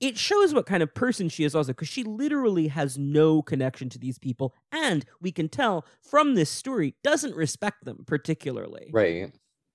it 0.00 0.16
shows 0.16 0.54
what 0.54 0.64
kind 0.66 0.82
of 0.82 0.94
person 0.94 1.28
she 1.28 1.42
is 1.44 1.54
also 1.54 1.72
because 1.72 1.88
she 1.88 2.04
literally 2.04 2.68
has 2.68 2.96
no 2.96 3.42
connection 3.42 3.88
to 3.88 3.98
these 3.98 4.18
people 4.18 4.54
and 4.72 5.04
we 5.20 5.32
can 5.32 5.48
tell 5.48 5.84
from 6.00 6.34
this 6.34 6.48
story 6.50 6.94
doesn't 7.02 7.34
respect 7.34 7.84
them 7.84 8.04
particularly 8.06 8.90
Right. 8.92 9.32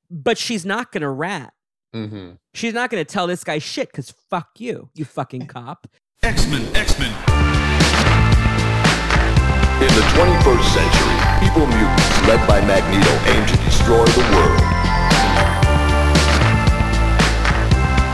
but 0.09 0.37
she's 0.37 0.65
not 0.65 0.91
gonna 0.91 1.11
rat 1.11 1.53
Mm-hmm. 1.93 2.31
she's 2.53 2.73
not 2.73 2.89
gonna 2.89 3.05
tell 3.05 3.27
this 3.27 3.43
guy 3.43 3.59
shit 3.59 3.89
because 3.91 4.11
fuck 4.29 4.49
you 4.59 4.89
you 4.95 5.05
fucking 5.05 5.45
cop 5.47 5.87
X-Men, 6.23 6.73
X-Men. 6.73 7.11
In 9.83 9.89
the 9.89 10.05
21st 10.15 10.63
century, 10.71 11.17
evil 11.45 11.67
mutants 11.67 12.27
led 12.27 12.47
by 12.47 12.61
Magneto 12.61 13.11
aim 13.27 13.45
to 13.45 13.57
destroy 13.65 14.05
the 14.05 14.21
world. 14.31 14.59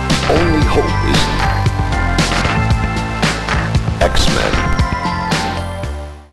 The 0.10 0.34
only 0.42 0.66
hope 0.66 0.96
is 1.14 1.39
X-Men. 4.02 4.80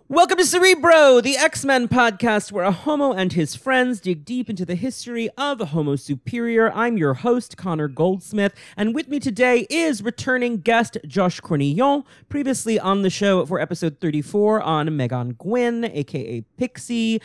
Welcome 0.08 0.38
to 0.38 0.44
Cerebro, 0.44 1.20
the 1.20 1.36
X 1.36 1.64
Men 1.64 1.88
podcast 1.88 2.52
where 2.52 2.62
a 2.64 2.70
homo 2.70 3.12
and 3.12 3.32
his 3.32 3.56
friends 3.56 4.00
dig 4.00 4.24
deep 4.24 4.48
into 4.48 4.64
the 4.64 4.76
history 4.76 5.28
of 5.36 5.58
Homo 5.60 5.96
Superior. 5.96 6.70
I'm 6.72 6.96
your 6.96 7.14
host, 7.14 7.56
Connor 7.56 7.88
Goldsmith, 7.88 8.54
and 8.76 8.94
with 8.94 9.08
me 9.08 9.18
today 9.18 9.66
is 9.68 10.00
returning 10.00 10.58
guest 10.58 10.96
Josh 11.08 11.40
Cornillon, 11.40 12.04
previously 12.28 12.78
on 12.78 13.02
the 13.02 13.10
show 13.10 13.44
for 13.44 13.58
episode 13.58 13.98
34 14.00 14.62
on 14.62 14.96
Megan 14.96 15.32
Gwynn, 15.32 15.86
aka 15.86 16.42
Pixie, 16.56 17.20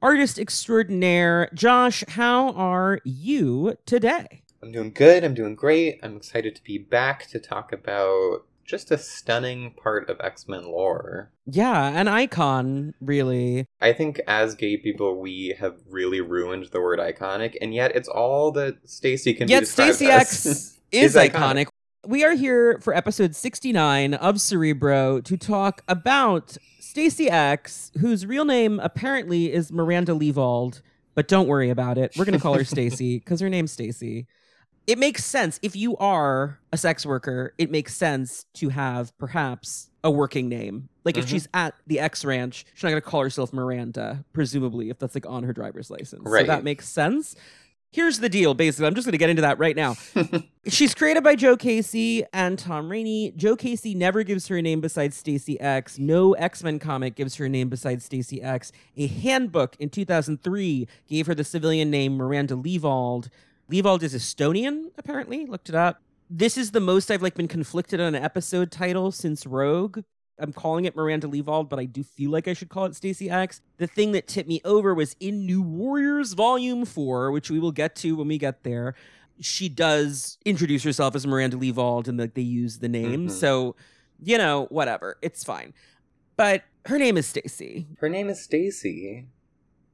artist 0.00 0.38
extraordinaire. 0.38 1.50
Josh, 1.52 2.02
how 2.08 2.52
are 2.52 3.00
you 3.04 3.76
today? 3.84 4.40
I'm 4.62 4.72
doing 4.72 4.92
good. 4.92 5.22
I'm 5.22 5.34
doing 5.34 5.54
great. 5.54 6.00
I'm 6.02 6.16
excited 6.16 6.56
to 6.56 6.64
be 6.64 6.78
back 6.78 7.26
to 7.26 7.38
talk 7.38 7.72
about 7.72 8.46
just 8.64 8.90
a 8.90 8.98
stunning 8.98 9.72
part 9.72 10.08
of 10.08 10.20
X 10.20 10.48
Men 10.48 10.64
lore. 10.66 11.30
Yeah, 11.46 11.88
an 11.88 12.08
icon, 12.08 12.94
really. 13.00 13.66
I 13.80 13.92
think 13.92 14.20
as 14.26 14.54
gay 14.54 14.76
people, 14.76 15.20
we 15.20 15.54
have 15.58 15.76
really 15.88 16.20
ruined 16.20 16.66
the 16.72 16.80
word 16.80 16.98
iconic, 16.98 17.56
and 17.60 17.74
yet 17.74 17.94
it's 17.96 18.08
all 18.08 18.52
that 18.52 18.88
Stacy 18.88 19.34
can 19.34 19.48
Yet 19.48 19.66
Stacy. 19.66 20.06
X 20.06 20.46
is, 20.46 20.78
Is 20.90 21.14
iconic. 21.14 21.30
iconic. 21.32 21.66
We 22.06 22.24
are 22.24 22.34
here 22.34 22.78
for 22.80 22.94
episode 22.94 23.36
69 23.36 24.14
of 24.14 24.40
Cerebro 24.40 25.20
to 25.20 25.36
talk 25.36 25.82
about 25.86 26.56
Stacy 26.80 27.30
X, 27.30 27.92
whose 28.00 28.26
real 28.26 28.44
name 28.44 28.80
apparently 28.80 29.52
is 29.52 29.70
Miranda 29.72 30.12
Leevald, 30.12 30.82
but 31.14 31.28
don't 31.28 31.46
worry 31.46 31.70
about 31.70 31.98
it. 31.98 32.12
We're 32.16 32.24
going 32.24 32.36
to 32.36 32.42
call 32.42 32.54
her 32.54 32.64
Stacy 32.66 33.18
because 33.18 33.38
her 33.40 33.48
name's 33.48 33.70
Stacy. 33.72 34.26
It 34.86 34.98
makes 34.98 35.24
sense 35.24 35.60
if 35.62 35.76
you 35.76 35.96
are 35.98 36.58
a 36.72 36.76
sex 36.76 37.06
worker, 37.06 37.54
it 37.58 37.70
makes 37.70 37.94
sense 37.94 38.46
to 38.54 38.68
have 38.70 39.16
perhaps 39.16 39.90
a 40.02 40.10
working 40.10 40.48
name. 40.48 40.88
Like 41.04 41.16
if 41.16 41.26
Mhm. 41.26 41.28
she's 41.28 41.48
at 41.54 41.74
the 41.86 42.00
X 42.00 42.24
ranch, 42.24 42.64
she's 42.74 42.82
not 42.82 42.90
going 42.90 43.00
to 43.02 43.08
call 43.08 43.22
herself 43.22 43.52
Miranda, 43.52 44.24
presumably, 44.32 44.90
if 44.90 44.98
that's 44.98 45.14
like 45.14 45.26
on 45.26 45.44
her 45.44 45.52
driver's 45.52 45.90
license. 45.90 46.22
So 46.28 46.42
that 46.44 46.64
makes 46.64 46.88
sense. 46.88 47.36
Here's 47.92 48.20
the 48.20 48.30
deal, 48.30 48.54
basically. 48.54 48.86
I'm 48.86 48.94
just 48.94 49.04
going 49.04 49.12
to 49.12 49.18
get 49.18 49.28
into 49.28 49.42
that 49.42 49.58
right 49.58 49.76
now. 49.76 49.96
She's 50.66 50.94
created 50.94 51.22
by 51.22 51.34
Joe 51.36 51.56
Casey 51.58 52.24
and 52.32 52.58
Tom 52.58 52.88
Raney. 52.90 53.32
Joe 53.36 53.54
Casey 53.54 53.94
never 53.94 54.22
gives 54.22 54.48
her 54.48 54.56
a 54.56 54.62
name 54.62 54.80
besides 54.80 55.14
Stacy 55.14 55.60
X. 55.60 55.98
No 55.98 56.32
X 56.32 56.62
Men 56.64 56.78
comic 56.78 57.14
gives 57.16 57.34
her 57.36 57.44
a 57.44 57.48
name 57.50 57.68
besides 57.68 58.04
Stacy 58.06 58.40
X. 58.40 58.72
A 58.96 59.06
handbook 59.06 59.76
in 59.78 59.90
2003 59.90 60.88
gave 61.06 61.26
her 61.26 61.34
the 61.34 61.44
civilian 61.44 61.90
name 61.90 62.16
Miranda 62.16 62.54
Leevald. 62.54 63.28
Leevald 63.70 64.02
is 64.02 64.14
Estonian, 64.14 64.90
apparently. 64.98 65.46
Looked 65.46 65.68
it 65.68 65.74
up. 65.74 66.02
This 66.28 66.56
is 66.56 66.70
the 66.70 66.80
most 66.80 67.10
I've 67.10 67.22
like 67.22 67.34
been 67.34 67.48
conflicted 67.48 68.00
on 68.00 68.14
an 68.14 68.22
episode 68.22 68.70
title 68.70 69.12
since 69.12 69.46
Rogue. 69.46 70.00
I'm 70.38 70.52
calling 70.52 70.86
it 70.86 70.96
Miranda 70.96 71.26
Leevald, 71.28 71.68
but 71.68 71.78
I 71.78 71.84
do 71.84 72.02
feel 72.02 72.30
like 72.30 72.48
I 72.48 72.54
should 72.54 72.68
call 72.70 72.86
it 72.86 72.96
Stacy 72.96 73.28
X. 73.30 73.60
The 73.76 73.86
thing 73.86 74.12
that 74.12 74.26
tipped 74.26 74.48
me 74.48 74.60
over 74.64 74.94
was 74.94 75.14
in 75.20 75.46
New 75.46 75.62
Warriors 75.62 76.32
Volume 76.32 76.84
4, 76.84 77.30
which 77.30 77.50
we 77.50 77.58
will 77.60 77.70
get 77.72 77.94
to 77.96 78.16
when 78.16 78.28
we 78.28 78.38
get 78.38 78.62
there 78.62 78.94
she 79.40 79.68
does 79.68 80.38
introduce 80.44 80.82
herself 80.82 81.14
as 81.14 81.26
Miranda 81.26 81.56
Leevald 81.56 82.08
and 82.08 82.18
like 82.18 82.34
they 82.34 82.42
use 82.42 82.78
the 82.78 82.88
name. 82.88 83.28
Mhm. 83.28 83.30
So, 83.30 83.74
you 84.22 84.38
know, 84.38 84.66
whatever. 84.70 85.18
It's 85.22 85.44
fine. 85.44 85.74
But 86.36 86.62
her 86.86 86.98
name 86.98 87.16
is 87.16 87.26
Stacy. 87.26 87.86
Her 87.98 88.08
name 88.08 88.28
is 88.28 88.40
Stacy, 88.42 89.26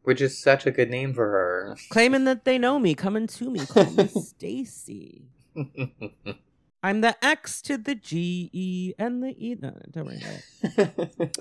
which 0.08 0.22
is 0.22 0.38
such 0.38 0.64
a 0.64 0.70
good 0.70 0.88
name 0.88 1.12
for 1.12 1.26
her. 1.26 1.76
Claiming 1.90 2.24
that 2.24 2.46
they 2.46 2.56
know 2.56 2.78
me, 2.78 2.94
coming 2.94 3.26
to 3.26 3.50
me, 3.50 3.66
call 3.66 3.90
me 3.90 4.06
Stacy. 4.22 5.26
I'm 6.82 7.02
the 7.02 7.14
X 7.22 7.60
to 7.62 7.76
the 7.76 7.94
G 7.94 8.48
E 8.54 8.94
and 8.98 9.22
the 9.22 9.36
E. 9.36 9.58
No, 9.60 9.76
don't 9.90 10.06
worry 10.06 10.22
about 10.22 11.10
it. 11.18 11.34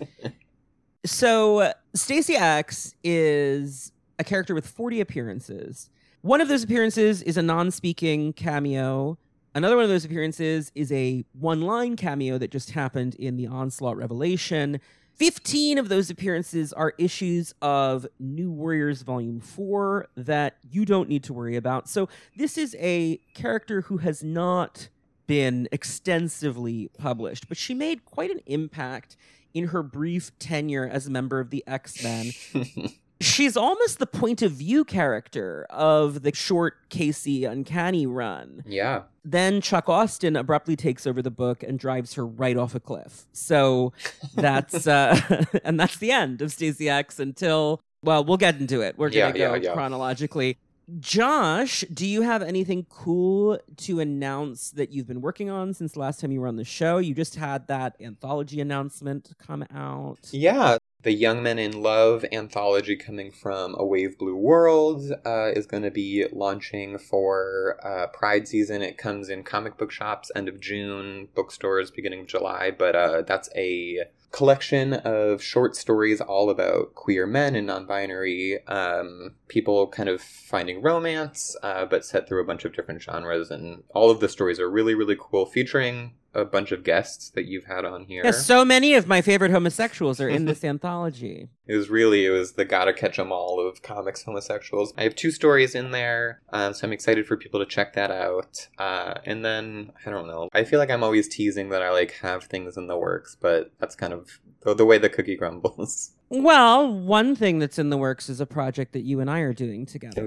So, 1.05 1.71
Stacy 1.93 2.35
X 2.35 2.93
is 3.05 3.93
a 4.19 4.25
character 4.25 4.53
with 4.53 4.67
40 4.67 4.99
appearances. 4.99 5.89
One 6.19 6.41
of 6.41 6.49
those 6.49 6.65
appearances 6.65 7.21
is 7.21 7.37
a 7.37 7.41
non 7.41 7.71
speaking 7.71 8.33
cameo. 8.33 9.17
Another 9.55 9.77
one 9.77 9.85
of 9.85 9.89
those 9.89 10.03
appearances 10.03 10.73
is 10.75 10.91
a 10.91 11.23
one 11.31 11.61
line 11.61 11.95
cameo 11.95 12.37
that 12.37 12.51
just 12.51 12.71
happened 12.71 13.15
in 13.15 13.37
the 13.37 13.47
Onslaught 13.47 13.95
Revelation. 13.95 14.81
15 15.17 15.79
of 15.79 15.89
those 15.89 16.11
appearances 16.11 16.71
are 16.71 16.93
issues 16.99 17.53
of 17.59 18.05
New 18.19 18.51
Warriors 18.51 19.01
Volume 19.01 19.39
4 19.39 20.09
that 20.15 20.57
you 20.69 20.85
don't 20.85 21.09
need 21.09 21.23
to 21.23 21.33
worry 21.33 21.55
about. 21.55 21.89
So, 21.89 22.07
this 22.35 22.55
is 22.55 22.75
a 22.79 23.17
character 23.33 23.81
who 23.81 23.97
has 23.97 24.23
not 24.23 24.89
been 25.25 25.67
extensively 25.71 26.91
published, 26.99 27.47
but 27.47 27.57
she 27.57 27.73
made 27.73 28.05
quite 28.05 28.29
an 28.29 28.41
impact 28.45 29.17
in 29.55 29.69
her 29.69 29.81
brief 29.81 30.37
tenure 30.37 30.87
as 30.87 31.07
a 31.07 31.11
member 31.11 31.39
of 31.39 31.49
the 31.49 31.63
X 31.65 32.03
Men. 32.03 32.31
She's 33.19 33.57
almost 33.57 33.99
the 33.99 34.05
point 34.07 34.41
of 34.41 34.51
view 34.51 34.83
character 34.85 35.65
of 35.69 36.21
the 36.23 36.33
short 36.35 36.89
Casey 36.89 37.45
Uncanny 37.45 38.05
run. 38.05 38.63
yeah. 38.65 39.03
Then 39.25 39.59
Chuck 39.59 39.89
Austen 39.89 40.37
abruptly 40.37 40.77
takes 40.77 41.05
over 41.05 41.21
the 41.21 41.29
book 41.31 41.61
and 41.61 41.77
drives 41.77 42.13
her 42.13 42.25
right 42.25 42.55
off 42.55 42.75
a 42.75 42.79
cliff. 42.79 43.25
So 43.33 43.91
that's 44.35 44.87
uh 44.87 45.19
and 45.65 45.79
that's 45.79 45.97
the 45.97 46.11
end 46.11 46.41
of 46.41 46.51
Stacy 46.51 46.89
X 46.89 47.19
until 47.19 47.81
well, 48.03 48.23
we'll 48.23 48.37
get 48.37 48.59
into 48.59 48.81
it. 48.81 48.97
We're 48.97 49.09
gonna 49.09 49.17
Yeah, 49.19 49.31
go 49.31 49.55
yeah, 49.55 49.61
yeah. 49.61 49.73
chronologically. 49.73 50.57
Josh, 51.01 51.83
do 51.93 52.07
you 52.07 52.21
have 52.21 52.41
anything 52.41 52.85
cool 52.89 53.59
to 53.77 53.99
announce 53.99 54.71
that 54.71 54.89
you've 54.91 55.07
been 55.07 55.19
working 55.19 55.49
on 55.49 55.73
since 55.73 55.91
the 55.91 55.99
last 55.99 56.21
time 56.21 56.31
you 56.31 56.39
were 56.39 56.47
on 56.47 56.55
the 56.55 56.63
show? 56.63 56.97
You 56.97 57.13
just 57.13 57.35
had 57.35 57.67
that 57.67 57.97
anthology 57.99 58.61
announcement 58.61 59.31
come 59.37 59.65
out. 59.75 60.29
Yeah. 60.31 60.77
The 61.03 61.13
Young 61.13 61.43
Men 61.43 61.59
in 61.59 61.83
Love 61.83 62.25
anthology 62.31 62.95
coming 62.95 63.31
from 63.31 63.75
A 63.77 63.85
Wave 63.85 64.17
Blue 64.17 64.35
World 64.35 65.11
uh, 65.23 65.51
is 65.51 65.67
going 65.67 65.83
to 65.83 65.91
be 65.91 66.25
launching 66.31 66.97
for 66.97 67.77
uh, 67.83 68.07
Pride 68.07 68.47
season. 68.47 68.81
It 68.81 68.97
comes 68.97 69.29
in 69.29 69.43
comic 69.43 69.77
book 69.77 69.91
shops 69.91 70.31
end 70.35 70.49
of 70.49 70.59
June, 70.59 71.27
bookstores 71.35 71.91
beginning 71.91 72.21
of 72.21 72.27
July, 72.27 72.71
but 72.71 72.95
uh, 72.95 73.21
that's 73.21 73.47
a 73.55 74.05
collection 74.31 74.93
of 74.93 75.41
short 75.41 75.75
stories 75.75 76.19
all 76.19 76.49
about 76.49 76.95
queer 76.95 77.27
men 77.27 77.55
and 77.55 77.67
non-binary 77.67 78.65
um, 78.67 79.35
people 79.47 79.87
kind 79.87 80.09
of 80.09 80.19
finding 80.19 80.81
romance 80.81 81.55
uh, 81.63 81.85
but 81.85 82.03
set 82.03 82.27
through 82.27 82.41
a 82.41 82.45
bunch 82.45 82.65
of 82.65 82.75
different 82.75 83.01
genres 83.01 83.49
and 83.49 83.83
all 83.95 84.11
of 84.11 84.19
the 84.19 84.27
stories 84.27 84.59
are 84.59 84.69
really 84.69 84.93
really 84.93 85.15
cool 85.17 85.45
featuring 85.45 86.11
a 86.33 86.45
bunch 86.45 86.71
of 86.71 86.83
guests 86.83 87.29
that 87.31 87.45
you've 87.45 87.65
had 87.65 87.83
on 87.85 88.05
here. 88.05 88.21
Yeah, 88.23 88.31
so 88.31 88.63
many 88.63 88.93
of 88.93 89.07
my 89.07 89.21
favorite 89.21 89.51
homosexuals 89.51 90.19
are 90.21 90.29
in 90.29 90.45
this 90.45 90.63
anthology. 90.73 91.49
it 91.65 91.75
was 91.75 91.89
really 91.89 92.25
it 92.25 92.29
was 92.29 92.53
the 92.53 92.65
gotta 92.65 92.93
catch 92.93 93.17
'em 93.19 93.31
all 93.31 93.59
of 93.65 93.81
comics 93.81 94.23
homosexuals. 94.23 94.93
I 94.97 95.03
have 95.03 95.15
two 95.15 95.31
stories 95.31 95.73
in 95.75 95.91
there 95.91 96.41
um, 96.53 96.73
so 96.73 96.85
i'm 96.87 96.93
excited 96.93 97.25
for 97.27 97.37
people 97.37 97.59
to 97.59 97.65
check 97.65 97.93
that 97.93 98.11
out. 98.11 98.67
Uh, 98.77 99.15
and 99.25 99.43
then 99.43 99.91
i 100.05 100.09
don't 100.09 100.27
know 100.27 100.49
i 100.53 100.63
feel 100.63 100.79
like 100.79 100.89
i'm 100.91 101.03
always 101.03 101.27
teasing 101.27 101.69
that 101.69 101.81
i 101.81 101.89
like 101.91 102.11
have 102.21 102.43
things 102.45 102.77
in 102.77 102.87
the 102.87 102.97
works 102.97 103.35
but 103.39 103.71
that's 103.79 103.95
kind 103.95 104.13
of 104.13 104.39
the, 104.61 104.73
the 104.75 104.85
way 104.85 104.97
the 104.97 105.09
cookie 105.09 105.35
crumbles 105.41 106.11
Well, 106.29 106.91
one 106.91 107.35
thing 107.35 107.59
that's 107.59 107.79
in 107.79 107.89
the 107.89 107.97
works 107.97 108.27
is 108.27 108.41
a 108.41 108.45
project 108.45 108.91
that 108.93 109.01
you 109.01 109.21
and 109.21 109.29
I 109.29 109.39
are 109.39 109.53
doing 109.53 109.85
together. 109.85 110.21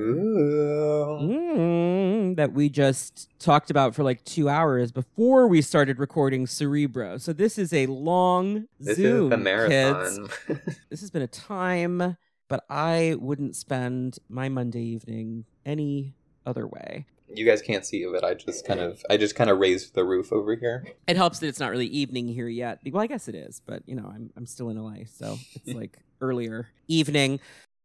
Mm, 1.21 2.37
that 2.37 2.53
we 2.53 2.71
just 2.71 3.29
talked 3.39 3.71
about 3.71 3.95
for 3.95 4.03
like 4.03 4.25
two 4.25 4.49
hours 4.49 4.93
before 4.93 5.47
we 5.47 5.61
started 5.61 5.99
recording 5.99 6.47
Cerebro. 6.47 7.19
So 7.19 7.35
this 7.35 7.59
is 7.59 7.75
a 7.75 7.87
long 7.87 8.67
this 8.79 8.97
Zoom, 8.97 9.25
is 9.25 9.31
the 9.31 9.37
kids. 9.69 10.19
marathon 10.19 10.61
This 10.89 11.01
has 11.01 11.11
been 11.11 11.23
a 11.23 11.27
time, 11.27 12.17
but 12.49 12.65
I 12.71 13.17
wouldn't 13.19 13.55
spend 13.55 14.19
my 14.29 14.49
Monday 14.49 14.83
evening 14.83 15.45
any 15.67 16.15
other 16.47 16.67
way. 16.67 17.05
You 17.35 17.45
guys 17.47 17.63
can't 17.63 17.85
see 17.87 17.99
it 18.03 18.11
but 18.13 18.25
i 18.25 18.35
just 18.35 18.67
kind 18.67 18.81
of 18.81 19.03
i 19.09 19.17
just 19.17 19.35
kind 19.35 19.51
of 19.51 19.59
raised 19.59 19.95
the 19.95 20.05
roof 20.05 20.33
over 20.33 20.55
here 20.57 20.85
It 21.07 21.17
helps 21.17 21.39
that 21.41 21.47
it's 21.49 21.61
not 21.61 21.71
really 21.71 21.87
evening 21.87 22.29
here 22.29 22.49
yet. 22.49 22.81
Well, 22.91 23.03
I 23.03 23.07
guess 23.07 23.29
it 23.29 23.35
is, 23.35 23.61
but 23.65 23.83
you 23.87 23.95
know, 23.97 24.07
I'm 24.15 24.31
I'm 24.37 24.47
still 24.47 24.69
in 24.71 24.77
LA, 24.83 25.05
so 25.07 25.39
it's 25.55 25.75
like 25.83 25.99
earlier 26.21 26.69
evening. 26.89 27.41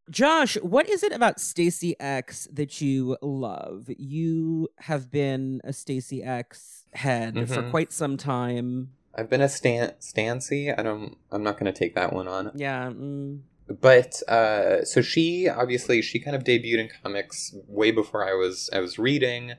Josh, 0.10 0.56
what 0.62 0.88
is 0.88 1.02
it 1.02 1.12
about 1.12 1.40
Stacy 1.40 2.00
X 2.00 2.48
that 2.54 2.80
you 2.82 3.18
love? 3.22 3.90
You 3.98 4.70
have 4.80 5.10
been 5.10 5.62
a 5.64 5.74
Stacy 5.74 6.22
X 6.22 6.86
head 6.94 7.34
for 7.50 7.64
Mhm. 7.64 7.72
quite 7.72 7.92
some 7.92 8.16
time. 8.18 8.92
I've 9.16 9.30
been 9.30 9.42
a 9.42 9.50
Stan 9.50 9.94
Stancy. 10.00 10.72
I 10.72 10.84
don't. 10.84 11.18
I'm 11.32 11.42
not 11.42 11.58
going 11.58 11.72
to 11.74 11.78
take 11.80 11.96
that 11.96 12.14
one 12.14 12.28
on. 12.28 12.52
Yeah. 12.56 12.88
Mm. 12.92 13.40
But 13.68 14.22
uh, 14.30 14.84
so 14.86 15.02
she 15.02 15.50
obviously 15.50 16.02
she 16.02 16.20
kind 16.20 16.36
of 16.36 16.44
debuted 16.44 16.80
in 16.80 16.90
comics 17.04 17.54
way 17.68 17.92
before 17.92 18.28
I 18.28 18.34
was 18.34 18.70
I 18.72 18.80
was 18.80 19.00
reading. 19.00 19.54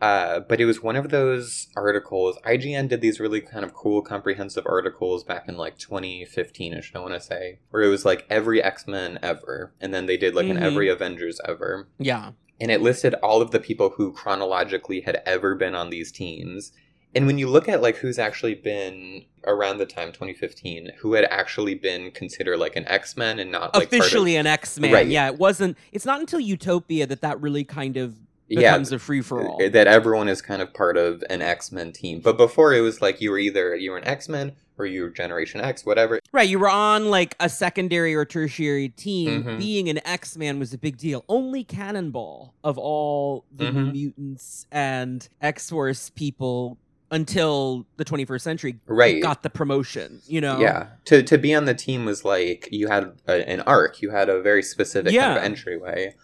Uh, 0.00 0.38
but 0.38 0.60
it 0.60 0.64
was 0.64 0.80
one 0.80 0.94
of 0.94 1.08
those 1.08 1.66
articles. 1.74 2.38
IGN 2.46 2.88
did 2.88 3.00
these 3.00 3.18
really 3.18 3.40
kind 3.40 3.64
of 3.64 3.74
cool, 3.74 4.00
comprehensive 4.00 4.64
articles 4.64 5.24
back 5.24 5.48
in 5.48 5.56
like 5.56 5.76
2015 5.76 6.72
ish, 6.74 6.92
I 6.94 7.00
want 7.00 7.14
to 7.14 7.20
say, 7.20 7.58
where 7.70 7.82
it 7.82 7.88
was 7.88 8.04
like 8.04 8.24
every 8.30 8.62
X 8.62 8.86
Men 8.86 9.18
ever. 9.24 9.72
And 9.80 9.92
then 9.92 10.06
they 10.06 10.16
did 10.16 10.36
like 10.36 10.46
Mhm. 10.46 10.52
an 10.52 10.62
every 10.62 10.88
Avengers 10.88 11.40
ever. 11.46 11.88
Yeah. 11.98 12.32
and 12.60 12.72
it 12.72 12.80
listed 12.82 13.14
all 13.22 13.40
of 13.40 13.52
the 13.52 13.60
people 13.60 13.90
who 13.90 14.12
chronologically 14.12 15.00
had 15.02 15.22
ever 15.24 15.54
been 15.54 15.76
on 15.76 15.90
these 15.90 16.10
teams. 16.10 16.72
And 17.14 17.26
when 17.26 17.38
you 17.38 17.48
look 17.48 17.68
at 17.68 17.80
like 17.82 17.96
who's 17.96 18.18
actually 18.18 18.54
been 18.54 19.24
around 19.46 19.78
the 19.78 19.86
time 19.86 20.08
2015, 20.12 20.92
who 20.98 21.14
had 21.14 21.24
actually 21.24 21.74
been 21.74 22.10
considered 22.10 22.58
like 22.58 22.76
an 22.76 22.86
X 22.86 23.16
Men 23.16 23.38
and 23.38 23.50
not 23.50 23.74
like 23.74 23.90
part 23.90 23.92
of- 23.92 23.92
Officially 24.00 24.36
an 24.36 24.46
X 24.46 24.78
Man. 24.78 24.92
Right. 24.92 25.06
Yeah. 25.06 25.28
It 25.28 25.38
wasn't. 25.38 25.76
It's 25.92 26.04
not 26.04 26.20
until 26.20 26.40
Utopia 26.40 27.06
that 27.06 27.22
that 27.22 27.40
really 27.40 27.64
kind 27.64 27.96
of 27.96 28.14
yeah, 28.48 28.72
becomes 28.72 28.92
a 28.92 28.98
free 28.98 29.20
for 29.22 29.46
all. 29.46 29.58
that 29.58 29.86
everyone 29.86 30.28
is 30.28 30.40
kind 30.42 30.62
of 30.62 30.72
part 30.74 30.96
of 30.96 31.22
an 31.30 31.42
X 31.42 31.72
Men 31.72 31.92
team. 31.92 32.20
But 32.20 32.36
before 32.36 32.72
it 32.74 32.80
was 32.80 33.00
like 33.02 33.20
you 33.20 33.30
were 33.30 33.38
either 33.38 33.74
you 33.74 33.90
were 33.90 33.98
an 33.98 34.04
X 34.04 34.28
Men 34.28 34.52
or 34.78 34.86
you 34.86 35.02
were 35.02 35.10
Generation 35.10 35.60
X, 35.60 35.84
whatever. 35.84 36.20
Right, 36.30 36.48
you 36.48 36.58
were 36.58 36.68
on 36.70 37.10
like 37.10 37.34
a 37.40 37.48
secondary 37.48 38.14
or 38.14 38.24
tertiary 38.24 38.90
team. 38.90 39.42
Mhm. 39.44 39.58
Being 39.58 39.88
an 39.88 39.98
X 40.06 40.36
Man 40.36 40.58
was 40.60 40.72
a 40.72 40.78
big 40.78 40.96
deal. 40.98 41.24
Only 41.28 41.64
Cannonball 41.64 42.54
of 42.62 42.78
all 42.78 43.44
the 43.54 43.64
Mhm. 43.72 43.92
mutants 43.92 44.66
and 44.70 45.28
X 45.42 45.70
Force 45.70 46.10
people 46.10 46.78
until 47.10 47.86
the 47.96 48.04
21st 48.04 48.40
century 48.40 48.78
Right. 48.86 49.22
got 49.22 49.42
the 49.42 49.50
promotion. 49.50 50.20
You 50.26 50.40
know, 50.40 50.60
Yeah, 50.60 50.88
to 51.06 51.22
to 51.22 51.38
be 51.38 51.54
on 51.54 51.64
the 51.64 51.74
team 51.74 52.04
was 52.04 52.24
like 52.24 52.68
you 52.70 52.88
had 52.88 53.12
a, 53.26 53.48
an 53.48 53.60
arc, 53.62 54.02
you 54.02 54.10
had 54.10 54.28
a 54.28 54.42
very 54.42 54.62
specific 54.62 55.12
kind 55.28 55.38
of 55.38 55.44
entryway. 55.44 56.14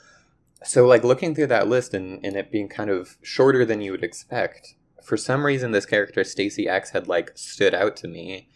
So 0.62 0.86
like 0.86 1.04
looking 1.04 1.34
through 1.34 1.48
that 1.48 1.68
list 1.68 1.92
and, 1.94 2.24
and 2.24 2.36
it 2.36 2.50
being 2.50 2.68
kind 2.68 2.90
of 2.90 3.16
shorter 3.22 3.64
than 3.64 3.80
you 3.82 3.90
would 3.92 4.04
expect, 4.04 4.74
for 5.02 5.16
some 5.16 5.44
reason 5.44 5.72
this 5.72 5.86
character 5.86 6.24
Stacy 6.24 6.68
X 6.68 6.90
had 6.90 7.06
like 7.08 7.32
stood 7.34 7.74
out 7.74 7.96
to 7.96 8.08
me. 8.08 8.48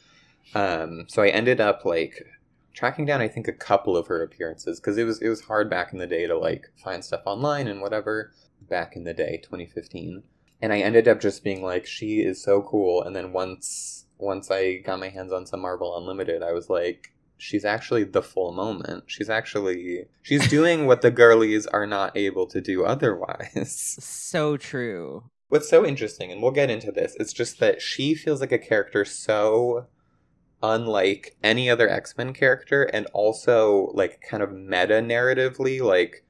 Um, 0.54 1.04
so 1.08 1.22
I 1.22 1.28
ended 1.28 1.60
up 1.60 1.84
like 1.84 2.24
tracking 2.72 3.04
down 3.04 3.20
I 3.20 3.28
think 3.28 3.48
a 3.48 3.52
couple 3.52 3.96
of 3.96 4.06
her 4.06 4.22
appearances 4.22 4.78
because 4.80 4.96
it 4.96 5.04
was 5.04 5.20
it 5.20 5.28
was 5.28 5.42
hard 5.42 5.68
back 5.68 5.92
in 5.92 5.98
the 5.98 6.06
day 6.06 6.26
to 6.26 6.38
like 6.38 6.70
find 6.82 7.04
stuff 7.04 7.22
online 7.26 7.66
and 7.66 7.80
whatever 7.80 8.32
back 8.68 8.94
in 8.96 9.04
the 9.04 9.12
day 9.12 9.38
2015 9.42 10.22
and 10.60 10.72
I 10.72 10.78
ended 10.78 11.08
up 11.08 11.20
just 11.20 11.44
being 11.44 11.62
like, 11.62 11.86
she 11.86 12.20
is 12.20 12.42
so 12.42 12.62
cool. 12.62 13.02
And 13.02 13.14
then 13.14 13.32
once 13.32 14.06
once 14.18 14.50
I 14.50 14.78
got 14.78 14.98
my 14.98 15.08
hands 15.08 15.32
on 15.32 15.46
some 15.46 15.60
Marvel 15.60 15.96
Unlimited, 15.96 16.42
I 16.42 16.52
was 16.52 16.68
like, 16.68 17.12
she's 17.36 17.64
actually 17.64 18.04
the 18.04 18.22
full 18.22 18.52
moment. 18.52 19.04
She's 19.06 19.30
actually 19.30 20.06
she's 20.22 20.48
doing 20.50 20.86
what 20.86 21.02
the 21.02 21.10
girlies 21.10 21.66
are 21.66 21.86
not 21.86 22.16
able 22.16 22.46
to 22.48 22.60
do 22.60 22.84
otherwise. 22.84 23.96
so 23.98 24.56
true. 24.56 25.24
What's 25.48 25.68
so 25.68 25.86
interesting, 25.86 26.30
and 26.30 26.42
we'll 26.42 26.50
get 26.50 26.68
into 26.68 26.92
this, 26.92 27.16
it's 27.18 27.32
just 27.32 27.58
that 27.60 27.80
she 27.80 28.14
feels 28.14 28.40
like 28.40 28.52
a 28.52 28.58
character 28.58 29.06
so 29.06 29.86
unlike 30.62 31.36
any 31.42 31.70
other 31.70 31.88
X-Men 31.88 32.32
character 32.32 32.82
and 32.82 33.06
also 33.14 33.90
like 33.94 34.20
kind 34.28 34.42
of 34.42 34.52
meta 34.52 34.94
narratively 34.94 35.80
like 35.80 36.24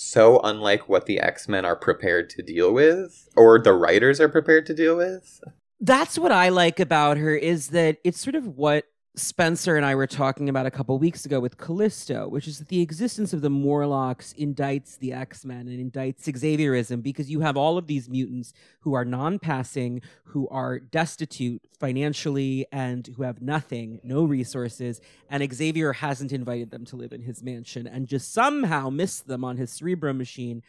so 0.00 0.38
unlike 0.44 0.88
what 0.88 1.06
the 1.06 1.18
X-Men 1.18 1.64
are 1.64 1.74
prepared 1.74 2.30
to 2.30 2.40
deal 2.40 2.72
with 2.72 3.28
or 3.34 3.58
the 3.58 3.72
writers 3.72 4.20
are 4.20 4.28
prepared 4.28 4.64
to 4.66 4.74
deal 4.74 4.96
with. 4.96 5.42
That's 5.80 6.16
what 6.16 6.30
I 6.30 6.50
like 6.50 6.78
about 6.78 7.16
her 7.16 7.34
is 7.34 7.70
that 7.70 7.98
it's 8.04 8.20
sort 8.20 8.36
of 8.36 8.46
what 8.46 8.84
Spencer 9.18 9.76
and 9.76 9.84
I 9.84 9.96
were 9.96 10.06
talking 10.06 10.48
about 10.48 10.66
a 10.66 10.70
couple 10.70 10.96
weeks 10.98 11.26
ago 11.26 11.40
with 11.40 11.58
Callisto, 11.58 12.28
which 12.28 12.46
is 12.46 12.58
that 12.58 12.68
the 12.68 12.80
existence 12.80 13.32
of 13.32 13.40
the 13.40 13.50
Morlocks 13.50 14.32
indicts 14.38 14.96
the 14.98 15.12
X 15.12 15.44
Men 15.44 15.66
and 15.66 15.92
indicts 15.92 16.22
Xavierism 16.24 17.00
because 17.00 17.28
you 17.28 17.40
have 17.40 17.56
all 17.56 17.76
of 17.76 17.88
these 17.88 18.08
mutants 18.08 18.52
who 18.80 18.94
are 18.94 19.04
non 19.04 19.40
passing, 19.40 20.02
who 20.24 20.48
are 20.48 20.78
destitute 20.78 21.60
financially, 21.80 22.66
and 22.70 23.08
who 23.16 23.24
have 23.24 23.42
nothing, 23.42 24.00
no 24.04 24.24
resources. 24.24 25.00
And 25.28 25.52
Xavier 25.52 25.94
hasn't 25.94 26.32
invited 26.32 26.70
them 26.70 26.84
to 26.86 26.96
live 26.96 27.12
in 27.12 27.22
his 27.22 27.42
mansion 27.42 27.88
and 27.88 28.06
just 28.06 28.32
somehow 28.32 28.88
missed 28.88 29.26
them 29.26 29.44
on 29.44 29.56
his 29.56 29.72
Cerebro 29.72 30.12
machine 30.12 30.62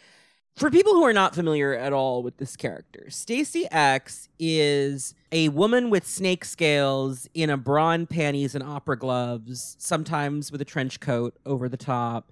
for 0.55 0.69
people 0.69 0.93
who 0.93 1.03
are 1.03 1.13
not 1.13 1.35
familiar 1.35 1.73
at 1.73 1.93
all 1.93 2.21
with 2.21 2.37
this 2.37 2.55
character, 2.55 3.09
Stacy 3.09 3.65
X 3.71 4.27
is 4.37 5.15
a 5.31 5.49
woman 5.49 5.89
with 5.89 6.05
snake 6.05 6.43
scales 6.43 7.29
in 7.33 7.49
a 7.49 7.57
bra 7.57 7.91
and 7.91 8.09
panties 8.09 8.55
and 8.55 8.63
opera 8.63 8.97
gloves, 8.97 9.75
sometimes 9.79 10.51
with 10.51 10.61
a 10.61 10.65
trench 10.65 10.99
coat 10.99 11.33
over 11.45 11.69
the 11.69 11.77
top. 11.77 12.31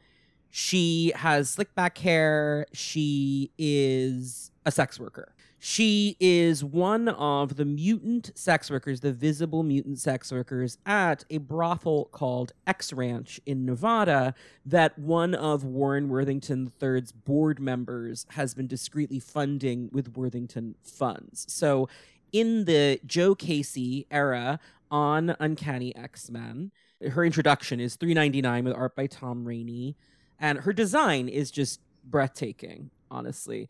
She 0.49 1.13
has 1.15 1.49
slick 1.49 1.73
back 1.75 1.97
hair. 1.99 2.65
She 2.73 3.51
is 3.57 4.51
a 4.65 4.71
sex 4.71 4.99
worker. 4.99 5.33
She 5.59 6.17
is 6.19 6.63
one 6.63 7.07
of 7.09 7.55
the 7.55 7.65
mutant 7.65 8.31
sex 8.35 8.69
workers, 8.69 8.99
the 8.99 9.11
visible 9.11 9.63
mutant 9.63 9.97
sex 9.99 10.31
workers 10.31 10.77
at 10.85 11.25
a 11.31 11.39
brothel 11.39 12.05
called 12.11 12.53
X 12.67 12.93
Ranch 12.93 13.41
in 13.45 13.65
Nevada 13.65 14.35
that 14.65 14.97
one 14.99 15.33
of 15.33 15.63
Warren 15.63 16.09
Worthington 16.09 16.71
III's 16.81 17.11
board 17.11 17.59
members 17.59 18.27
has 18.31 18.53
been 18.53 18.67
discreetly 18.67 19.19
funding 19.19 19.89
with 19.91 20.15
Worthington 20.15 20.75
funds. 20.83 21.45
So, 21.49 21.89
in 22.31 22.65
the 22.65 22.99
Joe 23.05 23.33
Casey 23.33 24.05
era 24.11 24.59
on 24.91 25.35
Uncanny 25.39 25.95
X 25.95 26.29
Men, 26.29 26.71
her 27.01 27.25
introduction 27.25 27.79
is 27.79 27.95
399 27.95 28.65
with 28.65 28.73
art 28.75 28.95
by 28.95 29.07
Tom 29.07 29.47
Raney, 29.47 29.95
and 30.39 30.59
her 30.59 30.73
design 30.73 31.27
is 31.27 31.49
just 31.49 31.79
breathtaking, 32.03 32.91
honestly. 33.09 33.69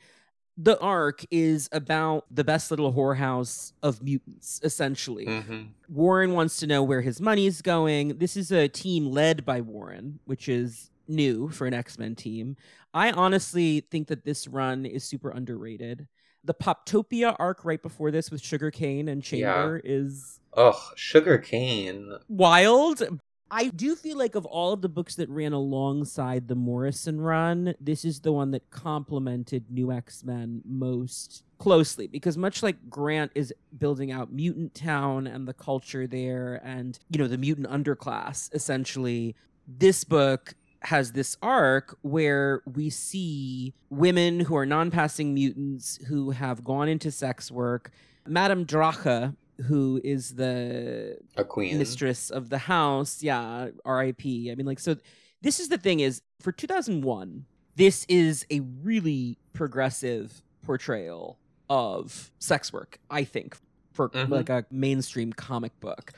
The 0.58 0.80
arc 0.80 1.24
is 1.30 1.70
about 1.72 2.26
the 2.32 2.44
best 2.44 2.72
little 2.72 2.92
whorehouse 2.94 3.74
of 3.84 4.02
mutants, 4.02 4.60
essentially. 4.64 5.26
hmm 5.26 5.64
Warren 5.88 6.34
wants 6.34 6.58
to 6.58 6.68
know 6.68 6.84
where 6.84 7.02
his 7.02 7.22
money's 7.22 7.62
going. 7.62 8.18
This 8.18 8.36
is 8.36 8.52
a 8.52 8.68
team 8.68 9.12
led 9.12 9.46
by 9.46 9.62
Warren, 9.62 10.20
which 10.26 10.50
is 10.50 10.90
new 11.08 11.48
for 11.50 11.66
an 11.68 11.74
X 11.74 11.98
Men 11.98 12.16
team. 12.16 12.58
I 12.94 13.12
honestly 13.12 13.82
think 13.92 14.08
that 14.08 14.26
this 14.26 14.48
run 14.48 14.86
is 14.86 15.04
super 15.04 15.30
underrated. 15.30 16.08
The 16.44 16.54
Poptopia 16.54 17.36
arc 17.40 17.64
right 17.64 17.82
before 17.82 18.10
this 18.12 18.32
with 18.32 18.42
Sugarcane 18.42 19.08
and 19.08 19.22
Chamber 19.24 19.80
is 19.84 20.40
Ugh, 20.56 20.76
sugar 20.96 21.38
cane. 21.38 22.12
wild. 22.28 23.04
I 23.50 23.70
do 23.70 23.96
feel 23.96 24.18
like 24.18 24.36
of 24.36 24.46
all 24.46 24.74
of 24.74 24.82
the 24.82 24.90
books 24.90 25.16
that 25.16 25.30
ran 25.30 25.54
alongside 25.54 26.48
the 26.48 26.56
Morrison 26.56 27.22
run, 27.22 27.76
this 27.80 28.04
is 28.04 28.20
the 28.20 28.32
one 28.32 28.52
that 28.52 28.70
complemented 28.70 29.66
New 29.70 29.92
X 29.92 30.24
Men 30.24 30.62
most 30.66 31.44
closely 31.58 32.08
because 32.08 32.38
much 32.38 32.62
like 32.62 32.90
Grant 32.90 33.32
is 33.36 33.54
building 33.78 34.12
out 34.12 34.32
Mutant 34.32 34.76
Town 34.76 35.28
and 35.28 35.48
the 35.48 35.54
culture 35.54 36.08
there 36.08 36.62
and, 36.64 37.00
you 37.10 37.18
know, 37.18 37.28
the 37.28 37.38
mutant 37.38 37.68
underclass, 37.68 38.54
essentially, 38.54 39.36
this 39.68 40.04
book 40.04 40.54
has 40.84 41.14
this 41.14 41.38
arc 41.42 41.98
where 42.02 42.62
we 42.66 42.90
see 42.90 43.74
women 43.90 44.42
who 44.42 44.56
are 44.56 44.66
non 44.66 44.92
passing 44.92 45.34
mutants 45.34 46.00
who 46.08 46.32
have 46.32 46.64
gone 46.64 46.88
into 46.88 47.12
sex 47.12 47.50
work. 47.50 47.92
Madame 48.26 48.66
Drache, 48.66 49.36
who 49.66 50.00
is 50.04 50.36
the 50.36 51.18
A 51.36 51.44
queen. 51.44 51.78
mistress 51.78 52.30
of 52.30 52.50
the 52.50 52.58
house. 52.60 53.24
Yeah, 53.24 53.70
R.I.P. 53.86 54.52
I 54.52 54.56
mean, 54.56 54.66
like, 54.66 54.80
so 54.80 54.96
this 55.42 55.60
is 55.60 55.70
the 55.70 55.78
thing 55.78 56.00
is 56.00 56.22
for 56.40 56.52
2001, 56.52 57.46
this 57.76 58.06
is 58.10 58.46
a 58.52 58.60
really 58.82 59.38
progressive 59.54 60.44
portrayal 60.64 61.38
of 61.70 62.32
sex 62.40 62.72
work. 62.72 63.00
I 63.10 63.24
think 63.24 63.58
for 63.94 64.10
Mhm. 64.10 64.30
like 64.30 64.50
a 64.50 64.66
mainstream 64.72 65.34
comic 65.34 65.78
book. 65.80 66.12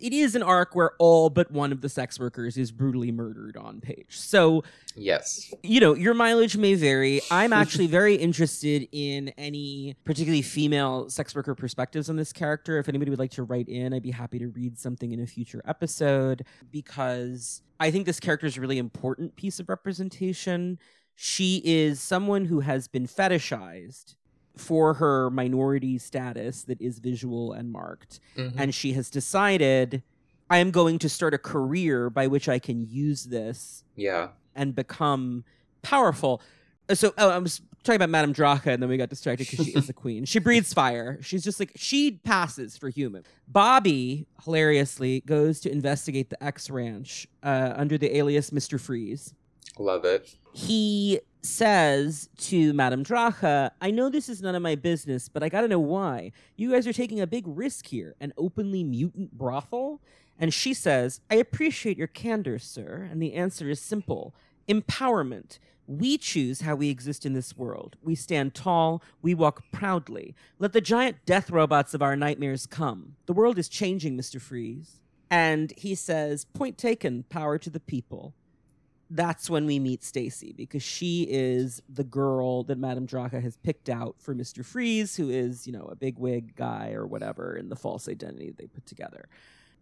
It 0.00 0.12
is 0.12 0.34
an 0.34 0.42
arc 0.42 0.74
where 0.74 0.92
all 0.98 1.30
but 1.30 1.50
one 1.50 1.72
of 1.72 1.80
the 1.80 1.88
sex 1.88 2.18
workers 2.18 2.56
is 2.56 2.72
brutally 2.72 3.12
murdered 3.12 3.56
on 3.56 3.80
page. 3.80 4.18
So 4.18 4.64
Yes. 4.96 5.52
you 5.62 5.80
know, 5.80 5.94
your 5.94 6.14
mileage 6.14 6.56
may 6.56 6.74
vary. 6.74 7.20
I'm 7.30 7.52
actually 7.62 7.86
very 7.86 8.14
interested 8.16 8.88
in 8.92 9.28
any 9.38 9.96
particularly 10.04 10.42
female 10.42 11.08
sex 11.10 11.34
worker 11.34 11.54
perspectives 11.54 12.10
on 12.10 12.16
this 12.16 12.32
character. 12.32 12.78
If 12.78 12.88
anybody 12.88 13.10
would 13.10 13.18
like 13.18 13.30
to 13.32 13.42
write 13.42 13.68
in, 13.68 13.94
I'd 13.94 14.02
be 14.02 14.10
happy 14.10 14.38
to 14.40 14.48
read 14.48 14.78
something 14.78 15.12
in 15.12 15.20
a 15.20 15.26
future 15.26 15.62
episode 15.66 16.44
because 16.70 17.62
I 17.78 17.90
think 17.90 18.06
this 18.06 18.20
character 18.20 18.46
is 18.46 18.56
a 18.56 18.60
really 18.60 18.78
important 18.78 19.36
piece 19.36 19.60
of 19.60 19.68
representation. 19.68 20.78
She 21.14 21.60
is 21.64 22.00
someone 22.00 22.46
who 22.46 22.60
has 22.60 22.88
been 22.88 23.06
fetishized 23.06 24.14
for 24.60 24.94
her 24.94 25.30
minority 25.30 25.98
status 25.98 26.62
that 26.64 26.80
is 26.80 26.98
visual 26.98 27.52
and 27.52 27.70
marked 27.72 28.20
Mhm. 28.36 28.54
and 28.56 28.74
she 28.74 28.92
has 28.92 29.10
decided 29.10 30.02
I 30.52 30.58
am 30.58 30.70
going 30.72 30.98
to 30.98 31.08
start 31.08 31.32
a 31.32 31.38
career 31.38 32.10
by 32.10 32.26
which 32.26 32.48
I 32.48 32.58
can 32.58 32.80
use 32.80 33.24
this 33.24 33.84
yeah. 33.94 34.30
and 34.56 34.74
become 34.74 35.44
powerful. 35.82 36.42
Uh, 36.88 36.94
So 36.96 37.14
oh, 37.18 37.30
I 37.30 37.38
was 37.38 37.62
talking 37.84 37.96
about 37.96 38.10
Madame 38.10 38.34
Draca, 38.34 38.66
and 38.74 38.82
then 38.82 38.90
we 38.90 38.96
got 38.96 39.08
distracted 39.10 39.48
because 39.48 39.64
she 39.64 39.72
is 39.72 39.86
the 39.86 39.92
queen. 40.04 40.24
She 40.24 40.40
breathes 40.40 40.74
fire. 40.74 41.18
She's 41.22 41.44
just 41.44 41.60
like 41.60 41.70
she 41.76 42.10
passes 42.24 42.76
for 42.76 42.88
human. 42.88 43.22
Bobby 43.46 44.26
hilariously 44.44 45.20
goes 45.20 45.60
to 45.60 45.70
investigate 45.70 46.30
the 46.30 46.42
X 46.42 46.68
Ranch 46.68 47.28
uh, 47.44 47.72
under 47.76 47.96
the 47.96 48.16
alias 48.16 48.50
Mister 48.50 48.76
Freeze 48.76 49.32
Love 49.78 50.04
it. 50.04 50.34
he 50.52 51.20
says 51.42 52.28
to 52.36 52.72
Madame 52.72 53.04
Dracha, 53.04 53.70
I 53.80 53.90
know 53.90 54.08
this 54.08 54.28
is 54.28 54.42
none 54.42 54.54
of 54.54 54.62
my 54.62 54.74
business, 54.74 55.28
but 55.28 55.42
I 55.42 55.48
gotta 55.48 55.68
know 55.68 55.80
why. 55.80 56.32
You 56.56 56.72
guys 56.72 56.86
are 56.86 56.92
taking 56.92 57.20
a 57.20 57.26
big 57.26 57.44
risk 57.46 57.86
here, 57.86 58.14
an 58.20 58.32
openly 58.36 58.84
mutant 58.84 59.32
brothel? 59.32 60.00
And 60.38 60.54
she 60.54 60.72
says, 60.72 61.20
I 61.30 61.34
appreciate 61.36 61.98
your 61.98 62.06
candor, 62.06 62.58
sir, 62.58 63.08
and 63.10 63.22
the 63.22 63.34
answer 63.34 63.68
is 63.68 63.80
simple 63.80 64.34
empowerment. 64.68 65.58
We 65.86 66.16
choose 66.16 66.60
how 66.60 66.76
we 66.76 66.88
exist 66.88 67.26
in 67.26 67.32
this 67.32 67.56
world. 67.56 67.96
We 68.02 68.14
stand 68.14 68.54
tall, 68.54 69.02
we 69.20 69.34
walk 69.34 69.64
proudly. 69.72 70.36
Let 70.58 70.72
the 70.72 70.80
giant 70.80 71.26
death 71.26 71.50
robots 71.50 71.94
of 71.94 72.02
our 72.02 72.14
nightmares 72.14 72.66
come. 72.66 73.16
The 73.26 73.32
world 73.32 73.58
is 73.58 73.68
changing, 73.68 74.16
Mr. 74.16 74.40
Freeze. 74.40 75.00
And 75.28 75.72
he 75.76 75.94
says, 75.94 76.44
Point 76.44 76.78
taken, 76.78 77.24
power 77.24 77.58
to 77.58 77.70
the 77.70 77.80
people 77.80 78.34
that's 79.10 79.50
when 79.50 79.66
we 79.66 79.78
meet 79.80 80.04
Stacy 80.04 80.52
because 80.52 80.82
she 80.82 81.26
is 81.28 81.82
the 81.88 82.04
girl 82.04 82.62
that 82.64 82.78
Madame 82.78 83.06
Draca 83.06 83.42
has 83.42 83.56
picked 83.56 83.88
out 83.88 84.14
for 84.18 84.34
Mr. 84.34 84.64
Freeze, 84.64 85.16
who 85.16 85.28
is, 85.28 85.66
you 85.66 85.72
know, 85.72 85.88
a 85.90 85.96
big 85.96 86.18
wig 86.18 86.54
guy 86.54 86.92
or 86.92 87.06
whatever 87.06 87.56
in 87.56 87.68
the 87.68 87.76
false 87.76 88.08
identity 88.08 88.54
they 88.56 88.66
put 88.66 88.86
together. 88.86 89.28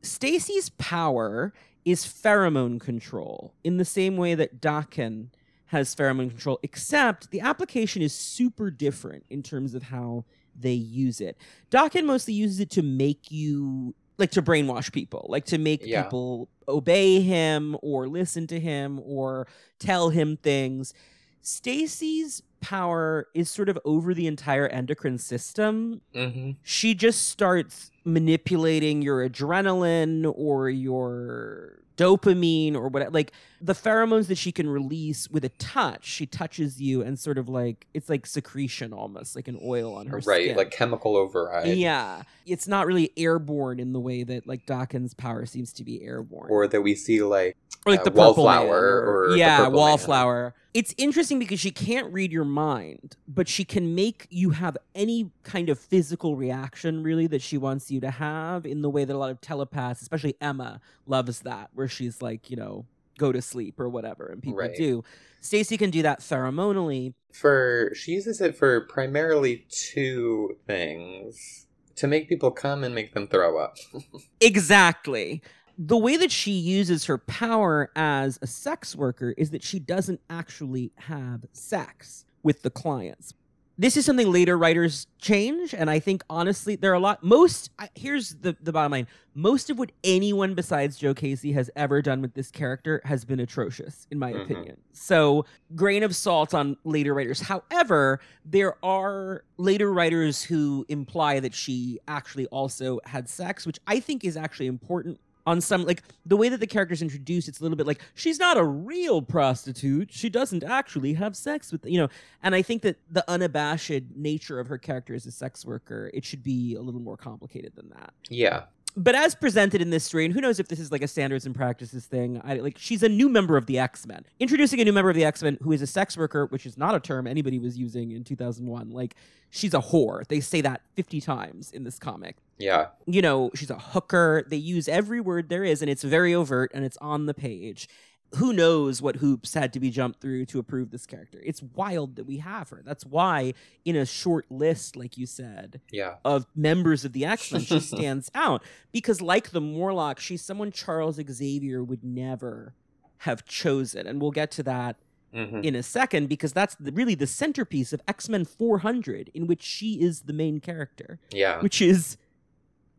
Stacy's 0.01 0.71
power 0.71 1.53
is 1.85 2.07
pheromone 2.07 2.81
control 2.81 3.53
in 3.63 3.77
the 3.77 3.85
same 3.85 4.17
way 4.17 4.35
that 4.35 4.61
Daken 4.61 5.29
has 5.67 5.95
pheromone 5.95 6.31
control, 6.31 6.59
except 6.63 7.31
the 7.31 7.41
application 7.41 8.01
is 8.01 8.15
super 8.15 8.71
different 8.71 9.25
in 9.29 9.43
terms 9.43 9.75
of 9.75 9.85
how 9.85 10.25
they 10.59 10.73
use 10.73 11.21
it. 11.21 11.37
Daken 11.71 12.05
mostly 12.05 12.33
uses 12.33 12.61
it 12.61 12.71
to 12.71 12.83
make 12.83 13.31
you 13.31 13.95
like 14.19 14.31
to 14.33 14.43
brainwash 14.43 14.93
people, 14.93 15.27
like 15.29 15.45
to 15.47 15.59
make 15.59 15.85
Yeah. 15.85 16.03
people 16.05 16.49
obey 16.69 17.21
him 17.21 17.77
or 17.83 18.09
listen 18.09 18.47
to 18.49 18.61
him 18.61 19.01
or 19.05 19.47
tell 19.79 20.11
him 20.11 20.37
things. 20.37 20.93
Stacy's 21.41 22.43
power 22.61 23.29
is 23.35 23.49
sort 23.49 23.69
of 23.69 23.79
over 23.85 24.13
the 24.13 24.27
entire 24.27 24.67
endocrine 24.69 25.19
system. 25.19 26.01
hmm 26.15 26.51
She 26.63 26.95
just 26.95 27.29
starts 27.29 27.91
manipulating 28.05 29.01
your 29.03 29.27
adrenaline 29.29 30.31
or 30.37 30.69
your 30.69 31.81
dopamine 31.99 32.75
or 32.75 32.89
what 32.89 33.13
like 33.13 33.33
the 33.61 33.75
pheromones 33.75 34.29
that 34.29 34.39
she 34.39 34.53
can 34.53 34.69
release 34.71 35.29
with 35.29 35.45
a 35.45 35.49
touch 35.51 36.05
she 36.07 36.25
touches 36.25 36.81
you 36.81 37.03
and 37.03 37.19
sort 37.19 37.37
of 37.37 37.49
like 37.49 37.87
it's 37.93 38.09
like 38.09 38.25
secretion 38.25 38.93
almost 38.93 39.35
like 39.37 39.49
an 39.49 39.59
oil 39.65 39.95
on 39.95 40.07
her 40.07 40.19
Right, 40.25 40.45
skin. 40.45 40.57
like 40.57 40.71
chemical 40.71 41.17
override. 41.17 41.77
Yeah. 41.77 42.23
It's 42.47 42.67
not 42.69 42.87
really 42.87 43.13
airborne 43.17 43.81
in 43.81 43.93
the 43.93 44.01
way 44.01 44.23
that 44.23 44.47
like 44.47 44.65
Daken's 44.65 45.13
power 45.13 45.45
seems 45.45 45.73
to 45.75 45.85
be 45.85 46.03
airborne. 46.03 46.49
Or 46.51 46.67
that 46.69 46.81
we 46.83 46.95
see 46.95 47.21
like 47.23 47.57
Or 47.85 47.93
like 47.93 48.01
uh, 48.01 48.05
the 48.05 48.11
wallflower 48.13 49.03
or 49.27 49.31
the 49.33 49.39
yeah, 49.39 49.59
purple 49.59 49.73
man. 49.73 50.53
It's 50.79 50.95
interesting 50.97 51.41
because 51.41 51.59
she 51.59 51.73
can't 51.73 52.13
read 52.13 52.31
your 52.31 52.45
mind, 52.45 53.17
but 53.27 53.49
she 53.49 53.65
can 53.65 53.97
make 53.97 54.29
you 54.31 54.51
have 54.51 54.77
any 54.95 55.33
kind 55.43 55.71
of 55.71 55.77
physical 55.77 56.37
reaction 56.37 57.03
really 57.03 57.27
that 57.27 57.43
she 57.43 57.59
wants 57.59 57.91
you 57.91 58.01
to 58.01 58.13
have 58.13 58.65
in 58.65 58.83
the 58.83 58.89
way 58.89 59.05
that 59.05 59.13
a 59.13 59.19
lot 59.19 59.31
of 59.31 59.41
telepaths, 59.41 60.01
especially 60.03 60.37
Emma, 60.41 60.81
loves 61.05 61.41
that, 61.41 61.71
where 61.75 61.89
she's 61.89 62.23
like, 62.23 62.49
you 62.49 62.57
know, 62.57 62.87
go 63.19 63.33
to 63.33 63.43
sleep 63.43 63.81
or 63.81 63.89
whatever, 63.89 64.27
and 64.27 64.41
people 64.41 64.57
Right. 64.61 64.77
do. 64.77 65.03
Stacy 65.41 65.77
can 65.77 65.91
do 65.91 66.03
that 66.03 66.21
pheromonally. 66.21 67.15
for 67.33 67.91
she 67.97 68.13
uses 68.13 68.41
it 68.41 68.57
for 68.57 68.83
primarily 68.83 69.67
two 69.71 70.59
things. 70.69 71.65
To 71.97 72.07
make 72.07 72.29
people 72.29 72.53
come 72.53 72.85
and 72.85 72.95
make 72.95 73.15
them 73.15 73.27
throw 73.27 73.59
up. 73.59 73.79
Exactly. 74.41 75.43
The 75.81 75.97
way 75.97 76.17
that 76.17 76.33
she 76.33 76.51
uses 76.51 77.05
her 77.05 77.19
power 77.19 77.93
as 77.95 78.37
a 78.43 78.49
sex 78.49 78.97
worker 78.97 79.33
is 79.39 79.51
that 79.51 79.63
she 79.63 79.79
doesn't 79.79 80.21
actually 80.29 80.91
have 80.97 81.45
sex 81.53 82.25
with 82.43 82.63
the 82.63 82.71
clients. 82.71 83.33
This 83.81 83.97
is 83.97 84.05
something 84.05 84.33
later 84.33 84.59
writers 84.59 85.07
change, 85.21 85.73
and 85.73 85.89
I 85.89 86.01
think 86.01 86.25
honestly, 86.29 86.75
there 86.75 86.91
are 86.91 86.95
a 86.95 86.99
lot. 86.99 87.23
Most 87.23 87.71
here's 87.95 88.31
the 88.35 88.57
the 88.61 88.73
bottom 88.73 88.91
line: 88.91 89.07
most 89.37 89.71
of 89.71 89.79
what 89.79 89.93
anyone 90.03 90.55
besides 90.55 90.99
Joe 90.99 91.15
Casey 91.15 91.53
has 91.53 91.71
ever 91.77 92.03
done 92.03 92.21
with 92.21 92.35
this 92.35 92.51
character 92.51 93.01
has 93.05 93.25
been 93.25 93.39
atrocious, 93.39 94.09
in 94.11 94.19
my 94.19 94.33
Mhm. 94.33 94.43
opinion. 94.43 94.77
So, 94.93 95.45
grain 95.77 96.03
of 96.03 96.17
salt 96.17 96.55
on 96.55 96.77
later 96.83 97.15
writers. 97.15 97.43
However, 97.43 98.19
there 98.45 98.85
are 98.85 99.45
later 99.59 99.93
writers 99.93 100.43
who 100.43 100.85
imply 100.89 101.39
that 101.39 101.55
she 101.55 102.01
actually 102.09 102.47
also 102.47 102.99
had 103.05 103.29
sex, 103.29 103.65
which 103.65 103.79
I 103.87 104.01
think 104.01 104.25
is 104.25 104.37
actually 104.37 104.67
important 104.67 105.21
on 105.49 105.63
some 105.63 105.85
like 105.85 106.03
the 106.27 106.37
way 106.37 106.51
that 106.51 106.61
the 106.61 106.67
character's 106.67 107.01
introduced 107.01 107.49
it's 107.49 107.59
a 107.59 107.63
little 107.63 107.77
bit 107.77 107.87
like 107.87 108.03
she's 108.15 108.39
not 108.39 108.59
a 108.59 108.65
real 108.65 109.23
prostitute 109.23 110.13
she 110.13 110.29
doesn't 110.29 110.63
actually 110.63 111.15
have 111.15 111.35
sex 111.35 111.73
with 111.73 111.85
you 111.87 111.99
know 111.99 112.09
and 112.43 112.55
i 112.55 112.61
think 112.61 112.83
that 112.83 112.97
the 113.11 113.25
unabashed 113.31 114.03
nature 114.15 114.61
of 114.61 114.67
her 114.67 114.77
character 114.77 115.15
as 115.15 115.25
a 115.25 115.31
sex 115.31 115.65
worker 115.65 116.11
it 116.13 116.23
should 116.23 116.43
be 116.43 116.75
a 116.75 116.83
little 116.83 117.01
more 117.01 117.17
complicated 117.17 117.73
than 117.75 117.89
that 117.89 118.13
Yeah. 118.29 118.65
But 118.97 119.15
as 119.15 119.35
presented 119.35 119.81
in 119.81 119.91
this 119.91 120.05
story, 120.05 120.25
and 120.25 120.35
who 120.35 120.41
knows 120.41 120.59
if 120.59 120.69
this 120.69 120.81
is 120.81 120.91
like 120.91 121.03
a 121.03 121.09
standards 121.09 121.47
and 121.47 121.55
practices 121.55 122.07
thing, 122.07 122.41
I 122.45 122.55
like 122.57 122.79
she's 122.79 123.03
a 123.03 123.09
new 123.09 123.29
member 123.29 123.57
of 123.57 123.67
the 123.67 123.79
X 123.79 124.07
Men. 124.07 124.25
Introducing 124.41 124.81
a 124.81 124.85
new 124.85 124.93
member 124.93 125.11
of 125.11 125.17
the 125.17 125.25
X 125.25 125.43
Men 125.43 125.59
who 125.63 125.73
is 125.73 125.83
a 125.83 125.87
sex 125.87 126.17
worker, 126.17 126.47
which 126.47 126.67
is 126.67 126.77
not 126.77 126.95
a 126.95 127.01
term 127.01 127.27
anybody 127.27 127.59
was 127.59 127.79
using 127.79 128.11
in 128.11 128.25
2001. 128.25 128.91
Like 128.91 129.15
she's 129.51 129.75
a 129.75 129.81
whore. 129.81 130.27
They 130.27 130.41
say 130.41 130.61
that 130.63 130.83
50 130.95 131.21
times 131.21 131.71
in 131.73 131.85
this 131.85 131.99
comic. 131.99 132.37
Yeah. 132.59 132.89
You 133.07 133.23
know, 133.23 133.51
she's 133.55 133.71
a 133.71 133.79
hooker. 133.79 134.45
They 134.49 134.57
use 134.57 134.89
every 134.89 135.21
word 135.21 135.49
there 135.49 135.65
is, 135.65 135.81
and 135.81 135.91
it's 135.91 136.03
very 136.03 136.35
overt 136.35 136.71
and 136.75 136.85
it's 136.85 136.97
on 136.99 137.27
the 137.27 137.35
page. 137.35 137.89
Who 138.37 138.53
knows 138.53 139.01
what 139.01 139.17
hoops 139.17 139.55
had 139.55 139.73
to 139.73 139.81
be 139.81 139.89
jumped 139.91 140.21
through 140.21 140.45
to 140.47 140.59
approve 140.59 140.91
this 140.91 141.07
character? 141.07 141.41
It's 141.45 141.63
wild 141.63 142.17
that 142.17 142.25
we 142.25 142.39
have 142.39 142.69
her. 142.69 142.83
That's 142.85 143.07
why, 143.07 143.55
in 143.87 143.97
a 143.97 144.05
short 144.05 144.45
list, 144.51 144.97
like 144.97 145.17
you 145.17 145.25
said, 145.25 145.81
Yeah. 145.91 146.17
of 146.27 146.47
members 146.55 147.07
of 147.07 147.15
the 147.15 147.25
X-Men, 147.25 147.63
she 147.63 147.81
stands 147.97 148.31
out 148.35 148.63
because, 148.93 149.23
like 149.23 149.51
the 149.51 149.63
Morlock, 149.63 150.21
she's 150.21 150.43
someone 150.43 150.71
Charles 150.73 151.19
Xavier 151.31 151.83
would 151.83 152.05
never 152.05 152.75
have 153.23 153.47
chosen, 153.47 154.07
and 154.07 154.21
we'll 154.21 154.31
get 154.31 154.51
to 154.53 154.63
that 154.63 154.97
hmm 155.33 155.61
in 155.63 155.75
a 155.75 155.83
second 155.83 156.27
because 156.29 156.53
that's 156.55 156.75
the, 156.77 156.91
really 156.93 157.15
the 157.15 157.27
centerpiece 157.27 157.93
of 157.93 158.01
X-Men 158.09 158.45
400, 158.47 159.31
in 159.35 159.47
which 159.47 159.63
she 159.63 160.01
is 160.01 160.23
the 160.23 160.33
main 160.33 160.59
character, 160.61 161.19
Yeah. 161.31 161.61
which 161.61 161.83
is 161.83 162.17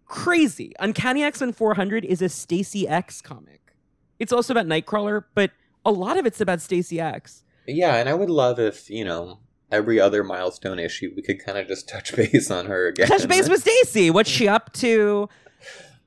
crazy. 0.05 0.73
Uncanny 0.79 1.23
X-Men 1.23 1.53
400 1.53 2.05
is 2.05 2.21
a 2.21 2.29
Stacy 2.29 2.87
X 2.87 3.21
comic. 3.21 3.68
It's 4.19 4.33
also 4.33 4.53
about 4.53 4.65
Nightcrawler, 4.67 5.23
but 5.33 5.51
a 5.85 5.91
lot 5.91 6.17
of 6.17 6.25
it's 6.25 6.41
about 6.41 6.61
Stacy 6.61 6.99
X. 6.99 7.43
Yeah, 7.67 7.95
and 7.95 8.09
I 8.09 8.13
would 8.13 8.29
love 8.29 8.59
if, 8.59 8.89
you 8.89 9.05
know, 9.05 9.39
every 9.71 9.99
other 9.99 10.23
milestone 10.23 10.79
issue 10.79 11.11
we 11.15 11.21
could 11.21 11.43
kind 11.43 11.57
of 11.57 11.67
just 11.67 11.87
touch 11.87 12.15
base 12.15 12.51
on 12.51 12.65
her 12.65 12.87
again. 12.87 13.07
touch 13.07 13.27
base 13.27 13.47
with 13.47 13.61
Stacy. 13.61 14.09
What's 14.11 14.29
she 14.29 14.47
up 14.47 14.73
to? 14.73 15.29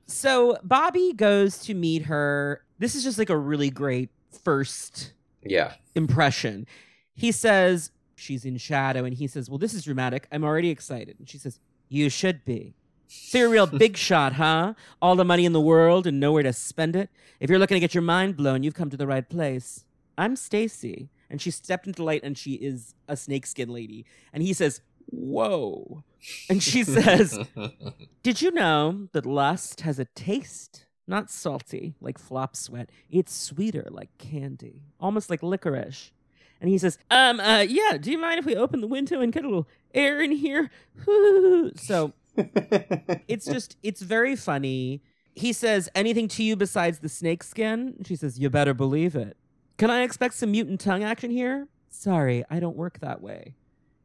So 0.05 0.57
Bobby 0.63 1.13
goes 1.13 1.59
to 1.59 1.73
meet 1.73 2.03
her. 2.03 2.63
This 2.79 2.95
is 2.95 3.03
just 3.03 3.17
like 3.17 3.29
a 3.29 3.37
really 3.37 3.69
great 3.69 4.09
first 4.43 5.13
Yeah. 5.43 5.73
impression. 5.95 6.67
He 7.15 7.31
says 7.31 7.91
she's 8.15 8.43
in 8.45 8.57
shadow, 8.57 9.05
and 9.05 9.13
he 9.15 9.27
says, 9.27 9.49
"Well, 9.49 9.57
this 9.59 9.73
is 9.73 9.83
dramatic. 9.85 10.27
I'm 10.31 10.43
already 10.43 10.69
excited." 10.69 11.17
And 11.19 11.29
she 11.29 11.37
says, 11.37 11.59
"You 11.87 12.09
should 12.09 12.43
be." 12.43 12.73
So 13.15 13.37
you're 13.37 13.47
a 13.47 13.51
real 13.51 13.67
big 13.67 13.95
shot, 13.95 14.33
huh? 14.33 14.73
All 15.01 15.15
the 15.15 15.23
money 15.23 15.45
in 15.45 15.53
the 15.53 15.61
world 15.61 16.07
and 16.07 16.19
nowhere 16.19 16.43
to 16.43 16.51
spend 16.51 16.95
it. 16.95 17.09
If 17.39 17.49
you're 17.49 17.59
looking 17.59 17.75
to 17.75 17.79
get 17.79 17.93
your 17.93 18.01
mind 18.01 18.35
blown, 18.35 18.63
you've 18.63 18.73
come 18.73 18.89
to 18.89 18.97
the 18.97 19.05
right 19.05 19.27
place. 19.27 19.85
I'm 20.17 20.35
Stacy, 20.35 21.09
and 21.29 21.39
she 21.41 21.51
stepped 21.51 21.85
into 21.85 21.97
the 21.97 22.03
light, 22.03 22.21
and 22.23 22.37
she 22.37 22.53
is 22.53 22.95
a 23.07 23.15
snakeskin 23.15 23.69
lady. 23.69 24.05
And 24.31 24.41
he 24.41 24.53
says, 24.53 24.81
"Whoa," 25.07 26.03
and 26.49 26.61
she 26.61 26.83
says, 26.83 27.37
did 28.23 28.41
you 28.41 28.51
know 28.51 29.09
that 29.11 29.25
lust 29.25 29.81
has 29.81 29.99
a 29.99 30.05
taste? 30.05 30.85
Not 31.07 31.29
salty 31.29 31.95
like 31.99 32.17
flop 32.17 32.55
sweat. 32.55 32.89
It's 33.11 33.33
sweeter 33.35 33.87
like 33.91 34.17
candy, 34.17 34.81
almost 34.99 35.29
like 35.29 35.43
licorice. 35.43 36.11
And 36.61 36.69
he 36.69 36.77
says, 36.77 36.97
"Um, 37.11 37.39
uh, 37.39 37.65
yeah. 37.67 37.97
Do 37.97 38.09
you 38.09 38.17
mind 38.17 38.39
if 38.39 38.45
we 38.45 38.55
open 38.55 38.79
the 38.79 38.87
window 38.87 39.19
and 39.19 39.33
get 39.33 39.43
a 39.43 39.47
little 39.47 39.67
air 39.93 40.21
in 40.21 40.31
here?" 40.31 40.71
so 41.75 42.13
it's 42.35 43.45
just, 43.45 43.77
it's 43.83 44.01
very 44.01 44.35
funny. 44.35 45.01
He 45.35 45.51
says, 45.53 45.89
"Anything 45.95 46.27
to 46.29 46.43
you 46.43 46.55
besides 46.55 46.99
the 46.99 47.09
snake 47.09 47.43
skin?" 47.43 47.95
She 48.05 48.15
says, 48.15 48.39
"You 48.39 48.49
better 48.49 48.73
believe 48.73 49.15
it." 49.15 49.35
Can 49.77 49.89
I 49.89 50.03
expect 50.03 50.35
some 50.35 50.51
mutant 50.51 50.79
tongue 50.79 51.03
action 51.03 51.31
here? 51.31 51.67
Sorry, 51.89 52.43
I 52.49 52.59
don't 52.59 52.77
work 52.77 52.99
that 52.99 53.21
way. 53.21 53.55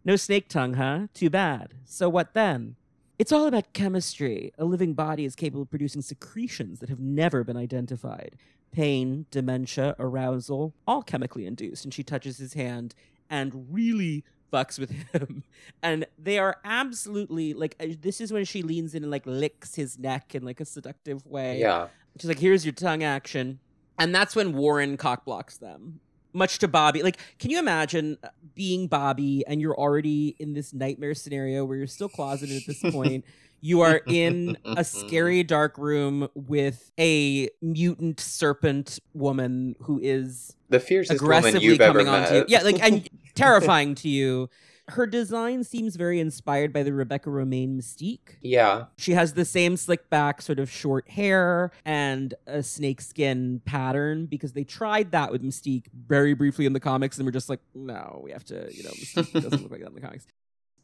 No 0.05 0.17
snake 0.17 0.49
tongue, 0.49 0.75
huh? 0.75 1.09
Too 1.13 1.29
bad. 1.29 1.75
So 1.85 2.09
what 2.09 2.33
then? 2.33 2.77
It's 3.19 3.33
all 3.33 3.47
about 3.47 3.73
chemistry. 3.73 4.53
A 4.59 4.65
living 4.65 4.95
body 4.95 5.25
is 5.25 5.35
capable 5.35 5.63
of 5.63 5.71
producing 5.71 6.03
secretions 6.03 6.79
that 6.79 6.89
have 6.89 7.01
never 7.01 7.45
been 7.45 7.57
identified. 7.57 8.37
Pain, 8.71 9.27
dementia, 9.31 9.97
arousal, 9.99 10.73
all 10.87 11.03
chemically 11.03 11.45
induced. 11.45 11.85
And 11.85 11.93
she 11.93 12.03
touches 12.03 12.39
his 12.39 12.55
hand 12.55 12.95
and 13.29 13.67
really 13.71 14.25
fucks 14.53 14.79
with 14.79 14.91
him. 15.13 15.45
And 15.81 16.07
they 16.19 16.39
are 16.39 16.57
absolutely 16.65 17.55
like, 17.55 17.77
uh, 17.79 17.87
this 18.01 18.21
is 18.21 18.33
when 18.33 18.45
she 18.45 18.63
leans 18.63 18.97
in 18.97 19.05
and 19.05 19.13
like 19.13 19.23
licks 19.27 19.77
his 19.77 19.97
neck 19.97 20.35
in 20.35 20.45
like 20.45 20.61
a 20.61 20.65
seductive 20.65 21.25
way. 21.25 21.61
Yeah. 21.61 21.87
She's 22.19 22.29
like, 22.29 22.41
here's 22.41 22.65
your 22.65 22.73
tongue 22.73 23.05
action. 23.05 23.61
And 23.97 24.13
that's 24.13 24.35
when 24.35 24.55
Warren 24.55 24.97
cock 24.97 25.25
blocks 25.25 25.57
them. 25.57 26.01
Much 26.33 26.59
to 26.59 26.69
Bobby. 26.69 27.03
Like, 27.05 27.19
can 27.39 27.51
you 27.51 27.61
imagine 27.61 28.19
uh, 28.25 28.29
being 28.55 28.89
Bobby 28.89 29.45
and 29.47 29.61
you're 29.61 29.77
already 29.77 30.35
in 30.41 30.53
this 30.53 30.73
nightmare 30.73 31.15
scenario 31.15 31.65
where 31.65 31.77
you're 31.77 31.87
still 31.87 32.09
closeted 32.09 32.57
at 32.57 32.67
this 32.67 32.81
point? 32.93 33.25
You 33.61 33.81
are 33.83 34.01
in 34.07 34.57
a 34.65 34.85
scary 34.85 35.43
dark 35.43 35.79
room 35.79 36.29
with 36.35 36.91
a 36.99 37.49
mutant 37.61 38.21
serpent 38.21 38.99
woman 39.15 39.77
who 39.83 39.99
is 40.03 40.57
The 40.69 40.81
fiercest 40.81 41.21
woman 41.21 41.39
aggressively 41.39 41.67
you've 41.67 41.81
ever 41.81 42.05
coming 42.05 42.15
onto 42.15 42.35
you. 42.35 42.45
Yeah, 42.49 42.63
like 42.63 42.83
and 42.83 43.09
terrifying 43.35 43.95
to 43.97 44.09
you. 44.09 44.51
Her 44.91 45.07
design 45.07 45.65
seems 45.65 45.97
very 45.97 46.19
inspired 46.19 46.73
by 46.73 46.83
the 46.83 46.95
Rebecca 46.95 47.29
Romijn 47.29 47.77
mystique. 47.77 48.37
yeah. 48.41 48.87
She 48.97 49.13
has 49.13 49.35
the 49.35 49.45
same 49.45 49.77
slick 49.77 50.09
back, 50.09 50.41
sort 50.41 50.59
of 50.59 50.71
short 50.71 51.11
hair 51.11 51.73
and 51.85 52.33
a 52.47 52.63
snakeskin 52.63 53.61
pattern 53.67 54.25
because 54.25 54.55
they 54.55 54.65
tried 54.65 55.13
that 55.13 55.31
with 55.31 55.43
Mystique 55.43 55.89
very 55.93 56.33
briefly 56.33 56.65
in 56.65 56.73
the 56.73 56.81
comics 56.81 57.19
and 57.19 57.27
were 57.27 57.33
just 57.33 57.51
like, 57.51 57.61
no, 57.75 58.23
we 58.25 58.31
have 58.31 58.45
to, 58.45 58.75
you 58.75 58.83
know, 58.83 58.91
Mystique 58.93 59.31
doesn't 59.35 59.63
look 59.63 59.71
like 59.73 59.83
that 59.83 59.89
in 59.89 59.95
the 59.95 60.01
comics. 60.01 60.27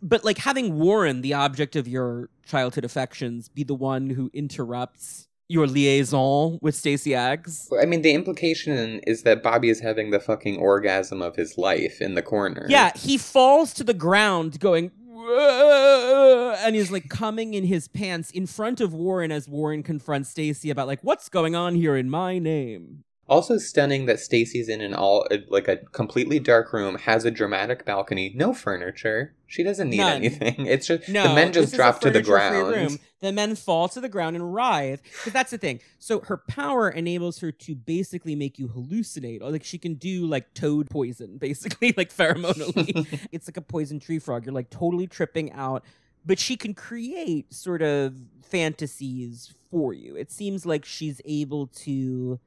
But 0.04 0.22
like 0.22 0.36
having 0.38 0.78
Warren, 0.78 1.22
the 1.22 1.32
object 1.32 1.76
of 1.76 1.88
your 1.88 2.28
childhood 2.44 2.84
affections, 2.84 3.48
be 3.48 3.64
the 3.64 3.74
one 3.74 4.10
who 4.10 4.30
interrupts 4.34 5.28
your 5.48 5.66
liaison 5.66 6.58
with 6.60 6.74
Stacy 6.74 7.14
X. 7.14 7.70
I 7.80 7.86
mean, 7.86 8.02
the 8.02 8.12
implication 8.12 9.00
is 9.06 9.22
that 9.22 9.42
Bobby 9.42 9.70
is 9.70 9.80
having 9.80 10.10
the 10.10 10.20
fucking 10.20 10.58
orgasm 10.58 11.22
of 11.22 11.36
his 11.36 11.56
life 11.56 12.00
in 12.00 12.14
the 12.14 12.22
corner. 12.22 12.66
Yeah, 12.68 12.92
he 12.94 13.16
falls 13.16 13.72
to 13.74 13.84
the 13.84 13.94
ground 13.94 14.60
going, 14.60 14.90
"Whoa," 15.06 16.54
and 16.58 16.74
he's 16.74 16.90
like 16.90 17.08
coming 17.08 17.54
in 17.54 17.64
his 17.64 17.88
pants 17.88 18.30
in 18.30 18.46
front 18.46 18.80
of 18.82 18.92
Warren 18.92 19.32
as 19.32 19.48
Warren 19.48 19.82
confronts 19.82 20.28
Stacy 20.30 20.70
about 20.70 20.86
like 20.86 21.00
what's 21.02 21.30
going 21.30 21.54
on 21.54 21.74
here 21.74 21.96
in 21.96 22.10
my 22.10 22.38
name. 22.38 23.04
Also 23.26 23.56
stunning 23.56 24.04
that 24.04 24.20
Stacy's 24.20 24.68
in 24.68 24.82
an 24.82 24.92
all 24.92 25.26
uh, 25.30 25.38
like 25.48 25.66
a 25.66 25.78
completely 25.78 26.38
dark 26.38 26.72
room, 26.74 26.96
has 26.96 27.24
a 27.24 27.30
dramatic 27.30 27.86
balcony, 27.86 28.32
no 28.34 28.52
furniture. 28.52 29.34
She 29.54 29.62
doesn't 29.62 29.88
need 29.88 29.98
None. 29.98 30.16
anything. 30.16 30.66
It's 30.66 30.88
just 30.88 31.08
No, 31.08 31.28
the 31.28 31.34
men 31.36 31.52
just 31.52 31.74
drop 31.74 32.00
to 32.00 32.10
the 32.10 32.20
ground. 32.20 32.74
room. 32.74 32.98
The 33.20 33.30
men 33.30 33.54
fall 33.54 33.88
to 33.90 34.00
the 34.00 34.08
ground 34.08 34.34
and 34.34 34.52
writhe 34.52 35.00
because 35.04 35.32
that's 35.32 35.52
the 35.52 35.58
thing. 35.58 35.78
So 36.00 36.18
her 36.22 36.36
power 36.36 36.90
enables 36.90 37.38
her 37.38 37.52
to 37.52 37.76
basically 37.76 38.34
make 38.34 38.58
you 38.58 38.66
hallucinate, 38.66 39.42
or 39.42 39.52
like 39.52 39.62
she 39.62 39.78
can 39.78 39.94
do 39.94 40.26
like 40.26 40.52
toad 40.54 40.90
poison, 40.90 41.36
basically 41.38 41.94
like 41.96 42.12
pheromonally. 42.12 43.06
it's 43.32 43.46
like 43.46 43.56
a 43.56 43.60
poison 43.62 44.00
tree 44.00 44.18
frog. 44.18 44.44
You're 44.44 44.52
like 44.54 44.70
totally 44.70 45.06
tripping 45.06 45.52
out, 45.52 45.84
but 46.26 46.40
she 46.40 46.56
can 46.56 46.74
create 46.74 47.54
sort 47.54 47.80
of 47.80 48.16
fantasies 48.42 49.54
for 49.70 49.92
you. 49.92 50.16
It 50.16 50.32
seems 50.32 50.66
like 50.66 50.84
she's 50.84 51.20
able 51.24 51.68
to. 51.84 52.40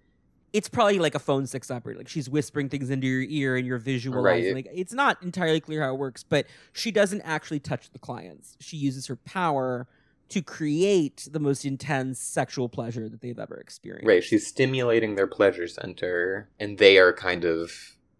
It's 0.54 0.70
probably 0.70 0.98
like 1.00 1.14
a 1.14 1.20
phone 1.20 1.46
sex 1.46 1.70
operator. 1.70 2.00
Like 2.00 2.08
she's 2.08 2.30
whispering 2.30 2.70
things 2.70 2.90
into 2.90 3.06
your 3.08 3.22
ear 3.22 3.58
and 3.58 3.68
you're 3.68 3.78
visualizing. 3.78 4.56
Right. 4.56 4.66
Like 4.66 4.74
it's 4.74 4.94
not 4.94 5.22
entirely 5.22 5.60
clear 5.60 5.84
how 5.84 5.94
it 5.94 5.98
works, 6.00 6.24
but 6.24 6.46
she 6.74 6.92
doesn't 6.92 7.22
actually 7.22 7.60
touch 7.60 7.92
the 7.92 8.00
clients. 8.00 8.56
She 8.60 8.78
uses 8.78 9.08
her 9.08 9.18
power 9.18 9.88
to 10.30 10.42
create 10.42 11.28
the 11.32 11.40
most 11.40 11.64
intense 11.66 12.20
sexual 12.20 12.68
pleasure 12.70 13.08
that 13.08 13.22
they've 13.22 13.40
ever 13.40 13.56
experienced. 13.56 14.08
Right, 14.08 14.24
she's 14.24 14.46
stimulating 14.48 15.16
their 15.16 15.28
pleasure 15.28 15.68
center, 15.68 16.50
and 16.60 16.78
they 16.78 16.98
are 16.98 17.14
kind 17.14 17.46
of. 17.46 17.72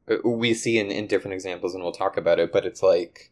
uh, 0.10 0.18
We 0.24 0.54
see 0.54 0.78
in, 0.80 0.90
in 0.90 1.08
different 1.08 1.34
examples, 1.34 1.74
and 1.74 1.84
we'll 1.84 1.92
talk 1.92 2.16
about 2.16 2.40
it, 2.40 2.54
but 2.54 2.66
it's 2.66 2.82
like 2.82 3.32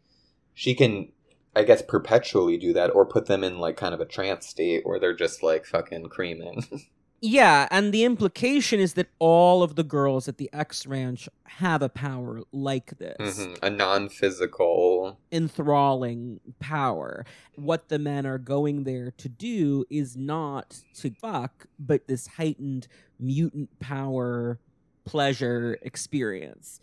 she 0.54 0.74
can, 0.76 1.10
I 1.56 1.64
guess, 1.64 1.82
perpetually 1.82 2.58
do 2.58 2.74
that, 2.74 2.90
or 2.94 3.06
put 3.06 3.28
them 3.28 3.44
in 3.46 3.60
like 3.60 3.78
kind 3.78 3.94
of 3.94 4.02
a 4.02 4.06
trance 4.06 4.48
state 4.48 4.86
where 4.86 5.00
they're 5.00 5.16
just 5.16 5.42
like 5.42 5.66
fucking 5.66 6.10
creaming. 6.10 6.66
Yeah, 7.22 7.68
and 7.72 7.94
the 7.94 8.04
implication 8.04 8.80
is 8.80 8.94
that 8.94 9.08
all 9.20 9.64
of 9.64 9.76
the 9.76 9.84
girls 9.84 10.28
at 10.28 10.38
the 10.38 10.50
X 10.54 10.86
Ranch 10.86 11.28
have 11.46 11.82
a 11.82 11.90
power 11.90 12.42
like 12.52 12.98
this. 13.00 13.18
Mhm, 13.40 13.58
A 13.64 13.70
non 13.70 14.10
physical. 14.10 15.18
enthralling 15.32 16.40
power. 16.60 17.26
What 17.56 17.88
the 17.90 17.98
men 18.00 18.26
are 18.26 18.38
going 18.38 18.84
there 18.84 19.12
to 19.12 19.30
do 19.30 19.86
is 19.90 20.16
not 20.18 20.84
to 20.96 21.10
fuck, 21.12 21.68
but 21.80 22.08
this 22.08 22.28
heightened 22.28 22.88
mutant 23.20 23.80
power 23.80 24.60
pleasure 25.06 25.78
experience. 25.82 26.80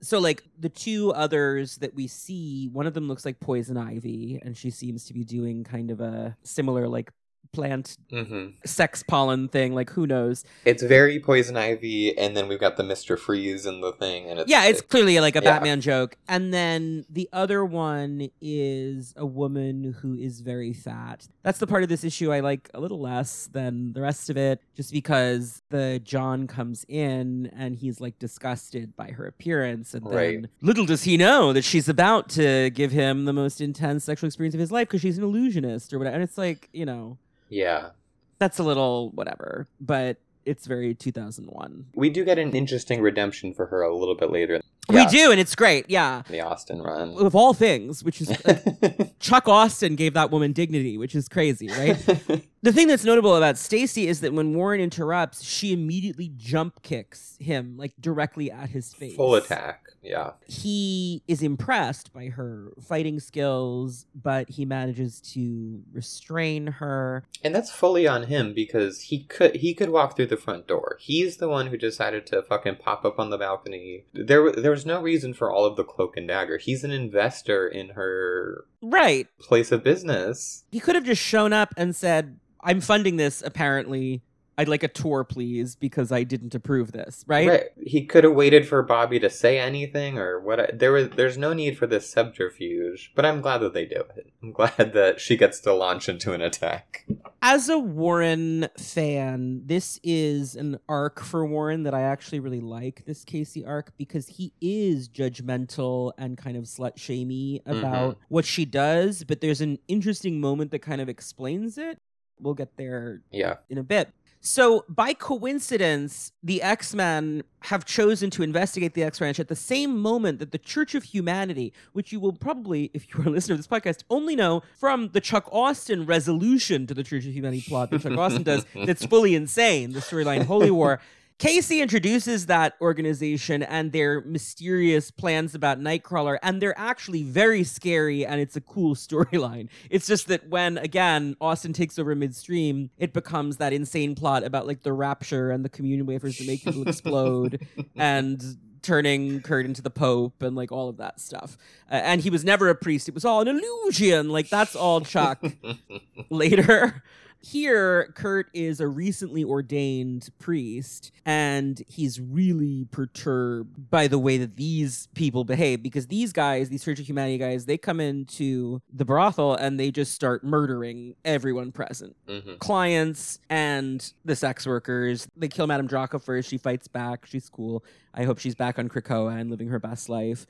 So, 0.00 0.18
like 0.18 0.42
the 0.58 0.68
two 0.68 1.12
others 1.12 1.78
that 1.78 1.94
we 1.94 2.06
see, 2.06 2.68
one 2.68 2.86
of 2.86 2.92
them 2.94 3.08
looks 3.08 3.24
like 3.24 3.40
Poison 3.40 3.76
Ivy, 3.78 4.40
and 4.42 4.56
she 4.56 4.70
seems 4.70 5.04
to 5.06 5.14
be 5.14 5.24
doing 5.24 5.64
kind 5.64 5.90
of 5.90 6.00
a 6.00 6.36
similar, 6.42 6.86
like, 6.88 7.12
plant 7.56 7.96
hmm 8.10 8.48
sex 8.64 9.02
pollen 9.02 9.48
thing. 9.48 9.74
Like, 9.74 9.90
who 9.90 10.06
knows? 10.06 10.44
It's 10.64 10.82
very 10.82 11.18
poison 11.18 11.56
ivy, 11.56 12.16
and 12.16 12.36
then 12.36 12.48
we've 12.48 12.60
got 12.60 12.76
the 12.76 12.84
Mister 12.84 13.16
Freeze 13.16 13.66
and 13.66 13.82
the 13.82 13.92
thing, 13.92 14.28
and 14.28 14.38
it's 14.40 14.50
yeah, 14.50 14.64
it's 14.66 14.80
clearly 14.80 15.18
like 15.20 15.36
a 15.36 15.42
yeah. 15.42 15.50
Batman 15.50 15.80
joke. 15.80 16.16
And 16.28 16.52
then 16.52 17.04
the 17.08 17.28
other 17.32 17.64
one 17.64 18.30
is 18.40 19.14
a 19.16 19.26
woman 19.26 19.96
who 20.00 20.14
is 20.14 20.40
very 20.40 20.72
fat. 20.72 21.26
That's 21.42 21.58
the 21.58 21.66
part 21.66 21.82
of 21.82 21.88
this 21.88 22.04
issue 22.04 22.32
I 22.32 22.40
like 22.40 22.70
a 22.74 22.80
little 22.80 23.00
less 23.00 23.48
than 23.52 23.92
the 23.94 24.02
rest 24.02 24.30
of 24.30 24.36
it, 24.36 24.60
just 24.74 24.92
because 24.92 25.62
the 25.70 26.00
John 26.04 26.46
comes 26.46 26.84
in 26.88 27.50
and 27.56 27.76
he's 27.76 28.00
like 28.00 28.18
disgusted 28.18 28.96
by 28.96 29.08
her 29.10 29.26
appearance. 29.26 29.94
And 29.94 30.06
then 30.06 30.48
little 30.60 30.86
does 30.86 31.04
he 31.04 31.16
know 31.16 31.52
that 31.52 31.64
she's 31.64 31.88
about 31.88 32.28
to 32.30 32.70
give 32.70 32.92
him 32.92 33.24
the 33.24 33.32
most 33.32 33.60
intense 33.60 34.04
sexual 34.04 34.26
experience 34.26 34.54
of 34.54 34.60
his 34.60 34.72
life 34.72 34.88
because 34.88 35.00
she's 35.00 35.18
an 35.18 35.24
illusionist 35.24 35.92
or 35.92 35.98
whatever. 35.98 36.14
And 36.14 36.22
it's 36.22 36.36
like, 36.36 36.68
you 36.72 36.84
know, 36.84 37.18
yeah. 37.48 37.90
that's 38.38 38.58
a 38.58 38.62
little 38.62 39.10
whatever, 39.10 39.66
but 39.80 40.18
it's 40.44 40.66
very 40.66 40.94
2001. 40.94 41.86
We 41.94 42.08
do 42.08 42.24
get 42.24 42.38
an 42.38 42.54
interesting 42.54 43.02
redemption 43.02 43.52
for 43.52 43.66
her 43.66 43.82
a 43.82 43.94
little 43.94 44.14
bit 44.14 44.30
later. 44.30 44.60
We 44.88 45.06
do, 45.06 45.30
and 45.30 45.40
it's 45.40 45.54
great. 45.54 45.86
Yeah. 45.88 46.22
the 46.28 46.40
Austen 46.40 46.80
run. 46.80 47.14
of 47.18 47.34
all 47.34 47.54
things, 47.54 48.04
which 48.04 48.20
is 48.20 48.30
like, 48.46 49.18
Chuck 49.20 49.48
Austen 49.48 49.96
gave 49.96 50.14
that 50.14 50.30
woman 50.30 50.52
dignity, 50.52 50.96
which 50.96 51.14
is 51.14 51.28
crazy, 51.28 51.68
right? 51.68 51.96
the 52.62 52.72
thing 52.72 52.86
that's 52.86 53.04
notable 53.04 53.36
about 53.36 53.58
Stacy 53.58 54.06
is 54.06 54.20
that 54.20 54.32
when 54.32 54.54
Warren 54.54 54.80
interrupts, 54.80 55.42
she 55.42 55.72
immediately 55.72 56.32
jump 56.36 56.82
kicks 56.82 57.36
him 57.40 57.76
like 57.76 57.92
directly 58.00 58.50
at 58.50 58.70
his 58.70 58.94
face. 58.94 59.16
Full 59.16 59.34
attack. 59.34 59.82
Yeah. 60.02 60.32
He 60.46 61.22
is 61.26 61.42
impressed 61.42 62.12
by 62.12 62.26
her 62.26 62.72
fighting 62.80 63.18
skills, 63.18 64.06
but 64.14 64.48
he 64.50 64.64
manages 64.64 65.20
to 65.32 65.82
restrain 65.92 66.68
her. 66.68 67.24
And 67.42 67.54
that's 67.54 67.72
fully 67.72 68.06
on 68.06 68.24
him 68.24 68.54
because 68.54 69.02
he 69.02 69.24
could 69.24 69.56
he 69.56 69.74
could 69.74 69.90
walk 69.90 70.14
through 70.14 70.26
the 70.26 70.36
front 70.36 70.68
door. 70.68 70.98
He's 71.00 71.38
the 71.38 71.48
one 71.48 71.68
who 71.68 71.76
decided 71.76 72.24
to 72.26 72.42
fucking 72.42 72.76
pop 72.76 73.04
up 73.04 73.18
on 73.18 73.30
the 73.30 73.38
balcony. 73.38 74.04
There 74.14 74.52
there 74.52 74.75
was 74.76 74.86
no 74.86 75.00
reason 75.00 75.32
for 75.34 75.50
all 75.50 75.64
of 75.64 75.76
the 75.76 75.84
cloak 75.84 76.16
and 76.16 76.28
dagger. 76.28 76.58
He's 76.58 76.84
an 76.84 76.90
investor 76.90 77.66
in 77.66 77.90
her 77.90 78.64
Right. 78.82 79.26
place 79.40 79.72
of 79.72 79.82
business. 79.82 80.64
He 80.70 80.80
could 80.80 80.94
have 80.94 81.04
just 81.04 81.22
shown 81.22 81.52
up 81.52 81.72
and 81.76 81.96
said, 81.96 82.38
I'm 82.62 82.80
funding 82.80 83.16
this 83.16 83.42
apparently. 83.42 84.22
I'd 84.58 84.68
like 84.68 84.82
a 84.82 84.88
tour, 84.88 85.22
please, 85.22 85.76
because 85.76 86.10
I 86.10 86.22
didn't 86.22 86.54
approve 86.54 86.92
this, 86.92 87.24
right? 87.26 87.48
right. 87.48 87.64
He 87.78 88.06
could 88.06 88.24
have 88.24 88.32
waited 88.32 88.66
for 88.66 88.82
Bobby 88.82 89.20
to 89.20 89.28
say 89.28 89.58
anything 89.58 90.18
or 90.18 90.40
what. 90.40 90.78
There 90.78 90.92
was 90.92 91.10
there's 91.10 91.36
no 91.36 91.52
need 91.52 91.76
for 91.76 91.86
this 91.86 92.08
subterfuge, 92.08 93.12
but 93.14 93.26
I'm 93.26 93.42
glad 93.42 93.58
that 93.58 93.74
they 93.74 93.84
do 93.84 94.02
it. 94.16 94.32
I'm 94.42 94.52
glad 94.52 94.92
that 94.94 95.20
she 95.20 95.36
gets 95.36 95.60
to 95.60 95.74
launch 95.74 96.08
into 96.08 96.32
an 96.32 96.40
attack. 96.40 97.06
As 97.42 97.68
a 97.68 97.78
Warren 97.78 98.68
fan, 98.78 99.62
this 99.66 100.00
is 100.02 100.56
an 100.56 100.78
arc 100.88 101.20
for 101.20 101.44
Warren 101.46 101.82
that 101.82 101.94
I 101.94 102.00
actually 102.02 102.40
really 102.40 102.60
like. 102.60 103.04
This 103.04 103.24
Casey 103.24 103.64
arc 103.64 103.92
because 103.98 104.26
he 104.26 104.52
is 104.62 105.08
judgmental 105.08 106.12
and 106.16 106.38
kind 106.38 106.56
of 106.56 106.64
slut 106.64 106.96
shamey 106.96 107.60
mm-hmm. 107.66 107.78
about 107.78 108.18
what 108.28 108.46
she 108.46 108.64
does, 108.64 109.22
but 109.22 109.42
there's 109.42 109.60
an 109.60 109.78
interesting 109.86 110.40
moment 110.40 110.70
that 110.70 110.80
kind 110.80 111.00
of 111.02 111.08
explains 111.10 111.76
it. 111.76 111.98
We'll 112.40 112.54
get 112.54 112.76
there 112.76 113.22
Yeah. 113.30 113.56
in 113.68 113.78
a 113.78 113.82
bit. 113.82 114.10
So, 114.48 114.84
by 114.88 115.12
coincidence, 115.12 116.30
the 116.40 116.62
X 116.62 116.94
Men 116.94 117.42
have 117.62 117.84
chosen 117.84 118.30
to 118.30 118.44
investigate 118.44 118.94
the 118.94 119.02
X 119.02 119.20
Ranch 119.20 119.40
at 119.40 119.48
the 119.48 119.56
same 119.56 119.98
moment 119.98 120.38
that 120.38 120.52
the 120.52 120.58
Church 120.58 120.94
of 120.94 121.02
Humanity, 121.02 121.72
which 121.94 122.12
you 122.12 122.20
will 122.20 122.32
probably, 122.32 122.92
if 122.94 123.08
you 123.08 123.20
are 123.24 123.26
a 123.26 123.30
listener 123.30 123.54
to 123.54 123.56
this 123.56 123.66
podcast, 123.66 124.04
only 124.08 124.36
know 124.36 124.62
from 124.78 125.08
the 125.08 125.20
Chuck 125.20 125.48
Austen 125.50 126.06
resolution 126.06 126.86
to 126.86 126.94
the 126.94 127.02
Church 127.02 127.26
of 127.26 127.32
Humanity 127.32 127.64
plot 127.66 127.90
that 127.90 128.02
Chuck 128.02 128.16
Austen 128.16 128.44
does, 128.44 128.64
that's 128.86 129.04
fully 129.04 129.34
insane, 129.34 129.90
the 129.90 129.98
storyline 129.98 130.44
Holy 130.44 130.70
War. 130.70 131.00
Casey 131.38 131.82
introduces 131.82 132.46
that 132.46 132.74
organization 132.80 133.62
and 133.62 133.92
their 133.92 134.22
mysterious 134.22 135.10
plans 135.10 135.54
about 135.54 135.78
Nightcrawler, 135.78 136.38
and 136.42 136.62
they're 136.62 136.78
actually 136.78 137.22
very 137.24 137.62
scary, 137.62 138.24
and 138.24 138.40
it's 138.40 138.56
a 138.56 138.60
cool 138.60 138.94
storyline. 138.94 139.68
It's 139.90 140.06
just 140.06 140.28
that 140.28 140.48
when, 140.48 140.78
again, 140.78 141.36
Austen 141.40 141.74
takes 141.74 141.98
over 141.98 142.14
midstream, 142.14 142.88
it 142.96 143.12
becomes 143.12 143.58
that 143.58 143.74
insane 143.74 144.14
plot 144.14 144.44
about 144.44 144.66
like 144.66 144.82
the 144.82 144.94
rapture 144.94 145.50
and 145.50 145.62
the 145.62 145.68
communion 145.68 146.06
wafers 146.06 146.38
that 146.38 146.46
make 146.46 146.64
people 146.64 146.88
explode, 146.88 147.66
and 147.96 148.42
turning 148.80 149.40
Kurt 149.42 149.66
into 149.66 149.82
the 149.82 149.90
Pope 149.90 150.42
and 150.42 150.56
like 150.56 150.72
all 150.72 150.88
of 150.88 150.96
that 150.98 151.20
stuff. 151.20 151.58
Uh, 151.90 151.96
and 151.96 152.20
he 152.22 152.30
was 152.30 152.44
never 152.44 152.70
a 152.70 152.74
priest; 152.74 153.08
it 153.08 153.14
was 153.14 153.26
all 153.26 153.42
an 153.42 153.48
illusion. 153.48 154.30
Like 154.30 154.48
that's 154.48 154.74
all 154.74 155.02
Chuck 155.02 155.44
later. 156.30 157.02
Here, 157.40 158.12
Kurt 158.16 158.48
is 158.52 158.80
a 158.80 158.88
recently 158.88 159.44
ordained 159.44 160.30
priest, 160.40 161.12
and 161.24 161.80
he's 161.86 162.20
really 162.20 162.86
perturbed 162.90 163.88
by 163.90 164.08
the 164.08 164.18
way 164.18 164.36
that 164.38 164.56
these 164.56 165.06
people 165.14 165.44
behave 165.44 165.80
because 165.82 166.08
these 166.08 166.32
guys, 166.32 166.68
these 166.70 166.82
Church 166.84 166.98
of 166.98 167.06
Humanity 167.06 167.38
guys, 167.38 167.66
they 167.66 167.78
come 167.78 168.00
into 168.00 168.80
the 168.92 169.04
brothel 169.04 169.54
and 169.54 169.78
they 169.78 169.92
just 169.92 170.12
start 170.12 170.42
murdering 170.42 171.14
everyone 171.24 171.70
present 171.70 172.16
Mhm. 172.26 172.58
clients 172.58 173.38
and 173.48 174.12
the 174.24 174.34
sex 174.34 174.66
workers. 174.66 175.28
They 175.36 175.48
kill 175.48 175.66
Madame 175.68 175.86
Draco 175.86 176.18
first. 176.18 176.48
She 176.48 176.58
fights 176.58 176.88
back. 176.88 177.26
She's 177.26 177.48
cool. 177.48 177.84
I 178.12 178.24
hope 178.24 178.38
she's 178.38 178.54
back 178.56 178.76
on 178.78 178.88
Krakoa 178.88 179.38
and 179.40 179.50
living 179.50 179.68
her 179.68 179.78
best 179.78 180.08
life. 180.08 180.46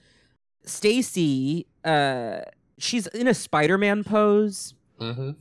Stacy, 0.65 1.67
uh, 1.85 2.41
she's 2.79 3.07
in 3.09 3.29
a 3.29 3.35
Spider-Man 3.35 4.03
pose 4.05 4.75
Mhm. 5.01 5.37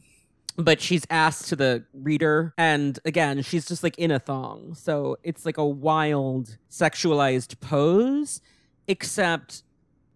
But 0.58 0.80
she's 0.82 1.06
asked 1.10 1.50
to 1.50 1.56
the 1.56 1.84
reader 1.94 2.54
and 2.58 3.00
again 3.06 3.42
she's 3.42 3.66
just 3.66 3.84
like 3.84 3.98
in 3.98 4.12
a 4.12 4.20
thong. 4.20 4.74
So 4.76 5.18
it's 5.24 5.46
like 5.46 5.58
a 5.58 5.66
wild 5.66 6.58
sexualized 6.70 7.60
pose 7.60 8.42
except 8.88 9.64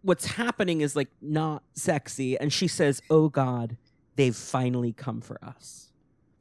what's 0.02 0.25
happening 0.25 0.82
is 0.82 0.95
like 0.95 1.10
not 1.21 1.63
sexy 1.73 2.38
and 2.38 2.54
she 2.54 2.67
says 2.67 3.02
oh 3.10 3.30
god 3.30 3.78
they've 4.15 4.36
finally 4.36 4.93
come 4.93 5.21
for 5.21 5.43
us. 5.43 5.91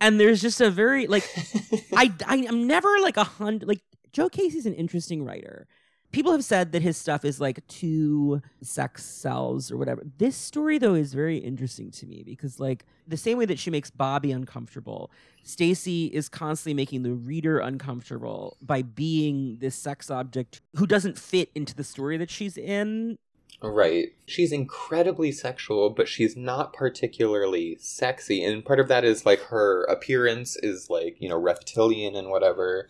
And 0.01 0.21
there's 0.21 0.41
just 0.41 0.61
a 0.61 0.71
very 0.71 1.07
like 1.07 1.29
I, 1.97 2.13
I 2.27 2.47
i'm 2.49 2.67
never 2.67 2.89
like 3.01 3.17
a 3.17 3.25
hundred 3.25 3.69
like 3.69 3.81
joe 4.13 4.29
casey's 4.29 4.67
an 4.67 4.75
interesting 4.75 5.25
writer 5.25 5.67
people 6.13 6.33
have 6.33 6.45
said 6.45 6.73
that 6.73 6.83
his 6.83 6.97
stuff 6.97 7.25
is 7.25 7.41
like 7.41 7.67
two 7.67 8.43
sex 8.63 9.05
sells 9.05 9.71
or 9.71 9.77
whatever. 9.77 10.03
This 10.19 10.37
story 10.37 10.79
though 10.79 10.95
is 10.95 11.15
very 11.15 11.39
interesting 11.39 11.91
to 11.93 12.07
me 12.07 12.23
because 12.25 12.59
like 12.59 12.85
the 13.07 13.17
same 13.17 13.39
way 13.39 13.45
that 13.47 13.59
she 13.59 13.71
makes 13.71 13.91
Bobby 13.91 14.33
uncomfortable, 14.33 15.11
Stacy 15.43 16.07
is 16.07 16.29
constantly 16.29 16.75
making 16.75 17.03
the 17.03 17.13
reader 17.13 17.59
uncomfortable 17.59 18.57
by 18.61 18.83
being 18.83 19.59
this 19.61 19.75
sex 19.75 20.11
object 20.11 20.61
who 20.77 20.87
doesn't 20.87 21.19
fit 21.19 21.51
into 21.55 21.75
the 21.75 21.85
story 21.85 22.17
that 22.17 22.31
she's 22.31 22.57
in. 22.57 23.19
Right. 23.61 24.11
She's 24.27 24.53
incredibly 24.53 25.33
sexual, 25.33 25.91
but 25.91 26.07
she's 26.07 26.37
not 26.37 26.73
particularly 26.73 27.77
sexy. 27.81 28.45
And 28.45 28.65
part 28.65 28.79
of 28.79 28.87
that 28.89 29.05
is 29.05 29.27
like 29.27 29.41
her 29.41 29.83
appearance 29.85 30.57
is 30.57 30.89
like, 30.89 31.17
you 31.19 31.29
know, 31.29 31.39
reptilian 31.39 32.15
and 32.15 32.29
whatever. 32.29 32.89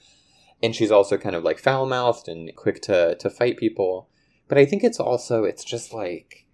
And 0.63 0.75
she's 0.75 0.91
also 0.91 1.17
kind 1.17 1.37
of 1.37 1.45
like 1.45 1.59
foul 1.59 1.87
mouthed 1.87 2.29
and 2.29 2.55
quick 2.57 2.83
to, 2.83 3.15
to 3.17 3.31
fight 3.31 3.57
people. 3.57 4.09
But 4.49 4.59
I 4.59 4.65
think 4.65 4.83
it's 4.83 4.99
also, 4.99 5.45
it's 5.45 5.65
just 5.65 5.93
like 5.93 6.47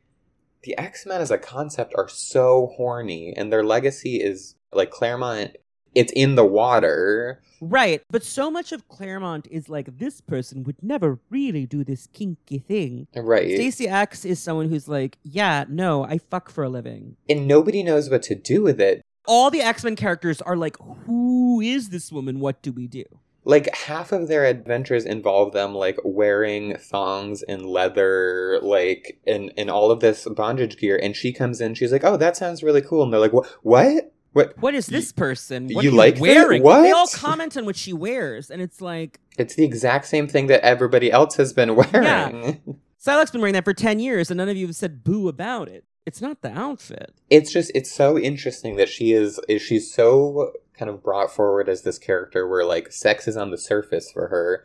the 0.63 0.77
X 0.77 1.07
Men 1.07 1.21
as 1.21 1.31
a 1.31 1.39
concept 1.39 1.95
are 1.97 2.09
so 2.09 2.73
horny, 2.77 3.33
and 3.37 3.53
their 3.53 3.63
legacy 3.63 4.17
is 4.17 4.57
like 4.73 4.91
Claremont, 4.91 5.57
it's 5.95 6.13
in 6.13 6.35
the 6.35 6.45
water. 6.45 7.41
Right, 7.61 8.03
but 8.11 8.25
so 8.25 8.51
much 8.51 8.73
of 8.73 8.89
Claremont 8.89 9.47
is 9.51 9.69
like 9.69 9.99
this 9.99 10.21
person 10.21 10.65
would 10.65 10.83
never 10.83 11.21
really 11.31 11.67
do 11.67 11.85
this 11.85 12.09
kinky 12.13 12.59
thing. 12.59 13.07
Right. 13.15 13.55
Stacy 13.55 13.89
X 13.89 14.25
is 14.25 14.41
someone 14.41 14.69
who's 14.69 14.89
like, 14.89 15.19
yeah, 15.23 15.65
no, 15.69 16.05
I 16.05 16.19
fuck 16.19 16.51
for 16.51 16.65
a 16.65 16.69
living. 16.69 17.17
And 17.29 17.47
nobody 17.47 17.83
knows 17.83 18.11
what 18.11 18.23
to 18.25 18.35
do 18.35 18.63
with 18.63 18.81
it. 18.81 19.03
All 19.27 19.51
the 19.51 19.63
X 19.63 19.85
Men 19.85 19.97
characters 19.97 20.43
are 20.43 20.57
like, 20.57 20.77
who 21.07 21.61
is 21.61 21.91
this 21.91 22.13
woman? 22.13 22.41
What 22.41 22.61
do 22.61 22.73
we 22.73 22.87
do? 22.87 23.05
Like 23.45 23.75
half 23.75 24.11
of 24.13 24.29
their 24.29 24.45
adventures 24.47 25.05
involve 25.05 25.53
them 25.53 25.75
like 25.75 25.99
wearing 26.05 26.77
thongs 26.77 27.43
and 27.43 27.67
leather 27.67 28.59
like 28.63 29.19
and 29.27 29.53
and 29.57 29.71
all 29.71 29.91
of 29.91 30.01
this 30.01 30.27
bondage 30.27 30.79
gear 30.79 30.99
and 31.03 31.15
she 31.15 31.33
comes 31.33 31.61
in 31.61 31.75
she's 31.75 31.93
like 31.93 32.05
oh 32.05 32.17
that 32.17 32.37
sounds 32.39 32.63
really 32.63 32.81
cool 32.81 33.03
and 33.03 33.13
they're 33.13 33.21
like 33.21 33.33
what 33.35 33.47
what 33.63 34.13
what 34.33 34.59
What 34.59 34.75
is 34.75 34.87
this 34.87 35.13
person? 35.13 35.69
What 35.73 35.85
you 35.85 35.93
like 35.93 36.15
that? 36.15 36.21
wearing? 36.21 36.63
What? 36.63 36.83
They 36.83 36.91
all 36.91 37.07
comment 37.07 37.57
on 37.57 37.65
what 37.67 37.77
she 37.77 37.93
wears, 37.93 38.51
and 38.51 38.61
it's 38.61 38.81
like 38.81 39.21
it's 39.39 39.55
the 39.55 39.65
exact 39.65 40.07
same 40.07 40.27
thing 40.27 40.49
that 40.49 40.61
everybody 40.63 41.13
else 41.13 41.37
has 41.37 41.53
been 41.53 41.77
wearing 41.77 42.61
Psylocke's 43.01 43.31
been 43.31 43.43
wearing 43.43 43.53
that 43.55 43.65
for 43.65 43.75
ten 43.75 44.01
years, 44.01 44.31
and 44.33 44.39
none 44.39 44.49
of 44.49 44.57
you 44.57 44.67
have 44.67 44.75
said 44.75 45.05
boo 45.05 45.29
about 45.29 45.69
it. 45.69 45.85
It's 46.07 46.21
not 46.21 46.43
the 46.43 46.51
outfit. 46.51 47.15
it's 47.31 47.53
just 47.53 47.71
it's 47.77 47.93
so 47.93 48.19
interesting 48.19 48.75
that 48.77 48.89
she 48.89 49.13
is 49.13 49.39
is 49.49 49.63
she's 49.63 49.93
so 49.95 50.53
kind 50.77 50.91
of 50.91 51.03
brought 51.03 51.31
forward 51.31 51.69
as 51.69 51.83
this 51.83 51.99
character 51.99 52.47
where 52.49 52.65
like 52.65 52.93
sex 52.93 53.27
is 53.29 53.37
on 53.37 53.51
the 53.51 53.59
surface 53.59 54.11
for 54.13 54.29
her 54.29 54.65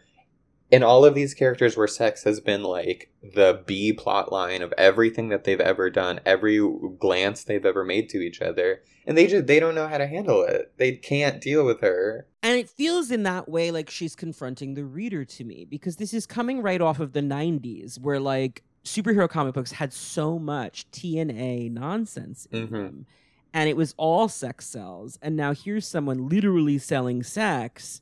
in 0.72 0.84
all 0.84 1.04
of 1.04 1.16
these 1.16 1.34
characters 1.34 1.76
where 1.76 1.88
sex 1.88 2.24
has 2.24 2.40
been 2.40 2.62
like 2.64 3.12
the 3.24 3.64
B 3.66 3.92
plot 3.92 4.32
line 4.32 4.62
of 4.62 4.72
everything 4.78 5.30
that 5.30 5.44
they've 5.44 5.60
ever 5.60 5.90
done, 5.90 6.20
every 6.28 6.60
glance 7.00 7.44
they've 7.44 7.66
ever 7.66 7.84
made 7.84 8.08
to 8.10 8.20
each 8.20 8.40
other, 8.40 8.84
and 9.08 9.18
they 9.18 9.26
just 9.26 9.48
they 9.48 9.60
don't 9.60 9.74
know 9.74 9.88
how 9.88 9.98
to 9.98 10.06
handle 10.06 10.44
it. 10.44 10.72
They 10.78 10.92
can't 10.92 11.42
deal 11.42 11.66
with 11.66 11.82
her. 11.82 12.28
And 12.44 12.56
it 12.58 12.70
feels 12.70 13.10
in 13.10 13.24
that 13.24 13.50
way 13.50 13.72
like 13.72 13.90
she's 13.90 14.16
confronting 14.16 14.76
the 14.76 14.86
reader 14.86 15.26
to 15.26 15.44
me 15.44 15.66
because 15.66 15.96
this 15.96 16.14
is 16.14 16.28
coming 16.28 16.62
right 16.62 16.82
off 16.82 17.00
of 17.00 17.14
the 17.14 17.22
90s 17.22 18.00
where 18.00 18.20
like 18.20 18.62
superhero 18.86 19.28
comic 19.28 19.56
books 19.56 19.72
had 19.72 19.92
so 19.92 20.38
much 20.38 20.86
TNA 20.92 21.72
nonsense 21.72 22.46
in 22.52 22.68
Mhm. 22.68 22.72
them. 22.72 23.06
And 23.54 23.70
it 23.70 23.76
was 23.76 23.96
all 23.98 24.28
sex 24.28 24.68
sells. 24.68 25.18
And 25.22 25.36
now 25.36 25.54
here's 25.54 25.88
someone 25.88 26.30
literally 26.30 26.78
selling 26.78 27.24
sex, 27.24 28.02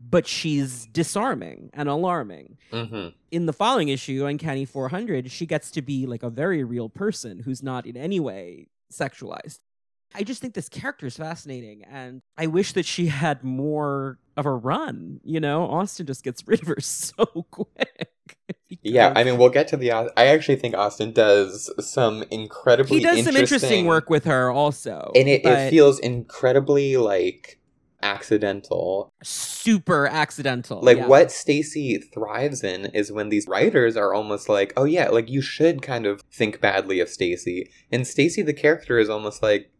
but 0.00 0.26
she's 0.26 0.86
disarming 0.86 1.70
and 1.72 1.88
alarming. 1.88 2.58
hmm 2.70 3.08
In 3.30 3.46
the 3.46 3.52
following 3.52 3.88
issue, 3.88 4.26
Uncanny 4.26 4.64
400, 4.64 5.30
she 5.30 5.46
gets 5.46 5.70
to 5.72 5.82
be 5.82 6.06
like 6.06 6.22
a 6.22 6.30
very 6.30 6.62
real 6.62 6.88
person 6.88 7.40
who's 7.40 7.62
not 7.62 7.86
in 7.86 7.96
any 7.96 8.20
way 8.20 8.68
sexualized. 8.92 9.60
I 10.14 10.24
just 10.24 10.42
think 10.42 10.52
this 10.52 10.68
character 10.68 11.06
is 11.06 11.16
fascinating, 11.16 11.84
and 11.84 12.20
I 12.36 12.46
wish 12.46 12.74
that 12.74 12.84
she 12.84 13.06
had 13.06 13.42
more 13.42 14.18
of 14.36 14.44
a 14.44 14.52
run. 14.52 15.20
You 15.24 15.40
know, 15.40 15.64
Austen 15.64 16.04
just 16.04 16.22
gets 16.22 16.46
rid 16.46 16.60
of 16.60 16.68
her 16.68 16.76
so 16.80 17.24
quick. 17.50 18.10
Yeah, 18.82 19.12
I 19.14 19.24
mean, 19.24 19.38
we'll 19.38 19.50
get 19.50 19.68
to 19.68 19.76
the. 19.76 19.92
I 19.92 20.26
actually 20.26 20.56
think 20.56 20.74
Austen 20.74 21.12
does 21.12 21.72
some 21.80 22.24
incredibly 22.30 22.98
he 22.98 23.04
does 23.04 23.24
some 23.24 23.36
interesting 23.36 23.86
work 23.86 24.10
with 24.10 24.24
her 24.24 24.50
also, 24.50 25.12
and 25.14 25.28
it, 25.28 25.44
it 25.44 25.70
feels 25.70 25.98
incredibly 25.98 26.96
like 26.96 27.58
accidental 28.02 29.12
super 29.22 30.08
accidental. 30.08 30.80
like 30.80 30.98
yeah. 30.98 31.06
what 31.06 31.30
Stacy 31.30 31.98
thrives 31.98 32.64
in 32.64 32.86
is 32.86 33.12
when 33.12 33.28
these 33.28 33.46
writers 33.46 33.96
are 33.96 34.12
almost 34.12 34.48
like, 34.48 34.72
"Oh 34.76 34.84
yeah, 34.84 35.08
like 35.08 35.30
you 35.30 35.40
should 35.40 35.82
kind 35.82 36.06
of 36.06 36.20
think 36.32 36.60
badly 36.60 37.00
of 37.00 37.08
Stacy." 37.08 37.70
And 37.90 38.06
Stacy 38.06 38.42
the 38.42 38.52
character 38.52 38.98
is 38.98 39.08
almost 39.08 39.42
like, 39.42 39.70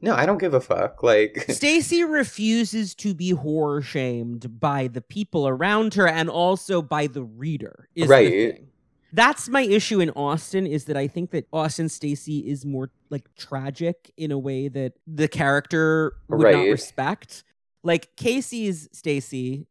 "No, 0.00 0.14
I 0.14 0.26
don't 0.26 0.38
give 0.38 0.54
a 0.54 0.60
fuck." 0.60 1.02
Like 1.02 1.44
Stacy 1.48 2.04
refuses 2.04 2.94
to 2.96 3.14
be 3.14 3.30
horror 3.30 3.82
shamed 3.82 4.60
by 4.60 4.88
the 4.88 5.00
people 5.00 5.46
around 5.48 5.94
her 5.94 6.06
and 6.08 6.28
also 6.30 6.82
by 6.82 7.06
the 7.06 7.22
reader. 7.22 7.88
Is 7.94 8.08
the 8.08 8.10
Right. 8.10 8.30
thing. 8.54 8.66
That's 9.12 9.48
my 9.48 9.62
issue 9.62 9.98
in 9.98 10.10
Austen 10.10 10.68
is 10.68 10.84
that 10.84 10.96
I 10.96 11.08
think 11.08 11.32
that 11.32 11.48
Austen 11.52 11.88
Stacy 11.88 12.48
is 12.48 12.64
more 12.64 12.90
like 13.10 13.34
tragic 13.34 14.12
in 14.16 14.30
a 14.30 14.38
way 14.38 14.68
that 14.68 14.92
the 15.04 15.26
character 15.26 16.12
would 16.28 16.52
not 16.52 16.62
respect. 16.62 17.42
Like 17.82 18.14
Casey's 18.14 18.88
Stacy 18.92 19.66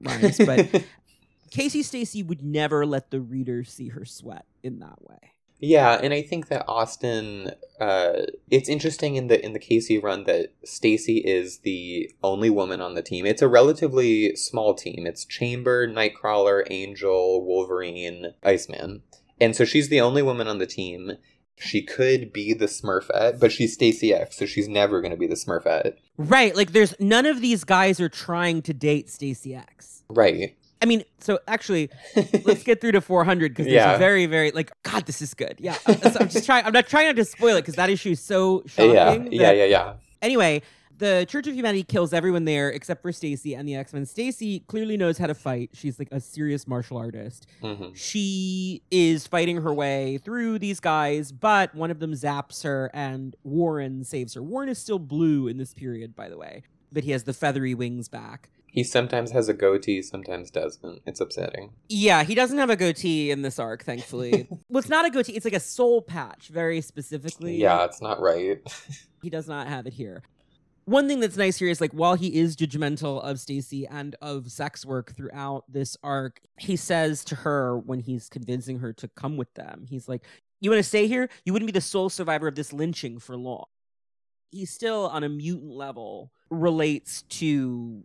rhymes, 0.00 0.38
but 0.38 0.84
Casey 1.50 1.82
Stacy 1.82 2.22
would 2.22 2.42
never 2.42 2.86
let 2.86 3.10
the 3.10 3.20
reader 3.20 3.62
see 3.62 3.88
her 3.88 4.06
sweat 4.06 4.46
in 4.62 4.78
that 4.78 5.02
way. 5.02 5.31
Yeah, 5.64 6.00
and 6.02 6.12
I 6.12 6.22
think 6.22 6.48
that 6.48 6.64
Austen 6.66 7.52
uh 7.80 8.26
it's 8.50 8.68
interesting 8.68 9.14
in 9.14 9.28
the 9.28 9.42
in 9.42 9.52
the 9.52 9.60
Casey 9.60 9.96
run 9.96 10.24
that 10.24 10.52
Stacy 10.64 11.18
is 11.18 11.58
the 11.58 12.10
only 12.22 12.50
woman 12.50 12.80
on 12.80 12.94
the 12.94 13.02
team. 13.02 13.24
It's 13.24 13.42
a 13.42 13.48
relatively 13.48 14.34
small 14.34 14.74
team. 14.74 15.06
It's 15.06 15.24
Chamber, 15.24 15.86
Nightcrawler, 15.86 16.64
Angel, 16.68 17.44
Wolverine, 17.46 18.34
Iceman. 18.42 19.02
And 19.40 19.54
so 19.54 19.64
she's 19.64 19.88
the 19.88 20.00
only 20.00 20.20
woman 20.20 20.48
on 20.48 20.58
the 20.58 20.66
team. 20.66 21.12
She 21.56 21.82
could 21.82 22.32
be 22.32 22.54
the 22.54 22.66
Smurfette, 22.66 23.38
but 23.38 23.52
she's 23.52 23.74
Stacy 23.74 24.12
X, 24.12 24.38
so 24.38 24.46
she's 24.46 24.68
never 24.68 25.00
going 25.00 25.12
to 25.12 25.16
be 25.16 25.28
the 25.28 25.36
Smurfette. 25.36 25.94
Right. 26.16 26.56
Like 26.56 26.72
there's 26.72 26.98
none 26.98 27.26
of 27.26 27.40
these 27.40 27.62
guys 27.62 28.00
are 28.00 28.08
trying 28.08 28.62
to 28.62 28.74
date 28.74 29.10
Stacy 29.10 29.54
X. 29.54 30.02
Right. 30.08 30.56
I 30.82 30.84
mean, 30.84 31.04
so 31.20 31.38
actually, 31.46 31.88
let's 32.44 32.62
get 32.64 32.80
through 32.80 32.92
to 32.92 33.00
400 33.00 33.52
because 33.52 33.66
there's 33.66 33.74
Yeah. 33.76 33.94
a 33.94 33.98
very, 33.98 34.26
very 34.26 34.50
like 34.50 34.70
God, 34.82 35.06
this 35.06 35.22
is 35.22 35.32
good. 35.32 35.54
Yeah, 35.58 35.74
so 35.74 35.92
I'm 36.20 36.28
just 36.28 36.44
trying. 36.44 36.64
I'm 36.66 36.72
not 36.72 36.88
trying 36.88 37.06
not 37.06 37.16
to 37.16 37.24
spoil 37.24 37.56
it 37.56 37.62
because 37.62 37.76
that 37.76 37.88
issue 37.88 38.10
is 38.10 38.20
so 38.20 38.62
shocking. 38.66 38.92
yeah, 38.94 39.14
that- 39.14 39.32
yeah, 39.32 39.52
yeah, 39.52 39.64
yeah. 39.64 39.92
Anyway, 40.20 40.62
the 40.98 41.24
Church 41.28 41.46
of 41.48 41.54
Humanity 41.54 41.82
kills 41.82 42.12
everyone 42.12 42.44
there 42.44 42.68
except 42.70 43.02
for 43.02 43.10
Stacy 43.12 43.54
and 43.54 43.66
the 43.68 43.74
X 43.74 43.92
Men. 43.92 44.06
Stacy 44.06 44.60
clearly 44.60 44.96
knows 44.96 45.18
how 45.18 45.26
to 45.26 45.34
fight. 45.34 45.70
She's 45.72 45.98
like 45.98 46.08
a 46.12 46.20
serious 46.20 46.68
martial 46.68 46.96
artist. 46.96 47.46
Mhm. 47.62 47.96
She 47.96 48.82
is 48.90 49.26
fighting 49.26 49.62
her 49.62 49.72
way 49.74 50.18
through 50.18 50.58
these 50.60 50.78
guys, 50.80 51.32
but 51.32 51.74
one 51.74 51.90
of 51.90 51.98
them 51.98 52.12
zaps 52.12 52.62
her 52.64 52.90
and 52.94 53.34
Warren 53.42 54.04
saves 54.04 54.34
her. 54.34 54.42
Warren 54.42 54.68
is 54.68 54.78
still 54.78 54.98
blue 55.00 55.48
in 55.48 55.56
this 55.58 55.74
period, 55.74 56.14
by 56.14 56.28
the 56.28 56.36
way, 56.36 56.62
but 56.92 57.02
he 57.04 57.10
has 57.12 57.24
the 57.24 57.32
feathery 57.32 57.74
wings 57.74 58.08
back. 58.08 58.48
He 58.72 58.82
sometimes 58.84 59.32
has 59.32 59.50
a 59.50 59.54
goatee, 59.54 60.00
sometimes 60.00 60.50
doesn't. 60.50 61.02
It's 61.04 61.20
upsetting. 61.20 61.74
Yeah, 61.90 62.24
he 62.24 62.34
doesn't 62.34 62.56
have 62.56 62.70
a 62.70 62.76
goatee 62.76 63.30
in 63.30 63.42
this 63.42 63.58
arc, 63.58 63.84
thankfully. 63.84 64.48
well, 64.70 64.78
it's 64.78 64.88
not 64.88 65.04
a 65.04 65.10
goatee, 65.10 65.34
it's 65.34 65.44
like 65.44 65.52
a 65.52 65.60
soul 65.60 66.00
patch, 66.00 66.48
very 66.48 66.80
specifically. 66.80 67.56
Yeah, 67.56 67.84
it's 67.84 68.00
not 68.00 68.20
right. 68.20 68.60
He 69.22 69.30
does 69.30 69.46
not 69.46 69.68
have 69.68 69.86
it 69.86 69.92
here. 69.92 70.24
One 70.84 71.06
thing 71.06 71.20
that's 71.20 71.36
nice 71.36 71.56
here 71.56 71.68
is 71.68 71.80
like 71.80 71.92
while 71.92 72.16
he 72.16 72.40
is 72.40 72.56
judgmental 72.56 73.22
of 73.22 73.38
Stacy 73.38 73.86
and 73.86 74.16
of 74.20 74.50
sex 74.50 74.84
work 74.84 75.14
throughout 75.14 75.62
this 75.68 75.96
arc, 76.02 76.40
he 76.58 76.74
says 76.74 77.24
to 77.26 77.36
her 77.36 77.78
when 77.78 78.00
he's 78.00 78.28
convincing 78.28 78.80
her 78.80 78.92
to 78.94 79.06
come 79.06 79.36
with 79.36 79.54
them, 79.54 79.86
he's 79.88 80.08
like, 80.08 80.24
You 80.60 80.70
want 80.70 80.80
to 80.80 80.88
stay 80.88 81.06
here? 81.06 81.28
You 81.44 81.52
wouldn't 81.52 81.68
be 81.68 81.72
the 81.72 81.80
sole 81.80 82.08
survivor 82.08 82.48
of 82.48 82.56
this 82.56 82.72
lynching 82.72 83.20
for 83.20 83.36
long. 83.36 83.66
He 84.50 84.66
still, 84.66 85.06
on 85.06 85.22
a 85.22 85.28
mutant 85.28 85.70
level, 85.70 86.32
relates 86.50 87.22
to 87.22 88.02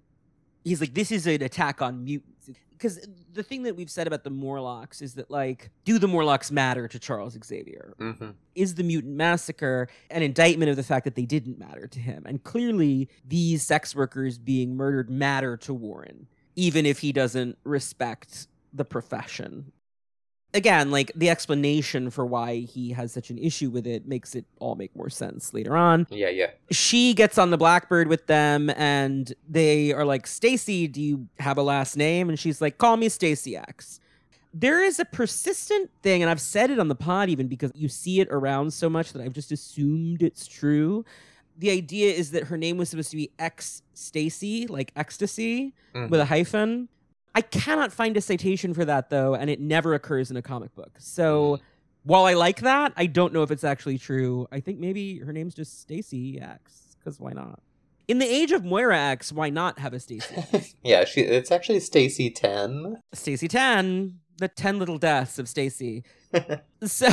he's 0.67 0.81
like, 0.81 0.93
This 0.93 1.11
is 1.11 1.27
an 1.27 1.41
attack 1.41 1.81
on 1.81 2.03
mutants. 2.03 2.49
Because 2.71 3.07
the 3.33 3.41
thing 3.41 3.63
that 3.63 3.75
we've 3.75 3.89
said 3.89 4.05
about 4.05 4.23
the 4.23 4.29
Morlocks 4.29 5.01
is 5.01 5.15
that, 5.15 5.31
like, 5.31 5.71
do 5.83 5.97
the 5.97 6.07
Morlocks 6.07 6.51
matter 6.51 6.87
to 6.87 6.99
Charles 6.99 7.35
Xavier? 7.43 7.93
hmm 7.97 8.29
is 8.55 8.73
the 8.75 8.83
mutant 8.83 9.15
massacre 9.15 9.87
an 10.09 10.23
indictment 10.23 10.69
of 10.69 10.75
the 10.75 10.83
fact 10.83 11.03
that 11.05 11.13
they 11.13 11.25
didn't 11.25 11.59
matter 11.59 11.85
to 11.87 11.99
him 11.99 12.23
and 12.25 12.43
clearly 12.43 13.07
these 13.23 13.61
sex 13.63 13.95
workers 13.95 14.39
being 14.39 14.75
murdered 14.75 15.11
matter 15.11 15.55
to 15.55 15.73
warren 15.75 16.27
even 16.55 16.83
if 16.85 16.97
he 16.99 17.11
doesn't 17.11 17.55
respect 17.63 18.47
the 18.73 18.83
profession 18.83 19.71
again 20.53 20.91
like 20.91 21.11
the 21.15 21.29
explanation 21.29 22.09
for 22.09 22.25
why 22.25 22.57
he 22.59 22.91
has 22.91 23.11
such 23.11 23.29
an 23.29 23.37
issue 23.37 23.69
with 23.69 23.85
it 23.85 24.07
makes 24.07 24.33
it 24.35 24.45
all 24.59 24.75
make 24.75 24.95
more 24.95 25.09
sense 25.09 25.53
later 25.53 25.75
on. 25.77 26.07
Yeah, 26.09 26.29
yeah. 26.29 26.51
she 26.71 27.13
gets 27.13 27.37
on 27.37 27.49
the 27.51 27.57
blackbird 27.57 28.07
with 28.07 28.27
them 28.27 28.69
and 28.71 29.33
they 29.47 29.91
are 29.93 30.05
like 30.05 30.25
stacy 30.27 30.87
do 30.87 31.01
you 31.01 31.27
have 31.39 31.57
a 31.57 31.63
last 31.63 31.97
name? 31.97 32.29
And 32.29 32.39
she's 32.39 32.61
like 32.61 32.77
call 32.77 32.97
me 32.97 33.09
stacy 33.09 33.55
x. 33.57 33.99
There 34.53 34.83
is 34.83 34.99
a 34.99 35.05
persistent 35.05 35.91
thing 36.01 36.23
and 36.23 36.29
i've 36.31 36.41
said 36.41 36.71
it 36.71 36.79
on 36.79 36.87
the 36.87 36.95
pod 36.95 37.29
even 37.29 37.47
because 37.47 37.71
you 37.75 37.89
see 37.89 38.19
it 38.21 38.27
around 38.31 38.71
so 38.73 38.89
much 38.89 39.13
that 39.13 39.21
i've 39.21 39.33
just 39.33 39.51
assumed 39.51 40.23
it's 40.23 40.47
true. 40.47 41.05
The 41.59 41.71
idea 41.71 42.13
is 42.13 42.31
that 42.31 42.45
her 42.45 42.57
name 42.57 42.77
was 42.77 42.89
supposed 42.89 43.09
to 43.11 43.17
be 43.17 43.31
x 43.37 43.81
stacy 43.93 44.65
like 44.67 44.91
ecstasy 44.95 45.73
Mhm. 45.93 46.09
with 46.09 46.19
a 46.21 46.25
hyphen 46.25 46.87
i 47.37 47.41
cannot 47.41 47.91
find 47.91 48.17
a 48.17 48.21
citation 48.21 48.73
for 48.73 48.83
that 48.83 49.09
though 49.09 49.35
and 49.35 49.49
it 49.49 49.59
never 49.59 49.93
occurs 49.93 50.31
in 50.31 50.37
a 50.37 50.41
comic 50.41 50.73
book 50.75 50.91
so 50.97 51.57
hmm. 51.57 51.63
while 52.03 52.25
I 52.25 52.33
like 52.33 52.61
that, 52.61 52.93
I 52.95 53.05
don't 53.05 53.33
know 53.33 53.43
if 53.43 53.51
it's 53.51 53.63
actually 53.63 53.97
true. 53.97 54.47
I 54.51 54.59
think 54.59 54.79
maybe 54.79 55.19
her 55.19 55.33
name's 55.33 55.53
just 55.53 55.79
Stacy 55.81 56.39
X, 56.39 56.95
because 56.97 57.19
why 57.19 57.33
not? 57.33 57.59
In 58.07 58.19
the 58.19 58.25
age 58.25 58.51
of 58.53 58.63
Moira 58.63 58.97
X, 58.97 59.33
why 59.33 59.49
not 59.49 59.79
have 59.79 59.93
a 59.93 59.99
Stacy? 59.99 60.75
Yeah, 60.83 61.03
she. 61.03 61.21
It's 61.21 61.51
actually 61.51 61.81
Stacy 61.81 62.29
Ten. 62.29 63.01
Stacy 63.13 63.49
10, 63.49 64.19
the 64.37 64.47
10 64.47 64.79
little 64.79 64.97
deaths 64.97 65.37
of 65.37 65.49
Stacy. 65.49 66.03
so 66.83 67.09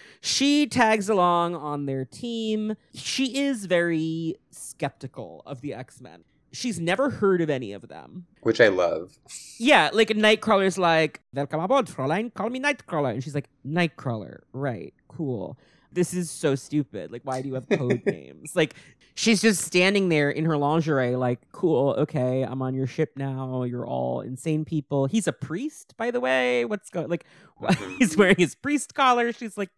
she 0.20 0.66
tags 0.66 1.08
along 1.08 1.56
on 1.56 1.86
their 1.86 2.04
team. 2.04 2.76
She 2.94 3.38
is 3.38 3.66
very 3.66 4.36
skeptical 4.50 5.42
of 5.44 5.60
the 5.60 5.74
X 5.74 6.00
Men. 6.00 6.22
She's 6.52 6.78
never 6.78 7.10
heard 7.10 7.40
of 7.40 7.48
any 7.50 7.72
of 7.72 7.88
them. 7.88 8.26
which 8.42 8.60
I 8.60 8.68
love. 8.68 9.16
Yeah, 9.58 9.90
like 9.92 10.08
Nightcrawler's 10.08 10.76
like, 10.78 11.20
Welcome 11.32 11.60
aboard, 11.60 11.86
Fräulein. 11.86 12.32
Call 12.34 12.50
me 12.50 12.60
Nightcrawler. 12.60 13.12
And 13.12 13.24
she's 13.24 13.34
like, 13.34 13.48
Nightcrawler. 13.66 14.40
Right. 14.52 14.92
Cool. 15.08 15.58
This 15.90 16.14
is 16.14 16.30
so 16.30 16.54
stupid. 16.54 17.10
Like, 17.12 17.22
why 17.24 17.42
do 17.42 17.48
you 17.48 17.54
have 17.54 17.68
code 17.68 18.02
names? 18.06 18.56
Like, 18.56 18.74
she's 19.14 19.42
just 19.42 19.62
standing 19.62 20.08
there 20.08 20.30
in 20.30 20.44
her 20.46 20.56
lingerie, 20.56 21.16
like, 21.16 21.40
cool, 21.52 21.90
okay, 21.98 22.42
I'm 22.42 22.62
on 22.62 22.74
your 22.74 22.86
ship 22.86 23.12
now. 23.16 23.64
You're 23.64 23.86
all 23.86 24.22
insane 24.22 24.64
people. 24.64 25.04
He's 25.06 25.26
a 25.26 25.32
priest, 25.34 25.94
by 25.98 26.10
the 26.10 26.18
way. 26.20 26.64
What's 26.64 26.88
going 26.88 27.08
like 27.08 27.26
Mhm. 27.62 27.98
he's 27.98 28.16
wearing 28.16 28.36
his 28.38 28.54
priest 28.54 28.94
collar. 28.94 29.32
She's 29.32 29.58
like, 29.58 29.68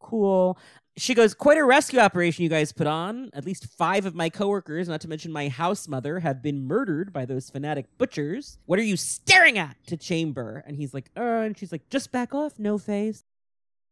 cool. 0.00 0.58
She 0.98 1.14
goes, 1.14 1.32
quite 1.32 1.56
a 1.58 1.64
rescue 1.64 1.98
operation 2.00 2.42
you 2.42 2.50
guys 2.50 2.72
put 2.72 2.86
on. 2.86 3.30
At 3.32 3.46
least 3.46 3.66
five 3.66 4.04
of 4.04 4.14
my 4.14 4.28
coworkers, 4.28 4.88
not 4.88 5.00
to 5.02 5.08
mention 5.08 5.32
my 5.32 5.48
house 5.48 5.88
mother, 5.88 6.18
have 6.20 6.42
been 6.42 6.66
murdered 6.66 7.12
by 7.12 7.24
those 7.24 7.48
fanatic 7.50 7.86
butchers. 7.98 8.58
What 8.66 8.78
are 8.78 8.82
you 8.82 8.96
staring 8.96 9.58
at? 9.58 9.76
To 9.86 9.96
Chamber. 9.96 10.62
And 10.66 10.76
he's 10.76 10.92
like, 10.92 11.10
uh, 11.16 11.20
and 11.20 11.56
she's 11.56 11.72
like, 11.72 11.88
just 11.88 12.12
back 12.12 12.34
off, 12.34 12.58
no 12.58 12.78
face. 12.78 13.24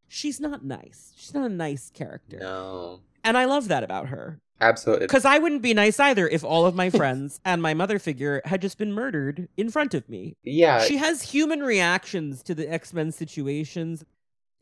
She's 0.07 0.39
not 0.39 0.63
nice. 0.63 1.13
She's 1.17 1.33
not 1.33 1.45
a 1.45 1.53
nice 1.53 1.89
character. 1.93 2.37
No, 2.39 3.01
And 3.23 3.37
I 3.37 3.45
love 3.45 3.67
that 3.69 3.83
about 3.83 4.07
her. 4.07 4.39
absolutely. 4.61 5.05
Because 5.07 5.25
I 5.25 5.37
wouldn't 5.37 5.61
be 5.61 5.73
nice 5.73 5.99
either 5.99 6.27
if 6.27 6.43
all 6.43 6.65
of 6.65 6.75
my 6.75 6.89
friends 6.89 7.39
and 7.45 7.61
my 7.61 7.73
mother 7.73 7.99
figure 7.99 8.41
had 8.45 8.61
just 8.61 8.77
been 8.77 8.91
murdered 8.93 9.49
in 9.57 9.69
front 9.69 9.93
of 9.93 10.07
me. 10.09 10.35
Yeah, 10.43 10.81
She 10.83 10.97
has 10.97 11.21
human 11.23 11.59
reactions 11.61 12.41
to 12.43 12.55
the 12.55 12.71
X 12.71 12.93
Men 12.93 13.11
situations. 13.11 14.03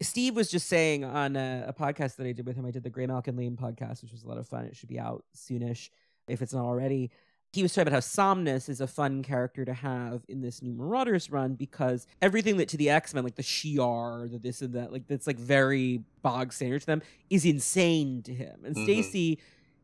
Steve 0.01 0.35
was 0.35 0.51
just 0.51 0.67
saying 0.67 1.03
on 1.05 1.35
a, 1.35 1.65
a 1.67 1.73
podcast 1.73 2.17
that 2.17 2.27
I 2.27 2.33
did 2.33 2.45
with 2.45 2.57
him, 2.57 2.65
I 2.65 2.71
did 2.71 2.83
the 2.83 2.89
Graymalkin 2.91 3.37
Lane 3.37 3.55
podcast, 3.55 4.01
which 4.01 4.11
was 4.11 4.23
a 4.23 4.27
lot 4.27 4.37
of 4.37 4.47
fun. 4.47 4.65
It 4.65 4.75
should 4.75 4.89
be 4.89 4.99
out 4.99 5.23
soonish 5.35 5.89
if 6.27 6.41
it's 6.41 6.53
not 6.53 6.65
already. 6.65 7.11
He 7.53 7.61
was 7.61 7.73
talking 7.73 7.87
about 7.87 7.93
how 7.95 7.99
Somnus 8.01 8.67
is 8.67 8.81
a 8.81 8.87
fun 8.87 9.23
character 9.23 9.63
to 9.63 9.73
have 9.73 10.23
in 10.27 10.41
this 10.41 10.61
new 10.61 10.73
Marauders 10.73 11.31
run 11.31 11.53
because 11.55 12.05
everything 12.21 12.57
that 12.57 12.67
to 12.69 12.77
the 12.77 12.89
X 12.89 13.13
Men, 13.13 13.23
like 13.23 13.35
the 13.35 13.43
Shi'ar, 13.43 14.29
the 14.29 14.37
this 14.37 14.61
and 14.61 14.73
that, 14.73 14.91
like 14.91 15.07
that's 15.07 15.25
like 15.25 15.39
very 15.39 16.01
bog 16.21 16.51
standard 16.51 16.81
to 16.81 16.85
them, 16.87 17.01
is 17.29 17.45
insane 17.45 18.21
to 18.23 18.33
him. 18.33 18.65
And 18.65 18.75
Mhm. 18.75 18.83
Stacy 18.83 19.39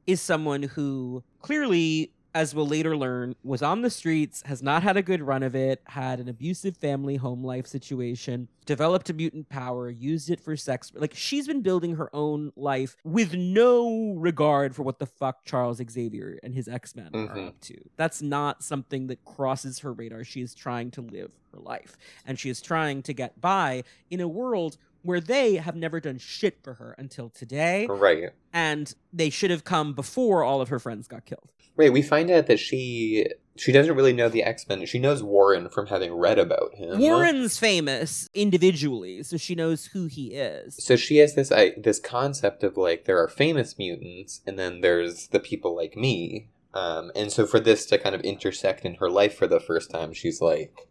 is 0.06 0.20
someone 0.20 0.64
who 0.64 1.24
clearly, 1.40 2.12
as 2.34 2.56
we'll 2.56 2.68
later 2.68 2.96
learn, 2.96 3.36
was 3.44 3.62
on 3.62 3.82
the 3.82 3.90
streets, 3.90 4.42
has 4.46 4.64
not 4.64 4.84
had 4.84 4.96
a 4.98 5.02
good 5.02 5.22
run 5.22 5.44
of 5.44 5.56
it, 5.56 5.82
had 5.88 6.20
an 6.20 6.30
abusive 6.30 6.78
family 6.78 7.18
home 7.18 7.44
life 7.44 7.68
situation, 7.68 8.48
developed 8.66 9.10
a 9.10 9.14
mutant 9.14 9.50
power, 9.50 9.90
used 9.90 10.30
it 10.30 10.40
for 10.40 10.56
sex. 10.56 10.92
Like 10.96 11.14
she's 11.14 11.48
been 11.48 11.62
building 11.62 11.96
her 11.96 12.10
own 12.16 12.54
life 12.56 12.96
with 13.04 13.34
no 13.34 14.14
regard 14.14 14.76
for 14.76 14.84
what 14.84 15.00
the 15.00 15.06
fuck 15.06 15.44
Charles 15.44 15.82
Xavier 15.92 16.40
and 16.42 16.54
his 16.54 16.68
X 16.68 16.96
Men 16.96 17.10
are 17.14 17.36
Mhm. 17.36 17.48
up 17.50 17.62
to. 17.62 17.78
That's 17.98 18.22
not 18.22 18.64
something 18.64 19.08
that 19.08 19.26
crosses 19.26 19.80
her 19.80 19.92
radar. 19.92 20.24
She 20.24 20.42
is 20.42 20.56
trying 20.56 20.92
to 20.92 21.02
live 21.02 21.34
her 21.52 21.60
life, 21.60 21.98
and 22.26 22.40
she 22.40 22.50
is 22.50 22.62
trying 22.62 23.02
to 23.04 23.14
get 23.14 23.42
by 23.42 23.84
in 24.10 24.22
a 24.22 24.28
world 24.28 24.78
where 25.04 25.20
they 25.20 25.56
have 25.56 25.76
never 25.76 26.00
done 26.00 26.18
shit 26.18 26.58
for 26.64 26.76
her 26.76 26.96
until 26.98 27.30
today 27.30 27.88
right. 27.90 28.30
and 28.54 28.94
they 29.12 29.30
should 29.30 29.52
have 29.52 29.64
come 29.64 29.94
before 29.94 30.44
all 30.44 30.62
of 30.62 30.70
her 30.70 30.80
friends 30.80 31.08
got 31.08 31.26
killed. 31.26 31.50
Right, 31.78 31.92
we 31.92 32.02
find 32.02 32.30
out 32.30 32.48
that 32.48 32.60
she 32.60 33.28
she 33.56 33.72
doesn't 33.72 33.96
really 33.96 34.14
know 34.14 34.30
the 34.30 34.44
X 34.44 34.68
Men. 34.68 34.86
She 34.86 35.00
knows 35.00 35.24
Warren 35.24 35.70
from 35.70 35.88
having 35.88 36.14
read 36.14 36.38
about 36.38 36.76
him. 36.76 37.00
Warren's 37.00 37.58
famous 37.58 38.30
individually, 38.34 39.24
so 39.24 39.38
she 39.38 39.56
knows 39.56 39.86
who 39.88 40.06
he 40.06 40.34
is. 40.34 40.84
So 40.84 40.96
she 40.96 41.18
has 41.18 41.36
this 41.36 41.52
I, 41.52 41.74
this 41.78 42.00
concept 42.00 42.64
of 42.64 42.78
like 42.78 43.06
there 43.06 43.22
are 43.22 43.28
famous 43.28 43.78
mutants, 43.78 44.42
and 44.46 44.60
then 44.60 44.82
there's 44.82 45.28
the 45.28 45.40
people 45.40 45.76
like 45.76 45.96
me. 45.96 46.50
Um, 46.74 47.12
and 47.16 47.32
so 47.32 47.46
for 47.46 47.60
this 47.60 47.86
to 47.88 47.98
kind 47.98 48.16
of 48.16 48.22
intersect 48.22 48.86
in 48.86 48.96
her 48.96 49.10
life 49.10 49.36
for 49.36 49.48
the 49.48 49.60
first 49.60 49.92
time, 49.92 50.14
she's 50.14 50.42
like, 50.42 50.88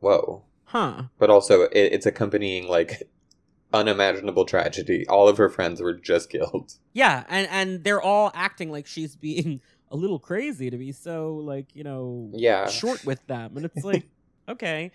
"Whoa!" 0.00 0.44
Huh. 0.66 1.04
But 1.18 1.30
also, 1.30 1.62
it, 1.62 1.70
it's 1.72 2.06
accompanying 2.06 2.68
like 2.68 3.08
unimaginable 3.72 4.44
tragedy. 4.44 5.06
All 5.08 5.28
of 5.28 5.36
her 5.38 5.48
friends 5.48 5.80
were 5.80 5.94
just 5.94 6.30
killed. 6.30 6.74
Yeah, 6.92 7.24
and 7.28 7.48
and 7.50 7.84
they're 7.84 8.02
all 8.02 8.30
acting 8.34 8.70
like 8.70 8.86
she's 8.86 9.16
being 9.16 9.60
a 9.90 9.96
little 9.96 10.18
crazy 10.18 10.70
to 10.70 10.76
be 10.76 10.92
so 10.92 11.36
like, 11.36 11.74
you 11.74 11.84
know, 11.84 12.30
Yeah. 12.34 12.68
short 12.68 13.04
with 13.04 13.26
them. 13.26 13.56
And 13.56 13.64
it's 13.66 13.84
like, 13.84 14.06
okay. 14.48 14.90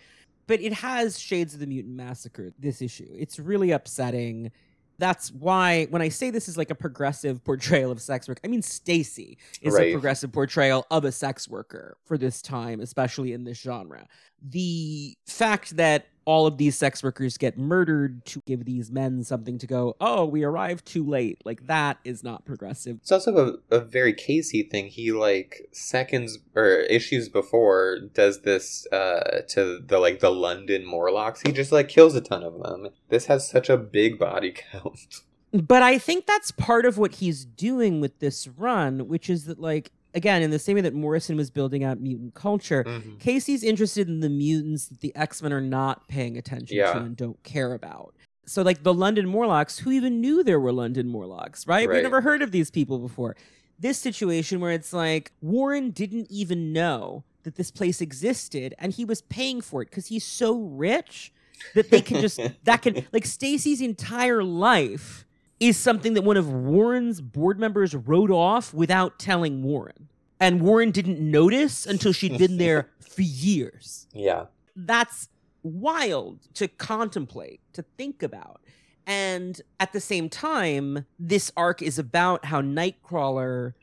But 0.45 0.62
it 0.62 0.73
has 0.73 1.17
shades 1.17 1.53
of 1.53 1.62
the 1.62 1.67
mutant 1.67 1.95
massacre, 1.95 2.53
this 2.59 2.81
issue. 2.81 3.07
It's 3.17 3.39
really 3.39 3.71
upsetting. 3.71 4.51
That's 4.99 5.31
why 5.31 5.86
when 5.89 6.01
I 6.03 6.09
say 6.09 6.29
this 6.29 6.47
is 6.47 6.57
like 6.57 6.69
a 6.69 6.75
progressive 6.75 7.43
portrayal 7.43 7.91
of 7.91 8.01
sex 8.01 8.27
work, 8.27 8.39
I 8.43 8.47
mean 8.47 8.62
Stacy 8.62 9.38
is 9.62 9.75
a 9.75 9.91
progressive 9.93 10.31
portrayal 10.31 10.86
of 10.91 11.05
a 11.05 11.12
sex 11.12 11.47
worker 11.47 11.97
for 12.05 12.17
this 12.17 12.41
time, 12.41 12.79
especially 12.79 13.33
in 13.33 13.45
this 13.45 13.59
genre. 13.59 14.05
The 14.47 15.17
fact 15.25 15.77
that 15.77 16.07
all 16.25 16.47
of 16.47 16.57
these 16.57 16.77
sex 16.77 17.03
workers 17.03 17.38
get 17.38 17.57
murdered 17.57 18.25
to 18.25 18.41
give 18.45 18.65
these 18.65 18.91
men 18.91 19.23
something 19.23 19.57
to 19.57 19.67
go, 19.67 19.95
oh, 19.99 20.25
we 20.25 20.43
arrived 20.43 20.86
too 20.86 21.05
late. 21.05 21.41
Like 21.45 21.67
that 21.67 21.97
is 22.03 22.23
not 22.23 22.45
progressive. 22.45 22.97
It's 23.01 23.12
also 23.12 23.59
a, 23.71 23.75
a 23.75 23.79
very 23.79 24.13
Casey 24.13 24.63
thing. 24.63 24.88
He 24.88 25.12
like 25.12 25.67
seconds 25.71 26.39
or 26.55 26.79
issues 26.81 27.29
before 27.29 27.99
does 28.13 28.41
this 28.41 28.88
uh 28.91 29.41
to 29.49 29.79
the 29.79 29.99
like 29.99 30.19
the 30.19 30.31
London 30.31 30.86
Morlocks. 30.86 31.41
He 31.41 31.51
just 31.51 31.71
like 31.71 31.89
kills 31.89 32.15
a 32.15 32.21
ton 32.21 32.43
of 32.43 32.59
them. 32.62 32.89
This 33.09 33.25
has 33.27 33.47
such 33.47 33.69
a 33.69 33.77
big 33.77 34.17
body 34.19 34.53
count. 34.71 35.21
But 35.53 35.83
I 35.83 35.99
think 35.99 36.25
that's 36.25 36.49
part 36.49 36.83
of 36.83 36.97
what 36.97 37.15
he's 37.15 37.45
doing 37.45 38.01
with 38.01 38.17
this 38.17 38.47
run, 38.47 39.07
which 39.07 39.29
is 39.29 39.45
that, 39.45 39.59
like, 39.59 39.91
again, 40.13 40.41
in 40.41 40.52
the 40.52 40.60
same 40.60 40.76
way 40.76 40.82
that 40.82 40.93
Morrison 40.93 41.36
was 41.38 41.49
building 41.49 41.84
out 41.84 41.99
mutant 41.99 42.34
culture, 42.36 42.84
Mhm. 42.84 43.19
Casey's 43.19 43.63
interested 43.63 44.08
in 44.08 44.19
the 44.19 44.30
mutants 44.30 44.88
that 44.88 44.99
the 45.02 45.15
X 45.15 45.41
Men 45.41 45.52
are 45.54 45.62
not 45.62 46.08
paying 46.08 46.38
attention 46.38 46.78
Yeah. 46.78 46.93
to 46.93 46.99
and 46.99 47.15
don't 47.17 47.41
care 47.43 47.73
about. 47.73 48.13
So, 48.45 48.62
like 48.62 48.84
the 48.84 48.93
London 48.93 49.28
Morlocks, 49.28 49.80
who 49.80 49.91
even 49.91 50.19
knew 50.19 50.43
there 50.43 50.60
were 50.60 50.73
London 50.73 51.08
Morlocks, 51.08 51.65
right? 51.65 51.88
We 51.88 52.02
never 52.02 52.21
heard 52.21 52.41
of 52.41 52.52
these 52.52 52.69
people 52.69 52.99
before. 52.99 53.36
This 53.80 53.97
situation 53.97 54.60
where 54.60 54.71
it's 54.71 54.93
like 54.93 55.32
Warren 55.41 55.91
didn't 55.91 56.28
even 56.30 56.73
know 56.73 57.23
that 57.43 57.56
this 57.56 57.71
place 57.71 58.02
existed 58.02 58.73
and 58.78 58.93
he 58.93 59.04
was 59.06 59.21
paying 59.21 59.62
for 59.62 59.82
it 59.82 59.89
because 59.89 60.08
he's 60.08 60.23
so 60.26 60.58
rich 60.58 61.34
that 61.73 61.89
they 61.89 62.02
can 62.02 62.19
just, 62.21 62.39
that 62.65 62.82
can, 62.82 63.06
like 63.13 63.26
Stacy's 63.26 63.82
entire 63.82 64.43
life 64.43 65.26
is 65.59 65.77
something 65.77 66.13
that 66.13 66.23
one 66.23 66.37
of 66.37 66.51
Warren's 66.51 67.21
board 67.21 67.59
members 67.59 67.95
wrote 67.95 68.31
off 68.31 68.73
without 68.73 69.19
telling 69.19 69.63
Warren. 69.63 70.09
And 70.39 70.61
Warren 70.61 70.91
didn't 70.91 71.19
notice 71.19 71.85
until 71.85 72.11
she'd 72.11 72.37
been 72.37 72.57
there 72.57 72.89
for 72.99 73.21
years. 73.21 74.07
Yeah. 74.13 74.45
That's 74.75 75.29
wild 75.61 76.39
to 76.55 76.67
contemplate, 76.67 77.61
to 77.73 77.83
think 77.97 78.21
about. 78.21 78.59
And 79.05 79.61
at 79.79 79.93
the 79.93 79.99
same 79.99 80.29
time, 80.29 81.05
this 81.19 81.51
arc 81.55 81.81
is 81.81 81.99
about 81.99 82.45
how 82.45 82.61
Nightcrawler, 82.61 83.73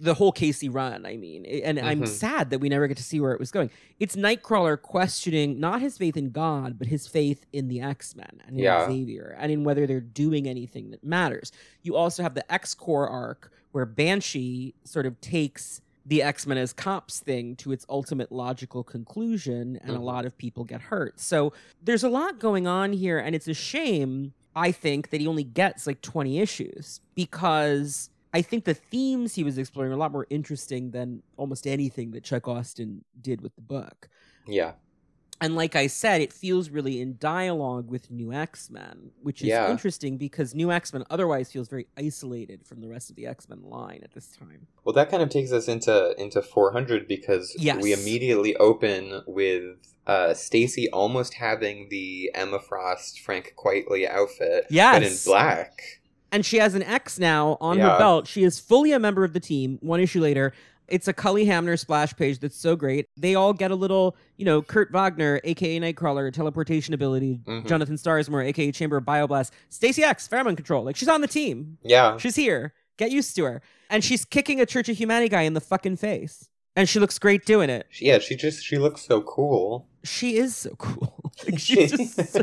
the 0.00 0.14
whole 0.14 0.32
Casey 0.32 0.68
run, 0.68 1.04
I 1.04 1.16
mean, 1.18 1.44
and 1.44 1.78
I'm 1.78 2.00
Mhm. 2.00 2.08
sad 2.08 2.50
that 2.50 2.58
we 2.58 2.68
never 2.70 2.88
get 2.88 2.96
to 2.96 3.02
see 3.02 3.20
where 3.20 3.32
it 3.32 3.38
was 3.38 3.50
going. 3.50 3.70
It's 3.98 4.16
Nightcrawler 4.16 4.80
questioning 4.80 5.60
not 5.60 5.82
his 5.82 5.98
faith 5.98 6.16
in 6.16 6.30
God, 6.30 6.78
but 6.78 6.88
his 6.88 7.06
faith 7.06 7.44
in 7.52 7.68
the 7.68 7.80
X 7.82 8.16
Men 8.16 8.40
and 8.46 8.56
in 8.56 8.64
Yeah. 8.64 8.86
Xavier 8.86 9.36
and 9.38 9.52
in 9.52 9.62
whether 9.62 9.86
they're 9.86 10.00
doing 10.00 10.48
anything 10.48 10.90
that 10.90 11.04
matters. 11.04 11.52
You 11.82 11.96
also 11.96 12.22
have 12.22 12.34
the 12.34 12.50
X 12.50 12.72
Corps 12.74 13.08
arc 13.08 13.52
where 13.72 13.84
Banshee 13.86 14.74
sort 14.84 15.04
of 15.06 15.20
takes 15.20 15.82
the 16.06 16.22
X 16.22 16.46
Men 16.46 16.56
as 16.56 16.72
cops 16.72 17.20
thing 17.20 17.54
to 17.56 17.70
its 17.70 17.84
ultimate 17.88 18.32
logical 18.32 18.82
conclusion, 18.82 19.76
and 19.82 19.90
a 19.90 19.98
Mhm. 19.98 20.02
lot 20.02 20.24
of 20.24 20.36
people 20.38 20.64
get 20.64 20.80
hurt. 20.80 21.20
So 21.20 21.52
there's 21.84 22.02
a 22.02 22.08
lot 22.08 22.38
going 22.40 22.66
on 22.66 22.94
here, 22.94 23.18
and 23.18 23.36
it's 23.36 23.46
a 23.46 23.54
shame, 23.54 24.32
I 24.56 24.72
think, 24.72 25.10
that 25.10 25.20
he 25.20 25.26
only 25.26 25.44
gets 25.44 25.86
like 25.86 26.00
20 26.00 26.38
issues 26.40 27.00
because 27.14 28.08
I 28.32 28.42
think 28.42 28.64
the 28.64 28.74
themes 28.74 29.34
he 29.34 29.42
was 29.44 29.58
exploring 29.58 29.90
are 29.90 29.94
a 29.94 29.98
lot 29.98 30.12
more 30.12 30.26
interesting 30.30 30.92
than 30.92 31.22
almost 31.36 31.66
anything 31.66 32.12
that 32.12 32.22
Chuck 32.24 32.46
Austen 32.46 33.04
did 33.20 33.40
with 33.40 33.54
the 33.56 33.62
book. 33.62 34.08
Yeah. 34.46 34.72
And 35.42 35.56
like 35.56 35.74
I 35.74 35.86
said, 35.86 36.20
it 36.20 36.34
feels 36.34 36.68
really 36.68 37.00
in 37.00 37.16
dialogue 37.18 37.90
with 37.90 38.10
New 38.10 38.30
X 38.30 38.68
Men, 38.70 39.10
which 39.22 39.40
is 39.40 39.48
Yeah. 39.48 39.70
interesting 39.70 40.18
because 40.18 40.54
New 40.54 40.70
X 40.70 40.92
Men 40.92 41.02
otherwise 41.08 41.50
feels 41.50 41.66
very 41.66 41.86
isolated 41.96 42.66
from 42.66 42.82
the 42.82 42.88
rest 42.88 43.08
of 43.08 43.16
the 43.16 43.26
X 43.26 43.48
Men 43.48 43.62
line 43.62 44.00
at 44.04 44.12
this 44.12 44.28
time. 44.36 44.66
Well, 44.84 44.92
that 44.92 45.10
kind 45.10 45.22
of 45.22 45.30
takes 45.30 45.50
us 45.50 45.66
into 45.66 46.14
into 46.20 46.42
400 46.42 47.08
because 47.08 47.56
Yes. 47.58 47.82
we 47.82 47.94
immediately 47.94 48.54
open 48.56 49.22
with 49.26 49.94
uh, 50.06 50.34
Stacy 50.34 50.90
almost 50.90 51.34
having 51.34 51.88
the 51.88 52.30
Emma 52.34 52.58
Frost 52.60 53.20
Frank 53.20 53.54
Quitely 53.56 54.06
outfit, 54.08 54.66
but 54.70 55.02
in 55.02 55.16
black. 55.24 55.99
And 56.32 56.44
she 56.44 56.58
has 56.58 56.74
an 56.74 56.82
X 56.82 57.18
now 57.18 57.56
on 57.60 57.78
Yeah. 57.78 57.92
her 57.92 57.98
belt. 57.98 58.26
She 58.26 58.44
is 58.44 58.58
fully 58.58 58.92
a 58.92 58.98
member 58.98 59.24
of 59.24 59.32
the 59.32 59.40
team. 59.40 59.78
One 59.82 60.00
issue 60.00 60.20
later, 60.20 60.52
it's 60.88 61.06
a 61.06 61.12
Cully 61.12 61.44
Hamner 61.44 61.76
splash 61.76 62.16
page 62.16 62.40
that's 62.40 62.56
so 62.56 62.74
great. 62.74 63.06
They 63.16 63.34
all 63.36 63.52
get 63.52 63.70
a 63.70 63.76
little, 63.76 64.16
you 64.36 64.44
know, 64.44 64.60
Kurt 64.60 64.90
Wagner, 64.92 65.40
aka 65.44 65.78
Nightcrawler, 65.78 66.32
teleportation 66.32 66.94
ability. 66.94 67.40
Mhm. 67.46 67.66
Jonathan 67.66 67.96
Starsmore, 67.96 68.44
aka 68.44 68.72
Chamber 68.72 68.96
of 68.96 69.04
Bioblast. 69.04 69.50
Stacy 69.68 70.02
X, 70.02 70.26
pheromone 70.26 70.56
control. 70.56 70.82
Like 70.84 70.96
she's 70.96 71.08
on 71.08 71.20
the 71.20 71.28
team. 71.28 71.78
Yeah, 71.82 72.16
She's 72.18 72.36
here. 72.36 72.74
Get 72.96 73.10
used 73.12 73.34
to 73.36 73.44
her. 73.44 73.62
And 73.88 74.04
she's 74.04 74.24
kicking 74.24 74.60
a 74.60 74.66
Church 74.66 74.88
of 74.88 74.96
Humanity 74.98 75.28
guy 75.28 75.42
in 75.42 75.54
the 75.54 75.60
fucking 75.60 75.96
face. 75.96 76.48
And 76.76 76.88
she 76.88 76.98
looks 77.00 77.18
great 77.18 77.44
doing 77.46 77.70
it. 77.70 77.86
Yeah. 78.00 78.18
She 78.18 78.36
just 78.36 78.64
she 78.64 78.76
looks 78.76 79.02
so 79.02 79.20
cool. 79.22 79.86
She 80.04 80.36
is 80.36 80.56
so 80.56 80.70
cool. 80.78 81.32
like 81.44 81.58
she's 81.58 81.90
just 82.14 82.32
so 82.32 82.42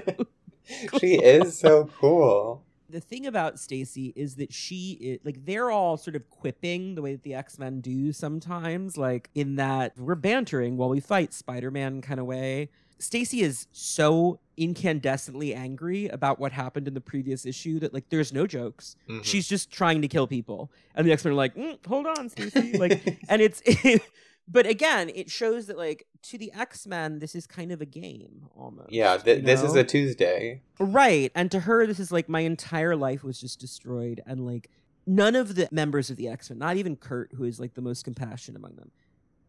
she 0.99 1.15
is 1.15 1.57
so 1.59 1.89
cool. 1.99 2.63
The 2.89 2.99
thing 3.01 3.25
about 3.27 3.59
Stacy 3.59 4.13
is 4.15 4.35
that 4.35 4.53
she 4.53 4.91
is 5.01 5.19
like 5.23 5.45
they're 5.45 5.69
all 5.71 5.97
sort 5.97 6.15
of 6.15 6.29
quipping 6.29 6.95
the 6.95 7.01
way 7.01 7.13
that 7.13 7.23
the 7.23 7.33
X-Men 7.33 7.81
do 7.81 8.11
sometimes 8.13 8.97
like 8.97 9.29
in 9.35 9.55
that 9.57 9.97
we're 9.97 10.15
bantering 10.15 10.77
while 10.77 10.89
we 10.89 10.99
fight 10.99 11.33
Spider-Man 11.33 12.01
kind 12.01 12.19
of 12.19 12.25
way. 12.25 12.69
Stacy 12.99 13.41
is 13.41 13.67
so 13.71 14.39
incandescently 14.57 15.55
angry 15.55 16.07
about 16.07 16.39
what 16.39 16.51
happened 16.51 16.87
in 16.87 16.93
the 16.95 17.01
previous 17.01 17.45
issue 17.45 17.79
that 17.79 17.93
like 17.93 18.09
there's 18.09 18.33
no 18.33 18.47
jokes. 18.47 18.95
Mhm. 19.07 19.23
She's 19.23 19.47
just 19.47 19.69
trying 19.71 20.01
to 20.01 20.07
kill 20.07 20.25
people. 20.25 20.71
And 20.95 21.05
the 21.05 21.11
X-Men 21.11 21.33
are 21.33 21.35
like, 21.35 21.55
"Mm, 21.55 21.85
"Hold 21.85 22.07
on, 22.07 22.29
Stacy." 22.29 22.77
like 22.77 23.19
and 23.29 23.41
it's 23.41 23.61
but 24.47 24.65
again, 24.65 25.09
it 25.13 25.29
shows 25.29 25.67
that 25.67 25.77
like 25.77 26.07
to 26.23 26.37
the 26.37 26.51
X-Men 26.53 27.19
this 27.19 27.35
is 27.35 27.45
kind 27.47 27.71
of 27.71 27.81
a 27.81 27.85
game 27.85 28.47
almost. 28.55 28.91
yeah. 28.91 29.17
Th- 29.17 29.39
you 29.39 29.43
this 29.45 29.61
is 29.63 29.75
a 29.75 29.83
Tuesday. 29.83 30.61
Right. 30.79 31.31
And 31.35 31.51
to 31.51 31.61
her, 31.61 31.85
this 31.87 31.99
is 31.99 32.11
like 32.11 32.27
my 32.29 32.41
entire 32.41 32.95
life 32.95 33.23
was 33.23 33.39
just 33.39 33.59
destroyed. 33.59 34.21
And 34.25 34.45
like 34.45 34.69
none 35.05 35.35
of 35.35 35.55
the 35.55 35.67
members 35.71 36.09
of 36.09 36.17
the 36.17 36.27
X 36.27 36.49
Men, 36.49 36.59
not 36.59 36.77
even 36.77 36.95
Kurt, 36.95 37.31
who 37.33 37.43
is 37.43 37.59
like 37.59 37.73
the 37.75 37.81
most 37.81 38.03
compassionate 38.03 38.57
among 38.59 38.75
them, 38.75 38.91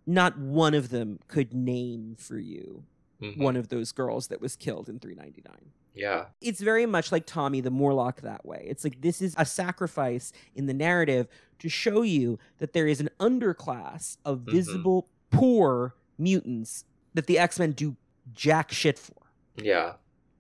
not 0.07 0.39
one 0.39 0.75
of 0.75 0.91
them 0.91 1.19
could 1.29 1.53
name 1.55 2.17
for 2.19 2.39
you 2.39 2.85
Mhm. 3.21 3.39
one 3.39 3.57
of 3.57 3.67
those 3.69 3.91
girls 3.91 4.29
that 4.29 4.41
was 4.41 4.55
killed 4.55 4.89
in 4.89 5.01
399. 5.01 5.73
Yeah. 5.93 6.27
It's 6.41 6.61
very 6.61 6.87
much 6.87 7.11
like 7.11 7.27
Tommy 7.27 7.61
the 7.61 7.71
Morlock 7.73 8.21
that 8.21 8.47
way. 8.47 8.65
It's 8.69 8.85
like 8.85 9.01
this 9.01 9.21
is 9.21 9.35
a 9.37 9.45
sacrifice 9.45 10.33
in 10.55 10.67
the 10.67 10.75
narrative 10.75 11.27
to 11.59 11.69
show 11.69 12.03
you 12.03 12.39
that 12.59 12.73
there 12.73 12.87
is 12.87 13.01
an 13.01 13.11
underclass 13.21 14.17
of 14.25 14.41
Mhm. 14.41 14.53
visible, 14.53 15.09
poor 15.31 15.95
mutants 16.19 16.85
that 17.15 17.27
the 17.27 17.39
X 17.39 17.59
Men 17.59 17.73
do 17.73 17.97
jack 18.33 18.71
shit 18.71 18.99
for. 18.99 19.15
Yeah. 19.57 19.95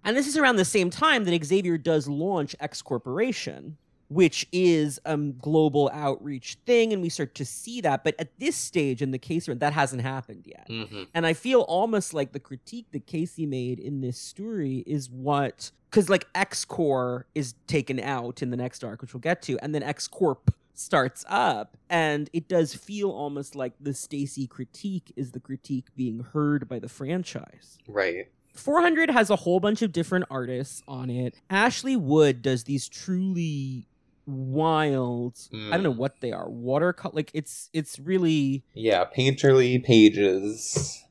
And 0.04 0.16
this 0.16 0.26
is 0.26 0.36
around 0.36 0.56
the 0.56 0.64
same 0.64 0.90
time 0.90 1.24
that 1.24 1.44
Xavier 1.44 1.76
does 1.78 2.08
launch 2.08 2.54
X 2.60 2.82
Corporation, 2.82 3.76
which 4.08 4.46
is 4.52 4.98
a 5.04 5.16
global 5.16 5.90
outreach 5.92 6.56
thing, 6.64 6.92
and 6.92 7.02
we 7.02 7.08
start 7.10 7.34
to 7.34 7.44
see 7.44 7.80
that. 7.82 8.04
But 8.04 8.14
at 8.18 8.38
this 8.38 8.56
stage 8.56 9.02
in 9.02 9.10
the 9.10 9.18
case, 9.18 9.46
that 9.46 9.72
hasn't 9.72 10.02
happened 10.02 10.46
yet. 10.46 10.66
hmm 10.68 11.02
And 11.14 11.26
I 11.26 11.32
feel 11.34 11.62
almost 11.62 12.14
like 12.14 12.32
the 12.32 12.40
critique 12.40 12.86
that 12.92 13.06
Casey 13.06 13.44
made 13.44 13.78
in 13.78 14.00
this 14.00 14.18
story 14.18 14.82
is 14.86 15.10
what 15.10 15.72
because 15.90 16.08
like 16.10 16.26
X 16.34 16.64
Corp 16.66 17.26
is 17.34 17.54
taken 17.66 17.98
out 17.98 18.42
in 18.42 18.50
the 18.50 18.56
next 18.58 18.84
arc, 18.84 19.00
which 19.00 19.14
we'll 19.14 19.20
get 19.20 19.40
to, 19.42 19.58
and 19.62 19.74
then 19.74 19.82
X 19.82 20.06
Corp 20.06 20.54
starts 20.78 21.24
up, 21.28 21.76
and 21.90 22.30
it 22.32 22.48
does 22.48 22.74
feel 22.74 23.10
almost 23.10 23.54
like 23.56 23.72
the 23.80 23.92
Stacy 23.94 24.46
critique 24.46 25.12
is 25.16 25.32
the 25.32 25.40
critique 25.40 25.88
being 25.96 26.20
heard 26.32 26.68
by 26.68 26.78
the 26.78 26.88
franchise. 26.88 27.78
Right. 27.88 28.28
400 28.54 29.10
has 29.10 29.30
a 29.30 29.36
whole 29.36 29.60
bunch 29.60 29.82
of 29.82 29.92
different 29.92 30.24
artists 30.30 30.82
on 30.88 31.10
it. 31.10 31.34
Ashley 31.50 31.96
Wood 31.96 32.42
does 32.42 32.64
these 32.64 32.88
truly 32.88 33.86
wild 34.26 35.38
I 35.54 35.70
don't 35.70 35.82
know 35.82 35.92
Mm. 35.94 35.96
what 35.96 36.20
they 36.20 36.32
are. 36.32 36.48
Watercolor 36.50 37.14
like 37.14 37.30
it's 37.34 37.70
it's 37.72 37.98
really 37.98 38.62
Yeah. 38.74 39.04
Painterly 39.16 39.82
pages. 39.82 41.02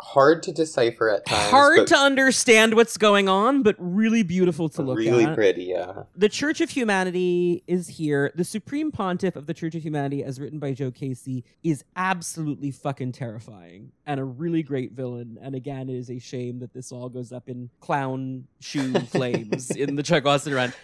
Hard 0.00 0.42
to 0.44 0.52
decipher 0.52 1.10
at 1.10 1.26
times. 1.26 1.50
hard 1.50 1.86
to 1.88 1.96
understand 1.96 2.74
what's 2.74 2.96
going 2.96 3.28
on, 3.28 3.62
but 3.62 3.76
really 3.78 4.22
beautiful 4.22 4.68
to 4.70 4.82
look 4.82 4.98
really 4.98 5.24
at. 5.24 5.28
Really 5.30 5.34
pretty. 5.34 5.64
Yeah. 5.64 6.04
The 6.16 6.28
Church 6.28 6.60
of 6.60 6.70
Humanity 6.70 7.62
is 7.66 7.88
here. 7.88 8.32
The 8.34 8.44
Supreme 8.44 8.90
Pontiff 8.92 9.36
of 9.36 9.46
the 9.46 9.54
Church 9.54 9.74
of 9.74 9.82
Humanity, 9.82 10.22
as 10.24 10.40
written 10.40 10.58
by 10.58 10.72
Joe 10.72 10.90
Casey, 10.90 11.44
is 11.62 11.84
absolutely 11.96 12.70
fucking 12.70 13.12
terrifying 13.12 13.92
and 14.06 14.20
a 14.20 14.24
really 14.24 14.62
great 14.62 14.92
villain. 14.92 15.38
And 15.40 15.54
again, 15.54 15.88
it 15.88 15.96
is 15.96 16.10
a 16.10 16.18
shame 16.18 16.60
that 16.60 16.72
this 16.72 16.92
all 16.92 17.08
goes 17.08 17.32
up 17.32 17.48
in 17.48 17.70
clown 17.80 18.46
shoe 18.60 18.92
flames 19.00 19.70
in 19.70 19.96
the 19.96 20.02
Chuck 20.02 20.24
Austen 20.26 20.54
run. 20.54 20.72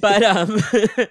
But 0.00 0.22
um, 0.22 0.60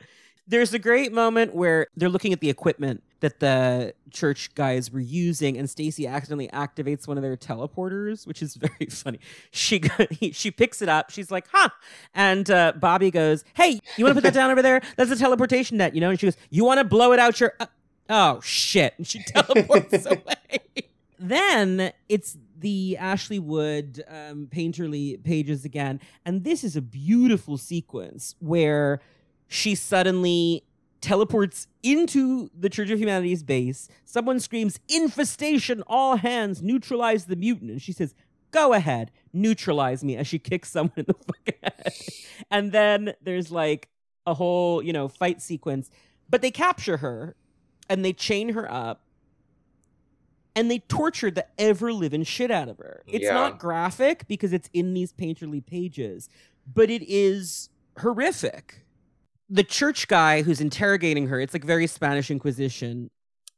there's 0.51 0.73
a 0.73 0.79
great 0.79 1.13
moment 1.13 1.55
where 1.55 1.87
they're 1.95 2.09
looking 2.09 2.33
at 2.33 2.41
the 2.41 2.49
equipment 2.49 3.01
that 3.21 3.39
the 3.39 3.93
church 4.09 4.53
guys 4.53 4.91
were 4.91 4.99
using, 4.99 5.57
and 5.57 5.69
Stacy 5.69 6.05
accidentally 6.05 6.49
activates 6.49 7.07
one 7.07 7.17
of 7.17 7.23
their 7.23 7.37
teleporters, 7.37 8.27
which 8.27 8.41
is 8.41 8.55
very 8.55 8.87
funny. 8.87 9.19
She 9.51 9.79
go- 9.79 10.07
he, 10.11 10.31
she 10.33 10.51
picks 10.51 10.81
it 10.81 10.89
up. 10.89 11.09
She's 11.09 11.31
like, 11.31 11.47
"Huh," 11.51 11.69
and 12.13 12.51
uh, 12.51 12.73
Bobby 12.75 13.11
goes, 13.11 13.45
"Hey, 13.53 13.79
you 13.95 14.03
want 14.03 14.15
to 14.15 14.21
put 14.21 14.23
that 14.23 14.33
down 14.39 14.51
over 14.51 14.61
there? 14.61 14.81
That's 14.97 15.09
a 15.09 15.15
teleportation 15.15 15.77
net, 15.77 15.95
you 15.95 16.01
know." 16.01 16.09
And 16.09 16.19
she 16.19 16.27
goes, 16.27 16.37
"You 16.49 16.65
want 16.65 16.79
to 16.79 16.83
blow 16.83 17.13
it 17.13 17.19
out 17.19 17.39
your?" 17.39 17.53
Uh, 17.59 17.67
oh 18.09 18.41
shit! 18.41 18.93
And 18.97 19.07
she 19.07 19.23
teleports 19.27 20.05
away. 20.05 20.59
Then 21.17 21.93
it's 22.09 22.37
the 22.59 22.97
Ashley 22.97 23.39
Wood 23.39 24.03
um, 24.09 24.49
painterly 24.51 25.23
pages 25.23 25.63
again, 25.63 26.01
and 26.25 26.43
this 26.43 26.65
is 26.65 26.75
a 26.75 26.81
beautiful 26.81 27.57
sequence 27.57 28.35
where 28.39 28.99
she 29.51 29.75
suddenly 29.75 30.63
teleports 31.01 31.67
into 31.83 32.49
the 32.57 32.69
Church 32.69 32.89
of 32.89 32.99
Humanity's 32.99 33.43
base. 33.43 33.89
Someone 34.05 34.39
screams, 34.39 34.79
Infestation, 34.87 35.83
all 35.87 36.15
hands, 36.15 36.61
neutralize 36.61 37.25
the 37.25 37.35
mutant. 37.35 37.69
And 37.69 37.81
she 37.81 37.91
says, 37.91 38.15
Go 38.51 38.71
ahead, 38.71 39.11
neutralize 39.33 40.05
me, 40.05 40.15
as 40.15 40.25
she 40.25 40.39
kicks 40.39 40.69
someone 40.71 40.93
in 40.95 41.05
the 41.05 41.13
fucking 41.13 41.59
head. 41.61 41.93
And 42.49 42.71
then 42.71 43.13
there's 43.21 43.51
like 43.51 43.89
a 44.25 44.33
whole, 44.33 44.81
you 44.81 44.93
know, 44.93 45.09
fight 45.09 45.41
sequence. 45.41 45.89
But 46.29 46.41
they 46.41 46.51
capture 46.51 46.97
her 46.97 47.35
and 47.89 48.05
they 48.05 48.13
chain 48.13 48.49
her 48.53 48.71
up 48.71 49.01
and 50.55 50.71
they 50.71 50.79
torture 50.79 51.29
the 51.29 51.45
ever 51.57 51.91
living 51.91 52.23
shit 52.23 52.51
out 52.51 52.69
of 52.69 52.77
her. 52.77 53.03
It's 53.05 53.25
Yeah. 53.25 53.33
not 53.33 53.59
graphic 53.59 54.27
because 54.29 54.53
it's 54.53 54.69
in 54.73 54.93
these 54.93 55.11
painterly 55.11 55.65
pages, 55.65 56.29
but 56.73 56.89
it 56.89 57.03
is 57.05 57.69
horrific. 57.99 58.85
The 59.53 59.63
church 59.63 60.07
guy 60.07 60.43
who's 60.43 60.61
interrogating 60.61 61.27
her, 61.27 61.39
it's 61.41 61.53
like 61.53 61.65
very 61.65 61.85
Spanish 61.85 62.31
Inquisition, 62.31 63.09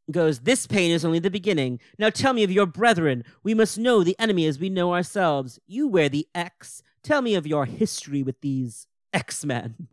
goes, 0.10 0.40
This 0.40 0.66
pain 0.66 0.92
is 0.92 1.06
only 1.06 1.20
the 1.20 1.30
beginning. 1.30 1.80
Now 2.00 2.10
tell 2.10 2.34
me 2.34 2.44
of 2.44 2.52
your 2.52 2.66
brethren. 2.66 3.24
We 3.44 3.54
must 3.54 3.78
know 3.78 4.04
the 4.04 4.16
enemy 4.20 4.48
as 4.48 4.60
we 4.60 4.70
know 4.70 4.94
ourselves. 4.94 5.60
You 5.68 5.88
wear 5.88 6.10
the 6.10 6.28
X. 6.34 6.82
Tell 7.04 7.22
me 7.22 7.36
of 7.36 7.46
your 7.46 7.66
history 7.66 8.24
with 8.24 8.42
these 8.42 8.88
X 9.14 9.46
Men. 9.46 9.88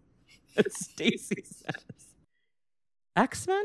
Stacy 0.69 1.43
says. 1.45 1.85
X 3.15 3.47
Men? 3.47 3.65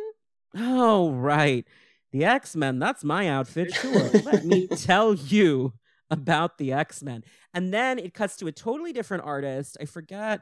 Oh, 0.57 1.11
right. 1.11 1.65
The 2.11 2.25
X 2.25 2.55
Men, 2.55 2.79
that's 2.79 3.03
my 3.03 3.29
outfit. 3.29 3.73
Sure. 3.73 4.09
Let 4.09 4.45
me 4.45 4.67
tell 4.75 5.13
you 5.13 5.73
about 6.09 6.57
the 6.57 6.73
X 6.73 7.01
Men. 7.01 7.23
And 7.53 7.73
then 7.73 7.97
it 7.97 8.13
cuts 8.13 8.35
to 8.37 8.47
a 8.47 8.51
totally 8.51 8.93
different 8.93 9.23
artist. 9.23 9.77
I 9.79 9.85
forgot 9.85 10.41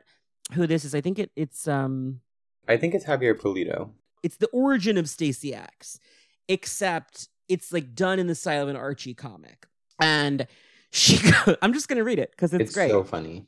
who 0.52 0.68
this 0.68 0.84
is. 0.86 0.94
I 0.94 1.02
think 1.02 1.20
it, 1.20 1.32
it's 1.36 1.68
um 1.68 2.20
I 2.68 2.78
think 2.78 2.94
it's 2.94 3.06
Javier 3.06 3.34
Pulido. 3.34 3.90
it's 4.22 4.38
the 4.38 4.48
origin 4.48 4.98
of 4.98 5.10
Stacy 5.10 5.54
X, 5.56 6.00
except 6.48 7.30
it's 7.50 7.72
like 7.74 7.96
done 7.96 8.20
in 8.20 8.28
the 8.28 8.36
style 8.36 8.64
of 8.64 8.70
an 8.70 8.76
Archie 8.76 9.14
comic. 9.14 9.66
And 10.00 10.48
she, 10.92 11.20
I'm 11.62 11.74
just 11.74 11.88
gonna 11.88 12.04
read 12.04 12.20
it 12.20 12.32
because 12.32 12.54
it's, 12.54 12.64
It's, 12.64 12.74
great. 12.74 12.92
so 12.92 13.04
funny. 13.04 13.46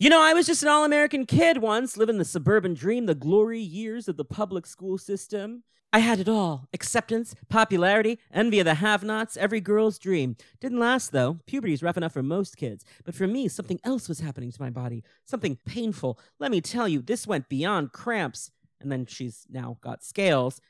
You 0.00 0.08
know, 0.08 0.22
I 0.22 0.32
was 0.32 0.46
just 0.46 0.62
an 0.62 0.70
all 0.70 0.86
American 0.86 1.26
kid 1.26 1.58
once, 1.58 1.98
living 1.98 2.16
the 2.16 2.24
suburban 2.24 2.72
dream, 2.72 3.04
the 3.04 3.14
glory 3.14 3.60
years 3.60 4.08
of 4.08 4.16
the 4.16 4.24
public 4.24 4.64
school 4.64 4.96
system. 4.96 5.62
I 5.92 5.98
had 5.98 6.18
it 6.18 6.26
all 6.26 6.68
acceptance, 6.72 7.34
popularity, 7.50 8.18
envy 8.32 8.60
of 8.60 8.64
the 8.64 8.76
have 8.76 9.04
nots, 9.04 9.36
every 9.36 9.60
girl's 9.60 9.98
dream. 9.98 10.38
Didn't 10.58 10.78
last, 10.78 11.12
though. 11.12 11.40
Puberty's 11.44 11.82
rough 11.82 11.98
enough 11.98 12.14
for 12.14 12.22
most 12.22 12.56
kids. 12.56 12.82
But 13.04 13.14
for 13.14 13.26
me, 13.26 13.46
something 13.46 13.78
else 13.84 14.08
was 14.08 14.20
happening 14.20 14.50
to 14.50 14.62
my 14.62 14.70
body. 14.70 15.04
Something 15.26 15.58
painful. 15.66 16.18
Let 16.38 16.50
me 16.50 16.62
tell 16.62 16.88
you, 16.88 17.02
this 17.02 17.26
went 17.26 17.50
beyond 17.50 17.92
cramps. 17.92 18.50
And 18.80 18.90
then 18.90 19.04
she's 19.04 19.44
now 19.50 19.76
got 19.82 20.02
scales. 20.02 20.62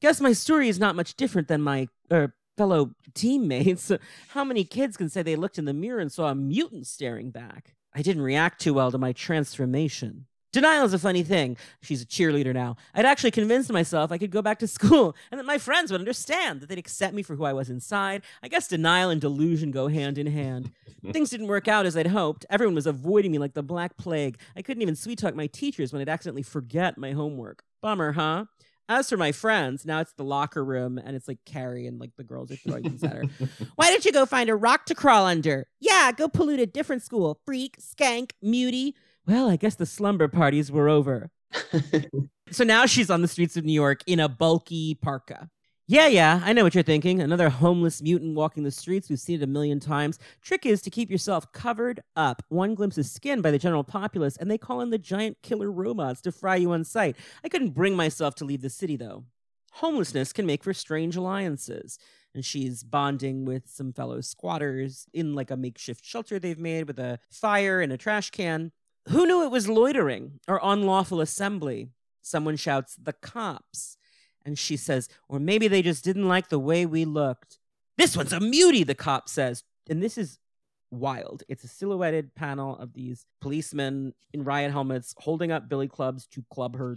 Guess 0.00 0.20
my 0.20 0.32
story 0.32 0.68
is 0.68 0.78
not 0.78 0.94
much 0.94 1.16
different 1.16 1.48
than 1.48 1.60
my 1.60 1.88
er, 2.12 2.34
fellow 2.56 2.92
teammates. 3.14 3.90
How 4.28 4.44
many 4.44 4.62
kids 4.62 4.96
can 4.96 5.08
say 5.08 5.22
they 5.22 5.34
looked 5.34 5.58
in 5.58 5.64
the 5.64 5.74
mirror 5.74 5.98
and 5.98 6.12
saw 6.12 6.28
a 6.28 6.36
mutant 6.36 6.86
staring 6.86 7.32
back? 7.32 7.74
I 7.96 8.02
didn't 8.02 8.22
react 8.22 8.60
too 8.60 8.74
well 8.74 8.90
to 8.90 8.98
my 8.98 9.14
transformation. 9.14 10.26
Denial 10.52 10.84
is 10.84 10.92
a 10.92 10.98
funny 10.98 11.22
thing. 11.22 11.56
She's 11.80 12.02
a 12.02 12.06
cheerleader 12.06 12.52
now. 12.52 12.76
I'd 12.94 13.06
actually 13.06 13.30
convinced 13.30 13.72
myself 13.72 14.12
I 14.12 14.18
could 14.18 14.30
go 14.30 14.42
back 14.42 14.58
to 14.58 14.66
school 14.78 15.16
and 15.30 15.40
that 15.40 15.46
my 15.46 15.56
friends 15.56 15.90
would 15.90 16.00
understand, 16.02 16.60
that 16.60 16.68
they'd 16.68 16.78
accept 16.78 17.14
me 17.14 17.22
for 17.22 17.36
who 17.36 17.44
I 17.44 17.54
was 17.54 17.70
inside. 17.70 18.20
I 18.42 18.48
guess 18.48 18.68
denial 18.68 19.08
and 19.08 19.18
delusion 19.18 19.70
go 19.70 19.88
hand 19.88 20.18
in 20.18 20.26
hand. 20.26 20.72
Things 21.10 21.30
didn't 21.30 21.46
work 21.46 21.68
out 21.68 21.86
as 21.86 21.96
I'd 21.96 22.08
hoped. 22.08 22.44
Everyone 22.50 22.74
was 22.74 22.86
avoiding 22.86 23.32
me 23.32 23.38
like 23.38 23.54
the 23.54 23.62
Black 23.62 23.96
Plague. 23.96 24.38
I 24.54 24.60
couldn't 24.60 24.82
even 24.82 24.94
sweet 24.94 25.18
talk 25.18 25.34
my 25.34 25.46
teachers 25.46 25.90
when 25.90 26.02
I'd 26.02 26.08
accidentally 26.10 26.42
forget 26.42 26.98
my 26.98 27.12
homework. 27.12 27.64
Bummer, 27.80 28.12
huh? 28.12 28.44
As 28.88 29.08
for 29.08 29.16
my 29.16 29.32
friends, 29.32 29.84
now 29.84 30.00
it's 30.00 30.12
the 30.12 30.24
locker 30.24 30.64
room 30.64 30.98
and 30.98 31.16
it's 31.16 31.26
like 31.26 31.38
Carrie 31.44 31.86
and 31.86 31.98
like 31.98 32.14
the 32.16 32.24
girls 32.24 32.52
are 32.52 32.56
throwing 32.56 32.84
things 32.84 33.02
at 33.02 33.14
her. 33.14 33.24
Why 33.74 33.90
don't 33.90 34.04
you 34.04 34.12
go 34.12 34.26
find 34.26 34.48
a 34.48 34.54
rock 34.54 34.86
to 34.86 34.94
crawl 34.94 35.26
under? 35.26 35.66
Yeah, 35.80 36.12
go 36.12 36.28
pollute 36.28 36.60
a 36.60 36.66
different 36.66 37.02
school. 37.02 37.40
Freak, 37.44 37.78
skank, 37.78 38.30
mutie. 38.42 38.94
Well, 39.26 39.50
I 39.50 39.56
guess 39.56 39.74
the 39.74 39.86
slumber 39.86 40.28
parties 40.28 40.70
were 40.70 40.88
over. 40.88 41.30
So 42.52 42.62
now 42.62 42.86
she's 42.86 43.10
on 43.10 43.22
the 43.22 43.28
streets 43.28 43.56
of 43.56 43.64
New 43.64 43.72
York 43.72 44.02
in 44.06 44.20
a 44.20 44.28
bulky 44.28 44.94
parka. 44.94 45.48
Yeah, 45.88 46.08
yeah, 46.08 46.40
I 46.44 46.52
know 46.52 46.64
what 46.64 46.74
you're 46.74 46.82
thinking. 46.82 47.20
Another 47.20 47.48
homeless 47.48 48.02
mutant 48.02 48.34
walking 48.34 48.64
the 48.64 48.72
streets. 48.72 49.08
We've 49.08 49.20
seen 49.20 49.40
it 49.40 49.44
a 49.44 49.46
million 49.46 49.78
times. 49.78 50.18
Trick 50.42 50.66
is 50.66 50.82
to 50.82 50.90
keep 50.90 51.08
yourself 51.12 51.52
covered 51.52 52.00
up. 52.16 52.42
One 52.48 52.74
glimpse 52.74 52.98
of 52.98 53.06
skin 53.06 53.40
by 53.40 53.52
the 53.52 53.58
general 53.58 53.84
populace, 53.84 54.36
and 54.36 54.50
they 54.50 54.58
call 54.58 54.80
in 54.80 54.90
the 54.90 54.98
giant 54.98 55.36
killer 55.42 55.70
robots 55.70 56.20
to 56.22 56.32
fry 56.32 56.56
you 56.56 56.72
on 56.72 56.82
sight. 56.82 57.14
I 57.44 57.48
couldn't 57.48 57.70
bring 57.70 57.94
myself 57.94 58.34
to 58.36 58.44
leave 58.44 58.62
the 58.62 58.70
city, 58.70 58.96
though. 58.96 59.26
Homelessness 59.74 60.32
can 60.32 60.44
make 60.44 60.64
for 60.64 60.74
strange 60.74 61.14
alliances. 61.14 62.00
And 62.34 62.44
she's 62.44 62.82
bonding 62.82 63.44
with 63.44 63.68
some 63.68 63.92
fellow 63.92 64.20
squatters 64.20 65.06
in 65.14 65.36
like 65.36 65.52
a 65.52 65.56
makeshift 65.56 66.04
shelter 66.04 66.40
they've 66.40 66.58
made 66.58 66.88
with 66.88 66.98
a 66.98 67.20
fire 67.30 67.80
and 67.80 67.92
a 67.92 67.96
trash 67.96 68.30
can. 68.30 68.72
Who 69.10 69.24
knew 69.24 69.44
it 69.44 69.52
was 69.52 69.68
loitering 69.68 70.40
or 70.48 70.58
unlawful 70.64 71.20
assembly? 71.20 71.90
Someone 72.22 72.56
shouts, 72.56 72.96
The 72.96 73.12
cops. 73.12 73.96
And 74.46 74.58
she 74.58 74.76
says, 74.76 75.08
Or 75.28 75.38
maybe 75.38 75.68
they 75.68 75.82
just 75.82 76.04
didn't 76.04 76.28
like 76.28 76.48
the 76.48 76.58
way 76.58 76.86
we 76.86 77.04
looked. 77.04 77.58
This 77.98 78.16
one's 78.16 78.32
a 78.32 78.40
mutie, 78.40 78.84
the 78.84 78.94
cop 78.94 79.28
says. 79.28 79.64
And 79.90 80.02
this 80.02 80.16
is 80.16 80.38
wild. 80.90 81.42
It's 81.48 81.64
a 81.64 81.68
silhouetted 81.68 82.34
panel 82.34 82.76
of 82.78 82.94
these 82.94 83.26
policemen 83.40 84.14
in 84.32 84.44
riot 84.44 84.70
helmets 84.70 85.14
holding 85.18 85.50
up 85.50 85.68
billy 85.68 85.88
clubs 85.88 86.26
to 86.28 86.44
club 86.50 86.76
her 86.76 86.96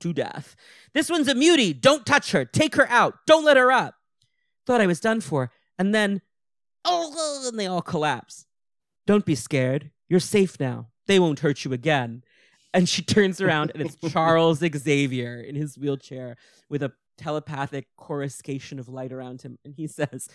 to 0.00 0.12
death. 0.12 0.56
This 0.92 1.08
one's 1.08 1.28
a 1.28 1.34
mutie. 1.34 1.72
Don't 1.72 2.04
touch 2.04 2.32
her. 2.32 2.44
Take 2.44 2.74
her 2.74 2.88
out. 2.88 3.14
Don't 3.26 3.44
let 3.44 3.56
her 3.56 3.70
up. 3.72 3.94
Thought 4.66 4.80
I 4.80 4.86
was 4.86 5.00
done 5.00 5.20
for. 5.20 5.50
And 5.78 5.94
then, 5.94 6.20
oh, 6.84 7.48
and 7.48 7.58
they 7.58 7.66
all 7.66 7.80
collapse. 7.80 8.46
Don't 9.06 9.24
be 9.24 9.34
scared. 9.34 9.90
You're 10.08 10.20
safe 10.20 10.58
now. 10.60 10.88
They 11.06 11.18
won't 11.18 11.40
hurt 11.40 11.64
you 11.64 11.72
again. 11.72 12.22
And 12.74 12.88
she 12.88 13.02
turns 13.02 13.40
around 13.40 13.72
and 13.74 13.82
it's 13.82 13.96
Charles 14.12 14.58
Xavier 14.58 15.40
in 15.40 15.54
his 15.54 15.78
wheelchair 15.78 16.36
with 16.68 16.82
a 16.82 16.92
telepathic 17.16 17.88
coruscation 17.96 18.78
of 18.78 18.88
light 18.88 19.12
around 19.12 19.42
him. 19.42 19.58
And 19.64 19.74
he 19.74 19.86
says, 19.86 20.28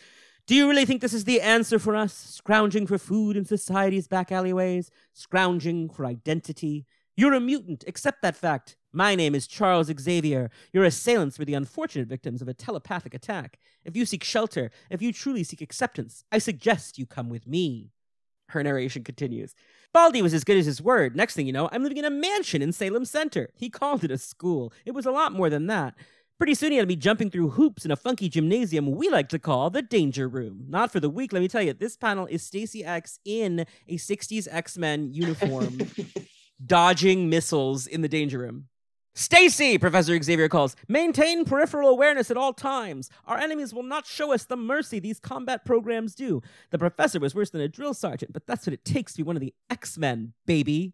Do 0.48 0.56
you 0.56 0.68
really 0.68 0.86
think 0.86 1.02
this 1.02 1.14
is 1.14 1.24
the 1.24 1.42
answer 1.42 1.80
for 1.80 1.96
us? 1.96 2.14
Scrounging 2.14 2.88
for 2.88 2.98
food 2.98 3.38
in 3.38 3.46
society's 3.46 4.08
back 4.08 4.32
alleyways? 4.32 4.92
Scrounging 5.14 5.90
for 5.90 6.06
identity? 6.06 6.86
You're 7.16 7.34
a 7.34 7.40
mutant. 7.40 7.84
Accept 7.88 8.22
that 8.24 8.36
fact. 8.36 8.76
My 8.92 9.16
name 9.16 9.36
is 9.36 9.48
Charles 9.48 9.92
Xavier. 10.00 10.50
Your 10.72 10.84
assailants 10.84 11.40
were 11.40 11.46
the 11.46 11.54
unfortunate 11.54 12.08
victims 12.08 12.42
of 12.42 12.48
a 12.48 12.54
telepathic 12.54 13.14
attack. 13.14 13.60
If 13.86 13.96
you 13.96 14.06
seek 14.06 14.24
shelter, 14.24 14.72
if 14.90 15.02
you 15.02 15.14
truly 15.14 15.44
seek 15.44 15.62
acceptance, 15.62 16.24
I 16.32 16.40
suggest 16.40 16.98
you 16.98 17.06
come 17.06 17.30
with 17.30 17.48
me. 17.48 17.92
Her 18.54 18.64
narration 18.64 19.04
continues. 19.04 19.54
Baldy 19.94 20.22
was 20.22 20.34
as 20.34 20.44
good 20.44 20.58
as 20.58 20.66
his 20.66 20.82
word. 20.82 21.16
Next 21.16 21.36
thing 21.36 21.46
you 21.46 21.54
know, 21.54 21.70
I'm 21.72 21.84
living 21.84 21.98
in 21.98 22.06
a 22.06 22.10
mansion 22.10 22.62
in 22.62 22.72
Salem 22.72 23.06
Center. 23.06 23.50
He 23.56 23.70
called 23.70 24.04
it 24.04 24.12
a 24.12 24.18
school. 24.18 24.74
It 24.86 24.92
was 24.92 25.06
a 25.06 25.12
lot 25.12 25.34
more 25.34 25.50
than 25.50 25.68
that. 25.68 25.96
Pretty 26.40 26.56
soon 26.56 26.72
he 26.72 26.78
had 26.78 26.88
me 26.88 26.96
jumping 26.96 27.30
through 27.30 27.52
hoops 27.52 27.86
in 27.86 27.92
a 27.92 27.96
funky 27.96 28.28
gymnasium 28.28 28.92
we 28.92 29.10
like 29.10 29.30
to 29.30 29.40
call 29.40 29.70
the 29.70 29.82
Danger 29.82 30.28
Room. 30.28 30.66
Not 30.68 30.92
for 30.92 31.00
the 31.00 31.10
weak, 31.10 31.32
let 31.32 31.42
me 31.42 31.48
tell 31.48 31.62
you. 31.62 31.74
This 31.74 31.96
panel 31.96 32.26
is 32.26 32.44
Stacy 32.44 32.84
X 32.84 33.20
in 33.24 33.66
a 33.88 33.98
60s 33.98 34.48
X-Men 34.50 35.14
uniform, 35.14 35.78
dodging 36.66 37.30
missiles 37.30 37.86
in 37.88 38.02
the 38.02 38.10
Danger 38.10 38.40
Room. 38.40 38.68
Stacy, 39.16 39.78
Professor 39.78 40.20
Xavier 40.22 40.50
calls, 40.50 40.76
maintain 40.88 41.46
peripheral 41.46 41.90
awareness 41.90 42.32
at 42.32 42.38
all 42.38 42.54
times. 42.54 43.10
Our 43.26 43.38
enemies 43.38 43.74
will 43.74 43.84
not 43.84 44.08
show 44.08 44.34
us 44.34 44.46
the 44.46 44.58
mercy 44.58 45.00
these 45.00 45.20
combat 45.20 45.66
programs 45.66 46.16
do. 46.16 46.42
The 46.72 46.80
professor 46.80 47.20
was 47.20 47.36
worse 47.36 47.52
than 47.52 47.62
a 47.62 47.68
drill 47.68 47.94
sergeant, 47.94 48.34
but 48.34 48.48
that's 48.48 48.66
what 48.66 48.74
it 48.74 48.84
takes 48.84 49.14
to 49.14 49.18
be 49.18 49.24
one 49.24 49.36
of 49.36 49.42
the 49.42 49.54
X 49.70 49.98
Men, 49.98 50.34
baby. 50.46 50.94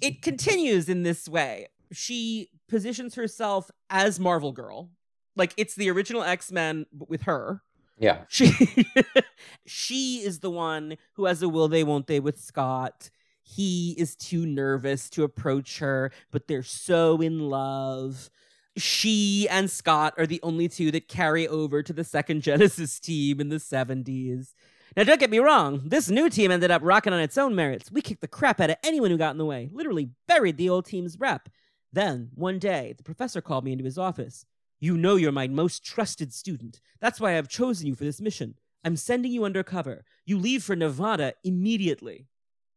it 0.00 0.22
continues 0.22 0.88
in 0.88 1.02
this 1.02 1.28
way. 1.28 1.68
She 1.92 2.50
positions 2.68 3.16
herself 3.16 3.70
as 3.90 4.20
Marvel 4.20 4.52
Girl. 4.52 4.90
Like 5.36 5.52
it's 5.56 5.74
the 5.74 5.90
original 5.90 6.22
X 6.22 6.52
Men, 6.52 6.86
but 6.92 7.10
with 7.10 7.22
her. 7.22 7.62
Yeah. 7.98 8.22
She 8.28 8.52
she 9.66 10.18
is 10.18 10.40
the 10.40 10.50
one 10.50 10.96
who 11.14 11.26
has 11.26 11.42
a 11.42 11.48
will 11.48 11.68
they 11.68 11.84
won't 11.84 12.06
they 12.06 12.20
with 12.20 12.40
Scott. 12.40 13.10
He 13.46 13.94
is 13.98 14.16
too 14.16 14.46
nervous 14.46 15.10
to 15.10 15.22
approach 15.22 15.78
her, 15.78 16.10
but 16.30 16.48
they're 16.48 16.62
so 16.62 17.20
in 17.20 17.50
love. 17.50 18.30
She 18.76 19.46
and 19.48 19.70
Scott 19.70 20.14
are 20.16 20.26
the 20.26 20.40
only 20.42 20.66
two 20.66 20.90
that 20.90 21.08
carry 21.08 21.46
over 21.46 21.82
to 21.82 21.92
the 21.92 22.04
second 22.04 22.42
Genesis 22.42 22.98
team 22.98 23.40
in 23.40 23.50
the 23.50 23.56
70s. 23.56 24.54
Now, 24.96 25.04
don't 25.04 25.20
get 25.20 25.30
me 25.30 25.40
wrong, 25.40 25.82
this 25.84 26.08
new 26.08 26.30
team 26.30 26.50
ended 26.50 26.70
up 26.70 26.82
rocking 26.82 27.12
on 27.12 27.20
its 27.20 27.36
own 27.36 27.54
merits. 27.54 27.92
We 27.92 28.00
kicked 28.00 28.22
the 28.22 28.28
crap 28.28 28.60
out 28.60 28.70
of 28.70 28.76
anyone 28.82 29.10
who 29.10 29.18
got 29.18 29.32
in 29.32 29.38
the 29.38 29.44
way, 29.44 29.68
literally 29.72 30.10
buried 30.26 30.56
the 30.56 30.70
old 30.70 30.86
team's 30.86 31.18
rep. 31.18 31.48
Then, 31.92 32.30
one 32.34 32.58
day, 32.58 32.94
the 32.96 33.04
professor 33.04 33.40
called 33.40 33.64
me 33.64 33.72
into 33.72 33.84
his 33.84 33.98
office. 33.98 34.46
You 34.80 34.96
know 34.96 35.16
you're 35.16 35.32
my 35.32 35.48
most 35.48 35.84
trusted 35.84 36.32
student. 36.32 36.80
That's 37.00 37.20
why 37.20 37.36
I've 37.36 37.48
chosen 37.48 37.86
you 37.86 37.94
for 37.94 38.04
this 38.04 38.20
mission. 38.20 38.54
I'm 38.84 38.96
sending 38.96 39.32
you 39.32 39.44
undercover. 39.44 40.04
You 40.24 40.38
leave 40.38 40.62
for 40.62 40.76
Nevada 40.76 41.34
immediately. 41.42 42.28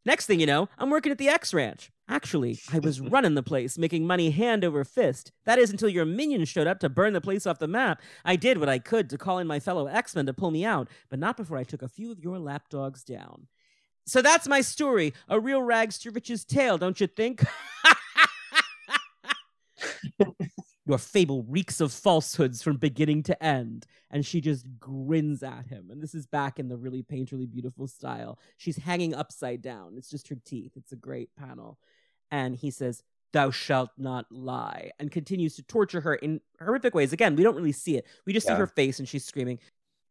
Next 0.07 0.25
thing 0.25 0.39
you 0.39 0.45
know, 0.45 0.69
I'm 0.77 0.89
working 0.89 1.11
at 1.11 1.17
the 1.17 1.27
X 1.27 1.53
Ranch. 1.53 1.91
Actually, 2.07 2.57
I 2.71 2.79
was 2.79 3.01
running 3.01 3.33
the 3.33 3.43
place, 3.43 3.77
making 3.77 4.07
money 4.07 4.29
hand 4.29 4.63
over 4.63 4.85
fist. 4.85 5.33
That 5.43 5.59
is 5.59 5.69
until 5.69 5.89
your 5.89 6.05
minions 6.05 6.47
showed 6.47 6.65
up 6.65 6.79
to 6.79 6.87
burn 6.87 7.11
the 7.11 7.19
place 7.19 7.45
off 7.45 7.59
the 7.59 7.67
map. 7.67 8.01
I 8.23 8.37
did 8.37 8.57
what 8.57 8.69
I 8.69 8.79
could 8.79 9.09
to 9.09 9.17
call 9.17 9.37
in 9.37 9.47
my 9.47 9.59
fellow 9.59 9.87
X 9.87 10.15
Men 10.15 10.25
to 10.27 10.33
pull 10.33 10.49
me 10.49 10.63
out, 10.63 10.87
but 11.09 11.19
not 11.19 11.35
before 11.35 11.57
I 11.57 11.65
took 11.65 11.81
a 11.81 11.89
few 11.89 12.09
of 12.09 12.21
your 12.21 12.39
lapdogs 12.39 13.03
down. 13.03 13.47
So 14.05 14.21
that's 14.21 14.47
my 14.47 14.61
story. 14.61 15.13
A 15.27 15.41
real 15.41 15.61
rags 15.61 15.97
to 15.97 16.11
riches 16.11 16.45
tale, 16.45 16.77
don't 16.77 17.01
you 17.01 17.07
think? 17.07 17.43
Your 20.87 20.97
fable 20.97 21.43
reeks 21.43 21.81
of 21.81 21.91
falsehoods 21.91 22.61
from 22.63 22.77
beginning 22.77 23.23
to 23.23 23.43
end. 23.43 23.85
And 24.09 24.25
she 24.25 24.39
just 24.39 24.65
grins 24.79 25.43
at 25.43 25.67
him. 25.67 25.89
And 25.91 26.01
this 26.01 26.15
is 26.15 26.25
back 26.25 26.59
in 26.59 26.69
the 26.69 26.77
really 26.77 27.03
painterly, 27.03 27.49
beautiful 27.49 27.87
style. 27.87 28.39
She's 28.57 28.77
hanging 28.77 29.13
upside 29.13 29.61
down. 29.61 29.95
It's 29.97 30.09
just 30.09 30.29
her 30.29 30.37
teeth. 30.45 30.71
It's 30.75 30.93
a 30.93 30.97
great 30.97 31.29
panel. 31.35 31.77
And 32.31 32.55
he 32.55 32.71
says, 32.71 33.03
Thou 33.33 33.51
shalt 33.51 33.89
not 33.97 34.25
lie, 34.31 34.91
and 34.99 35.11
continues 35.11 35.55
to 35.57 35.63
torture 35.63 36.01
her 36.01 36.15
in 36.15 36.39
horrific 36.59 36.95
ways. 36.95 37.11
Again, 37.11 37.35
we 37.35 37.43
don't 37.43 37.55
really 37.55 37.73
see 37.73 37.97
it. 37.97 38.05
We 38.25 38.33
just 38.33 38.47
see 38.47 38.53
her 38.53 38.67
face 38.67 38.99
and 38.99 39.07
she's 39.07 39.25
screaming. 39.25 39.59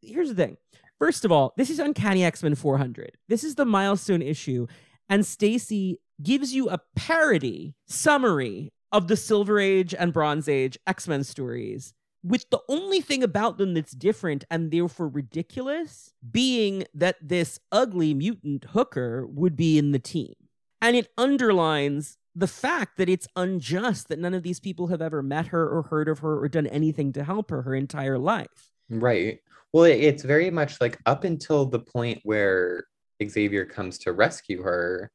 Here's 0.03 0.29
the 0.29 0.35
thing. 0.35 0.59
First 0.99 1.25
of 1.25 1.33
all, 1.33 1.55
this 1.57 1.71
is 1.71 1.79
Uncanny 1.79 2.25
X-Men 2.25 2.55
400. 2.55 3.17
This 3.29 3.43
is 3.43 3.55
the 3.55 3.65
milestone 3.65 4.23
issue, 4.23 4.67
and 5.09 5.25
Stacy 5.25 5.99
gives 6.23 6.55
you 6.55 6.69
a 6.69 6.81
parody 6.95 7.75
summary 7.87 8.73
of 8.93 9.09
the 9.09 9.17
Silver 9.17 9.59
Age 9.59 9.95
and 9.95 10.13
Bronze 10.13 10.49
Age 10.49 10.79
X-Men 10.87 11.25
stories. 11.25 11.95
With 12.23 12.49
the 12.51 12.61
only 12.69 13.01
thing 13.01 13.23
about 13.23 13.57
them 13.57 13.75
that's 13.75 13.93
different 13.93 14.45
and 14.51 14.71
therefore 14.71 15.09
ridiculous 15.09 16.13
being 16.29 16.85
that 16.95 17.17
this 17.23 17.61
ugly 17.71 18.15
mutant 18.15 18.65
hooker 18.71 19.27
would 19.27 19.55
be 19.57 19.79
in 19.79 19.93
the 19.93 19.99
team. 19.99 20.35
And 20.83 20.97
it 20.97 21.09
underlines 21.17 22.19
the 22.35 22.47
fact 22.47 22.99
that 22.99 23.09
it's 23.09 23.29
unjust 23.37 24.09
that 24.09 24.19
none 24.19 24.35
of 24.35 24.43
these 24.43 24.61
people 24.61 24.89
have 24.89 25.01
ever 25.01 25.23
met 25.23 25.47
her 25.49 25.69
or 25.69 25.83
heard 25.83 26.09
of 26.09 26.19
her 26.19 26.39
or 26.39 26.49
done 26.49 26.67
anything 26.67 27.13
to 27.15 27.25
help 27.25 27.51
her 27.51 27.63
her 27.63 27.75
entire 27.75 28.19
life. 28.19 28.71
Right. 28.91 29.39
Well, 29.73 29.85
it's 29.85 30.23
very 30.23 30.51
much 30.51 30.81
like 30.81 30.99
up 31.07 31.25
until 31.25 31.65
the 31.65 31.81
point 31.81 32.21
where 32.25 32.85
Xavier 33.25 33.65
comes 33.65 33.99
to 33.99 34.13
rescue 34.13 34.63
her. 34.63 35.11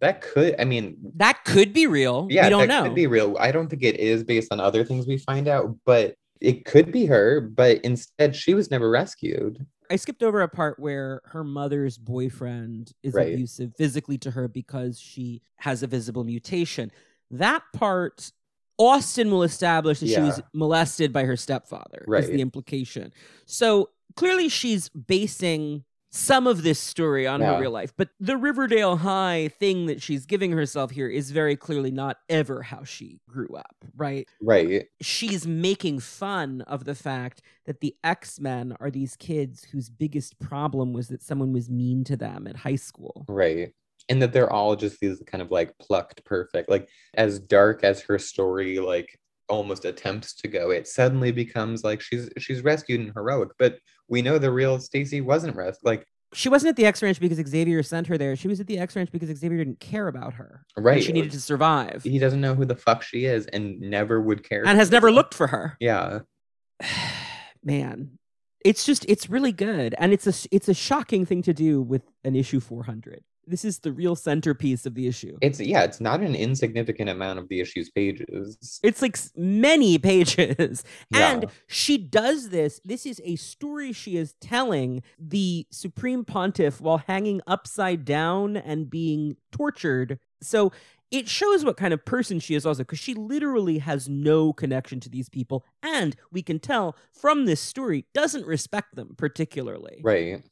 That 0.00 0.22
could, 0.22 0.54
I 0.58 0.64
mean, 0.64 0.96
That 1.16 1.44
could 1.44 1.72
be 1.72 1.86
real. 1.86 2.26
yeah, 2.30 2.44
we 2.44 2.50
don't 2.50 2.68
that 2.68 2.68
know. 2.68 2.82
could 2.84 2.94
be 2.94 3.06
real. 3.06 3.36
I 3.38 3.52
don't 3.52 3.68
think 3.68 3.82
it 3.82 3.96
is 4.00 4.24
based 4.24 4.48
on 4.52 4.58
other 4.60 4.84
things 4.84 5.06
we 5.06 5.18
find 5.18 5.46
out, 5.46 5.76
but 5.84 6.14
it 6.40 6.64
could 6.64 6.90
be 6.90 7.04
her. 7.06 7.40
But 7.40 7.78
instead, 7.84 8.34
she 8.34 8.54
was 8.54 8.70
never 8.70 8.88
rescued. 8.88 9.64
I 9.90 9.96
skipped 9.96 10.22
over 10.22 10.40
a 10.40 10.48
part 10.48 10.78
where 10.78 11.20
her 11.26 11.44
mother's 11.44 11.98
boyfriend 11.98 12.92
is 13.02 13.12
Right. 13.14 13.34
abusive 13.34 13.72
physically 13.76 14.16
to 14.18 14.30
her 14.30 14.48
because 14.48 14.98
she 15.00 15.42
has 15.56 15.82
a 15.82 15.86
visible 15.86 16.24
mutation. 16.24 16.90
That 17.30 17.62
part, 17.74 18.32
Austen 18.78 19.30
will 19.30 19.42
establish 19.42 20.00
that 20.00 20.08
she 20.08 20.20
was 20.20 20.40
molested 20.54 21.12
by 21.12 21.24
her 21.24 21.36
stepfather, 21.36 22.04
Right, 22.06 22.22
is 22.22 22.28
Right. 22.30 22.36
the 22.36 22.40
implication. 22.40 23.12
So 23.44 23.90
clearly 24.16 24.48
she's 24.48 24.88
basing 24.88 25.84
some 26.12 26.46
of 26.46 26.62
this 26.62 26.78
story 26.80 27.26
on 27.26 27.40
Yeah. 27.40 27.54
her 27.54 27.60
real 27.60 27.70
life. 27.70 27.92
But 27.96 28.08
the 28.18 28.36
Riverdale 28.36 28.96
High 28.96 29.48
thing 29.60 29.86
that 29.86 30.02
she's 30.02 30.26
giving 30.26 30.50
herself 30.52 30.90
here 30.90 31.08
is 31.08 31.30
very 31.30 31.56
clearly 31.56 31.90
not 31.92 32.18
ever 32.28 32.62
how 32.62 32.82
she 32.84 33.20
grew 33.28 33.54
up, 33.56 33.76
right? 33.96 34.28
Right. 34.42 34.86
she's 35.00 35.46
making 35.46 36.00
fun 36.00 36.62
of 36.62 36.84
the 36.84 36.94
fact 36.96 37.42
that 37.66 37.80
the 37.80 37.94
X-Men 38.02 38.76
are 38.80 38.90
these 38.90 39.14
kids 39.16 39.64
whose 39.64 39.88
biggest 39.88 40.38
problem 40.40 40.92
was 40.92 41.08
that 41.08 41.22
someone 41.22 41.52
was 41.52 41.70
mean 41.70 42.02
to 42.04 42.16
them 42.16 42.46
at 42.48 42.56
high 42.56 42.76
school. 42.76 43.24
Right. 43.28 43.72
And 44.08 44.20
that 44.22 44.32
they're 44.32 44.52
all 44.52 44.74
just 44.74 44.98
these 44.98 45.22
kind 45.26 45.40
of 45.40 45.52
like 45.52 45.78
plucked 45.78 46.24
perfect. 46.24 46.68
Like 46.68 46.88
as 47.14 47.38
dark 47.38 47.84
as 47.84 48.00
her 48.02 48.18
story 48.18 48.80
like 48.80 49.16
almost 49.48 49.84
attempts 49.84 50.34
to 50.34 50.48
go, 50.48 50.70
it 50.70 50.88
suddenly 50.88 51.30
becomes 51.30 51.84
like 51.84 52.00
she's 52.00 52.28
she's 52.38 52.62
rescued 52.62 53.00
and 53.00 53.12
heroic. 53.14 53.50
But 53.58 53.78
we 54.10 54.20
know 54.20 54.38
the 54.38 54.50
real 54.50 54.78
Stacy 54.78 55.22
wasn't 55.22 55.56
rescued. 55.56 55.86
Like 55.86 56.06
She 56.34 56.50
wasn't 56.50 56.70
at 56.70 56.76
the 56.76 56.84
X 56.84 57.02
Ranch 57.02 57.18
because 57.18 57.38
Xavier 57.38 57.82
sent 57.82 58.08
her 58.08 58.18
there. 58.18 58.36
She 58.36 58.48
was 58.48 58.60
at 58.60 58.66
the 58.66 58.78
X 58.78 58.94
Ranch 58.96 59.10
because 59.10 59.34
Xavier 59.34 59.58
didn't 59.58 59.80
care 59.80 60.08
about 60.08 60.34
her. 60.34 60.66
and 60.76 60.84
right. 60.84 61.02
she 61.02 61.12
needed 61.12 61.30
to 61.32 61.40
survive 61.40 62.02
he 62.02 62.18
doesn't 62.18 62.40
know 62.40 62.54
who 62.54 62.66
the 62.66 62.76
fuck 62.76 63.02
she 63.02 63.24
is 63.24 63.46
and 63.46 63.80
never 63.80 64.20
would 64.20 64.46
care. 64.46 64.66
and 64.66 64.78
has 64.78 64.90
never 64.90 65.10
looked 65.10 65.32
for 65.32 65.46
her. 65.46 65.76
Yeah. 65.80 66.20
Man, 67.64 68.18
it's 68.64 68.84
just 68.84 69.06
it's 69.08 69.30
really 69.30 69.52
good 69.52 69.94
and 69.96 70.12
it's 70.12 70.26
a 70.26 70.48
it's 70.50 70.68
a 70.68 70.74
shocking 70.74 71.24
thing 71.24 71.42
to 71.42 71.54
do 71.54 71.80
with 71.80 72.02
an 72.24 72.36
issue 72.36 72.60
400. 72.60 73.22
This 73.50 73.64
is 73.64 73.80
the 73.80 73.92
real 73.92 74.14
centerpiece 74.14 74.86
of 74.86 74.94
the 74.94 75.06
issue. 75.06 75.36
It's 75.40 75.60
yeah, 75.60 75.82
it's 75.82 76.00
not 76.00 76.20
an 76.20 76.34
insignificant 76.34 77.10
amount 77.10 77.38
of 77.38 77.48
the 77.48 77.60
issue's 77.60 77.90
pages. 77.90 78.80
It's 78.82 79.02
like 79.02 79.18
many 79.36 79.98
pages. 80.10 80.84
And 81.12 81.46
she 81.66 81.98
does 81.98 82.50
this. 82.50 82.80
This 82.84 83.06
is 83.06 83.20
a 83.24 83.36
story 83.36 83.92
she 83.92 84.16
is 84.16 84.34
telling 84.40 85.02
the 85.18 85.66
Supreme 85.70 86.24
Pontiff 86.24 86.80
while 86.80 86.98
hanging 86.98 87.40
upside 87.46 88.04
down 88.04 88.56
and 88.56 88.88
being 88.88 89.36
tortured. 89.50 90.18
So 90.42 90.72
it 91.10 91.28
shows 91.28 91.64
what 91.64 91.76
kind 91.76 91.92
of 91.92 92.04
person 92.04 92.38
she 92.38 92.54
is 92.54 92.64
also, 92.64 92.82
because 92.82 92.98
she 92.98 93.14
literally 93.14 93.78
has 93.78 94.08
no 94.08 94.52
connection 94.52 95.00
to 95.00 95.08
these 95.08 95.28
people. 95.28 95.64
And 95.82 96.16
we 96.30 96.42
can 96.42 96.58
tell 96.60 96.96
from 97.12 97.46
this 97.46 97.60
story, 97.60 98.06
doesn't 98.14 98.46
respect 98.46 98.94
them 98.94 99.14
particularly. 99.16 100.00
Right. 100.02 100.42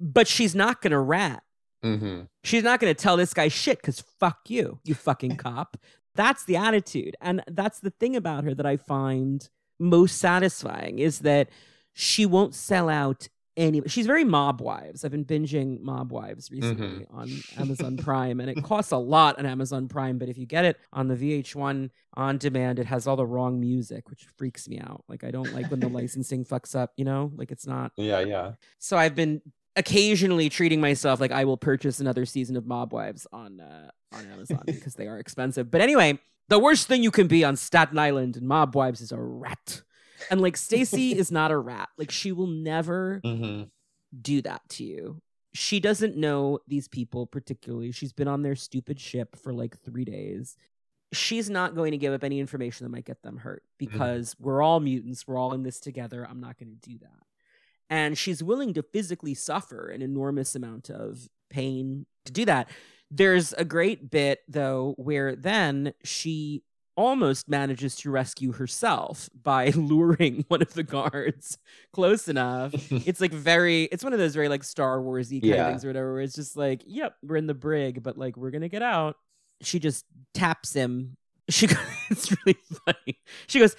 But 0.00 0.28
she's 0.28 0.54
not 0.54 0.82
going 0.82 0.92
to 0.92 0.98
rat. 0.98 1.43
Mm-hmm. 1.84 2.22
She's 2.42 2.62
not 2.62 2.80
going 2.80 2.94
to 2.94 3.00
tell 3.00 3.16
this 3.16 3.34
guy 3.34 3.48
shit 3.48 3.78
because 3.78 4.00
fuck 4.18 4.48
you, 4.48 4.80
you 4.84 4.94
fucking 4.94 5.36
cop. 5.36 5.76
That's 6.14 6.44
the 6.44 6.56
attitude. 6.56 7.16
And 7.20 7.42
that's 7.48 7.80
the 7.80 7.90
thing 7.90 8.16
about 8.16 8.44
her 8.44 8.54
that 8.54 8.66
I 8.66 8.76
find 8.76 9.48
most 9.78 10.18
satisfying 10.18 10.98
is 10.98 11.20
that 11.20 11.48
she 11.92 12.26
won't 12.26 12.54
sell 12.54 12.88
out 12.88 13.28
any. 13.56 13.82
She's 13.86 14.06
very 14.06 14.24
Mob 14.24 14.60
Wives. 14.60 15.04
I've 15.04 15.10
been 15.10 15.24
binging 15.24 15.80
Mob 15.80 16.10
Wives 16.10 16.50
recently 16.50 17.06
on 17.10 17.30
Amazon 17.56 17.96
Prime, 17.96 18.40
and 18.40 18.50
it 18.50 18.62
costs 18.62 18.92
a 18.92 18.96
lot 18.96 19.38
on 19.38 19.46
Amazon 19.46 19.88
Prime. 19.88 20.18
But 20.18 20.28
if 20.28 20.38
you 20.38 20.46
get 20.46 20.64
it 20.64 20.78
on 20.92 21.08
the 21.08 21.14
VH1 21.14 21.90
on 22.14 22.38
demand, 22.38 22.78
it 22.78 22.86
has 22.86 23.06
all 23.06 23.16
the 23.16 23.26
wrong 23.26 23.60
music, 23.60 24.10
which 24.10 24.26
freaks 24.36 24.68
me 24.68 24.80
out. 24.80 25.04
Like, 25.08 25.24
I 25.24 25.30
don't 25.30 25.52
like 25.54 25.70
when 25.70 25.80
the 25.80 25.88
licensing 26.00 26.44
fucks 26.44 26.74
up, 26.74 26.92
you 26.96 27.04
know? 27.04 27.30
Like, 27.36 27.52
it's 27.52 27.66
not. 27.66 27.92
Yeah, 27.96 28.20
yeah. 28.20 28.52
So 28.78 28.96
I've 28.96 29.14
been 29.14 29.40
occasionally 29.76 30.48
treating 30.48 30.80
myself 30.80 31.20
like 31.20 31.32
I 31.32 31.44
will 31.44 31.56
purchase 31.56 32.00
another 32.00 32.24
season 32.26 32.56
of 32.56 32.66
Mob 32.66 32.92
Wives 32.92 33.26
on 33.32 33.60
uh, 33.60 33.90
on 34.12 34.26
Amazon 34.26 34.62
because 34.66 34.94
they 34.94 35.06
are 35.08 35.18
expensive. 35.18 35.70
But 35.70 35.80
anyway, 35.80 36.18
the 36.48 36.58
worst 36.58 36.86
thing 36.88 37.02
you 37.02 37.10
can 37.10 37.26
be 37.26 37.44
on 37.44 37.56
Staten 37.56 37.98
Island 37.98 38.36
and 38.36 38.46
Mob 38.46 38.74
Wives 38.74 39.00
is 39.00 39.12
a 39.12 39.20
rat. 39.20 39.82
And 40.30 40.40
like 40.40 40.56
Stacy 40.56 41.12
is 41.18 41.30
not 41.32 41.50
a 41.50 41.58
rat. 41.58 41.88
Like 41.98 42.10
she 42.10 42.32
will 42.32 42.46
never 42.46 43.20
Mm-hmm. 43.24 43.64
do 44.20 44.42
that 44.42 44.62
to 44.70 44.84
you. 44.84 45.20
She 45.54 45.78
doesn't 45.80 46.16
know 46.16 46.58
these 46.66 46.88
people 46.88 47.26
particularly. 47.26 47.92
She's 47.92 48.12
been 48.12 48.28
on 48.28 48.42
their 48.42 48.56
stupid 48.56 48.98
ship 49.00 49.36
for 49.36 49.52
like 49.52 49.78
3 49.82 50.04
days. 50.04 50.56
She's 51.12 51.48
not 51.48 51.76
going 51.76 51.92
to 51.92 51.98
give 51.98 52.12
up 52.12 52.24
any 52.24 52.40
information 52.40 52.84
that 52.84 52.90
might 52.90 53.04
get 53.04 53.22
them 53.22 53.36
hurt 53.36 53.62
because 53.78 54.34
we're 54.40 54.62
all 54.62 54.80
mutants. 54.80 55.28
We're 55.28 55.38
all 55.38 55.52
in 55.52 55.62
this 55.62 55.78
together. 55.78 56.26
I'm 56.28 56.40
not 56.40 56.58
going 56.58 56.70
to 56.76 56.88
do 56.90 56.98
that 56.98 57.22
and 57.90 58.16
she's 58.18 58.42
willing 58.42 58.72
to 58.74 58.82
physically 58.82 59.34
suffer 59.34 59.88
an 59.88 60.02
enormous 60.02 60.54
amount 60.54 60.90
of 60.90 61.28
pain 61.50 62.06
to 62.24 62.32
do 62.32 62.44
that. 62.44 62.68
There's 63.10 63.52
a 63.54 63.64
great 63.64 64.10
bit 64.10 64.40
though 64.48 64.94
where 64.96 65.36
then 65.36 65.92
she 66.02 66.62
almost 66.96 67.48
manages 67.48 67.96
to 67.96 68.08
rescue 68.10 68.52
herself 68.52 69.28
by 69.42 69.66
luring 69.74 70.44
one 70.48 70.62
of 70.62 70.72
the 70.74 70.82
guards 70.84 71.58
close 71.92 72.28
enough. 72.28 72.72
It's 73.06 73.20
like 73.20 73.32
very 73.32 73.84
it's 73.84 74.04
one 74.04 74.12
of 74.12 74.18
those 74.18 74.34
very 74.34 74.48
like 74.48 74.64
Star 74.64 74.98
Warsy 75.00 75.40
kind 75.40 75.44
Yeah. 75.54 75.64
of 75.66 75.72
things 75.72 75.84
or 75.84 75.88
whatever 75.88 76.12
where 76.14 76.22
it's 76.22 76.36
just 76.36 76.56
like, 76.56 76.82
yep, 76.86 77.16
we're 77.22 77.36
in 77.36 77.46
the 77.46 77.54
brig, 77.54 78.02
but 78.02 78.16
like 78.16 78.36
we're 78.36 78.50
gonna 78.52 78.68
get 78.68 78.82
out. 78.82 79.16
She 79.60 79.78
just 79.78 80.04
taps 80.34 80.72
him. 80.72 81.16
She 81.48 81.66
goes, 81.68 81.78
it's 82.10 82.30
really 82.46 82.58
funny. 82.86 83.18
She 83.48 83.58
goes, 83.58 83.76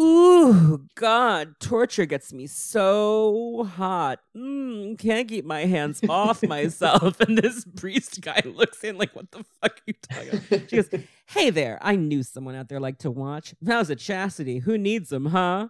Ooh, 0.00 0.86
God, 0.94 1.54
torture 1.60 2.06
gets 2.06 2.32
me 2.32 2.46
so 2.46 3.68
hot. 3.76 4.20
Mm, 4.36 4.98
can't 4.98 5.28
keep 5.28 5.44
my 5.44 5.66
hands 5.66 6.00
off 6.08 6.42
myself. 6.46 7.20
And 7.20 7.36
this 7.36 7.64
priest 7.76 8.20
guy 8.20 8.40
looks 8.44 8.82
in 8.82 8.96
like, 8.96 9.14
what 9.14 9.30
the 9.30 9.44
fuck 9.60 9.78
are 9.78 9.82
you 9.86 9.94
talking 10.02 10.28
about? 10.30 10.70
She 10.70 10.76
goes, 10.76 10.88
Hey 11.26 11.50
there, 11.50 11.78
I 11.82 11.96
knew 11.96 12.22
someone 12.22 12.54
out 12.54 12.68
there 12.68 12.80
liked 12.80 13.02
to 13.02 13.10
watch. 13.10 13.54
How's 13.66 13.90
a 13.90 13.96
chastity? 13.96 14.58
Who 14.58 14.78
needs 14.78 15.10
them, 15.10 15.26
huh? 15.26 15.68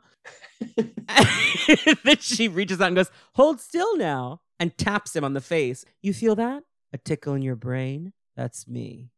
then 0.76 2.16
she 2.20 2.48
reaches 2.48 2.80
out 2.80 2.88
and 2.88 2.96
goes, 2.96 3.10
Hold 3.34 3.60
still 3.60 3.96
now, 3.96 4.40
and 4.60 4.76
taps 4.78 5.16
him 5.16 5.24
on 5.24 5.34
the 5.34 5.40
face. 5.40 5.84
You 6.00 6.14
feel 6.14 6.36
that? 6.36 6.62
A 6.92 6.98
tickle 6.98 7.34
in 7.34 7.42
your 7.42 7.56
brain? 7.56 8.12
That's 8.36 8.68
me. 8.68 9.10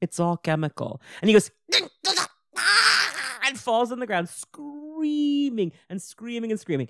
It's 0.00 0.20
all 0.20 0.36
chemical. 0.36 1.00
And 1.20 1.28
he 1.28 1.32
goes, 1.32 1.50
and 3.44 3.58
falls 3.58 3.90
on 3.92 3.98
the 4.00 4.06
ground, 4.06 4.28
screaming 4.28 5.72
and 5.88 6.00
screaming 6.00 6.50
and 6.50 6.60
screaming. 6.60 6.88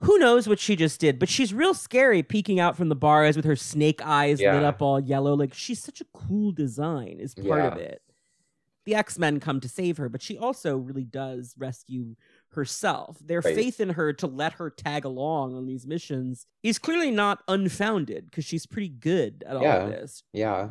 Who 0.00 0.18
knows 0.18 0.48
what 0.48 0.58
she 0.58 0.74
just 0.74 0.98
did, 1.00 1.20
but 1.20 1.28
she's 1.28 1.54
real 1.54 1.74
scary 1.74 2.24
peeking 2.24 2.58
out 2.58 2.76
from 2.76 2.88
the 2.88 2.96
bars 2.96 3.36
with 3.36 3.44
her 3.44 3.54
snake 3.54 4.00
eyes 4.04 4.40
lit 4.54 4.64
up 4.64 4.82
all 4.82 4.98
yellow. 4.98 5.34
Like 5.34 5.54
she's 5.54 5.78
such 5.80 6.00
a 6.00 6.04
cool 6.12 6.50
design, 6.50 7.18
is 7.20 7.34
part 7.34 7.60
of 7.72 7.78
it. 7.78 8.02
The 8.84 8.96
X 8.96 9.16
Men 9.16 9.38
come 9.38 9.60
to 9.60 9.68
save 9.68 9.98
her, 9.98 10.08
but 10.08 10.20
she 10.20 10.36
also 10.36 10.76
really 10.76 11.04
does 11.04 11.54
rescue 11.56 12.16
herself. 12.48 13.16
Their 13.24 13.40
Right. 13.40 13.54
faith 13.54 13.78
in 13.78 13.90
her 13.90 14.12
to 14.14 14.26
let 14.26 14.54
her 14.54 14.70
tag 14.70 15.04
along 15.04 15.54
on 15.54 15.66
these 15.66 15.86
missions 15.86 16.46
is 16.64 16.80
clearly 16.80 17.12
not 17.12 17.44
unfounded 17.46 18.24
because 18.24 18.44
she's 18.44 18.66
pretty 18.66 18.88
good 18.88 19.44
at 19.46 19.54
all 19.54 19.62
of 19.64 19.90
this. 19.90 20.24
yeah. 20.32 20.70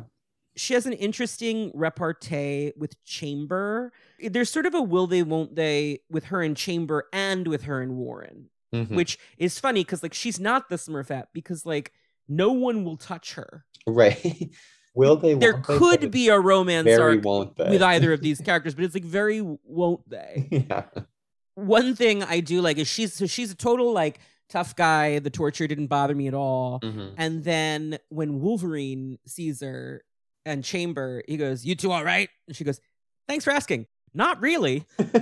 She 0.56 0.74
has 0.74 0.86
an 0.86 0.92
interesting 0.92 1.70
repartee 1.74 2.72
with 2.76 3.02
Chamber. 3.04 3.92
There's 4.20 4.50
sort 4.50 4.66
of 4.66 4.74
a 4.74 4.82
will 4.82 5.06
they, 5.06 5.22
won't 5.22 5.54
they 5.56 6.00
with 6.10 6.24
her 6.26 6.42
in 6.42 6.54
Chamber 6.54 7.08
and 7.12 7.46
with 7.48 7.62
her 7.64 7.80
in 7.82 7.96
Warren, 7.96 8.50
Mhm. 8.74 8.94
which 8.96 9.18
is 9.38 9.58
funny 9.58 9.80
because 9.82 10.02
like 10.02 10.14
she's 10.14 10.38
not 10.40 10.68
the 10.68 10.76
Smurfette 10.76 11.26
because 11.32 11.64
like 11.66 11.92
no 12.28 12.52
one 12.52 12.84
will 12.84 12.96
touch 12.96 13.34
her. 13.34 13.64
right. 13.86 14.50
Will 14.94 15.16
they? 15.16 15.32
There 15.32 15.54
won't 15.54 15.66
they? 15.66 15.78
Could 15.78 16.04
it's 16.04 16.12
be 16.12 16.28
a 16.28 16.38
romance 16.38 16.84
very 16.84 17.16
arc 17.16 17.24
won't 17.24 17.56
they 17.56 17.70
with 17.70 17.82
either 17.82 18.12
of 18.12 18.20
these 18.20 18.40
characters, 18.44 18.74
but 18.74 18.84
it's 18.84 18.92
like 18.94 19.04
very 19.04 19.40
won't 19.64 20.06
they. 20.08 20.48
yeah. 20.68 20.84
One 21.54 21.94
thing 21.96 22.22
I 22.22 22.40
do 22.40 22.60
like 22.60 22.76
is 22.76 22.88
she's 22.88 23.14
so 23.14 23.26
she's 23.26 23.50
a 23.50 23.54
total 23.54 23.92
like 23.92 24.18
tough 24.50 24.76
guy. 24.76 25.18
The 25.18 25.30
torture 25.30 25.66
didn't 25.66 25.86
bother 25.86 26.14
me 26.14 26.28
at 26.28 26.34
all. 26.34 26.80
Mhm. 26.80 27.14
And 27.16 27.42
then 27.42 27.98
when 28.10 28.40
Wolverine 28.42 29.18
sees 29.26 29.62
her 29.62 30.04
and 30.44 30.64
Chamber, 30.64 31.22
he 31.26 31.36
goes, 31.36 31.64
"You 31.64 31.74
two 31.74 31.92
all 31.92 32.04
right?" 32.04 32.28
And 32.46 32.56
she 32.56 32.64
goes, 32.64 32.80
"Thanks 33.28 33.44
for 33.44 33.50
asking." 33.50 33.86
Not 34.14 34.42
really, 34.42 34.84
because 34.98 35.14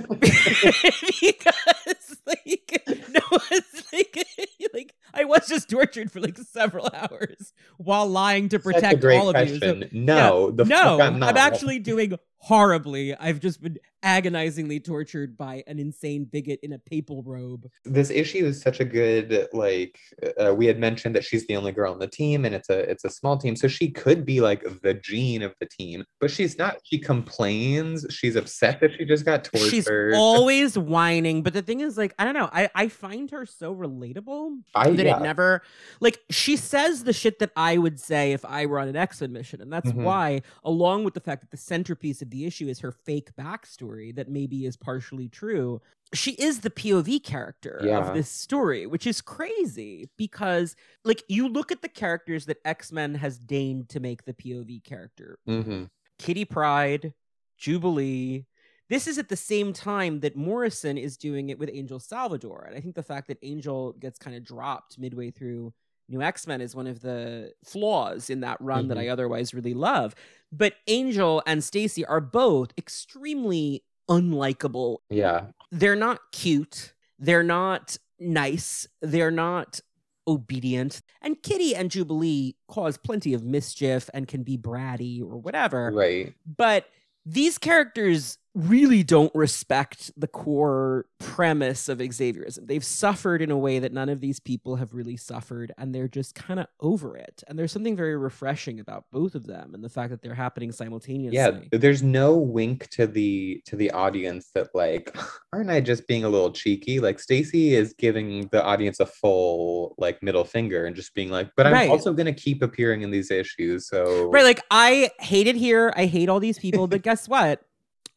like 2.27 2.83
no, 2.87 3.21
it's 3.51 3.93
like 3.93 4.27
like 4.73 4.93
I 5.13 5.23
was 5.23 5.47
just 5.47 5.69
tortured 5.69 6.11
for 6.11 6.19
like 6.19 6.37
several 6.37 6.89
hours 6.93 7.53
while 7.77 8.07
lying 8.07 8.49
to 8.49 8.59
protect 8.59 9.03
all 9.05 9.29
of 9.29 9.47
you. 9.47 9.59
So, 9.59 9.75
question. 9.77 9.89
no, 9.93 10.51
the 10.51 10.65
no, 10.65 10.99
I'm 10.99 11.19
not. 11.19 11.37
actually 11.37 11.79
doing 11.79 12.17
horribly. 12.45 13.15
I've 13.15 13.39
just 13.39 13.61
been 13.61 13.77
agonizingly 14.03 14.79
tortured 14.79 15.37
by 15.37 15.63
an 15.67 15.77
insane 15.77 16.25
bigot 16.25 16.59
in 16.63 16.73
a 16.73 16.79
papal 16.79 17.21
robe. 17.21 17.67
this 17.85 18.09
issue 18.09 18.43
is 18.43 18.59
such 18.59 18.79
a 18.79 18.83
good 18.85 19.47
like 19.53 19.95
uh, 20.43 20.51
we 20.51 20.65
had 20.65 20.79
mentioned 20.79 21.13
that 21.15 21.23
she's 21.23 21.45
the 21.45 21.55
only 21.55 21.71
girl 21.71 21.93
on 21.93 21.99
the 21.99 22.07
team 22.07 22.43
and 22.43 22.55
it's 22.55 22.67
a 22.71 22.79
it's 22.89 23.05
a 23.05 23.11
small 23.11 23.37
team 23.37 23.55
so 23.55 23.67
she 23.67 23.91
could 23.91 24.25
be 24.25 24.41
like 24.41 24.63
the 24.81 24.95
Jean 24.95 25.43
of 25.43 25.53
the 25.59 25.67
team 25.67 26.03
but 26.19 26.31
she's 26.31 26.57
not 26.57 26.77
she 26.83 26.97
complains 26.97 28.07
she's 28.09 28.35
upset 28.35 28.79
that 28.81 28.91
she 28.97 29.05
just 29.05 29.23
got 29.23 29.43
tortured 29.43 29.69
She's 29.69 29.87
always 29.87 30.77
whining, 30.79 31.43
but 31.43 31.53
the 31.53 31.61
thing 31.61 31.81
is, 31.81 31.95
like, 31.97 32.13
I 32.17 32.25
don't 32.25 32.33
know. 32.33 32.49
I 32.51 32.69
I 32.73 32.87
find 32.87 33.29
her 33.29 33.45
so 33.45 33.73
relatable 33.75 34.57
I, 34.73 34.89
that 34.89 35.05
yeah. 35.05 35.17
it 35.17 35.21
never 35.21 35.61
like 35.99 36.19
she 36.31 36.55
says 36.57 37.03
the 37.03 37.13
shit 37.13 37.37
that 37.39 37.51
I 37.55 37.77
would 37.77 37.99
say 37.99 38.31
if 38.33 38.43
I 38.45 38.65
were 38.65 38.79
on 38.79 38.87
an 38.87 38.95
X 38.95 39.21
Men 39.21 39.31
mission, 39.31 39.61
and 39.61 39.71
that's 39.71 39.91
Mhm. 39.91 40.03
why, 40.03 40.41
along 40.63 41.03
with 41.03 41.13
the 41.13 41.19
fact 41.19 41.41
that 41.41 41.51
the 41.51 41.57
centerpiece 41.57 42.23
of 42.23 42.30
the 42.31 42.45
issue 42.45 42.67
is 42.67 42.79
her 42.79 42.91
fake 42.91 43.35
backstory 43.35 44.15
that 44.15 44.29
maybe 44.29 44.65
is 44.65 44.75
partially 44.75 45.29
true. 45.29 45.81
She 46.13 46.31
is 46.33 46.61
the 46.61 46.69
POV 46.69 47.19
character 47.23 47.79
Yeah. 47.83 47.99
of 47.99 48.13
this 48.13 48.29
story, 48.29 48.85
which 48.87 49.05
is 49.05 49.21
crazy 49.21 50.09
because, 50.17 50.75
like, 51.05 51.23
you 51.27 51.47
look 51.47 51.71
at 51.71 51.81
the 51.81 51.87
characters 51.89 52.45
that 52.47 52.57
X 52.65 52.91
Men 52.91 53.15
has 53.15 53.37
deigned 53.37 53.89
to 53.89 53.99
make 53.99 54.25
the 54.25 54.33
POV 54.33 54.79
character. 54.81 55.37
Mhm. 55.47 55.89
Kitty 56.17 56.45
Pryde, 56.45 57.13
Jubilee. 57.57 58.45
This 58.89 59.07
is 59.07 59.17
at 59.17 59.29
the 59.29 59.37
same 59.37 59.71
time 59.71 60.19
that 60.19 60.35
Morrison 60.35 60.97
is 60.97 61.15
doing 61.15 61.49
it 61.49 61.57
with 61.57 61.69
Angel 61.71 61.99
Salvador. 61.99 62.65
And 62.67 62.75
I 62.75 62.81
think 62.81 62.95
the 62.95 63.03
fact 63.03 63.27
that 63.29 63.37
Angel 63.41 63.93
gets 63.93 64.19
kind 64.19 64.35
of 64.35 64.43
dropped 64.43 64.99
midway 64.99 65.31
through 65.31 65.73
New 66.09 66.21
X 66.21 66.47
Men 66.47 66.61
is 66.61 66.75
one 66.75 66.87
of 66.87 67.01
the 67.01 67.53
flaws 67.63 68.29
in 68.29 68.41
that 68.41 68.59
run 68.59 68.89
that 68.89 68.97
I 68.97 69.03
mm-hmm. 69.03 69.13
otherwise 69.13 69.53
really 69.53 69.73
love. 69.73 70.15
But 70.51 70.75
Angel 70.87 71.41
and 71.45 71.63
Stacy 71.63 72.05
are 72.05 72.21
both 72.21 72.73
extremely 72.77 73.83
unlikable. 74.09 74.97
yeah 75.09 75.47
They're 75.71 75.95
not 75.95 76.19
cute. 76.31 76.93
They're 77.17 77.43
not 77.43 77.97
nice. 78.19 78.87
They're 79.01 79.31
not 79.31 79.79
obedient. 80.27 81.01
And 81.21 81.41
Kitty 81.41 81.75
and 81.75 81.89
Jubilee 81.89 82.55
cause 82.67 82.97
plenty 82.97 83.33
of 83.33 83.43
mischief 83.43 84.09
and 84.13 84.27
can 84.27 84.43
be 84.43 84.57
bratty 84.57 85.21
or 85.21 85.37
whatever 85.37 85.91
right 85.93 86.33
but 86.45 86.85
these 87.25 87.57
characters 87.57 88.37
really 88.53 89.01
don't 89.03 89.33
respect 89.33 90.11
the 90.17 90.27
core 90.27 91.05
premise 91.19 91.87
of 91.87 91.99
Xavierism. 91.99 92.65
They've 92.65 92.83
suffered 92.83 93.41
in 93.41 93.49
a 93.49 93.57
way 93.57 93.79
that 93.79 93.93
none 93.93 94.09
of 94.09 94.19
these 94.19 94.39
people 94.39 94.75
have 94.75 94.93
really 94.93 95.15
suffered, 95.15 95.73
and 95.77 95.95
they're 95.95 96.07
just 96.09 96.35
kind 96.35 96.59
of 96.59 96.67
over 96.81 97.15
it. 97.15 97.43
And 97.47 97.57
there's 97.57 97.71
something 97.71 97.95
very 97.95 98.17
refreshing 98.17 98.79
about 98.79 99.05
both 99.11 99.35
of 99.35 99.45
them 99.47 99.73
and 99.73 99.83
the 99.83 99.89
fact 99.89 100.09
that 100.11 100.21
they're 100.21 100.33
happening 100.35 100.71
simultaneously. 100.71 101.37
yeah 101.37 101.51
there's 101.79 102.03
no 102.03 102.35
wink 102.35 102.89
to 102.89 103.07
the 103.07 103.61
to 103.65 103.75
the 103.75 103.89
audience 103.91 104.49
that 104.53 104.67
like 104.73 105.15
aren't 105.53 105.69
i 105.69 105.79
just 105.79 106.07
being 106.07 106.23
a 106.23 106.29
little 106.29 106.51
cheeky 106.51 106.99
like 106.99 107.19
stacy 107.19 107.73
is 107.75 107.93
giving 107.97 108.47
the 108.51 108.63
audience 108.63 108.99
a 108.99 109.05
full 109.05 109.95
like 109.97 110.21
middle 110.21 110.43
finger 110.43 110.85
and 110.85 110.95
just 110.95 111.13
being 111.13 111.29
like 111.29 111.49
but 111.55 111.65
i'm 111.67 111.73
Right. 111.73 111.89
also 111.89 112.13
going 112.13 112.25
to 112.25 112.33
keep 112.33 112.61
appearing 112.61 113.01
in 113.01 113.11
these 113.11 113.31
issues 113.31 113.87
so 113.87 114.29
Right, 114.29 114.43
like 114.43 114.59
I 114.69 115.09
hate 115.19 115.47
it 115.47 115.55
here. 115.55 115.93
I 115.95 116.05
hate 116.05 116.29
all 116.29 116.39
these 116.39 116.57
people, 116.59 116.87
but 116.87 117.01
guess 117.01 117.27
what? 117.27 117.61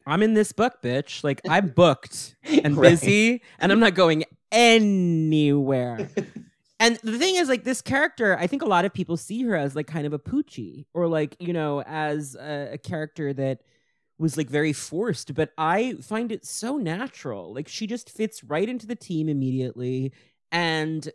I'm 0.05 0.21
in 0.23 0.33
this 0.33 0.51
book, 0.51 0.81
bitch. 0.81 1.23
Like 1.23 1.41
I'm 1.49 1.69
booked 1.69 2.35
and 2.63 2.77
Right. 2.77 2.91
busy, 2.91 3.41
and 3.59 3.71
I'm 3.71 3.79
not 3.79 3.95
going 3.95 4.23
anywhere. 4.51 6.09
And 6.77 6.97
the 7.03 7.17
thing 7.17 7.35
is, 7.37 7.47
like 7.47 7.63
this 7.63 7.81
character, 7.81 8.37
I 8.37 8.47
think 8.47 8.61
a 8.61 8.65
lot 8.67 8.83
of 8.83 8.93
people 8.93 9.15
see 9.15 9.41
her 9.43 9.55
as 9.55 9.77
like 9.77 9.87
kind 9.87 10.05
of 10.05 10.11
a 10.11 10.19
poochie, 10.19 10.85
or 10.93 11.07
like 11.07 11.37
you 11.39 11.53
know, 11.53 11.81
as 11.83 12.35
a, 12.35 12.71
a 12.73 12.77
character 12.77 13.31
that 13.31 13.61
was 14.19 14.35
like 14.35 14.49
very 14.49 14.73
forced. 14.73 15.33
But 15.33 15.51
I 15.57 15.93
find 16.01 16.33
it 16.33 16.45
so 16.45 16.75
natural. 16.75 17.53
Like 17.53 17.69
she 17.69 17.87
just 17.87 18.09
fits 18.09 18.43
right 18.43 18.67
into 18.67 18.85
the 18.87 18.95
team 18.95 19.29
immediately, 19.29 20.11
and 20.51 21.09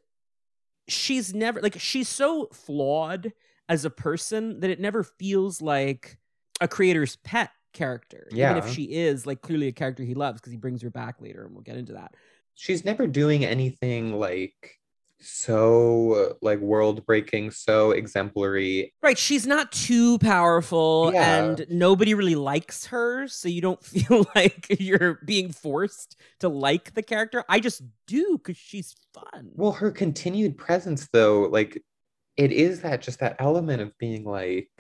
she's 0.88 1.34
never 1.34 1.60
like 1.60 1.78
she's 1.78 2.08
so 2.08 2.48
flawed 2.54 3.32
as 3.68 3.84
a 3.84 3.90
person 3.90 4.60
that 4.60 4.70
it 4.70 4.80
never 4.80 5.04
feels 5.04 5.60
like 5.60 6.16
a 6.62 6.68
creator's 6.68 7.16
pet 7.16 7.50
character. 7.72 8.28
Even 8.32 8.56
if 8.56 8.68
she 8.70 8.84
is 8.84 9.26
like 9.26 9.40
clearly 9.42 9.68
a 9.68 9.72
character 9.72 10.02
he 10.02 10.14
loves 10.14 10.40
because 10.40 10.52
he 10.52 10.58
brings 10.58 10.82
her 10.82 10.90
back 10.90 11.20
later, 11.20 11.44
and 11.44 11.52
we'll 11.54 11.62
get 11.62 11.76
into 11.76 11.92
that. 11.94 12.14
she's 12.54 12.84
never 12.84 13.06
doing 13.06 13.44
anything 13.44 14.18
like 14.18 14.76
so 15.22 16.36
like 16.40 16.58
world 16.60 17.04
breaking 17.06 17.50
so 17.50 17.90
exemplary 17.90 18.92
Right, 19.02 19.18
she's 19.18 19.46
not 19.46 19.70
too 19.70 20.18
powerful 20.18 21.10
Yeah. 21.12 21.44
and 21.44 21.66
nobody 21.70 22.14
really 22.14 22.34
likes 22.36 22.86
her, 22.86 23.28
so 23.28 23.48
you 23.48 23.60
don't 23.60 23.82
feel 23.94 24.26
like 24.34 24.66
you're 24.80 25.18
being 25.24 25.52
forced 25.52 26.16
to 26.40 26.48
like 26.48 26.94
the 26.94 27.02
character. 27.02 27.44
I 27.48 27.60
just 27.60 27.82
do 28.06 28.38
cuz 28.38 28.56
she's 28.56 28.96
fun. 29.14 29.50
well 29.54 29.72
her 29.72 29.90
continued 29.90 30.56
presence 30.56 31.08
though 31.12 31.42
like 31.42 31.82
it 32.36 32.52
is 32.52 32.80
that 32.82 33.02
just 33.02 33.20
that 33.20 33.36
element 33.38 33.82
of 33.82 33.96
being 33.98 34.24
like 34.24 34.70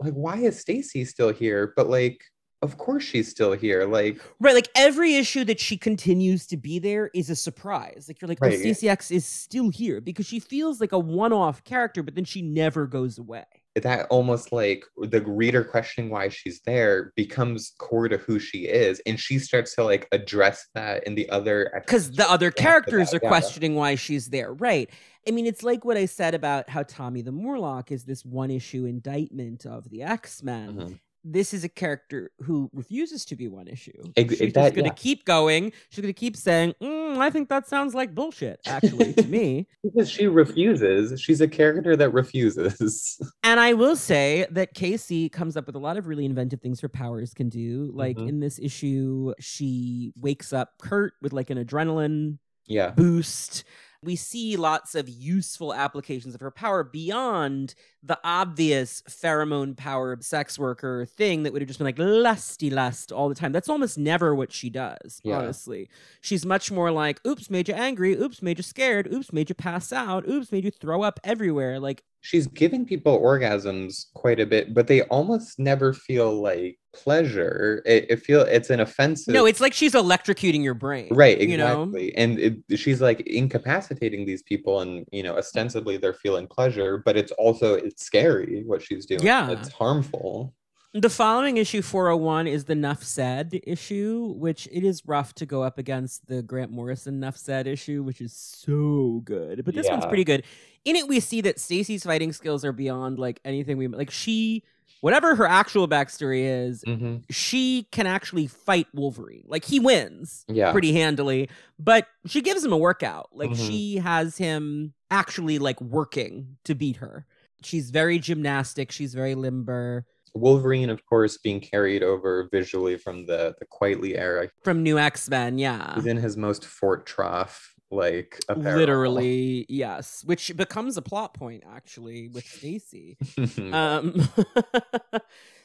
like 0.00 0.14
why 0.14 0.36
is 0.36 0.58
stacy 0.58 1.04
still 1.04 1.32
here 1.32 1.72
but 1.76 1.88
like 1.88 2.22
of 2.62 2.76
course 2.76 3.04
she's 3.04 3.28
still 3.28 3.52
here 3.52 3.84
like 3.84 4.20
right, 4.40 4.54
like 4.54 4.68
every 4.74 5.14
issue 5.14 5.44
that 5.44 5.60
she 5.60 5.76
continues 5.76 6.46
to 6.46 6.56
be 6.56 6.78
there 6.78 7.10
is 7.14 7.30
a 7.30 7.36
surprise. 7.36 8.06
Like 8.08 8.20
you're 8.20 8.28
like, 8.28 8.38
"Oh, 8.42 8.48
Right. 8.48 8.58
Stacy 8.58 8.88
X 8.88 9.10
is 9.10 9.24
still 9.24 9.70
here" 9.70 10.00
because 10.00 10.26
she 10.26 10.40
feels 10.40 10.80
like 10.80 10.92
a 10.92 10.98
one-off 10.98 11.62
character, 11.62 12.02
but 12.02 12.14
then 12.16 12.24
she 12.24 12.42
never 12.42 12.86
goes 12.86 13.18
away. 13.18 13.44
that 13.76 14.08
almost 14.10 14.50
like 14.50 14.84
the 14.96 15.20
reader 15.20 15.62
questioning 15.62 16.10
why 16.10 16.28
she's 16.28 16.60
there 16.66 17.12
becomes 17.14 17.74
core 17.78 18.08
to 18.08 18.16
who 18.16 18.40
she 18.40 18.66
is 18.66 19.00
and 19.06 19.20
she 19.20 19.38
starts 19.38 19.76
to 19.76 19.84
like 19.84 20.08
address 20.10 20.66
that 20.74 21.06
in 21.06 21.14
the 21.14 21.28
other 21.30 21.70
because 21.86 22.10
the 22.10 22.28
other 22.28 22.50
characters 22.50 23.14
are 23.14 23.20
yeah. 23.22 23.28
questioning 23.28 23.76
why 23.76 23.94
she's 23.94 24.30
there 24.30 24.52
right 24.54 24.90
i 25.28 25.30
mean 25.30 25.46
it's 25.46 25.62
like 25.62 25.84
what 25.84 25.96
i 25.96 26.06
said 26.06 26.34
about 26.34 26.68
how 26.70 26.82
tommy 26.82 27.22
the 27.22 27.32
morlock 27.32 27.92
is 27.92 28.04
this 28.04 28.24
one 28.24 28.50
issue 28.50 28.84
indictment 28.86 29.66
of 29.66 29.88
the 29.90 30.02
x-men 30.02 30.74
Mhm. 30.76 30.98
this 31.24 31.52
is 31.52 31.64
a 31.64 31.68
character 31.68 32.30
who 32.40 32.70
refuses 32.72 33.24
to 33.26 33.36
be 33.36 33.48
one 33.48 33.68
issue 33.68 33.92
she's 34.16 34.38
that- 34.38 34.54
just 34.54 34.54
going 34.54 34.74
to 34.74 34.82
yeah. 34.84 34.92
keep 34.92 35.24
going 35.24 35.72
she's 35.90 36.00
going 36.02 36.14
to 36.14 36.18
keep 36.18 36.36
saying 36.36 36.74
mm, 36.80 37.18
i 37.18 37.28
think 37.30 37.48
that 37.48 37.66
sounds 37.68 37.94
like 37.94 38.14
bullshit 38.14 38.60
actually 38.66 39.12
to 39.14 39.24
me 39.24 39.66
because 39.82 40.08
she 40.10 40.26
refuses 40.26 41.20
she's 41.20 41.40
a 41.40 41.48
character 41.48 41.96
that 41.96 42.10
refuses 42.10 43.20
And 43.42 43.58
I 43.60 43.72
will 43.72 43.96
say 43.96 44.46
that 44.50 44.74
Casey 44.74 45.28
comes 45.30 45.56
up 45.56 45.66
with 45.66 45.74
a 45.74 45.78
lot 45.78 45.96
of 45.96 46.06
really 46.06 46.26
inventive 46.26 46.60
things 46.60 46.80
her 46.80 46.88
powers 46.88 47.32
can 47.32 47.48
do. 47.48 47.90
Like 47.94 48.18
Mhm. 48.18 48.28
in 48.28 48.40
this 48.40 48.58
issue, 48.58 49.32
she 49.40 50.12
wakes 50.20 50.52
up 50.52 50.74
Kurt 50.82 51.14
with 51.22 51.32
like 51.32 51.48
an 51.48 51.56
adrenaline 51.64 52.38
yeah 52.66 52.90
boost. 52.90 53.64
We 54.02 54.14
see 54.14 54.56
lots 54.56 54.94
of 54.94 55.08
useful 55.08 55.74
applications 55.74 56.34
of 56.34 56.40
her 56.40 56.52
power 56.52 56.84
beyond 56.84 57.74
the 58.02 58.18
obvious 58.22 59.02
pheromone 59.08 59.76
powered 59.76 60.24
sex 60.24 60.56
worker 60.56 61.04
thing 61.04 61.42
that 61.42 61.52
would 61.52 61.60
have 61.62 61.66
just 61.66 61.80
been 61.80 61.86
like 61.86 61.98
lusty 61.98 62.70
lust 62.70 63.10
all 63.10 63.28
the 63.28 63.34
time. 63.34 63.50
That's 63.50 63.68
almost 63.68 63.98
never 63.98 64.36
what 64.36 64.52
she 64.52 64.70
does, 64.70 65.20
Yeah. 65.24 65.38
honestly. 65.38 65.88
She's 66.20 66.46
much 66.46 66.70
more 66.70 66.92
like, 66.92 67.20
oops, 67.26 67.50
made 67.50 67.68
you 67.68 67.74
angry, 67.74 68.12
oops, 68.12 68.40
made 68.40 68.58
you 68.58 68.62
scared, 68.62 69.12
oops, 69.12 69.32
made 69.32 69.48
you 69.48 69.56
pass 69.56 69.92
out, 69.92 70.28
oops, 70.28 70.52
made 70.52 70.64
you 70.64 70.70
throw 70.70 71.02
up 71.02 71.18
everywhere. 71.24 71.80
Like 71.80 72.04
she's 72.20 72.46
giving 72.46 72.84
people 72.84 73.20
orgasms 73.20 74.12
quite 74.14 74.40
a 74.40 74.46
bit, 74.46 74.74
but 74.74 74.86
they 74.86 75.02
almost 75.02 75.58
never 75.58 75.92
feel 75.92 76.40
like 76.40 76.78
pleasure. 76.92 77.82
It, 77.86 78.06
it 78.10 78.16
feel 78.16 78.42
it's 78.42 78.70
an 78.70 78.80
offensive. 78.80 79.34
No, 79.34 79.46
it's 79.46 79.60
like 79.60 79.72
she's 79.72 79.94
electrocuting 79.94 80.62
your 80.62 80.74
brain. 80.74 81.08
right, 81.10 81.40
you 81.40 81.56
know? 81.56 81.84
exactly, 81.84 82.16
and 82.16 82.38
it, 82.38 82.78
she's 82.78 83.00
like 83.00 83.20
incapacitating 83.20 84.26
these 84.26 84.42
people, 84.42 84.80
and 84.80 85.06
you 85.12 85.22
know, 85.22 85.36
ostensibly 85.36 85.96
they're 85.96 86.14
feeling 86.14 86.46
pleasure, 86.46 87.02
but 87.04 87.16
it's 87.16 87.32
also 87.32 87.74
it's 87.74 88.04
scary 88.04 88.62
what 88.66 88.82
she's 88.82 89.06
doing. 89.06 89.22
Yeah. 89.22 89.50
it's 89.50 89.68
harmful. 89.68 90.54
The 90.94 91.10
following 91.10 91.58
issue 91.58 91.82
401 91.82 92.46
is 92.46 92.64
the 92.64 92.74
Nuff 92.74 93.02
Said 93.04 93.60
issue, 93.64 94.32
which 94.36 94.66
it 94.72 94.84
is 94.84 95.02
rough 95.06 95.34
to 95.34 95.44
go 95.44 95.62
up 95.62 95.76
against 95.76 96.26
the 96.28 96.42
Grant 96.42 96.70
Morrison 96.70 97.20
Nuff 97.20 97.36
Said 97.36 97.66
issue, 97.66 98.02
which 98.02 98.22
is 98.22 98.32
so 98.32 99.20
good. 99.24 99.66
But 99.66 99.74
this 99.74 99.88
one's 99.90 100.06
pretty 100.06 100.24
good. 100.24 100.44
In 100.86 100.96
it, 100.96 101.06
we 101.06 101.20
see 101.20 101.42
that 101.42 101.60
Stacy's 101.60 102.04
fighting 102.04 102.32
skills 102.32 102.64
are 102.64 102.72
beyond 102.72 103.18
like 103.18 103.38
anything 103.44 103.76
we 103.76 103.86
like. 103.88 104.10
She, 104.10 104.64
whatever 105.02 105.34
her 105.34 105.46
actual 105.46 105.86
backstory 105.88 106.66
is, 106.66 106.82
hmm 106.86 107.16
she 107.28 107.86
can 107.92 108.06
actually 108.06 108.46
fight 108.46 108.86
Wolverine. 108.94 109.44
Like 109.46 109.66
he 109.66 109.78
wins 109.80 110.46
Yeah, 110.48 110.72
pretty 110.72 110.94
handily, 110.94 111.50
but 111.78 112.06
she 112.24 112.40
gives 112.40 112.64
him 112.64 112.72
a 112.72 112.78
workout. 112.78 113.28
Like 113.34 113.50
Mhm. 113.50 113.66
she 113.66 113.96
has 113.96 114.38
him 114.38 114.94
actually 115.10 115.58
like 115.58 115.78
working 115.82 116.56
to 116.64 116.74
beat 116.74 116.96
her. 116.96 117.26
She's 117.62 117.90
very 117.90 118.18
gymnastic. 118.18 118.90
She's 118.90 119.12
very 119.12 119.34
limber. 119.34 120.06
Wolverine, 120.34 120.90
of 120.90 121.04
course, 121.06 121.38
being 121.38 121.60
carried 121.60 122.02
over 122.02 122.48
visually 122.50 122.96
from 122.96 123.26
the 123.26 123.54
the 123.58 123.66
Quitely 123.66 124.16
era. 124.16 124.48
From 124.62 124.82
New 124.82 124.98
X 124.98 125.28
Men, 125.28 125.58
yeah. 125.58 125.94
He's 125.94 126.06
in 126.06 126.16
his 126.16 126.36
most 126.36 126.64
Fort 126.64 127.06
Trough 127.06 127.74
like 127.90 128.38
apparel. 128.48 128.78
Literally, 128.78 129.66
yes. 129.68 130.22
Which 130.24 130.54
becomes 130.56 130.96
a 130.96 131.02
plot 131.02 131.34
point 131.34 131.64
actually 131.70 132.28
with 132.28 132.44
Stacy. 132.46 133.16
um 133.72 134.28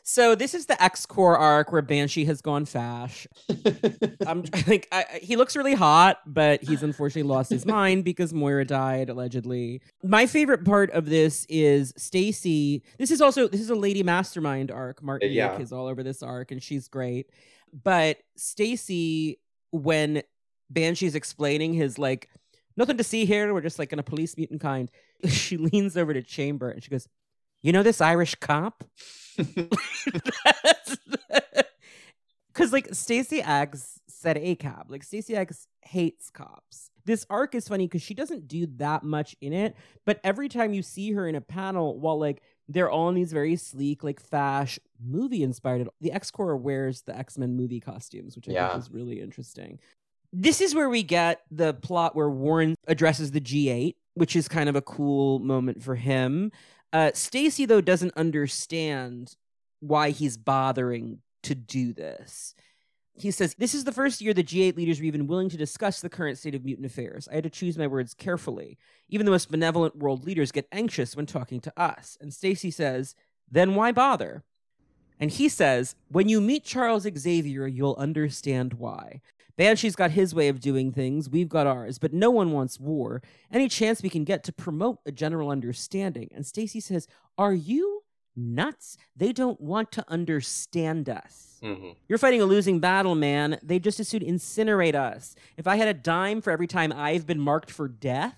So 0.06 0.36
this 0.36 0.54
is 0.54 0.66
the 0.66 0.82
X 0.84 1.06
Corps 1.06 1.38
arc 1.38 1.72
where 1.72 1.82
Banshee 1.82 2.26
has 2.26 2.42
gone 2.42 2.66
fash. 2.66 3.26
I'm 4.28 4.44
I 4.54 4.62
think 4.62 4.88
I, 4.92 5.06
I- 5.14 5.20
he 5.20 5.36
looks 5.38 5.56
really 5.56 5.74
hot, 5.74 6.20
but 6.26 6.62
he's 6.64 6.84
unfortunately 6.84 7.30
lost 7.30 7.50
his 7.50 7.66
mind 7.66 8.04
because 8.04 8.34
Moira 8.34 8.66
died 8.66 9.10
allegedly. 9.10 9.82
My 10.04 10.26
favorite 10.28 10.66
part 10.66 10.92
of 10.92 11.06
this 11.06 11.46
is 11.48 11.94
Stacy. 11.98 12.84
This 12.98 13.12
is 13.12 13.22
also 13.22 13.48
this 13.48 13.62
is 13.62 13.70
a 13.70 13.76
Lady 13.76 14.04
Mastermind 14.04 14.72
arc. 14.72 15.02
Martin 15.02 15.32
Yeah. 15.32 15.54
Nick 15.54 15.62
is 15.62 15.72
all 15.72 15.88
over 15.88 16.04
this 16.04 16.22
arc, 16.22 16.52
and 16.52 16.62
she's 16.62 16.88
great. 16.90 17.30
But 17.72 18.18
Stacy, 18.36 19.40
when 19.72 20.22
Banshee's 20.70 21.16
explaining 21.16 21.74
his 21.74 21.98
like 21.98 22.30
nothing 22.76 22.98
to 22.98 23.04
see 23.04 23.24
here, 23.26 23.54
we're 23.54 23.62
just 23.62 23.80
like 23.80 23.94
in 23.94 24.00
a 24.00 24.04
police 24.04 24.36
mutant 24.38 24.60
kind. 24.62 24.92
She 25.30 25.56
leans 25.56 25.96
over 25.96 26.14
to 26.14 26.22
Chamber 26.22 26.70
and 26.70 26.84
she 26.84 26.90
goes, 26.90 27.08
"You 27.64 27.72
know 27.72 27.82
this 27.84 28.02
Irish 28.02 28.36
cop?" 28.36 28.84
Because 32.54 32.72
like 32.72 32.94
Stacy 32.94 33.42
X 33.42 34.00
said 34.08 34.38
a 34.38 34.54
cab. 34.56 34.92
Like 34.92 35.04
Stacy 35.04 35.36
X 35.36 35.68
hates 35.82 36.30
cops. 36.30 36.92
This 37.04 37.26
arc 37.30 37.56
is 37.56 37.68
funny 37.68 37.88
because 37.88 38.04
she 38.04 38.14
doesn't 38.14 38.48
do 38.48 38.68
that 38.78 39.04
much 39.04 39.36
in 39.42 39.54
it, 39.54 39.76
but 40.06 40.20
every 40.24 40.48
time 40.50 40.74
you 40.74 40.84
see 40.84 41.12
her 41.14 41.28
in 41.28 41.34
a 41.36 41.42
panel, 41.42 42.00
while 42.00 42.20
like 42.20 42.44
they're 42.70 42.92
all 42.92 43.10
in 43.10 43.16
these 43.16 43.34
very 43.34 43.56
sleek, 43.56 44.04
like 44.04 44.20
fash 44.20 44.80
movie 45.04 45.42
inspired, 45.44 45.90
the 46.00 46.12
X 46.12 46.30
Corps 46.30 46.56
wears 46.56 47.02
the 47.02 47.18
X 47.18 47.38
Men 47.40 47.56
movie 47.56 47.80
costumes, 47.80 48.36
which 48.36 48.48
I 48.48 48.52
Yeah. 48.52 48.70
think 48.70 48.84
is 48.84 48.92
really 48.92 49.20
interesting. 49.20 49.80
This 50.32 50.62
is 50.62 50.76
where 50.76 50.90
we 50.90 51.02
get 51.04 51.42
the 51.50 51.74
plot 51.74 52.16
where 52.16 52.30
Warren 52.30 52.76
addresses 52.88 53.32
the 53.32 53.42
G8, 53.42 53.96
which 54.14 54.36
is 54.36 54.48
kind 54.48 54.70
of 54.70 54.76
a 54.76 54.82
cool 54.82 55.40
moment 55.40 55.82
for 55.84 55.96
him. 55.96 56.52
Uh, 56.94 57.12
Stacy 57.14 57.66
though 57.66 57.82
doesn't 57.82 58.16
understand 58.16 59.36
why 59.80 60.12
he's 60.12 60.38
bothering 60.38 61.20
to 61.42 61.56
do 61.56 61.92
this. 61.92 62.56
He 63.16 63.32
says, 63.32 63.56
This 63.58 63.76
is 63.76 63.84
the 63.84 63.92
first 63.92 64.22
year 64.22 64.34
the 64.34 64.44
G8 64.44 64.78
leaders 64.78 65.00
were 65.00 65.06
even 65.06 65.28
willing 65.28 65.50
to 65.50 65.58
discuss 65.58 66.00
the 66.02 66.10
current 66.10 66.38
state 66.38 66.56
of 66.56 66.64
mutant 66.64 66.86
affairs. 66.86 67.28
I 67.32 67.36
had 67.36 67.44
to 67.44 67.50
choose 67.50 67.78
my 67.78 67.88
words 67.88 68.14
carefully. 68.14 68.78
Even 69.10 69.26
the 69.26 69.32
most 69.32 69.52
benevolent 69.52 69.98
world 69.98 70.26
leaders 70.26 70.52
get 70.52 70.68
anxious 70.72 71.16
when 71.16 71.26
talking 71.26 71.60
to 71.62 71.80
us. 71.80 72.18
And 72.22 72.34
Stacy 72.34 72.72
says, 72.72 73.16
Then 73.52 73.76
why 73.76 73.92
bother? 73.92 74.44
And 75.20 75.32
he 75.32 75.50
says, 75.50 75.96
When 76.10 76.30
you 76.30 76.42
meet 76.42 76.64
Charles 76.64 77.08
Xavier, 77.18 77.68
you'll 77.68 77.96
understand 77.98 78.76
why. 78.76 79.22
Banshee's 79.58 79.96
got 79.96 80.12
his 80.12 80.34
way 80.34 80.48
of 80.48 80.60
doing 80.60 80.92
things, 80.92 81.30
we've 81.30 81.50
got 81.50 81.68
ours, 81.68 82.00
but 82.00 82.14
no 82.14 82.32
one 82.32 82.52
wants 82.52 82.80
war. 82.80 83.22
Any 83.52 83.68
chance 83.68 84.02
we 84.02 84.10
can 84.10 84.24
get 84.24 84.44
to 84.46 84.54
promote 84.54 85.00
a 85.06 85.12
general 85.12 85.50
understanding. 85.50 86.30
And 86.34 86.46
Stacy 86.46 86.80
says, 86.80 87.08
Are 87.38 87.54
you 87.54 88.04
nuts? 88.36 88.98
They 89.16 89.32
don't 89.32 89.62
want 89.62 89.92
to 89.92 90.04
understand 90.08 91.08
us. 91.08 91.60
Mhm. 91.64 91.96
You're 92.10 92.18
fighting 92.18 92.42
a 92.42 92.46
losing 92.46 92.80
battle, 92.80 93.14
man. 93.16 93.60
They 93.62 93.78
just 93.80 94.00
as 94.00 94.08
soon 94.08 94.22
incinerate 94.24 94.96
us. 94.96 95.36
If 95.56 95.68
I 95.68 95.76
had 95.76 95.88
a 95.88 95.94
dime 95.94 96.42
for 96.42 96.50
every 96.52 96.68
time 96.68 96.92
I've 96.92 97.28
been 97.28 97.40
marked 97.40 97.70
for 97.70 97.88
death, 97.88 98.36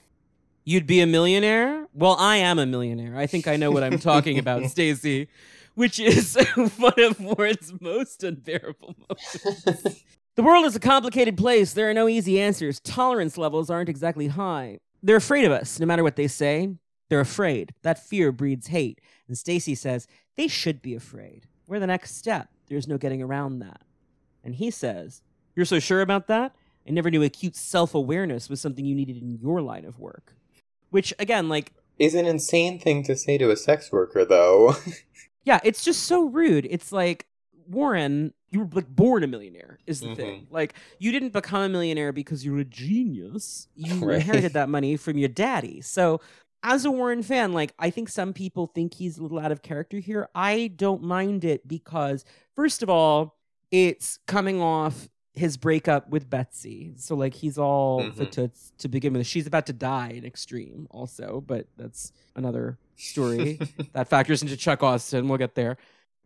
you'd 0.66 0.86
be 0.88 0.99
a 0.99 1.07
millionaire? 1.07 1.88
Well, 1.93 2.18
I 2.20 2.38
am 2.38 2.59
a 2.59 2.66
millionaire. 2.66 3.16
I 3.18 3.26
think 3.26 3.47
I 3.47 3.55
know 3.55 3.72
what 3.72 3.84
I'm 3.84 3.99
talking 3.99 4.38
about, 4.38 4.66
Stacy, 4.70 5.30
which 5.76 5.97
is 5.99 6.36
one 6.78 6.99
of 6.99 7.20
Warren's 7.22 7.74
most 7.80 8.22
unbearable 8.24 8.95
moments. 8.99 10.03
The 10.36 10.43
world 10.43 10.65
is 10.65 10.75
a 10.75 10.81
complicated 10.81 11.38
place. 11.38 11.71
There 11.71 11.89
are 11.89 11.93
no 11.93 12.09
easy 12.09 12.41
answers. 12.41 12.81
Tolerance 12.81 13.38
levels 13.38 13.69
aren't 13.69 13.88
exactly 13.88 14.27
high. 14.27 14.79
They're 15.01 15.15
afraid 15.15 15.45
of 15.45 15.53
us, 15.53 15.79
no 15.79 15.86
matter 15.86 16.03
what 16.03 16.17
they 16.17 16.27
say. 16.27 16.75
They're 17.07 17.21
afraid. 17.21 17.73
That 17.83 18.05
fear 18.05 18.33
breeds 18.33 18.67
hate. 18.67 18.99
And 19.29 19.38
Stacy 19.38 19.75
says, 19.75 20.07
they 20.36 20.49
should 20.49 20.81
be 20.81 20.93
afraid. 20.93 21.47
We're 21.67 21.79
the 21.79 21.88
next 21.88 22.17
step. 22.17 22.49
There's 22.67 22.88
no 22.88 22.97
getting 22.97 23.21
around 23.21 23.59
that. 23.59 23.81
And 24.43 24.55
he 24.55 24.71
says, 24.71 25.21
You're 25.55 25.65
so 25.65 25.79
sure 25.79 26.01
about 26.01 26.27
that? 26.27 26.53
I 26.86 26.91
never 26.91 27.09
knew 27.09 27.23
acute 27.23 27.55
self 27.55 27.95
awareness 27.95 28.49
was 28.49 28.59
something 28.59 28.86
you 28.86 28.93
needed 28.93 29.21
in 29.21 29.39
your 29.41 29.61
line 29.61 29.86
of 29.86 29.99
work. 29.99 30.36
Which, 30.89 31.13
again, 31.17 31.47
like, 31.47 31.71
Is 31.97 32.13
an 32.13 32.25
insane 32.25 32.77
thing 32.79 33.03
to 33.03 33.15
say 33.15 33.38
to 33.38 33.51
a 33.51 33.55
sex 33.55 33.91
worker, 33.91 34.25
though. 34.25 34.75
yeah, 35.45 35.61
it's 35.63 35.83
just 35.83 36.03
so 36.03 36.25
rude. 36.25 36.67
It's 36.69 36.91
like, 36.91 37.25
Warren, 37.67 38.33
you 38.56 38.62
were 38.62 38.70
like 38.72 38.88
born 38.88 39.24
a 39.24 39.28
millionaire, 39.28 39.78
is 39.86 39.99
the 39.99 40.08
Mhm. 40.08 40.16
thing. 40.16 40.47
Like, 40.49 40.74
you 40.97 41.12
didn't 41.12 41.34
become 41.34 41.62
a 41.62 41.70
millionaire 41.70 42.14
because 42.14 42.45
you're 42.45 42.60
a 42.60 42.64
genius. 42.66 43.68
You 43.76 43.99
Right. 44.06 44.16
inherited 44.16 44.53
that 44.53 44.70
money 44.70 44.95
from 44.97 45.18
your 45.18 45.30
daddy. 45.30 45.82
So, 45.82 46.22
as 46.64 46.86
a 46.86 46.89
Warren 46.91 47.22
fan, 47.22 47.53
like, 47.53 47.74
I 47.78 47.89
think 47.89 48.10
some 48.10 48.34
people 48.34 48.68
think 48.74 48.93
he's 48.95 49.18
a 49.18 49.22
little 49.24 49.38
out 49.39 49.51
of 49.51 49.62
character 49.62 49.99
here. 49.99 50.30
I 50.34 50.68
don't 50.76 51.03
mind 51.03 51.43
it 51.43 51.68
because, 51.68 52.24
first 52.56 52.82
of 52.82 52.89
all, 52.89 53.36
it's 53.72 54.20
coming 54.26 54.62
off 54.62 55.10
his 55.34 55.58
breakup 55.58 56.10
with 56.10 56.30
Betsy. 56.30 56.93
So, 56.95 57.14
like, 57.16 57.34
he's 57.34 57.58
all 57.58 58.03
Mhm. 58.06 58.32
to, 58.32 58.51
to 58.78 58.88
begin 58.88 59.14
with. 59.14 59.28
She's 59.28 59.45
about 59.47 59.66
to 59.66 59.74
die 59.74 60.12
in 60.12 60.26
X-Treme, 60.26 60.88
also, 60.89 61.43
but 61.45 61.68
that's 61.76 62.14
another 62.36 62.78
story 62.95 63.60
that 63.93 64.08
factors 64.08 64.41
into 64.41 64.56
Chuck 64.56 64.82
Austen. 64.82 65.28
We'll 65.28 65.38
get 65.38 65.56
there. 65.56 65.76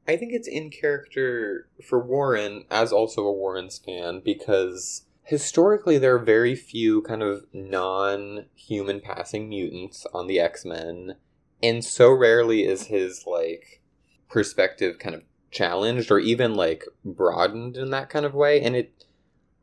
I 0.09 0.17
think 0.17 0.33
it's 0.33 0.47
in 0.47 0.71
character 0.71 1.67
for 1.87 1.99
Warren 1.99 2.65
as 2.71 2.91
also 2.91 3.27
a 3.27 3.31
Warren 3.31 3.69
stan 3.69 4.21
because 4.25 5.03
historically 5.21 5.99
there 5.99 6.15
are 6.15 6.25
very 6.25 6.55
few 6.55 7.03
kind 7.03 7.21
of 7.21 7.45
non-human 7.53 9.01
passing 9.01 9.47
mutants 9.47 10.07
on 10.11 10.25
the 10.25 10.39
X-Men 10.39 11.13
and 11.61 11.85
so 11.85 12.11
rarely 12.11 12.65
is 12.65 12.87
his 12.87 13.27
like 13.27 13.83
perspective 14.27 14.97
kind 14.97 15.13
of 15.13 15.21
challenged 15.51 16.09
or 16.09 16.17
even 16.17 16.55
like 16.55 16.85
broadened 17.05 17.77
in 17.77 17.91
that 17.91 18.09
kind 18.09 18.25
of 18.25 18.33
way 18.33 18.59
and 18.59 18.75
it 18.75 19.05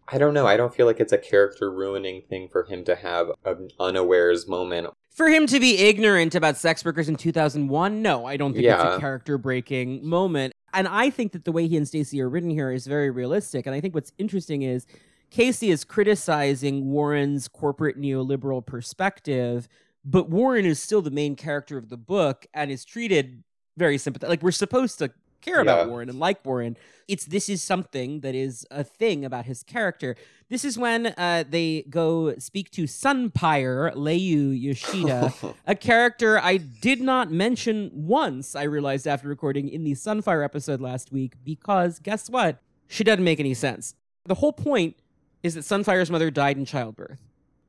I 0.07 0.19
don't 0.19 0.35
know, 0.35 0.47
I 0.47 0.57
don't 0.57 0.73
feel 0.73 0.87
like 0.87 1.01
it's 1.01 1.13
a 1.13 1.19
character 1.19 1.73
ruining 1.73 2.23
thing 2.23 2.49
for 2.49 2.63
him 2.63 2.85
to 2.85 2.95
have 2.95 3.33
an 3.45 3.71
unawares 3.81 4.47
moment. 4.47 4.95
For 5.17 5.31
him 5.31 5.47
to 5.47 5.59
be 5.59 5.79
ignorant 5.79 6.35
about 6.35 6.59
sex 6.59 6.85
workers 6.85 7.09
in 7.09 7.17
2001, 7.17 8.03
no, 8.03 8.27
I 8.27 8.37
don't 8.37 8.53
think 8.53 8.67
it's 8.67 8.83
a 8.83 8.99
character 9.01 9.39
breaking 9.39 10.07
moment. 10.07 10.53
And 10.75 10.87
I 10.87 11.09
think 11.09 11.33
that 11.33 11.47
the 11.47 11.53
way 11.53 11.67
he 11.67 11.79
and 11.79 11.89
stacy 11.89 12.21
are 12.21 12.29
written 12.29 12.51
here 12.51 12.71
is 12.71 12.87
very 12.87 13.09
realistic. 13.09 13.65
And 13.65 13.75
I 13.75 13.81
think 13.81 13.95
what's 13.95 14.13
interesting 14.19 14.61
is 14.61 14.85
Casey 15.31 15.71
is 15.71 15.85
criticizing 15.85 16.91
Warren's 16.91 17.49
corporate 17.49 17.99
neoliberal 17.99 18.65
perspective, 18.65 19.69
but 20.05 20.29
Warren 20.29 20.67
is 20.67 20.83
still 20.83 21.01
the 21.01 21.11
main 21.11 21.35
character 21.35 21.79
of 21.79 21.89
the 21.89 21.97
book 21.97 22.45
and 22.53 22.71
is 22.71 22.85
treated 22.85 23.43
very 23.79 23.97
sympathetic. 23.97 24.29
Like 24.29 24.43
we're 24.43 24.51
supposed 24.51 24.99
to 24.99 25.13
care 25.47 25.61
about 25.61 25.87
Yeah. 25.87 25.91
Warren 25.91 26.09
and 26.11 26.19
like 26.19 26.45
Warren. 26.45 26.77
It's 27.09 27.25
this 27.25 27.49
is 27.49 27.63
something 27.63 28.21
that 28.21 28.35
is 28.35 28.67
a 28.71 28.83
thing 28.83 29.25
about 29.25 29.45
his 29.47 29.63
character. 29.63 30.17
This 30.49 30.65
is 30.65 30.77
when 30.79 31.07
uh, 31.07 31.45
they 31.49 31.85
go 31.89 32.37
speak 32.39 32.71
to 32.73 32.85
Sunpyre 32.85 33.95
Leyu 33.95 34.61
Yoshida, 34.61 35.33
a 35.67 35.75
character 35.75 36.39
I 36.39 36.57
did 36.57 37.01
not 37.01 37.31
mention 37.31 37.91
once, 37.93 38.55
I 38.55 38.65
realized 38.65 39.07
after 39.07 39.29
recording 39.29 39.69
in 39.69 39.85
the 39.85 39.93
Sunfire 39.93 40.45
episode 40.45 40.81
last 40.81 41.13
week, 41.13 41.35
because 41.45 41.99
guess 42.01 42.29
what? 42.29 42.59
She 42.89 43.03
doesn't 43.05 43.25
make 43.25 43.41
any 43.41 43.55
sense. 43.55 43.95
The 44.27 44.35
whole 44.37 44.53
point 44.53 44.97
is 45.43 45.55
that 45.55 45.61
Sunfire's 45.65 46.11
mother 46.11 46.31
died 46.31 46.57
in 46.57 46.65
childbirth. 46.65 47.21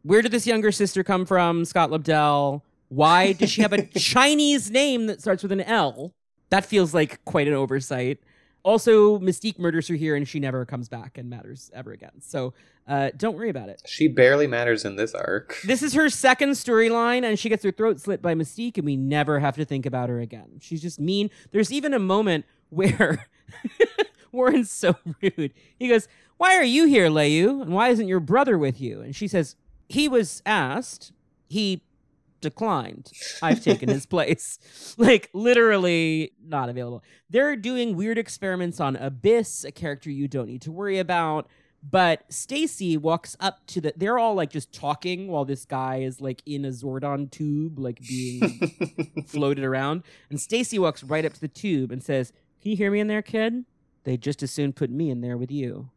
Where 0.04 0.22
did 0.22 0.32
this 0.32 0.48
younger 0.48 0.72
sister 0.72 1.04
come 1.04 1.26
from? 1.26 1.66
Scott 1.66 1.90
Lobdell. 1.92 2.62
Why 2.90 3.34
does 3.34 3.52
she 3.52 3.62
have 3.62 3.74
a 3.74 3.86
Chinese 4.00 4.72
name 4.72 5.08
that 5.08 5.20
starts 5.22 5.44
with 5.44 5.52
an 5.52 5.62
L? 5.62 6.14
That 6.50 6.66
feels 6.66 6.94
like 6.94 7.24
quite 7.26 7.48
an 7.48 7.54
oversight. 7.54 8.20
Also, 8.64 9.18
Mystique 9.20 9.60
murders 9.60 9.88
her 9.88 9.96
here 9.96 10.16
and 10.16 10.28
she 10.28 10.40
never 10.40 10.66
comes 10.66 10.90
back 10.90 11.18
and 11.18 11.30
matters 11.30 11.72
ever 11.74 11.94
again. 11.94 12.22
So 12.22 12.54
uh, 12.88 13.12
don't 13.16 13.38
worry 13.38 13.50
about 13.50 13.70
it. 13.70 13.82
She 13.86 14.08
barely 14.10 14.48
matters 14.48 14.84
in 14.84 14.96
this 14.98 15.14
arc. 15.14 15.58
This 15.66 15.82
is 15.82 15.94
her 15.94 16.10
second 16.10 16.52
storyline, 16.52 17.24
and 17.24 17.38
she 17.38 17.50
gets 17.50 17.64
her 17.64 17.72
throat 17.72 18.00
slit 18.02 18.22
by 18.22 18.34
Mystique, 18.34 18.78
and 18.78 18.86
we 18.86 18.96
never 18.98 19.40
have 19.40 19.56
to 19.56 19.66
think 19.66 19.86
about 19.86 20.10
her 20.10 20.20
again. 20.20 20.60
She's 20.62 20.82
just 20.82 21.00
mean. 21.00 21.30
There's 21.52 21.72
even 21.72 21.94
a 21.94 22.00
moment 22.00 22.46
where 22.70 23.28
Warren's 24.32 24.70
so 24.72 24.96
rude. 25.22 25.54
He 25.78 25.88
goes, 25.88 26.08
Why 26.38 26.56
are 26.56 26.64
you 26.64 26.86
here, 26.88 27.10
Leyu? 27.10 27.62
And 27.62 27.74
why 27.74 27.90
isn't 27.90 28.08
your 28.08 28.20
brother 28.20 28.58
with 28.58 28.82
you? 28.82 29.02
And 29.02 29.16
she 29.16 29.28
says, 29.28 29.56
He 29.88 30.08
was 30.08 30.42
asked. 30.46 31.12
He 31.50 31.84
declined. 32.42 33.12
I've 33.42 33.64
taken 33.64 33.90
his 33.90 34.06
place. 34.08 34.60
Like, 34.98 35.30
literally 35.34 36.34
not 36.44 36.70
available. 36.70 37.04
They're 37.30 37.56
doing 37.56 37.96
weird 37.96 38.18
experiments 38.18 38.80
on 38.80 38.96
Abyss, 38.96 39.64
a 39.64 39.72
character 39.72 40.10
you 40.10 40.28
don't 40.28 40.48
need 40.48 40.62
to 40.64 40.72
worry 40.72 41.00
about. 41.00 41.48
But 41.90 42.24
Stacy 42.30 42.98
walks 42.98 43.38
up 43.40 43.66
to 43.68 43.82
the. 43.82 43.94
They're 43.96 44.18
all 44.18 44.34
like 44.34 44.50
just 44.50 44.74
talking 44.74 45.28
while 45.28 45.46
this 45.46 45.64
guy 45.64 45.98
is 45.98 46.20
like 46.20 46.42
in 46.46 46.66
a 46.66 46.70
Zordon 46.70 47.30
tube, 47.30 47.78
like 47.80 48.00
being 48.02 49.24
floated 49.28 49.64
around. 49.64 50.04
And 50.30 50.42
Stacy 50.42 50.80
walks 50.80 51.04
right 51.04 51.24
up 51.24 51.34
to 51.34 51.40
the 51.40 51.48
tube 51.48 51.92
and 51.92 52.04
says, 52.04 52.34
Can 52.62 52.72
you 52.72 52.78
hear 52.78 52.92
me 52.92 53.00
in 53.00 53.08
there, 53.08 53.22
kid? 53.22 53.66
They'd 54.04 54.22
just 54.22 54.42
as 54.42 54.52
soon 54.52 54.74
put 54.74 54.90
me 54.90 55.10
in 55.10 55.22
there 55.22 55.38
with 55.38 55.52
you. 55.52 55.90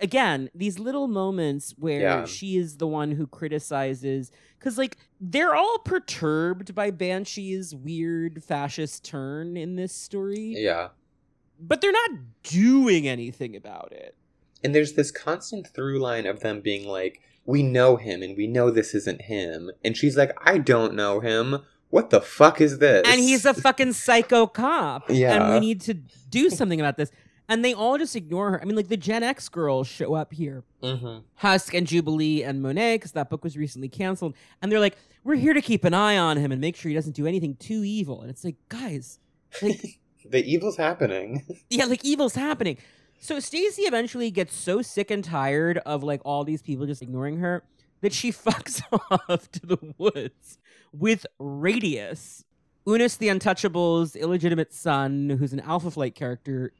Again, 0.00 0.48
these 0.54 0.78
little 0.78 1.08
moments 1.08 1.74
where 1.76 2.00
Yeah. 2.00 2.24
she 2.24 2.56
is 2.56 2.76
the 2.76 2.86
one 2.86 3.12
who 3.12 3.26
criticizes, 3.26 4.30
because 4.58 4.78
like 4.78 4.96
they're 5.20 5.54
all 5.54 5.78
perturbed 5.78 6.74
by 6.74 6.90
Banshee's 6.90 7.74
weird 7.74 8.42
fascist 8.44 9.04
turn 9.04 9.56
in 9.56 9.76
this 9.76 9.92
story, 9.92 10.54
yeah. 10.56 10.88
but 11.60 11.80
they're 11.80 11.92
not 11.92 12.10
doing 12.44 13.08
anything 13.08 13.56
about 13.56 13.90
it. 13.92 14.14
And 14.62 14.74
there's 14.74 14.92
this 14.94 15.10
constant 15.10 15.66
through 15.68 15.98
line 16.00 16.26
of 16.26 16.40
them 16.40 16.60
being 16.60 16.86
like, 16.88 17.20
we 17.44 17.62
know 17.62 17.96
him 17.96 18.22
and 18.22 18.36
we 18.36 18.46
know 18.46 18.70
this 18.70 18.94
isn't 18.94 19.22
him. 19.22 19.70
And 19.84 19.96
she's 19.96 20.16
like, 20.16 20.36
I 20.44 20.58
don't 20.58 20.94
know 20.94 21.20
him. 21.20 21.58
What 21.90 22.10
the 22.10 22.20
fuck 22.20 22.60
is 22.60 22.78
this? 22.78 23.06
and 23.08 23.18
he's 23.20 23.44
a 23.46 23.54
fucking 23.66 23.94
psycho 23.94 24.46
cop. 24.46 25.04
Yeah. 25.08 25.34
And 25.44 25.54
we 25.54 25.60
need 25.60 25.80
to 25.82 25.94
do 25.94 26.50
something 26.50 26.78
about 26.80 26.96
this. 26.98 27.10
And 27.48 27.64
they 27.64 27.72
all 27.72 27.96
just 27.96 28.14
ignore 28.14 28.50
her. 28.52 28.60
I 28.60 28.64
mean, 28.66 28.76
like 28.76 28.88
the 28.88 28.96
Gen 28.96 29.22
X 29.22 29.48
girls 29.48 29.86
show 29.88 30.14
up 30.14 30.32
here. 30.34 30.64
Mhm. 30.82 31.22
Husk 31.36 31.72
and 31.74 31.86
Jubilee 31.86 32.42
and 32.42 32.60
Monet, 32.60 32.96
because 32.96 33.12
that 33.12 33.30
book 33.30 33.42
was 33.42 33.56
recently 33.56 33.88
canceled. 33.88 34.34
And 34.60 34.70
they're 34.70 34.80
like, 34.80 34.96
we're 35.24 35.36
here 35.36 35.54
to 35.54 35.62
keep 35.62 35.84
an 35.84 35.94
eye 35.94 36.18
on 36.18 36.36
him 36.36 36.52
and 36.52 36.60
make 36.60 36.76
sure 36.76 36.88
he 36.90 36.94
doesn't 36.94 37.16
do 37.16 37.26
anything 37.26 37.56
too 37.56 37.82
evil. 37.84 38.20
And 38.20 38.30
it's 38.30 38.44
like, 38.44 38.56
guys, 38.68 39.18
like, 39.62 40.00
The 40.30 40.44
evil's 40.44 40.76
happening. 40.76 41.46
yeah, 41.70 41.86
like 41.86 42.04
evil's 42.04 42.34
happening. 42.34 42.76
So 43.18 43.40
Stacy 43.40 43.82
eventually 43.82 44.30
gets 44.30 44.54
so 44.54 44.82
sick 44.82 45.10
and 45.10 45.24
tired 45.24 45.78
of 45.86 46.02
like 46.02 46.20
all 46.24 46.44
these 46.44 46.60
people 46.60 46.84
just 46.86 47.00
ignoring 47.00 47.38
her 47.38 47.64
that 48.02 48.12
she 48.12 48.30
fucks 48.32 48.82
off 49.10 49.50
to 49.52 49.64
the 49.66 49.78
woods 49.96 50.58
with 50.92 51.24
Radius. 51.38 52.44
Unus 52.86 53.16
the 53.16 53.28
Untouchable's 53.28 54.16
illegitimate 54.16 54.72
son, 54.72 55.30
who's 55.38 55.52
an 55.52 55.60
Alpha 55.60 55.90
Flight 55.90 56.14
character. 56.14 56.72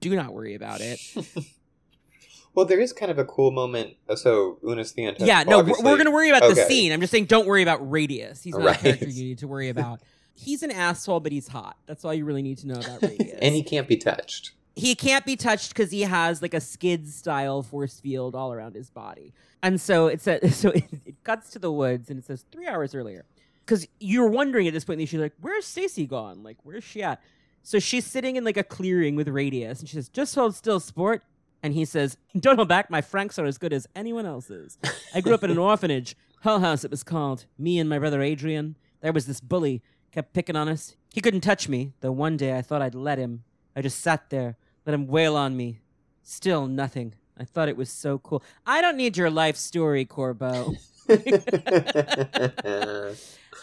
Do 0.00 0.14
not 0.16 0.32
worry 0.32 0.54
about 0.54 0.80
it. 0.80 1.00
well, 2.54 2.66
there 2.66 2.80
is 2.80 2.92
kind 2.92 3.10
of 3.10 3.18
a 3.18 3.24
cool 3.24 3.50
moment. 3.50 3.94
uh, 4.08 4.16
So, 4.16 4.58
Unus 4.62 4.92
the 4.92 5.04
Untouchable. 5.04 5.26
yeah, 5.26 5.42
no, 5.44 5.56
we're, 5.56 5.60
obviously- 5.60 5.84
we're 5.84 5.96
going 5.96 6.04
to 6.06 6.10
worry 6.12 6.30
about 6.30 6.42
the 6.54 6.56
scene. 6.56 6.92
I'm 6.92 7.00
just 7.00 7.10
saying, 7.10 7.26
don't 7.26 7.46
worry 7.46 7.62
about 7.62 7.88
Radius. 7.90 8.42
He's 8.42 8.54
not 8.54 8.64
Right. 8.64 8.76
a 8.78 8.82
character 8.82 9.06
you 9.08 9.24
need 9.24 9.38
to 9.38 9.48
worry 9.48 9.68
about. 9.68 10.00
He's 10.34 10.62
an 10.62 10.70
asshole, 10.70 11.20
but 11.20 11.32
he's 11.32 11.48
hot. 11.48 11.76
That's 11.86 12.04
all 12.04 12.12
you 12.14 12.24
really 12.24 12.42
need 12.42 12.58
to 12.58 12.66
know 12.68 12.74
about 12.74 13.02
Radius. 13.02 13.38
and 13.40 13.54
he 13.54 13.62
can't 13.62 13.88
be 13.88 13.96
touched. 13.96 14.52
he 14.76 14.94
can't 14.94 15.24
be 15.24 15.36
touched 15.36 15.68
because 15.70 15.90
he 15.92 16.02
has 16.02 16.42
like 16.42 16.54
a 16.54 16.60
skid 16.60 17.08
style 17.08 17.62
force 17.62 18.00
field 18.00 18.34
all 18.34 18.52
around 18.52 18.74
his 18.74 18.90
body. 18.90 19.32
And 19.62 19.80
so 19.80 20.08
it's 20.08 20.26
a, 20.28 20.48
so 20.50 20.70
it, 20.70 20.84
it 21.06 21.24
cuts 21.24 21.50
to 21.50 21.58
the 21.58 21.72
woods 21.72 22.10
and 22.10 22.18
it 22.18 22.24
says 22.24 22.44
three 22.52 22.66
hours 22.66 22.94
earlier. 22.94 23.24
Because 23.64 23.86
you're 23.98 24.28
wondering 24.28 24.66
at 24.68 24.74
this 24.74 24.84
point, 24.84 25.00
she's 25.08 25.14
like, 25.18 25.32
"Where's 25.40 25.64
Stacy 25.64 26.06
gone? 26.06 26.42
Like, 26.42 26.58
where's 26.64 26.84
she 26.84 27.02
at?" 27.02 27.22
So 27.64 27.80
she's 27.80 28.06
sitting 28.06 28.36
in 28.36 28.44
like 28.44 28.56
a 28.56 28.62
clearing 28.62 29.16
with 29.16 29.26
Radius, 29.26 29.80
and 29.80 29.88
she 29.88 29.96
says, 29.96 30.08
"Just 30.08 30.36
hold 30.36 30.54
still, 30.54 30.78
sport." 30.78 31.24
And 31.62 31.74
he 31.74 31.84
says, 31.84 32.16
"Don't 32.38 32.56
hold 32.56 32.68
back. 32.68 32.90
My 32.90 33.00
franks 33.00 33.38
are 33.38 33.46
as 33.46 33.58
good 33.58 33.72
as 33.72 33.88
anyone 33.96 34.26
else's. 34.26 34.78
I 35.14 35.20
grew 35.20 35.34
up 35.34 35.42
in 35.42 35.50
an 35.50 35.58
orphanage, 35.70 36.14
Hull 36.44 36.60
House, 36.60 36.84
it 36.84 36.90
was 36.90 37.02
called. 37.02 37.46
Me 37.56 37.78
and 37.78 37.88
my 37.88 37.98
brother 37.98 38.20
Adrian. 38.20 38.76
There 39.00 39.14
was 39.14 39.24
this 39.24 39.40
bully 39.40 39.80
kept 40.12 40.34
picking 40.34 40.56
on 40.56 40.68
us. 40.68 40.94
He 41.14 41.22
couldn't 41.22 41.40
touch 41.40 41.70
me, 41.70 41.94
though. 42.00 42.12
One 42.12 42.36
day 42.36 42.56
I 42.56 42.60
thought 42.60 42.82
I'd 42.82 42.94
let 42.94 43.16
him. 43.16 43.44
I 43.74 43.80
just 43.80 44.00
sat 44.00 44.28
there, 44.28 44.58
let 44.84 44.92
him 44.92 45.06
wail 45.06 45.36
on 45.36 45.56
me. 45.56 45.80
Still 46.22 46.66
nothing. 46.66 47.14
I 47.38 47.44
thought 47.44 47.70
it 47.70 47.78
was 47.78 47.88
so 47.88 48.18
cool. 48.18 48.42
I 48.66 48.82
don't 48.82 48.98
need 48.98 49.16
your 49.16 49.30
life 49.30 49.56
story, 49.56 50.04
Corbo. 50.04 50.74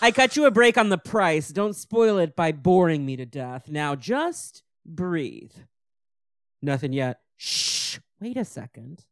I 0.02 0.12
cut 0.12 0.36
you 0.36 0.46
a 0.46 0.52
break 0.52 0.78
on 0.78 0.90
the 0.90 0.98
price. 0.98 1.50
Don't 1.50 1.76
spoil 1.76 2.18
it 2.18 2.36
by 2.36 2.52
boring 2.52 3.06
me 3.06 3.16
to 3.18 3.26
death. 3.26 3.70
Now 3.70 3.96
just 3.96 4.64
breathe. 4.86 5.52
Nothing 6.62 6.94
yet. 6.94 7.20
Shh. 7.38 8.00
Wait 8.20 8.38
a 8.38 8.46
second. 8.46 9.06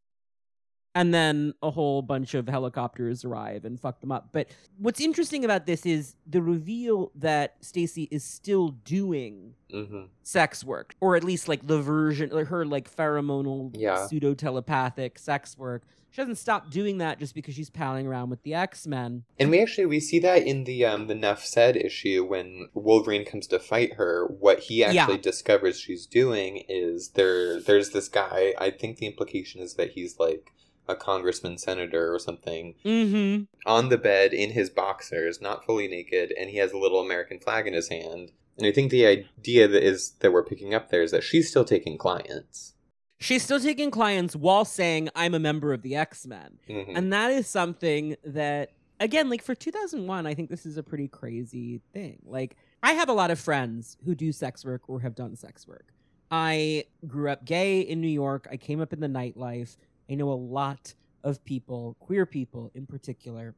And 0.95 1.13
then 1.13 1.53
a 1.61 1.69
whole 1.69 2.01
bunch 2.01 2.33
of 2.33 2.47
helicopters 2.49 3.23
arrive 3.23 3.63
and 3.63 3.79
fuck 3.79 4.01
them 4.01 4.11
up. 4.11 4.29
But 4.31 4.49
what's 4.79 4.99
interesting 4.99 5.45
about 5.45 5.67
this 5.67 5.85
is 5.85 6.15
the 6.25 6.41
reveal 6.41 7.11
that 7.15 7.57
Stacy 7.61 8.07
is 8.11 8.23
still 8.23 8.69
doing 8.69 9.53
hmm 9.71 10.05
sex 10.23 10.63
work, 10.63 10.95
or 10.99 11.15
at 11.15 11.23
least 11.23 11.47
like 11.47 11.65
the 11.65 11.79
version, 11.81 12.29
like 12.31 12.47
her 12.47 12.65
like 12.65 12.93
pheromonal, 12.93 13.71
Yeah. 13.75 14.07
pseudo 14.07 14.33
telepathic 14.33 15.19
sex 15.19 15.57
work. 15.57 15.83
She 16.11 16.21
doesn't 16.21 16.35
stop 16.37 16.69
doing 16.71 16.97
that 16.97 17.19
just 17.19 17.35
because 17.35 17.55
she's 17.55 17.69
palling 17.69 18.07
around 18.07 18.29
with 18.29 18.41
the 18.43 18.53
X 18.53 18.87
Men. 18.87 19.23
And 19.37 19.49
we 19.51 19.61
actually 19.61 19.85
we 19.85 19.99
see 19.99 20.19
that 20.19 20.43
in 20.45 20.63
the 20.63 20.85
um 20.85 21.07
the 21.07 21.15
Nuff 21.15 21.45
said 21.45 21.75
issue 21.75 22.25
when 22.25 22.69
Wolverine 22.73 23.25
comes 23.25 23.47
to 23.47 23.59
fight 23.59 23.93
her. 23.93 24.25
What 24.27 24.59
he 24.61 24.79
Yeah. 24.79 25.01
actually 25.03 25.19
discovers 25.19 25.79
she's 25.79 26.05
doing 26.05 26.63
is 26.67 27.09
there. 27.09 27.59
There's 27.61 27.91
this 27.91 28.07
guy. 28.09 28.53
I 28.57 28.71
think 28.71 28.97
the 28.97 29.05
implication 29.07 29.61
is 29.61 29.75
that 29.75 29.91
he's 29.91 30.19
like 30.19 30.51
a 30.87 30.95
congressman, 30.95 31.57
senator, 31.59 32.11
or 32.13 32.17
something 32.17 32.73
Mm-hmm. 32.83 33.43
on 33.69 33.89
the 33.89 33.97
bed 33.97 34.33
in 34.33 34.51
his 34.51 34.71
boxers, 34.71 35.39
not 35.39 35.63
fully 35.63 35.87
naked, 35.87 36.33
and 36.39 36.49
he 36.49 36.57
has 36.57 36.71
a 36.71 36.77
little 36.79 36.99
American 37.01 37.39
flag 37.39 37.67
in 37.67 37.73
his 37.73 37.89
hand. 37.89 38.31
And 38.57 38.65
I 38.65 38.71
think 38.71 38.89
the 38.89 39.05
idea 39.05 39.67
that 39.67 39.83
is 39.83 40.13
that 40.19 40.33
we're 40.33 40.43
picking 40.43 40.73
up 40.73 40.89
there 40.89 41.03
is 41.03 41.11
that 41.11 41.23
she's 41.23 41.47
still 41.49 41.63
taking 41.63 41.97
clients. 41.97 42.73
She's 43.19 43.43
still 43.43 43.59
taking 43.59 43.91
clients 43.91 44.35
while 44.35 44.63
saying, 44.65 45.09
I'm 45.15 45.33
a 45.33 45.39
member 45.39 45.73
of 45.73 45.81
the 45.81 45.95
X 45.95 46.25
Men. 46.25 46.57
Mhm. 46.69 46.93
And 46.97 47.13
that 47.13 47.31
is 47.31 47.47
something 47.47 48.15
that, 48.23 48.71
again, 48.99 49.29
like 49.29 49.41
for 49.43 49.53
2001, 49.53 50.25
I 50.25 50.33
think 50.33 50.49
this 50.49 50.65
is 50.65 50.77
a 50.77 50.83
pretty 50.83 51.09
crazy 51.09 51.81
thing. 51.93 52.19
Like, 52.25 52.55
I 52.81 52.93
have 52.93 53.09
a 53.09 53.13
lot 53.13 53.29
of 53.29 53.37
friends 53.37 53.97
who 54.05 54.15
do 54.15 54.31
sex 54.31 54.63
work 54.63 54.87
or 54.87 55.01
have 55.01 55.15
done 55.15 55.35
sex 55.35 55.67
work. 55.67 55.93
I 56.31 56.85
grew 57.07 57.29
up 57.29 57.43
gay 57.43 57.81
in 57.81 57.99
New 57.99 58.07
York. 58.07 58.47
I 58.49 58.55
came 58.55 58.79
up 58.79 58.93
in 58.93 59.01
the 59.01 59.07
nightlife. 59.07 59.75
I 60.09 60.15
know 60.15 60.31
a 60.31 60.33
lot 60.33 60.93
of 61.23 61.43
people, 61.43 61.97
queer 61.99 62.25
people 62.25 62.71
in 62.73 62.85
particular, 62.85 63.53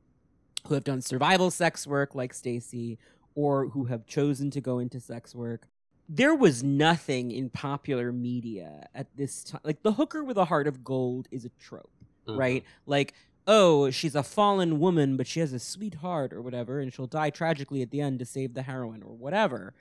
who 0.67 0.73
have 0.73 0.83
done 0.83 1.01
survival 1.01 1.51
sex 1.51 1.85
work 1.85 2.15
like 2.15 2.33
Stacy 2.33 2.97
or 3.35 3.67
who 3.69 3.85
have 3.85 4.07
chosen 4.07 4.49
to 4.51 4.61
go 4.61 4.79
into 4.79 4.99
sex 4.99 5.35
work. 5.35 5.67
There 6.13 6.35
was 6.35 6.61
nothing 6.61 7.31
in 7.31 7.49
popular 7.49 8.11
media 8.11 8.87
at 8.93 9.07
this 9.15 9.45
time. 9.45 9.61
Like 9.63 9.81
the 9.81 9.93
hooker 9.93 10.25
with 10.25 10.37
a 10.37 10.43
heart 10.45 10.67
of 10.67 10.83
gold 10.83 11.29
is 11.31 11.45
a 11.45 11.49
trope 11.57 11.89
Mhm. 12.27 12.37
right? 12.37 12.63
Like, 12.85 13.13
oh, 13.47 13.89
she's 13.91 14.13
a 14.13 14.21
fallen 14.21 14.79
woman, 14.81 15.15
but 15.15 15.25
she 15.25 15.39
has 15.39 15.53
a 15.53 15.59
sweet 15.59 15.95
heart 15.95 16.33
or 16.33 16.41
whatever, 16.41 16.81
and 16.81 16.93
she'll 16.93 17.07
die 17.07 17.29
tragically 17.29 17.81
at 17.81 17.91
the 17.91 18.01
end 18.01 18.19
to 18.19 18.25
save 18.25 18.53
the 18.55 18.63
heroine 18.63 19.01
or 19.03 19.15
whatever. 19.15 19.73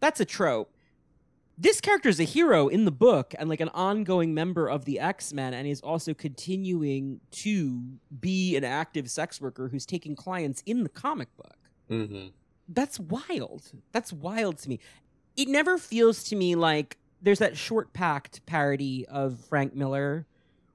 That's 0.00 0.18
a 0.18 0.24
trope. 0.24 0.74
This 1.56 1.80
character 1.80 2.08
is 2.08 2.18
a 2.18 2.24
hero 2.24 2.66
in 2.66 2.84
the 2.84 2.90
book 2.92 3.32
and 3.38 3.48
like 3.48 3.60
an 3.60 3.68
ongoing 3.70 4.34
member 4.34 4.68
of 4.68 4.84
the 4.84 4.98
X 4.98 5.32
Men, 5.32 5.54
and 5.54 5.66
is 5.68 5.80
also 5.80 6.12
continuing 6.12 7.20
to 7.30 7.80
be 8.20 8.56
an 8.56 8.64
active 8.64 9.08
sex 9.10 9.40
worker 9.40 9.68
who's 9.68 9.86
taking 9.86 10.16
clients 10.16 10.60
in 10.66 10.82
the 10.82 10.88
comic 10.88 11.28
book 11.36 11.56
Mhm. 11.88 12.32
that's 12.68 12.98
wild. 13.00 13.70
That's 13.92 14.12
wild 14.12 14.58
to 14.58 14.68
me. 14.68 14.80
It 15.38 15.48
never 15.48 15.78
feels 15.78 16.24
to 16.24 16.36
me 16.36 16.54
like 16.54 16.98
there's 17.22 17.38
that 17.38 17.54
Shortpacked 17.54 18.40
parody 18.44 19.06
of 19.06 19.38
Frank 19.48 19.74
Miller 19.74 20.26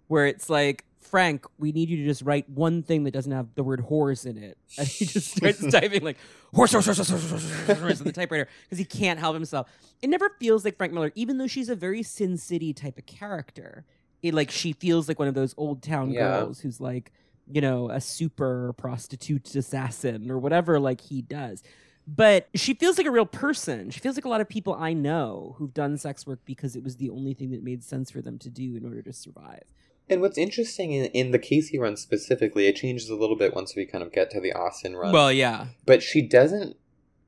where 0.07 0.25
it's 0.25 0.49
like, 0.49 0.85
Frank, 0.99 1.45
we 1.59 1.71
need 1.73 1.89
you 1.89 1.97
to 1.97 2.03
just 2.05 2.21
write 2.21 2.49
one 2.49 2.81
thing 2.81 3.03
that 3.03 3.11
doesn't 3.11 3.31
have 3.31 3.53
the 3.55 3.63
word 3.63 3.81
horse 3.81 4.25
in 4.25 4.37
it. 4.37 4.57
And 4.79 4.87
he 4.87 5.05
just 5.05 5.35
starts 5.35 5.65
typing 5.71 6.01
like 6.03 6.17
horse, 6.55 6.71
horse, 6.71 6.85
horse, 6.85 6.97
horse, 6.97 7.09
horse, 7.09 7.29
horse, 7.29 7.65
horse, 7.67 7.79
horse 7.79 7.99
on 7.99 8.07
the 8.07 8.13
typewriter 8.13 8.47
because 8.63 8.79
he 8.79 8.85
can't 8.85 9.19
help 9.19 9.33
himself. 9.35 9.69
It 10.01 10.09
never 10.09 10.29
feels 10.39 10.63
like 10.65 10.77
Frank 10.77 10.93
Miller, 10.93 11.11
even 11.15 11.37
though 11.37 11.47
she's 11.47 11.69
a 11.69 11.75
very 11.75 12.01
Sin 12.01 12.37
City 12.37 12.73
type 12.73 12.97
of 12.97 13.05
character. 13.05 13.85
It 14.21 14.33
like 14.33 14.49
she 14.49 14.71
feels 14.71 15.09
like 15.09 15.19
one 15.19 15.27
of 15.27 15.33
those 15.33 15.53
old 15.57 15.83
town 15.83 16.11
Yeah. 16.11 16.39
girls 16.39 16.61
who's 16.61 16.79
like 16.79 17.11
you 17.51 17.59
know, 17.59 17.89
a 17.89 17.99
super 17.99 18.71
prostitute 18.77 19.53
assassin 19.53 20.31
or 20.31 20.39
whatever 20.39 20.79
like 20.79 21.01
he 21.01 21.21
does. 21.21 21.61
But 22.05 22.49
she 22.53 22.73
feels 22.73 22.97
like 22.97 23.07
a 23.07 23.11
real 23.11 23.25
person. 23.25 23.89
She 23.89 23.99
feels 23.99 24.15
like 24.15 24.25
a 24.25 24.29
lot 24.29 24.41
of 24.41 24.49
people 24.49 24.73
I 24.73 24.93
know 24.93 25.55
who've 25.57 25.73
done 25.73 25.97
sex 25.97 26.27
work 26.27 26.39
because 26.45 26.75
it 26.75 26.83
was 26.83 26.97
the 26.97 27.09
only 27.09 27.33
thing 27.33 27.51
that 27.51 27.63
made 27.63 27.83
sense 27.83 28.11
for 28.11 28.21
them 28.21 28.37
to 28.39 28.49
do 28.49 28.75
in 28.75 28.83
order 28.85 29.01
to 29.01 29.13
survive. 29.13 29.63
And 30.09 30.19
what's 30.19 30.37
interesting 30.37 30.91
in, 30.91 31.05
in 31.07 31.31
the 31.31 31.39
Casey 31.39 31.79
run 31.79 31.95
specifically, 31.95 32.67
it 32.67 32.75
changes 32.75 33.09
a 33.09 33.15
little 33.15 33.37
bit 33.37 33.55
once 33.55 33.75
we 33.75 33.85
kind 33.85 34.03
of 34.03 34.11
get 34.11 34.29
to 34.31 34.41
the 34.41 34.51
Austen 34.51 34.95
run. 34.95 35.13
Well, 35.13 35.31
yeah. 35.31 35.67
but 35.85 36.03
she 36.03 36.21
doesn't, 36.21 36.75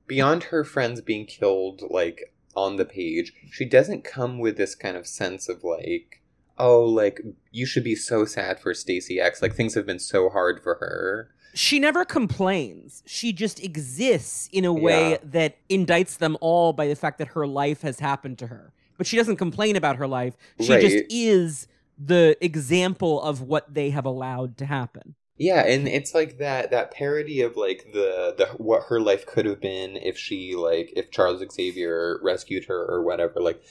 beyond 0.08 0.46
her 0.46 0.66
friends 0.66 1.00
being 1.00 1.26
killed, 1.26 1.82
like 1.90 2.34
on 2.54 2.76
the 2.76 2.86
page, 2.86 3.34
she 3.50 3.66
doesn't 3.66 4.04
come 4.04 4.40
with 4.40 4.58
this 4.58 4.76
kind 4.76 4.98
of 4.98 5.08
sense 5.08 5.48
of 5.48 5.64
like, 5.64 6.22
oh, 6.58 6.82
like 6.82 7.22
you 7.52 7.66
should 7.66 7.84
be 7.84 7.96
so 7.96 8.26
sad 8.26 8.60
for 8.60 8.74
Stacy 8.74 9.20
X. 9.20 9.42
Like 9.42 9.56
things 9.56 9.76
have 9.76 9.86
been 9.86 10.00
so 10.00 10.30
hard 10.30 10.62
for 10.62 10.76
her. 10.76 11.30
She 11.56 11.80
never 11.80 12.06
complains. 12.06 13.01
She 13.08 13.34
just 13.34 13.64
exists 13.64 14.49
in 14.51 14.66
a 14.66 14.74
way 14.74 15.12
Yeah. 15.12 15.18
that 15.24 15.58
indicts 15.70 16.18
them 16.18 16.38
all 16.41 16.74
by 16.74 16.88
the 16.88 16.95
fact 16.95 17.18
that 17.18 17.30
her 17.30 17.47
life 17.47 17.82
has 17.82 17.99
happened 17.99 18.38
to 18.39 18.47
her. 18.47 18.74
But 18.97 19.08
she 19.08 19.18
doesn't 19.18 19.38
complain 19.38 19.76
about 19.76 19.95
her 19.95 20.08
life. 20.08 20.36
She 20.60 20.68
just 20.68 21.06
is 21.10 21.68
the 21.97 22.38
example 22.41 23.22
of 23.22 23.41
what 23.41 23.74
they 23.74 23.89
have 23.89 24.06
allowed 24.06 24.58
to 24.58 24.66
happen. 24.66 25.16
Yeah, 25.38 25.66
and 25.66 25.88
it's 25.88 26.14
like 26.14 26.38
that 26.38 26.72
that 26.72 26.91
parody 26.91 27.41
of 27.41 27.58
like 27.58 27.88
the 27.93 28.34
the 28.38 28.45
what 28.58 28.84
her 28.89 29.01
life 29.01 29.26
could 29.26 29.45
have 29.45 29.60
been 29.60 29.97
if 29.97 30.18
she 30.18 30.56
like 30.56 30.93
if 30.95 31.12
Charles 31.12 31.43
Xavier 31.53 32.20
rescued 32.22 32.66
her 32.66 32.86
or 32.86 33.01
whatever. 33.03 33.41
Like 33.41 33.62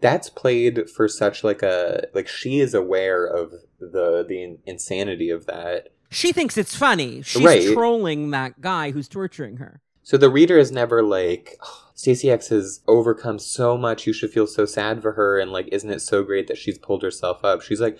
that's 0.00 0.30
played 0.30 0.88
for 0.88 1.08
such 1.08 1.44
like 1.44 1.62
a 1.62 2.06
like 2.14 2.26
she 2.26 2.58
is 2.60 2.72
aware 2.72 3.26
of 3.26 3.52
the 3.78 4.24
the 4.26 4.58
insanity 4.66 5.28
of 5.28 5.44
that. 5.46 5.88
She 6.10 6.32
thinks 6.32 6.56
it's 6.58 6.74
funny. 6.74 7.22
She's 7.22 7.42
Right. 7.44 7.72
trolling 7.72 8.30
that 8.30 8.60
guy 8.60 8.90
who's 8.90 9.08
torturing 9.08 9.56
her. 9.58 9.80
So 10.02 10.16
the 10.16 10.30
reader 10.30 10.58
is 10.58 10.72
never 10.72 11.02
like 11.02 11.56
"Oh, 11.62 11.90
Stacy 11.94 12.30
X 12.30 12.48
has 12.48 12.80
overcome 12.88 13.38
so 13.38 13.76
much. 13.76 14.06
You 14.06 14.12
should 14.12 14.30
feel 14.30 14.46
so 14.46 14.64
sad 14.64 15.02
for 15.02 15.12
her, 15.12 15.38
and 15.38 15.52
like, 15.52 15.68
isn't 15.70 15.90
it 15.90 16.00
so 16.00 16.22
great 16.24 16.48
that 16.48 16.58
she's 16.58 16.78
pulled 16.78 17.02
herself 17.02 17.44
up? 17.44 17.62
She's 17.62 17.80
like, 17.80 17.98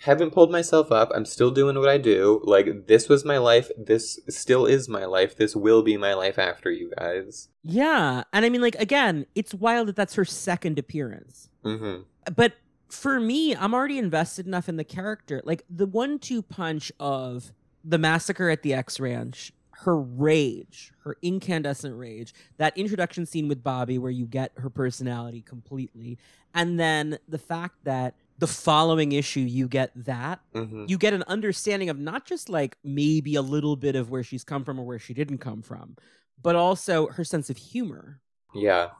haven't 0.00 0.30
pulled 0.30 0.50
myself 0.52 0.92
up. 0.92 1.10
I'm 1.14 1.24
still 1.24 1.50
doing 1.50 1.78
what 1.78 1.88
I 1.88 1.98
do. 1.98 2.40
Like, 2.44 2.86
this 2.86 3.08
was 3.08 3.24
my 3.24 3.38
life. 3.38 3.70
This 3.76 4.20
still 4.28 4.64
is 4.66 4.88
my 4.88 5.04
life. 5.06 5.36
This 5.36 5.56
will 5.56 5.82
be 5.82 5.96
my 5.96 6.14
life 6.14 6.38
after 6.38 6.70
you 6.70 6.92
guys. 6.98 7.48
Yeah. 7.64 8.22
And 8.32 8.44
I 8.44 8.48
mean, 8.50 8.60
like, 8.60 8.76
again, 8.76 9.26
it's 9.34 9.52
wild 9.54 9.88
that 9.88 9.96
that's 9.96 10.14
her 10.14 10.24
second 10.24 10.78
appearance. 10.78 11.48
hmm 11.64 11.96
but 12.34 12.54
for 12.88 13.20
me, 13.20 13.54
I'm 13.54 13.74
already 13.74 13.98
invested 13.98 14.46
enough 14.46 14.68
in 14.68 14.76
the 14.76 14.84
character. 14.84 15.40
Like 15.44 15.64
the 15.68 15.86
one 15.86 16.18
two 16.18 16.42
punch 16.42 16.92
of 17.00 17.52
the 17.84 17.98
massacre 17.98 18.50
at 18.50 18.62
the 18.62 18.74
X 18.74 18.98
Ranch, 19.00 19.52
her 19.70 19.96
rage, 19.98 20.92
her 21.04 21.16
incandescent 21.22 21.96
rage, 21.96 22.32
that 22.56 22.76
introduction 22.76 23.26
scene 23.26 23.48
with 23.48 23.62
Bobby 23.62 23.98
where 23.98 24.10
you 24.10 24.26
get 24.26 24.52
her 24.56 24.70
personality 24.70 25.42
completely, 25.42 26.18
and 26.54 26.78
then 26.80 27.18
the 27.28 27.38
fact 27.38 27.84
that 27.84 28.14
the 28.38 28.46
following 28.46 29.12
issue 29.12 29.40
you 29.40 29.66
get 29.66 29.90
that 29.94 30.40
hmm 30.52 30.84
you 30.86 30.98
get 30.98 31.14
an 31.14 31.24
understanding 31.26 31.88
of 31.88 31.98
not 31.98 32.26
just 32.26 32.48
like 32.50 32.76
maybe 32.84 33.34
a 33.34 33.42
little 33.42 33.76
bit 33.76 33.96
of 33.96 34.10
where 34.10 34.22
she's 34.22 34.44
come 34.44 34.62
from 34.62 34.78
or 34.78 34.84
where 34.84 34.98
she 34.98 35.14
didn't 35.14 35.38
come 35.38 35.62
from, 35.62 35.96
but 36.42 36.54
also 36.54 37.08
her 37.08 37.24
sense 37.24 37.50
of 37.50 37.56
humor. 37.56 38.20
Yeah. 38.54 38.90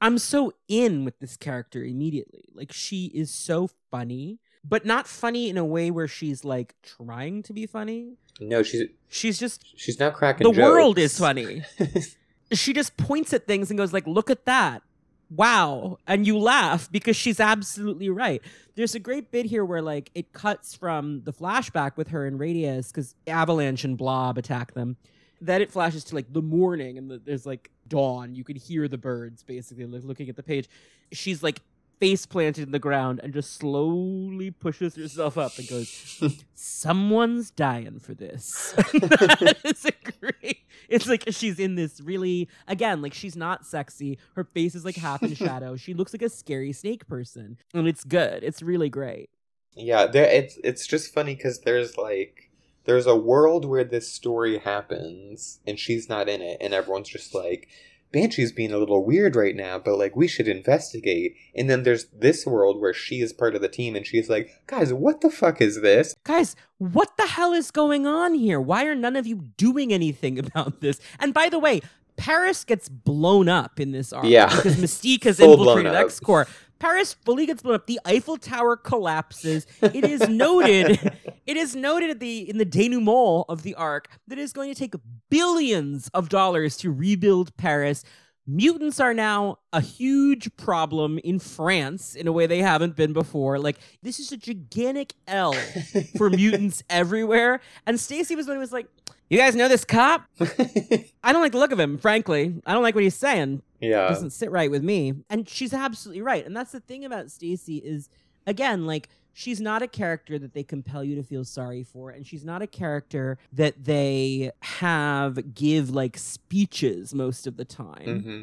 I'm 0.00 0.18
so 0.18 0.52
in 0.68 1.04
with 1.04 1.18
this 1.20 1.36
character 1.36 1.82
immediately. 1.82 2.44
Like 2.54 2.72
she 2.72 3.06
is 3.06 3.30
so 3.30 3.68
funny, 3.90 4.38
but 4.64 4.84
not 4.84 5.06
funny 5.06 5.48
in 5.48 5.56
a 5.56 5.64
way 5.64 5.90
where 5.90 6.08
she's 6.08 6.44
like 6.44 6.74
trying 6.82 7.42
to 7.44 7.52
be 7.52 7.66
funny. 7.66 8.16
No, 8.40 8.62
she's 8.62 8.88
She's 9.08 9.38
just 9.38 9.64
she's 9.78 9.98
not 9.98 10.14
cracking. 10.14 10.50
the 10.50 10.60
world 10.60 10.98
is 10.98 11.18
funny. 11.18 11.62
she 12.52 12.72
just 12.72 12.96
points 12.96 13.32
at 13.32 13.46
things 13.46 13.70
and 13.70 13.78
goes 13.78 13.92
like, 13.92 14.06
"Look 14.06 14.30
at 14.30 14.44
that." 14.44 14.82
Wow. 15.30 15.98
And 16.06 16.26
you 16.26 16.38
laugh 16.38 16.90
because 16.92 17.16
she's 17.16 17.40
absolutely 17.40 18.08
right. 18.08 18.40
There's 18.76 18.94
a 18.94 19.00
great 19.00 19.30
bit 19.32 19.46
here 19.46 19.64
where 19.64 19.82
like 19.82 20.10
it 20.14 20.32
cuts 20.32 20.74
from 20.74 21.22
the 21.24 21.32
flashback 21.32 21.96
with 21.96 22.08
her 22.08 22.26
and 22.26 22.38
Radius 22.38 22.92
cuz 22.92 23.14
Avalanche 23.26 23.84
and 23.84 23.96
Blob 23.98 24.38
attack 24.38 24.74
them. 24.74 24.96
Then 25.40 25.60
it 25.62 25.72
flashes 25.72 26.04
to 26.04 26.14
like 26.14 26.32
the 26.32 26.42
morning 26.42 26.96
and 26.96 27.10
the, 27.10 27.18
there's 27.18 27.44
like 27.44 27.70
dawn. 27.88 28.34
You 28.34 28.44
could 28.44 28.56
hear 28.56 28.88
the 28.88 28.98
birds 28.98 29.42
basically 29.42 29.86
like, 29.86 30.04
looking 30.04 30.28
at 30.28 30.36
the 30.36 30.42
page. 30.42 30.68
She's 31.12 31.42
like 31.42 31.60
face 31.98 32.26
planted 32.26 32.64
in 32.64 32.72
the 32.72 32.78
ground 32.78 33.20
and 33.22 33.32
just 33.32 33.54
slowly 33.54 34.50
pushes 34.50 34.96
herself 34.96 35.38
up 35.38 35.56
and 35.58 35.66
goes, 35.68 36.22
someone's 36.54 37.50
dying 37.50 37.98
for 37.98 38.14
this. 38.14 38.72
that 38.76 39.56
is 39.64 39.84
a 39.84 39.92
great. 40.10 40.58
It's 40.88 41.06
like 41.06 41.24
she's 41.30 41.58
in 41.58 41.74
this 41.74 42.00
really 42.00 42.48
again, 42.68 43.02
like 43.02 43.14
she's 43.14 43.36
not 43.36 43.66
sexy. 43.66 44.18
Her 44.34 44.44
face 44.44 44.74
is 44.74 44.84
like 44.84 44.96
half 44.96 45.22
in 45.22 45.34
shadow. 45.36 45.76
She 45.76 45.94
looks 45.94 46.12
like 46.12 46.22
a 46.22 46.28
scary 46.28 46.72
snake 46.72 47.06
person, 47.06 47.58
and 47.74 47.88
it's 47.88 48.04
good. 48.04 48.42
It's 48.42 48.62
really 48.62 48.88
great. 48.88 49.30
Yeah, 49.74 50.06
there 50.06 50.24
it's 50.24 50.58
it's 50.62 50.86
just 50.86 51.12
funny 51.12 51.34
because 51.34 51.60
there's 51.60 51.96
like 51.96 52.45
there's 52.86 53.06
a 53.06 53.16
world 53.16 53.64
where 53.64 53.84
this 53.84 54.10
story 54.10 54.58
happens 54.58 55.60
and 55.66 55.78
she's 55.78 56.08
not 56.08 56.28
in 56.28 56.40
it, 56.42 56.58
and 56.60 56.72
everyone's 56.74 57.08
just 57.08 57.34
like 57.34 57.68
Banshee's 58.12 58.52
being 58.52 58.72
a 58.72 58.78
little 58.78 59.04
weird 59.04 59.34
right 59.36 59.54
now, 59.54 59.78
but 59.78 59.98
like 59.98 60.14
we 60.16 60.28
should 60.28 60.48
investigate. 60.48 61.34
And 61.54 61.68
then 61.68 61.82
there's 61.82 62.06
this 62.06 62.46
world 62.46 62.80
where 62.80 62.94
she 62.94 63.20
is 63.20 63.32
part 63.32 63.54
of 63.54 63.60
the 63.62 63.68
team, 63.68 63.96
and 63.96 64.06
she's 64.06 64.30
like, 64.30 64.50
guys, 64.66 64.92
what 64.94 65.20
the 65.20 65.30
fuck 65.30 65.60
is 65.60 65.82
this? 65.82 66.14
Guys, 66.24 66.54
what 66.78 67.16
the 67.16 67.26
hell 67.26 67.52
is 67.52 67.70
going 67.70 68.06
on 68.06 68.34
here? 68.34 68.60
Why 68.60 68.84
are 68.86 68.94
none 68.94 69.16
of 69.16 69.26
you 69.26 69.36
doing 69.56 69.92
anything 69.92 70.38
about 70.46 70.80
this? 70.80 71.00
And 71.18 71.34
by 71.34 71.48
the 71.48 71.58
way, 71.58 71.82
Paris 72.16 72.64
gets 72.64 72.88
blown 72.88 73.48
up 73.48 73.78
in 73.78 73.92
this 73.92 74.10
arc 74.12 74.24
Yeah. 74.24 74.46
because 74.54 74.76
Mystique 74.76 75.24
has 75.24 75.38
infiltrated. 75.40 75.94
X 75.94 76.18
Corps. 76.20 76.46
Paris 76.78 77.14
fully 77.14 77.46
gets 77.46 77.62
blown 77.62 77.76
up. 77.76 77.86
The 77.86 78.00
Eiffel 78.04 78.36
Tower 78.36 78.76
collapses. 78.76 79.66
It 79.80 80.04
is 80.04 80.28
noted. 80.28 81.00
it 81.46 81.56
is 81.56 81.74
noted 81.74 82.10
at 82.10 82.20
the 82.20 82.48
in 82.48 82.58
the 82.58 82.64
denouement 82.64 83.46
of 83.48 83.62
the 83.62 83.74
arc 83.74 84.08
that 84.28 84.38
it 84.38 84.42
is 84.42 84.52
going 84.52 84.72
to 84.72 84.78
take 84.78 84.94
billions 85.30 86.08
of 86.14 86.28
dollars 86.28 86.76
to 86.78 86.90
rebuild 86.90 87.56
Paris. 87.56 88.04
Mutants 88.48 89.00
are 89.00 89.12
now 89.12 89.58
a 89.72 89.80
huge 89.80 90.54
problem 90.56 91.18
in 91.24 91.40
France 91.40 92.14
in 92.14 92.28
a 92.28 92.32
way 92.32 92.46
they 92.46 92.62
haven't 92.62 92.94
been 92.94 93.12
before. 93.12 93.58
Like 93.58 93.78
this 94.02 94.20
is 94.20 94.30
a 94.30 94.36
gigantic 94.36 95.14
L 95.26 95.52
for 96.16 96.30
mutants 96.30 96.84
everywhere. 96.88 97.60
And 97.86 97.98
Stacy 97.98 98.36
was 98.36 98.46
one 98.46 98.56
who 98.56 98.60
was 98.60 98.72
like, 98.72 98.86
"You 99.28 99.38
guys 99.38 99.54
know 99.56 99.68
this 99.68 99.84
cop? 99.84 100.24
I 100.40 101.32
don't 101.32 101.42
like 101.42 101.52
the 101.52 101.58
look 101.58 101.72
of 101.72 101.80
him, 101.80 101.98
frankly. 101.98 102.60
I 102.66 102.72
don't 102.72 102.82
like 102.82 102.94
what 102.94 103.04
he's 103.04 103.14
saying 103.14 103.62
yeah, 103.80 104.08
doesn't 104.08 104.30
sit 104.30 104.50
right 104.50 104.70
with 104.70 104.82
me. 104.82 105.14
And 105.28 105.48
she's 105.48 105.72
absolutely 105.74 106.22
right. 106.22 106.44
And 106.46 106.56
that's 106.56 106.72
the 106.72 106.80
thing 106.80 107.04
about 107.04 107.30
Stacy 107.30 107.76
is 107.78 108.08
again, 108.46 108.86
like 108.86 109.08
she's 109.32 109.60
not 109.60 109.82
a 109.82 109.86
character 109.88 110.38
that 110.38 110.54
they 110.54 110.62
compel 110.62 111.04
you 111.04 111.14
to 111.16 111.22
feel 111.22 111.44
sorry 111.44 111.82
for 111.82 112.08
and 112.10 112.26
she's 112.26 112.44
not 112.44 112.62
a 112.62 112.66
character 112.66 113.36
that 113.52 113.84
they 113.84 114.50
have 114.62 115.54
give 115.54 115.90
like 115.90 116.16
speeches 116.16 117.12
most 117.14 117.46
of 117.46 117.56
the 117.56 117.64
time. 117.64 118.22
hmm 118.22 118.42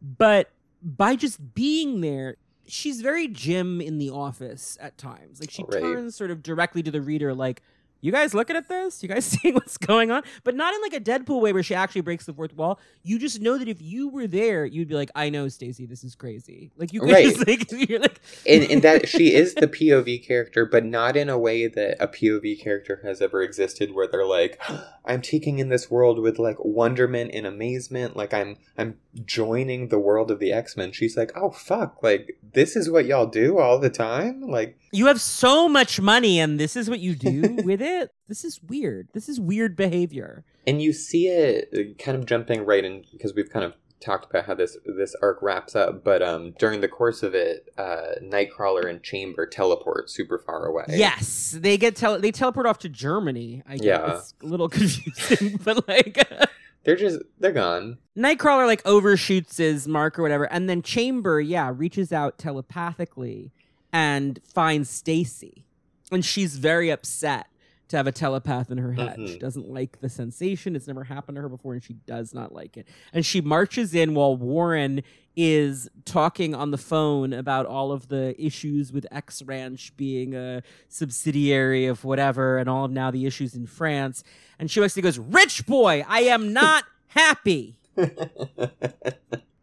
But 0.00 0.50
by 0.82 1.14
just 1.16 1.54
being 1.54 2.00
there, 2.00 2.36
she's 2.66 3.00
very 3.02 3.28
Jim 3.28 3.80
in 3.82 3.98
the 3.98 4.08
office 4.10 4.78
at 4.80 4.96
times. 4.96 5.40
Like 5.40 5.50
she 5.50 5.64
Right. 5.64 5.82
turns 5.82 6.14
sort 6.16 6.30
of 6.30 6.42
directly 6.42 6.82
to 6.84 6.90
the 6.90 7.02
reader 7.02 7.34
like 7.34 7.60
you 8.00 8.12
guys 8.12 8.34
looking 8.34 8.56
at 8.56 8.68
this? 8.68 9.02
You 9.02 9.08
guys 9.08 9.24
seeing 9.42 9.54
what's 9.54 9.76
going 9.76 10.10
on? 10.10 10.22
But 10.44 10.54
not 10.54 10.74
in 10.74 10.80
like 10.82 10.94
a 10.94 11.00
Deadpool 11.00 11.40
way 11.40 11.52
where 11.52 11.62
she 11.62 11.74
actually 11.74 12.00
breaks 12.00 12.26
the 12.26 12.32
fourth 12.32 12.54
wall. 12.56 12.78
You 13.02 13.18
just 13.18 13.40
know 13.40 13.58
that 13.58 13.68
if 13.68 13.80
you 13.82 14.08
were 14.08 14.26
there, 14.26 14.64
you'd 14.64 14.88
be 14.88 14.94
like, 14.94 15.10
I 15.14 15.30
know, 15.30 15.48
Stacy, 15.48 15.86
this 15.86 16.04
is 16.04 16.14
crazy. 16.14 16.70
Like 16.76 16.92
you 16.92 17.00
could 17.00 17.10
Right. 17.12 17.24
just 17.34 17.46
like 17.46 17.70
you're 17.88 17.98
like 18.00 18.20
and, 18.46 18.64
and 18.70 18.82
that 18.82 19.08
she 19.08 19.34
is 19.34 19.54
the 19.54 19.68
POV 19.68 20.26
character, 20.26 20.64
but 20.66 20.84
not 20.84 21.16
in 21.16 21.28
a 21.28 21.38
way 21.38 21.66
that 21.66 21.96
a 22.02 22.08
POV 22.08 22.60
character 22.62 23.00
has 23.04 23.20
ever 23.20 23.42
existed, 23.42 23.94
where 23.94 24.06
they're 24.06 24.26
like, 24.26 24.60
"I'm 25.04 25.22
taking 25.22 25.58
in 25.58 25.68
this 25.68 25.90
world 25.90 26.18
with 26.18 26.38
like 26.38 26.56
wonderment 26.60 27.30
and 27.34 27.46
amazement, 27.46 28.16
like 28.16 28.32
I'm 28.32 28.56
I'm 28.78 28.96
joining 29.24 29.88
the 29.88 29.98
world 29.98 30.30
of 30.30 30.38
the 30.38 30.52
X 30.52 30.76
Men." 30.76 30.92
She's 30.92 31.16
like, 31.16 31.32
"Oh 31.36 31.50
fuck, 31.50 32.02
like 32.02 32.38
this 32.52 32.76
is 32.76 32.90
what 32.90 33.06
y'all 33.06 33.26
do 33.26 33.58
all 33.58 33.78
the 33.78 33.90
time." 33.90 34.42
Like, 34.42 34.78
you 34.92 35.06
have 35.06 35.20
so 35.20 35.68
much 35.68 36.00
money 36.00 36.40
and 36.40 36.58
this 36.58 36.76
is 36.76 36.88
what 36.90 37.00
you 37.00 37.14
do 37.14 37.58
with 37.64 37.80
it. 37.82 37.89
This 38.28 38.44
is 38.44 38.60
weird. 38.62 39.08
This 39.12 39.28
is 39.28 39.40
weird 39.40 39.76
behavior. 39.76 40.44
and 40.66 40.80
you 40.82 40.92
see 40.92 41.26
it 41.28 41.68
uh, 41.74 42.02
kind 42.02 42.16
of 42.16 42.26
jumping 42.26 42.64
right 42.64 42.84
in 42.84 43.04
because 43.12 43.34
we've 43.34 43.50
kind 43.50 43.64
of 43.64 43.74
talked 44.00 44.30
about 44.30 44.46
how 44.46 44.54
this 44.54 44.78
this 44.96 45.14
arc 45.20 45.42
wraps 45.42 45.76
up, 45.76 46.02
but 46.02 46.22
um 46.22 46.52
during 46.58 46.80
the 46.80 46.88
course 46.88 47.22
of 47.22 47.34
it, 47.34 47.68
uh 47.76 48.12
Nightcrawler 48.22 48.88
and 48.88 49.02
Chamber 49.02 49.46
teleport 49.46 50.08
super 50.10 50.38
far 50.38 50.64
away. 50.66 50.84
Yes, 50.88 51.54
they 51.58 51.76
get 51.76 51.96
tele- 51.96 52.20
they 52.20 52.30
teleport 52.32 52.64
off 52.66 52.78
to 52.78 52.88
Germany. 52.88 53.62
I 53.66 53.76
guess 53.76 53.84
Yeah. 53.84 54.16
it's 54.16 54.34
a 54.42 54.46
little 54.46 54.68
confusing, 54.78 55.58
but 55.64 55.86
like 55.86 56.16
they're 56.84 56.96
just 56.96 57.18
they're 57.38 57.52
gone. 57.52 57.98
Nightcrawler 58.16 58.66
like 58.66 58.80
overshoots 58.86 59.58
his 59.58 59.86
mark 59.86 60.18
or 60.18 60.22
whatever, 60.22 60.44
and 60.50 60.66
then 60.70 60.80
Chamber, 60.80 61.38
yeah, 61.40 61.70
reaches 61.76 62.10
out 62.10 62.38
telepathically 62.38 63.52
and 63.92 64.40
finds 64.44 64.88
Stacy, 64.88 65.66
and 66.10 66.24
she's 66.24 66.56
very 66.56 66.88
upset 66.88 67.48
to 67.90 67.96
have 67.96 68.06
a 68.06 68.12
telepath 68.12 68.70
in 68.70 68.78
her 68.78 68.92
head. 68.92 69.18
Mhm. 69.18 69.28
She 69.28 69.38
doesn't 69.38 69.68
like 69.68 70.00
the 70.00 70.08
sensation. 70.08 70.74
It's 70.74 70.86
never 70.86 71.04
happened 71.04 71.36
to 71.36 71.42
her 71.42 71.48
before, 71.48 71.74
and 71.74 71.82
she 71.82 71.92
does 71.94 72.32
not 72.34 72.52
like 72.54 72.76
it. 72.76 72.88
And 73.12 73.24
she 73.24 73.40
marches 73.40 73.94
in 73.94 74.14
while 74.14 74.36
Warren 74.36 75.02
is 75.36 75.88
talking 76.04 76.54
on 76.54 76.70
the 76.70 76.78
phone 76.78 77.32
about 77.32 77.66
all 77.66 77.92
of 77.92 78.08
the 78.08 78.34
issues 78.44 78.92
with 78.92 79.06
X 79.10 79.42
Ranch 79.42 79.96
being 79.96 80.34
a 80.34 80.62
subsidiary 80.88 81.86
of 81.86 82.04
whatever, 82.04 82.58
and 82.58 82.68
all 82.68 82.84
of 82.86 82.90
now 82.90 83.10
the 83.10 83.26
issues 83.26 83.54
in 83.54 83.66
France. 83.66 84.24
And 84.58 84.70
she 84.70 84.80
basically 84.80 85.02
goes, 85.02 85.18
"Rich 85.18 85.66
boy, 85.66 86.04
I 86.08 86.20
am 86.22 86.52
not 86.52 86.84
happy." 87.08 87.76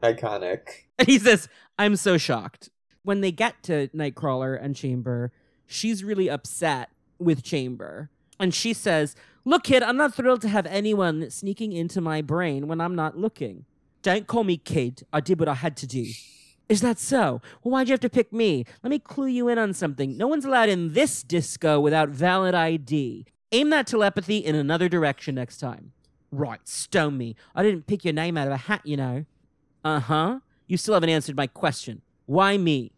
Iconic. 0.03 0.61
And 0.99 1.07
he 1.07 1.17
says, 1.19 1.47
I'm 1.77 1.95
so 1.95 2.17
shocked. 2.17 2.69
When 3.03 3.21
they 3.21 3.31
get 3.31 3.63
to 3.63 3.87
Nightcrawler 3.89 4.61
and 4.61 4.75
Chamber, 4.75 5.31
she's 5.65 6.03
really 6.03 6.29
upset 6.29 6.89
with 7.19 7.43
Chamber. 7.43 8.09
And 8.39 8.53
she 8.53 8.73
says, 8.73 9.15
Look, 9.45 9.63
kid, 9.63 9.81
I'm 9.81 9.97
not 9.97 10.13
thrilled 10.13 10.41
to 10.41 10.49
have 10.49 10.65
anyone 10.65 11.29
sneaking 11.29 11.71
into 11.71 12.01
my 12.01 12.21
brain 12.21 12.67
when 12.67 12.81
I'm 12.81 12.95
not 12.95 13.17
looking. 13.17 13.65
Don't 14.01 14.27
call 14.27 14.43
me 14.43 14.57
kid. 14.57 15.03
I 15.13 15.21
did 15.21 15.39
what 15.39 15.47
I 15.47 15.53
had 15.53 15.77
to 15.77 15.87
do. 15.87 16.05
Is 16.69 16.81
that 16.81 16.99
so? 16.99 17.41
Well, 17.63 17.71
why'd 17.71 17.87
you 17.87 17.93
have 17.93 18.01
to 18.01 18.09
pick 18.09 18.33
me? 18.33 18.65
Let 18.83 18.89
me 18.89 18.99
clue 18.99 19.27
you 19.27 19.47
in 19.47 19.57
on 19.57 19.73
something. 19.73 20.17
No 20.17 20.27
one's 20.27 20.43
allowed 20.43 20.69
in 20.69 20.93
this 20.93 21.23
disco 21.23 21.79
without 21.79 22.09
valid 22.09 22.53
ID. 22.53 23.25
Aim 23.53 23.69
that 23.69 23.87
telepathy 23.87 24.39
in 24.39 24.53
another 24.53 24.89
direction 24.89 25.35
next 25.35 25.59
time. 25.59 25.93
Right, 26.29 26.59
stone 26.67 27.17
me. 27.17 27.37
I 27.55 27.63
didn't 27.63 27.87
pick 27.87 28.03
your 28.03 28.13
name 28.13 28.37
out 28.37 28.47
of 28.47 28.53
a 28.53 28.57
hat, 28.57 28.81
you 28.83 28.97
know. 28.97 29.25
Uh 29.85 30.01
huh. 30.01 30.39
You 30.67 30.75
still 30.75 30.95
haven't 30.95 31.09
answered 31.09 31.37
my 31.37 31.47
question. 31.47 32.01
Why 32.25 32.57
me? 32.57 32.91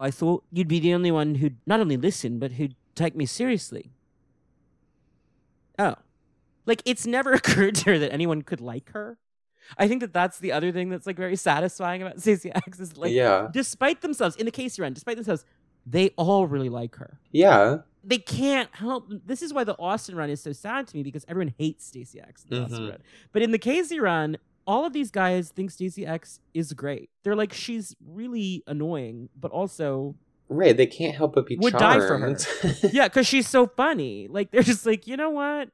I 0.00 0.10
thought 0.10 0.44
you'd 0.50 0.68
be 0.68 0.80
the 0.80 0.94
only 0.94 1.10
one 1.10 1.36
who'd 1.36 1.58
not 1.66 1.80
only 1.80 1.98
listen, 1.98 2.38
but 2.38 2.52
who'd 2.52 2.74
take 2.94 3.14
me 3.14 3.26
seriously. 3.26 3.90
Oh. 5.78 5.94
Like, 6.66 6.82
it's 6.84 7.06
never 7.06 7.32
occurred 7.40 7.74
to 7.76 7.84
her 7.92 7.98
that 7.98 8.12
anyone 8.12 8.42
could 8.42 8.60
like 8.60 8.90
her. 8.92 9.18
I 9.78 9.88
think 9.88 10.00
that 10.00 10.12
that's 10.12 10.38
the 10.38 10.52
other 10.52 10.72
thing 10.72 10.90
that's 10.90 11.06
like 11.06 11.16
very 11.16 11.36
satisfying 11.36 12.02
about 12.02 12.20
Stacy 12.20 12.52
X 12.52 12.78
is 12.80 12.96
like, 12.96 13.12
yeah. 13.12 13.48
despite 13.52 14.00
themselves, 14.00 14.36
in 14.36 14.44
the 14.44 14.50
case 14.52 14.76
you're 14.76 14.86
in, 14.86 14.92
despite 14.92 15.16
themselves, 15.16 15.44
they 15.86 16.10
all 16.16 16.46
really 16.46 16.68
like 16.68 16.96
her. 16.96 17.18
Yeah. 17.30 17.78
They 18.04 18.18
can't 18.18 18.68
help. 18.74 19.06
This 19.24 19.42
is 19.42 19.52
why 19.54 19.64
the 19.64 19.76
Austen 19.78 20.16
run 20.16 20.30
is 20.30 20.40
so 20.42 20.52
sad 20.52 20.88
to 20.88 20.96
me 20.96 21.02
because 21.04 21.24
everyone 21.28 21.54
hates 21.58 21.86
Stacy 21.86 22.20
X 22.20 22.44
in 22.44 22.56
the 22.56 22.64
Austen 22.64 22.80
Mhm. 22.86 22.90
run. 22.90 22.98
But 23.32 23.42
in 23.42 23.52
the 23.52 23.58
Casey 23.58 24.00
run, 24.00 24.36
all 24.66 24.84
of 24.84 24.92
these 24.92 25.10
guys 25.10 25.50
think 25.50 25.70
Stacy 25.70 26.04
X 26.06 26.40
is 26.54 26.72
great. 26.72 27.10
They're 27.22 27.36
like, 27.36 27.52
she's 27.52 27.94
really 28.04 28.62
annoying, 28.66 29.28
but 29.38 29.50
also, 29.52 30.16
Right. 30.48 30.76
They 30.76 30.86
can't 30.86 31.14
help 31.16 31.34
but 31.34 31.46
be 31.46 31.56
Would 31.56 31.74
die 31.74 31.98
for 31.98 32.18
her. 32.18 32.36
yeah, 32.92 33.08
because 33.08 33.26
she's 33.26 33.48
so 33.48 33.66
funny. 33.66 34.28
Like, 34.28 34.50
they're 34.50 34.62
just 34.62 34.84
like, 34.84 35.06
you 35.06 35.16
know 35.16 35.30
what? 35.30 35.70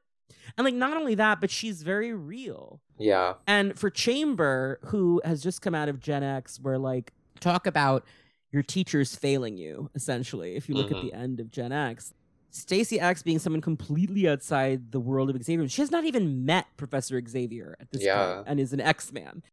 And 0.57 0.65
like, 0.65 0.73
not 0.73 0.95
only 0.97 1.15
that, 1.15 1.41
but 1.41 1.49
she's 1.51 1.83
very 1.83 2.13
real. 2.13 2.81
yeah. 2.97 3.33
And 3.45 3.77
for 3.77 3.89
Chamber, 3.89 4.79
who 4.85 5.21
has 5.25 5.41
just 5.43 5.61
come 5.61 5.75
out 5.75 5.89
of 5.89 5.99
Gen 5.99 6.23
X, 6.23 6.59
where 6.61 6.77
like 6.77 7.11
talk 7.39 7.67
about 7.67 8.03
your 8.51 8.63
teachers 8.63 9.15
failing 9.15 9.57
you, 9.57 9.89
essentially, 9.95 10.55
if 10.55 10.67
you 10.67 10.75
look 10.75 10.89
Mhm. 10.89 10.95
at 10.97 11.01
the 11.03 11.13
end 11.13 11.39
of 11.39 11.51
Gen 11.51 11.71
X. 11.71 12.13
Stacy 12.51 12.99
X 12.99 13.21
being 13.21 13.37
someone 13.37 13.61
completely 13.61 14.27
outside 14.27 14.91
the 14.91 14.99
world 14.99 15.29
of 15.29 15.43
Xavier. 15.43 15.67
She 15.67 15.83
has 15.83 15.91
not 15.91 16.03
even 16.05 16.45
met 16.45 16.65
Professor 16.77 17.21
Xavier 17.27 17.75
at 17.79 17.91
this 17.91 18.03
Yeah. 18.03 18.33
point 18.37 18.47
and 18.47 18.59
is 18.59 18.73
an 18.73 18.81
X 18.81 19.13
Man. 19.13 19.43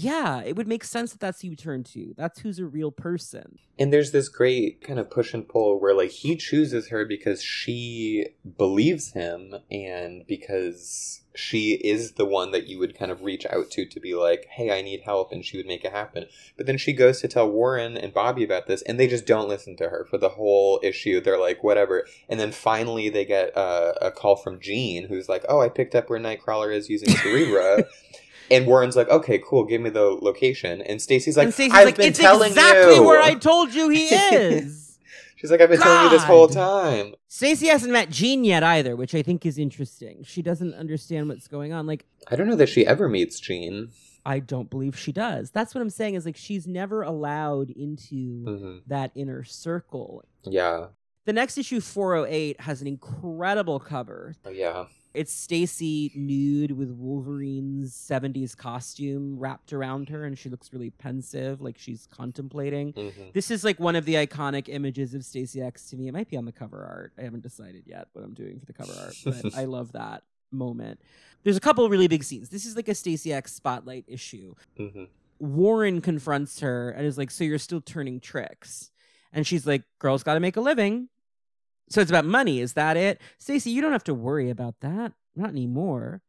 Yeah, 0.00 0.42
it 0.44 0.54
would 0.54 0.68
make 0.68 0.84
sense 0.84 1.10
that 1.10 1.18
that's 1.18 1.42
who 1.42 1.48
you 1.48 1.56
turn 1.56 1.82
to. 1.84 2.14
That's 2.16 2.38
who's 2.38 2.60
a 2.60 2.66
real 2.66 2.92
person. 2.92 3.58
And 3.80 3.92
there's 3.92 4.12
this 4.12 4.28
great 4.28 4.80
kind 4.80 5.00
of 5.00 5.10
push 5.10 5.34
and 5.34 5.48
pull 5.48 5.80
where 5.80 5.92
like 5.92 6.10
he 6.10 6.36
chooses 6.36 6.90
her 6.90 7.04
because 7.04 7.42
she 7.42 8.28
believes 8.56 9.12
him 9.12 9.56
and 9.72 10.24
because 10.28 11.22
she 11.34 11.74
is 11.74 12.12
the 12.12 12.24
one 12.24 12.52
that 12.52 12.68
you 12.68 12.78
would 12.78 12.96
kind 12.96 13.10
of 13.10 13.22
reach 13.22 13.44
out 13.46 13.72
to 13.72 13.86
to 13.86 14.00
be 14.00 14.14
like, 14.14 14.46
"Hey, 14.50 14.70
I 14.70 14.82
need 14.82 15.00
help," 15.00 15.32
and 15.32 15.44
she 15.44 15.56
would 15.56 15.66
make 15.66 15.84
it 15.84 15.92
happen. 15.92 16.26
But 16.56 16.66
then 16.66 16.78
she 16.78 16.92
goes 16.92 17.20
to 17.20 17.28
tell 17.28 17.50
Warren 17.50 17.96
and 17.96 18.14
Bobby 18.14 18.44
about 18.44 18.68
this 18.68 18.82
and 18.82 19.00
they 19.00 19.08
just 19.08 19.26
don't 19.26 19.48
listen 19.48 19.76
to 19.78 19.88
her 19.88 20.06
for 20.08 20.18
the 20.18 20.30
whole 20.30 20.78
issue. 20.84 21.20
They're 21.20 21.40
like, 21.40 21.64
"Whatever." 21.64 22.06
And 22.28 22.38
then 22.38 22.52
finally 22.52 23.08
they 23.08 23.24
get 23.24 23.56
uh, 23.56 23.94
a 24.00 24.12
call 24.12 24.36
from 24.36 24.60
Jean 24.60 25.08
who's 25.08 25.28
like, 25.28 25.44
"Oh, 25.48 25.60
I 25.60 25.68
picked 25.68 25.96
up 25.96 26.08
where 26.08 26.20
Nightcrawler 26.20 26.72
is 26.72 26.88
using 26.88 27.08
Cerebra." 27.08 27.84
And 28.50 28.66
Warren's 28.66 28.96
like, 28.96 29.08
okay, 29.08 29.38
cool, 29.44 29.64
give 29.64 29.80
me 29.80 29.90
the 29.90 30.02
location. 30.02 30.80
And 30.82 31.00
Stacy's 31.00 31.36
like, 31.36 31.44
and 31.46 31.54
Stacy's 31.54 31.74
I've 31.74 31.86
like, 31.86 31.96
been 31.96 32.08
it's 32.08 32.18
telling 32.18 32.48
exactly 32.48 32.96
you. 32.96 33.02
where 33.04 33.20
I 33.20 33.34
told 33.34 33.74
you 33.74 33.88
he 33.88 34.06
is. 34.14 34.98
She's 35.36 35.50
like, 35.52 35.60
I've 35.60 35.68
been 35.68 35.78
telling 35.80 36.04
you 36.04 36.10
this 36.10 36.24
whole 36.24 36.48
time. 36.48 37.14
Stacy 37.28 37.66
hasn't 37.68 37.92
met 37.92 38.10
Jean 38.10 38.42
yet 38.42 38.64
either, 38.64 38.96
which 38.96 39.14
I 39.14 39.22
think 39.22 39.46
is 39.46 39.56
interesting. 39.56 40.24
She 40.24 40.42
doesn't 40.42 40.74
understand 40.74 41.28
what's 41.28 41.46
going 41.46 41.72
on. 41.72 41.86
Like, 41.86 42.06
I 42.28 42.34
don't 42.34 42.48
know 42.48 42.56
that 42.56 42.68
she 42.68 42.84
ever 42.84 43.08
meets 43.08 43.38
Jean. 43.38 43.90
I 44.26 44.40
don't 44.40 44.68
believe 44.68 44.98
she 44.98 45.12
does. 45.12 45.50
That's 45.52 45.74
what 45.74 45.80
I'm 45.80 45.90
saying 45.90 46.14
is 46.14 46.26
like 46.26 46.36
she's 46.36 46.66
never 46.66 47.02
allowed 47.02 47.70
into 47.70 48.44
hmm 48.44 48.78
that 48.88 49.12
inner 49.14 49.44
circle. 49.44 50.24
Yeah. 50.44 50.86
The 51.24 51.32
next 51.32 51.56
issue 51.56 51.80
408 51.80 52.60
has 52.62 52.80
an 52.80 52.86
incredible 52.88 53.78
cover. 53.78 54.34
Oh, 54.44 54.50
yeah. 54.50 54.86
It's 55.18 55.32
Stacy 55.32 56.12
nude 56.14 56.70
with 56.70 56.92
Wolverine's 56.92 57.92
70s 57.92 58.56
costume 58.56 59.36
wrapped 59.36 59.72
around 59.72 60.10
her 60.10 60.24
and 60.24 60.38
she 60.38 60.48
looks 60.48 60.72
really 60.72 60.90
pensive 60.90 61.60
like 61.60 61.76
she's 61.76 62.06
contemplating. 62.08 62.92
hmm 62.92 63.08
This 63.34 63.50
is 63.50 63.64
like 63.64 63.80
one 63.80 63.96
of 63.96 64.04
the 64.04 64.14
iconic 64.14 64.68
images 64.68 65.14
of 65.14 65.24
Stacy 65.24 65.60
X 65.60 65.90
to 65.90 65.96
me. 65.96 66.06
It 66.06 66.12
might 66.12 66.28
be 66.28 66.36
on 66.36 66.44
the 66.44 66.52
cover 66.52 66.84
art. 66.88 67.12
I 67.18 67.22
haven't 67.22 67.42
decided 67.42 67.82
yet 67.84 68.06
what 68.12 68.24
I'm 68.24 68.32
doing 68.32 68.60
for 68.60 68.66
the 68.66 68.72
cover 68.72 68.92
art, 68.96 69.16
but 69.24 69.54
I 69.56 69.64
love 69.64 69.90
that 69.92 70.22
moment. 70.52 71.00
There's 71.42 71.56
a 71.56 71.60
couple 71.60 71.84
of 71.84 71.90
really 71.90 72.06
big 72.06 72.22
scenes. 72.22 72.50
This 72.50 72.64
is 72.64 72.76
like 72.76 72.86
a 72.86 72.94
Stacy 72.94 73.32
X 73.32 73.52
spotlight 73.52 74.04
issue. 74.06 74.54
hmm 74.76 75.04
Warren 75.40 76.00
confronts 76.00 76.60
her 76.60 76.90
and 76.90 77.04
is 77.06 77.18
like, 77.18 77.30
"So 77.32 77.42
you're 77.44 77.58
still 77.58 77.80
turning 77.80 78.20
tricks?" 78.20 78.90
And 79.32 79.46
she's 79.46 79.66
like, 79.66 79.82
"Girls 79.98 80.22
got 80.22 80.34
to 80.34 80.40
make 80.40 80.56
a 80.56 80.60
living." 80.60 81.08
So 81.90 82.00
it's 82.00 82.10
about 82.10 82.24
money. 82.24 82.60
Is 82.60 82.74
that 82.74 82.96
it? 82.96 83.20
Stacy, 83.38 83.70
you 83.70 83.80
don't 83.80 83.92
have 83.92 84.04
to 84.04 84.14
worry 84.14 84.50
about 84.50 84.80
that. 84.80 85.12
Not 85.34 85.50
anymore. 85.50 86.22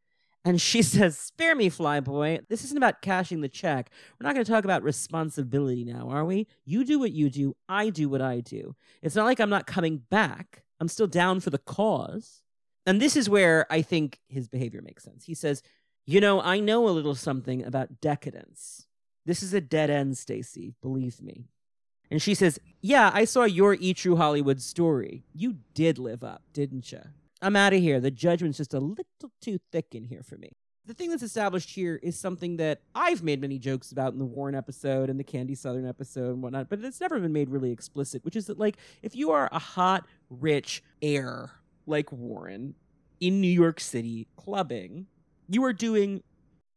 And 0.45 0.61
she 0.61 0.81
says, 0.83 1.17
Spare 1.17 1.55
me, 1.55 1.69
Flyboy. 1.69 2.47
This 2.47 2.63
isn't 2.63 2.77
about 2.77 3.01
cashing 3.01 3.41
the 3.41 3.49
check. 3.49 3.91
We're 4.19 4.27
not 4.27 4.33
going 4.33 4.45
to 4.45 4.51
talk 4.51 4.63
about 4.63 4.83
responsibility 4.83 5.83
now, 5.83 6.09
are 6.09 6.25
we? 6.25 6.47
You 6.65 6.83
do 6.83 6.99
what 6.99 7.11
you 7.11 7.29
do. 7.29 7.55
I 7.67 7.89
do 7.89 8.09
what 8.09 8.21
I 8.21 8.39
do. 8.39 8.75
It's 9.01 9.15
not 9.15 9.25
like 9.25 9.39
I'm 9.39 9.49
not 9.49 9.67
coming 9.67 9.97
back. 10.09 10.63
I'm 10.79 10.87
still 10.87 11.07
down 11.07 11.39
for 11.39 11.49
the 11.49 11.57
cause. 11.57 12.41
And 12.85 13.01
this 13.01 13.15
is 13.15 13.29
where 13.29 13.67
I 13.69 13.81
think 13.81 14.19
his 14.27 14.47
behavior 14.47 14.81
makes 14.81 15.03
sense. 15.03 15.25
He 15.25 15.33
says, 15.33 15.61
You 16.05 16.21
know, 16.21 16.41
I 16.41 16.59
know 16.59 16.87
a 16.87 16.91
little 16.91 17.15
something 17.15 17.63
about 17.63 18.01
decadence. 18.01 18.87
This 19.25 19.43
is 19.43 19.53
a 19.53 19.61
dead 19.61 19.89
end, 19.89 20.17
Stacy. 20.17 20.73
Believe 20.81 21.21
me. 21.21 21.49
And 22.11 22.21
she 22.21 22.33
says, 22.33 22.59
Yeah, 22.81 23.11
I 23.13 23.25
saw 23.25 23.43
your 23.43 23.75
E 23.79 23.93
True 23.93 24.15
Hollywood 24.15 24.61
story. 24.61 25.23
You 25.33 25.57
did 25.73 25.97
live 25.97 26.23
up, 26.23 26.43
didn't 26.53 26.91
you? 26.91 27.01
I'm 27.41 27.55
out 27.55 27.73
of 27.73 27.79
here. 27.79 27.99
The 27.99 28.11
judgment's 28.11 28.57
just 28.57 28.73
a 28.73 28.79
little 28.79 29.31
too 29.41 29.59
thick 29.71 29.95
in 29.95 30.05
here 30.05 30.23
for 30.23 30.37
me. 30.37 30.51
The 30.85 30.93
thing 30.93 31.11
that's 31.11 31.23
established 31.23 31.69
here 31.69 31.99
is 32.01 32.17
something 32.17 32.57
that 32.57 32.81
I've 32.95 33.21
made 33.21 33.39
many 33.39 33.59
jokes 33.59 33.91
about 33.91 34.11
in 34.13 34.19
the 34.19 34.25
Warren 34.25 34.55
episode 34.55 35.09
and 35.09 35.19
the 35.19 35.23
Candy 35.23 35.53
Southern 35.53 35.87
episode 35.87 36.33
and 36.33 36.41
whatnot, 36.41 36.67
but 36.67 36.79
it's 36.83 36.99
never 36.99 37.19
been 37.19 37.31
made 37.31 37.49
really 37.49 37.71
explicit, 37.71 38.25
which 38.25 38.35
is 38.35 38.47
that, 38.47 38.57
like, 38.57 38.77
if 39.03 39.15
you 39.15 39.29
are 39.29 39.47
a 39.51 39.59
hot, 39.59 40.07
rich 40.31 40.81
heir 41.01 41.51
like 41.85 42.11
Warren 42.11 42.73
in 43.19 43.39
New 43.39 43.51
York 43.51 43.79
City 43.79 44.27
clubbing, 44.35 45.05
you 45.47 45.63
are 45.63 45.73
doing 45.73 46.23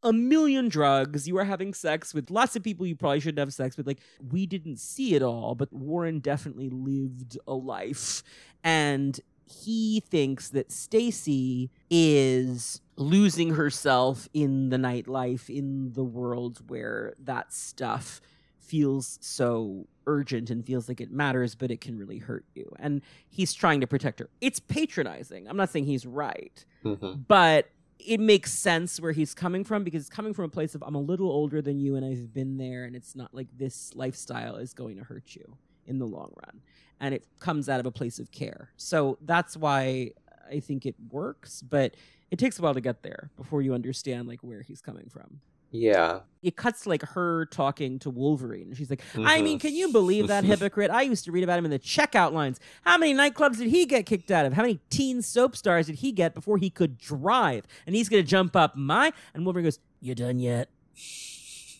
a 0.03 0.13
million 0.13 0.69
drugs. 0.69 1.27
You 1.27 1.37
are 1.37 1.43
having 1.43 1.73
sex 1.73 2.13
with 2.13 2.29
lots 2.29 2.55
of 2.55 2.63
people 2.63 2.85
you 2.85 2.95
probably 2.95 3.19
shouldn't 3.19 3.39
have 3.39 3.53
sex 3.53 3.77
with. 3.77 3.87
Like, 3.87 4.01
we 4.31 4.45
didn't 4.45 4.77
see 4.79 5.15
it 5.15 5.23
all, 5.23 5.55
but 5.55 5.71
Warren 5.73 6.19
definitely 6.19 6.69
lived 6.69 7.37
a 7.47 7.53
life. 7.53 8.23
And 8.63 9.19
he 9.45 10.01
thinks 10.01 10.49
that 10.49 10.71
Stacy 10.71 11.69
is 11.89 12.81
losing 12.95 13.51
herself 13.51 14.27
in 14.33 14.69
the 14.69 14.77
nightlife, 14.77 15.49
in 15.49 15.93
the 15.93 16.03
world 16.03 16.61
where 16.69 17.13
that 17.19 17.53
stuff 17.53 18.21
feels 18.59 19.19
so 19.21 19.87
urgent 20.07 20.49
and 20.49 20.65
feels 20.65 20.87
like 20.87 21.01
it 21.01 21.11
matters, 21.11 21.55
but 21.55 21.71
it 21.71 21.81
can 21.81 21.97
really 21.97 22.17
hurt 22.17 22.45
you. 22.55 22.71
And 22.79 23.01
he's 23.29 23.53
trying 23.53 23.81
to 23.81 23.87
protect 23.87 24.19
her. 24.19 24.29
It's 24.41 24.59
patronizing. 24.59 25.47
I'm 25.47 25.57
not 25.57 25.69
saying 25.69 25.85
he's 25.85 26.05
right 26.05 26.65
hmm 26.83 27.13
but 27.27 27.69
it 27.99 28.19
makes 28.19 28.51
sense 28.51 28.99
where 28.99 29.11
he's 29.11 29.33
coming 29.33 29.63
from 29.63 29.83
because 29.83 30.01
it's 30.01 30.09
coming 30.09 30.33
from 30.33 30.45
a 30.45 30.49
place 30.49 30.75
of 30.75 30.83
I'm 30.85 30.95
a 30.95 31.01
little 31.01 31.29
older 31.29 31.61
than 31.61 31.79
you 31.79 31.95
and 31.95 32.05
I've 32.05 32.33
been 32.33 32.57
there 32.57 32.85
and 32.85 32.95
it's 32.95 33.15
not 33.15 33.33
like 33.33 33.47
this 33.57 33.91
lifestyle 33.95 34.57
is 34.57 34.73
going 34.73 34.97
to 34.97 35.03
hurt 35.03 35.35
you 35.35 35.57
in 35.85 35.99
the 35.99 36.05
long 36.05 36.33
run 36.45 36.61
and 36.99 37.13
it 37.13 37.25
comes 37.39 37.69
out 37.69 37.79
of 37.79 37.85
a 37.85 37.91
place 37.91 38.19
of 38.19 38.31
care. 38.31 38.71
So 38.77 39.17
that's 39.21 39.57
why 39.57 40.11
I 40.49 40.59
think 40.59 40.85
it 40.85 40.95
works, 41.09 41.61
but 41.61 41.95
it 42.31 42.39
takes 42.39 42.59
a 42.59 42.61
while 42.61 42.73
to 42.73 42.81
get 42.81 43.03
there 43.03 43.29
before 43.37 43.61
you 43.61 43.73
understand 43.73 44.27
like 44.27 44.39
where 44.41 44.61
he's 44.61 44.81
coming 44.81 45.09
from. 45.09 45.39
Yeah. 45.73 46.19
It 46.43 46.55
cuts 46.55 46.85
like 46.85 47.01
her 47.01 47.45
talking 47.47 47.99
to 47.99 48.09
Wolverine. 48.09 48.67
And 48.67 48.77
she's 48.77 48.89
like, 48.89 49.01
I 49.17 49.41
mean, 49.41 49.59
can 49.59 49.73
you 49.73 49.87
mm-hmm. 49.87 49.93
believe 49.93 50.27
that 50.27 50.43
hypocrite? 50.45 50.91
I 50.91 51.01
used 51.01 51.25
to 51.25 51.31
read 51.31 51.43
about 51.43 51.57
him 51.57 51.65
in 51.65 51.71
the 51.71 51.79
checkout 51.79 52.31
lines. 52.31 52.59
How 52.83 52.97
many 52.97 53.13
nightclubs 53.13 53.57
did 53.57 53.69
he 53.69 53.85
get 53.85 54.05
kicked 54.05 54.29
out 54.29 54.45
of? 54.45 54.53
How 54.53 54.61
many 54.61 54.79
teen 54.89 55.21
soap 55.21 55.55
stars 55.55 55.87
did 55.87 55.95
he 55.95 56.11
get 56.11 56.35
before 56.35 56.57
he 56.57 56.69
could 56.69 56.97
drive? 56.97 57.65
And 57.87 57.95
he's 57.95 58.07
going 58.07 58.23
to 58.23 58.29
jump 58.29 58.55
up 58.55 58.75
my. 58.75 59.11
And 59.33 59.45
Wolverine 59.45 59.65
goes, 59.65 59.79
You 59.99 60.15
done 60.15 60.39
yet? 60.39 60.69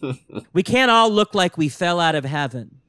we 0.54 0.64
can't 0.64 0.90
all 0.90 1.10
look 1.10 1.36
like 1.36 1.58
we 1.58 1.70
fell 1.70 2.00
out 2.00 2.16
of 2.16 2.26
heaven. 2.26 2.80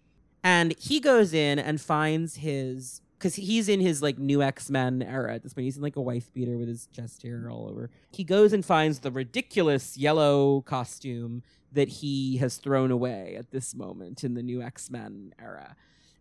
And 0.42 0.74
he 0.78 1.00
goes 1.00 1.34
in 1.34 1.58
and 1.58 1.80
finds 1.80 2.36
his 2.36 3.02
because 3.24 3.36
he's 3.36 3.70
in 3.70 3.80
his 3.80 4.02
like 4.02 4.18
new 4.18 4.42
X 4.42 4.68
Men 4.68 5.00
era 5.00 5.34
at 5.34 5.42
this 5.42 5.54
point. 5.54 5.64
He's 5.64 5.78
in 5.78 5.82
like 5.82 5.96
a 5.96 6.02
wife 6.02 6.30
beater 6.34 6.58
with 6.58 6.68
his 6.68 6.88
chest 6.88 7.22
hair 7.22 7.48
all 7.50 7.66
over. 7.70 7.88
He 8.10 8.22
goes 8.22 8.52
and 8.52 8.62
finds 8.62 8.98
the 8.98 9.10
ridiculous 9.10 9.96
yellow 9.96 10.60
costume 10.60 11.42
that 11.72 11.88
he 11.88 12.36
has 12.36 12.58
thrown 12.58 12.90
away 12.90 13.34
at 13.38 13.50
this 13.50 13.74
moment 13.74 14.24
in 14.24 14.34
the 14.34 14.42
new 14.42 14.60
X 14.60 14.90
Men 14.90 15.32
era. 15.40 15.74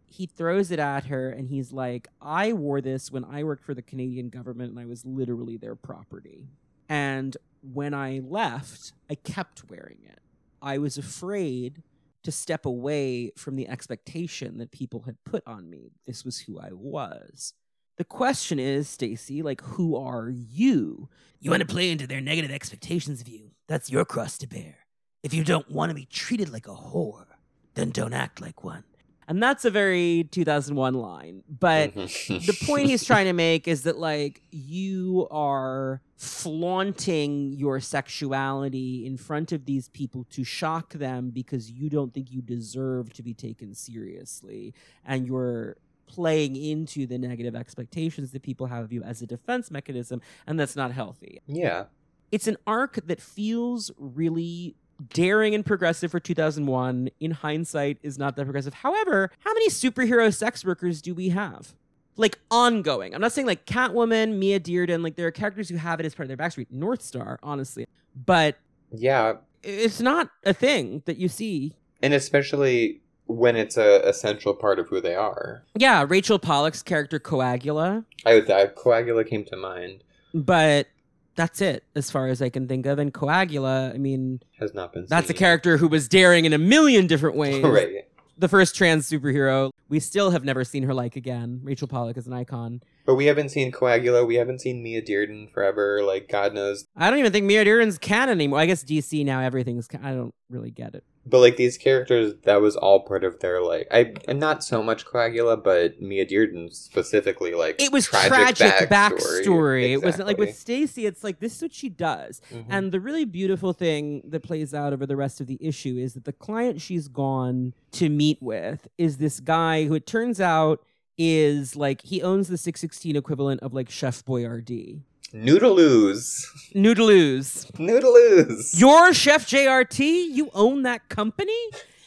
He 0.05 0.25
throws 0.25 0.71
it 0.71 0.79
at 0.79 1.07
her 1.07 1.29
and 1.29 1.49
he's 1.49 1.73
like, 1.73 2.07
I 2.21 2.53
wore 2.53 2.79
this 2.79 3.11
when 3.11 3.25
I 3.25 3.43
worked 3.43 3.65
for 3.65 3.73
the 3.73 3.81
Canadian 3.81 4.29
government 4.29 4.71
and 4.71 4.79
I 4.79 4.85
was 4.85 5.05
literally 5.05 5.57
their 5.57 5.75
property. 5.75 6.47
And 6.87 7.35
when 7.61 7.93
I 7.93 8.21
left, 8.23 8.93
I 9.09 9.15
kept 9.15 9.69
wearing 9.69 9.99
it. 10.05 10.19
I 10.61 10.77
was 10.77 10.97
afraid 10.97 11.83
to 12.23 12.31
step 12.31 12.65
away 12.65 13.31
from 13.37 13.55
the 13.55 13.67
expectation 13.67 14.57
that 14.57 14.71
people 14.71 15.01
had 15.01 15.23
put 15.25 15.43
on 15.45 15.69
me. 15.69 15.91
This 16.07 16.23
was 16.23 16.39
who 16.39 16.59
I 16.59 16.69
was. 16.71 17.53
The 17.97 18.03
question 18.03 18.57
is, 18.57 18.89
Stacy, 18.89 19.41
like, 19.41 19.61
who 19.61 19.95
are 19.95 20.29
you? 20.29 21.09
You 21.39 21.51
want 21.51 21.61
to 21.61 21.67
play 21.67 21.91
into 21.91 22.07
their 22.07 22.21
negative 22.21 22.49
expectations 22.49 23.21
of 23.21 23.27
you. 23.27 23.51
That's 23.67 23.91
your 23.91 24.05
cross 24.05 24.37
to 24.39 24.47
bear. 24.47 24.77
If 25.21 25.33
you 25.33 25.43
don't 25.43 25.69
want 25.69 25.89
to 25.89 25.95
be 25.95 26.05
treated 26.05 26.51
like 26.51 26.67
a 26.67 26.71
whore, 26.71 27.27
then 27.75 27.91
don't 27.91 28.13
act 28.13 28.41
like 28.41 28.63
one. 28.63 28.83
And 29.27 29.41
that's 29.41 29.65
a 29.65 29.71
very 29.71 30.27
2001 30.31 30.93
line. 30.93 31.43
But 31.47 31.93
Mhm. 31.95 32.45
the 32.45 32.65
point 32.65 32.87
he's 32.89 33.03
trying 33.11 33.25
to 33.25 33.33
make 33.33 33.67
is 33.67 33.83
that 33.83 33.97
like 33.97 34.41
you 34.51 35.27
are 35.31 36.01
flaunting 36.17 37.53
your 37.53 37.79
sexuality 37.79 39.05
in 39.05 39.17
front 39.17 39.51
of 39.51 39.65
these 39.65 39.89
people 39.89 40.25
to 40.29 40.43
shock 40.43 40.93
them 40.93 41.29
because 41.29 41.71
you 41.71 41.89
don't 41.89 42.13
think 42.13 42.31
you 42.31 42.41
deserve 42.41 43.11
to 43.13 43.23
be 43.23 43.33
taken 43.33 43.73
seriously 43.73 44.73
and 45.05 45.25
you're 45.27 45.75
playing 46.05 46.55
into 46.55 47.07
the 47.07 47.17
negative 47.17 47.55
expectations 47.55 48.31
that 48.31 48.41
people 48.43 48.67
have 48.67 48.83
of 48.83 48.93
you 48.93 49.01
as 49.03 49.21
a 49.21 49.25
defense 49.27 49.71
mechanism 49.71 50.21
and 50.45 50.59
that's 50.59 50.75
not 50.75 50.91
healthy 50.91 51.41
yeah. 51.47 51.85
it's 52.31 52.47
an 52.47 52.57
arc 52.67 52.99
that 53.07 53.19
feels 53.19 53.89
really 53.97 54.75
daring 55.09 55.53
and 55.55 55.65
progressive 55.65 56.11
for 56.11 56.19
2001 56.19 57.09
in 57.19 57.31
hindsight 57.31 57.97
is 58.03 58.17
not 58.17 58.35
that 58.35 58.45
progressive. 58.45 58.73
However 58.75 59.31
how 59.39 59.53
many 59.53 59.69
superhero 59.69 60.33
sex 60.33 60.63
workers 60.63 61.01
do 61.01 61.13
we 61.13 61.29
have? 61.29 61.73
Like 62.15 62.37
ongoing. 62.51 63.15
I'm 63.15 63.21
not 63.21 63.31
saying 63.31 63.47
like 63.47 63.65
catwoman 63.65 64.37
mia 64.37 64.59
dearden 64.59 65.01
like 65.03 65.15
there 65.15 65.27
are 65.27 65.31
characters 65.31 65.69
who 65.69 65.77
have 65.77 65.99
it 65.99 66.05
as 66.05 66.13
part 66.13 66.29
of 66.29 66.37
their 66.37 66.37
backstory. 66.47 66.67
North 66.69 67.01
star 67.01 67.39
honestly. 67.41 67.85
But 68.25 68.57
Yeah. 68.91 69.37
it's 69.63 69.99
not 69.99 70.29
a 70.43 70.53
thing 70.53 71.01
that 71.05 71.17
you 71.17 71.27
see. 71.27 71.73
And 72.01 72.13
especially 72.13 73.01
when 73.25 73.55
it's 73.55 73.77
a 73.77 74.07
essential 74.07 74.53
part 74.53 74.77
of 74.79 74.89
who 74.89 74.99
they 75.01 75.15
are. 75.15 75.63
yeah 75.77 76.05
rachel 76.07 76.37
pollack's 76.37 76.83
character 76.83 77.19
coagula. 77.19 78.05
I 78.25 78.35
would 78.35 78.47
that 78.47 78.75
Coagula 78.75 79.25
came 79.27 79.43
to 79.45 79.57
mind. 79.57 80.03
but 80.33 80.87
that's 81.35 81.61
it 81.61 81.83
as 81.95 82.11
far 82.11 82.27
as 82.27 82.41
i 82.41 82.49
can 82.49 82.67
think 82.67 82.85
of 82.85 82.99
and 82.99 83.13
coagula 83.13 83.93
i 83.93 83.97
mean 83.97 84.39
Has 84.59 84.73
not 84.73 84.93
been 84.93 85.05
that's 85.07 85.29
a 85.29 85.33
character 85.33 85.77
who 85.77 85.87
was 85.87 86.07
daring 86.07 86.45
in 86.45 86.53
a 86.53 86.57
million 86.57 87.07
different 87.07 87.35
ways 87.35 87.63
right. 87.63 88.05
the 88.37 88.47
first 88.47 88.75
trans 88.75 89.09
superhero. 89.09 89.71
We 89.89 89.99
still 89.99 90.31
have 90.31 90.43
never 90.43 90.63
seen 90.63 90.83
her 90.83 90.93
like 90.93 91.15
again. 91.15 91.59
Rachel 91.63 91.87
Pollack 91.87 92.17
is 92.17 92.25
an 92.25 92.33
icon. 92.33 92.81
But 93.05 93.15
we 93.15 93.25
haven't 93.25 93.49
seen 93.49 93.71
Coagula. 93.71 94.25
We 94.25 94.35
haven't 94.35 94.61
seen 94.61 94.81
Mia 94.81 95.01
Dearden 95.01 95.51
forever. 95.51 96.01
Like 96.03 96.29
God 96.29 96.53
knows. 96.53 96.85
I 96.95 97.09
don't 97.09 97.19
even 97.19 97.31
think 97.33 97.45
Mia 97.45 97.65
Dearden's 97.65 97.97
canon 97.97 98.37
anymore. 98.37 98.59
I 98.59 98.65
guess 98.65 98.83
DC 98.83 99.25
now 99.25 99.41
everything's. 99.41 99.87
Ca- 99.87 99.99
I 100.01 100.11
don't 100.13 100.33
really 100.49 100.71
get 100.71 100.95
it. 100.95 101.03
But 101.25 101.39
like 101.39 101.55
these 101.55 101.77
characters, 101.77 102.33
that 102.43 102.59
was 102.61 102.75
all 102.75 103.01
part 103.01 103.23
of 103.23 103.39
their 103.39 103.61
like. 103.61 103.87
I 103.91 104.13
and 104.27 104.39
not 104.39 104.63
so 104.63 104.81
much 104.83 105.05
Coagula, 105.05 105.61
but 105.61 106.01
Mia 106.01 106.25
Dearden 106.25 106.73
specifically. 106.73 107.53
Like 107.53 107.81
It 107.81 107.91
was 107.91 108.07
tragic, 108.07 108.89
backstory. 108.89 109.91
It 109.91 110.03
wasn't 110.03 110.27
like 110.27 110.37
with 110.37 110.49
Exactly. 110.49 110.87
Stacy. 110.87 111.05
It's 111.05 111.23
like 111.23 111.39
this 111.39 111.55
is 111.57 111.61
what 111.61 111.73
she 111.73 111.89
does. 111.89 112.41
Mhm. 112.53 112.65
And 112.69 112.91
the 112.91 112.99
really 112.99 113.25
beautiful 113.25 113.73
thing 113.73 114.21
that 114.25 114.43
plays 114.43 114.73
out 114.73 114.93
over 114.93 115.05
the 115.05 115.15
rest 115.15 115.41
of 115.41 115.47
the 115.47 115.57
issue 115.61 115.97
is 115.97 116.13
that 116.13 116.25
the 116.25 116.33
client 116.33 116.81
she's 116.81 117.07
gone 117.07 117.73
to 117.93 118.09
meet 118.09 118.41
with 118.41 118.87
is 118.97 119.17
this 119.17 119.39
guy 119.39 119.85
who 119.85 119.93
it 119.95 120.05
turns 120.07 120.39
out 120.41 120.81
is 121.17 121.75
like 121.75 122.01
he 122.01 122.21
owns 122.21 122.47
the 122.47 122.57
616 122.57 123.15
equivalent 123.15 123.61
of 123.61 123.73
like 123.73 123.89
Chef 123.89 124.23
Boyardee. 124.25 125.01
Noodaloos, 125.33 126.45
Noodaloos. 126.75 127.71
Noodaloos. 127.71 128.79
You're 128.79 129.13
Chef 129.13 129.47
JRT? 129.47 130.29
You 130.31 130.51
own 130.53 130.83
that 130.83 131.09
company? 131.09 131.57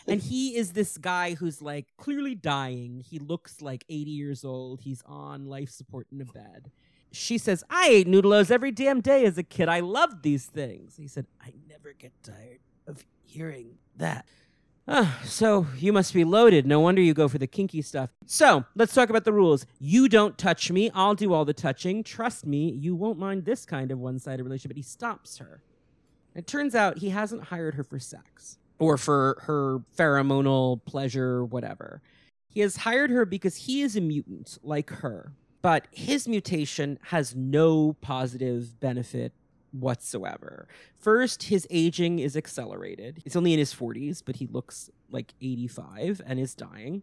And 0.06 0.20
he 0.20 0.56
is 0.56 0.72
this 0.72 0.96
guy 0.96 1.34
who's 1.34 1.60
like 1.60 1.86
clearly 1.96 2.36
dying. 2.36 3.02
He 3.08 3.18
looks 3.18 3.60
like 3.60 3.84
80 3.88 4.10
years 4.10 4.44
old. 4.44 4.80
He's 4.82 5.02
on 5.06 5.46
life 5.46 5.70
support 5.70 6.06
in 6.12 6.20
a 6.20 6.24
bed. 6.24 6.70
She 7.10 7.38
says, 7.38 7.64
I 7.70 7.88
ate 7.88 8.06
noodles 8.06 8.50
every 8.50 8.70
damn 8.70 9.00
day 9.00 9.24
as 9.24 9.38
a 9.38 9.42
kid. 9.42 9.68
I 9.68 9.80
loved 9.80 10.22
these 10.22 10.46
things. 10.46 10.96
He 10.96 11.08
said, 11.08 11.26
I 11.40 11.52
never 11.68 11.92
get 11.92 12.12
tired 12.22 12.60
of 12.86 13.04
hearing 13.24 13.78
that. 13.96 14.26
Ah, 14.88 15.20
so 15.24 15.66
you 15.76 15.92
must 15.92 16.14
be 16.14 16.22
loaded. 16.22 16.64
No 16.64 16.78
wonder 16.78 17.02
you 17.02 17.12
go 17.12 17.26
for 17.26 17.38
the 17.38 17.48
kinky 17.48 17.82
stuff. 17.82 18.10
So 18.24 18.64
let's 18.76 18.94
talk 18.94 19.10
about 19.10 19.24
the 19.24 19.32
rules. 19.32 19.66
You 19.80 20.08
don't 20.08 20.38
touch 20.38 20.70
me. 20.70 20.90
I'll 20.94 21.16
do 21.16 21.32
all 21.32 21.44
the 21.44 21.52
touching. 21.52 22.04
Trust 22.04 22.46
me, 22.46 22.70
you 22.70 22.94
won't 22.94 23.18
mind 23.18 23.44
this 23.44 23.66
kind 23.66 23.90
of 23.90 23.98
one 23.98 24.20
sided 24.20 24.44
relationship. 24.44 24.70
But 24.70 24.76
he 24.76 24.82
stops 24.82 25.38
her. 25.38 25.62
It 26.36 26.46
turns 26.46 26.74
out 26.74 26.98
he 26.98 27.10
hasn't 27.10 27.44
hired 27.44 27.74
her 27.74 27.82
for 27.82 27.98
sex 27.98 28.58
or 28.78 28.96
for 28.96 29.38
her 29.46 29.78
pheromonal 29.96 30.84
pleasure, 30.84 31.44
whatever. 31.44 32.00
He 32.48 32.60
has 32.60 32.76
hired 32.76 33.10
her 33.10 33.24
because 33.24 33.56
he 33.56 33.82
is 33.82 33.96
a 33.96 34.00
mutant 34.00 34.58
like 34.62 34.90
her, 34.90 35.32
but 35.62 35.88
his 35.90 36.28
mutation 36.28 36.98
has 37.06 37.34
no 37.34 37.94
positive 38.00 38.78
benefit 38.78 39.32
whatsoever. 39.80 40.68
First, 40.98 41.44
his 41.44 41.66
aging 41.70 42.18
is 42.18 42.36
accelerated. 42.36 43.20
He's 43.24 43.36
only 43.36 43.52
in 43.52 43.58
his 43.58 43.74
40s, 43.74 44.22
but 44.24 44.36
he 44.36 44.46
looks 44.46 44.90
like 45.10 45.34
85 45.40 46.22
and 46.26 46.38
is 46.38 46.54
dying. 46.54 47.02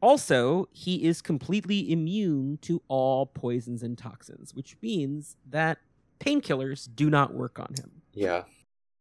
Also, 0.00 0.68
he 0.72 1.04
is 1.04 1.22
completely 1.22 1.90
immune 1.90 2.58
to 2.62 2.82
all 2.88 3.26
poisons 3.26 3.82
and 3.82 3.96
toxins, 3.96 4.54
which 4.54 4.76
means 4.82 5.36
that 5.48 5.78
painkillers 6.20 6.88
do 6.94 7.08
not 7.08 7.34
work 7.34 7.58
on 7.58 7.74
him. 7.78 8.02
Yeah, 8.12 8.44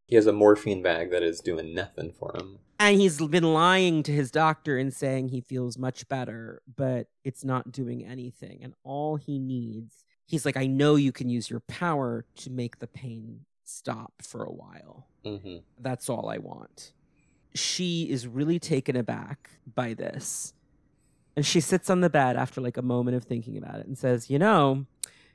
he 0.07 0.15
has 0.15 0.27
a 0.27 0.33
morphine 0.33 0.81
bag 0.81 1.11
that 1.11 1.23
is 1.23 1.41
doing 1.41 1.73
nothing 1.73 2.11
for 2.11 2.33
him. 2.35 2.59
And 2.79 2.99
he's 2.99 3.21
been 3.21 3.53
lying 3.53 4.03
to 4.03 4.11
his 4.11 4.31
doctor 4.31 4.77
and 4.77 4.93
saying 4.93 5.29
he 5.29 5.41
feels 5.41 5.77
much 5.77 6.07
better, 6.09 6.61
but 6.75 7.07
it's 7.23 7.43
not 7.45 7.71
doing 7.71 8.05
anything. 8.05 8.59
And 8.61 8.73
all 8.83 9.15
he 9.15 9.39
needs, 9.39 10.03
he's 10.25 10.45
like, 10.45 10.57
I 10.57 10.67
know 10.67 10.95
you 10.95 11.11
can 11.11 11.29
use 11.29 11.49
your 11.49 11.61
power 11.61 12.25
to 12.37 12.49
make 12.49 12.79
the 12.79 12.87
pain 12.87 13.41
stop 13.63 14.13
for 14.21 14.43
a 14.43 14.51
while. 14.51 15.07
hmm 15.23 15.57
That's 15.79 16.09
all 16.09 16.29
I 16.29 16.37
want. 16.37 16.93
She 17.53 18.09
is 18.09 18.27
really 18.27 18.59
taken 18.59 18.95
aback 18.95 19.51
by 19.75 19.93
this. 19.93 20.53
And 21.35 21.45
she 21.45 21.59
sits 21.59 21.89
on 21.89 22.01
the 22.01 22.09
bed 22.09 22.37
after 22.37 22.61
like 22.61 22.77
a 22.77 22.81
moment 22.81 23.17
of 23.17 23.23
thinking 23.23 23.57
about 23.57 23.79
it 23.79 23.87
and 23.87 23.97
says, 23.97 24.29
You 24.29 24.39
know, 24.39 24.85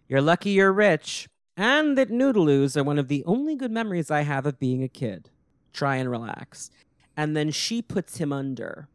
you're 0.09 0.23
lucky 0.23 0.51
you're 0.51 0.73
rich, 0.73 1.29
and 1.57 1.97
that 1.99 2.11
noodaloos 2.11 2.77
are 2.77 2.85
one 2.85 2.99
of 2.99 3.09
the 3.09 3.23
only 3.27 3.55
good 3.55 3.71
memories 3.71 4.11
I 4.11 4.23
have 4.23 4.47
of 4.47 4.59
being 4.59 4.83
a 4.83 4.89
kid. 4.89 5.31
Try 5.73 5.97
and 5.97 6.11
relax. 6.11 6.71
And 7.17 7.37
then 7.37 7.51
she 7.51 7.83
puts 7.83 8.17
him 8.17 8.33
under. 8.33 8.89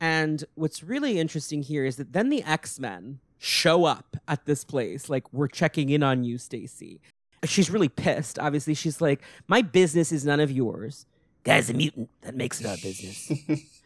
And 0.00 0.44
what's 0.54 0.82
really 0.82 1.18
interesting 1.18 1.62
here 1.62 1.84
is 1.84 1.96
that 1.96 2.12
then 2.12 2.30
the 2.30 2.42
X 2.42 2.78
Men 2.80 3.20
show 3.38 3.84
up 3.84 4.16
at 4.28 4.46
this 4.46 4.64
place. 4.64 5.08
Like, 5.08 5.32
we're 5.32 5.48
checking 5.48 5.90
in 5.90 6.02
on 6.02 6.24
you, 6.24 6.38
Stacy. 6.38 7.00
She's 7.44 7.70
really 7.70 7.88
pissed. 7.88 8.38
Obviously, 8.38 8.74
she's 8.74 9.00
like, 9.00 9.22
My 9.46 9.62
business 9.62 10.10
is 10.12 10.24
none 10.24 10.40
of 10.40 10.50
yours. 10.50 11.06
Guy's 11.44 11.70
a 11.70 11.74
mutant. 11.74 12.10
That 12.22 12.34
makes 12.34 12.60
it 12.60 12.66
our 12.66 12.76
business. 12.76 13.30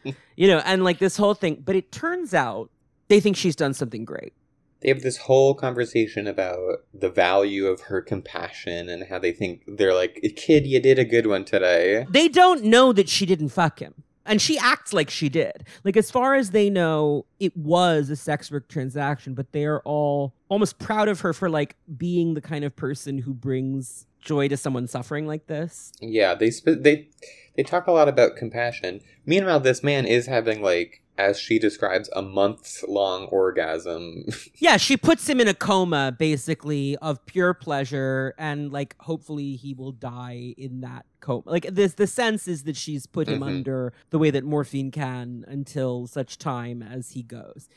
you 0.35 0.47
know, 0.47 0.63
and 0.65 0.83
like 0.83 0.97
this 0.97 1.17
whole 1.17 1.35
thing. 1.35 1.61
But 1.63 1.75
it 1.75 1.91
turns 1.91 2.33
out 2.33 2.71
they 3.07 3.19
think 3.19 3.37
she's 3.37 3.55
done 3.55 3.73
something 3.73 4.03
great. 4.03 4.33
They 4.81 4.89
have 4.89 5.03
this 5.03 5.17
whole 5.17 5.53
conversation 5.53 6.25
about 6.25 6.85
the 6.91 7.09
value 7.09 7.67
of 7.67 7.81
her 7.81 8.01
compassion 8.01 8.89
and 8.89 9.03
how 9.03 9.19
they 9.19 9.31
think 9.31 9.61
they're 9.67 9.93
like, 9.93 10.33
kid, 10.35 10.65
you 10.65 10.79
did 10.79 10.97
a 10.97 11.05
good 11.05 11.27
one 11.27 11.45
today. 11.45 12.07
They 12.09 12.27
don't 12.27 12.63
know 12.63 12.91
that 12.93 13.07
she 13.07 13.27
didn't 13.27 13.49
fuck 13.49 13.79
him. 13.79 13.93
And 14.25 14.41
she 14.41 14.57
acts 14.57 14.93
like 14.93 15.09
she 15.09 15.29
did. 15.29 15.65
Like, 15.83 15.97
as 15.97 16.11
far 16.11 16.35
as 16.35 16.51
they 16.51 16.69
know, 16.69 17.25
it 17.39 17.55
was 17.57 18.09
a 18.09 18.15
sex 18.15 18.51
work 18.51 18.67
transaction, 18.67 19.33
but 19.33 19.51
they 19.51 19.65
are 19.65 19.79
all 19.79 20.33
almost 20.49 20.79
proud 20.79 21.07
of 21.07 21.21
her 21.21 21.33
for 21.33 21.49
like 21.49 21.75
being 21.97 22.33
the 22.33 22.41
kind 22.41 22.63
of 22.63 22.75
person 22.75 23.19
who 23.19 23.33
brings 23.33 24.05
joy 24.19 24.47
to 24.47 24.57
someone 24.57 24.87
suffering 24.87 25.25
like 25.25 25.47
this. 25.47 25.91
Yeah, 25.99 26.35
they 26.35 26.51
sp- 26.53 26.81
they 26.81 27.09
they 27.55 27.63
talk 27.63 27.87
a 27.87 27.91
lot 27.91 28.07
about 28.07 28.35
compassion. 28.35 29.01
Meanwhile, 29.25 29.61
this 29.61 29.83
man 29.83 30.05
is 30.05 30.27
having 30.27 30.61
like, 30.61 31.01
as 31.21 31.39
she 31.39 31.59
describes, 31.59 32.09
a 32.15 32.21
month 32.21 32.83
long 32.87 33.25
orgasm. 33.27 34.25
Yeah, 34.57 34.77
she 34.77 34.95
puts 34.97 35.27
him 35.27 35.39
in 35.39 35.47
a 35.47 35.53
coma 35.53 36.15
basically 36.17 36.95
of 36.97 37.25
pure 37.25 37.53
pleasure 37.53 38.33
and 38.37 38.71
like 38.71 38.95
hopefully 38.99 39.55
he 39.55 39.73
will 39.73 39.91
die 39.91 40.53
in 40.57 40.81
that 40.81 41.05
coma. 41.19 41.43
Like 41.45 41.65
this 41.71 41.93
the 41.95 42.05
sense 42.07 42.47
is 42.47 42.63
that 42.63 42.75
she's 42.75 43.05
put 43.07 43.27
him 43.27 43.39
Mhm. 43.41 43.47
under 43.47 43.93
the 44.11 44.19
way 44.19 44.29
that 44.31 44.43
morphine 44.43 44.91
can 44.91 45.45
until 45.47 46.05
such 46.07 46.37
time 46.37 46.83
as 46.83 47.11
he 47.11 47.23
goes. 47.23 47.69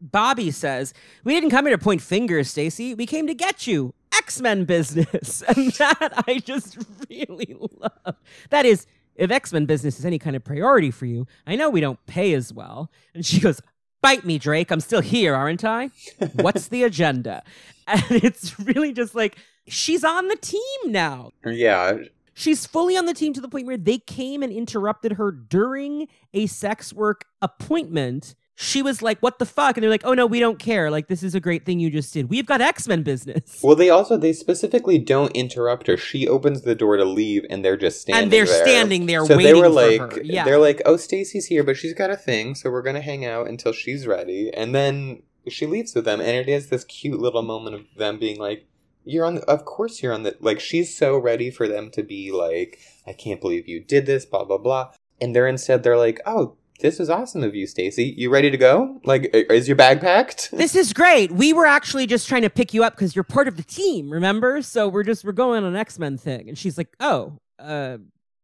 Bobby 0.00 0.50
says, 0.50 0.92
"We 1.24 1.32
didn't 1.34 1.50
come 1.50 1.66
here 1.66 1.76
to 1.76 1.82
point 1.82 2.02
fingers, 2.02 2.50
Stacy. 2.50 2.94
We 2.94 3.06
came 3.06 3.26
to 3.28 3.34
get 3.34 3.66
you. 3.66 3.94
X-Men 4.18 4.64
business." 4.64 5.42
And 5.48 5.70
that 5.74 6.24
I 6.26 6.38
just 6.40 6.76
really 7.10 7.54
love. 7.80 8.16
That 8.50 8.66
is 8.66 8.86
if 9.22 9.30
X-Men 9.30 9.66
business 9.66 10.00
is 10.00 10.04
any 10.04 10.18
kind 10.18 10.34
of 10.34 10.42
priority 10.42 10.90
for 10.90 11.06
you, 11.06 11.28
I 11.46 11.54
know 11.54 11.70
we 11.70 11.80
don't 11.80 12.04
pay 12.06 12.34
as 12.34 12.52
well. 12.52 12.90
And 13.14 13.24
she 13.24 13.38
goes, 13.38 13.60
Bite 14.02 14.24
me, 14.24 14.36
Drake. 14.36 14.72
I'm 14.72 14.80
still 14.80 15.00
here, 15.00 15.32
aren't 15.32 15.64
I? 15.64 15.90
What's 16.34 16.68
the 16.68 16.82
agenda? 16.82 17.42
And 17.84 18.02
it's 18.10 18.60
really 18.60 18.92
just 18.92 19.12
like, 19.12 19.36
she's 19.66 20.04
on 20.04 20.28
the 20.28 20.36
team 20.36 20.60
now. 20.92 21.32
yeah, 21.44 21.94
She's 22.32 22.64
fully 22.64 22.96
on 22.96 23.06
the 23.06 23.12
team 23.12 23.32
to 23.32 23.40
the 23.40 23.48
point 23.48 23.66
where 23.66 23.76
they 23.76 23.98
came 23.98 24.40
and 24.42 24.52
interrupted 24.52 25.12
her 25.14 25.32
during 25.32 26.06
a 26.32 26.46
sex 26.46 26.92
work 26.92 27.24
appointment. 27.42 28.36
She 28.54 28.82
was 28.82 29.02
like, 29.02 29.18
What 29.20 29.38
the 29.38 29.46
fuck? 29.46 29.76
And 29.76 29.82
they're 29.82 29.90
like, 29.90 30.04
Oh 30.04 30.14
no, 30.14 30.26
we 30.26 30.40
don't 30.40 30.58
care. 30.58 30.90
Like, 30.90 31.08
this 31.08 31.22
is 31.22 31.34
a 31.34 31.40
great 31.40 31.64
thing 31.64 31.80
you 31.80 31.90
just 31.90 32.12
did. 32.12 32.28
We've 32.28 32.46
got 32.46 32.60
X 32.60 32.86
Men 32.86 33.02
business. 33.02 33.60
Well, 33.62 33.76
they 33.76 33.90
also 33.90 34.16
they 34.16 34.32
specifically 34.32 34.98
don't 34.98 35.32
interrupt 35.32 35.86
her. 35.86 35.96
She 35.96 36.28
opens 36.28 36.62
the 36.62 36.74
door 36.74 36.96
to 36.96 37.04
leave, 37.04 37.44
and 37.48 37.64
they're 37.64 37.76
just 37.76 38.00
standing. 38.02 38.30
There. 38.30 38.42
And 38.42 38.48
they're 38.48 38.54
there. 38.54 38.64
standing 38.64 39.06
there 39.06 39.24
So 39.24 39.36
waiting 39.36 39.54
they 39.54 39.60
were 39.60 39.98
for 39.98 40.08
like. 40.08 40.20
Yeah. 40.24 40.44
they're 40.44 40.58
like, 40.58 40.82
oh, 40.84 40.96
Stacy's 40.96 41.46
here, 41.46 41.64
but 41.64 41.76
she's 41.76 41.94
got 41.94 42.10
a 42.10 42.16
thing, 42.16 42.54
so 42.54 42.70
we're 42.70 42.82
gonna 42.82 43.00
hang 43.00 43.24
out 43.24 43.48
until 43.48 43.72
she's 43.72 44.06
ready, 44.06 44.52
and 44.54 44.74
then 44.74 45.22
she 45.48 45.66
leaves 45.66 45.94
with 45.94 46.04
them, 46.04 46.20
and 46.20 46.30
it 46.30 46.48
is 46.48 46.68
this 46.68 46.84
cute 46.84 47.20
little 47.20 47.42
moment 47.42 47.74
of 47.74 47.82
them 47.96 48.18
being 48.18 48.38
like, 48.38 48.66
"You're 49.04 49.24
on, 49.24 49.36
the, 49.36 49.44
of 49.50 49.64
course 49.64 50.02
you're 50.02 50.12
on 50.12 50.22
the." 50.22 50.36
Like 50.40 50.60
she's 50.60 50.96
so 50.96 51.16
ready 51.16 51.50
for 51.50 51.66
them 51.66 51.90
to 51.92 52.02
be 52.02 52.30
like, 52.30 52.78
"I 53.06 53.12
can't 53.12 53.40
believe 53.40 53.66
you 53.66 53.80
did 53.80 54.06
this," 54.06 54.24
blah 54.24 54.44
blah 54.44 54.58
blah, 54.58 54.92
and 55.20 55.34
they're 55.34 55.48
instead 55.48 55.82
they're 55.82 55.96
like, 55.96 56.20
"Oh." 56.26 56.56
This 56.82 56.98
is 56.98 57.08
awesome 57.08 57.44
of 57.44 57.54
you, 57.54 57.68
Stacy. 57.68 58.12
You 58.18 58.28
ready 58.28 58.50
to 58.50 58.56
go? 58.56 59.00
Like, 59.04 59.30
is 59.32 59.68
your 59.68 59.76
bag 59.76 60.00
packed? 60.00 60.50
this 60.52 60.74
is 60.74 60.92
great. 60.92 61.30
We 61.30 61.52
were 61.52 61.64
actually 61.64 62.08
just 62.08 62.28
trying 62.28 62.42
to 62.42 62.50
pick 62.50 62.74
you 62.74 62.82
up 62.82 62.94
because 62.96 63.14
you're 63.14 63.22
part 63.22 63.46
of 63.46 63.56
the 63.56 63.62
team, 63.62 64.10
remember? 64.10 64.60
So 64.62 64.88
we're 64.88 65.04
just 65.04 65.24
we're 65.24 65.30
going 65.30 65.62
on 65.62 65.70
an 65.70 65.76
X 65.76 65.98
Men 66.00 66.18
thing. 66.18 66.48
And 66.48 66.58
she's 66.58 66.76
like, 66.76 66.88
Oh, 66.98 67.38
uh, 67.60 67.98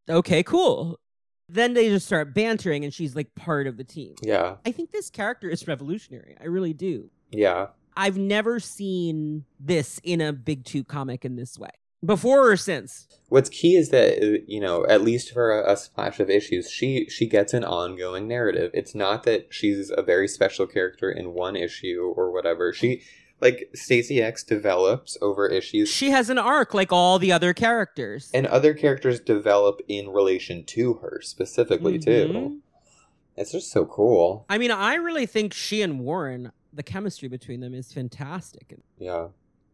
okay, 0.08 0.44
cool. 0.44 1.00
Then 1.48 1.74
they 1.74 1.88
just 1.88 2.06
start 2.06 2.32
bantering, 2.32 2.84
and 2.84 2.94
she's 2.94 3.16
like 3.16 3.34
part 3.34 3.66
of 3.66 3.76
the 3.76 3.84
team. 3.84 4.14
yeah, 4.22 4.56
I 4.64 4.70
think 4.70 4.92
this 4.92 5.10
character 5.10 5.48
is 5.48 5.66
revolutionary. 5.66 6.36
I 6.40 6.44
really 6.44 6.72
do. 6.72 7.10
yeah. 7.30 7.68
I've 8.00 8.16
never 8.16 8.60
seen 8.60 9.44
this 9.58 10.00
in 10.04 10.20
a 10.20 10.32
big 10.32 10.64
two 10.64 10.84
comic 10.84 11.24
in 11.24 11.34
this 11.34 11.58
way 11.58 11.70
before 12.04 12.50
or 12.50 12.56
since. 12.56 13.06
What's 13.28 13.50
key 13.50 13.76
is 13.76 13.90
that 13.90 14.22
uh, 14.22 14.38
you 14.46 14.60
know, 14.60 14.86
at 14.86 15.02
least 15.02 15.32
for 15.32 15.50
a, 15.60 15.72
a 15.72 15.76
splash 15.76 16.18
of 16.20 16.30
issues, 16.30 16.70
she 16.70 17.06
she 17.10 17.26
gets 17.26 17.52
an 17.52 17.64
ongoing 17.64 18.26
narrative. 18.26 18.70
It's 18.74 18.94
not 18.94 19.24
that 19.24 19.48
she's 19.50 19.90
a 19.94 20.02
very 20.02 20.28
special 20.28 20.66
character 20.66 21.10
in 21.10 21.34
one 21.34 21.54
issue 21.56 22.12
or 22.16 22.32
whatever. 22.32 22.72
She 22.72 23.02
like 23.40 23.70
Stacy 23.74 24.20
X 24.20 24.42
develops 24.42 25.16
over 25.22 25.46
issues, 25.46 25.88
She 25.88 26.10
has 26.10 26.28
an 26.28 26.38
arc 26.38 26.74
like 26.74 26.90
all 26.90 27.20
the 27.20 27.30
other 27.30 27.52
characters. 27.54 28.30
and 28.34 28.46
other 28.48 28.74
characters 28.74 29.20
develop 29.20 29.80
in 29.86 30.08
relation 30.08 30.64
to 30.64 30.94
her 30.94 31.20
specifically 31.22 31.98
too. 32.00 32.28
Mhm. 32.32 32.58
It's 33.36 33.52
just 33.52 33.70
so 33.70 33.84
cool. 33.84 34.44
I 34.48 34.58
mean, 34.58 34.72
I 34.72 34.94
really 34.94 35.26
think 35.26 35.54
she 35.54 35.82
and 35.82 36.00
Warren, 36.00 36.50
the 36.72 36.82
chemistry 36.82 37.28
between 37.28 37.60
them 37.60 37.74
is 37.74 37.92
fantastic. 37.92 38.74
Yeah, 38.98 39.28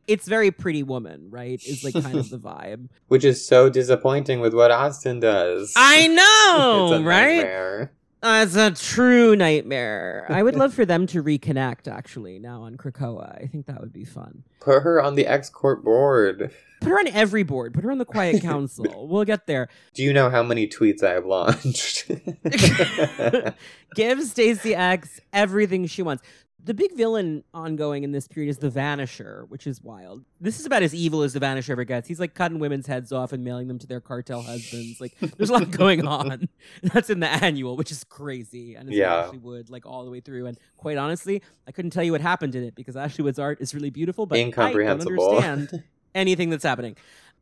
It's 0.06 0.26
very 0.28 0.50
pretty 0.50 0.82
woman, 0.82 1.28
right? 1.30 1.62
Is 1.64 1.82
like 1.84 1.94
kind 1.94 2.18
of 2.18 2.28
the 2.30 2.38
vibe. 2.50 2.88
which 3.08 3.24
is 3.24 3.46
so 3.46 3.68
disappointing 3.70 4.40
with 4.40 4.54
what 4.54 4.70
Austen 4.70 5.20
does. 5.20 5.72
I 5.76 5.96
it's 6.02 6.14
know, 6.14 6.92
a 6.94 7.02
right? 7.02 7.36
nightmare. 7.36 7.92
Uh, 8.22 8.42
it's 8.46 8.56
a 8.56 8.70
true 8.70 9.36
nightmare. 9.36 10.26
I 10.30 10.42
would 10.42 10.56
love 10.56 10.72
for 10.72 10.86
them 10.86 11.06
to 11.08 11.22
reconnect 11.22 11.88
actually 11.88 12.38
now 12.38 12.62
on 12.62 12.76
Krakoa. 12.78 13.42
I 13.42 13.46
think 13.48 13.66
that 13.66 13.82
would 13.82 13.92
be 13.92 14.06
fun. 14.06 14.44
Put 14.60 14.82
her 14.82 15.02
on 15.02 15.14
the 15.14 15.26
X 15.26 15.50
Corp 15.50 15.84
board. 15.84 16.50
Put 16.80 16.88
her 16.88 16.98
on 16.98 17.08
every 17.08 17.42
board. 17.42 17.74
Put 17.74 17.84
her 17.84 17.90
on 17.90 17.98
the 17.98 18.06
Quiet 18.06 18.40
Council. 18.42 19.08
we'll 19.08 19.26
get 19.26 19.46
there. 19.46 19.68
Do 19.92 20.02
you 20.02 20.14
know 20.14 20.30
how 20.30 20.42
many 20.42 20.66
tweets 20.66 21.02
I 21.02 21.10
have 21.10 21.26
launched? 21.26 22.10
Give 23.94 24.22
Stacy 24.22 24.74
X 24.74 25.20
everything 25.34 25.86
she 25.86 26.00
wants. 26.02 26.22
The 26.64 26.72
big 26.72 26.96
villain 26.96 27.44
ongoing 27.52 28.04
in 28.04 28.12
this 28.12 28.26
period 28.26 28.48
is 28.48 28.56
the 28.56 28.70
Vanisher, 28.70 29.46
which 29.50 29.66
is 29.66 29.82
wild. 29.82 30.24
This 30.40 30.58
is 30.58 30.64
about 30.64 30.82
as 30.82 30.94
evil 30.94 31.22
as 31.22 31.34
the 31.34 31.40
Vanisher 31.40 31.70
ever 31.70 31.84
gets. 31.84 32.08
He's 32.08 32.18
like 32.18 32.32
cutting 32.34 32.58
women's 32.58 32.86
heads 32.86 33.12
off 33.12 33.34
and 33.34 33.44
mailing 33.44 33.68
them 33.68 33.78
to 33.80 33.86
their 33.86 34.00
cartel 34.00 34.40
husbands. 34.40 34.98
Like, 34.98 35.14
there's 35.36 35.50
a 35.50 35.52
lot 35.52 35.70
going 35.70 36.06
on. 36.06 36.48
That's 36.82 37.10
in 37.10 37.20
the 37.20 37.28
annual, 37.28 37.76
which 37.76 37.90
is 37.90 38.02
crazy. 38.04 38.76
And 38.76 38.88
it's 38.88 38.96
Yeah. 38.96 39.14
Ashley 39.14 39.38
Wood, 39.38 39.68
like 39.68 39.84
all 39.84 40.06
the 40.06 40.10
way 40.10 40.20
through. 40.20 40.46
And 40.46 40.58
quite 40.78 40.96
honestly, 40.96 41.42
I 41.68 41.72
couldn't 41.72 41.90
tell 41.90 42.02
you 42.04 42.12
what 42.12 42.22
happened 42.22 42.54
in 42.54 42.64
it 42.64 42.74
because 42.74 42.96
Ashley 42.96 43.24
Wood's 43.24 43.38
art 43.38 43.60
is 43.60 43.74
really 43.74 43.90
beautiful, 43.90 44.24
but 44.24 44.38
I 44.38 44.42
don't 44.50 44.88
understand 45.02 45.84
anything 46.14 46.48
that's 46.48 46.64
happening. 46.64 46.96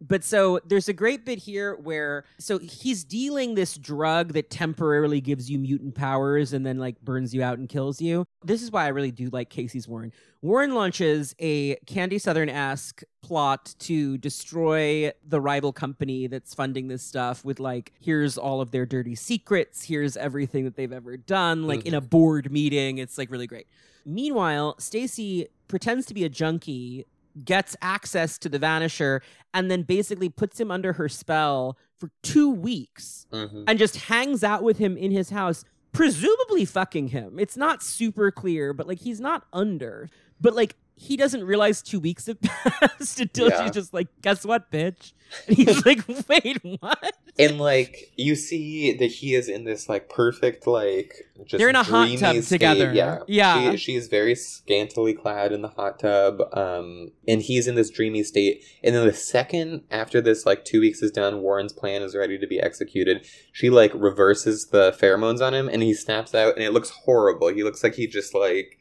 But 0.06 0.24
so 0.24 0.60
there's 0.66 0.88
a 0.88 0.92
great 0.92 1.24
bit 1.24 1.38
here 1.38 1.76
where 1.76 2.24
so 2.38 2.58
he's 2.58 3.04
dealing 3.04 3.54
this 3.54 3.76
drug 3.76 4.32
that 4.32 4.50
temporarily 4.50 5.20
gives 5.20 5.48
you 5.48 5.58
mutant 5.58 5.94
powers 5.94 6.52
and 6.52 6.66
then 6.66 6.78
like 6.78 7.00
burns 7.02 7.32
you 7.32 7.42
out 7.42 7.58
and 7.58 7.68
kills 7.68 8.00
you. 8.00 8.26
This 8.44 8.62
is 8.62 8.72
why 8.72 8.84
I 8.84 8.88
really 8.88 9.12
do 9.12 9.30
like 9.32 9.48
Casey's 9.48 9.86
Warren. 9.86 10.12
Warren 10.40 10.74
launches 10.74 11.36
a 11.38 11.76
Candy 11.86 12.18
Southern 12.18 12.48
esque 12.48 13.04
plot 13.22 13.76
to 13.78 14.18
destroy 14.18 15.12
the 15.24 15.40
rival 15.40 15.72
company 15.72 16.26
that's 16.26 16.52
funding 16.52 16.88
this 16.88 17.04
stuff 17.04 17.44
with 17.44 17.60
like, 17.60 17.92
here's 18.00 18.36
all 18.36 18.60
of 18.60 18.72
their 18.72 18.84
dirty 18.84 19.14
secrets, 19.14 19.84
here's 19.84 20.16
everything 20.16 20.64
that 20.64 20.74
they've 20.74 20.92
ever 20.92 21.16
done, 21.16 21.68
like 21.68 21.80
mm. 21.80 21.86
in 21.86 21.94
a 21.94 22.00
board 22.00 22.50
meeting. 22.50 22.98
It's 22.98 23.18
like 23.18 23.30
really 23.30 23.46
great. 23.46 23.68
Meanwhile, 24.04 24.76
Stacy 24.78 25.46
pretends 25.68 26.06
to 26.06 26.14
be 26.14 26.24
a 26.24 26.28
junkie 26.28 27.06
gets 27.44 27.76
access 27.82 28.38
to 28.38 28.48
the 28.48 28.58
Vanisher 28.58 29.20
and 29.54 29.70
then 29.70 29.82
basically 29.82 30.28
puts 30.28 30.58
him 30.60 30.70
under 30.70 30.94
her 30.94 31.08
spell 31.08 31.76
for 31.98 32.10
two 32.22 32.50
weeks 32.50 33.26
Mhm. 33.32 33.64
and 33.66 33.78
just 33.78 33.96
hangs 33.96 34.42
out 34.42 34.62
with 34.62 34.78
him 34.78 34.96
in 34.96 35.10
his 35.12 35.30
house, 35.30 35.64
presumably 35.92 36.64
fucking 36.64 37.08
him. 37.08 37.38
It's 37.38 37.56
not 37.56 37.82
super 37.82 38.30
clear, 38.30 38.72
but 38.72 38.86
like 38.88 39.00
he's 39.00 39.20
not 39.20 39.44
under. 39.52 40.08
But 40.40 40.54
like 40.54 40.76
he 40.96 41.16
doesn't 41.16 41.44
realize 41.44 41.80
two 41.82 42.00
weeks 42.00 42.26
have 42.26 42.40
passed 42.42 43.20
until 43.20 43.48
Yeah. 43.48 43.62
she's 43.62 43.72
just 43.72 43.94
like, 43.94 44.08
guess 44.20 44.44
what, 44.44 44.70
bitch? 44.70 45.12
And 45.46 45.56
he's 45.56 45.84
like, 45.86 46.00
wait, 46.28 46.58
what? 46.80 47.16
And 47.38 47.58
like 47.58 48.12
you 48.16 48.34
see 48.36 48.92
that 48.92 49.06
he 49.06 49.34
is 49.34 49.48
in 49.48 49.64
this 49.64 49.88
like 49.88 50.10
perfect 50.10 50.66
like 50.66 51.28
just 51.46 51.58
They're 51.58 51.70
in 51.70 51.76
a 51.76 51.82
hot 51.82 52.08
tub 52.18 52.36
state. 52.36 52.44
together. 52.44 52.92
Yeah, 52.92 53.20
Yeah. 53.26 53.70
She, 53.72 53.76
she 53.78 53.94
is 53.96 54.08
very 54.08 54.34
scantily 54.34 55.14
clad 55.14 55.50
in 55.50 55.62
the 55.62 55.68
hot 55.68 55.98
tub, 55.98 56.42
um, 56.52 57.10
and 57.26 57.40
he's 57.40 57.66
in 57.66 57.74
this 57.74 57.88
dreamy 57.88 58.22
state. 58.22 58.62
And 58.84 58.94
then 58.94 59.06
the 59.06 59.14
second 59.14 59.84
after 59.90 60.20
this 60.20 60.44
like 60.44 60.64
two 60.64 60.80
weeks 60.80 61.02
is 61.02 61.10
done, 61.10 61.40
Warren's 61.40 61.72
plan 61.72 62.02
is 62.02 62.14
ready 62.14 62.38
to 62.38 62.46
be 62.46 62.60
executed. 62.60 63.26
She 63.52 63.70
like 63.70 63.92
reverses 63.94 64.66
the 64.66 64.92
pheromones 65.00 65.40
on 65.40 65.54
him, 65.54 65.68
and 65.68 65.82
he 65.82 65.94
snaps 65.94 66.34
out, 66.34 66.54
and 66.56 66.62
it 66.64 66.72
looks 66.72 66.90
horrible. 66.90 67.48
He 67.48 67.64
looks 67.64 67.82
like 67.82 67.94
he 67.94 68.06
just 68.06 68.34
like 68.34 68.78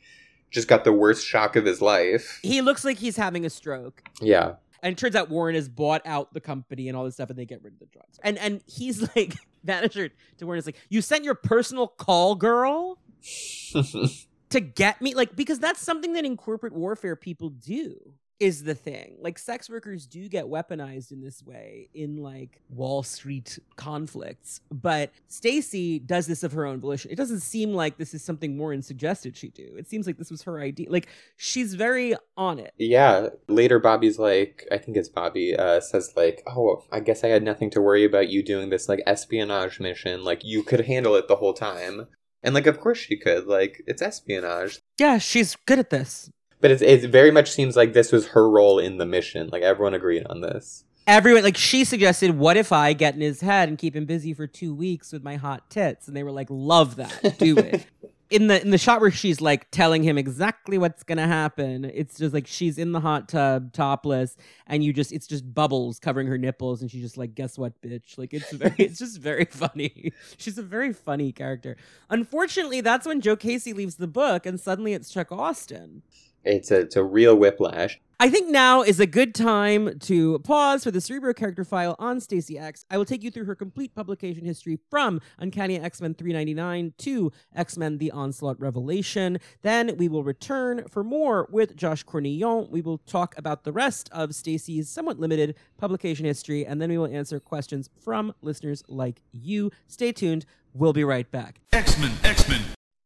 just 0.52 0.68
got 0.68 0.84
the 0.84 0.92
worst 0.92 1.26
shock 1.26 1.56
of 1.56 1.64
his 1.66 1.82
life. 1.82 2.40
He 2.44 2.62
looks 2.62 2.84
like 2.84 2.98
he's 2.98 3.16
having 3.16 3.46
a 3.46 3.50
stroke. 3.50 4.04
Yeah. 4.20 4.56
And 4.84 4.94
it 4.94 4.98
turns 4.98 5.16
out 5.16 5.30
Warren 5.30 5.56
has 5.56 5.70
bought 5.70 6.02
out 6.06 6.34
the 6.34 6.42
company 6.42 6.88
and 6.88 6.98
all 6.98 7.06
this 7.06 7.16
stuff, 7.16 7.30
and 7.30 7.38
they 7.38 7.46
get 7.46 7.64
rid 7.64 7.74
of 7.74 7.80
the 7.80 7.86
drugs. 7.88 8.20
And 8.24 8.38
and 8.38 8.62
he's 8.66 9.02
like, 9.16 9.36
Vanisher 9.66 10.12
to 10.38 10.46
Warren 10.46 10.60
is 10.60 10.66
like, 10.66 10.78
you 10.90 11.02
sent 11.02 11.24
your 11.24 11.36
personal 11.36 11.88
call 11.88 12.36
girl 12.36 12.98
to 14.50 14.60
get 14.60 15.02
me, 15.02 15.14
like 15.14 15.36
because 15.36 15.60
that's 15.60 15.82
something 15.82 16.14
that 16.14 16.26
in 16.26 16.38
corporate 16.38 16.74
warfare 16.74 17.16
people 17.16 17.50
do. 17.50 18.14
Is 18.42 18.64
the 18.64 18.74
thing 18.74 19.18
like 19.22 19.38
sex 19.38 19.70
workers 19.70 20.08
do 20.08 20.28
get 20.28 20.46
weaponized 20.46 21.12
in 21.12 21.22
this 21.22 21.44
way 21.44 21.90
in 21.94 22.18
like 22.18 22.60
Wall 22.70 23.04
Street 23.04 23.60
conflicts, 23.76 24.62
but 24.72 25.12
Stacy 25.28 26.00
does 26.00 26.26
this 26.26 26.44
of 26.44 26.52
her 26.54 26.66
own 26.66 26.80
volition. 26.82 27.12
It 27.12 27.16
doesn't 27.18 27.42
seem 27.42 27.72
like 27.74 27.98
this 27.98 28.16
is 28.16 28.24
something 28.24 28.58
Warren 28.58 28.82
suggested 28.82 29.38
she 29.38 29.50
do. 29.50 29.76
It 29.78 29.88
seems 29.88 30.08
like 30.08 30.18
this 30.18 30.32
was 30.32 30.42
her 30.42 30.60
idea. 30.60 30.90
Like 30.90 31.08
she's 31.38 31.76
very 31.76 32.16
on 32.42 32.58
it. 32.58 32.74
Yeah. 32.78 33.30
Later, 33.48 33.80
Bobby's 33.80 34.18
like, 34.18 34.68
I 34.72 34.78
think 34.78 34.98
it's 34.98 35.10
Bobby, 35.10 35.56
uh, 35.56 35.80
says, 35.80 36.14
like, 36.16 36.44
oh, 36.48 36.84
I 36.92 37.00
guess 37.00 37.24
I 37.24 37.28
had 37.28 37.44
nothing 37.44 37.70
to 37.72 37.82
worry 37.82 38.04
about 38.04 38.30
you 38.30 38.44
doing 38.44 38.70
this, 38.70 38.90
like, 38.90 39.02
espionage 39.06 39.80
mission. 39.80 40.24
Like, 40.24 40.44
you 40.44 40.64
could 40.64 40.86
handle 40.86 41.16
it 41.16 41.28
the 41.28 41.36
whole 41.36 41.54
time. 41.54 42.08
And, 42.44 42.56
like, 42.56 42.66
of 42.66 42.80
course 42.80 42.98
she 42.98 43.18
could. 43.18 43.46
Like, 43.46 43.84
it's 43.86 44.02
espionage. 44.02 44.80
Yeah, 45.00 45.20
she's 45.20 45.56
good 45.68 45.80
at 45.80 45.92
this. 45.92 46.32
But 46.62 46.72
it's, 46.72 46.82
it 46.82 47.10
very 47.10 47.32
much 47.32 47.52
seems 47.52 47.76
like 47.76 47.94
this 47.94 48.12
was 48.12 48.28
her 48.30 48.50
role 48.50 48.80
in 48.80 48.98
the 48.98 49.06
mission. 49.06 49.50
Like, 49.52 49.64
everyone 49.64 49.94
agreed 49.94 50.26
on 50.28 50.42
this. 50.42 50.86
everyone 51.08 51.44
like 51.44 51.58
she 51.58 51.84
suggested 51.84 52.38
what 52.38 52.56
if 52.56 52.72
i 52.72 52.94
get 52.94 53.16
in 53.16 53.22
his 53.22 53.42
head 53.42 53.68
and 53.68 53.78
keep 53.80 53.96
him 53.96 54.06
busy 54.06 54.34
for 54.36 54.46
two 54.46 54.74
weeks 54.74 55.12
with 55.12 55.24
my 55.24 55.36
hot 55.36 55.70
tits? 55.70 56.08
And 56.08 56.16
they 56.16 56.24
were 56.24 56.32
like 56.32 56.48
love 56.50 56.96
that. 56.98 57.38
Do 57.40 57.58
it. 57.70 57.86
In 58.30 58.48
the 58.48 58.62
in 58.62 58.70
the 58.70 58.78
shot 58.78 59.02
where 59.02 59.12
she's 59.12 59.42
like 59.42 59.70
telling 59.72 60.04
him 60.04 60.18
exactly 60.18 60.78
what's 60.78 61.04
gonna 61.04 61.28
happen 61.28 61.84
it's 61.84 62.18
just 62.18 62.34
like 62.34 62.48
she's 62.48 62.78
in 62.78 62.94
the 62.94 63.02
hot 63.02 63.28
tub 63.28 63.74
topless 63.74 64.38
and 64.68 64.86
you 64.86 64.94
just 64.94 65.12
it's 65.12 65.28
just 65.28 65.54
bubbles 65.54 66.00
covering 66.00 66.28
her 66.28 66.38
nipples 66.38 66.82
and 66.82 66.90
she's 66.90 67.02
just 67.02 67.18
like 67.18 67.36
guess 67.36 67.58
what 67.58 67.74
bitch? 67.82 68.18
Like 68.18 68.34
it's 68.34 68.54
very 68.54 68.76
it's 68.78 69.00
just 69.00 69.20
very 69.20 69.44
funny. 69.52 70.14
She's 70.38 70.58
a 70.58 70.64
very 70.64 70.94
funny 70.94 71.34
character. 71.34 71.76
Unfortunately 72.10 72.80
that's 72.80 73.06
when 73.06 73.20
joe 73.20 73.36
casey 73.36 73.74
leaves 73.74 73.96
the 73.96 74.08
book 74.08 74.46
and 74.46 74.60
suddenly 74.62 74.94
it's 74.94 75.12
chuck 75.12 75.30
austen 75.32 76.04
It's 76.44 76.72
a, 76.72 76.82
it's 76.82 76.96
a 76.96 77.04
real 77.04 77.36
whiplash. 77.36 78.00
I 78.22 78.30
think 78.30 78.50
now 78.50 78.84
is 78.84 79.00
a 79.00 79.08
good 79.08 79.34
time 79.34 79.98
to 80.02 80.38
pause 80.40 80.84
for 80.84 80.92
the 80.92 81.02
Cerebro 81.02 81.34
character 81.34 81.64
file 81.64 81.96
on 81.98 82.20
Stacy 82.20 82.56
X. 82.56 82.86
I 82.92 83.00
will 83.00 83.06
take 83.06 83.24
you 83.24 83.32
through 83.32 83.46
her 83.46 83.56
complete 83.56 83.96
publication 83.96 84.46
history 84.46 84.78
from 84.92 85.22
Uncanny 85.40 85.80
X-Men 85.80 86.14
399 86.14 86.94
to 87.00 87.32
X-Men 87.56 87.98
The 87.98 88.12
Onslaught 88.12 88.60
Revelation. 88.60 89.40
Then 89.64 89.98
we 89.98 90.08
will 90.08 90.24
return 90.24 90.88
for 90.88 91.04
more 91.04 91.48
with 91.52 91.76
Josh 91.76 92.04
Cornillon. 92.04 92.70
We 92.70 92.82
will 92.82 93.00
talk 93.00 93.36
about 93.40 93.64
the 93.64 93.72
rest 93.72 94.08
of 94.12 94.36
Stacy's 94.36 94.88
somewhat 94.88 95.20
limited 95.20 95.56
publication 95.80 96.28
history, 96.28 96.64
and 96.64 96.80
then 96.80 96.90
we 96.90 97.00
will 97.00 97.08
answer 97.08 97.40
questions 97.40 97.90
from 98.00 98.36
listeners 98.44 98.84
like 98.88 99.24
you. 99.32 99.72
Stay 99.88 100.12
tuned. 100.12 100.46
We'll 100.76 100.94
be 100.94 101.04
right 101.04 101.30
back. 101.32 101.62
X-Men, 101.74 102.12
X-Men. 102.24 102.62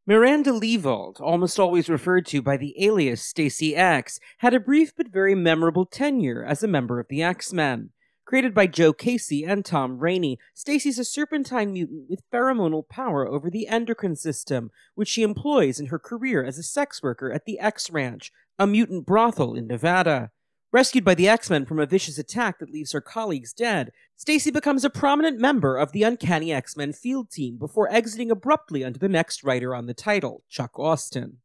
Miranda 0.07 0.51
Leevald, 0.51 1.19
almost 1.19 1.59
always 1.59 1.89
referred 1.89 2.27
to 2.27 2.39
by 2.39 2.57
the 2.57 2.75
alias 2.77 3.23
Stacy 3.23 3.75
X, 3.75 4.19
had 4.37 4.53
a 4.53 4.59
brief 4.59 4.93
but 4.95 5.07
very 5.07 5.33
memorable 5.33 5.87
tenure 5.87 6.45
as 6.45 6.61
a 6.61 6.67
member 6.67 6.99
of 6.99 7.07
the 7.07 7.23
X-Men. 7.23 7.89
Created 8.23 8.53
by 8.53 8.67
Joe 8.67 8.93
Casey 8.93 9.43
and 9.43 9.65
Tom 9.65 9.97
Raney, 9.97 10.37
Stacy's 10.53 10.99
a 10.99 11.03
serpentine 11.03 11.73
mutant 11.73 12.07
with 12.07 12.21
pheromonal 12.31 12.87
power 12.87 13.27
over 13.27 13.49
the 13.49 13.67
endocrine 13.67 14.15
system, 14.15 14.69
which 14.93 15.09
she 15.09 15.23
employs 15.23 15.79
in 15.79 15.87
her 15.87 15.97
career 15.97 16.43
as 16.43 16.59
a 16.59 16.63
sex 16.63 17.01
worker 17.01 17.31
at 17.31 17.45
the 17.45 17.57
X 17.57 17.89
Ranch, 17.89 18.31
a 18.59 18.67
mutant 18.67 19.07
brothel 19.07 19.55
in 19.55 19.65
Nevada. 19.65 20.29
Rescued 20.75 21.05
by 21.05 21.15
the 21.15 21.29
X-Men 21.29 21.63
from 21.63 21.79
a 21.79 21.85
vicious 21.85 22.17
attack 22.17 22.59
that 22.59 22.69
leaves 22.69 22.91
her 22.91 22.99
colleagues 22.99 23.53
dead, 23.53 23.93
Stacy 24.17 24.51
becomes 24.51 24.83
a 24.83 24.89
prominent 24.89 25.39
member 25.39 25.77
of 25.77 25.93
the 25.93 26.03
Uncanny 26.03 26.51
X-Men 26.51 26.91
field 26.91 27.31
team 27.31 27.55
before 27.55 27.89
exiting 27.89 28.29
abruptly 28.29 28.83
under 28.83 28.99
the 28.99 29.07
next 29.07 29.41
writer 29.41 29.73
on 29.73 29.85
the 29.85 29.93
title, 29.93 30.43
Chuck 30.49 30.77
Austen. 30.77 31.37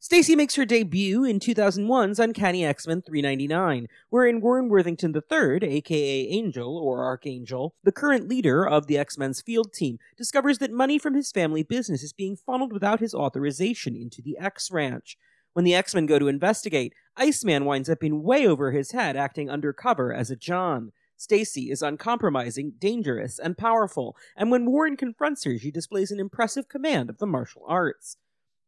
Stacy 0.00 0.34
makes 0.34 0.56
her 0.56 0.64
debut 0.64 1.22
in 1.22 1.38
2001's 1.38 2.18
Uncanny 2.18 2.64
X-Men 2.64 3.02
399, 3.02 3.86
wherein 4.08 4.40
Warren 4.40 4.68
Worthington 4.68 5.14
III, 5.14 5.68
aka 5.68 6.26
Angel 6.26 6.76
or 6.76 7.04
Archangel, 7.04 7.76
the 7.84 7.92
current 7.92 8.28
leader 8.28 8.66
of 8.66 8.88
the 8.88 8.98
X-Men's 8.98 9.40
field 9.40 9.72
team, 9.72 10.00
discovers 10.16 10.58
that 10.58 10.72
money 10.72 10.98
from 10.98 11.14
his 11.14 11.30
family 11.30 11.62
business 11.62 12.02
is 12.02 12.12
being 12.12 12.34
funneled 12.34 12.72
without 12.72 12.98
his 12.98 13.14
authorization 13.14 13.94
into 13.94 14.20
the 14.20 14.36
X 14.38 14.72
Ranch. 14.72 15.16
When 15.52 15.64
the 15.64 15.74
X-Men 15.74 16.06
go 16.06 16.18
to 16.18 16.28
investigate, 16.28 16.94
Iceman 17.16 17.64
winds 17.64 17.88
up 17.88 18.04
in 18.04 18.22
way 18.22 18.46
over 18.46 18.70
his 18.70 18.92
head 18.92 19.16
acting 19.16 19.50
undercover 19.50 20.12
as 20.14 20.30
a 20.30 20.36
John. 20.36 20.92
Stacy 21.16 21.70
is 21.70 21.82
uncompromising, 21.82 22.74
dangerous, 22.78 23.38
and 23.38 23.58
powerful, 23.58 24.16
and 24.36 24.50
when 24.50 24.70
Warren 24.70 24.96
confronts 24.96 25.44
her, 25.44 25.58
she 25.58 25.70
displays 25.70 26.10
an 26.10 26.20
impressive 26.20 26.68
command 26.68 27.10
of 27.10 27.18
the 27.18 27.26
martial 27.26 27.62
arts. 27.66 28.16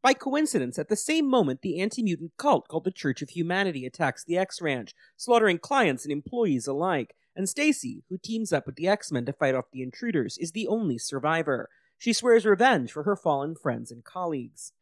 By 0.03 0.13
coincidence, 0.15 0.79
at 0.79 0.89
the 0.89 0.97
same 0.97 1.31
moment, 1.31 1.63
the 1.63 1.81
anti 1.81 2.03
mutant 2.03 2.33
cult 2.37 2.67
called 2.67 2.85
the 2.85 2.91
Church 2.91 3.23
of 3.23 3.31
Humanity 3.31 3.87
attacks 3.87 4.25
the 4.25 4.37
X 4.37 4.61
Ranch, 4.61 4.93
slaughtering 5.17 5.59
clients 5.59 6.05
and 6.05 6.13
employees 6.13 6.67
alike. 6.67 7.15
And 7.37 7.49
Stacy, 7.49 8.03
who 8.11 8.19
teams 8.19 8.53
up 8.53 8.67
with 8.67 8.75
the 8.75 8.89
X 8.89 9.13
Men 9.13 9.25
to 9.27 9.33
fight 9.33 9.55
off 9.55 9.71
the 9.73 9.83
intruders, 9.83 10.37
is 10.39 10.53
the 10.53 10.67
only 10.67 10.99
survivor. 10.99 11.71
She 11.97 12.13
swears 12.13 12.45
revenge 12.45 12.91
for 12.91 13.05
her 13.05 13.15
fallen 13.15 13.55
friends 13.55 13.93
and 13.93 14.03
colleagues. 14.03 14.73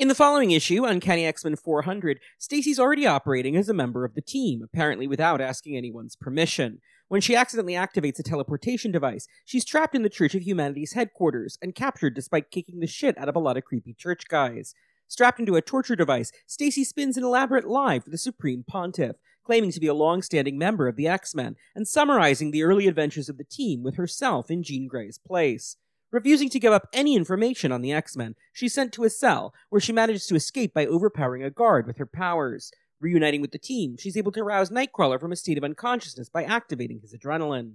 In 0.00 0.08
the 0.08 0.14
following 0.14 0.50
issue, 0.50 0.86
Uncanny 0.86 1.26
X 1.26 1.44
Men 1.44 1.56
400, 1.56 2.20
Stacy's 2.38 2.78
already 2.78 3.06
operating 3.06 3.54
as 3.54 3.68
a 3.68 3.74
member 3.74 4.06
of 4.06 4.14
the 4.14 4.22
team, 4.22 4.62
apparently 4.62 5.06
without 5.06 5.42
asking 5.42 5.76
anyone's 5.76 6.16
permission. 6.16 6.78
When 7.08 7.20
she 7.20 7.36
accidentally 7.36 7.74
activates 7.74 8.18
a 8.18 8.22
teleportation 8.22 8.92
device, 8.92 9.28
she's 9.44 9.62
trapped 9.62 9.94
in 9.94 10.02
the 10.02 10.08
Church 10.08 10.34
of 10.34 10.40
Humanity's 10.40 10.94
headquarters 10.94 11.58
and 11.60 11.74
captured 11.74 12.14
despite 12.14 12.50
kicking 12.50 12.80
the 12.80 12.86
shit 12.86 13.18
out 13.18 13.28
of 13.28 13.36
a 13.36 13.40
lot 13.40 13.58
of 13.58 13.66
creepy 13.66 13.92
church 13.92 14.26
guys. 14.26 14.74
Strapped 15.06 15.38
into 15.38 15.56
a 15.56 15.60
torture 15.60 15.96
device, 15.96 16.32
Stacy 16.46 16.82
spins 16.82 17.18
an 17.18 17.24
elaborate 17.24 17.68
lie 17.68 17.98
for 17.98 18.08
the 18.08 18.16
Supreme 18.16 18.64
Pontiff, 18.66 19.16
claiming 19.44 19.70
to 19.70 19.80
be 19.80 19.86
a 19.86 19.92
long-standing 19.92 20.56
member 20.56 20.88
of 20.88 20.96
the 20.96 21.08
X-Men 21.08 21.56
and 21.74 21.86
summarizing 21.86 22.52
the 22.52 22.62
early 22.62 22.88
adventures 22.88 23.28
of 23.28 23.36
the 23.36 23.44
team 23.44 23.82
with 23.82 23.96
herself 23.96 24.50
in 24.50 24.62
Jean 24.62 24.88
Grey's 24.88 25.18
place. 25.18 25.76
Refusing 26.12 26.48
to 26.50 26.58
give 26.58 26.72
up 26.72 26.88
any 26.92 27.14
information 27.14 27.70
on 27.70 27.82
the 27.82 27.92
X-Men, 27.92 28.34
she's 28.52 28.74
sent 28.74 28.92
to 28.92 29.04
a 29.04 29.10
cell 29.10 29.54
where 29.68 29.80
she 29.80 29.92
manages 29.92 30.26
to 30.26 30.34
escape 30.34 30.74
by 30.74 30.84
overpowering 30.84 31.44
a 31.44 31.50
guard 31.50 31.86
with 31.86 31.98
her 31.98 32.06
powers. 32.06 32.72
Reuniting 33.00 33.40
with 33.40 33.52
the 33.52 33.58
team, 33.58 33.96
she's 33.96 34.16
able 34.16 34.32
to 34.32 34.42
rouse 34.42 34.70
Nightcrawler 34.70 35.20
from 35.20 35.30
a 35.30 35.36
state 35.36 35.56
of 35.56 35.64
unconsciousness 35.64 36.28
by 36.28 36.42
activating 36.42 37.00
his 37.00 37.14
adrenaline. 37.14 37.74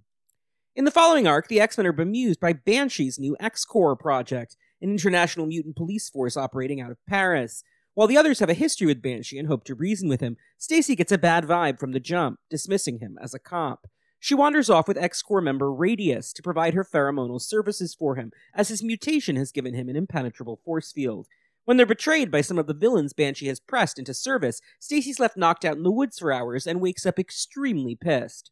In 0.75 0.83
the 0.83 0.91
following 0.91 1.25
arc, 1.25 1.47
the 1.47 1.61
X 1.61 1.77
Men 1.77 1.87
are 1.87 1.93
bemused 1.93 2.41
by 2.41 2.51
Banshee's 2.51 3.17
new 3.17 3.37
X 3.39 3.63
Corps 3.63 3.95
project, 3.95 4.57
an 4.81 4.91
international 4.91 5.45
mutant 5.45 5.77
police 5.77 6.09
force 6.09 6.35
operating 6.35 6.81
out 6.81 6.91
of 6.91 6.97
Paris. 7.07 7.63
While 7.93 8.07
the 8.07 8.17
others 8.17 8.39
have 8.39 8.49
a 8.49 8.53
history 8.53 8.85
with 8.85 9.01
Banshee 9.01 9.39
and 9.39 9.47
hope 9.47 9.63
to 9.63 9.75
reason 9.75 10.09
with 10.09 10.19
him, 10.19 10.35
Stacy 10.57 10.97
gets 10.97 11.13
a 11.13 11.17
bad 11.17 11.45
vibe 11.45 11.79
from 11.79 11.93
the 11.93 12.01
jump, 12.01 12.39
dismissing 12.49 12.99
him 12.99 13.17
as 13.21 13.33
a 13.33 13.39
cop. 13.39 13.87
She 14.25 14.33
wanders 14.33 14.71
off 14.71 14.87
with 14.87 14.97
X 14.97 15.21
Corps 15.21 15.39
member 15.39 15.71
Radius 15.71 16.33
to 16.33 16.41
provide 16.41 16.73
her 16.73 16.83
pheromonal 16.83 17.39
services 17.39 17.93
for 17.93 18.15
him, 18.15 18.31
as 18.55 18.69
his 18.69 18.81
mutation 18.81 19.35
has 19.35 19.51
given 19.51 19.75
him 19.75 19.87
an 19.87 19.95
impenetrable 19.95 20.59
force 20.65 20.91
field. 20.91 21.27
When 21.65 21.77
they're 21.77 21.85
betrayed 21.85 22.31
by 22.31 22.41
some 22.41 22.57
of 22.57 22.65
the 22.65 22.73
villains 22.73 23.13
Banshee 23.13 23.49
has 23.49 23.59
pressed 23.59 23.99
into 23.99 24.15
service, 24.15 24.61
Stacy's 24.79 25.19
left 25.19 25.37
knocked 25.37 25.63
out 25.63 25.77
in 25.77 25.83
the 25.83 25.91
woods 25.91 26.17
for 26.17 26.33
hours 26.33 26.65
and 26.65 26.81
wakes 26.81 27.05
up 27.05 27.19
extremely 27.19 27.93
pissed. 27.93 28.49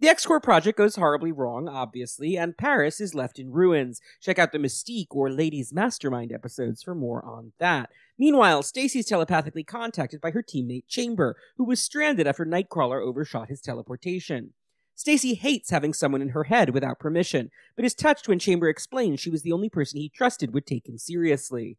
The 0.00 0.08
X 0.08 0.26
Corps 0.26 0.40
project 0.40 0.76
goes 0.76 0.96
horribly 0.96 1.30
wrong, 1.30 1.68
obviously, 1.68 2.36
and 2.36 2.58
Paris 2.58 3.00
is 3.00 3.14
left 3.14 3.38
in 3.38 3.52
ruins. 3.52 4.00
Check 4.20 4.40
out 4.40 4.50
the 4.50 4.58
Mystique 4.58 5.06
or 5.12 5.30
Ladies 5.30 5.72
Mastermind 5.72 6.32
episodes 6.32 6.82
for 6.82 6.96
more 6.96 7.24
on 7.24 7.52
that. 7.60 7.90
Meanwhile, 8.18 8.64
Stacy's 8.64 9.06
telepathically 9.06 9.62
contacted 9.62 10.20
by 10.20 10.32
her 10.32 10.42
teammate 10.42 10.88
Chamber, 10.88 11.36
who 11.58 11.64
was 11.64 11.78
stranded 11.78 12.26
after 12.26 12.44
Nightcrawler 12.44 13.00
overshot 13.00 13.50
his 13.50 13.60
teleportation. 13.60 14.54
Stacy 14.94 15.34
hates 15.34 15.70
having 15.70 15.92
someone 15.92 16.22
in 16.22 16.30
her 16.30 16.44
head 16.44 16.70
without 16.70 16.98
permission, 16.98 17.50
but 17.76 17.84
is 17.84 17.94
touched 17.94 18.28
when 18.28 18.38
Chamber 18.38 18.68
explains 18.68 19.20
she 19.20 19.30
was 19.30 19.42
the 19.42 19.52
only 19.52 19.68
person 19.68 19.98
he 19.98 20.08
trusted 20.08 20.52
would 20.54 20.66
take 20.66 20.88
him 20.88 20.98
seriously. 20.98 21.78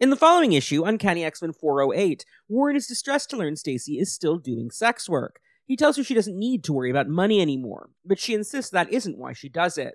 In 0.00 0.10
the 0.10 0.16
following 0.16 0.52
issue, 0.52 0.84
Uncanny 0.84 1.24
X 1.24 1.40
Men 1.40 1.52
408, 1.52 2.24
Warren 2.48 2.76
is 2.76 2.86
distressed 2.86 3.30
to 3.30 3.36
learn 3.36 3.56
Stacy 3.56 3.98
is 3.98 4.12
still 4.12 4.38
doing 4.38 4.70
sex 4.70 5.08
work. 5.08 5.40
He 5.66 5.76
tells 5.76 5.96
her 5.96 6.04
she 6.04 6.14
doesn't 6.14 6.38
need 6.38 6.64
to 6.64 6.72
worry 6.72 6.90
about 6.90 7.08
money 7.08 7.40
anymore, 7.40 7.90
but 8.04 8.18
she 8.18 8.34
insists 8.34 8.70
that 8.70 8.92
isn't 8.92 9.18
why 9.18 9.32
she 9.32 9.48
does 9.48 9.78
it. 9.78 9.94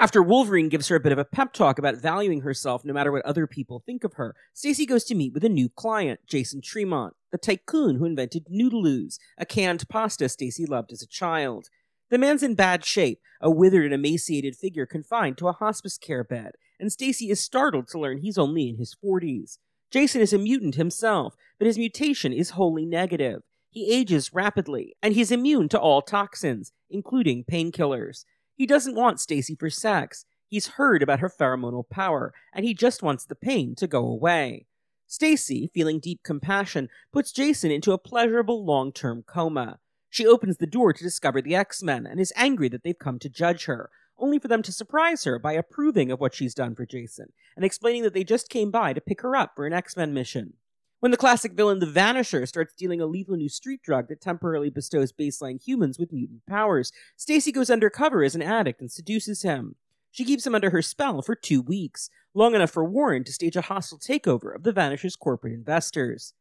After 0.00 0.22
Wolverine 0.22 0.70
gives 0.70 0.88
her 0.88 0.96
a 0.96 1.00
bit 1.00 1.12
of 1.12 1.18
a 1.18 1.26
pep 1.26 1.52
talk 1.52 1.78
about 1.78 1.96
valuing 1.96 2.40
herself 2.40 2.86
no 2.86 2.94
matter 2.94 3.12
what 3.12 3.24
other 3.24 3.46
people 3.46 3.82
think 3.84 4.02
of 4.02 4.14
her, 4.14 4.34
Stacy 4.54 4.86
goes 4.86 5.04
to 5.04 5.14
meet 5.14 5.34
with 5.34 5.44
a 5.44 5.48
new 5.50 5.68
client, 5.68 6.20
Jason 6.26 6.62
Tremont, 6.62 7.14
the 7.30 7.36
tycoon 7.36 7.96
who 7.96 8.06
invented 8.06 8.46
Noodaloos, 8.46 9.18
a 9.36 9.44
canned 9.44 9.86
pasta 9.90 10.28
Stacy 10.30 10.64
loved 10.64 10.90
as 10.90 11.02
a 11.02 11.06
child. 11.06 11.68
The 12.10 12.18
man's 12.18 12.42
in 12.42 12.56
bad 12.56 12.84
shape, 12.84 13.20
a 13.40 13.50
withered 13.50 13.84
and 13.84 13.94
emaciated 13.94 14.56
figure 14.56 14.84
confined 14.84 15.38
to 15.38 15.46
a 15.46 15.52
hospice 15.52 15.96
care 15.96 16.24
bed, 16.24 16.56
and 16.80 16.90
Stacy 16.90 17.30
is 17.30 17.40
startled 17.40 17.86
to 17.88 18.00
learn 18.00 18.18
he's 18.18 18.36
only 18.36 18.68
in 18.68 18.76
his 18.76 18.96
40s. 19.02 19.58
Jason 19.92 20.20
is 20.20 20.32
a 20.32 20.38
mutant 20.38 20.74
himself, 20.74 21.36
but 21.58 21.66
his 21.66 21.78
mutation 21.78 22.32
is 22.32 22.50
wholly 22.50 22.84
negative. 22.84 23.42
He 23.70 23.92
ages 23.92 24.34
rapidly, 24.34 24.96
and 25.00 25.14
he's 25.14 25.30
immune 25.30 25.68
to 25.68 25.78
all 25.78 26.02
toxins, 26.02 26.72
including 26.90 27.44
painkillers. 27.44 28.24
He 28.56 28.66
doesn't 28.66 28.96
want 28.96 29.20
Stacy 29.20 29.54
for 29.54 29.70
sex. 29.70 30.24
He's 30.48 30.66
heard 30.66 31.04
about 31.04 31.20
her 31.20 31.30
pheromonal 31.30 31.88
power, 31.88 32.34
and 32.52 32.64
he 32.64 32.74
just 32.74 33.04
wants 33.04 33.24
the 33.24 33.36
pain 33.36 33.76
to 33.76 33.86
go 33.86 34.04
away. 34.04 34.66
Stacy, 35.06 35.70
feeling 35.72 36.00
deep 36.00 36.24
compassion, 36.24 36.88
puts 37.12 37.30
Jason 37.30 37.70
into 37.70 37.92
a 37.92 37.98
pleasurable 37.98 38.64
long-term 38.64 39.22
coma. 39.28 39.78
She 40.10 40.26
opens 40.26 40.56
the 40.56 40.66
door 40.66 40.92
to 40.92 41.04
discover 41.04 41.40
the 41.40 41.54
X-Men 41.54 42.06
and 42.06 42.20
is 42.20 42.32
angry 42.36 42.68
that 42.68 42.82
they've 42.82 42.98
come 42.98 43.20
to 43.20 43.28
judge 43.28 43.66
her, 43.66 43.90
only 44.18 44.38
for 44.38 44.48
them 44.48 44.60
to 44.62 44.72
surprise 44.72 45.24
her 45.24 45.38
by 45.38 45.52
approving 45.52 46.10
of 46.10 46.20
what 46.20 46.34
she's 46.34 46.54
done 46.54 46.74
for 46.74 46.84
Jason 46.84 47.32
and 47.56 47.64
explaining 47.64 48.02
that 48.02 48.12
they 48.12 48.24
just 48.24 48.48
came 48.48 48.70
by 48.70 48.92
to 48.92 49.00
pick 49.00 49.22
her 49.22 49.36
up 49.36 49.52
for 49.54 49.66
an 49.66 49.72
X 49.72 49.96
Men 49.96 50.12
mission. 50.12 50.54
When 50.98 51.12
the 51.12 51.16
classic 51.16 51.52
villain 51.52 51.78
The 51.78 51.86
Vanisher 51.86 52.46
starts 52.46 52.74
dealing 52.74 53.00
a 53.00 53.06
lethal 53.06 53.36
new 53.36 53.48
street 53.48 53.82
drug 53.82 54.08
that 54.08 54.20
temporarily 54.20 54.68
bestows 54.68 55.12
baseline 55.12 55.62
humans 55.62 55.98
with 55.98 56.12
mutant 56.12 56.44
powers, 56.44 56.92
Stacy 57.16 57.52
goes 57.52 57.70
undercover 57.70 58.22
as 58.22 58.34
an 58.34 58.42
addict 58.42 58.82
and 58.82 58.92
seduces 58.92 59.40
him. 59.40 59.76
She 60.10 60.24
keeps 60.24 60.46
him 60.46 60.54
under 60.54 60.70
her 60.70 60.82
spell 60.82 61.22
for 61.22 61.34
two 61.34 61.62
weeks, 61.62 62.10
long 62.34 62.54
enough 62.54 62.72
for 62.72 62.84
Warren 62.84 63.24
to 63.24 63.32
stage 63.32 63.56
a 63.56 63.62
hostile 63.62 63.98
takeover 63.98 64.54
of 64.54 64.64
the 64.64 64.72
Vanisher's 64.72 65.16
corporate 65.16 65.54
investors. 65.54 66.34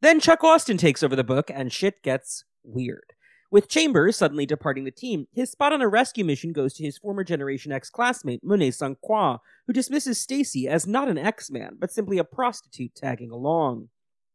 Then 0.00 0.18
Chuck 0.18 0.42
Austen 0.42 0.78
takes 0.78 1.02
over 1.02 1.14
the 1.14 1.22
book, 1.22 1.50
and 1.52 1.70
shit 1.70 2.02
gets 2.02 2.44
weird. 2.62 3.12
With 3.50 3.68
Chambers 3.68 4.16
suddenly 4.16 4.46
departing 4.46 4.84
the 4.84 4.92
team, 4.92 5.26
his 5.32 5.50
spot 5.50 5.72
on 5.72 5.82
a 5.82 5.88
rescue 5.88 6.24
mission 6.24 6.52
goes 6.52 6.72
to 6.74 6.84
his 6.84 6.98
former 6.98 7.24
Generation 7.24 7.72
X 7.72 7.90
classmate, 7.90 8.44
Monet 8.44 8.70
St. 8.72 8.96
Croix, 9.00 9.38
who 9.66 9.72
dismisses 9.72 10.18
Stacy 10.18 10.68
as 10.68 10.86
not 10.86 11.08
an 11.08 11.18
X-Man, 11.18 11.76
but 11.78 11.90
simply 11.90 12.18
a 12.18 12.24
prostitute 12.24 12.94
tagging 12.94 13.32
along. 13.32 13.88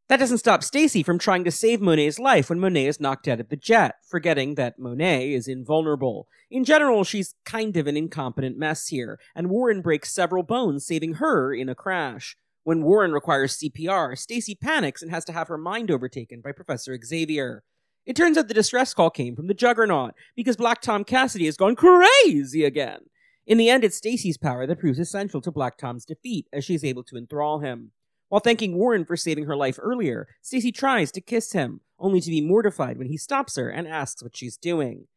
That 0.10 0.20
doesn't 0.20 0.40
stop 0.40 0.64
Stacy 0.64 1.02
from 1.02 1.18
trying 1.18 1.46
to 1.46 1.52
save 1.52 1.82
Monet's 1.82 2.20
life 2.20 2.50
when 2.50 2.60
Monet 2.60 2.88
is 2.88 3.00
knocked 3.00 3.28
out 3.28 3.40
of 3.40 3.50
the 3.50 3.56
jet, 3.56 3.96
forgetting 4.08 4.56
that 4.56 4.78
Monet 4.78 5.34
is 5.34 5.48
invulnerable. 5.48 6.28
In 6.52 6.64
general, 6.64 7.04
she's 7.04 7.34
kind 7.44 7.76
of 7.78 7.88
an 7.88 7.98
incompetent 7.98 8.58
mess 8.58 8.88
here, 8.90 9.18
and 9.34 9.50
Warren 9.50 9.82
breaks 9.82 10.14
several 10.14 10.44
bones 10.44 10.86
saving 10.86 11.16
her 11.16 11.54
in 11.54 11.70
a 11.70 11.76
crash. 11.76 12.36
When 12.64 12.84
Warren 12.84 13.14
requires 13.14 13.58
CPR, 13.58 14.18
Stacy 14.18 14.56
panics 14.56 15.02
and 15.02 15.10
has 15.10 15.26
to 15.26 15.34
have 15.34 15.48
her 15.48 15.58
mind 15.58 15.90
overtaken 15.90 16.42
by 16.42 16.52
Professor 16.52 17.00
Xavier. 17.04 17.64
It 18.06 18.16
turns 18.16 18.38
out 18.38 18.48
the 18.48 18.54
distress 18.54 18.94
call 18.94 19.10
came 19.10 19.36
from 19.36 19.48
the 19.48 19.54
Juggernaut, 19.54 20.14
because 20.36 20.58
Black 20.58 20.82
Tom 20.82 21.04
Cassidy 21.04 21.46
has 21.46 21.58
gone 21.58 21.76
crazy 21.76 22.64
again. 22.64 23.02
In 23.48 23.58
the 23.58 23.70
end, 23.70 23.84
it's 23.84 23.98
Stacy's 23.98 24.38
power 24.38 24.68
that 24.68 24.80
proves 24.80 25.00
essential 25.00 25.42
to 25.42 25.52
Black 25.52 25.78
Tom's 25.78 26.06
defeat, 26.06 26.48
as 26.54 26.64
she 26.66 26.76
is 26.76 26.84
able 26.84 27.04
to 27.04 27.18
enthrall 27.18 27.60
him. 27.60 27.92
While 28.30 28.42
thanking 28.42 28.76
Warren 28.76 29.06
for 29.06 29.16
saving 29.16 29.46
her 29.46 29.56
life 29.56 29.80
earlier, 29.82 30.28
Stacy 30.42 30.72
tries 30.72 31.12
to 31.14 31.22
kiss 31.22 31.54
him, 31.54 31.82
only 32.00 32.22
to 32.22 32.30
be 32.30 32.42
mortified 32.42 32.98
when 32.98 33.08
he 33.08 33.18
stops 33.18 33.56
her 33.56 33.70
and 33.70 33.88
asks 33.88 34.22
what 34.22 34.36
she's 34.36 34.58
doing. 34.58 35.08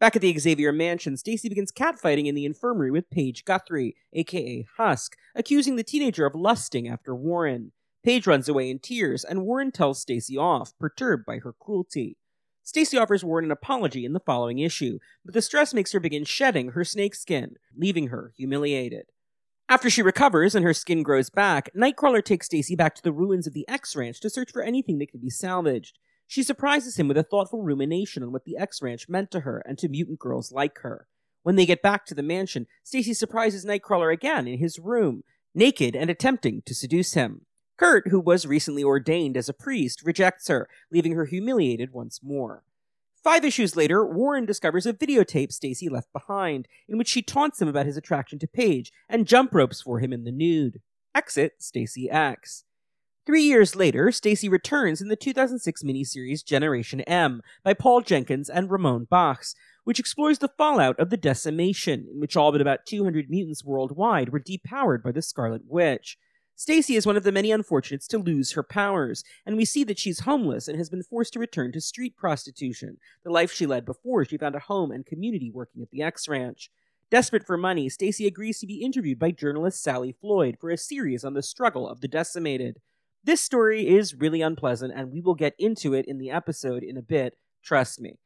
Back 0.00 0.16
at 0.16 0.22
the 0.22 0.38
Xavier 0.38 0.70
mansion, 0.70 1.16
Stacy 1.16 1.48
begins 1.48 1.72
catfighting 1.72 2.26
in 2.26 2.34
the 2.34 2.44
infirmary 2.44 2.90
with 2.90 3.10
Paige 3.10 3.44
Guthrie, 3.44 3.96
aka 4.12 4.66
Husk, 4.76 5.16
accusing 5.34 5.76
the 5.76 5.82
teenager 5.82 6.24
of 6.24 6.34
lusting 6.34 6.88
after 6.88 7.14
Warren. 7.14 7.72
Paige 8.04 8.26
runs 8.26 8.48
away 8.48 8.70
in 8.70 8.78
tears, 8.78 9.24
and 9.24 9.42
Warren 9.42 9.72
tells 9.72 10.00
Stacy 10.00 10.36
off, 10.36 10.72
perturbed 10.78 11.26
by 11.26 11.38
her 11.38 11.52
cruelty. 11.52 12.16
Stacy 12.68 12.98
offers 12.98 13.24
Warren 13.24 13.46
an 13.46 13.50
apology 13.50 14.04
in 14.04 14.12
the 14.12 14.20
following 14.20 14.58
issue, 14.58 14.98
but 15.24 15.32
the 15.32 15.40
stress 15.40 15.72
makes 15.72 15.92
her 15.92 16.00
begin 16.00 16.24
shedding 16.24 16.72
her 16.72 16.84
snake 16.84 17.14
skin, 17.14 17.54
leaving 17.74 18.08
her 18.08 18.34
humiliated. 18.36 19.06
After 19.70 19.88
she 19.88 20.02
recovers 20.02 20.54
and 20.54 20.66
her 20.66 20.74
skin 20.74 21.02
grows 21.02 21.30
back, 21.30 21.70
Nightcrawler 21.74 22.22
takes 22.22 22.44
Stacy 22.44 22.76
back 22.76 22.94
to 22.96 23.02
the 23.02 23.10
ruins 23.10 23.46
of 23.46 23.54
the 23.54 23.66
X 23.70 23.96
Ranch 23.96 24.20
to 24.20 24.28
search 24.28 24.52
for 24.52 24.60
anything 24.60 24.98
that 24.98 25.10
can 25.10 25.18
be 25.18 25.30
salvaged. 25.30 25.98
She 26.26 26.42
surprises 26.42 26.98
him 26.98 27.08
with 27.08 27.16
a 27.16 27.22
thoughtful 27.22 27.62
rumination 27.62 28.22
on 28.22 28.32
what 28.32 28.44
the 28.44 28.58
X 28.58 28.82
Ranch 28.82 29.08
meant 29.08 29.30
to 29.30 29.40
her 29.40 29.62
and 29.64 29.78
to 29.78 29.88
mutant 29.88 30.18
girls 30.18 30.52
like 30.52 30.80
her. 30.80 31.08
When 31.44 31.56
they 31.56 31.64
get 31.64 31.80
back 31.80 32.04
to 32.04 32.14
the 32.14 32.22
mansion, 32.22 32.66
Stacy 32.84 33.14
surprises 33.14 33.64
Nightcrawler 33.64 34.12
again 34.12 34.46
in 34.46 34.58
his 34.58 34.78
room, 34.78 35.24
naked 35.54 35.96
and 35.96 36.10
attempting 36.10 36.60
to 36.66 36.74
seduce 36.74 37.14
him. 37.14 37.46
Kurt, 37.78 38.08
who 38.08 38.20
was 38.20 38.44
recently 38.44 38.84
ordained 38.84 39.36
as 39.36 39.48
a 39.48 39.54
priest, 39.54 40.02
rejects 40.04 40.48
her, 40.48 40.68
leaving 40.90 41.12
her 41.14 41.24
humiliated 41.24 41.92
once 41.92 42.20
more. 42.22 42.64
Five 43.22 43.44
issues 43.44 43.76
later, 43.76 44.04
Warren 44.04 44.46
discovers 44.46 44.84
a 44.84 44.92
videotape 44.92 45.52
Stacy 45.52 45.88
left 45.88 46.12
behind, 46.12 46.68
in 46.88 46.98
which 46.98 47.08
she 47.08 47.22
taunts 47.22 47.62
him 47.62 47.68
about 47.68 47.86
his 47.86 47.96
attraction 47.96 48.38
to 48.40 48.48
Paige 48.48 48.92
and 49.08 49.26
jump 49.26 49.54
ropes 49.54 49.80
for 49.80 50.00
him 50.00 50.12
in 50.12 50.24
the 50.24 50.32
nude. 50.32 50.80
Exit 51.14 51.54
Stacy 51.58 52.10
X. 52.10 52.64
Three 53.26 53.42
years 53.42 53.76
later, 53.76 54.10
Stacy 54.10 54.48
returns 54.48 55.02
in 55.02 55.08
the 55.08 55.16
2006 55.16 55.82
miniseries 55.82 56.44
Generation 56.44 57.02
M 57.02 57.42
by 57.62 57.74
Paul 57.74 58.00
Jenkins 58.00 58.48
and 58.48 58.70
Ramon 58.70 59.06
Bachs, 59.10 59.54
which 59.84 60.00
explores 60.00 60.38
the 60.38 60.48
fallout 60.48 60.98
of 60.98 61.10
the 61.10 61.16
decimation, 61.16 62.06
in 62.10 62.20
which 62.20 62.36
all 62.36 62.52
but 62.52 62.60
about 62.60 62.86
200 62.86 63.28
mutants 63.28 63.64
worldwide 63.64 64.30
were 64.30 64.40
depowered 64.40 65.02
by 65.02 65.12
the 65.12 65.22
Scarlet 65.22 65.62
Witch. 65.66 66.16
Stacy 66.58 66.96
is 66.96 67.06
one 67.06 67.16
of 67.16 67.22
the 67.22 67.30
many 67.30 67.52
unfortunates 67.52 68.08
to 68.08 68.18
lose 68.18 68.50
her 68.50 68.64
powers, 68.64 69.22
and 69.46 69.56
we 69.56 69.64
see 69.64 69.84
that 69.84 69.96
she's 69.96 70.18
homeless 70.18 70.66
and 70.66 70.76
has 70.76 70.90
been 70.90 71.04
forced 71.04 71.32
to 71.32 71.38
return 71.38 71.70
to 71.70 71.80
street 71.80 72.16
prostitution, 72.16 72.96
the 73.22 73.30
life 73.30 73.52
she 73.52 73.64
led 73.64 73.84
before 73.84 74.24
she 74.24 74.36
found 74.36 74.56
a 74.56 74.58
home 74.58 74.90
and 74.90 75.06
community 75.06 75.52
working 75.52 75.82
at 75.82 75.90
the 75.92 76.02
X 76.02 76.26
Ranch. 76.26 76.68
Desperate 77.12 77.46
for 77.46 77.56
money, 77.56 77.88
Stacy 77.88 78.26
agrees 78.26 78.58
to 78.58 78.66
be 78.66 78.82
interviewed 78.82 79.20
by 79.20 79.30
journalist 79.30 79.80
Sally 79.80 80.10
Floyd 80.10 80.56
for 80.60 80.70
a 80.70 80.76
series 80.76 81.22
on 81.22 81.34
the 81.34 81.44
struggle 81.44 81.88
of 81.88 82.00
the 82.00 82.08
decimated. 82.08 82.80
This 83.22 83.40
story 83.40 83.86
is 83.86 84.16
really 84.16 84.42
unpleasant, 84.42 84.92
and 84.96 85.12
we 85.12 85.20
will 85.20 85.36
get 85.36 85.54
into 85.60 85.94
it 85.94 86.06
in 86.06 86.18
the 86.18 86.32
episode 86.32 86.82
in 86.82 86.96
a 86.96 87.02
bit, 87.02 87.38
trust 87.62 88.00
me. 88.00 88.18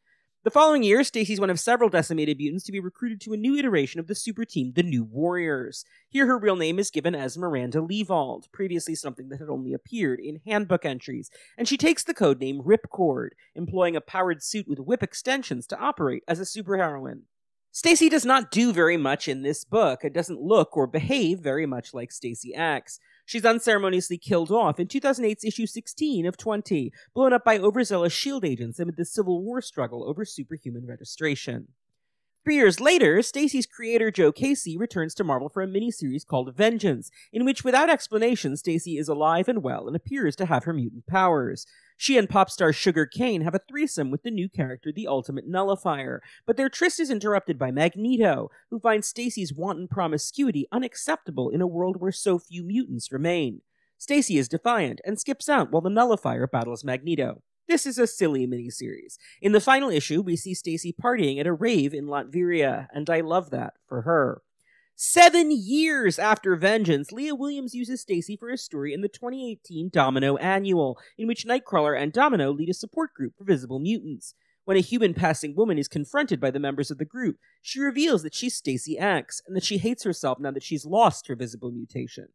The 0.45 0.51
following 0.51 0.83
year, 0.83 1.05
Stacy's 1.05 1.39
one 1.39 1.51
of 1.51 1.61
several 1.61 1.89
decimated 1.89 2.39
mutants 2.39 2.65
to 2.65 2.73
be 2.73 2.81
recruited 2.81 3.21
to 3.21 3.33
a 3.33 3.37
new 3.37 3.55
iteration 3.55 4.01
of 4.01 4.09
the 4.09 4.17
super 4.17 4.45
team, 4.45 4.73
the 4.75 4.83
New 4.83 5.05
Warriors. 5.05 5.85
Here, 6.09 6.27
her 6.27 6.37
real 6.37 6.57
name 6.57 6.81
is 6.81 6.91
given 6.91 7.15
as 7.15 7.39
Miranda 7.39 7.79
Leevald, 7.79 8.51
previously 8.51 8.97
something 8.97 9.29
that 9.29 9.39
had 9.39 9.49
only 9.49 9.73
appeared 9.73 10.19
in 10.19 10.41
handbook 10.45 10.85
entries, 10.85 11.31
and 11.57 11.69
she 11.69 11.77
takes 11.77 12.03
the 12.03 12.13
code 12.13 12.41
name 12.41 12.61
Ripcord, 12.61 13.29
employing 13.55 13.95
a 13.95 14.01
powered 14.01 14.43
suit 14.43 14.67
with 14.67 14.81
whip 14.81 15.01
extensions 15.01 15.65
to 15.69 15.79
operate 15.79 16.25
as 16.27 16.41
a 16.41 16.43
superheroine. 16.43 17.21
Stacy 17.71 18.09
does 18.09 18.27
not 18.27 18.51
do 18.51 18.73
very 18.73 18.97
much 18.97 19.29
in 19.29 19.43
this 19.43 19.65
book. 19.65 20.01
It 20.03 20.13
doesn't 20.13 20.43
look 20.43 20.77
or 20.77 20.89
behave 20.89 21.39
very 21.39 21.67
much 21.67 21.95
like 21.95 22.11
Stacy 22.11 22.53
X. 22.53 22.99
She's 23.25 23.45
unceremoniously 23.45 24.19
killed 24.19 24.51
off 24.51 24.81
in 24.81 24.89
2008's 24.89 25.45
issue 25.45 25.67
16 25.67 26.27
of 26.27 26.37
20, 26.37 26.93
blown 27.15 27.33
up 27.33 27.45
by 27.45 27.59
overzealous 27.59 28.13
SHIELD 28.13 28.45
agents 28.45 28.79
amid 28.79 28.97
the 28.97 29.05
Civil 29.05 29.43
War 29.43 29.61
struggle 29.61 30.09
over 30.09 30.25
superhuman 30.25 30.87
registration. 30.87 31.69
Three 32.45 32.57
years 32.57 32.81
later, 32.81 33.23
Stacy's 33.23 33.67
creator 33.67 34.11
Joe 34.11 34.33
Casey 34.33 34.77
returns 34.77 35.15
to 35.15 35.23
Marvel 35.23 35.49
for 35.49 35.63
a 35.63 35.69
miniseries 35.69 36.27
called 36.27 36.57
Vengeance, 36.57 37.09
in 37.33 37.45
which, 37.45 37.63
without 37.63 37.89
explanation, 37.89 38.57
Stacy 38.57 38.99
is 38.99 39.07
alive 39.07 39.47
and 39.47 39.63
well 39.63 39.87
and 39.87 39.95
appears 39.95 40.35
to 40.37 40.47
have 40.47 40.65
her 40.65 40.73
mutant 40.73 41.07
powers. 41.07 41.67
She 41.97 42.19
and 42.19 42.29
pop 42.29 42.51
star 42.51 42.73
Sugar 42.73 43.07
Kane 43.07 43.43
have 43.43 43.55
a 43.55 43.61
threesome 43.61 44.11
with 44.11 44.25
the 44.25 44.31
new 44.33 44.49
character, 44.49 44.91
the 44.91 45.07
Ultimate 45.07 45.47
Nullifier, 45.47 46.21
but 46.45 46.57
their 46.57 46.69
tryst 46.69 46.99
is 46.99 47.11
interrupted 47.11 47.61
by 47.61 47.71
Magneto, 47.71 48.51
who 48.71 48.81
finds 48.81 49.07
Stacy's 49.07 49.55
wanton 49.55 49.87
promiscuity 49.87 50.67
unacceptable 50.73 51.49
in 51.49 51.61
a 51.61 51.67
world 51.69 52.01
where 52.01 52.11
so 52.11 52.41
few 52.41 52.65
mutants 52.65 53.13
remain. 53.13 53.61
Stacy 53.99 54.37
is 54.37 54.49
defiant 54.49 55.01
and 55.05 55.21
skips 55.21 55.49
out 55.49 55.71
while 55.71 55.81
the 55.81 55.91
Nullifier 55.91 56.49
battles 56.49 56.83
Magneto. 56.83 57.41
This 57.69 57.87
is 57.87 57.99
a 57.99 58.07
silly 58.07 58.47
miniseries. 58.47 59.17
In 59.41 59.53
the 59.53 59.61
final 59.61 59.91
issue, 59.91 60.21
we 60.21 60.37
see 60.37 60.55
Stacy 60.55 60.93
partying 60.93 61.39
at 61.39 61.47
a 61.47 61.53
rave 61.53 61.95
in 61.95 62.07
Latveria, 62.07 62.89
and 62.93 63.09
I 63.09 63.21
love 63.21 63.51
that 63.51 63.75
for 63.89 64.03
her. 64.03 64.43
Seven 64.95 65.51
years 65.51 66.19
after 66.19 66.55
Vengeance, 66.55 67.13
Leah 67.13 67.35
Williams 67.35 67.75
uses 67.75 68.03
Stacy 68.03 68.37
for 68.37 68.51
a 68.51 68.59
story 68.59 68.93
in 68.93 69.01
the 69.01 69.09
2018 69.09 69.91
Domino 69.93 70.37
Annual, 70.37 70.99
in 71.17 71.27
which 71.27 71.47
Nightcrawler 71.47 72.01
and 72.01 72.13
Domino 72.13 72.53
lead 72.53 72.69
a 72.69 72.75
support 72.75 73.15
group 73.15 73.33
for 73.37 73.45
visible 73.45 73.79
mutants. 73.79 74.35
When 74.65 74.77
a 74.77 74.81
human 74.81 75.15
passing 75.15 75.57
woman 75.57 75.79
is 75.79 75.89
confronted 75.89 76.41
by 76.41 76.53
the 76.53 76.61
members 76.61 76.91
of 76.91 76.99
the 76.99 77.05
group, 77.05 77.39
she 77.63 77.81
reveals 77.81 78.23
that 78.23 78.35
she's 78.35 78.55
Stacy 78.55 78.99
X, 78.99 79.41
and 79.47 79.57
that 79.57 79.65
she 79.65 79.79
hates 79.79 80.05
herself 80.05 80.39
now 80.39 80.53
that 80.53 80.63
she's 80.63 80.87
lost 80.87 81.27
her 81.27 81.35
visible 81.35 81.73
mutation. 81.73 82.29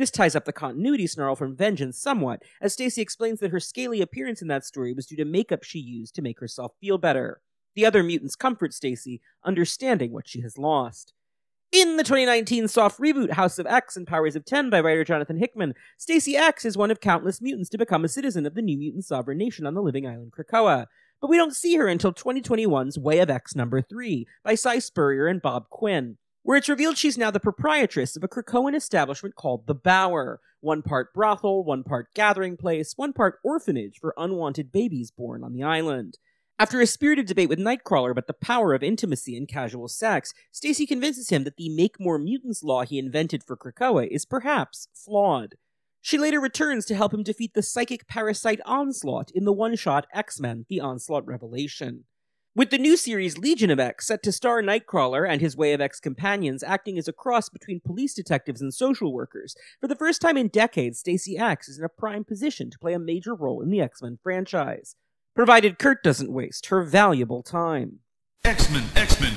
This 0.00 0.10
ties 0.10 0.34
up 0.34 0.46
the 0.46 0.52
continuity 0.54 1.06
snarl 1.06 1.36
from 1.36 1.54
Vengeance 1.54 1.98
somewhat, 1.98 2.42
as 2.62 2.72
Stacy 2.72 3.02
explains 3.02 3.38
that 3.40 3.50
her 3.50 3.60
scaly 3.60 4.00
appearance 4.00 4.40
in 4.40 4.48
that 4.48 4.64
story 4.64 4.94
was 4.94 5.04
due 5.04 5.16
to 5.16 5.26
makeup 5.26 5.62
she 5.62 5.78
used 5.78 6.14
to 6.14 6.22
make 6.22 6.40
herself 6.40 6.72
feel 6.80 6.96
better. 6.96 7.42
The 7.74 7.84
other 7.84 8.02
mutants 8.02 8.34
comfort 8.34 8.72
Stacy, 8.72 9.20
understanding 9.44 10.10
what 10.10 10.26
she 10.26 10.40
has 10.40 10.56
lost. 10.56 11.12
In 11.70 11.98
the 11.98 12.02
2019 12.02 12.66
soft 12.68 12.98
reboot 12.98 13.32
House 13.32 13.58
of 13.58 13.66
X 13.66 13.94
and 13.94 14.06
Powers 14.06 14.36
of 14.36 14.46
10 14.46 14.70
by 14.70 14.80
writer 14.80 15.04
Jonathan 15.04 15.36
Hickman, 15.36 15.74
Stacy 15.98 16.34
X 16.34 16.64
is 16.64 16.78
one 16.78 16.90
of 16.90 17.00
countless 17.00 17.42
mutants 17.42 17.68
to 17.68 17.76
become 17.76 18.02
a 18.02 18.08
citizen 18.08 18.46
of 18.46 18.54
the 18.54 18.62
New 18.62 18.78
Mutant 18.78 19.04
Sovereign 19.04 19.36
Nation 19.36 19.66
on 19.66 19.74
the 19.74 19.82
living 19.82 20.06
island 20.06 20.32
Krakoa. 20.32 20.86
But 21.20 21.28
we 21.28 21.36
don't 21.36 21.54
see 21.54 21.76
her 21.76 21.88
until 21.88 22.14
2021's 22.14 22.98
Way 22.98 23.18
of 23.18 23.28
X 23.28 23.54
number 23.54 23.82
3 23.82 24.26
by 24.44 24.54
Si 24.54 24.80
Spurrier 24.80 25.26
and 25.26 25.42
Bob 25.42 25.68
Quinn, 25.68 26.16
where 26.42 26.56
it's 26.56 26.68
revealed 26.68 26.96
she's 26.96 27.18
now 27.18 27.30
the 27.30 27.40
proprietress 27.40 28.16
of 28.16 28.24
a 28.24 28.28
Krakoan 28.28 28.74
establishment 28.74 29.34
called 29.34 29.66
the 29.66 29.74
Bower, 29.74 30.40
one 30.60 30.82
part 30.82 31.12
brothel, 31.12 31.64
one 31.64 31.82
part 31.82 32.12
gathering 32.14 32.56
place, 32.56 32.94
one 32.96 33.12
part 33.12 33.38
orphanage 33.44 33.98
for 34.00 34.14
unwanted 34.16 34.72
babies 34.72 35.10
born 35.10 35.44
on 35.44 35.52
the 35.52 35.62
island. 35.62 36.18
After 36.58 36.80
a 36.80 36.86
spirited 36.86 37.26
debate 37.26 37.48
with 37.48 37.58
Nightcrawler 37.58 38.10
about 38.10 38.26
the 38.26 38.34
power 38.34 38.74
of 38.74 38.82
intimacy 38.82 39.34
and 39.34 39.48
casual 39.48 39.88
sex, 39.88 40.34
Stacy 40.52 40.86
convinces 40.86 41.30
him 41.30 41.44
that 41.44 41.56
the 41.56 41.70
Make 41.70 41.98
More 41.98 42.18
Mutants 42.18 42.62
law 42.62 42.84
he 42.84 42.98
invented 42.98 43.42
for 43.42 43.56
Krakoa 43.56 44.06
is 44.06 44.26
perhaps 44.26 44.88
flawed. 44.92 45.54
She 46.02 46.18
later 46.18 46.38
returns 46.38 46.84
to 46.86 46.94
help 46.94 47.14
him 47.14 47.22
defeat 47.22 47.54
the 47.54 47.62
psychic 47.62 48.06
parasite 48.06 48.60
Onslaught 48.66 49.30
in 49.30 49.44
the 49.44 49.52
one 49.52 49.76
shot 49.76 50.06
X 50.12 50.38
Men 50.38 50.66
The 50.68 50.80
Onslaught 50.80 51.26
Revelation. 51.26 52.04
With 52.56 52.70
the 52.70 52.78
new 52.78 52.96
series 52.96 53.38
Legion 53.38 53.70
of 53.70 53.78
X 53.78 54.08
set 54.08 54.24
to 54.24 54.32
star 54.32 54.60
Nightcrawler 54.60 55.28
and 55.28 55.40
his 55.40 55.56
Way 55.56 55.72
of 55.72 55.80
X 55.80 56.00
companions 56.00 56.64
acting 56.64 56.98
as 56.98 57.06
a 57.06 57.12
cross 57.12 57.48
between 57.48 57.78
police 57.78 58.12
detectives 58.12 58.60
and 58.60 58.74
social 58.74 59.12
workers, 59.12 59.54
for 59.80 59.86
the 59.86 59.94
first 59.94 60.20
time 60.20 60.36
in 60.36 60.48
decades, 60.48 60.98
Stacy 60.98 61.38
X 61.38 61.68
is 61.68 61.78
in 61.78 61.84
a 61.84 61.88
prime 61.88 62.24
position 62.24 62.68
to 62.68 62.78
play 62.80 62.92
a 62.92 62.98
major 62.98 63.36
role 63.36 63.62
in 63.62 63.70
the 63.70 63.80
X 63.80 64.02
Men 64.02 64.18
franchise 64.20 64.96
provided 65.32 65.78
Kurt 65.78 66.02
doesn't 66.02 66.32
waste 66.32 66.66
her 66.66 66.82
valuable 66.82 67.44
time. 67.44 68.00
X-Men, 68.42 68.82
X-Men. 68.96 69.32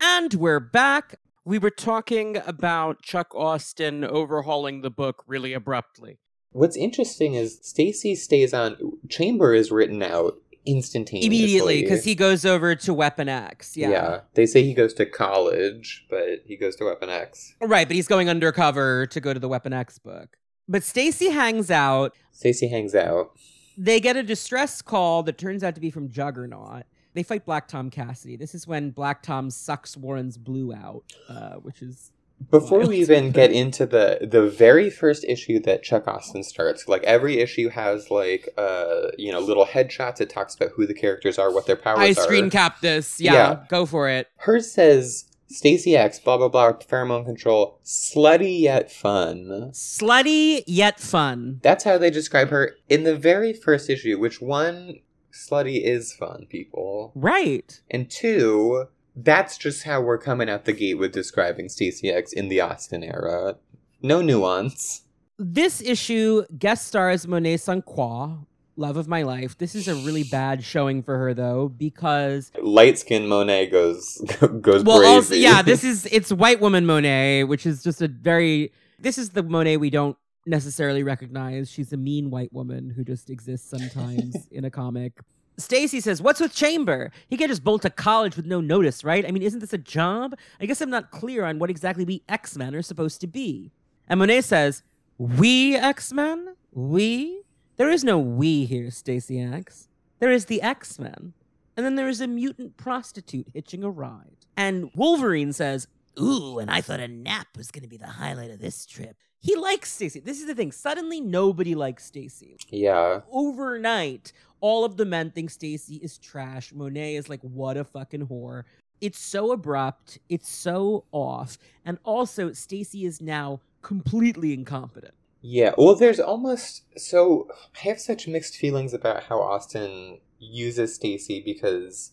And 0.00 0.32
we're 0.34 0.60
back. 0.60 1.16
We 1.44 1.58
were 1.58 1.68
talking 1.68 2.36
about 2.46 3.02
Chuck 3.02 3.34
Austen 3.34 4.04
overhauling 4.04 4.82
the 4.82 4.90
book 4.90 5.24
really 5.26 5.52
abruptly. 5.52 6.20
What's 6.52 6.76
interesting 6.76 7.34
is 7.34 7.58
Stacy 7.62 8.14
stays 8.14 8.54
on. 8.54 8.76
Chamber 9.08 9.52
is 9.52 9.72
written 9.72 10.00
out 10.00 10.36
instantaneously. 10.66 11.26
Immediately, 11.26 11.82
because 11.82 12.04
he 12.04 12.14
goes 12.14 12.44
over 12.44 12.74
to 12.74 12.94
Weapon 12.94 13.28
X. 13.28 13.76
Yeah. 13.76 13.90
Yeah. 13.90 14.20
They 14.34 14.46
say 14.46 14.62
he 14.62 14.74
goes 14.74 14.94
to 14.94 15.06
college, 15.06 16.06
but 16.08 16.42
he 16.44 16.56
goes 16.56 16.76
to 16.76 16.84
Weapon 16.84 17.08
X. 17.08 17.54
Right, 17.60 17.86
but 17.86 17.94
he's 17.94 18.08
going 18.08 18.28
undercover 18.28 19.06
to 19.06 19.20
go 19.20 19.32
to 19.32 19.40
the 19.40 19.48
Weapon 19.48 19.72
X 19.72 19.98
book. 19.98 20.36
But 20.68 20.84
Stacy 20.84 21.30
hangs 21.30 21.70
out. 21.70 22.14
Stacy 22.30 22.68
hangs 22.68 22.94
out. 22.94 23.32
They 23.76 24.00
get 24.00 24.16
a 24.16 24.22
distress 24.22 24.82
call 24.82 25.22
that 25.24 25.38
turns 25.38 25.64
out 25.64 25.74
to 25.74 25.80
be 25.80 25.90
from 25.90 26.10
Juggernaut. 26.10 26.84
They 27.14 27.22
fight 27.22 27.44
Black 27.44 27.68
Tom 27.68 27.90
Cassidy. 27.90 28.36
This 28.36 28.54
is 28.54 28.66
when 28.66 28.90
Black 28.90 29.22
Tom 29.22 29.50
sucks 29.50 29.96
Warren's 29.96 30.38
blue 30.38 30.72
out, 30.72 31.02
uh, 31.28 31.54
which 31.56 31.82
is 31.82 32.12
Before 32.50 32.86
we 32.86 32.98
even 32.98 33.30
get 33.30 33.50
into 33.62 33.86
the 33.86 34.18
the 34.22 34.46
very 34.48 34.90
first 34.90 35.24
issue 35.24 35.60
that 35.60 35.82
Chuck 35.82 36.06
Austen 36.08 36.42
starts, 36.42 36.88
like 36.88 37.02
every 37.04 37.38
issue 37.38 37.68
has 37.68 38.10
like 38.10 38.48
uh 38.58 39.08
you 39.18 39.30
know 39.32 39.40
little 39.40 39.66
headshots. 39.66 40.20
It 40.20 40.30
talks 40.30 40.54
about 40.54 40.70
who 40.76 40.86
the 40.86 40.94
characters 40.94 41.38
are, 41.38 41.52
what 41.52 41.66
their 41.66 41.76
powers 41.76 41.98
I 41.98 42.04
are. 42.06 42.08
I 42.08 42.12
screen 42.12 42.50
cap 42.50 42.80
this. 42.80 43.20
Yeah, 43.20 43.32
Yeah. 43.32 43.64
go 43.68 43.86
for 43.86 44.08
it. 44.08 44.28
Hers 44.36 44.70
says 44.72 45.24
Stacy 45.48 45.94
X, 45.96 46.18
blah 46.18 46.38
blah 46.38 46.48
blah, 46.48 46.72
pheromone 46.72 47.26
control, 47.26 47.78
slutty 47.84 48.60
yet 48.60 48.90
fun. 48.90 49.70
Slutty 49.72 50.62
yet 50.66 50.98
fun. 50.98 51.60
That's 51.62 51.84
how 51.84 51.98
they 51.98 52.10
describe 52.10 52.48
her 52.48 52.76
in 52.88 53.04
the 53.04 53.16
very 53.16 53.52
first 53.52 53.90
issue. 53.90 54.18
Which 54.18 54.40
one, 54.40 55.00
slutty 55.30 55.82
is 55.84 56.14
fun, 56.14 56.46
people, 56.48 57.12
Right. 57.14 57.80
and 57.90 58.10
two, 58.10 58.86
that's 59.14 59.58
just 59.58 59.84
how 59.84 60.00
we're 60.00 60.18
coming 60.18 60.48
out 60.48 60.64
the 60.64 60.72
gate 60.72 60.94
with 60.94 61.12
describing 61.12 61.68
Stacy 61.68 62.10
X 62.10 62.32
in 62.32 62.48
the 62.48 62.60
Austen 62.60 63.02
era. 63.02 63.56
No 64.02 64.20
nuance. 64.20 65.02
This 65.38 65.80
issue 65.80 66.44
guest 66.58 66.86
stars 66.86 67.26
Monet 67.26 67.58
St. 67.58 67.84
Croix, 67.84 68.36
love 68.76 68.96
of 68.96 69.08
my 69.08 69.22
life. 69.22 69.58
This 69.58 69.74
is 69.74 69.88
a 69.88 69.94
really 69.94 70.24
bad 70.24 70.62
showing 70.62 71.02
for 71.02 71.18
her 71.18 71.34
though 71.34 71.68
because 71.68 72.52
Light 72.60 72.98
skinned 72.98 73.28
Monet 73.28 73.66
goes 73.66 74.18
goes 74.60 74.84
well, 74.84 74.98
crazy. 74.98 75.14
also, 75.14 75.34
yeah, 75.34 75.62
this 75.62 75.84
is 75.92 76.06
it's 76.10 76.32
white 76.32 76.60
woman 76.60 76.86
Monet, 76.86 77.44
which 77.44 77.66
is 77.66 77.82
just 77.82 78.02
a 78.02 78.08
very 78.08 78.72
this 78.98 79.18
is 79.18 79.30
the 79.30 79.42
Monet 79.42 79.78
we 79.78 79.90
don't 79.90 80.16
necessarily 80.46 81.02
recognize. 81.02 81.70
She's 81.70 81.92
a 81.92 81.96
mean 81.96 82.30
white 82.30 82.52
woman 82.52 82.90
who 82.90 83.04
just 83.04 83.30
exists 83.30 83.68
sometimes 83.68 84.48
in 84.50 84.64
a 84.64 84.70
comic. 84.70 85.20
Stacy 85.62 86.00
says, 86.00 86.20
"What's 86.20 86.40
with 86.40 86.54
Chamber? 86.54 87.10
He 87.28 87.36
can't 87.36 87.50
just 87.50 87.64
bolt 87.64 87.82
to 87.82 87.90
college 87.90 88.36
with 88.36 88.46
no 88.46 88.60
notice, 88.60 89.04
right? 89.04 89.26
I 89.26 89.30
mean, 89.30 89.42
isn't 89.42 89.60
this 89.60 89.72
a 89.72 89.78
job? 89.78 90.34
I 90.60 90.66
guess 90.66 90.80
I'm 90.80 90.90
not 90.90 91.10
clear 91.10 91.44
on 91.44 91.58
what 91.58 91.70
exactly 91.70 92.04
we 92.04 92.22
X-Men 92.28 92.74
are 92.74 92.82
supposed 92.82 93.20
to 93.22 93.26
be." 93.26 93.72
And 94.08 94.18
Monet 94.18 94.42
says, 94.42 94.82
"We 95.18 95.76
X-Men? 95.76 96.56
We? 96.72 97.42
There 97.76 97.90
is 97.90 98.04
no 98.04 98.18
we 98.18 98.64
here, 98.64 98.90
Stacy 98.90 99.40
X. 99.40 99.88
There 100.18 100.30
is 100.30 100.46
the 100.46 100.60
X-Men." 100.62 101.34
And 101.76 101.86
then 101.86 101.94
there 101.94 102.08
is 102.08 102.20
a 102.20 102.26
mutant 102.26 102.76
prostitute 102.76 103.48
hitching 103.54 103.82
a 103.82 103.88
ride. 103.88 104.36
And 104.56 104.90
Wolverine 104.94 105.54
says, 105.54 105.88
Ooh, 106.20 106.58
and 106.58 106.70
I 106.70 106.80
thought 106.80 107.00
a 107.00 107.08
nap 107.08 107.48
was 107.56 107.70
going 107.70 107.82
to 107.82 107.88
be 107.88 107.96
the 107.96 108.06
highlight 108.06 108.50
of 108.50 108.60
this 108.60 108.84
trip. 108.84 109.16
He 109.40 109.56
likes 109.56 109.90
Stacy. 109.90 110.20
This 110.20 110.40
is 110.40 110.46
the 110.46 110.54
thing. 110.54 110.70
Suddenly, 110.70 111.20
nobody 111.20 111.74
likes 111.74 112.04
Stacy. 112.04 112.56
yeah. 112.68 113.20
Overnight, 113.32 114.32
all 114.62 114.84
of 114.86 114.96
the 114.96 115.04
men 115.04 115.30
think 115.30 115.50
Stacy 115.50 115.96
is 115.96 116.16
trash. 116.16 116.72
Monet 116.72 117.16
is 117.16 117.28
like, 117.28 117.40
what 117.42 117.76
a 117.76 117.84
fucking 117.84 118.28
whore. 118.28 118.62
It's 119.02 119.18
so 119.18 119.50
abrupt. 119.50 120.18
It's 120.28 120.48
so 120.48 121.04
off. 121.10 121.58
And 121.84 121.98
also, 122.04 122.52
Stacy 122.52 123.04
is 123.04 123.20
now 123.20 123.60
completely 123.82 124.54
incompetent. 124.54 125.14
Yeah, 125.42 125.74
well, 125.76 125.96
there's 125.96 126.20
almost 126.20 126.84
so 126.96 127.48
I 127.74 127.88
have 127.88 128.00
such 128.00 128.28
mixed 128.28 128.56
feelings 128.56 128.94
about 128.94 129.24
how 129.24 129.40
Austen 129.40 130.20
uses 130.38 130.94
Stacy 130.94 131.42
because, 131.44 132.12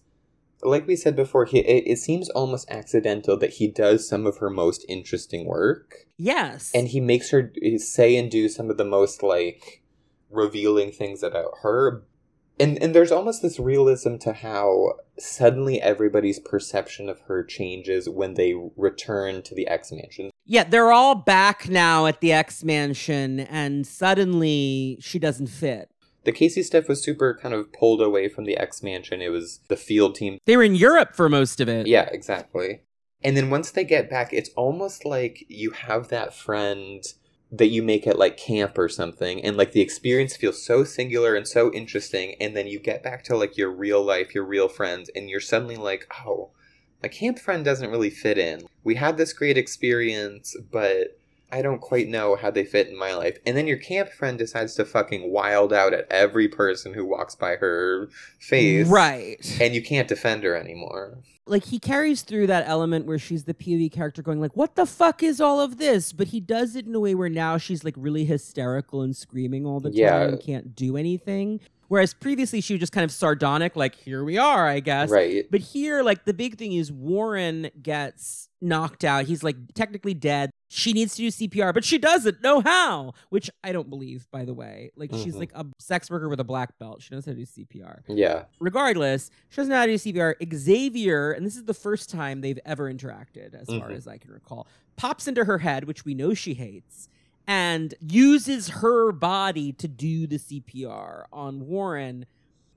like 0.63 0.87
we 0.87 0.95
said 0.95 1.15
before, 1.15 1.45
he 1.45 1.59
it, 1.59 1.83
it 1.85 1.97
seems 1.97 2.29
almost 2.29 2.67
accidental 2.71 3.37
that 3.37 3.51
he 3.51 3.67
does 3.67 4.09
some 4.09 4.25
of 4.25 4.37
her 4.39 4.49
most 4.49 4.83
interesting 4.89 5.45
work, 5.45 6.07
Yes. 6.17 6.71
and 6.73 6.87
he 6.87 6.99
makes 6.99 7.29
her 7.29 7.53
eh, 7.61 7.77
say 7.77 8.15
and 8.17 8.31
do 8.31 8.49
some 8.49 8.71
of 8.71 8.77
the 8.77 8.83
most 8.83 9.21
like 9.21 9.83
revealing 10.31 10.91
things 10.91 11.21
about 11.21 11.51
her. 11.61 12.03
And 12.59 12.81
and 12.81 12.93
there's 12.93 13.11
almost 13.11 13.41
this 13.41 13.59
realism 13.59 14.17
to 14.17 14.33
how 14.33 14.95
suddenly 15.17 15.81
everybody's 15.81 16.39
perception 16.39 17.07
of 17.07 17.21
her 17.21 17.43
changes 17.43 18.09
when 18.09 18.33
they 18.33 18.53
return 18.75 19.41
to 19.43 19.55
the 19.55 19.67
X 19.67 19.91
Mansion. 19.91 20.31
Yeah, 20.45 20.63
they're 20.63 20.91
all 20.91 21.15
back 21.15 21.69
now 21.69 22.05
at 22.05 22.21
the 22.21 22.33
X 22.33 22.63
Mansion, 22.63 23.39
and 23.39 23.87
suddenly 23.87 24.97
she 24.99 25.19
doesn't 25.19 25.47
fit. 25.47 25.89
The 26.25 26.31
Casey 26.33 26.63
stuff 26.63 26.89
was 26.89 27.01
super 27.01 27.39
kind 27.41 27.55
of 27.55 27.71
pulled 27.71 28.01
away 28.01 28.27
from 28.27 28.43
the 28.43 28.57
X 28.57 28.83
Mansion. 28.83 29.21
It 29.21 29.29
was 29.29 29.61
the 29.69 29.77
field 29.77 30.15
team. 30.15 30.39
They 30.45 30.57
were 30.57 30.63
in 30.63 30.75
Europe 30.75 31.15
for 31.15 31.29
most 31.29 31.61
of 31.61 31.69
it. 31.69 31.87
Yeah, 31.87 32.09
exactly. 32.11 32.81
And 33.21 33.35
then 33.35 33.49
once 33.49 33.71
they 33.71 33.83
get 33.83 34.09
back, 34.09 34.33
it's 34.33 34.49
almost 34.55 35.05
like 35.05 35.45
you 35.47 35.71
have 35.71 36.09
that 36.09 36.33
friend 36.33 37.03
that 37.51 37.69
you 37.69 37.81
make 37.81 38.05
at 38.05 38.19
like 38.19 38.37
camp 38.37 38.77
or 38.77 38.89
something, 38.89 39.43
and 39.43 39.57
like 39.57 39.71
the 39.71 39.81
experience 39.81 40.35
feels 40.35 40.63
so 40.63 40.83
singular 40.83 41.35
and 41.35 41.47
so 41.47 41.71
interesting. 41.73 42.35
And 42.39 42.55
then 42.55 42.67
you 42.67 42.79
get 42.79 43.03
back 43.03 43.23
to 43.25 43.37
like 43.37 43.57
your 43.57 43.71
real 43.71 44.03
life, 44.03 44.35
your 44.35 44.45
real 44.45 44.67
friends, 44.67 45.09
and 45.15 45.29
you're 45.29 45.39
suddenly 45.39 45.75
like, 45.75 46.07
oh, 46.25 46.51
my 47.01 47.09
camp 47.09 47.39
friend 47.39 47.63
doesn't 47.63 47.89
really 47.89 48.09
fit 48.09 48.37
in. 48.37 48.63
We 48.83 48.95
had 48.95 49.17
this 49.17 49.33
great 49.33 49.57
experience, 49.57 50.55
but 50.71 51.18
I 51.51 51.61
don't 51.61 51.81
quite 51.81 52.07
know 52.07 52.35
how 52.35 52.51
they 52.51 52.63
fit 52.63 52.87
in 52.87 52.97
my 52.97 53.13
life. 53.15 53.37
And 53.45 53.57
then 53.57 53.65
your 53.67 53.77
camp 53.77 54.09
friend 54.09 54.37
decides 54.37 54.75
to 54.75 54.85
fucking 54.85 55.31
wild 55.31 55.73
out 55.73 55.93
at 55.93 56.05
every 56.11 56.47
person 56.47 56.93
who 56.93 57.05
walks 57.05 57.35
by 57.35 57.55
her 57.55 58.09
face. 58.39 58.87
Right. 58.87 59.57
And 59.61 59.73
you 59.73 59.81
can't 59.81 60.07
defend 60.07 60.43
her 60.43 60.55
anymore. 60.55 61.17
like 61.47 61.65
he 61.65 61.79
carries 61.79 62.21
through 62.21 62.45
that 62.45 62.67
element 62.67 63.07
where 63.07 63.17
she's 63.17 63.45
the 63.45 63.55
POV 63.55 63.91
character 63.91 64.21
going 64.21 64.39
like, 64.39 64.55
"What 64.55 64.75
the 64.75 64.85
fuck 64.85 65.23
is 65.23 65.41
all 65.41 65.59
of 65.59 65.77
this?" 65.79 66.13
But 66.13 66.27
he 66.27 66.39
does 66.39 66.75
it 66.75 66.85
in 66.85 66.93
a 66.93 66.99
way 66.99 67.15
where 67.15 67.27
now 67.29 67.57
she's 67.57 67.83
like 67.83 67.95
really 67.97 68.23
hysterical 68.25 69.01
and 69.01 69.15
screaming 69.15 69.65
all 69.65 69.79
the 69.79 69.89
time 69.89 69.97
Yeah. 69.97 70.21
and 70.27 70.39
can't 70.39 70.75
do 70.75 70.95
anything. 70.95 71.59
Whereas 71.87 72.13
previously 72.13 72.61
she 72.61 72.73
was 72.75 72.81
just 72.81 72.91
kind 72.91 73.03
of 73.03 73.09
sardonic, 73.11 73.75
like, 73.75 73.95
"Here 73.95 74.23
we 74.23 74.37
are, 74.37 74.67
I 74.67 74.79
guess." 74.79 75.09
Right. 75.09 75.47
But 75.49 75.61
here, 75.61 76.03
like, 76.03 76.25
the 76.25 76.35
big 76.35 76.55
thing 76.59 76.73
is 76.73 76.91
Warren 76.91 77.71
gets 77.81 78.47
knocked 78.61 79.03
out. 79.03 79.25
He's 79.25 79.41
like 79.43 79.55
technically 79.73 80.13
dead. 80.13 80.51
She 80.71 80.93
needs 80.93 81.15
to 81.15 81.23
do 81.23 81.27
CPR, 81.29 81.73
but 81.73 81.83
she 81.83 81.97
doesn't 81.97 82.43
know 82.43 82.61
how, 82.61 83.13
which 83.29 83.49
I 83.63 83.71
don't 83.71 83.89
believe, 83.89 84.27
by 84.31 84.45
the 84.45 84.53
way. 84.53 84.91
Like, 84.95 85.11
she's 85.11 85.33
Mhm. 85.35 85.39
like 85.39 85.51
a 85.55 85.65
sex 85.79 86.11
worker 86.11 86.29
with 86.29 86.39
a 86.39 86.43
black 86.43 86.77
belt. 86.77 87.01
She 87.01 87.13
knows 87.13 87.25
how 87.25 87.31
to 87.31 87.37
do 87.39 87.45
CPR 87.45 88.03
Yeah. 88.07 88.45
regardless, 88.59 89.31
she 89.49 89.55
doesn't 89.57 89.71
know 89.71 89.77
how 89.77 89.87
to 89.87 89.91
do 89.93 89.97
CPR. 89.97 90.35
Xavier, 90.53 91.31
and 91.31 91.43
this 91.45 91.55
is 91.55 91.63
the 91.65 91.73
first 91.73 92.09
time 92.09 92.41
they've 92.41 92.59
ever 92.65 92.91
interacted, 92.93 93.55
as 93.55 93.67
far 93.67 93.89
Mhm. 93.89 93.95
as 93.95 94.07
I 94.07 94.17
can 94.19 94.31
recall, 94.31 94.67
pops 94.95 95.27
into 95.27 95.45
her 95.45 95.57
head, 95.57 95.85
which 95.85 96.05
we 96.05 96.13
know 96.13 96.35
she 96.35 96.53
hates, 96.53 97.09
and 97.47 97.95
uses 97.99 98.67
her 98.69 99.11
body 99.11 99.71
to 99.73 99.87
do 99.87 100.27
the 100.27 100.37
CPR 100.37 101.25
on 101.33 101.67
Warren. 101.67 102.27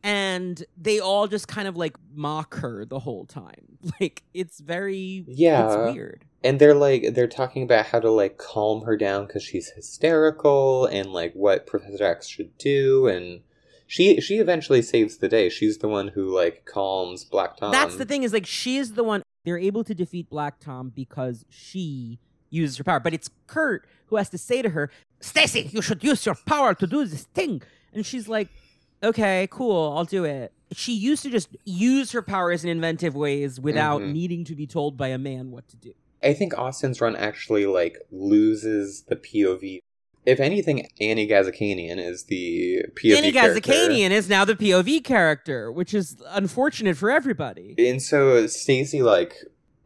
And 0.02 0.64
they 0.77 0.98
all 0.98 1.28
just 1.28 1.47
kind 1.47 1.69
of 1.69 1.77
like 1.77 1.97
mock 2.14 2.55
her 2.56 2.85
the 2.86 3.01
whole 3.01 3.27
time. 3.27 3.78
Like 4.01 4.23
it's 4.32 4.60
very 4.60 5.24
Yeah. 5.28 5.66
it's 5.66 5.94
weird. 5.94 6.24
And 6.44 6.59
they're 6.59 6.74
like 6.74 7.14
they're 7.14 7.27
talking 7.28 7.62
about 7.62 7.86
how 7.86 8.01
to 8.01 8.10
like 8.10 8.36
calm 8.39 8.82
her 8.82 8.97
down 8.97 9.27
cuz 9.28 9.43
she's 9.43 9.70
hysterical 9.70 10.86
and 10.86 11.12
like 11.12 11.32
what 11.35 11.66
Professor 11.66 12.05
X 12.05 12.27
should 12.27 12.56
do 12.59 13.06
and 13.06 13.40
she 13.86 14.20
she 14.20 14.39
eventually 14.39 14.82
saves 14.82 15.19
the 15.19 15.28
day. 15.28 15.48
She's 15.48 15.78
the 15.78 15.89
one 15.89 16.09
who 16.09 16.35
like 16.35 16.64
calms 16.64 17.24
Black 17.24 17.56
Tom. 17.56 17.73
That's 17.73 17.97
the 17.97 18.05
thing 18.05 18.23
is 18.23 18.32
like 18.32 18.47
she 18.47 18.77
is 18.78 18.94
the 18.94 19.05
one 19.05 19.23
they're 19.44 19.59
able 19.59 19.85
to 19.85 19.94
defeat 19.94 20.31
Black 20.31 20.59
Tom 20.60 20.90
because 20.94 21.44
she 21.48 22.19
uses 22.51 22.77
her 22.78 22.85
power. 22.85 23.01
But 23.01 23.14
it's 23.14 23.31
Kurt 23.47 23.86
who 24.06 24.16
has 24.16 24.28
to 24.31 24.39
say 24.39 24.62
to 24.62 24.70
her, 24.70 24.90
Stacy, 25.20 25.70
you 25.73 25.81
should 25.82 26.02
use 26.05 26.24
your 26.27 26.35
power 26.47 26.74
to 26.74 26.86
do 26.86 27.05
this 27.05 27.24
thing. 27.24 27.62
And 27.93 28.05
she's 28.05 28.28
like, 28.28 28.48
Okay, 29.05 29.48
cool, 29.51 29.94
I'll 29.97 30.05
do 30.05 30.24
it. 30.24 30.52
She 30.73 30.93
used 30.94 31.23
to 31.24 31.31
just 31.31 31.48
use 31.64 32.12
her 32.12 32.23
powers 32.23 32.64
in 32.64 32.70
inventive 32.70 33.14
ways 33.14 33.60
without 33.60 34.01
Mhm. 34.01 34.12
needing 34.12 34.44
to 34.44 34.55
be 34.55 34.66
told 34.66 34.97
by 34.97 35.09
a 35.09 35.19
man 35.19 35.51
what 35.51 35.69
to 35.69 35.77
do. 35.77 35.93
I 36.23 36.35
think 36.35 36.57
Austen's 36.59 37.01
run 37.01 37.16
actually 37.16 37.66
like 37.66 37.99
loses 38.11 39.03
the 39.03 39.16
POV. 39.16 39.81
If 40.24 40.39
anything, 40.39 40.89
Annie 41.01 41.27
Ghazikhanian 41.27 41.99
is 41.99 42.24
the 42.24 42.85
POV 42.94 43.16
Annie. 43.16 43.32
Ghazikhanian 43.32 44.11
is 44.11 44.28
now 44.28 44.44
the 44.44 44.55
POV 44.55 45.03
character, 45.03 45.73
which 45.73 45.93
is 45.93 46.23
unfortunate 46.28 46.97
for 46.97 47.11
everybody. 47.11 47.74
And 47.78 48.01
so 48.01 48.47
Stacy 48.47 49.03
like 49.03 49.35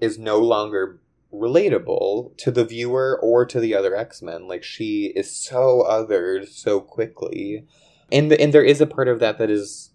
is 0.00 0.18
no 0.18 0.38
longer 0.38 1.00
relatable 1.32 2.36
to 2.38 2.50
the 2.50 2.64
viewer 2.64 3.18
or 3.22 3.44
to 3.46 3.60
the 3.60 3.74
other 3.74 3.96
X-Men. 3.96 4.46
Like 4.46 4.62
she 4.62 5.12
is 5.16 5.30
so 5.34 5.84
othered 5.88 6.48
so 6.48 6.80
quickly. 6.80 7.66
And 8.12 8.32
and 8.32 8.52
there 8.52 8.64
is 8.64 8.80
a 8.80 8.86
part 8.86 9.08
of 9.08 9.20
that 9.20 9.38
that 9.38 9.50
is 9.50 9.90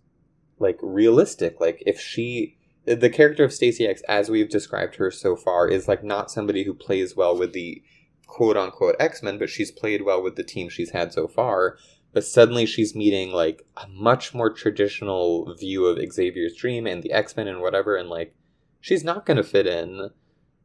like 0.59 0.77
realistic. 0.81 1.59
Like 1.59 1.83
if 1.85 1.99
she 1.99 2.57
the 2.95 3.09
character 3.09 3.43
of 3.43 3.53
Stacy 3.53 3.85
X 3.87 4.01
as 4.07 4.29
we've 4.29 4.49
described 4.49 4.95
her 4.95 5.11
so 5.11 5.35
far 5.35 5.67
is 5.67 5.87
like 5.87 6.03
not 6.03 6.31
somebody 6.31 6.63
who 6.63 6.73
plays 6.73 7.15
well 7.15 7.37
with 7.37 7.53
the 7.53 7.81
quote 8.27 8.57
unquote 8.57 8.95
X-Men, 8.99 9.37
but 9.37 9.49
she's 9.49 9.71
played 9.71 10.03
well 10.03 10.21
with 10.23 10.35
the 10.35 10.43
team 10.43 10.69
she's 10.69 10.91
had 10.91 11.11
so 11.13 11.27
far. 11.27 11.77
but 12.13 12.25
suddenly 12.25 12.65
she's 12.65 12.95
meeting 12.95 13.31
like 13.31 13.65
a 13.77 13.87
much 13.87 14.33
more 14.33 14.49
traditional 14.49 15.55
view 15.55 15.85
of 15.85 15.97
Xavier's 16.11 16.55
dream 16.55 16.85
and 16.85 17.03
the 17.03 17.11
X 17.11 17.35
Men 17.37 17.47
and 17.47 17.61
whatever, 17.61 17.95
and 17.95 18.09
like 18.09 18.35
she's 18.79 19.03
not 19.03 19.25
gonna 19.25 19.43
fit 19.43 19.67
in. 19.67 20.09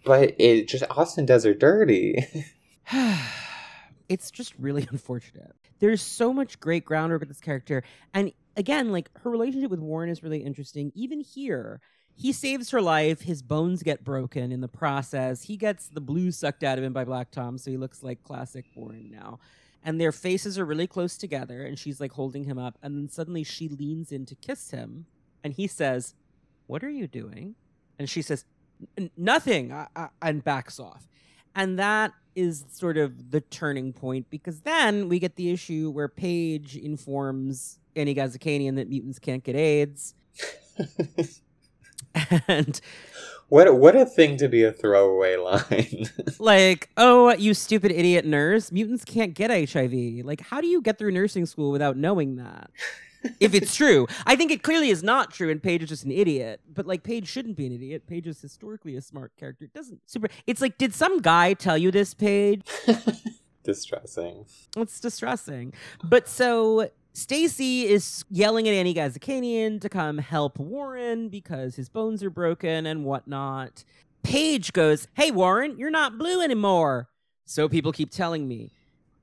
But 0.05 0.35
it 0.39 0.69
just 0.69 0.85
Austen 0.91 1.27
does 1.27 1.45
her 1.45 1.55
dirty. 1.55 2.25
it's 4.09 4.31
just 4.31 4.55
really 4.59 4.87
unfortunate. 4.91 5.55
There's 5.79 6.03
so 6.03 6.33
much 6.33 6.59
great 6.61 6.85
groundwork 6.85 7.21
with 7.21 7.29
this 7.29 7.41
character. 7.41 7.83
And 8.15 8.33
again, 8.57 8.93
like 8.93 9.11
her 9.19 9.31
relationship 9.31 9.71
with 9.71 9.81
Warren 9.81 10.09
is 10.09 10.23
really 10.23 10.43
interesting. 10.43 10.91
Even 10.95 11.21
here, 11.21 11.81
he 12.17 12.33
saves 12.33 12.71
her 12.71 12.81
life. 12.81 13.21
His 13.21 13.43
bones 13.43 13.83
get 13.83 14.03
broken 14.03 14.51
in 14.51 14.63
the 14.63 14.69
process. 14.69 15.43
He 15.43 15.57
gets 15.57 15.89
the 15.89 16.01
blue 16.01 16.33
sucked 16.33 16.65
out 16.65 16.79
of 16.79 16.85
him 16.85 16.95
by 16.95 17.05
Black 17.05 17.31
Tom, 17.31 17.59
so 17.59 17.71
he 17.71 17.77
looks 17.77 18.03
like 18.03 18.25
classic 18.25 18.65
Warren 18.75 19.11
now. 19.11 19.39
And 19.85 20.01
their 20.01 20.13
faces 20.13 20.59
are 20.59 20.65
really 20.65 20.87
close 20.87 21.19
together, 21.19 21.63
and 21.63 21.79
she's 21.79 22.01
like 22.01 22.13
holding 22.13 22.45
him 22.45 22.59
up. 22.59 22.79
And 22.83 22.97
then 22.97 23.09
suddenly 23.11 23.45
she 23.45 23.69
leans 23.69 24.13
in 24.13 24.25
to 24.27 24.35
kiss 24.35 24.71
him, 24.71 25.05
and 25.45 25.53
he 25.53 25.67
says, 25.67 26.15
What 26.67 26.83
are 26.83 26.91
you 26.91 27.07
doing? 27.07 27.55
And 27.99 28.09
she 28.09 28.23
says, 28.23 28.47
Nothing, 29.17 29.75
and 30.23 30.43
backs 30.43 30.81
off. 30.81 31.07
And 31.55 31.79
that 31.79 32.13
is 32.35 32.65
sort 32.71 32.97
of 32.97 33.31
the 33.31 33.41
turning 33.41 33.93
point 33.93 34.29
because 34.29 34.61
then 34.61 35.09
we 35.09 35.19
get 35.19 35.37
the 35.37 35.51
issue 35.51 35.91
where 35.91 36.09
Paige 36.09 36.77
informs 36.77 37.79
Annie 37.95 38.15
Ghazikhanian 38.15 38.77
that 38.77 38.89
mutants 38.91 39.19
can't 39.19 39.43
get 39.43 39.57
AIDS. 39.57 40.15
and 42.49 42.81
what 43.49 43.79
what 43.79 43.95
a 43.95 44.05
thing 44.05 44.37
to 44.39 44.49
be 44.49 44.65
a 44.65 44.73
throwaway 44.73 45.37
line. 45.37 46.07
like, 46.39 46.91
oh, 46.97 47.33
you 47.35 47.55
stupid 47.55 47.93
idiot 47.93 48.25
nurse, 48.25 48.73
mutants 48.73 49.05
can't 49.05 49.35
get 49.35 49.51
HIV. 49.71 50.25
Like, 50.25 50.41
how 50.41 50.61
do 50.61 50.67
you 50.67 50.81
get 50.83 50.99
through 50.99 51.13
nursing 51.13 51.47
school 51.47 51.71
without 51.71 51.97
knowing 51.97 52.37
that? 52.37 52.71
if 53.41 53.55
it's 53.55 53.75
true. 53.77 54.07
I 54.25 54.37
think 54.37 54.51
it 54.51 54.63
clearly 54.63 54.91
is 54.91 55.03
not 55.03 55.33
true, 55.33 55.51
and 55.51 55.63
Paige 55.63 55.85
is 55.85 55.89
just 55.89 56.05
an 56.05 56.11
idiot. 56.13 56.61
But 56.73 56.87
like, 56.87 57.03
Paige 57.03 57.29
shouldn't 57.29 57.57
be 57.57 57.67
an 57.67 57.73
idiot. 57.73 58.07
Paige 58.07 58.27
is 58.27 58.41
historically 58.41 58.97
a 58.97 59.01
smart 59.01 59.33
character. 59.37 59.65
It 59.65 59.75
doesn't 59.75 60.01
super. 60.07 60.29
It's 60.47 60.61
like, 60.61 60.79
did 60.79 60.95
some 60.95 61.21
guy 61.21 61.55
tell 61.55 61.79
you 61.79 61.91
this, 61.91 62.15
Paige? 62.15 62.63
distressing. 63.63 64.47
It's 64.77 65.01
distressing. 65.01 65.73
But 66.03 66.29
so 66.29 66.89
Stacy 67.17 67.87
is 67.87 68.27
yelling 68.29 68.69
at 68.69 68.75
Annie 68.75 68.93
Ghazikhanian 68.93 69.81
to 69.81 69.89
come 69.89 70.19
help 70.19 70.59
Warren 70.59 71.31
because 71.31 71.75
his 71.75 71.89
bones 71.89 72.23
are 72.23 72.29
broken 72.29 72.85
and 72.85 73.07
whatnot. 73.07 73.85
Paige 74.23 74.75
goes, 74.75 75.09
Hey, 75.15 75.31
Warren, 75.31 75.79
you're 75.79 75.89
not 75.89 76.19
blue 76.19 76.43
anymore. 76.43 77.09
So 77.47 77.71
people 77.71 77.91
keep 77.91 78.11
telling 78.11 78.47
me. 78.47 78.71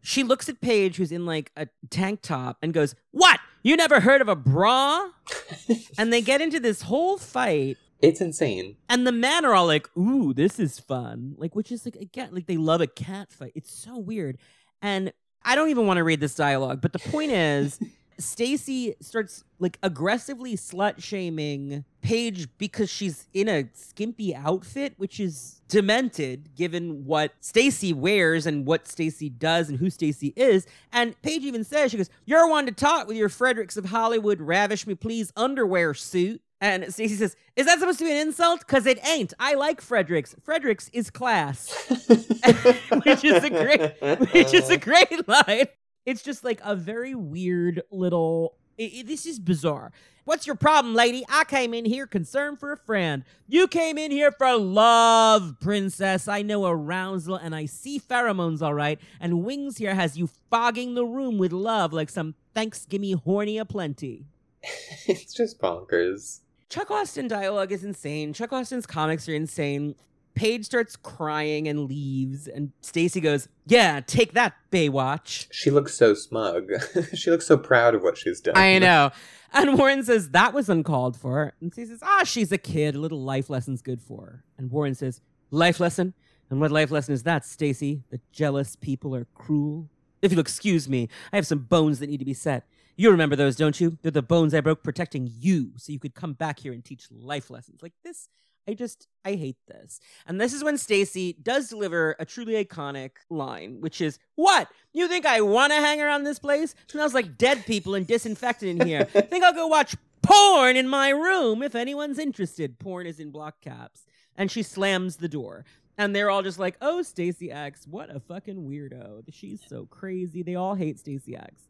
She 0.02 0.24
looks 0.24 0.50
at 0.50 0.60
Paige, 0.60 0.96
who's 0.96 1.12
in 1.12 1.28
like 1.28 1.52
a 1.56 1.68
tank 1.92 2.24
top, 2.24 2.58
and 2.64 2.74
goes, 2.74 2.96
What? 3.12 3.40
You 3.62 3.78
never 3.78 4.00
heard 4.00 4.22
of 4.22 4.28
a 4.28 4.36
bra? 4.36 5.10
and 6.00 6.12
they 6.12 6.22
get 6.22 6.42
into 6.42 6.60
this 6.60 6.82
whole 6.82 7.20
fight. 7.20 7.78
It's 8.02 8.22
insane. 8.22 8.76
And 8.90 9.06
the 9.06 9.12
men 9.12 9.46
are 9.46 9.54
all 9.54 9.68
like, 9.68 9.96
Ooh, 9.96 10.34
this 10.34 10.58
is 10.58 10.80
fun. 10.80 11.36
Like, 11.38 11.56
which 11.56 11.72
is 11.72 11.86
like, 11.86 11.98
again, 11.98 12.30
like 12.32 12.48
they 12.48 12.58
love 12.58 12.82
a 12.82 12.88
cat 12.88 13.32
fight. 13.32 13.52
It's 13.54 13.72
so 13.72 14.00
weird. 14.00 14.40
And 14.82 15.14
I 15.46 15.56
don't 15.56 15.70
even 15.70 15.88
want 15.88 15.98
to 15.98 16.04
read 16.04 16.20
this 16.20 16.36
dialogue, 16.36 16.82
but 16.82 16.94
the 16.94 17.00
point 17.00 17.32
is 17.32 17.80
Stacy 18.18 18.96
starts 19.00 19.44
like 19.60 19.78
aggressively 19.84 20.56
slut 20.56 21.02
shaming 21.02 21.86
Paige 22.02 22.48
because 22.58 22.90
she's 22.90 23.28
in 23.34 23.48
a 23.48 23.66
skimpy 23.74 24.36
outfit, 24.36 24.94
which 24.98 25.20
is 25.20 25.62
demented 25.68 26.56
given 26.56 27.06
what 27.06 27.34
Stacy 27.40 27.94
wears 27.94 28.46
and 28.46 28.66
what 28.66 28.88
Stacy 28.88 29.30
does 29.30 29.70
and 29.70 29.80
who 29.80 29.90
Stacy 29.90 30.34
is. 30.36 30.68
And 30.92 31.20
Paige 31.22 31.44
even 31.44 31.64
says, 31.64 31.92
she 31.92 31.98
goes, 31.98 32.10
You're 32.26 32.48
one 32.48 32.66
to 32.66 32.72
talk 32.72 33.08
with 33.08 33.18
your 33.18 33.30
Fredericks 33.30 33.78
of 33.78 33.86
Hollywood, 33.86 34.42
ravish 34.42 34.86
me 34.86 34.96
please 34.96 35.32
underwear 35.36 35.94
suit. 35.94 36.42
And 36.64 36.94
Stacy 36.94 37.16
says, 37.16 37.36
Is 37.58 37.66
that 37.66 37.80
supposed 37.80 38.00
to 38.00 38.06
be 38.06 38.12
an 38.12 38.26
insult? 38.26 38.62
Because 38.62 38.86
it 38.86 39.06
ain't. 39.06 39.34
I 39.38 39.56
like 39.56 39.82
Fredericks. 39.82 40.34
Fredericks 40.44 40.90
is 40.94 41.10
class. 41.10 41.74
which 43.04 43.26
is 43.26 43.44
a 43.44 43.50
great 43.50 44.32
which 44.32 44.54
is 44.54 44.70
a 44.70 44.78
great 44.78 45.28
line. 45.28 45.68
It's 46.06 46.24
just 46.24 46.46
like 46.46 46.62
a 46.64 46.74
very 46.74 47.16
weird 47.16 47.82
little. 47.92 48.56
It, 48.78 48.94
it, 48.94 49.08
this 49.08 49.26
is 49.26 49.40
bizarre. 49.40 49.92
What's 50.24 50.48
your 50.48 50.56
problem, 50.56 50.96
lady? 50.96 51.26
I 51.28 51.44
came 51.44 51.74
in 51.74 51.84
here 51.84 52.08
concerned 52.08 52.62
for 52.62 52.72
a 52.72 52.78
friend. 52.78 53.26
You 53.46 53.68
came 53.68 53.98
in 53.98 54.10
here 54.10 54.32
for 54.32 54.56
love, 54.56 55.60
princess. 55.60 56.30
I 56.30 56.44
know 56.44 56.66
arousal 56.66 57.36
and 57.36 57.54
I 57.54 57.66
see 57.66 58.00
pheromones 58.00 58.62
all 58.62 58.74
right. 58.74 59.02
And 59.20 59.44
Wings 59.44 59.80
here 59.80 59.96
has 59.96 60.18
you 60.18 60.30
fogging 60.50 60.94
the 60.96 61.06
room 61.06 61.38
with 61.38 61.52
love 61.52 61.92
like 61.92 62.10
some 62.10 62.36
Thanksgiving 62.56 63.18
horny 63.18 63.58
aplenty. 63.58 64.28
it's 65.08 65.34
just 65.34 65.60
bonkers. 65.60 66.40
Chuck 66.74 66.90
Austen 66.90 67.28
dialogue 67.28 67.72
is 67.72 67.84
insane. 67.84 68.34
Chuck 68.34 68.52
Austen's 68.52 68.88
comics 68.88 69.30
are 69.30 69.36
insane. 69.36 69.94
Paige 70.34 70.66
starts 70.66 70.96
crying 70.96 71.68
and 71.68 71.88
leaves, 71.88 72.48
and 72.48 72.72
Stacy 72.82 73.22
goes, 73.22 73.48
"Yeah, 73.68 74.00
take 74.00 74.34
that, 74.34 74.56
Baywatch." 74.72 75.46
She 75.52 75.70
looks 75.70 75.94
so 75.94 76.16
smug. 76.16 76.72
she 77.14 77.30
looks 77.30 77.46
so 77.46 77.58
proud 77.58 77.94
of 77.94 78.02
what 78.02 78.18
she's 78.18 78.42
done. 78.42 78.58
I 78.58 78.80
know. 78.80 79.12
And 79.54 79.78
Warren 79.78 80.04
says 80.04 80.32
that 80.32 80.56
was 80.56 80.68
uncalled 80.68 81.16
for, 81.16 81.54
and 81.62 81.72
Stacy 81.72 81.92
says, 81.92 82.00
"Ah, 82.02 82.24
she's 82.24 82.52
a 82.52 82.58
kid. 82.58 82.96
A 82.96 83.00
little 83.00 83.22
life 83.22 83.52
lesson's 83.52 83.84
good 83.84 84.02
for 84.02 84.26
her." 84.26 84.44
And 84.58 84.72
Warren 84.72 84.96
says, 84.96 85.22
"Life 85.52 85.80
lesson? 85.80 86.16
And 86.50 86.60
what 86.60 86.72
life 86.72 86.90
lesson 86.90 87.14
is 87.14 87.22
that, 87.22 87.46
Stacy? 87.46 88.02
That 88.10 88.22
jealous 88.32 88.76
people 88.76 89.16
are 89.16 89.28
cruel." 89.36 89.92
If 90.24 90.32
you'll 90.32 90.42
excuse 90.42 90.90
me, 90.90 91.08
I 91.32 91.36
have 91.36 91.46
some 91.46 91.60
bones 91.60 92.00
that 92.00 92.10
need 92.10 92.18
to 92.18 92.26
be 92.26 92.34
set. 92.34 92.66
You 92.96 93.10
remember 93.10 93.36
those, 93.36 93.56
don't 93.56 93.80
you? 93.80 93.98
They're 94.02 94.12
the 94.12 94.22
bones 94.22 94.54
I 94.54 94.62
broke 94.62 94.84
protecting 94.84 95.30
you 95.40 95.72
so 95.78 95.92
you 95.92 96.00
could 96.00 96.14
come 96.14 96.34
back 96.34 96.60
here 96.60 96.74
and 96.74 96.86
teach 96.86 97.08
life 97.12 97.50
lessons. 97.50 97.82
Like 97.82 97.94
this 98.04 98.30
I 98.68 98.74
just 98.74 99.08
I 99.26 99.34
hate 99.34 99.58
this. 99.68 100.00
And 100.26 100.40
this 100.40 100.54
is 100.54 100.64
when 100.64 100.78
Stacy 100.78 101.34
does 101.42 101.70
deliver 101.70 102.16
a 102.20 102.26
truly 102.26 102.64
iconic 102.64 103.12
line, 103.30 103.82
which 103.82 104.00
is, 104.00 104.20
"What? 104.36 104.70
You 104.94 105.08
think 105.08 105.26
I 105.26 105.42
want 105.42 105.72
to 105.74 105.78
hang 105.78 106.02
around 106.02 106.24
this 106.24 106.40
place? 106.40 106.76
Smells 106.88 107.14
like 107.14 107.38
dead 107.38 107.66
people 107.66 107.96
and 107.96 108.08
disinfectant 108.08 108.82
in 108.82 108.88
here. 108.88 109.06
think 109.06 109.44
I'll 109.44 109.54
go 109.54 109.68
watch 109.68 109.96
porn 110.22 110.78
in 110.78 110.88
my 110.88 111.10
room 111.10 111.62
if 111.62 111.76
anyone's 111.76 112.20
interested." 112.20 112.80
Porn 112.80 113.06
is 113.06 113.20
in 113.20 113.32
block 113.32 113.60
caps. 113.62 114.06
And 114.36 114.50
she 114.50 114.64
slams 114.64 115.18
the 115.18 115.30
door. 115.30 115.64
And 115.98 116.16
they're 116.16 116.30
all 116.30 116.42
just 116.42 116.60
like, 116.60 116.78
"Oh, 116.82 117.02
Stacy 117.02 117.52
X, 117.52 117.86
what 117.86 118.16
a 118.16 118.20
fucking 118.20 118.68
weirdo. 118.68 119.24
She's 119.32 119.62
so 119.68 119.86
crazy." 119.88 120.42
They 120.42 120.56
all 120.56 120.76
hate 120.76 121.00
Stacy 121.00 121.36
X. 121.36 121.68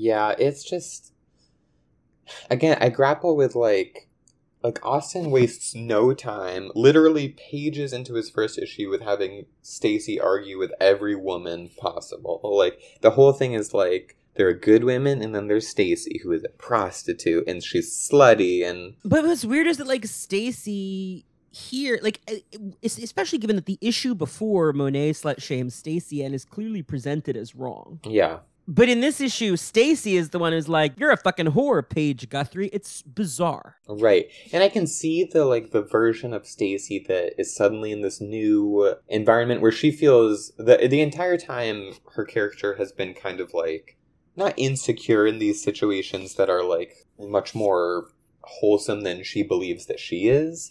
Yeah, 0.00 0.34
it's 0.38 0.64
just 0.64 1.12
again, 2.50 2.78
I 2.80 2.88
grapple 2.88 3.36
with 3.36 3.54
like 3.54 4.08
like 4.62 4.78
Austen 4.84 5.30
wastes 5.30 5.74
no 5.74 6.14
time, 6.14 6.70
literally 6.74 7.30
pages 7.30 7.92
into 7.92 8.14
his 8.14 8.30
first 8.30 8.58
issue 8.58 8.88
with 8.88 9.02
having 9.02 9.44
Stacy 9.60 10.18
argue 10.18 10.58
with 10.58 10.72
every 10.80 11.14
woman 11.14 11.68
possible. 11.78 12.40
Like 12.42 12.80
the 13.02 13.10
whole 13.10 13.34
thing 13.34 13.52
is 13.52 13.74
like 13.74 14.16
there 14.36 14.48
are 14.48 14.54
good 14.54 14.84
women 14.84 15.20
and 15.20 15.34
then 15.34 15.48
there's 15.48 15.68
Stacy 15.68 16.20
who 16.22 16.32
is 16.32 16.44
a 16.44 16.48
prostitute 16.48 17.46
and 17.46 17.62
she's 17.62 17.92
slutty 17.92 18.64
and 18.64 18.94
But 19.04 19.24
what's 19.24 19.44
weird 19.44 19.66
is 19.66 19.76
that 19.76 19.86
like 19.86 20.06
Stacy 20.06 21.26
here 21.52 21.98
like 22.02 22.20
especially 22.82 23.38
given 23.38 23.56
that 23.56 23.66
the 23.66 23.78
issue 23.82 24.14
before 24.14 24.72
Monet 24.72 25.10
slut 25.10 25.42
shames 25.42 25.74
Stacy 25.74 26.22
and 26.22 26.34
is 26.34 26.46
clearly 26.46 26.80
presented 26.80 27.36
as 27.36 27.54
wrong. 27.54 28.00
Yeah. 28.04 28.38
But 28.72 28.88
in 28.88 29.00
this 29.00 29.20
issue, 29.20 29.56
Stacy 29.56 30.16
is 30.16 30.30
the 30.30 30.38
one 30.38 30.52
who's 30.52 30.68
like, 30.68 30.92
"You're 30.96 31.10
a 31.10 31.16
fucking 31.16 31.46
whore, 31.48 31.86
Paige 31.86 32.28
Guthrie." 32.28 32.70
It's 32.72 33.02
bizarre, 33.02 33.78
right? 33.88 34.28
And 34.52 34.62
I 34.62 34.68
can 34.68 34.86
see 34.86 35.24
the 35.24 35.44
like 35.44 35.72
the 35.72 35.82
version 35.82 36.32
of 36.32 36.46
Stacy 36.46 37.04
that 37.08 37.34
is 37.36 37.52
suddenly 37.52 37.90
in 37.90 38.02
this 38.02 38.20
new 38.20 38.94
environment 39.08 39.60
where 39.60 39.72
she 39.72 39.90
feels 39.90 40.52
that 40.56 40.88
the 40.88 41.00
entire 41.00 41.36
time 41.36 41.94
her 42.12 42.24
character 42.24 42.76
has 42.76 42.92
been 42.92 43.12
kind 43.12 43.40
of 43.40 43.52
like 43.52 43.96
not 44.36 44.54
insecure 44.56 45.26
in 45.26 45.40
these 45.40 45.60
situations 45.60 46.36
that 46.36 46.48
are 46.48 46.62
like 46.62 47.08
much 47.18 47.56
more 47.56 48.06
wholesome 48.42 49.00
than 49.00 49.24
she 49.24 49.42
believes 49.42 49.86
that 49.86 49.98
she 49.98 50.28
is 50.28 50.70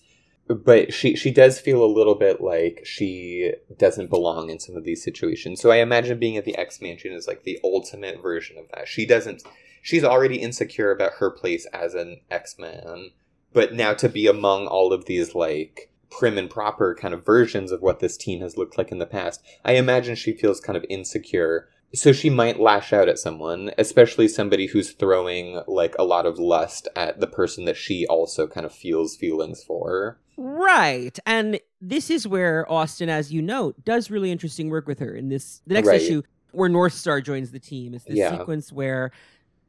but 0.49 0.91
she 0.91 1.15
she 1.15 1.29
does 1.29 1.59
feel 1.59 1.83
a 1.83 1.85
little 1.85 2.15
bit 2.15 2.41
like 2.41 2.81
she 2.83 3.53
doesn't 3.77 4.09
belong 4.09 4.49
in 4.49 4.59
some 4.59 4.75
of 4.75 4.83
these 4.83 5.03
situations. 5.03 5.61
So 5.61 5.69
I 5.69 5.77
imagine 5.77 6.19
being 6.19 6.37
at 6.37 6.45
the 6.45 6.57
X 6.57 6.81
Mansion 6.81 7.13
is 7.13 7.27
like 7.27 7.43
the 7.43 7.59
ultimate 7.63 8.21
version 8.21 8.57
of 8.57 8.65
that. 8.73 8.87
She 8.87 9.05
doesn't 9.05 9.43
she's 9.81 10.03
already 10.03 10.37
insecure 10.37 10.91
about 10.91 11.13
her 11.19 11.29
place 11.29 11.67
as 11.67 11.93
an 11.93 12.21
X-Man, 12.31 13.11
but 13.53 13.73
now 13.73 13.93
to 13.93 14.09
be 14.09 14.27
among 14.27 14.67
all 14.67 14.91
of 14.91 15.05
these 15.05 15.35
like 15.35 15.91
prim 16.09 16.37
and 16.37 16.49
proper 16.49 16.95
kind 16.95 17.13
of 17.13 17.23
versions 17.25 17.71
of 17.71 17.81
what 17.81 17.99
this 17.99 18.17
team 18.17 18.41
has 18.41 18.57
looked 18.57 18.77
like 18.77 18.91
in 18.91 18.97
the 18.97 19.05
past, 19.05 19.43
I 19.63 19.73
imagine 19.73 20.15
she 20.15 20.33
feels 20.33 20.59
kind 20.59 20.75
of 20.75 20.85
insecure. 20.89 21.69
So 21.93 22.11
she 22.11 22.29
might 22.29 22.59
lash 22.59 22.93
out 22.93 23.09
at 23.09 23.17
someone, 23.17 23.71
especially 23.77 24.27
somebody 24.27 24.67
who's 24.67 24.91
throwing 24.91 25.61
like 25.67 25.95
a 25.97 26.03
lot 26.03 26.25
of 26.27 26.37
lust 26.37 26.87
at 26.95 27.19
the 27.19 27.25
person 27.27 27.65
that 27.65 27.77
she 27.77 28.05
also 28.05 28.45
kind 28.47 28.65
of 28.65 28.71
feels 28.71 29.15
feelings 29.15 29.63
for. 29.63 30.19
Right. 30.37 31.17
And 31.25 31.59
this 31.81 32.09
is 32.11 32.27
where 32.27 32.71
Austen, 32.71 33.09
as 33.09 33.33
you 33.33 33.41
note, 33.41 33.83
does 33.85 34.11
really 34.11 34.31
interesting 34.31 34.69
work 34.69 34.87
with 34.87 34.99
her 34.99 35.15
in 35.15 35.29
this 35.29 35.61
the 35.65 35.73
next 35.73 35.87
Right. 35.87 36.01
issue. 36.01 36.21
where 36.51 36.69
Northstar 36.69 37.23
joins 37.23 37.51
the 37.51 37.59
team. 37.59 37.93
It's 37.93 38.05
this 38.05 38.17
Yeah. 38.17 38.37
sequence 38.37 38.71
where 38.71 39.11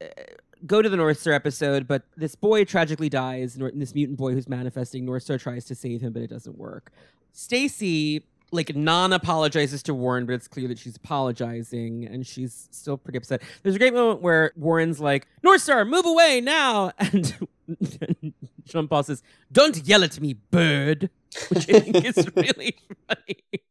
uh, 0.01 0.07
go 0.67 0.81
to 0.81 0.89
the 0.89 0.97
Northstar 0.97 1.35
episode, 1.35 1.87
but 1.87 2.05
this 2.17 2.35
boy 2.35 2.65
tragically 2.65 3.11
dies. 3.11 3.59
Nor- 3.59 3.71
This 3.75 3.95
mutant 3.95 4.17
boy 4.19 4.33
who's 4.33 4.49
manifesting. 4.49 5.05
Northstar 5.07 5.39
tries 5.39 5.67
to 5.67 5.75
save 5.75 6.01
him, 6.01 6.13
but 6.15 6.23
it 6.23 6.29
doesn't 6.31 6.57
work. 6.59 6.91
Stacy 7.33 8.25
like 8.53 8.75
non 8.75 9.13
apologizes 9.13 9.83
to 9.85 9.95
Warren, 9.95 10.27
but 10.27 10.35
it's 10.35 10.49
clear 10.49 10.69
that 10.69 10.79
she's 10.79 10.97
apologizing 10.97 12.07
and 12.07 12.27
she's 12.27 12.69
still 12.71 12.97
pretty 12.97 13.19
upset. 13.19 13.43
There's 13.63 13.77
a 13.77 13.79
great 13.79 13.95
moment 13.95 14.23
where 14.23 14.53
Warren's 14.57 15.01
like, 15.01 15.27
Northstar, 15.45 15.89
move 15.89 16.07
away 16.07 16.41
now. 16.41 16.93
And 17.13 17.35
Jean 18.65 18.89
Paul 18.89 19.03
says, 19.05 19.23
Don't 19.53 19.77
yell 19.87 20.03
at 20.03 20.21
me, 20.21 20.35
bird. 20.35 21.11
Which 21.49 21.69
I 21.71 21.81
think 21.81 22.05
is 22.05 22.29
really 22.37 22.77
funny. 23.09 23.63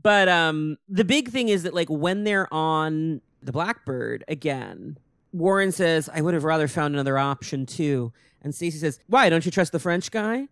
But 0.00 0.28
um 0.28 0.78
the 0.88 1.04
big 1.04 1.28
thing 1.28 1.48
is 1.48 1.64
that 1.64 1.74
like 1.74 1.88
when 1.88 2.24
they're 2.24 2.52
on 2.52 3.20
the 3.42 3.52
Blackbird 3.52 4.24
again, 4.28 4.98
Warren 5.32 5.72
says, 5.72 6.08
I 6.12 6.20
would 6.20 6.34
have 6.34 6.44
rather 6.44 6.68
found 6.68 6.94
another 6.94 7.18
option 7.18 7.66
too. 7.66 8.12
And 8.40 8.54
Stacy 8.54 8.78
says, 8.78 9.00
Why, 9.08 9.28
don't 9.28 9.44
you 9.44 9.50
trust 9.50 9.72
the 9.72 9.78
French 9.78 10.10
guy? 10.10 10.48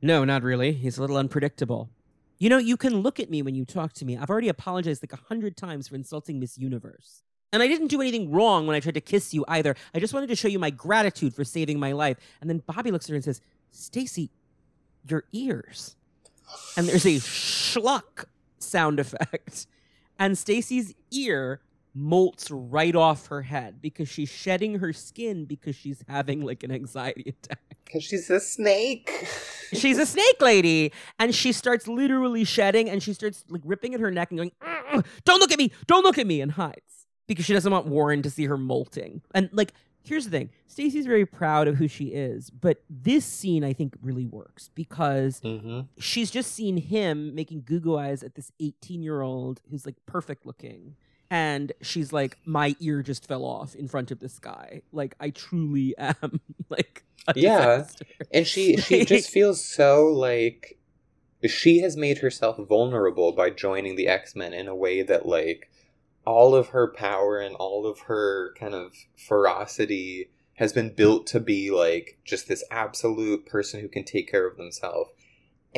No, 0.00 0.24
not 0.24 0.42
really. 0.42 0.72
He's 0.72 0.98
a 0.98 1.00
little 1.00 1.16
unpredictable. 1.16 1.90
You 2.38 2.48
know, 2.48 2.58
you 2.58 2.76
can 2.76 3.00
look 3.00 3.18
at 3.18 3.30
me 3.30 3.42
when 3.42 3.54
you 3.54 3.64
talk 3.64 3.92
to 3.94 4.04
me. 4.04 4.16
I've 4.16 4.30
already 4.30 4.48
apologized 4.48 5.02
like 5.02 5.12
a 5.12 5.24
hundred 5.28 5.56
times 5.56 5.88
for 5.88 5.96
insulting 5.96 6.38
Miss 6.38 6.56
Universe. 6.56 7.22
And 7.52 7.62
I 7.62 7.66
didn't 7.66 7.88
do 7.88 8.00
anything 8.00 8.30
wrong 8.30 8.66
when 8.66 8.76
I 8.76 8.80
tried 8.80 8.94
to 8.94 9.00
kiss 9.00 9.32
you 9.32 9.44
either. 9.48 9.74
I 9.94 10.00
just 10.00 10.12
wanted 10.12 10.28
to 10.28 10.36
show 10.36 10.48
you 10.48 10.58
my 10.58 10.70
gratitude 10.70 11.34
for 11.34 11.44
saving 11.44 11.80
my 11.80 11.92
life. 11.92 12.18
And 12.40 12.48
then 12.48 12.62
Bobby 12.66 12.90
looks 12.90 13.06
at 13.06 13.10
her 13.10 13.14
and 13.16 13.24
says, 13.24 13.40
Stacy, 13.70 14.30
your 15.08 15.24
ears. 15.32 15.96
And 16.76 16.86
there's 16.86 17.06
a 17.06 17.16
schluck 17.18 18.26
sound 18.58 19.00
effect. 19.00 19.66
And 20.18 20.36
Stacy's 20.36 20.94
ear 21.10 21.60
molts 21.98 22.48
right 22.50 22.94
off 22.94 23.26
her 23.26 23.42
head 23.42 23.80
because 23.82 24.08
she's 24.08 24.28
shedding 24.28 24.78
her 24.78 24.92
skin 24.92 25.44
because 25.44 25.74
she's 25.74 26.04
having 26.08 26.42
like 26.42 26.62
an 26.62 26.70
anxiety 26.70 27.34
attack. 27.42 27.60
Because 27.84 28.04
she's 28.04 28.30
a 28.30 28.40
snake. 28.40 29.26
She's 29.72 29.98
a 29.98 30.06
snake 30.06 30.40
lady, 30.40 30.92
and 31.18 31.34
she 31.34 31.52
starts 31.52 31.86
literally 31.86 32.42
shedding, 32.44 32.88
and 32.88 33.02
she 33.02 33.12
starts 33.12 33.44
like 33.50 33.60
ripping 33.66 33.92
at 33.92 34.00
her 34.00 34.10
neck 34.10 34.30
and 34.30 34.38
going, 34.38 34.52
"Mm, 34.62 35.04
"Don't 35.24 35.40
look 35.40 35.52
at 35.52 35.58
me! 35.58 35.72
Don't 35.86 36.02
look 36.04 36.16
at 36.16 36.26
me!" 36.26 36.40
and 36.40 36.52
hides 36.52 37.06
because 37.26 37.44
she 37.44 37.52
doesn't 37.52 37.70
want 37.70 37.86
Warren 37.86 38.22
to 38.22 38.30
see 38.30 38.46
her 38.46 38.56
molting. 38.56 39.20
And 39.34 39.50
like, 39.52 39.74
here's 40.02 40.24
the 40.24 40.30
thing: 40.30 40.48
Stacy's 40.66 41.04
very 41.04 41.26
proud 41.26 41.68
of 41.68 41.76
who 41.76 41.86
she 41.86 42.06
is, 42.06 42.48
but 42.48 42.82
this 42.88 43.26
scene 43.26 43.62
I 43.62 43.74
think 43.74 43.94
really 44.00 44.24
works 44.24 44.70
because 44.74 45.40
hmm 45.40 45.80
she's 45.98 46.30
just 46.30 46.52
seen 46.54 46.78
him 46.78 47.34
making 47.34 47.62
goo 47.66 47.80
goo 47.80 47.98
eyes 47.98 48.22
at 48.22 48.34
this 48.36 48.50
18 48.60 49.02
year 49.02 49.20
old 49.20 49.60
who's 49.70 49.84
like 49.84 49.96
perfect 50.06 50.46
looking. 50.46 50.96
And 51.30 51.72
she's 51.82 52.12
like, 52.12 52.38
my 52.44 52.74
ear 52.80 53.02
just 53.02 53.26
fell 53.26 53.44
off 53.44 53.74
in 53.74 53.86
front 53.88 54.10
of 54.10 54.18
this 54.20 54.38
guy. 54.38 54.82
Like, 54.92 55.14
I 55.20 55.30
truly 55.30 55.94
am 55.98 56.40
like 56.68 57.04
a 57.26 57.34
Yeah. 57.34 57.84
disaster. 57.84 58.06
And 58.32 58.46
she 58.46 58.76
she 58.76 59.04
just 59.04 59.30
feels 59.30 59.64
so 59.64 60.06
like 60.06 60.78
she 61.46 61.80
has 61.80 61.96
made 61.96 62.18
herself 62.18 62.58
vulnerable 62.58 63.32
by 63.32 63.50
joining 63.50 63.96
the 63.96 64.08
X-Men 64.08 64.52
in 64.52 64.66
a 64.68 64.74
way 64.74 65.02
that 65.02 65.26
like 65.26 65.70
all 66.24 66.54
of 66.54 66.68
her 66.68 66.92
power 66.92 67.38
and 67.38 67.54
all 67.56 67.86
of 67.86 68.00
her 68.00 68.54
kind 68.58 68.74
of 68.74 68.92
ferocity 69.16 70.30
has 70.54 70.72
been 70.72 70.92
built 70.94 71.26
to 71.28 71.40
be 71.40 71.70
like 71.70 72.18
just 72.24 72.48
this 72.48 72.64
absolute 72.70 73.46
person 73.46 73.80
who 73.80 73.88
can 73.88 74.04
take 74.04 74.28
care 74.30 74.46
of 74.46 74.56
themselves. 74.56 75.10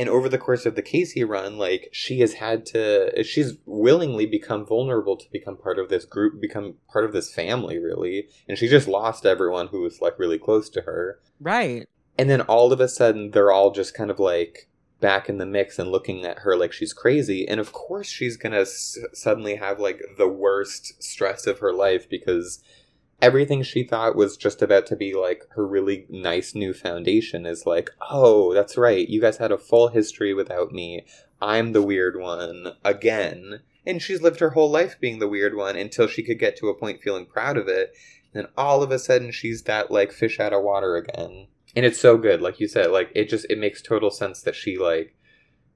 And 0.00 0.08
over 0.08 0.30
the 0.30 0.38
course 0.38 0.64
of 0.64 0.76
the 0.76 0.82
Casey 0.82 1.24
run, 1.24 1.58
like 1.58 1.90
she 1.92 2.20
has 2.20 2.32
had 2.32 2.64
to, 2.66 3.22
she's 3.22 3.58
willingly 3.66 4.24
become 4.24 4.64
vulnerable 4.64 5.14
to 5.14 5.30
become 5.30 5.58
part 5.58 5.78
of 5.78 5.90
this 5.90 6.06
group, 6.06 6.40
become 6.40 6.76
part 6.90 7.04
of 7.04 7.12
this 7.12 7.30
family, 7.30 7.78
really. 7.78 8.26
And 8.48 8.56
she 8.56 8.66
just 8.66 8.88
lost 8.88 9.26
everyone 9.26 9.66
who 9.66 9.82
was 9.82 10.00
like 10.00 10.18
really 10.18 10.38
close 10.38 10.70
to 10.70 10.80
her. 10.80 11.20
Right. 11.38 11.86
And 12.16 12.30
then 12.30 12.40
all 12.40 12.72
of 12.72 12.80
a 12.80 12.88
sudden, 12.88 13.32
they're 13.32 13.52
all 13.52 13.72
just 13.72 13.92
kind 13.92 14.10
of 14.10 14.18
like 14.18 14.70
back 15.00 15.28
in 15.28 15.36
the 15.36 15.44
mix 15.44 15.78
and 15.78 15.90
looking 15.90 16.24
at 16.24 16.38
her 16.38 16.56
like 16.56 16.72
she's 16.72 16.94
crazy. 16.94 17.46
And 17.46 17.60
of 17.60 17.72
course, 17.72 18.08
she's 18.08 18.38
going 18.38 18.52
to 18.52 18.60
s- 18.60 18.96
suddenly 19.12 19.56
have 19.56 19.78
like 19.78 20.00
the 20.16 20.28
worst 20.28 21.02
stress 21.02 21.46
of 21.46 21.58
her 21.58 21.74
life 21.74 22.08
because 22.08 22.64
everything 23.22 23.62
she 23.62 23.82
thought 23.82 24.16
was 24.16 24.36
just 24.36 24.62
about 24.62 24.86
to 24.86 24.96
be 24.96 25.14
like 25.14 25.44
her 25.50 25.66
really 25.66 26.06
nice 26.08 26.54
new 26.54 26.72
foundation 26.72 27.46
is 27.46 27.66
like, 27.66 27.90
oh, 28.10 28.54
that's 28.54 28.76
right. 28.76 29.08
You 29.08 29.20
guys 29.20 29.38
had 29.38 29.52
a 29.52 29.58
full 29.58 29.88
history 29.88 30.34
without 30.34 30.72
me. 30.72 31.04
I'm 31.40 31.72
the 31.72 31.82
weird 31.82 32.18
one 32.18 32.74
again. 32.84 33.60
And 33.86 34.02
she's 34.02 34.22
lived 34.22 34.40
her 34.40 34.50
whole 34.50 34.70
life 34.70 34.96
being 35.00 35.18
the 35.18 35.28
weird 35.28 35.56
one 35.56 35.76
until 35.76 36.06
she 36.06 36.22
could 36.22 36.38
get 36.38 36.56
to 36.58 36.68
a 36.68 36.74
point 36.74 37.02
feeling 37.02 37.26
proud 37.26 37.56
of 37.56 37.68
it. 37.68 37.94
And 38.32 38.44
then 38.44 38.52
all 38.56 38.82
of 38.82 38.90
a 38.90 38.98
sudden 38.98 39.32
she's 39.32 39.62
that 39.62 39.90
like 39.90 40.12
fish 40.12 40.38
out 40.38 40.52
of 40.52 40.62
water 40.62 40.96
again. 40.96 41.48
And 41.74 41.86
it's 41.86 42.00
so 42.00 42.18
good, 42.18 42.42
like 42.42 42.60
you 42.60 42.68
said, 42.68 42.90
like 42.90 43.10
it 43.14 43.28
just 43.28 43.46
it 43.48 43.58
makes 43.58 43.80
total 43.80 44.10
sense 44.10 44.42
that 44.42 44.54
she 44.54 44.76
like 44.76 45.14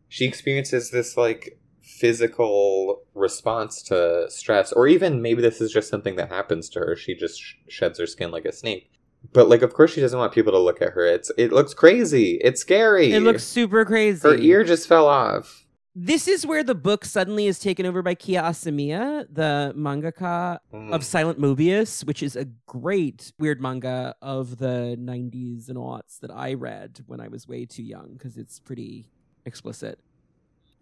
she 0.09 0.25
experiences 0.25 0.91
this 0.91 1.17
like 1.17 1.59
physical 1.85 3.03
response 3.15 3.83
to 3.83 4.27
stress 4.31 4.73
or 4.73 4.87
even 4.87 5.21
maybe 5.21 5.43
this 5.43 5.61
is 5.61 5.71
just 5.73 5.89
something 5.89 6.17
that 6.17 6.29
happens 6.31 6.69
to 6.71 6.79
her 6.79 6.97
she 6.97 7.15
just 7.15 7.41
sh- 7.41 7.55
sheds 7.69 7.99
her 7.99 8.07
skin 8.07 8.31
like 8.31 8.45
a 8.45 8.53
snake 8.53 8.91
but 9.33 9.49
like 9.49 9.63
of 9.63 9.75
course 9.75 9.93
she 9.93 10.01
doesn't 10.01 10.19
want 10.19 10.33
people 10.33 10.53
to 10.53 10.59
look 10.59 10.81
at 10.81 10.93
her 10.93 11.05
it's 11.05 11.31
it 11.37 11.53
looks 11.53 11.75
crazy 11.75 12.39
it's 12.43 12.61
scary 12.61 13.13
It 13.13 13.21
looks 13.21 13.45
super 13.45 13.85
crazy. 13.85 14.27
her 14.29 14.35
ear 14.37 14.65
just 14.65 14.87
fell 14.89 15.07
off 15.07 15.67
This 15.97 16.27
is 16.27 16.45
where 16.45 16.65
the 16.65 16.75
book 16.75 17.05
suddenly 17.05 17.47
is 17.47 17.59
taken 17.61 17.87
over 17.87 18.03
by 18.03 18.15
Kia 18.17 18.43
Asamiya, 18.43 19.27
the 19.31 19.73
mangaka 19.77 20.59
Mm. 20.73 20.93
of 20.93 21.05
Silent 21.05 21.39
Mobius, 21.39 22.05
which 22.05 22.21
is 22.21 22.35
a 22.35 22.47
great 22.67 23.31
weird 23.39 23.61
manga 23.61 24.17
of 24.21 24.59
the 24.59 24.97
90s 24.99 25.69
and 25.69 25.79
aughts 25.79 26.19
that 26.23 26.33
I 26.33 26.55
read 26.55 26.91
when 27.07 27.21
I 27.21 27.29
was 27.29 27.47
way 27.47 27.65
too 27.65 27.85
young 27.85 28.15
because 28.15 28.37
it's 28.37 28.59
pretty 28.59 29.07
explicit. 29.47 30.01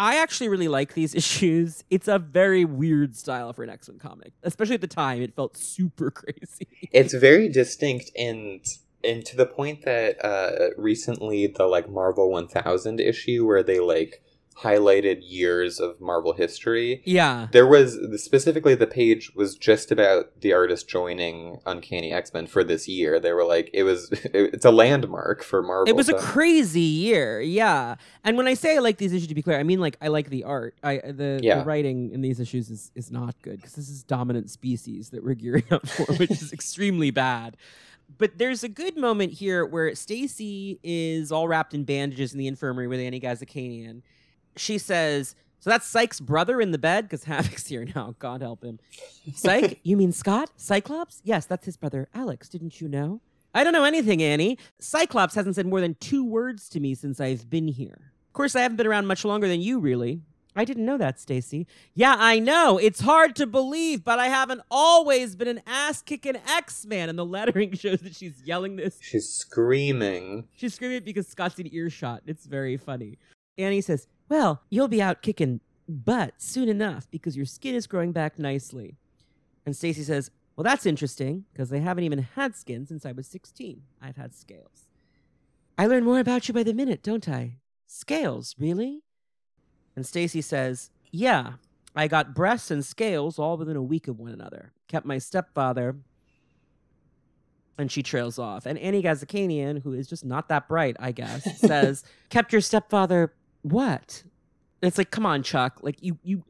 I 0.02 0.16
actually 0.16 0.48
really 0.48 0.66
like 0.66 0.94
these 0.94 1.14
issues. 1.22 1.84
It's 1.88 2.08
a 2.08 2.18
very 2.18 2.64
weird 2.64 3.16
style 3.16 3.52
for 3.52 3.62
an 3.62 3.70
X 3.70 3.88
Men 3.88 4.00
comic, 4.00 4.32
especially 4.42 4.74
at 4.74 4.80
the 4.80 4.88
time. 4.88 5.22
It 5.22 5.36
felt 5.36 5.56
super 5.56 6.10
crazy. 6.20 6.66
it's 6.90 7.14
very 7.14 7.48
distinct 7.48 8.10
and 8.16 8.64
and 9.04 9.24
to 9.26 9.36
the 9.36 9.46
point 9.46 9.84
that 9.84 10.24
uh 10.24 10.70
recently 10.76 11.46
the 11.46 11.66
like 11.66 11.88
marvel 11.88 12.30
1000 12.30 13.00
issue 13.00 13.46
where 13.46 13.62
they 13.62 13.80
like 13.80 14.22
highlighted 14.60 15.20
years 15.22 15.80
of 15.80 16.00
marvel 16.00 16.32
history 16.34 17.02
yeah. 17.04 17.48
there 17.52 17.66
was 17.66 17.98
specifically 18.16 18.74
the 18.74 18.86
page 18.86 19.32
was 19.34 19.56
just 19.56 19.90
about 19.90 20.40
the 20.40 20.52
artist 20.52 20.88
joining 20.88 21.58
uncanny 21.66 22.12
x-men 22.12 22.46
for 22.46 22.62
this 22.62 22.86
year 22.88 23.18
they 23.18 23.32
were 23.32 23.44
like 23.44 23.70
it 23.72 23.82
was 23.82 24.08
it's 24.12 24.64
a 24.64 24.70
landmark 24.70 25.42
for 25.42 25.62
marvel 25.62 25.88
It 25.88 25.96
was 25.96 26.08
a 26.08 26.14
crazy 26.18 26.80
year, 26.80 27.40
yeah. 27.40 27.96
And 28.24 28.36
when 28.36 28.46
I 28.46 28.54
say 28.54 28.76
I 28.76 28.78
like 28.78 28.98
these 28.98 29.12
issues, 29.12 29.28
to 29.28 29.34
be 29.34 29.42
clear, 29.42 29.58
I 29.58 29.62
mean 29.62 29.80
like 29.80 29.96
I 30.00 30.08
like 30.08 30.28
the 30.30 30.44
art. 30.44 30.76
I 30.82 30.98
the, 30.98 31.40
Yeah. 31.42 31.58
the 31.58 31.64
writing 31.64 32.10
in 32.12 32.20
these 32.20 32.40
issues 32.40 32.70
is 32.70 32.90
is 32.94 33.10
not 33.10 33.34
good 33.42 33.56
because 33.56 33.74
this 33.74 33.88
is 33.88 34.02
dominant 34.02 34.50
species 34.50 35.10
that 35.10 35.24
we're 35.24 35.34
gearing 35.34 35.64
up 35.70 35.86
for, 35.88 36.12
which 36.16 36.30
is 36.30 36.52
extremely 36.52 37.10
bad. 37.10 37.56
But 38.18 38.38
there's 38.38 38.62
a 38.62 38.68
good 38.68 38.96
moment 38.96 39.32
here 39.32 39.64
where 39.64 39.94
Stacy 39.94 40.78
is 40.82 41.32
all 41.32 41.48
wrapped 41.48 41.74
in 41.74 41.84
bandages 41.84 42.32
in 42.32 42.38
the 42.38 42.46
infirmary 42.46 42.86
with 42.86 43.00
Annie 43.00 43.20
Ghazikhanian. 43.20 44.02
She 44.56 44.78
says, 44.78 45.34
"So 45.60 45.70
that's 45.70 45.86
Cyke's 45.86 46.20
brother 46.20 46.60
in 46.60 46.70
the 46.72 46.78
bed 46.78 47.04
because 47.04 47.24
Havoc's 47.28 47.66
here 47.66 47.86
now. 47.94 48.14
God 48.18 48.40
help 48.40 48.62
him." 48.64 48.78
Cyke? 49.34 49.80
you 49.84 49.96
mean 49.96 50.12
Scott? 50.12 50.50
Cyclops? 50.56 51.20
Yes, 51.24 51.46
that's 51.46 51.66
his 51.66 51.76
brother, 51.76 52.08
Alex. 52.14 52.48
Didn't 52.48 52.80
you 52.80 52.88
know? 52.88 53.20
I 53.54 53.64
don't 53.64 53.74
know 53.74 53.84
anything, 53.84 54.22
Annie. 54.22 54.58
Cyclops 54.80 55.34
hasn't 55.34 55.56
said 55.56 55.66
more 55.66 55.80
than 55.80 55.94
two 56.00 56.24
words 56.24 56.68
to 56.70 56.80
me 56.80 56.94
since 56.94 57.20
I've 57.20 57.50
been 57.50 57.68
here. 57.68 58.12
Of 58.28 58.32
course, 58.32 58.56
I 58.56 58.62
haven't 58.62 58.78
been 58.78 58.86
around 58.86 59.06
much 59.06 59.26
longer 59.26 59.46
than 59.46 59.60
you, 59.60 59.78
really. 59.78 60.22
I 60.54 60.64
didn't 60.64 60.84
know 60.84 60.98
that, 60.98 61.18
Stacy. 61.18 61.66
Yeah, 61.94 62.14
I 62.18 62.38
know. 62.38 62.76
It's 62.78 63.00
hard 63.00 63.36
to 63.36 63.46
believe, 63.46 64.04
but 64.04 64.18
I 64.18 64.28
haven't 64.28 64.60
always 64.70 65.34
been 65.34 65.48
an 65.48 65.62
ass 65.66 66.02
kicking 66.02 66.36
X 66.46 66.84
Man. 66.84 67.08
And 67.08 67.18
the 67.18 67.24
lettering 67.24 67.72
shows 67.76 68.00
that 68.00 68.14
she's 68.14 68.42
yelling 68.44 68.76
this. 68.76 68.98
she's 69.00 69.28
screaming 69.28 70.44
She's 70.54 70.74
screaming 70.74 71.02
because 71.04 71.26
Scott's 71.26 71.58
in 71.58 71.72
earshot. 71.74 72.22
It's 72.26 72.46
very 72.46 72.76
funny. 72.76 73.18
Annie 73.58 73.80
says, 73.80 74.06
Well, 74.32 74.62
you'll 74.70 74.88
be 74.88 75.02
out 75.02 75.20
kicking 75.20 75.60
butt 75.86 76.32
soon 76.38 76.70
enough 76.70 77.06
because 77.10 77.36
your 77.36 77.44
skin 77.44 77.74
is 77.74 77.86
growing 77.86 78.12
back 78.12 78.38
nicely. 78.38 78.96
And 79.66 79.76
Stacy 79.76 80.02
says, 80.04 80.30
Well, 80.56 80.64
that's 80.64 80.86
interesting 80.86 81.44
because 81.52 81.68
they 81.68 81.80
haven't 81.80 82.04
even 82.04 82.20
had 82.34 82.56
skin 82.56 82.86
since 82.86 83.04
I 83.04 83.12
was 83.12 83.26
16. 83.26 83.82
I've 84.00 84.16
had 84.16 84.34
scales. 84.34 84.86
I 85.76 85.86
learn 85.86 86.02
more 86.02 86.18
about 86.18 86.48
you 86.48 86.54
by 86.54 86.62
the 86.62 86.72
minute, 86.72 87.02
don't 87.02 87.28
I? 87.28 87.58
Scales, 87.86 88.56
really? 88.58 89.02
And 89.94 90.06
Stacy 90.06 90.40
says, 90.40 90.88
Yeah, 91.10 91.56
I 91.94 92.08
got 92.08 92.34
breasts 92.34 92.70
and 92.70 92.82
scales 92.82 93.38
all 93.38 93.58
within 93.58 93.76
a 93.76 93.82
week 93.82 94.08
of 94.08 94.18
one 94.18 94.32
another. 94.32 94.72
Kept 94.88 95.04
my 95.04 95.18
stepfather. 95.18 95.96
And 97.76 97.92
she 97.92 98.02
trails 98.02 98.38
off. 98.38 98.64
And 98.64 98.78
Annie 98.78 99.02
Ghazikhanian, 99.02 99.82
who 99.82 99.92
is 99.92 100.08
just 100.08 100.24
not 100.24 100.48
that 100.48 100.68
bright, 100.68 100.96
I 100.98 101.12
guess, 101.12 101.58
says, 101.60 102.02
Kept 102.30 102.50
your 102.50 102.62
stepfather 102.62 103.34
what? 103.62 104.22
And 104.80 104.88
it's 104.88 104.98
like, 104.98 105.10
come 105.10 105.24
on, 105.26 105.42
Chuck. 105.42 105.78
Like 105.82 105.96
you 106.02 106.18
you 106.22 106.44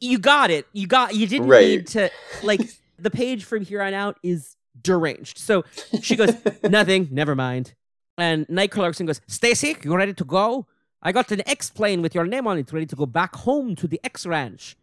you 0.00 0.18
got 0.18 0.50
it. 0.50 0.66
You 0.72 0.86
got. 0.86 1.14
You 1.14 1.26
didn't 1.26 1.48
Right. 1.48 1.66
need 1.68 1.86
to 1.88 2.10
like 2.42 2.60
the 2.98 3.10
page 3.10 3.44
from 3.44 3.62
here 3.64 3.82
on 3.82 3.94
out 3.94 4.18
is 4.22 4.56
deranged. 4.80 5.38
So 5.38 5.64
she 6.02 6.16
goes, 6.16 6.34
nothing. 6.62 7.08
Never 7.10 7.34
mind. 7.34 7.74
And 8.18 8.46
Nightcrawler 8.48 9.06
goes, 9.06 9.20
Stacy, 9.26 9.76
you 9.84 9.94
ready 9.94 10.14
to 10.14 10.24
go? 10.24 10.66
I 11.02 11.12
got 11.12 11.30
an 11.30 11.42
X 11.46 11.68
plane 11.70 12.00
with 12.02 12.14
your 12.14 12.24
name 12.24 12.46
on 12.46 12.58
it, 12.58 12.72
ready 12.72 12.86
to 12.86 12.96
go 12.96 13.06
back 13.06 13.36
home 13.36 13.76
to 13.76 13.86
the 13.86 14.00
X 14.02 14.26
Ranch. 14.26 14.76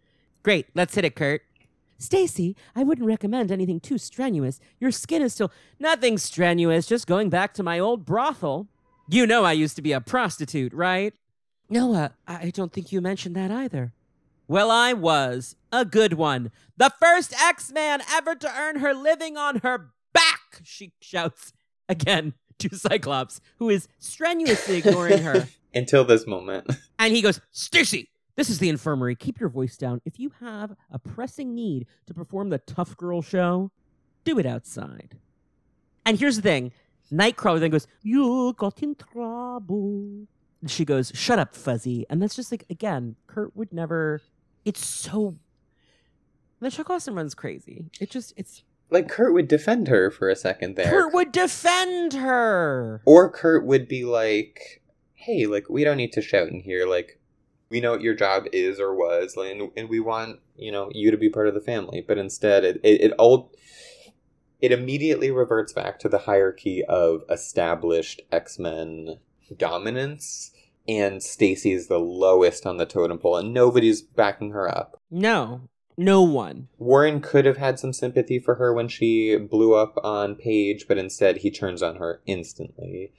Great. 0.44 0.68
Let's 0.76 0.94
hit 0.96 1.04
it, 1.06 1.16
Kurt. 1.16 1.42
Stacy, 1.98 2.56
I 2.76 2.84
wouldn't 2.84 3.08
recommend 3.08 3.52
anything 3.52 3.80
too 3.80 3.98
strenuous. 3.98 4.60
Your 4.80 4.92
skin 4.92 5.22
is 5.22 5.34
still 5.34 5.52
nothing 5.80 6.18
strenuous. 6.18 6.86
Just 6.86 7.08
going 7.08 7.30
back 7.30 7.54
to 7.56 7.64
my 7.64 7.80
old 7.80 8.06
brothel. 8.06 8.68
You 9.08 9.28
know 9.28 9.44
I 9.44 9.52
used 9.52 9.76
to 9.76 9.82
be 9.82 9.92
a 9.92 10.02
prostitute, 10.02 10.74
right? 10.74 11.14
Noah, 11.70 12.14
I 12.28 12.52
don't 12.52 12.72
think 12.72 12.92
you 12.92 13.02
mentioned 13.02 13.36
that 13.36 13.52
either. 13.52 13.94
Well, 14.48 14.70
I 14.72 14.94
was 14.94 15.56
a 15.72 15.86
good 15.86 16.14
one. 16.14 16.52
The 16.78 16.92
first 17.00 17.34
X 17.42 17.72
Man 17.72 18.02
ever 18.12 18.36
to 18.36 18.60
earn 18.60 18.80
her 18.80 18.94
living 18.94 19.38
on 19.38 19.60
her 19.60 19.92
back, 20.14 20.62
she 20.64 20.94
shouts 21.00 21.54
again 21.90 22.34
to 22.60 22.76
Cyclops, 22.76 23.42
who 23.58 23.70
is 23.70 23.88
strenuously 24.00 24.78
ignoring 24.78 25.20
her. 25.24 25.48
Until 25.74 26.06
this 26.06 26.28
moment. 26.28 26.70
And 27.00 27.14
he 27.14 27.22
goes, 27.22 27.42
Stacy, 27.52 28.10
this 28.38 28.50
is 28.50 28.60
the 28.60 28.70
infirmary. 28.70 29.16
Keep 29.16 29.42
your 29.42 29.50
voice 29.50 29.76
down. 29.76 30.00
If 30.06 30.20
you 30.22 30.32
have 30.40 30.74
a 30.90 30.98
pressing 30.98 31.54
need 31.54 31.86
to 32.06 32.14
perform 32.14 32.50
the 32.50 32.60
tough 32.60 32.96
girl 32.96 33.22
show, 33.22 33.72
do 34.24 34.40
it 34.40 34.46
outside. 34.46 35.18
And 36.06 36.18
here's 36.18 36.38
the 36.38 36.42
thing 36.42 36.72
Nightcrawler 37.12 37.60
then 37.60 37.72
goes, 37.72 37.88
You 38.02 38.54
got 38.58 38.82
in 38.82 38.96
trouble. 38.96 40.28
And 40.62 40.72
she 40.72 40.86
goes, 40.86 41.12
Shut 41.14 41.40
up, 41.40 41.56
Fuzzy. 41.56 42.06
And 42.10 42.22
that's 42.22 42.36
just 42.36 42.52
like, 42.52 42.66
again, 42.70 43.16
Kurt 43.28 43.56
would 43.56 43.74
never. 43.74 44.22
It's 44.66 44.86
so. 44.86 45.36
The 46.60 46.72
Chuck 46.72 46.90
Austen 46.90 47.16
runs 47.16 47.36
crazy. 47.36 47.86
It 48.00 48.10
just, 48.10 48.34
it's. 48.38 48.64
Like 48.90 49.10
Kurt 49.10 49.34
would 49.34 49.48
defend 49.48 49.88
her 49.88 50.12
for 50.12 50.30
a 50.30 50.36
second 50.36 50.76
there. 50.76 50.90
Kurt 50.90 51.14
would 51.14 51.32
defend 51.32 52.14
her. 52.14 53.02
Or 53.06 53.30
Kurt 53.30 53.66
would 53.66 53.88
be 53.88 54.06
like, 54.06 54.84
"Hey, 55.16 55.48
like 55.48 55.68
we 55.68 55.84
don't 55.84 55.98
need 55.98 56.14
to 56.14 56.22
shout 56.22 56.50
in 56.50 56.60
here. 56.60 56.86
Like 56.88 57.20
we 57.70 57.82
know 57.82 57.92
what 57.92 58.02
your 58.02 58.14
job 58.14 58.46
is 58.54 58.80
or 58.80 58.94
was, 58.94 59.36
and, 59.36 59.72
and 59.76 59.90
we 59.90 60.00
want 60.00 60.42
you 60.56 60.72
know 60.72 60.90
you 60.94 61.10
to 61.10 61.18
be 61.18 61.28
part 61.28 61.48
of 61.48 61.56
the 61.56 61.60
family." 61.60 62.06
But 62.08 62.20
instead, 62.20 62.64
it 62.64 62.80
it, 62.84 63.02
it 63.02 63.12
all 63.14 63.52
it 64.64 64.72
immediately 64.72 65.30
reverts 65.30 65.74
back 65.74 66.00
to 66.00 66.08
the 66.08 66.20
hierarchy 66.20 66.86
of 66.86 67.24
established 67.30 68.22
X 68.32 68.58
Men 68.58 69.20
dominance, 69.58 70.52
and 70.88 71.22
Stacy's 71.22 71.88
the 71.88 72.00
lowest 72.00 72.66
on 72.66 72.78
the 72.78 72.86
totem 72.86 73.18
pole, 73.20 73.36
and 73.36 73.54
nobody's 73.54 74.02
backing 74.02 74.52
her 74.52 74.74
up. 74.74 75.02
No, 75.12 75.68
no 75.98 76.22
one. 76.22 76.70
Warren 76.78 77.20
could 77.20 77.44
have 77.44 77.58
had 77.58 77.78
some 77.78 77.92
sympathy 77.92 78.40
for 78.40 78.56
her 78.56 78.74
when 78.74 78.88
she 78.88 79.36
blew 79.36 79.74
up 79.74 80.00
on 80.02 80.36
Paige, 80.36 80.88
but 80.88 80.98
instead 80.98 81.40
he 81.40 81.52
turns 81.52 81.84
on 81.84 81.98
her 81.98 82.22
instantly. 82.26 83.12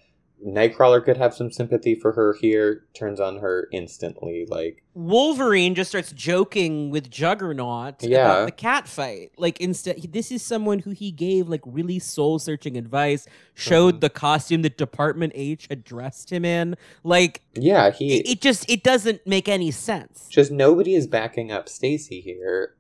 Nightcrawler 0.45 1.03
could 1.05 1.17
have 1.17 1.35
some 1.35 1.51
sympathy 1.51 1.95
for 1.95 2.13
her 2.13 2.37
here, 2.41 2.85
turns 2.93 3.19
on 3.19 3.39
her 3.39 3.69
instantly. 3.73 4.45
Like, 4.49 4.83
Wolverine 4.93 5.75
just 5.75 5.89
starts 5.91 6.13
joking 6.13 6.91
with 6.91 7.11
Juggernaut 7.11 8.03
Yeah. 8.03 8.25
about 8.27 8.47
the 8.47 8.53
cat 8.53 8.87
fight. 8.87 9.33
Like 9.39 9.59
instead, 9.61 10.13
this 10.13 10.31
is 10.31 10.43
someone 10.43 10.81
who 10.81 10.91
he 10.91 11.11
gave 11.11 11.49
like 11.49 11.63
really 11.65 11.99
soul 11.99 12.39
searching 12.39 12.77
advice, 12.77 13.27
showed 13.55 13.97
Mhm. 13.97 14.01
the 14.03 14.11
costume 14.11 14.63
that 14.63 14.77
Department 14.77 15.33
H 15.35 15.67
had 15.71 15.83
dressed 15.83 16.31
him 16.31 16.45
in. 16.45 16.77
Like 17.03 17.41
yeah, 17.55 17.91
he 17.91 18.19
it, 18.21 18.29
it 18.29 18.41
just 18.43 18.69
it 18.71 18.83
doesn't 18.83 19.27
make 19.27 19.49
any 19.49 19.71
sense. 19.71 20.27
just 20.29 20.53
nobody 20.53 20.95
is 20.95 21.07
backing 21.07 21.51
up 21.51 21.69
Stacy 21.69 22.21
here. 22.21 22.75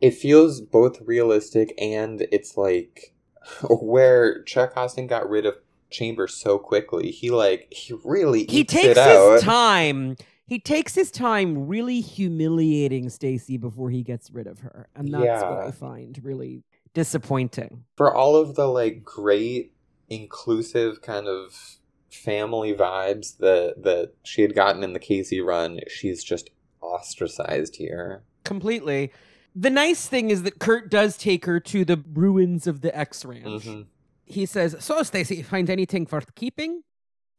It 0.00 0.14
feels 0.14 0.60
both 0.60 1.00
realistic 1.00 1.72
and 1.80 2.26
it's 2.32 2.56
like 2.56 3.14
where 3.70 4.42
Chuck 4.42 4.72
Austen 4.76 5.06
got 5.06 5.28
rid 5.28 5.46
of 5.46 5.54
Chambers 5.94 6.34
so 6.34 6.58
quickly. 6.58 7.10
He 7.10 7.30
like 7.30 7.72
he 7.72 7.94
really 8.04 8.44
he 8.48 8.64
takes 8.64 8.88
it 8.88 8.98
out. 8.98 9.34
his 9.34 9.42
time. 9.42 10.16
He 10.46 10.58
takes 10.58 10.94
his 10.94 11.10
time 11.10 11.66
really 11.66 12.00
humiliating 12.02 13.08
Stacy 13.08 13.56
before 13.56 13.88
he 13.88 14.02
gets 14.02 14.30
rid 14.30 14.46
of 14.46 14.58
her. 14.60 14.88
And 14.94 15.08
that's 15.08 15.42
what 15.42 15.66
I 15.66 15.70
find 15.70 16.20
really 16.22 16.64
disappointing. 16.92 17.84
for 17.96 18.14
all 18.14 18.36
of 18.36 18.54
the 18.54 18.66
like 18.68 19.02
great 19.04 19.72
inclusive 20.08 21.00
kind 21.02 21.26
of 21.26 21.78
family 22.10 22.72
vibes 22.74 23.38
that 23.38 23.82
that 23.82 24.12
she 24.22 24.42
had 24.42 24.54
gotten 24.54 24.84
in 24.84 24.92
the 24.92 24.98
Casey 24.98 25.40
run, 25.40 25.80
she's 25.88 26.22
just 26.22 26.50
ostracized 26.80 27.76
here. 27.76 28.22
Completely. 28.44 29.12
The 29.56 29.70
nice 29.70 30.06
thing 30.06 30.30
is 30.30 30.42
that 30.42 30.58
Kurt 30.58 30.90
does 30.90 31.16
take 31.16 31.44
her 31.46 31.60
to 31.60 31.84
the 31.84 32.02
ruins 32.12 32.66
of 32.66 32.80
the 32.80 32.96
X 32.96 33.24
Ranch. 33.24 33.64
Mhm. 33.64 33.86
He 34.24 34.46
says, 34.46 34.76
So, 34.80 35.02
Stacy, 35.02 35.42
find 35.42 35.68
anything 35.68 36.06
worth 36.10 36.34
keeping? 36.34 36.82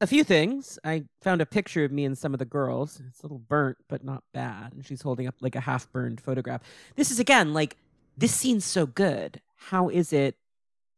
A 0.01 0.07
few 0.07 0.23
things. 0.23 0.77
I 0.83 1.05
found 1.21 1.41
a 1.41 1.45
picture 1.45 1.85
of 1.85 1.91
me 1.91 2.03
and 2.03 2.17
some 2.17 2.33
of 2.33 2.39
the 2.39 2.45
girls. 2.45 3.01
It's 3.07 3.21
a 3.21 3.23
little 3.23 3.39
burnt, 3.39 3.77
but 3.87 4.03
not 4.03 4.23
bad. 4.33 4.73
And 4.73 4.85
she's 4.85 5.01
holding 5.01 5.25
up 5.25 5.35
like 5.39 5.55
a 5.55 5.61
half 5.61 5.89
burned 5.91 6.19
photograph. 6.19 6.61
This 6.95 7.11
is 7.11 7.19
again 7.19 7.53
like, 7.53 7.77
this 8.17 8.33
scene's 8.33 8.65
so 8.65 8.85
good. 8.85 9.41
How 9.55 9.89
is 9.89 10.13
it? 10.13 10.35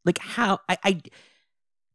Like, 0.04 0.18
how? 0.20 0.60
I. 0.68 0.78
I 0.84 1.02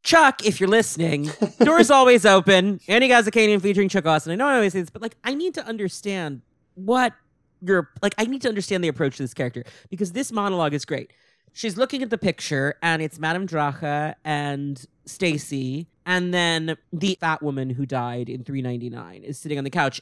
Chuck, 0.04 0.44
if 0.44 0.58
you're 0.58 0.68
listening, 0.68 1.30
door's 1.60 1.88
always 1.90 2.26
open. 2.26 2.80
Andy 2.88 3.08
Ghazikhanian 3.08 3.62
featuring 3.62 3.88
Chuck 3.88 4.04
Austen. 4.04 4.32
I 4.32 4.34
know 4.34 4.48
I 4.48 4.56
always 4.56 4.72
say 4.72 4.80
this, 4.80 4.90
but 4.90 5.00
like, 5.00 5.16
I 5.22 5.34
need 5.34 5.54
to 5.54 5.64
understand 5.64 6.42
what 6.74 7.12
your 7.60 7.90
like. 8.02 8.14
I 8.18 8.24
need 8.24 8.42
to 8.42 8.48
understand 8.48 8.82
the 8.82 8.88
approach 8.88 9.18
to 9.18 9.22
this 9.22 9.34
character 9.34 9.62
because 9.90 10.12
this 10.12 10.32
monologue 10.32 10.74
is 10.74 10.84
great. 10.84 11.12
She's 11.52 11.76
looking 11.76 12.02
at 12.02 12.10
the 12.10 12.18
picture, 12.18 12.76
and 12.82 13.02
it's 13.02 13.18
Madame 13.18 13.46
Dracha 13.46 14.14
and 14.24 14.84
Stacy, 15.04 15.86
and 16.06 16.32
then 16.32 16.76
the 16.92 17.16
fat 17.20 17.42
woman 17.42 17.70
who 17.70 17.84
died 17.84 18.28
in 18.28 18.42
399 18.42 19.22
is 19.22 19.38
sitting 19.38 19.58
on 19.58 19.64
the 19.64 19.70
couch. 19.70 20.00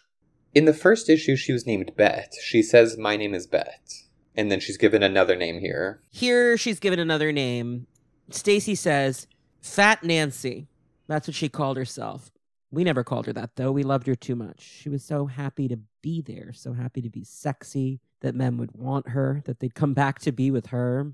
In 0.54 0.64
the 0.64 0.72
first 0.72 1.08
issue, 1.08 1.36
she 1.36 1.52
was 1.52 1.66
named 1.66 1.92
Bet. 1.96 2.34
She 2.42 2.62
says, 2.62 2.96
"My 2.96 3.16
name 3.16 3.34
is 3.34 3.46
Bet," 3.46 4.04
and 4.36 4.50
then 4.50 4.60
she's 4.60 4.76
given 4.76 5.02
another 5.02 5.36
name 5.36 5.58
here. 5.58 6.00
Here, 6.10 6.56
she's 6.56 6.78
given 6.78 6.98
another 6.98 7.32
name. 7.32 7.86
Stacy 8.30 8.74
says, 8.74 9.26
"Fat 9.60 10.04
Nancy." 10.04 10.68
That's 11.08 11.26
what 11.26 11.34
she 11.34 11.48
called 11.48 11.76
herself. 11.76 12.30
We 12.70 12.84
never 12.84 13.02
called 13.02 13.26
her 13.26 13.32
that 13.32 13.56
though. 13.56 13.72
We 13.72 13.82
loved 13.82 14.06
her 14.06 14.14
too 14.14 14.36
much. 14.36 14.60
She 14.60 14.88
was 14.88 15.02
so 15.02 15.26
happy 15.26 15.66
to 15.66 15.78
be 16.02 16.22
there, 16.22 16.52
so 16.52 16.72
happy 16.72 17.02
to 17.02 17.10
be 17.10 17.24
sexy, 17.24 18.00
that 18.20 18.34
men 18.34 18.56
would 18.56 18.72
want 18.72 19.08
her, 19.08 19.42
that 19.46 19.58
they'd 19.58 19.74
come 19.74 19.94
back 19.94 20.20
to 20.20 20.30
be 20.30 20.50
with 20.50 20.66
her. 20.66 21.12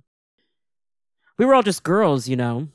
We 1.39 1.45
were 1.45 1.55
all 1.55 1.63
just 1.63 1.83
girls, 1.83 2.29
you 2.29 2.37
know, 2.37 2.69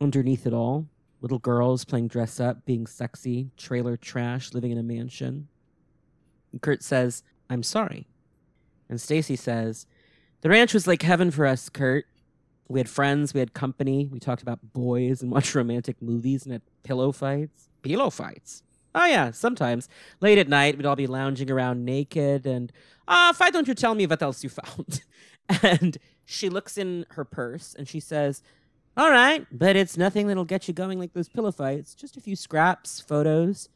underneath 0.00 0.46
it 0.46 0.52
all. 0.52 0.86
Little 1.20 1.38
girls 1.38 1.84
playing 1.84 2.08
dress 2.08 2.38
up, 2.38 2.64
being 2.64 2.86
sexy, 2.86 3.50
trailer 3.56 3.96
trash, 3.96 4.52
living 4.52 4.70
in 4.70 4.78
a 4.78 4.82
mansion. 4.82 5.48
And 6.52 6.62
Kurt 6.62 6.82
says, 6.82 7.24
I'm 7.50 7.62
sorry. 7.62 8.06
And 8.88 9.00
Stacy 9.00 9.34
says, 9.34 9.86
The 10.42 10.50
ranch 10.50 10.72
was 10.72 10.86
like 10.86 11.02
heaven 11.02 11.30
for 11.30 11.46
us, 11.46 11.68
Kurt. 11.68 12.04
We 12.68 12.78
had 12.80 12.88
friends, 12.88 13.34
we 13.34 13.40
had 13.40 13.54
company, 13.54 14.08
we 14.10 14.20
talked 14.20 14.42
about 14.42 14.72
boys 14.72 15.22
and 15.22 15.30
watched 15.30 15.54
romantic 15.54 16.00
movies 16.00 16.44
and 16.44 16.52
had 16.52 16.62
pillow 16.82 17.12
fights. 17.12 17.68
Pillow 17.82 18.10
fights. 18.10 18.62
Oh 18.94 19.04
yeah, 19.04 19.30
sometimes. 19.30 19.88
Late 20.20 20.38
at 20.38 20.48
night, 20.48 20.76
we'd 20.76 20.86
all 20.86 20.96
be 20.96 21.06
lounging 21.06 21.50
around 21.50 21.84
naked 21.84 22.46
and 22.46 22.72
ah, 23.08 23.34
why 23.36 23.50
don't 23.50 23.68
you 23.68 23.74
tell 23.74 23.94
me 23.94 24.06
what 24.06 24.22
else 24.22 24.44
you 24.44 24.50
found? 24.50 25.02
and 25.62 25.98
she 26.26 26.50
looks 26.50 26.76
in 26.76 27.06
her 27.10 27.24
purse 27.24 27.74
and 27.78 27.88
she 27.88 28.00
says, 28.00 28.42
All 28.96 29.10
right, 29.10 29.46
but 29.50 29.76
it's 29.76 29.96
nothing 29.96 30.26
that'll 30.26 30.44
get 30.44 30.68
you 30.68 30.74
going 30.74 30.98
like 30.98 31.14
those 31.14 31.28
pillow 31.28 31.52
fights. 31.52 31.94
Just 31.94 32.16
a 32.16 32.20
few 32.20 32.36
scraps, 32.36 33.00
photos, 33.00 33.70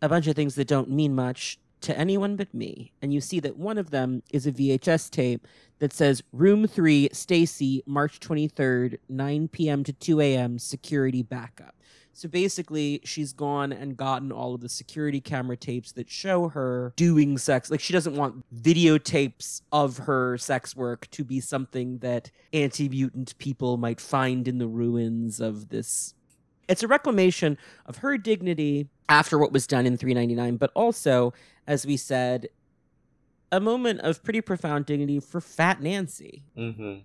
a 0.00 0.08
bunch 0.08 0.26
of 0.28 0.36
things 0.36 0.54
that 0.54 0.68
don't 0.68 0.88
mean 0.88 1.14
much 1.14 1.58
to 1.80 1.96
anyone 1.98 2.36
but 2.36 2.54
me. 2.54 2.92
And 3.02 3.12
you 3.12 3.20
see 3.20 3.40
that 3.40 3.56
one 3.56 3.78
of 3.78 3.90
them 3.90 4.22
is 4.32 4.46
a 4.46 4.52
VHS 4.52 5.10
tape 5.10 5.46
that 5.80 5.92
says 5.92 6.22
Room 6.32 6.66
3, 6.66 7.10
Stacy, 7.12 7.82
March 7.86 8.20
23rd, 8.20 8.98
9 9.08 9.48
p.m. 9.48 9.84
to 9.84 9.92
2 9.92 10.20
a.m., 10.20 10.58
security 10.58 11.22
backup. 11.22 11.74
So 12.18 12.28
basically, 12.28 13.00
she's 13.04 13.32
gone 13.32 13.72
and 13.72 13.96
gotten 13.96 14.32
all 14.32 14.52
of 14.52 14.60
the 14.60 14.68
security 14.68 15.20
camera 15.20 15.56
tapes 15.56 15.92
that 15.92 16.10
show 16.10 16.48
her 16.48 16.92
doing 16.96 17.38
sex. 17.38 17.70
Like, 17.70 17.78
she 17.78 17.92
doesn't 17.92 18.16
want 18.16 18.44
videotapes 18.52 19.62
of 19.70 19.98
her 19.98 20.36
sex 20.36 20.74
work 20.74 21.08
to 21.12 21.22
be 21.22 21.38
something 21.38 21.98
that 21.98 22.32
anti 22.52 22.88
mutant 22.88 23.38
people 23.38 23.76
might 23.76 24.00
find 24.00 24.48
in 24.48 24.58
the 24.58 24.66
ruins 24.66 25.38
of 25.38 25.68
this. 25.68 26.14
It's 26.68 26.82
a 26.82 26.88
reclamation 26.88 27.56
of 27.86 27.98
her 27.98 28.18
dignity 28.18 28.88
after 29.08 29.38
what 29.38 29.52
was 29.52 29.68
done 29.68 29.86
in 29.86 29.96
399, 29.96 30.56
but 30.56 30.72
also, 30.74 31.32
as 31.68 31.86
we 31.86 31.96
said, 31.96 32.48
a 33.52 33.60
moment 33.60 34.00
of 34.00 34.24
pretty 34.24 34.40
profound 34.40 34.86
dignity 34.86 35.20
for 35.20 35.40
Fat 35.40 35.80
Nancy. 35.80 36.42
hmm 36.56 36.96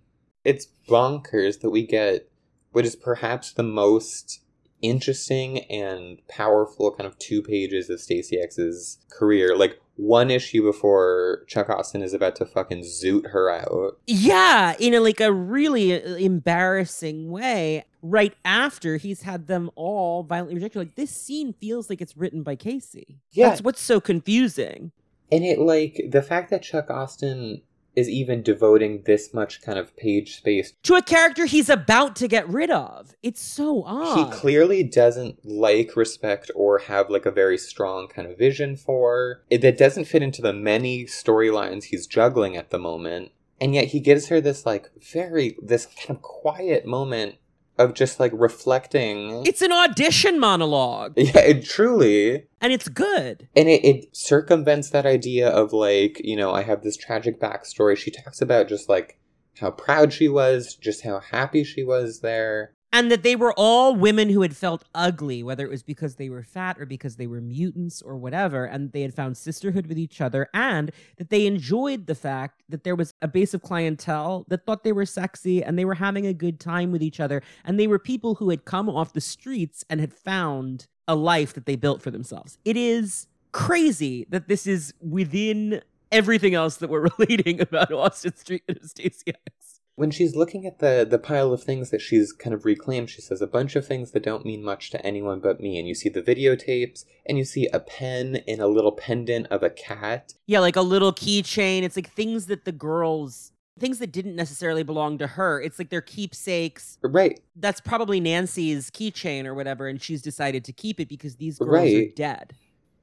It's 0.44 0.68
bonkers 0.90 1.62
that 1.62 1.70
we 1.70 1.86
get 1.86 2.32
what 2.72 2.84
is 2.84 2.96
perhaps 2.96 3.52
the 3.52 3.62
most 3.62 4.40
interesting 4.84 5.60
and 5.72 6.22
powerful 6.28 6.92
kind 6.92 7.08
of 7.08 7.18
two 7.18 7.42
pages 7.42 7.90
of 7.90 8.00
Stacy 8.00 8.40
X's 8.40 9.00
career. 9.10 9.56
Like 9.56 9.80
one 9.96 10.30
issue 10.30 10.62
before 10.64 11.44
Chuck 11.48 11.70
Austen 11.70 12.02
is 12.02 12.14
about 12.14 12.36
to 12.36 12.46
fucking 12.46 12.82
zoot 12.82 13.32
her 13.32 13.50
out. 13.50 13.98
Yeah, 14.06 14.76
in 14.80 14.94
a, 14.94 15.00
like 15.00 15.20
a 15.20 15.32
really 15.32 16.04
uh, 16.04 16.16
embarrassing 16.16 17.32
way. 17.32 17.86
Right 18.06 18.34
after 18.44 18.98
he's 18.98 19.22
had 19.22 19.48
them 19.48 19.72
all 19.76 20.24
violently 20.24 20.56
rejected, 20.56 20.80
like 20.80 20.96
this 20.96 21.12
scene 21.12 21.54
feels 21.54 21.90
like 21.90 22.02
it's 22.02 22.18
written 22.18 22.44
by 22.44 22.56
Casey. 22.56 23.20
Yeah. 23.32 23.50
That's 23.50 23.62
what's 23.62 23.82
so 23.82 24.02
confusing. 24.02 24.92
And 25.32 25.46
it 25.46 25.58
like 25.58 26.02
the 26.10 26.22
fact 26.22 26.50
that 26.50 26.64
Chuck 26.64 26.90
Austen 26.90 27.62
is 27.96 28.10
even 28.10 28.42
devoting 28.42 29.04
this 29.04 29.34
much 29.34 29.62
kind 29.62 29.78
of 29.78 29.96
page 29.98 30.38
space. 30.38 30.74
To 30.84 30.96
a 30.96 31.02
character 31.02 31.46
he's 31.46 31.70
about 31.70 32.16
to 32.18 32.28
get 32.28 32.48
rid 32.48 32.72
of. 32.72 33.16
It's 33.24 33.42
so 33.42 33.84
odd. 33.84 34.18
He 34.18 34.38
clearly 34.38 34.84
doesn't 34.84 35.46
like, 35.46 35.96
respect, 35.96 36.52
or 36.56 36.80
have 36.80 37.10
like 37.10 37.26
a 37.26 37.32
very 37.32 37.58
strong 37.58 38.08
kind 38.08 38.28
of 38.28 38.38
vision 38.38 38.76
for. 38.76 39.44
It, 39.50 39.62
that 39.62 39.78
doesn't 39.78 40.06
fit 40.06 40.24
into 40.24 40.42
the 40.42 40.54
many 40.54 41.06
storylines 41.06 41.86
he's 41.86 42.08
juggling 42.08 42.58
at 42.58 42.70
the 42.70 42.80
moment. 42.80 43.32
And 43.62 43.74
yet 43.74 43.86
he 43.86 44.00
gives 44.00 44.28
her 44.28 44.42
this 44.42 44.66
like 44.66 44.90
very, 45.00 45.56
this 45.62 45.86
kind 45.86 46.12
of 46.12 46.22
quiet 46.22 46.86
moment 46.86 47.36
of 47.78 47.94
just 47.94 48.20
like 48.20 48.32
reflecting. 48.36 49.46
it's 49.46 49.62
an 49.62 49.72
audition 49.72 50.40
monologue, 50.40 51.14
yeah, 51.18 51.40
it 51.40 51.66
truly. 51.66 52.46
and 52.62 52.72
it's 52.74 52.88
good. 52.88 53.48
And 53.56 53.68
it, 53.68 53.84
it 53.84 54.16
circumvents 54.16 54.90
that 54.92 55.06
idea 55.06 55.50
of 55.50 55.74
like, 55.74 56.22
you 56.24 56.36
know, 56.36 56.52
I 56.52 56.64
have 56.64 56.84
this 56.84 56.98
tragic 56.98 57.40
backstory. 57.40 57.98
She 57.98 58.12
talks 58.12 58.42
about 58.42 58.68
just 58.68 58.90
like 58.90 59.20
how 59.60 59.72
proud 59.72 60.14
she 60.14 60.28
was, 60.28 60.76
just 60.76 61.04
how 61.04 61.20
happy 61.20 61.64
she 61.64 61.84
was 61.84 62.20
there. 62.20 62.74
And 62.94 63.12
that 63.12 63.24
they 63.24 63.36
were 63.36 63.54
all 63.58 63.96
women 63.96 64.30
who 64.30 64.44
had 64.44 64.56
felt 64.56 64.86
ugly, 64.94 65.42
whether 65.42 65.66
it 65.66 65.70
was 65.72 65.82
because 65.82 66.16
they 66.16 66.30
were 66.30 66.44
fat 66.44 66.80
or 66.80 66.86
because 66.86 67.16
they 67.16 67.26
were 67.28 67.42
mutants 67.42 68.04
or 68.04 68.16
whatever, 68.16 68.66
and 68.66 68.92
they 68.92 69.02
had 69.02 69.16
found 69.16 69.36
sisterhood 69.36 69.88
with 69.88 69.98
each 69.98 70.22
other, 70.22 70.48
and 70.54 70.92
that 71.18 71.32
they 71.32 71.48
enjoyed 71.48 72.06
the 72.06 72.14
fact 72.16 72.62
that 72.70 72.84
there 72.84 72.96
was 72.96 73.16
a 73.22 73.28
base 73.28 73.56
of 73.56 73.64
clientele 73.64 74.46
that 74.48 74.66
thought 74.66 74.84
they 74.84 74.92
were 74.92 75.08
sexy 75.08 75.64
and 75.64 75.78
they 75.78 75.86
were 75.86 75.96
having 75.96 76.28
a 76.28 76.34
good 76.34 76.60
time 76.60 76.92
with 76.92 77.02
each 77.02 77.20
other, 77.20 77.42
and 77.66 77.80
they 77.80 77.88
were 77.88 78.00
people 78.00 78.36
who 78.36 78.52
had 78.52 78.64
come 78.64 78.88
off 78.88 79.12
the 79.12 79.22
streets 79.22 79.84
and 79.90 80.00
had 80.00 80.14
found 80.14 80.86
a 81.08 81.16
life 81.16 81.54
that 81.54 81.66
they 81.66 81.76
built 81.76 82.02
for 82.02 82.12
themselves. 82.12 82.58
It 82.64 82.78
is 82.78 83.28
crazy 83.52 84.28
that 84.30 84.48
this 84.48 84.68
is 84.68 84.94
within 85.02 85.82
everything 86.12 86.54
else 86.54 86.78
that 86.78 86.90
we're 86.90 87.08
relating 87.18 87.60
about 87.60 87.92
Austen 87.92 88.36
Street 88.36 88.64
and 88.68 88.80
Stacy 88.84 89.34
X. 89.48 89.82
When 89.96 90.10
she's 90.10 90.36
looking 90.36 90.66
at 90.66 90.80
the 90.80 91.06
the 91.08 91.20
pile 91.20 91.54
of 91.54 91.64
things 91.64 91.92
that 91.92 92.02
she's 92.02 92.34
kind 92.34 92.54
of 92.54 92.66
reclaimed, 92.66 93.10
she 93.10 93.22
says 93.22 93.42
a 93.42 93.48
bunch 93.48 93.76
of 93.76 93.86
things 93.86 94.12
that 94.12 94.24
don't 94.24 94.46
mean 94.46 94.64
much 94.64 94.90
to 94.92 95.06
anyone 95.06 95.40
but 95.40 95.60
me. 95.60 95.78
And 95.78 95.88
you 95.88 95.94
see 95.94 96.10
the 96.10 96.22
videotapes, 96.22 97.06
and 97.26 97.38
you 97.38 97.46
see 97.46 97.68
a 97.68 97.80
pen 97.80 98.42
and 98.48 98.60
a 98.60 98.68
little 98.68 98.92
pendant 98.92 99.48
of 99.48 99.62
a 99.62 99.70
cat. 99.70 100.34
Yeah, 100.48 100.60
like 100.60 100.76
a 100.76 100.82
little 100.82 101.14
keychain. 101.14 101.84
It's 101.84 101.96
like 101.96 102.12
things 102.12 102.48
that 102.48 102.66
the 102.66 102.72
girls, 102.72 103.52
things 103.80 104.00
that 104.00 104.12
didn't 104.12 104.36
necessarily 104.36 104.84
belong 104.84 105.20
to 105.20 105.28
her. 105.28 105.62
It's 105.62 105.78
like 105.78 105.90
their 105.90 106.02
keepsakes. 106.02 106.98
Right. 107.04 107.40
That's 107.56 107.80
probably 107.80 108.20
Nancy's 108.20 108.90
keychain 108.90 109.46
or 109.46 109.54
whatever, 109.54 109.88
and 109.88 110.02
she's 110.02 110.24
decided 110.24 110.66
to 110.66 110.74
keep 110.74 111.00
it 111.00 111.08
because 111.08 111.36
these 111.36 111.60
girls 111.60 111.94
are 111.94 112.08
dead. 112.16 112.54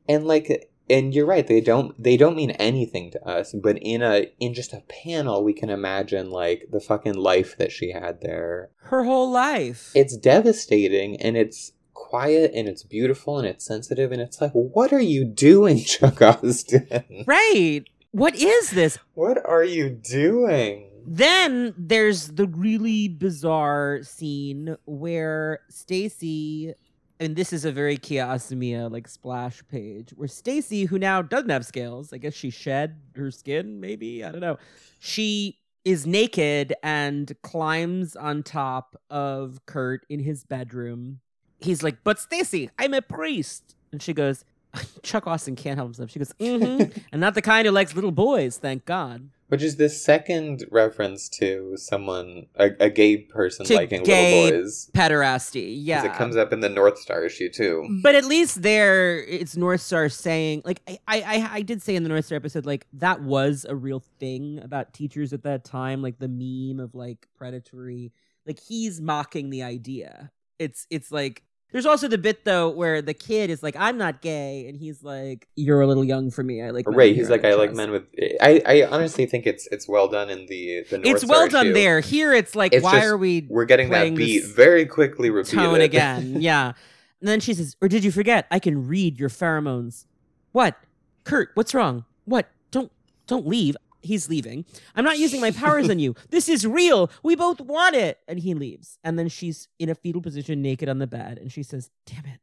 And 0.09 0.27
like 0.27 0.71
and 0.91 1.15
you're 1.15 1.27
right, 1.27 1.47
they 1.47 1.61
don't 1.61 2.01
they 2.03 2.17
don't 2.17 2.37
mean 2.37 2.51
anything 2.53 3.11
to 3.13 3.27
us, 3.27 3.55
but 3.55 3.79
in 3.81 4.03
a 4.03 4.31
in 4.39 4.53
just 4.55 4.73
a 4.73 4.83
panel 4.89 5.45
we 5.45 5.53
can 5.53 5.71
imagine 5.71 6.31
like 6.31 6.69
the 6.71 6.81
fucking 6.81 7.15
life 7.15 7.57
that 7.59 7.73
she 7.73 7.93
had 7.93 8.21
there. 8.21 8.71
Her 8.83 9.05
whole 9.05 9.31
life. 9.31 9.93
It's 9.95 10.17
devastating 10.17 11.21
and 11.21 11.37
it's 11.37 11.73
quiet 11.95 12.51
and 12.55 12.67
it's 12.69 12.83
beautiful 12.83 13.39
and 13.39 13.47
it's 13.47 13.65
sensitive 13.65 14.11
and 14.11 14.21
it's 14.21 14.41
like 14.41 14.53
what 14.53 14.93
are 14.93 15.01
you 15.01 15.25
doing, 15.25 15.79
Chuck 15.85 16.21
Austen? 16.21 17.25
right. 17.27 17.85
What 18.13 18.35
is 18.35 18.71
this? 18.71 18.99
what 19.15 19.39
are 19.47 19.65
you 19.65 19.89
doing? 19.89 20.89
Then 21.07 21.75
there's 21.79 22.29
the 22.29 22.47
really 22.47 23.09
bizarre 23.09 24.01
scene 24.03 24.77
where 24.85 25.61
Stacy 25.69 26.75
and 27.21 27.37
this 27.37 27.53
is 27.53 27.67
a 27.67 27.71
very 27.71 27.99
Kia 27.99 28.25
Asamiya 28.25 28.91
like 28.91 29.07
splash 29.07 29.63
page 29.69 30.11
where 30.17 30.27
Stacy, 30.27 30.87
who 30.87 30.99
now 30.99 31.21
doesn't 31.21 31.51
have 31.51 31.67
scales, 31.67 32.13
I 32.13 32.19
guess 32.19 32.35
she 32.35 32.49
shed 32.51 32.99
her 33.15 33.31
skin, 33.31 33.79
maybe 33.79 34.25
I 34.25 34.33
don't 34.33 34.41
know. 34.41 34.57
She 34.99 35.59
is 35.85 36.07
naked 36.07 36.75
and 36.83 37.33
climbs 37.43 38.17
on 38.17 38.43
top 38.43 38.97
of 39.11 39.61
Kurt 39.67 40.05
in 40.09 40.21
his 40.21 40.45
bedroom. 40.45 41.21
He's 41.61 41.83
like, 41.83 42.03
"But 42.03 42.19
Stacy, 42.19 42.71
I'm 42.79 42.95
a 42.95 43.03
priest," 43.03 43.77
and 43.93 44.03
she 44.03 44.15
goes, 44.15 44.45
"Chuck 45.03 45.27
Austen 45.27 45.57
can't 45.57 45.77
help 45.77 45.89
himself." 45.89 46.11
She 46.11 46.19
goes, 46.19 46.33
"Mm-hmm," 46.41 46.99
and 47.13 47.21
not 47.21 47.35
the 47.35 47.43
kind 47.43 47.67
who 47.67 47.73
likes 47.73 47.95
little 47.95 48.13
boys, 48.13 48.57
thank 48.57 48.87
God. 48.87 49.29
Which 49.51 49.63
is 49.63 49.77
the 49.77 49.89
second 49.89 50.65
reference 50.71 51.29
to 51.31 51.73
someone, 51.77 52.47
a, 52.55 52.71
a 52.79 52.89
gay 52.89 53.17
person 53.17 53.67
To 53.67 53.75
liking 53.75 54.05
gay 54.05 54.45
little 54.45 54.61
boys. 54.61 54.91
Pederasty, 54.95 55.77
yeah. 55.77 56.05
It 56.05 56.15
comes 56.15 56.37
up 56.37 56.53
in 56.53 56.61
the 56.61 56.69
Northstar 56.69 57.27
issue 57.27 57.51
too. 57.51 58.01
But 58.03 58.15
at 58.15 58.25
least 58.25 58.63
there, 58.63 59.19
it's 59.25 59.57
Northstar 59.57 60.11
saying, 60.11 60.63
like, 60.65 60.81
I, 60.89 60.99
I, 61.09 61.51
I 61.53 61.63
did 61.63 61.83
say 61.83 61.97
in 61.97 62.05
the 62.05 62.11
Northstar 62.11 62.37
episode, 62.37 62.65
like, 62.65 62.87
that 62.93 63.23
was 63.23 63.67
a 63.69 63.75
real 63.75 64.05
thing 64.21 64.61
about 64.63 64.93
teachers 64.95 65.33
at 65.33 65.43
that 65.43 65.65
time, 65.65 66.01
like 66.01 66.19
the 66.19 66.29
meme 66.29 66.79
of 66.79 66.95
like 66.95 67.27
predatory, 67.37 68.13
like 68.47 68.61
he's 68.61 69.01
mocking 69.01 69.51
the 69.51 69.65
idea. 69.65 70.31
It's, 70.61 70.87
it's 70.91 71.11
like, 71.11 71.43
there's 71.73 71.87
also 71.87 72.09
the 72.09 72.19
bit 72.19 72.45
though 72.45 72.69
where 72.69 73.01
the 73.03 73.15
kid 73.15 73.51
is 73.51 73.63
like, 73.63 73.77
I'm 73.77 73.97
not 73.99 74.21
gay, 74.23 74.67
and 74.69 74.77
he's 74.77 75.03
like, 75.03 75.47
You're 75.57 75.81
a 75.81 75.87
little 75.87 76.05
young 76.05 76.31
for 76.31 76.43
me. 76.43 76.63
I 76.63 76.71
like, 76.71 76.87
men 76.87 76.97
Right, 76.97 77.15
he's 77.15 77.31
like, 77.31 77.45
I 77.45 77.55
like 77.55 77.73
men 77.75 77.91
with. 77.91 78.05
I, 78.41 78.63
I 78.67 78.87
honestly 78.91 79.27
think 79.27 79.47
it's 79.47 79.67
it's 79.73 79.89
well 79.89 80.09
done 80.09 80.31
in 80.31 80.47
the 80.47 80.85
the 80.91 80.99
North 80.99 81.07
It's 81.15 81.25
well 81.27 81.49
done 81.49 81.67
issue. 81.69 81.75
there. 81.75 82.01
Here, 82.01 82.33
it's 82.33 82.55
like, 82.55 82.73
It's 82.73 82.83
why 82.85 82.93
just- 82.95 83.07
are 83.07 83.17
we 83.17 83.47
We're 83.49 83.65
getting 83.65 83.91
that 83.91 84.15
beat 84.15 84.45
very 84.47 84.87
quickly 84.87 85.31
repeated. 85.31 85.57
tone 85.57 85.81
again. 85.91 86.41
Yeah. 86.41 86.73
And 87.21 87.29
then 87.29 87.41
she 87.41 87.55
says, 87.55 87.77
Or 87.81 87.89
did 87.89 88.03
you 88.05 88.11
forget? 88.13 88.47
I 88.51 88.59
can 88.59 88.87
read 88.89 89.19
your 89.21 89.29
pheromones. 89.29 90.07
What? 90.53 90.77
Kurt, 91.25 91.51
what's 91.55 91.75
wrong? 91.75 92.05
What? 92.25 92.49
Don't 92.71 92.91
don't 93.27 93.47
leave. 93.47 93.77
He's 94.03 94.29
leaving. 94.29 94.65
I'm 94.95 95.05
not 95.05 95.19
using 95.19 95.41
my 95.41 95.51
powers 95.51 95.91
on 95.91 95.99
you. 96.01 96.15
This 96.31 96.49
is 96.49 96.67
real. 96.67 97.11
We 97.23 97.37
both 97.37 97.61
want 97.61 97.95
it. 97.97 98.19
And 98.27 98.39
he 98.39 98.55
leaves. 98.55 98.99
And 99.05 99.19
then 99.19 99.29
she's 99.29 99.69
in 99.79 99.89
a 99.89 99.95
fetal 99.95 100.23
position, 100.23 100.63
naked 100.63 100.89
on 100.89 100.99
the 100.99 101.07
bed, 101.07 101.39
and 101.39 101.53
she 101.53 101.63
says, 101.63 101.91
Damn 102.07 102.27
it. 102.27 102.41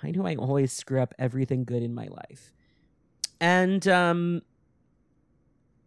Why 0.00 0.10
do 0.10 0.26
I 0.26 0.36
always 0.36 0.72
screw 0.72 1.00
up 1.00 1.14
everything 1.18 1.64
good 1.64 1.82
in 1.82 1.94
my 1.94 2.06
life? 2.06 2.52
And 3.40 3.86
um 3.88 4.42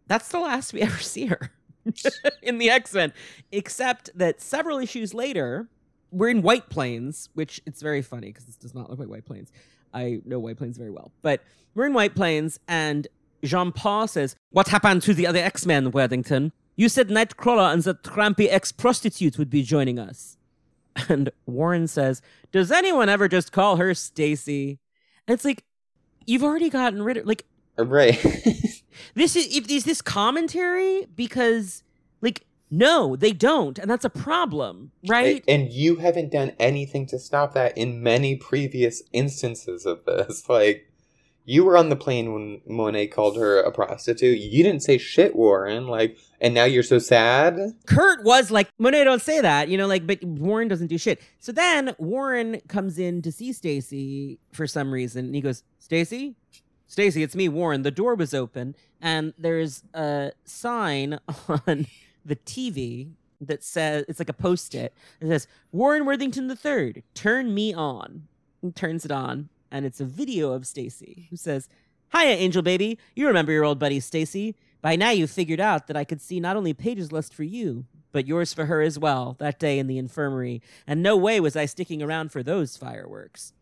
that's 0.06 0.28
the 0.28 0.40
last 0.40 0.72
we 0.72 0.82
ever 0.82 0.98
see 0.98 1.26
her 1.26 1.50
in 2.42 2.58
the 2.58 2.68
X-Men. 2.68 3.12
Except 3.52 4.10
that 4.16 4.40
several 4.40 4.78
issues 4.78 5.14
later, 5.14 5.68
we're 6.10 6.28
in 6.28 6.42
White 6.42 6.68
Plains, 6.68 7.28
which 7.34 7.60
it's 7.64 7.80
very 7.80 8.02
funny 8.02 8.26
because 8.28 8.44
this 8.44 8.56
does 8.56 8.74
not 8.74 8.90
look 8.90 8.98
like 8.98 9.08
White 9.08 9.24
Plains. 9.24 9.52
I 9.94 10.20
know 10.24 10.38
White 10.40 10.56
Plains 10.56 10.76
very 10.76 10.90
well, 10.90 11.12
but 11.22 11.42
we're 11.74 11.86
in 11.86 11.92
White 11.94 12.14
Plains, 12.14 12.58
and 12.66 13.06
Jean 13.42 13.72
Paul 13.72 14.06
says, 14.08 14.36
"What 14.50 14.68
happened 14.68 15.02
to 15.02 15.14
the 15.14 15.26
other 15.26 15.38
X 15.38 15.66
Men, 15.66 15.90
Worthington? 15.90 16.52
You 16.76 16.88
said 16.88 17.08
Nightcrawler 17.08 17.72
and 17.72 17.82
the 17.82 17.94
trampy 17.94 18.48
ex 18.50 18.72
prostitute 18.72 19.38
would 19.38 19.50
be 19.50 19.62
joining 19.62 19.98
us." 19.98 20.36
And 21.08 21.30
Warren 21.46 21.86
says, 21.86 22.20
"Does 22.52 22.70
anyone 22.70 23.08
ever 23.08 23.28
just 23.28 23.52
call 23.52 23.76
her 23.76 23.94
Stacy?" 23.94 24.78
And 25.26 25.34
it's 25.34 25.44
like, 25.44 25.64
you've 26.26 26.44
already 26.44 26.70
gotten 26.70 27.02
rid 27.02 27.16
of 27.16 27.26
like 27.26 27.44
uh, 27.78 27.84
Right. 27.84 28.18
this 29.14 29.36
is 29.36 29.56
if 29.56 29.70
is 29.70 29.84
this 29.84 30.02
commentary 30.02 31.06
because 31.14 31.82
like 32.20 32.44
no 32.70 33.16
they 33.16 33.32
don't 33.32 33.78
and 33.78 33.90
that's 33.90 34.04
a 34.04 34.10
problem 34.10 34.92
right 35.06 35.42
And 35.48 35.70
you 35.70 35.96
haven't 35.96 36.30
done 36.30 36.52
anything 36.58 37.06
to 37.06 37.18
stop 37.18 37.54
that 37.54 37.76
in 37.76 38.02
many 38.02 38.36
previous 38.36 39.02
instances 39.12 39.86
of 39.86 40.04
this. 40.04 40.44
Like, 40.48 40.89
you 41.44 41.64
were 41.64 41.76
on 41.76 41.88
the 41.88 41.96
plane 41.96 42.32
when 42.32 42.60
Monet 42.66 43.08
called 43.08 43.36
her 43.36 43.60
a 43.60 43.72
prostitute. 43.72 44.38
You 44.38 44.62
didn't 44.62 44.82
say 44.82 44.98
shit, 44.98 45.34
Warren. 45.34 45.86
Like, 45.86 46.16
and 46.40 46.54
now 46.54 46.64
you're 46.64 46.82
so 46.82 46.98
sad. 46.98 47.58
Kurt 47.86 48.24
was 48.24 48.50
like, 48.50 48.68
Monet, 48.78 49.04
don't 49.04 49.22
say 49.22 49.40
that, 49.40 49.68
you 49.68 49.76
know, 49.76 49.86
like, 49.86 50.06
but 50.06 50.22
Warren 50.22 50.68
doesn't 50.68 50.86
do 50.86 50.98
shit. 50.98 51.20
So 51.38 51.52
then 51.52 51.94
Warren 51.98 52.60
comes 52.68 52.98
in 52.98 53.22
to 53.22 53.32
see 53.32 53.52
Stacy 53.52 54.38
for 54.52 54.66
some 54.66 54.92
reason, 54.92 55.26
and 55.26 55.34
he 55.34 55.40
goes, 55.40 55.62
Stacy, 55.78 56.34
Stacy, 56.86 57.22
it's 57.22 57.36
me, 57.36 57.48
Warren. 57.48 57.82
The 57.82 57.90
door 57.90 58.14
was 58.14 58.34
open, 58.34 58.74
and 59.00 59.32
there's 59.38 59.84
a 59.94 60.32
sign 60.44 61.20
on 61.48 61.86
the 62.24 62.36
TV 62.36 63.12
that 63.40 63.62
says 63.64 64.04
it's 64.08 64.18
like 64.18 64.28
a 64.28 64.34
post-it. 64.34 64.92
It 65.20 65.28
says, 65.28 65.46
Warren 65.72 66.04
Worthington 66.04 66.50
III, 66.50 67.02
turn 67.14 67.54
me 67.54 67.72
on. 67.72 68.28
He 68.60 68.70
turns 68.72 69.04
it 69.04 69.10
on, 69.10 69.48
and 69.70 69.86
it's 69.86 70.00
a 70.00 70.04
video 70.04 70.52
of 70.52 70.66
Stacy 70.66 71.26
who 71.30 71.36
says, 71.36 71.68
Hiya, 72.12 72.36
Angel 72.36 72.62
Baby. 72.62 72.98
You 73.14 73.26
remember 73.26 73.52
your 73.52 73.64
old 73.64 73.78
buddy 73.78 74.00
Stacy. 74.00 74.56
By 74.82 74.96
now 74.96 75.10
you've 75.10 75.30
figured 75.30 75.60
out 75.60 75.86
that 75.86 75.96
I 75.96 76.04
could 76.04 76.20
see 76.20 76.40
not 76.40 76.56
only 76.56 76.72
Paige's 76.72 77.12
lust 77.12 77.34
for 77.34 77.44
you, 77.44 77.84
but 78.12 78.26
yours 78.26 78.52
for 78.52 78.66
her 78.66 78.82
as 78.82 78.98
well 78.98 79.36
that 79.38 79.58
day 79.58 79.78
in 79.78 79.86
the 79.86 79.98
infirmary, 79.98 80.62
and 80.86 81.02
no 81.02 81.16
way 81.16 81.38
was 81.40 81.56
I 81.56 81.66
sticking 81.66 82.02
around 82.02 82.32
for 82.32 82.42
those 82.42 82.76
fireworks. 82.76 83.52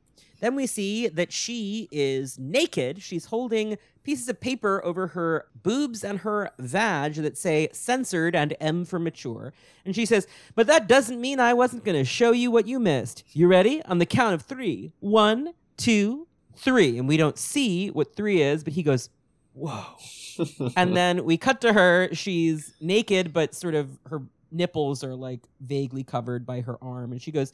Then 0.40 0.55
we 0.55 0.66
see 0.66 1.09
that 1.09 1.32
she 1.32 1.89
is 1.90 2.39
naked. 2.39 3.02
She's 3.02 3.26
holding 3.26 3.76
pieces 4.05 4.28
of 4.28 4.40
paper 4.40 4.80
over 4.85 5.09
her 5.09 5.47
boobs 5.62 6.05
and 6.05 6.20
her 6.20 6.51
vag 6.59 7.14
that 7.14 7.36
say 7.36 7.68
censored 7.72 8.36
and 8.36 8.56
M 8.60 8.85
for 8.85 9.01
mature. 9.01 9.52
And 9.85 9.97
she 9.97 10.06
says, 10.06 10.28
But 10.55 10.68
that 10.68 10.86
doesn't 10.86 11.20
mean 11.20 11.40
I 11.40 11.55
wasn't 11.55 11.85
going 11.85 11.98
to 11.98 12.05
show 12.05 12.30
you 12.30 12.52
what 12.52 12.68
you 12.68 12.78
missed. 12.78 13.24
You 13.32 13.48
ready? 13.48 13.82
On 13.85 13.98
the 13.98 14.06
count 14.06 14.35
of 14.35 14.43
three. 14.43 14.93
One, 15.01 15.55
two, 15.78 16.26
three. 16.56 16.98
And 16.98 17.09
we 17.09 17.16
don't 17.16 17.38
see 17.38 17.88
what 17.88 18.14
three 18.14 18.42
is, 18.42 18.62
but 18.62 18.74
he 18.74 18.82
goes, 18.82 19.09
Whoa. 19.55 19.84
and 20.76 20.96
then 20.96 21.24
we 21.24 21.36
cut 21.36 21.60
to 21.62 21.72
her. 21.72 22.10
She's 22.12 22.74
naked, 22.80 23.32
but 23.32 23.55
sort 23.55 23.74
of 23.74 23.98
her 24.06 24.22
nipples 24.52 25.02
are 25.02 25.14
like 25.14 25.40
vaguely 25.60 26.05
covered 26.05 26.46
by 26.46 26.60
her 26.60 26.76
arm. 26.82 27.12
And 27.12 27.20
she 27.20 27.32
goes, 27.32 27.52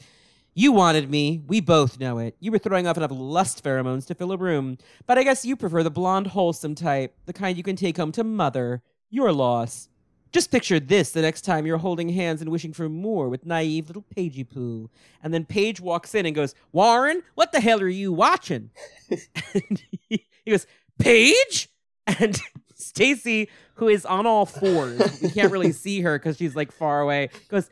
You 0.54 0.72
wanted 0.72 1.08
me. 1.08 1.42
We 1.46 1.60
both 1.60 1.98
know 1.98 2.18
it. 2.18 2.36
You 2.40 2.50
were 2.50 2.58
throwing 2.58 2.86
off 2.86 2.96
enough 2.96 3.12
lust 3.12 3.62
pheromones 3.64 4.06
to 4.06 4.14
fill 4.14 4.32
a 4.32 4.36
room. 4.36 4.78
But 5.06 5.18
I 5.18 5.22
guess 5.22 5.44
you 5.44 5.56
prefer 5.56 5.82
the 5.82 5.90
blonde, 5.90 6.28
wholesome 6.28 6.74
type, 6.74 7.14
the 7.26 7.32
kind 7.32 7.56
you 7.56 7.62
can 7.62 7.76
take 7.76 7.96
home 7.96 8.12
to 8.12 8.24
mother. 8.24 8.82
Your 9.10 9.32
loss. 9.32 9.88
Just 10.34 10.50
picture 10.50 10.80
this 10.80 11.12
the 11.12 11.22
next 11.22 11.42
time 11.42 11.64
you're 11.64 11.78
holding 11.78 12.08
hands 12.08 12.42
and 12.42 12.50
wishing 12.50 12.72
for 12.72 12.88
more 12.88 13.28
with 13.28 13.46
naive 13.46 13.86
little 13.86 14.04
Pagey 14.16 14.42
Poo. 14.42 14.90
And 15.22 15.32
then 15.32 15.44
Paige 15.44 15.80
walks 15.80 16.12
in 16.12 16.26
and 16.26 16.34
goes, 16.34 16.56
Warren, 16.72 17.22
what 17.36 17.52
the 17.52 17.60
hell 17.60 17.80
are 17.80 17.88
you 17.88 18.12
watching? 18.12 18.70
and 19.54 19.80
he, 20.08 20.26
he 20.44 20.50
goes, 20.50 20.66
Paige? 20.98 21.68
And 22.08 22.36
Stacy, 22.74 23.48
who 23.74 23.86
is 23.86 24.04
on 24.04 24.26
all 24.26 24.44
fours, 24.44 25.20
we 25.22 25.30
can't 25.30 25.52
really 25.52 25.70
see 25.84 26.00
her 26.00 26.18
because 26.18 26.36
she's 26.36 26.56
like 26.56 26.72
far 26.72 27.00
away, 27.00 27.30
goes, 27.46 27.70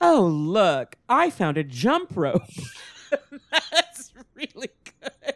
Oh, 0.00 0.26
look, 0.26 0.96
I 1.08 1.30
found 1.30 1.56
a 1.56 1.62
jump 1.62 2.16
rope. 2.16 2.42
That's 3.70 4.12
really 4.34 4.70
good. 5.00 5.34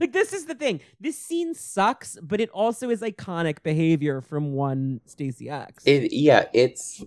Like, 0.00 0.12
this 0.12 0.32
is 0.32 0.46
the 0.46 0.54
thing. 0.54 0.80
This 1.00 1.18
scene 1.18 1.54
sucks, 1.54 2.18
but 2.22 2.40
it 2.40 2.50
also 2.50 2.90
is 2.90 3.00
iconic 3.00 3.62
behavior 3.62 4.20
from 4.20 4.52
one 4.52 5.00
Stacy 5.06 5.48
X. 5.50 5.82
It 5.86 6.12
yeah, 6.12 6.46
it's 6.52 7.02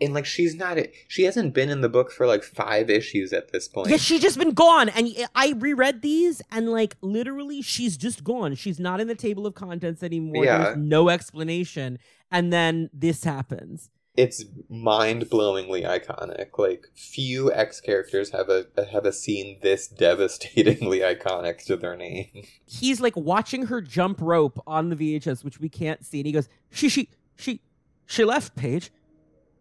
and 0.00 0.14
like 0.14 0.26
she's 0.26 0.54
not 0.54 0.78
she 1.08 1.24
hasn't 1.24 1.54
been 1.54 1.70
in 1.70 1.80
the 1.80 1.88
book 1.88 2.10
for 2.10 2.26
like 2.26 2.42
five 2.42 2.90
issues 2.90 3.32
at 3.32 3.52
this 3.52 3.68
point. 3.68 3.90
Yeah, 3.90 3.96
she's 3.96 4.20
just 4.20 4.38
been 4.38 4.52
gone. 4.52 4.88
And 4.90 5.08
I 5.34 5.54
reread 5.56 6.02
these 6.02 6.42
and 6.50 6.70
like 6.70 6.96
literally 7.00 7.62
she's 7.62 7.96
just 7.96 8.24
gone. 8.24 8.54
She's 8.54 8.78
not 8.78 9.00
in 9.00 9.08
the 9.08 9.14
table 9.14 9.46
of 9.46 9.54
contents 9.54 10.02
anymore. 10.02 10.44
Yeah. 10.44 10.58
There's 10.58 10.76
no 10.76 11.08
explanation. 11.08 11.98
And 12.30 12.52
then 12.52 12.90
this 12.92 13.24
happens. 13.24 13.90
It's 14.18 14.44
mind-blowingly 14.68 15.84
iconic. 15.84 16.58
Like 16.58 16.88
few 16.92 17.52
X 17.52 17.80
characters 17.80 18.32
have 18.32 18.48
a 18.48 18.66
have 18.90 19.04
a 19.04 19.12
scene 19.12 19.60
this 19.62 19.86
devastatingly 20.06 20.98
iconic 20.98 21.64
to 21.66 21.76
their 21.76 21.96
name. 21.96 22.44
He's 22.66 23.00
like 23.00 23.16
watching 23.16 23.66
her 23.66 23.80
jump 23.80 24.20
rope 24.20 24.60
on 24.66 24.88
the 24.88 24.96
VHS, 24.96 25.44
which 25.44 25.60
we 25.60 25.68
can't 25.68 26.04
see, 26.04 26.18
and 26.18 26.26
he 26.26 26.32
goes, 26.32 26.48
"She, 26.68 26.88
she, 26.88 27.10
she, 27.36 27.60
she 28.06 28.24
left. 28.24 28.56
Paige, 28.56 28.90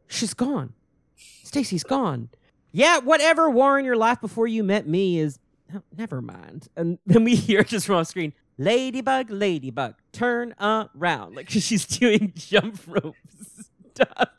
she's 0.07 0.34
gone. 0.34 0.73
Stacy's 1.43 1.84
gone. 1.84 2.29
Yeah, 2.71 2.97
whatever. 2.97 3.51
Warren, 3.51 3.85
your 3.85 3.95
life 3.95 4.19
before 4.19 4.47
you 4.47 4.63
met 4.63 4.88
me 4.88 5.19
is 5.19 5.38
oh, 5.75 5.84
never 5.95 6.19
mind." 6.19 6.67
And 6.75 6.97
then 7.05 7.23
we 7.23 7.35
hear 7.35 7.63
just 7.63 7.85
from 7.85 7.97
off 7.97 8.07
screen, 8.07 8.34
"Ladybug, 8.57 9.29
ladybug, 9.29 9.93
turn 10.11 10.55
around!" 10.59 11.35
Like 11.35 11.47
she's 11.51 11.85
doing 11.85 12.34
jump 12.35 12.81
rope 12.88 13.15
stuff. 13.93 14.29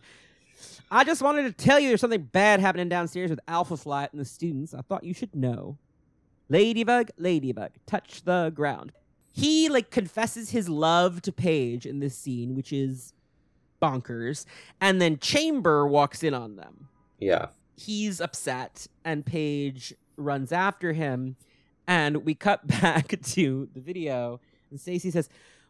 I 0.91 1.05
just 1.05 1.23
wanted 1.23 1.45
to 1.45 1.53
tell 1.53 1.79
you 1.79 1.89
there's 1.89 2.01
something 2.01 2.23
bad 2.23 2.61
happening 2.61 2.89
downstairs 2.89 3.31
with 3.31 3.41
Alpha 3.47 3.77
Flight 3.77 4.13
and 4.13 4.21
the 4.21 4.25
students. 4.25 4.73
I 4.73 4.81
thought 4.83 5.05
you 5.05 5.15
should 5.15 5.35
know. 5.35 5.77
Ladybug, 6.49 7.11
ladybug, 7.19 7.73
touch 7.87 8.25
the 8.25 8.51
ground. 8.55 8.93
He 9.33 9.69
like 9.69 9.91
confesses 9.91 10.51
his 10.51 10.69
love 10.69 11.21
to 11.23 11.33
Paige 11.33 11.85
in 11.85 12.01
this 12.01 12.17
scene, 12.17 12.55
which 12.55 12.73
is 12.73 13.13
bonkers. 13.83 14.47
And 14.81 15.01
then 15.01 15.19
Chamber 15.19 15.87
walks 15.87 16.23
in 16.23 16.33
on 16.33 16.57
them. 16.57 16.89
Yeah. 17.19 17.49
He's 17.77 18.21
upset, 18.21 18.87
and 19.05 19.25
Paige 19.25 19.95
runs 20.17 20.53
after 20.53 20.93
him. 20.95 21.37
And 21.87 22.25
we 22.25 22.35
cut 22.35 22.67
back 22.81 23.21
to 23.21 23.69
the 23.73 23.81
video, 23.81 24.41
and 24.71 24.81
Stacy 24.81 25.11
says, 25.11 25.29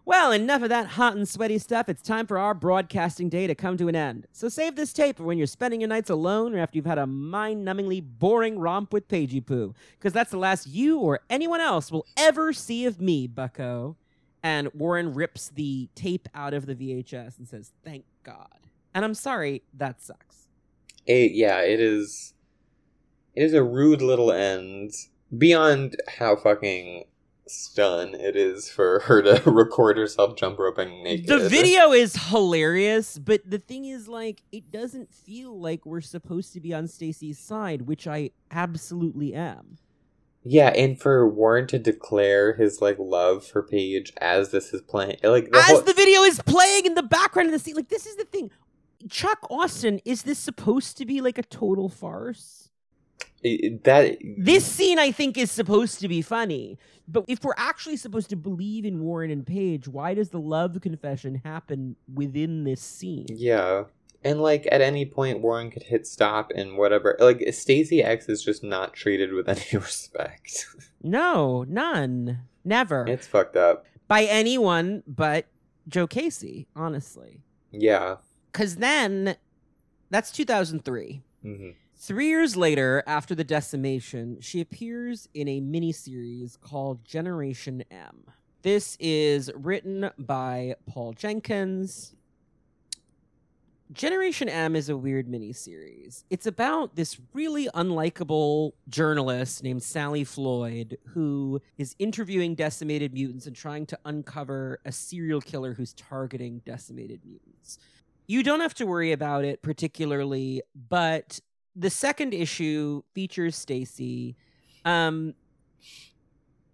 well, 0.09 0.33
enough 0.33 0.63
of 0.63 0.71
that 0.71 0.87
hot 0.87 1.17
and 1.17 1.29
sweaty 1.29 1.59
stuff. 1.59 1.87
It's 1.87 2.01
time 2.01 2.27
for 2.27 2.39
our 2.39 2.55
broadcasting 2.55 3.29
day 3.29 3.47
to 3.47 3.55
come 3.55 3.77
to 3.77 3.89
an 3.89 3.95
end. 3.95 4.27
So 4.33 4.49
save 4.49 4.75
this 4.75 4.95
tape 4.95 5.19
for 5.19 5.25
when 5.25 5.37
you're 5.37 5.47
spending 5.47 5.83
your 5.83 5.89
nights 5.89 6.09
alone 6.09 6.55
or 6.55 6.61
after 6.61 6.79
you've 6.79 6.87
had 6.87 6.97
a 6.97 7.07
mind 7.07 7.69
numbingly 7.69 8.03
boring 8.03 8.59
romp 8.59 8.91
with 8.91 9.07
Pagey 9.07 9.45
Poo. 9.45 9.75
Because 9.99 10.15
that's 10.15 10.31
the 10.31 10.39
last 10.39 10.67
you 10.67 10.99
or 10.99 11.21
anyone 11.29 11.61
else 11.61 11.93
will 11.93 12.07
ever 12.17 12.55
see 12.55 12.87
of 12.87 13.03
me, 13.03 13.27
bucko. 13.27 13.99
And 14.43 14.73
Warren 14.73 15.13
rips 15.13 15.51
the 15.51 15.91
tape 15.95 16.27
out 16.35 16.55
of 16.55 16.65
the 16.65 16.75
VHS 16.75 17.37
and 17.37 17.47
says, 17.47 17.73
Thank 17.85 18.07
God. 18.25 18.61
And 18.95 19.05
I'm 19.05 19.13
sorry, 19.13 19.63
that 19.75 20.01
sucks. 20.01 20.47
It, 21.05 21.33
yeah, 21.33 21.61
it 21.61 21.81
is. 21.81 22.33
It 23.35 23.43
is 23.43 23.53
a 23.53 23.63
rude 23.63 24.01
little 24.01 24.33
end. 24.33 24.93
Beyond 25.37 25.97
how 26.09 26.35
fucking 26.37 27.05
stun 27.51 28.15
it 28.15 28.37
is 28.37 28.71
for 28.71 29.01
her 29.01 29.23
to 29.23 29.51
record 29.51 29.97
herself 29.97 30.37
jump 30.37 30.59
roping 30.59 31.03
naked. 31.03 31.27
The 31.27 31.49
video 31.49 31.93
is 31.93 32.15
hilarious, 32.29 33.19
but 33.19 33.49
the 33.49 33.59
thing 33.59 33.85
is, 33.85 34.09
like, 34.09 34.43
it 34.53 34.71
doesn't 34.71 35.13
feel 35.13 35.59
like 35.59 35.85
we're 35.87 36.01
supposed 36.01 36.53
to 36.55 36.61
be 36.61 36.75
on 36.75 36.89
Stacy's 36.89 37.39
side, 37.39 37.83
which 37.83 38.07
I 38.07 38.31
absolutely 38.51 39.35
am. 39.35 39.79
Yeah, 40.45 40.69
and 40.69 40.99
for 40.99 41.29
Warren 41.29 41.67
to 41.69 41.79
declare 41.79 42.55
his 42.55 42.81
like 42.81 42.97
love 42.99 43.45
for 43.45 43.63
Paige 43.63 44.13
as 44.21 44.51
this 44.51 44.73
is 44.73 44.81
playing, 44.81 45.19
like 45.23 45.51
the 45.51 45.59
as 45.59 45.65
whole- 45.67 45.83
the 45.83 45.93
video 45.93 46.23
is 46.23 46.41
playing 46.47 46.87
in 46.87 46.95
the 46.95 47.03
background 47.03 47.49
of 47.49 47.53
the 47.53 47.59
scene, 47.59 47.75
like 47.75 47.89
this 47.89 48.07
is 48.07 48.17
the 48.17 48.25
thing. 48.25 48.51
Chuck 49.09 49.39
Austen, 49.51 50.01
is 50.05 50.23
this 50.23 50.39
supposed 50.39 50.97
to 50.99 51.05
be 51.07 51.21
like 51.21 51.39
a 51.39 51.43
total 51.43 51.89
farce? 51.89 52.68
It, 53.43 53.85
that 53.85 54.19
this 54.37 54.65
scene 54.67 54.99
I 54.99 55.13
think 55.13 55.39
is 55.39 55.51
supposed 55.51 56.01
to 56.01 56.09
be 56.09 56.23
funny, 56.23 56.79
but 57.07 57.25
if 57.29 57.45
we're 57.45 57.55
actually 57.57 57.97
supposed 57.97 58.31
to 58.31 58.37
believe 58.37 58.85
in 58.85 59.01
Warren 59.01 59.31
and 59.31 59.47
Paige, 59.47 59.87
why 59.89 60.15
does 60.15 60.31
the 60.31 60.41
love 60.41 60.81
confession 60.81 61.41
happen 61.45 61.97
within 62.13 62.65
this 62.65 62.81
scene? 62.81 63.27
Yeah. 63.31 63.85
And 64.25 64.41
like 64.43 64.67
at 64.73 64.81
any 64.81 65.07
point 65.07 65.41
Warren 65.41 65.71
could 65.71 65.85
hit 65.85 66.07
stop 66.07 66.51
and 66.55 66.77
whatever. 66.77 67.17
Like 67.21 67.43
Stacy 67.53 68.03
X 68.03 68.29
is 68.29 68.43
just 68.43 68.65
not 68.65 68.93
treated 68.95 69.33
with 69.33 69.49
any 69.49 69.65
respect. 69.73 70.67
no, 71.03 71.65
none. 71.69 72.41
Never. 72.65 73.07
It's 73.07 73.27
fucked 73.27 73.57
up. 73.57 73.87
By 74.09 74.25
anyone 74.25 75.03
but 75.07 75.47
Joe 75.87 76.07
Casey, 76.07 76.67
honestly. 76.75 77.43
Yeah. 77.71 78.17
Cuz 78.53 78.77
then 78.77 79.37
that's 80.11 80.33
2003. 80.33 81.23
Mm-hmm. 81.45 81.71
Three 82.01 82.29
years 82.29 82.57
later, 82.57 83.03
after 83.09 83.35
the 83.35 83.43
decimation, 83.43 84.39
she 84.41 84.61
appears 84.61 85.29
in 85.35 85.49
a 85.49 85.61
miniseries 85.61 86.59
called 86.61 87.05
Generation 87.05 87.83
M. 87.91 88.23
This 88.63 88.97
is 89.01 89.51
written 89.57 90.09
by 90.17 90.77
Paul 90.87 91.13
Jenkins. 91.13 92.15
Generation 93.93 94.49
M 94.49 94.77
is 94.77 94.89
a 94.89 94.97
weird 94.97 95.27
miniseries. 95.27 96.23
It's 96.31 96.47
about 96.47 96.95
this 96.95 97.19
really 97.33 97.69
unlikable 97.75 98.75
journalist 98.89 99.65
named 99.65 99.83
Sally 99.83 100.23
Floyd 100.23 100.99
who 101.05 101.61
is 101.79 101.97
interviewing 101.99 102.55
decimated 102.55 103.13
mutants 103.13 103.47
and 103.47 103.57
trying 103.57 103.87
to 103.87 103.99
uncover 104.05 104.79
a 104.85 104.93
serial 104.93 105.41
killer 105.41 105.75
who's 105.75 105.95
targeting 105.95 106.63
decimated 106.65 107.23
mutants. 107.25 107.81
You 108.29 108.45
don't 108.45 108.61
have 108.61 108.75
to 108.75 108.87
worry 108.87 109.11
about 109.11 109.45
it 109.45 109.63
particularly, 109.63 110.63
but 110.89 111.41
the 111.79 111.91
second 111.91 112.35
issue 112.35 113.03
features 113.15 113.57
Stacy. 113.57 114.37
Um, 114.85 115.35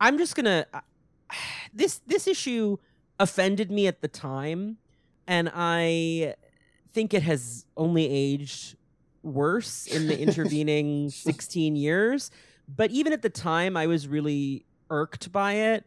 I'm 0.01 0.19
just 0.19 0.35
gonna. 0.35 0.67
Uh, 0.73 0.81
this 1.73 2.01
this 2.07 2.27
issue 2.27 2.79
offended 3.21 3.71
me 3.71 3.87
at 3.87 4.01
the 4.01 4.09
time, 4.09 4.79
and 5.27 5.51
I 5.55 6.35
think 6.93 7.13
it 7.13 7.23
has 7.23 7.67
only 7.77 8.09
aged 8.09 8.77
worse 9.23 9.87
in 9.87 10.07
the 10.07 10.19
intervening 10.27 11.11
16 11.11 11.77
years. 11.77 12.31
But 12.75 12.91
even 12.91 13.13
at 13.13 13.23
the 13.23 13.31
time, 13.31 13.77
I 13.77 13.87
was 13.87 14.09
really 14.09 14.65
irked 14.89 15.31
by 15.33 15.53
it. 15.53 15.85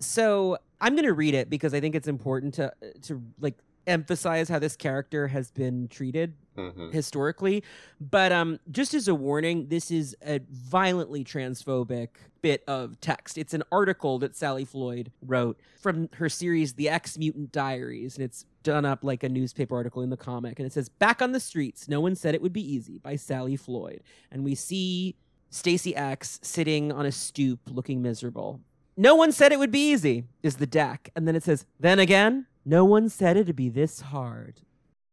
So 0.00 0.58
I'm 0.80 0.96
to 0.96 1.12
read 1.12 1.34
it 1.34 1.48
because 1.48 1.72
I 1.72 1.80
think 1.80 1.94
it's 1.94 2.08
important 2.08 2.54
to 2.54 2.72
to 3.02 3.22
like 3.40 3.56
emphasize 3.86 4.48
how 4.48 4.58
this 4.58 4.76
character 4.76 5.28
has 5.28 5.52
been 5.52 5.86
treated 5.86 6.34
Mhm. 6.56 6.92
historically. 6.92 7.62
But 8.00 8.32
um, 8.32 8.58
just 8.70 8.94
as 8.94 9.08
a 9.08 9.14
warning, 9.14 9.68
this 9.68 9.90
is 9.90 10.16
a 10.22 10.40
violently 10.50 11.24
transphobic 11.24 12.08
bit 12.42 12.62
of 12.68 13.00
text. 13.00 13.38
It's 13.38 13.54
an 13.54 13.62
article 13.72 14.18
that 14.20 14.36
Sally 14.36 14.64
Floyd 14.64 15.10
wrote 15.20 15.58
from 15.80 16.08
her 16.14 16.28
series 16.28 16.74
The 16.74 16.88
X 16.88 17.18
Mutant 17.18 17.52
Diaries, 17.52 18.16
and 18.16 18.24
it's 18.24 18.44
done 18.62 18.84
up 18.84 19.02
like 19.04 19.22
a 19.22 19.28
newspaper 19.28 19.74
article 19.76 20.02
in 20.02 20.10
the 20.10 20.16
comic. 20.16 20.58
And 20.58 20.66
it 20.66 20.72
says, 20.72 20.88
Back 20.88 21.20
on 21.22 21.32
the 21.32 21.40
streets, 21.40 21.88
no 21.88 22.00
one 22.00 22.14
said 22.14 22.34
it 22.34 22.42
would 22.42 22.52
be 22.52 22.72
easy 22.74 22.98
by 22.98 23.16
Sally 23.16 23.56
Floyd. 23.56 24.02
And 24.30 24.44
we 24.44 24.54
see 24.54 25.16
Stacy 25.50 25.94
X 25.94 26.38
sitting 26.42 26.90
on 26.92 27.06
a 27.06 27.12
stoop 27.12 27.60
looking 27.70 28.02
miserable. 28.02 28.60
No 28.96 29.14
one 29.14 29.30
said 29.30 29.52
it 29.52 29.58
would 29.58 29.70
be 29.70 29.90
easy, 29.90 30.24
is 30.42 30.56
the 30.56 30.66
deck. 30.66 31.10
And 31.14 31.26
then 31.28 31.36
it 31.36 31.42
says, 31.42 31.66
Then 31.78 31.98
again, 31.98 32.46
no 32.64 32.84
one 32.84 33.08
said 33.08 33.36
it'd 33.36 33.54
be 33.56 33.68
this 33.68 34.00
hard. 34.00 34.60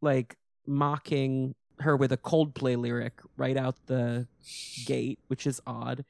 Like 0.01 0.37
mocking 0.65 1.56
her 1.80 1.95
with 1.98 2.11
a 2.11 2.18
Coldplay 2.18 2.77
lyric 2.77 3.19
right 3.38 3.57
out 3.57 3.76
the 3.88 4.27
gate, 4.85 5.19
which 5.27 5.45
is 5.48 5.61
odd. 5.65 6.06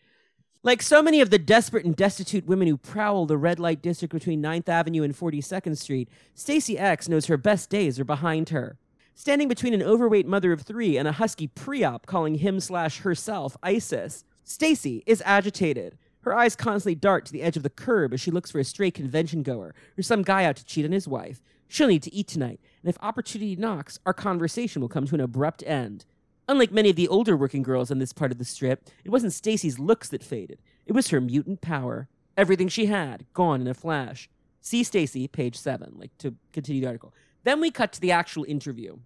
Like 0.65 0.81
so 0.81 1.01
many 1.01 1.19
of 1.19 1.29
the 1.29 1.39
desperate 1.39 1.85
and 1.85 1.95
destitute 1.95 2.45
women 2.45 2.69
who 2.69 2.77
prowl 2.77 3.25
the 3.25 3.37
red 3.37 3.59
light 3.59 3.81
district 3.81 4.13
between 4.13 4.41
9th 4.41 4.69
Avenue 4.69 5.03
and 5.03 5.13
42nd 5.13 5.77
Street, 5.77 6.07
Stacy 6.35 6.77
X 6.77 7.09
knows 7.09 7.25
her 7.25 7.35
best 7.35 7.69
days 7.69 7.99
are 7.99 8.05
behind 8.05 8.49
her. 8.49 8.77
Standing 9.13 9.47
between 9.47 9.73
an 9.73 9.83
overweight 9.83 10.25
mother 10.25 10.53
of 10.53 10.61
three 10.61 10.97
and 10.97 11.07
a 11.07 11.13
husky 11.13 11.47
pre-op 11.47 12.05
calling 12.05 12.35
him 12.35 12.59
slash 12.59 12.99
herself 12.99 13.57
ISIS, 13.61 14.23
Stacy 14.43 15.03
is 15.05 15.21
agitated. 15.25 15.97
Her 16.21 16.33
eyes 16.33 16.55
constantly 16.55 16.95
dart 16.95 17.25
to 17.25 17.33
the 17.33 17.41
edge 17.41 17.57
of 17.57 17.63
the 17.63 17.69
curb 17.69 18.13
as 18.13 18.21
she 18.21 18.31
looks 18.31 18.49
for 18.49 18.59
a 18.59 18.63
stray 18.63 18.89
convention 18.89 19.43
goer 19.43 19.75
or 19.97 20.01
some 20.01 20.21
guy 20.21 20.45
out 20.45 20.55
to 20.55 20.65
cheat 20.65 20.85
on 20.85 20.93
his 20.93 21.07
wife. 21.07 21.41
She'll 21.67 21.89
need 21.89 22.03
to 22.03 22.13
eat 22.13 22.27
tonight, 22.27 22.61
and 22.83 22.89
if 22.89 22.97
opportunity 23.01 23.55
knocks, 23.55 23.97
our 24.05 24.13
conversation 24.13 24.81
will 24.81 24.89
come 24.89 25.05
to 25.07 25.15
an 25.15 25.21
abrupt 25.21 25.63
end. 25.65 26.05
Unlike 26.49 26.73
many 26.73 26.89
of 26.89 26.97
the 26.97 27.07
older 27.07 27.37
working 27.37 27.63
girls 27.63 27.89
on 27.89 27.99
this 27.99 28.11
part 28.11 28.31
of 28.31 28.37
the 28.37 28.45
strip, 28.45 28.89
it 29.05 29.09
wasn't 29.09 29.31
Stacy's 29.31 29.79
looks 29.79 30.09
that 30.09 30.23
faded. 30.23 30.61
It 30.85 30.91
was 30.91 31.09
her 31.09 31.21
mutant 31.21 31.61
power. 31.61 32.09
Everything 32.35 32.67
she 32.67 32.87
had, 32.87 33.25
gone 33.33 33.61
in 33.61 33.67
a 33.67 33.73
flash. 33.73 34.29
See 34.59 34.83
Stacy, 34.83 35.27
page 35.27 35.55
7, 35.55 35.93
like 35.97 36.17
to 36.17 36.35
continue 36.51 36.81
the 36.81 36.87
article. 36.87 37.13
Then 37.43 37.61
we 37.61 37.71
cut 37.71 37.93
to 37.93 38.01
the 38.01 38.11
actual 38.11 38.43
interview. 38.43 38.97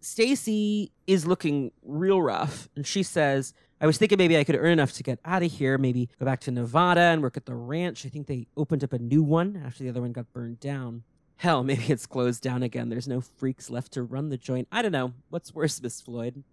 Stacy 0.00 0.90
is 1.06 1.26
looking 1.26 1.72
real 1.82 2.22
rough, 2.22 2.68
and 2.74 2.86
she 2.86 3.02
says, 3.02 3.52
I 3.80 3.86
was 3.86 3.98
thinking 3.98 4.18
maybe 4.18 4.38
I 4.38 4.44
could 4.44 4.56
earn 4.56 4.72
enough 4.72 4.92
to 4.92 5.02
get 5.02 5.18
out 5.24 5.42
of 5.42 5.52
here, 5.52 5.76
maybe 5.76 6.08
go 6.18 6.24
back 6.24 6.40
to 6.40 6.50
Nevada 6.50 7.00
and 7.00 7.22
work 7.22 7.36
at 7.36 7.46
the 7.46 7.54
ranch. 7.54 8.06
I 8.06 8.08
think 8.08 8.26
they 8.26 8.46
opened 8.56 8.84
up 8.84 8.92
a 8.92 8.98
new 8.98 9.22
one 9.22 9.60
after 9.64 9.82
the 9.82 9.90
other 9.90 10.00
one 10.00 10.12
got 10.12 10.32
burned 10.32 10.60
down. 10.60 11.02
Hell, 11.42 11.64
maybe 11.64 11.86
it's 11.88 12.06
closed 12.06 12.40
down 12.40 12.62
again. 12.62 12.88
There's 12.88 13.08
no 13.08 13.20
freaks 13.20 13.68
left 13.68 13.90
to 13.94 14.04
run 14.04 14.28
the 14.28 14.36
joint. 14.36 14.68
I 14.70 14.80
don't 14.80 14.92
know. 14.92 15.12
What's 15.28 15.52
worse, 15.52 15.82
Miss 15.82 16.00
Floyd? 16.00 16.44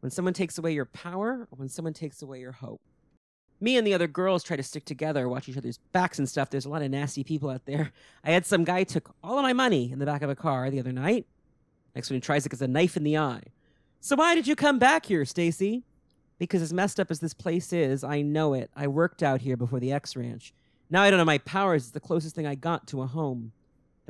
When 0.00 0.10
someone 0.10 0.34
takes 0.34 0.58
away 0.58 0.72
your 0.72 0.84
power 0.84 1.46
or 1.48 1.56
when 1.56 1.68
someone 1.68 1.92
takes 1.92 2.22
away 2.22 2.40
your 2.40 2.50
hope? 2.50 2.80
Me 3.60 3.76
and 3.76 3.86
the 3.86 3.94
other 3.94 4.08
girls 4.08 4.42
try 4.42 4.56
to 4.56 4.62
stick 4.64 4.84
together, 4.84 5.28
watch 5.28 5.48
each 5.48 5.56
other's 5.56 5.78
backs 5.92 6.18
and 6.18 6.28
stuff. 6.28 6.50
There's 6.50 6.64
a 6.64 6.68
lot 6.68 6.82
of 6.82 6.90
nasty 6.90 7.22
people 7.22 7.50
out 7.50 7.66
there. 7.66 7.92
I 8.24 8.32
had 8.32 8.44
some 8.44 8.64
guy 8.64 8.82
took 8.82 9.14
all 9.22 9.38
of 9.38 9.44
my 9.44 9.52
money 9.52 9.92
in 9.92 10.00
the 10.00 10.06
back 10.06 10.22
of 10.22 10.30
a 10.30 10.34
car 10.34 10.68
the 10.70 10.80
other 10.80 10.90
night. 10.90 11.24
Next 11.94 12.10
one 12.10 12.16
he 12.16 12.20
tries 12.20 12.44
it 12.44 12.48
gets 12.48 12.62
a 12.62 12.66
knife 12.66 12.96
in 12.96 13.04
the 13.04 13.18
eye. 13.18 13.44
So 14.00 14.16
why 14.16 14.34
did 14.34 14.48
you 14.48 14.56
come 14.56 14.80
back 14.80 15.06
here, 15.06 15.24
Stacy? 15.24 15.84
Because 16.40 16.62
as 16.62 16.72
messed 16.72 16.98
up 16.98 17.12
as 17.12 17.20
this 17.20 17.32
place 17.32 17.72
is, 17.72 18.02
I 18.02 18.22
know 18.22 18.54
it. 18.54 18.72
I 18.74 18.88
worked 18.88 19.22
out 19.22 19.42
here 19.42 19.56
before 19.56 19.78
the 19.78 19.92
X 19.92 20.16
Ranch. 20.16 20.52
Now 20.90 21.02
I 21.02 21.10
don't 21.10 21.18
know 21.20 21.24
my 21.24 21.38
powers. 21.38 21.84
It's 21.84 21.92
the 21.92 22.00
closest 22.00 22.34
thing 22.34 22.48
I 22.48 22.56
got 22.56 22.88
to 22.88 23.02
a 23.02 23.06
home. 23.06 23.52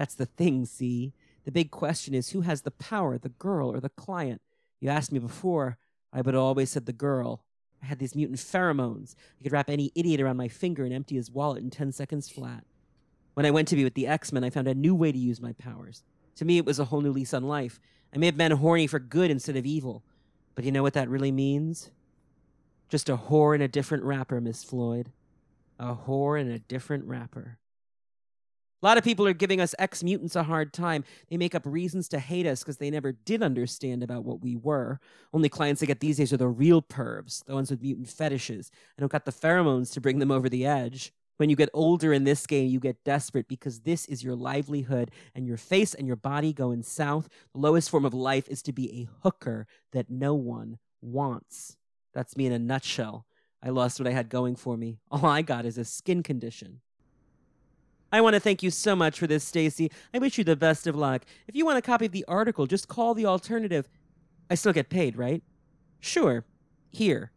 That's 0.03 0.17
the 0.17 0.27
thing, 0.27 0.65
see? 0.67 1.13
The 1.45 1.53
big 1.53 1.71
question 1.71 2.13
is 2.13 2.31
who 2.31 2.41
has 2.41 2.63
the 2.63 2.73
power, 2.73 3.19
the 3.19 3.29
girl 3.29 3.71
or 3.71 3.79
the 3.79 3.89
client? 3.89 4.43
You 4.81 4.89
asked 4.89 5.13
me 5.13 5.21
before. 5.21 5.79
I 6.13 6.17
have 6.17 6.35
always 6.35 6.71
said 6.71 6.87
the 6.87 6.93
girl. 6.93 7.45
I 7.81 7.87
had 7.87 8.01
these 8.01 8.17
mutant 8.17 8.41
pheromones. 8.41 9.15
I 9.39 9.45
could 9.45 9.53
wrap 9.53 9.71
any 9.71 9.93
idiot 9.95 10.21
around 10.21 10.39
my 10.39 10.49
finger 10.49 10.83
and 10.83 10.93
empty 10.93 11.15
his 11.15 11.31
wallet 11.31 11.63
in 11.63 11.71
10 11.71 11.93
seconds 11.93 12.29
flat. 12.29 12.65
When 13.35 13.47
I 13.47 13.53
went 13.53 13.69
to 13.69 13.77
be 13.77 13.85
with 13.85 13.95
the 13.95 14.09
X 14.09 14.33
Men, 14.33 14.43
I 14.43 14.51
found 14.51 14.67
a 14.67 14.75
new 14.75 14.93
way 14.93 15.13
to 15.13 15.19
use 15.19 15.41
my 15.41 15.53
powers. 15.53 16.03
To 16.35 16.45
me, 16.45 16.59
it 16.59 16.67
was 16.67 16.81
a 16.81 16.87
whole 16.87 17.01
new 17.01 17.13
lease 17.13 17.33
on 17.33 17.45
life. 17.45 17.79
I 18.13 18.19
may 18.19 18.27
have 18.27 18.37
been 18.37 18.51
horny 18.51 18.89
for 18.89 18.99
good 18.99 19.31
instead 19.31 19.57
of 19.57 19.65
evil. 19.65 20.03
But 20.57 20.65
you 20.65 20.73
know 20.73 20.83
what 20.83 20.95
that 20.95 21.09
really 21.09 21.31
means? 21.31 21.93
Just 22.89 23.09
a 23.09 23.17
whore 23.17 23.55
in 23.55 23.63
a 23.63 23.69
different 23.69 24.03
wrapper, 24.03 24.41
Miss 24.41 24.65
Floyd. 24.65 25.13
A 25.79 25.95
whore 25.95 26.41
in 26.41 26.51
a 26.51 26.59
different 26.59 27.05
wrapper. 27.05 27.61
A 28.83 28.87
lot 28.87 28.99
of 28.99 29.05
people 29.05 29.27
are 29.29 29.33
giving 29.33 29.61
us 29.61 29.77
ex 29.79 30.03
mutants 30.03 30.35
a 30.35 30.43
hard 30.43 30.73
time. 30.73 31.05
They 31.31 31.37
make 31.37 31.55
up 31.55 31.63
reasons 31.65 32.09
to 32.09 32.19
hate 32.19 32.47
us 32.47 32.61
because 32.61 32.79
they 32.79 32.91
never 32.91 33.13
did 33.13 33.41
understand 33.41 34.03
about 34.03 34.25
what 34.25 34.41
we 34.41 34.57
were. 34.57 34.99
Only 35.33 35.49
clients 35.49 35.83
I 35.83 35.87
get 35.87 36.01
these 36.01 36.17
days 36.17 36.33
are 36.33 36.39
the 36.39 36.49
real 36.49 36.83
pervs, 36.83 37.45
the 37.45 37.55
ones 37.55 37.71
with 37.71 37.81
mutant 37.81 38.09
fetishes. 38.09 38.73
I 38.99 39.01
don't 39.01 39.13
got 39.13 39.25
the 39.25 39.31
pheromones 39.31 39.93
to 39.93 40.01
bring 40.01 40.19
them 40.19 40.33
over 40.33 40.49
the 40.49 40.67
edge. 40.67 41.13
When 41.37 41.49
you 41.49 41.55
get 41.55 41.71
older 41.73 42.13
in 42.13 42.25
this 42.25 42.45
game, 42.45 42.69
you 42.69 42.81
get 42.81 43.05
desperate 43.05 43.47
because 43.47 43.81
this 43.81 44.05
is 44.07 44.25
your 44.25 44.35
livelihood, 44.35 45.13
and 45.35 45.47
your 45.47 45.57
face 45.57 45.95
and 45.95 46.07
your 46.07 46.17
body 46.17 46.53
going 46.53 46.83
south. 46.83 47.29
The 47.53 47.61
lowest 47.61 47.89
form 47.89 48.05
of 48.05 48.15
life 48.15 48.49
is 48.49 48.63
to 48.63 48.73
be 48.73 48.91
a 48.91 49.09
hooker 49.23 49.67
that 49.93 50.11
no 50.11 50.35
one 50.35 50.79
wants. 51.01 51.77
That's 52.15 52.37
me 52.37 52.47
in 52.47 52.53
a 52.53 52.59
nutshell. 52.59 53.27
I 53.63 53.71
lost 53.71 54.01
what 54.01 54.09
I 54.09 54.13
had 54.13 54.29
going 54.29 54.57
for 54.57 54.77
me. 54.77 54.99
All 55.11 55.25
I 55.25 55.43
got 55.43 55.67
is 55.67 55.79
a 55.79 55.85
skin 55.85 56.23
condition. 56.23 56.81
I 58.13 58.21
want 58.21 58.35
to 58.35 58.41
thank 58.41 58.63
you 58.63 58.71
so 58.71 58.95
much 58.95 59.19
for 59.19 59.27
this, 59.27 59.43
Stacy. 59.43 59.91
I 60.13 60.19
wish 60.19 60.37
you 60.37 60.45
the 60.45 60.55
best 60.55 60.87
of 60.87 60.95
luck. 60.95 61.25
If 61.49 61.57
you 61.57 61.65
want 61.65 61.79
a 61.79 61.83
copy 61.83 62.07
of 62.07 62.13
the 62.13 62.27
article, 62.29 62.67
just 62.67 62.87
call 62.87 63.15
the 63.15 63.25
alternative. 63.25 63.89
I 64.51 64.55
still 64.55 64.75
get 64.75 64.91
paid, 64.91 65.17
right? 65.17 65.43
Sure. 65.99 66.45
Here. 66.91 67.33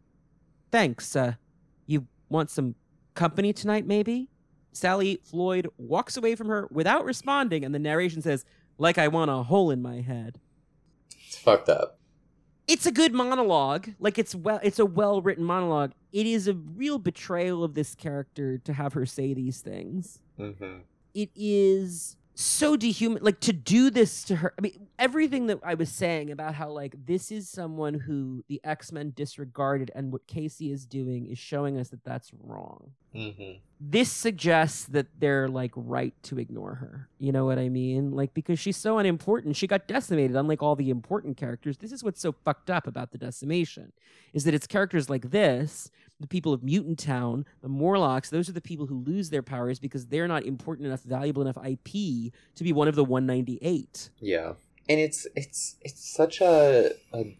Thanks. 0.70 1.16
Uh, 1.16 1.34
you 1.86 2.06
want 2.28 2.50
some 2.50 2.74
company 3.14 3.54
tonight, 3.54 3.86
maybe? 3.86 4.28
Sally 4.72 5.18
Floyd 5.24 5.68
walks 5.78 6.18
away 6.18 6.34
from 6.34 6.48
her 6.48 6.68
without 6.70 7.06
responding, 7.06 7.64
and 7.64 7.74
the 7.74 7.78
narration 7.78 8.20
says, 8.20 8.44
like 8.76 8.98
I 8.98 9.08
want 9.08 9.30
a 9.30 9.42
hole 9.42 9.70
in 9.70 9.80
my 9.80 10.02
head. 10.02 10.38
It's 11.26 11.38
fucked 11.38 11.70
up. 11.70 11.95
It's 12.68 12.86
a 12.86 12.92
good 12.92 13.12
monologue. 13.14 13.90
Like 13.98 14.18
it's 14.18 14.34
well 14.34 14.60
it's 14.62 14.78
a 14.78 14.86
well 14.86 15.22
written 15.22 15.44
monologue. 15.44 15.92
It 16.12 16.26
is 16.26 16.48
a 16.48 16.54
real 16.54 16.98
betrayal 16.98 17.62
of 17.62 17.74
this 17.74 17.94
character 17.94 18.58
to 18.58 18.72
have 18.72 18.92
her 18.94 19.06
say 19.06 19.34
these 19.34 19.60
things. 19.60 20.20
hmm 20.36 20.78
it 21.16 21.30
is 21.34 22.16
so 22.34 22.76
dehuman 22.76 23.22
like 23.22 23.40
to 23.40 23.50
do 23.54 23.88
this 23.88 24.22
to 24.24 24.36
her 24.36 24.52
i 24.58 24.60
mean 24.60 24.86
everything 24.98 25.46
that 25.46 25.58
i 25.64 25.72
was 25.72 25.88
saying 25.90 26.30
about 26.30 26.54
how 26.54 26.68
like 26.68 26.94
this 27.06 27.32
is 27.32 27.48
someone 27.48 27.94
who 27.94 28.44
the 28.48 28.60
x-men 28.62 29.10
disregarded 29.16 29.90
and 29.94 30.12
what 30.12 30.26
casey 30.26 30.70
is 30.70 30.84
doing 30.84 31.24
is 31.24 31.38
showing 31.38 31.78
us 31.78 31.88
that 31.88 32.04
that's 32.04 32.30
wrong 32.42 32.90
hmm 33.16 33.52
this 33.78 34.10
suggests 34.10 34.84
that 34.86 35.06
they're 35.18 35.48
like 35.48 35.72
right 35.76 36.14
to 36.22 36.38
ignore 36.38 36.76
her. 36.76 37.08
You 37.18 37.30
know 37.30 37.44
what 37.44 37.58
i 37.58 37.68
mean? 37.68 38.12
Like 38.12 38.32
because 38.32 38.58
she's 38.58 38.76
so 38.76 38.98
unimportant. 38.98 39.56
She 39.56 39.66
got 39.66 39.86
decimated 39.86 40.34
unlike 40.34 40.62
all 40.62 40.76
the 40.76 40.88
important 40.88 41.36
characters. 41.36 41.78
This 41.78 41.92
is 41.92 42.02
what's 42.02 42.20
so 42.20 42.32
fucked 42.32 42.70
up 42.70 42.86
about 42.86 43.12
the 43.12 43.18
decimation 43.18 43.92
is 44.32 44.44
that 44.44 44.54
it's 44.54 44.66
characters 44.66 45.10
like 45.10 45.30
this 45.30 45.90
the 46.18 46.26
people 46.26 46.54
of 46.54 46.62
mutant 46.62 46.98
town 46.98 47.44
the 47.60 47.68
morlocks 47.68 48.30
those 48.30 48.48
are 48.48 48.52
the 48.52 48.60
people 48.60 48.86
who 48.86 48.94
lose 48.94 49.28
their 49.28 49.42
powers 49.42 49.78
because 49.78 50.06
they're 50.06 50.26
not 50.26 50.44
important 50.44 50.86
enough 50.86 51.02
valuable 51.02 51.42
enough 51.42 51.58
ip 51.66 51.84
to 51.84 52.64
be 52.64 52.72
one 52.72 52.88
of 52.88 52.94
the 52.94 53.04
198 53.04 54.08
Yeah. 54.20 54.54
And 54.88 55.00
it's 55.00 55.26
it's 55.34 55.76
it's 55.82 56.14
such 56.14 56.40
a, 56.40 56.92
a 57.12 57.36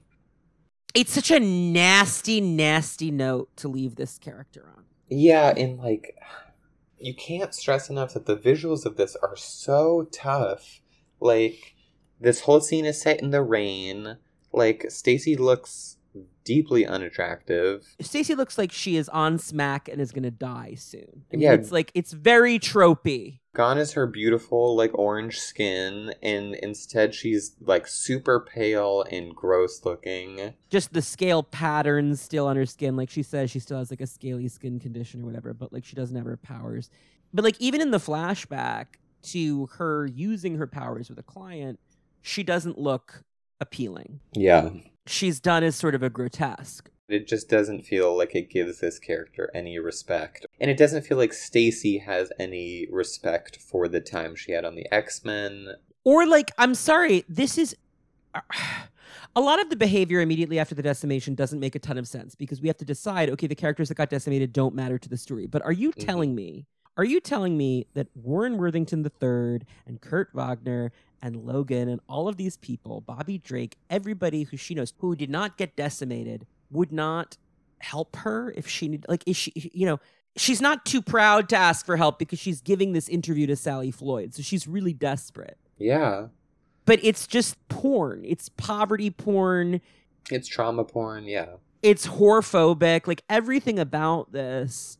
it's 0.94 1.12
such 1.12 1.30
a 1.30 1.40
nasty 1.40 2.40
nasty 2.40 3.10
note 3.10 3.48
to 3.56 3.68
leave 3.68 3.94
this 3.94 4.18
character 4.18 4.70
on 4.76 4.84
yeah, 5.08 5.52
and 5.56 5.78
like 5.78 6.16
you 6.98 7.14
can't 7.14 7.54
stress 7.54 7.90
enough 7.90 8.14
that 8.14 8.26
the 8.26 8.36
visuals 8.36 8.84
of 8.84 8.96
this 8.96 9.16
are 9.16 9.36
so 9.36 10.08
tough. 10.12 10.80
Like 11.20 11.74
this 12.20 12.40
whole 12.40 12.60
scene 12.60 12.84
is 12.84 13.00
set 13.00 13.20
in 13.20 13.30
the 13.30 13.42
rain. 13.42 14.16
Like 14.52 14.86
Stacy 14.88 15.36
looks 15.36 15.95
deeply 16.46 16.86
unattractive. 16.86 17.94
Stacy 18.00 18.34
looks 18.34 18.56
like 18.56 18.72
she 18.72 18.96
is 18.96 19.08
on 19.10 19.36
smack 19.38 19.88
and 19.88 20.00
is 20.00 20.12
gonna 20.12 20.30
die 20.30 20.74
soon. 20.78 21.24
I 21.32 21.36
mean, 21.36 21.42
Yeah. 21.42 21.52
it's 21.52 21.70
like 21.70 21.90
it's 21.94 22.12
very 22.14 22.58
tropey. 22.58 23.40
Gone 23.54 23.78
is 23.78 23.92
her 23.94 24.06
beautiful 24.06 24.76
like 24.76 24.90
orange 24.98 25.38
skin 25.40 26.14
and 26.22 26.54
instead 26.56 27.14
she's 27.14 27.56
like 27.60 27.86
super 27.86 28.40
pale 28.40 29.02
and 29.10 29.34
gross 29.34 29.84
looking. 29.84 30.54
Just 30.70 30.92
the 30.92 31.02
scale 31.02 31.42
patterns 31.42 32.20
still 32.20 32.46
on 32.46 32.56
her 32.56 32.66
skin. 32.66 32.96
Like 32.96 33.10
she 33.10 33.22
says, 33.22 33.50
she 33.50 33.58
still 33.58 33.78
has 33.78 33.90
like 33.90 34.00
a 34.00 34.06
scaly 34.06 34.48
skin 34.48 34.78
condition 34.78 35.22
or 35.22 35.26
whatever, 35.26 35.52
but 35.52 35.72
like 35.72 35.84
she 35.84 35.96
doesn't 35.96 36.16
have 36.16 36.26
her 36.26 36.36
powers. 36.36 36.90
But 37.34 37.44
like 37.44 37.60
even 37.60 37.80
in 37.80 37.90
the 37.90 37.98
flashback 37.98 38.86
to 39.24 39.66
her 39.78 40.06
using 40.06 40.56
her 40.56 40.66
powers 40.66 41.08
with 41.08 41.18
a 41.18 41.22
client, 41.24 41.80
she 42.22 42.42
doesn't 42.42 42.78
look 42.78 43.24
appealing. 43.60 44.20
Yeah. 44.32 44.70
She's 45.06 45.40
done 45.40 45.62
as 45.64 45.76
sort 45.76 45.94
of 45.94 46.02
a 46.02 46.10
grotesque. 46.10 46.90
It 47.08 47.28
just 47.28 47.48
doesn't 47.48 47.82
feel 47.82 48.16
like 48.16 48.34
it 48.34 48.50
gives 48.50 48.80
this 48.80 48.98
character 48.98 49.48
any 49.54 49.78
respect. 49.78 50.44
And 50.60 50.68
it 50.70 50.76
doesn't 50.76 51.06
feel 51.06 51.16
like 51.16 51.32
Stacy 51.32 51.98
has 51.98 52.32
any 52.38 52.88
respect 52.90 53.58
for 53.58 53.86
the 53.86 54.00
time 54.00 54.34
she 54.34 54.52
had 54.52 54.64
on 54.64 54.74
the 54.74 54.92
X-Men. 54.92 55.68
Or 56.02 56.26
like, 56.26 56.50
I'm 56.58 56.74
sorry, 56.74 57.24
this 57.28 57.58
is 57.58 57.76
a 59.36 59.40
lot 59.40 59.60
of 59.60 59.70
the 59.70 59.76
behavior 59.76 60.20
immediately 60.20 60.58
after 60.58 60.74
the 60.74 60.82
decimation 60.82 61.34
doesn't 61.36 61.60
make 61.60 61.76
a 61.76 61.78
ton 61.78 61.96
of 61.98 62.08
sense 62.08 62.34
because 62.34 62.60
we 62.60 62.66
have 62.68 62.76
to 62.78 62.84
decide 62.84 63.30
okay, 63.30 63.46
the 63.46 63.54
characters 63.54 63.88
that 63.88 63.94
got 63.96 64.10
decimated 64.10 64.52
don't 64.52 64.74
matter 64.74 64.98
to 64.98 65.08
the 65.08 65.16
story. 65.16 65.46
But 65.46 65.62
are 65.62 65.72
you 65.72 65.92
Mhm. 65.92 66.04
telling 66.04 66.34
me, 66.34 66.66
are 66.96 67.04
you 67.04 67.20
telling 67.20 67.56
me 67.56 67.86
that 67.94 68.08
Warren 68.14 68.56
Worthington 68.58 69.04
III 69.04 69.60
and 69.86 70.00
Kurt 70.00 70.30
Wagner 70.34 70.92
and 71.22 71.36
Logan 71.44 71.88
and 71.88 72.00
all 72.08 72.28
of 72.28 72.36
these 72.36 72.56
people, 72.56 73.00
Bobby 73.00 73.38
Drake, 73.38 73.76
everybody 73.90 74.44
who 74.44 74.56
she 74.56 74.74
knows 74.74 74.92
who 74.98 75.14
did 75.16 75.30
not 75.30 75.56
get 75.56 75.76
decimated, 75.76 76.46
would 76.70 76.92
not 76.92 77.36
help 77.78 78.16
her 78.16 78.52
if 78.56 78.66
she 78.66 78.88
need 78.88 79.04
like 79.08 79.22
is 79.26 79.36
she 79.36 79.52
you 79.74 79.84
know 79.84 80.00
she's 80.34 80.62
not 80.62 80.86
too 80.86 81.02
proud 81.02 81.46
to 81.50 81.54
ask 81.56 81.84
for 81.84 81.98
help 81.98 82.18
because 82.18 82.38
she's 82.38 82.62
giving 82.62 82.94
this 82.94 83.06
interview 83.08 83.46
to 83.46 83.54
Sally 83.54 83.90
Floyd 83.90 84.34
so 84.34 84.42
she's 84.42 84.66
really 84.66 84.94
desperate 84.94 85.58
Yeah. 85.76 86.28
but 86.86 86.98
it's 87.02 87.26
just 87.26 87.56
porn 87.68 88.22
it's 88.24 88.48
poverty 88.48 89.10
porn 89.10 89.82
It's 90.30 90.48
trauma 90.48 90.84
porn. 90.84 91.24
Yeah. 91.24 91.48
it's 91.82 92.06
whorephobic 92.06 93.06
like 93.06 93.22
everything 93.28 93.78
about 93.78 94.32
this 94.32 94.96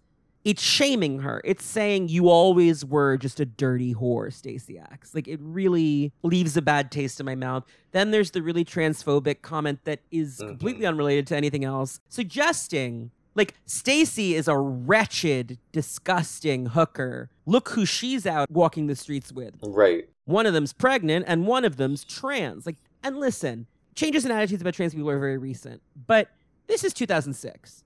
it's 0.46 0.62
shaming 0.62 1.18
her 1.18 1.40
it's 1.44 1.64
saying 1.64 2.08
you 2.08 2.28
always 2.28 2.84
were 2.84 3.16
just 3.16 3.40
a 3.40 3.44
dirty 3.44 3.92
whore 3.94 4.32
Stacy 4.32 4.78
X 4.78 5.12
like 5.14 5.26
it 5.26 5.40
really 5.42 6.12
leaves 6.22 6.56
a 6.56 6.62
bad 6.62 6.90
taste 6.90 7.18
in 7.20 7.26
my 7.26 7.34
mouth 7.34 7.64
then 7.90 8.12
there's 8.12 8.30
the 8.30 8.40
really 8.42 8.64
transphobic 8.64 9.42
comment 9.42 9.80
that 9.84 10.00
is 10.12 10.38
Mhm. 10.38 10.48
completely 10.50 10.86
unrelated 10.86 11.26
to 11.26 11.36
anything 11.36 11.64
else 11.64 11.98
suggesting 12.08 13.10
like 13.34 13.54
Stacy 13.66 14.34
is 14.34 14.46
a 14.48 14.56
wretched 14.56 15.58
disgusting 15.72 16.66
hooker 16.66 17.28
look 17.44 17.70
who 17.70 17.84
she's 17.84 18.24
out 18.26 18.48
walking 18.50 18.86
the 18.86 18.94
streets 18.96 19.32
with 19.32 19.54
Right. 19.62 20.08
one 20.26 20.46
of 20.46 20.52
them's 20.54 20.72
pregnant 20.72 21.24
and 21.28 21.46
one 21.46 21.64
of 21.64 21.76
them's 21.76 22.04
trans. 22.04 22.66
Like, 22.66 22.76
and 23.02 23.18
listen, 23.18 23.66
changes 23.94 24.24
in 24.24 24.30
attitudes 24.30 24.62
about 24.62 24.74
trans 24.74 24.94
people 24.94 25.10
are 25.10 25.18
very 25.18 25.38
recent, 25.38 25.80
but 26.06 26.28
this 26.66 26.82
is 26.84 26.92
2006. 26.94 27.84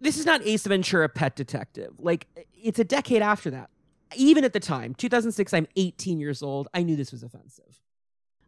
This 0.00 0.18
is 0.18 0.24
not 0.24 0.40
Ace 0.46 0.66
Ventura 0.66 1.08
Pet 1.10 1.36
Detective. 1.36 1.92
Like, 1.98 2.26
it's 2.54 2.78
a 2.78 2.84
decade 2.84 3.20
after 3.20 3.50
that. 3.50 3.68
Even 4.16 4.44
at 4.44 4.54
the 4.54 4.60
time, 4.60 4.94
2006, 4.94 5.52
I'm 5.52 5.66
18 5.76 6.18
years 6.18 6.42
old. 6.42 6.68
I 6.72 6.82
knew 6.82 6.96
this 6.96 7.12
was 7.12 7.22
offensive. 7.22 7.80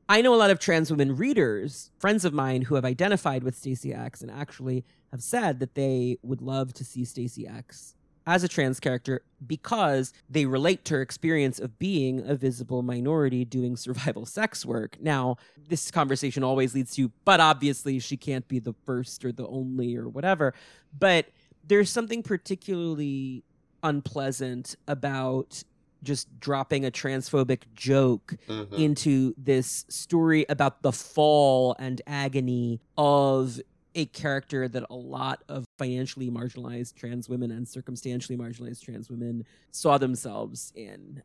I 0.09 0.23
know 0.23 0.35
a 0.35 0.37
lot 0.37 0.51
of 0.51 0.59
trans 0.59 0.91
women 0.91 1.16
readers, 1.16 1.91
friends 1.99 2.24
of 2.24 2.33
mine 2.33 2.62
who 2.62 2.74
have 2.74 2.85
identified 2.85 3.45
with 3.45 3.57
Stacy 3.57 3.93
X 3.93 4.23
and 4.23 4.31
actually 4.31 4.85
have 5.11 5.23
said 5.23 5.61
that 5.61 5.74
they 5.74 6.19
would 6.23 6.41
love 6.41 6.73
to 6.74 6.85
see 6.85 7.05
Stacy 7.05 7.47
X 7.47 7.95
as 8.27 8.45
a 8.45 8.49
trans 8.49 8.79
character 8.81 9.23
because 9.47 10.12
they 10.29 10.47
relate 10.47 10.85
to 10.87 10.95
her 10.95 11.03
experience 11.03 11.59
of 11.59 11.79
being 11.79 12.23
a 12.29 12.35
visible 12.35 12.83
minority 12.83 13.45
doing 13.45 13.77
survival 13.77 14.24
sex 14.27 14.65
work. 14.65 14.97
Now, 15.01 15.37
this 15.69 15.91
conversation 15.91 16.45
always 16.45 16.74
leads 16.74 16.95
to, 16.97 17.11
but 17.24 17.41
obviously 17.41 17.99
she 17.99 18.16
can't 18.16 18.47
be 18.49 18.59
the 18.59 18.74
first 18.85 19.24
or 19.24 19.33
the 19.33 19.47
only 19.47 19.97
or 19.97 20.09
whatever. 20.09 20.55
But 20.97 21.27
there's 21.67 21.91
something 21.91 22.23
particularly 22.23 23.45
unpleasant 23.83 24.77
about 24.89 25.63
just 26.03 26.29
dropping 26.41 26.85
a 26.85 26.91
transphobic 26.91 27.63
joke 27.75 28.35
Mhm. 28.49 28.73
into 28.79 29.35
this 29.37 29.85
story 29.89 30.45
about 30.49 30.83
the 30.83 30.93
fall 30.93 31.77
and 31.79 32.03
agony 32.07 32.81
of 32.99 33.61
a 33.95 34.07
character 34.07 34.67
that 34.69 34.85
a 34.91 34.95
lot 34.97 35.45
of 35.49 35.65
financially 35.79 36.31
marginalized 36.31 36.95
trans 36.95 37.29
women 37.29 37.51
and 37.51 37.69
circumstantially 37.69 38.37
marginalized 38.39 38.81
trans 38.81 39.11
women 39.11 39.45
saw 39.71 39.99
themselves 39.99 40.73
in. 40.75 41.23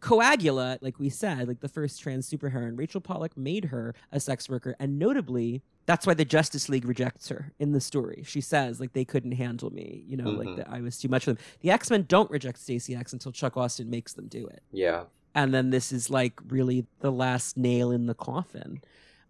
Coagula, 0.00 0.78
like 0.80 0.98
we 0.98 1.08
said, 1.08 1.48
like 1.48 1.60
the 1.60 1.68
first 1.68 2.00
trans 2.00 2.28
superheroine, 2.30 2.78
Rachel 2.78 3.00
Pollack 3.00 3.36
made 3.36 3.66
her 3.66 3.94
a 4.12 4.20
sex 4.20 4.48
worker, 4.48 4.76
and 4.78 4.98
notably, 4.98 5.62
that's 5.86 6.06
why 6.06 6.14
the 6.14 6.24
Justice 6.24 6.68
League 6.68 6.84
rejects 6.84 7.28
her 7.28 7.52
in 7.58 7.72
the 7.72 7.80
story. 7.80 8.22
She 8.26 8.40
says, 8.40 8.78
like, 8.78 8.92
they 8.92 9.04
couldn't 9.04 9.32
handle 9.32 9.72
me, 9.72 10.04
you 10.06 10.16
know, 10.16 10.30
like 10.30 10.48
Mhm. 10.48 10.56
that 10.58 10.70
I 10.70 10.80
was 10.80 10.98
too 10.98 11.08
much 11.08 11.24
for 11.24 11.32
them. 11.32 11.42
The 11.60 11.70
X 11.70 11.90
Men 11.90 12.04
don't 12.06 12.30
reject 12.30 12.58
Stacy 12.58 12.94
X 12.94 13.12
until 13.12 13.32
Chuck 13.32 13.56
Austen 13.56 13.90
makes 13.90 14.12
them 14.12 14.26
do 14.28 14.46
it 14.46 14.62
Yeah. 14.70 15.04
and 15.34 15.52
then 15.52 15.70
this 15.70 15.92
is 15.92 16.10
like 16.10 16.38
really 16.48 16.86
the 17.00 17.10
last 17.12 17.56
nail 17.56 17.90
in 17.90 18.06
the 18.06 18.14
coffin 18.14 18.80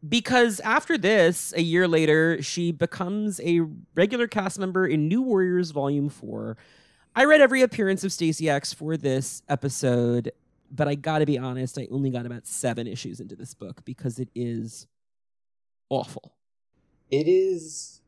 because 0.09 0.61
after 0.61 0.97
this 0.97 1.53
a 1.57 1.63
year 1.63 1.89
later 1.89 2.41
she 2.41 2.71
becomes 2.71 3.41
a 3.43 3.61
regular 3.97 4.29
cast 4.29 4.57
member 4.59 4.87
in 4.87 5.09
new 5.09 5.21
warriors 5.21 5.73
volume 5.73 6.09
4 6.09 6.57
i 7.17 7.25
read 7.25 7.41
every 7.41 7.63
appearance 7.63 8.05
of 8.05 8.13
Stacy 8.13 8.49
x 8.49 8.73
for 8.73 8.97
this 8.97 9.43
episode 9.49 10.31
but 10.71 10.87
i 10.89 10.95
gotta 10.95 11.27
be 11.27 11.39
honest 11.39 11.79
i 11.79 11.87
only 11.91 12.11
got 12.11 12.27
about 12.27 12.47
seven 12.47 12.87
issues 12.87 13.21
into 13.21 13.35
this 13.37 13.55
book 13.55 13.85
because 13.85 14.19
it 14.19 14.29
is 14.35 14.87
awful 15.91 16.35
It 17.11 17.27
is. 17.29 18.01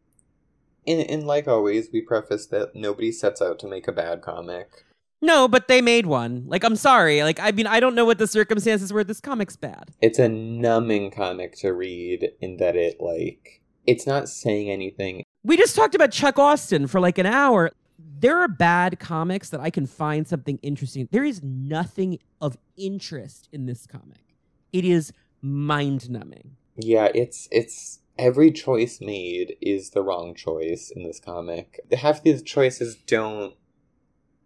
In, 0.86 1.00
in 1.00 1.26
like 1.26 1.46
always, 1.46 1.88
we 1.92 2.00
preface 2.00 2.46
that 2.46 2.74
nobody 2.74 3.12
sets 3.12 3.40
out 3.42 3.58
to 3.60 3.68
make 3.68 3.86
a 3.86 3.92
bad 3.92 4.22
comic. 4.22 4.84
no 5.20 5.46
but 5.46 5.68
they 5.68 5.80
made 5.82 6.06
one 6.06 6.44
like 6.46 6.64
i'm 6.64 6.76
sorry 6.76 7.22
like 7.22 7.38
i 7.40 7.50
mean 7.52 7.66
i 7.66 7.78
don't 7.80 7.94
know 7.94 8.04
what 8.06 8.16
the 8.18 8.26
circumstances 8.26 8.90
were 8.92 9.04
this 9.04 9.20
comic's 9.20 9.56
bad 9.56 9.90
It's 10.00 10.18
a 10.18 10.28
numbing 10.28 11.10
comic 11.10 11.54
to 11.58 11.72
read 11.72 12.30
in 12.40 12.56
that 12.56 12.76
it 12.76 13.00
like 13.00 13.60
it's 13.86 14.06
not 14.06 14.28
saying 14.28 14.70
anything. 14.70 15.22
We 15.42 15.56
just 15.56 15.74
talked 15.74 15.94
about 15.94 16.12
Chuck 16.12 16.38
Austen 16.38 16.86
for 16.86 17.00
like 17.00 17.16
an 17.18 17.24
hour. 17.26 17.70
There 18.18 18.38
are 18.38 18.48
bad 18.48 18.98
comics 18.98 19.50
that 19.50 19.60
I 19.60 19.70
can 19.70 19.86
find 19.86 20.26
something 20.26 20.58
interesting. 20.62 21.08
There 21.10 21.24
is 21.24 21.42
nothing 21.42 22.18
of 22.40 22.58
interest 22.76 23.48
in 23.52 23.66
this 23.66 23.86
comic. 23.86 24.36
It 24.72 24.84
is 24.84 25.12
mind 25.42 26.10
numbing. 26.10 26.56
Yeah, 26.76 27.08
it's 27.14 27.48
it's 27.50 28.00
every 28.18 28.50
choice 28.52 29.00
made 29.00 29.56
is 29.60 29.90
the 29.90 30.02
wrong 30.02 30.34
choice 30.34 30.92
in 30.94 31.02
this 31.02 31.20
comic. 31.20 31.80
Half 31.92 32.22
these 32.22 32.42
choices 32.42 32.94
don't 32.94 33.54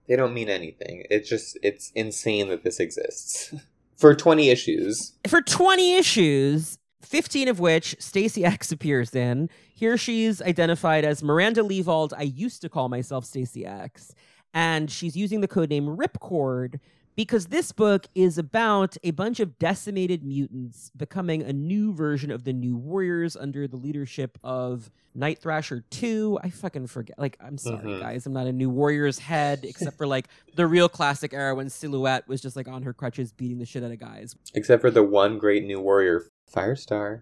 they 0.09 0.16
don't 0.16 0.35
mean 0.35 0.48
anything. 0.48 1.05
It's 1.10 1.28
just 1.28 1.59
it's 1.62 1.90
insane 1.94 2.48
that 2.48 2.62
this 2.64 2.81
exists. 2.81 3.55
For 3.97 4.14
20 4.14 4.51
issues. 4.51 5.12
For 5.28 5.40
20 5.40 5.94
issues, 5.94 6.78
15 7.05 7.48
of 7.48 7.60
which 7.60 7.97
Stacy 7.98 8.44
X 8.44 8.72
appears 8.72 9.14
in, 9.14 9.51
here 9.74 9.97
she's 9.97 10.40
identified 10.43 11.05
as 11.05 11.22
Miranda 11.22 11.62
Leevald. 11.62 12.12
I 12.16 12.22
used 12.22 12.62
to 12.62 12.68
call 12.68 12.89
myself 12.89 13.24
Stacy 13.24 13.64
X. 13.66 14.14
And 14.52 14.90
she's 14.90 15.16
using 15.16 15.40
the 15.40 15.48
codename 15.48 15.97
Ripcord 15.97 16.78
because 17.16 17.47
this 17.47 17.72
book 17.72 18.06
is 18.14 18.39
about 18.39 18.97
a 19.02 19.10
bunch 19.12 19.40
of 19.40 19.59
decimated 19.59 20.24
mutants 20.24 20.90
becoming 20.97 21.43
a 21.43 21.52
new 21.52 21.93
version 21.93 22.31
of 22.31 22.44
the 22.44 22.52
New 22.52 22.76
Warriors 22.76 23.36
under 23.36 23.66
the 23.68 23.76
leadership 23.76 24.39
of 24.44 24.90
Night 25.14 25.39
Thrasher 25.40 25.85
2. 25.90 26.39
I 26.43 26.51
fucking 26.51 26.86
forget. 26.89 27.18
Like, 27.18 27.36
I'm 27.40 27.56
sorry, 27.59 27.85
Mhm. 27.85 28.01
guys. 28.01 28.26
I'm 28.26 28.32
not 28.32 28.47
a 28.48 28.52
New 28.52 28.70
Warriors 28.70 29.18
head, 29.20 29.60
except 29.64 29.97
for 29.97 30.06
like 30.09 30.26
the 30.56 30.66
real 30.66 30.89
classic 30.89 31.32
era 31.35 31.55
when 31.55 31.68
Silhouette 31.68 32.26
was 32.28 32.40
just 32.40 32.55
like 32.56 32.66
on 32.68 32.82
her 32.82 32.93
crutches 32.93 33.32
beating 33.32 33.59
the 33.59 33.66
shit 33.66 33.82
out 33.85 33.93
of 33.93 33.98
guys. 34.01 34.35
Except 34.55 34.81
for 34.81 34.90
the 34.90 35.02
one 35.05 35.39
great 35.39 35.64
new 35.64 35.81
warrior, 35.81 36.24
Firestar. 36.53 37.21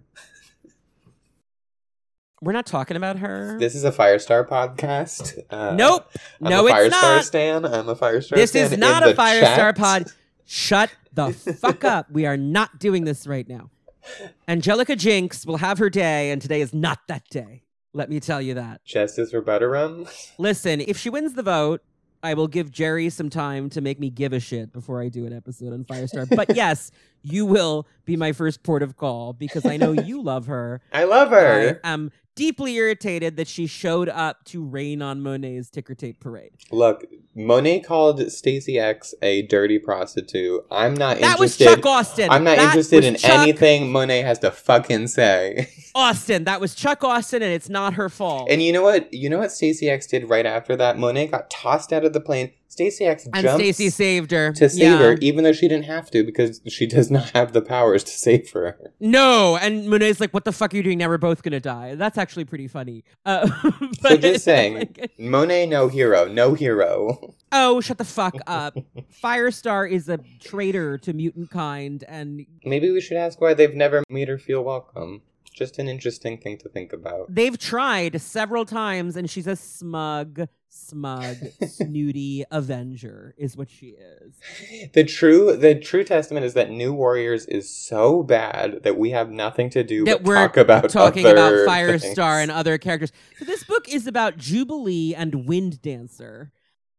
We're 2.41 2.53
not 2.53 2.67
talking 2.67 2.97
about 2.97 3.19
her. 3.21 3.57
This 3.59 3.75
is 3.77 3.85
a 3.85 3.93
Firestar 3.93 4.47
podcast. 4.49 5.39
Uh, 5.49 5.75
nope. 5.75 6.11
I'm 6.43 6.51
no, 6.51 6.67
a 6.67 6.71
it's 6.71 6.75
Firestar 6.97 7.17
not. 7.17 7.25
stan. 7.25 7.65
I'm 7.65 7.89
a 7.89 7.95
Firestar 7.95 8.35
This 8.35 8.51
stan 8.51 8.65
is 8.67 8.73
in 8.73 8.81
not 8.81 9.05
a 9.05 9.11
the 9.11 9.15
Firestar 9.15 9.57
chat. 9.57 9.77
pod. 9.77 10.05
Shut 10.45 10.91
the 11.13 11.33
fuck 11.61 11.85
up. 11.85 12.11
We 12.11 12.27
are 12.27 12.37
not 12.37 12.81
doing 12.81 13.05
this 13.05 13.27
right 13.29 13.49
now. 13.49 13.71
Angelica 14.49 14.97
Jinx 14.97 15.47
will 15.47 15.59
have 15.59 15.79
her 15.79 15.89
day, 15.89 16.33
and 16.33 16.43
today 16.43 16.61
is 16.61 16.75
not 16.75 16.99
that 17.07 17.29
day. 17.31 17.63
Let 17.95 18.11
me 18.11 18.19
tell 18.19 18.43
you 18.43 18.55
that. 18.55 18.85
Justice 18.85 19.31
for 19.31 19.41
Butter 19.41 19.71
Rum. 19.71 20.07
Listen, 20.39 20.81
if 20.81 20.99
she 20.99 21.11
wins 21.11 21.35
the 21.35 21.43
vote, 21.45 21.83
I 22.23 22.35
will 22.35 22.47
give 22.47 22.71
Jerry 22.71 23.11
some 23.11 23.31
time 23.31 23.69
to 23.71 23.81
make 23.81 23.99
me 23.99 24.09
give 24.09 24.33
a 24.33 24.41
shit 24.41 24.73
before 24.73 25.03
I 25.03 25.09
do 25.09 25.27
an 25.27 25.33
episode 25.33 25.73
on 25.73 25.85
Firestar. 25.85 26.29
But 26.35 26.55
yes, 26.57 26.93
you 27.23 27.45
will 27.47 27.87
be 28.05 28.17
my 28.17 28.33
first 28.33 28.63
port 28.63 28.83
of 28.83 28.97
call 28.97 29.33
because 29.33 29.67
I 29.67 29.77
know 29.77 29.93
you 29.93 30.23
love 30.23 30.47
her. 30.47 30.81
I 30.93 31.05
love 31.05 31.31
her. 31.31 31.81
I 31.83 31.89
am 31.89 32.13
deeply 32.35 32.75
irritated 32.75 33.37
that 33.37 33.49
she 33.49 33.67
showed 33.67 34.09
up 34.09 34.45
to 34.45 34.65
rain 34.65 35.03
on 35.03 35.23
Monet's 35.23 35.71
ticker 35.71 35.95
tape 35.95 36.21
parade. 36.21 36.53
Look, 36.71 37.05
Monet 37.35 37.81
called 37.81 38.31
Stacy 38.31 38.79
X 38.79 39.15
a 39.23 39.43
dirty 39.43 39.79
prostitute. 39.79 40.65
I'm 40.71 40.95
not 40.95 41.19
That 41.19 41.39
was 41.39 41.59
interested. 41.61 41.83
Chuck 41.83 41.87
Austen. 41.87 42.31
I'm 42.31 42.45
not 42.45 42.57
That 42.57 42.67
interested 42.67 43.05
in 43.05 43.17
Chuck 43.17 43.41
anything 43.41 43.91
Monet 43.91 44.23
has 44.23 44.39
to 44.41 44.51
fucking 44.51 45.09
say. 45.09 45.69
Austen. 45.95 46.45
That 46.45 46.61
was 46.61 46.75
Chuck 46.75 47.05
Austen, 47.05 47.43
and 47.43 47.53
it's 47.53 47.69
not 47.69 47.95
her 47.95 48.09
fault. 48.09 48.49
And 48.51 48.63
you 48.63 48.73
know 48.73 48.83
what? 48.83 49.13
You 49.13 49.29
know 49.29 49.39
what 49.39 49.53
Stacy 49.53 49.89
X 49.89 50.07
did 50.07 50.29
right 50.29 50.47
after 50.47 50.77
that? 50.77 50.99
Monet 50.99 51.29
got 51.29 51.51
tossed 51.51 51.93
out 51.93 52.05
of 52.05 52.13
the 52.13 52.21
plane. 52.21 52.53
Stacy 52.73 53.05
X 53.05 53.27
And 53.35 53.43
jumped 53.43 53.61
Stacy 53.61 53.91
saved 53.91 54.31
her 54.31 54.51
to 54.55 54.69
save 54.71 54.81
Yeah. 54.81 54.99
her, 54.99 55.19
even 55.21 55.45
though 55.45 55.53
she 55.53 55.69
didn't 55.69 55.85
have 55.85 56.11
to, 56.13 56.25
because 56.25 56.63
she 56.67 56.87
does 56.87 57.11
not 57.11 57.29
have 57.35 57.53
the 57.53 57.61
powers 57.61 58.03
to 58.05 58.11
save 58.13 58.51
her. 58.53 58.79
No, 58.99 59.59
and 59.61 59.91
Monet's 59.91 60.21
like, 60.21 60.33
"What 60.33 60.47
the 60.47 60.53
fuck 60.53 60.73
are 60.73 60.77
you 60.79 60.83
doing 60.83 60.97
now? 60.97 61.09
We're 61.09 61.19
both 61.19 61.43
gonna 61.43 61.61
die." 61.61 61.95
That's 61.97 62.17
actually 62.17 62.47
pretty 62.47 62.69
funny. 62.69 63.05
Uh, 63.27 63.47
So 64.01 64.17
just 64.17 64.43
saying, 64.45 64.75
like, 64.75 65.11
Monet, 65.19 65.67
no 65.67 65.89
hero, 65.89 66.27
no 66.27 66.55
hero. 66.55 67.35
oh, 67.53 67.81
shut 67.83 67.99
the 67.99 68.05
fuck 68.05 68.35
up! 68.47 68.77
Firestar 69.23 69.89
is 69.91 70.09
a 70.09 70.19
traitor 70.41 70.97
to 70.99 71.13
mutant 71.13 71.51
kind, 71.51 72.03
and 72.09 72.47
Maybe 72.65 72.91
we 72.91 73.01
should 73.03 73.19
ask 73.19 73.39
why 73.41 73.53
they've 73.55 73.75
never 73.75 74.03
made 74.09 74.29
her 74.29 74.39
feel 74.39 74.65
welcome. 74.65 75.21
Just 75.53 75.79
an 75.79 75.89
interesting 75.89 76.39
thing 76.39 76.59
to 76.59 76.69
think 76.69 76.93
about. 76.93 77.27
They've 77.29 77.59
tried 77.59 78.21
several 78.21 78.65
times, 78.65 79.17
and 79.17 79.29
she's 79.29 79.47
a 79.47 79.57
smug, 79.57 80.49
smug, 80.69 81.37
snooty 81.69 82.45
Avenger, 82.51 83.35
is 83.37 83.57
what 83.57 83.71
she 83.71 83.89
is. 83.89 84.91
The 84.93 85.05
true 85.05 85.57
the 85.57 85.75
true 85.75 86.05
testament 86.05 86.45
is 86.45 86.55
that 86.55 86.71
New 86.71 86.93
Warriors 86.93 87.47
is 87.47 87.71
so 87.71 88.23
bad 88.23 88.83
that 88.83 88.99
we 88.99 89.11
have 89.11 89.31
nothing 89.31 89.71
to 89.71 89.85
do 89.85 90.05
that 90.05 90.19
but 90.19 90.25
we're 90.25 90.35
talk 90.35 90.57
about 90.57 90.91
talking 90.91 91.27
about 91.27 91.53
Firestar 91.53 92.01
things. 92.01 92.19
and 92.19 92.51
other 92.51 92.79
characters. 92.79 93.13
So 93.39 93.45
this 93.45 93.65
book 93.65 93.89
is 93.89 94.07
about 94.07 94.39
Jubilee 94.39 95.15
and 95.15 95.47
Wind 95.47 95.83
Dancer. 95.83 96.53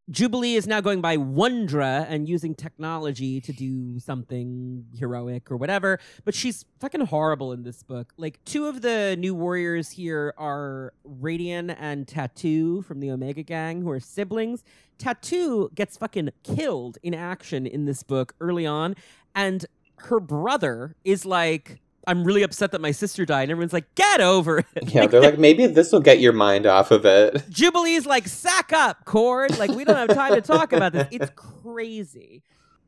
Jubilee 0.10 0.56
is 0.56 0.68
now 0.68 0.82
going 0.82 1.00
by 1.00 1.16
Wondra 1.16 2.06
and 2.10 2.28
using 2.28 2.56
technology 2.56 3.40
to 3.40 3.54
do 3.54 4.00
something 4.00 4.86
heroic 5.00 5.50
or 5.50 5.56
whatever, 5.56 5.98
but 6.26 6.36
she's 6.36 6.66
fucking 6.82 7.06
horrible 7.06 7.54
in 7.54 7.64
this 7.64 7.84
book. 7.84 8.14
Like 8.18 8.44
two 8.44 8.66
of 8.66 8.82
the 8.82 9.16
new 9.18 9.34
warriors 9.34 9.92
here 9.92 10.34
are 10.38 10.94
Radian 11.08 11.74
and 11.80 12.06
Tattoo 12.06 12.82
from 12.82 13.00
the 13.00 13.12
Omega 13.12 13.44
Gang, 13.44 13.82
who 13.82 13.90
are 13.92 14.02
siblings. 14.02 14.66
Tattoo 14.98 15.70
gets 15.74 15.96
fucking 15.96 16.32
killed 16.44 16.98
in 17.02 17.14
action 17.14 17.66
in 17.66 17.86
this 17.86 18.04
book 18.04 18.36
early 18.42 18.66
on, 18.66 18.96
and 19.34 19.66
her 20.00 20.20
brother 20.20 20.98
is 21.06 21.26
like, 21.26 21.80
I'm 22.08 22.24
really 22.24 22.44
upset 22.44 22.72
that 22.72 22.82
my 22.82 22.92
sister 22.92 23.26
died. 23.26 23.44
And 23.44 23.52
everyone's 23.52 23.74
like, 23.74 23.94
get 23.96 24.22
over 24.22 24.60
it. 24.60 24.94
Yeah, 24.94 25.08
they're 25.08 25.22
like 25.22 25.40
maybe 25.40 25.68
this 25.68 25.92
will 25.92 26.02
get 26.02 26.20
your 26.20 26.34
mind 26.34 26.66
off 26.66 26.92
of 26.92 27.06
it. 27.06 27.44
Jubilee's 27.50 28.06
like, 28.06 28.28
sack 28.28 28.74
up, 28.74 29.06
Cord. 29.06 29.58
Like, 29.58 29.72
we 29.72 29.84
don't 29.86 29.96
have 29.96 30.16
time 30.16 30.34
to 30.36 30.42
talk 30.42 30.74
about 30.74 30.94
this. 30.94 31.08
It's 31.12 31.32
crazy. 31.36 32.44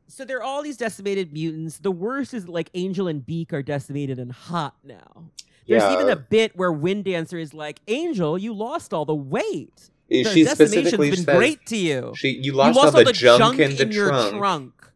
So 0.08 0.24
there 0.24 0.38
are 0.38 0.42
all 0.42 0.62
these 0.62 0.76
decimated 0.76 1.32
mutants. 1.32 1.78
The 1.78 1.90
worst 1.90 2.32
is 2.34 2.48
like 2.48 2.70
Angel 2.74 3.08
and 3.08 3.24
Beak 3.24 3.52
are 3.52 3.62
decimated 3.62 4.18
and 4.18 4.30
hot 4.30 4.76
now. 4.84 5.30
There's 5.66 5.82
yeah. 5.82 5.94
even 5.94 6.08
a 6.08 6.16
bit 6.16 6.56
where 6.56 6.72
Wind 6.72 7.04
Dancer 7.04 7.38
is 7.38 7.52
like, 7.52 7.80
Angel, 7.88 8.38
you 8.38 8.54
lost 8.54 8.94
all 8.94 9.04
the 9.04 9.14
weight. 9.14 9.90
The 10.08 10.24
she 10.24 10.44
specifically 10.44 11.10
been 11.10 11.24
says 11.24 11.36
great 11.36 11.66
to 11.66 11.76
you. 11.76 12.12
she 12.14 12.28
you 12.28 12.42
you 12.42 12.52
lost, 12.52 12.76
lost 12.76 12.94
all 12.94 13.04
the, 13.04 13.12
junk, 13.12 13.58
in 13.58 13.74
the 13.74 13.86
your 13.88 14.08
trunk. 14.08 14.36
trunk. 14.36 14.92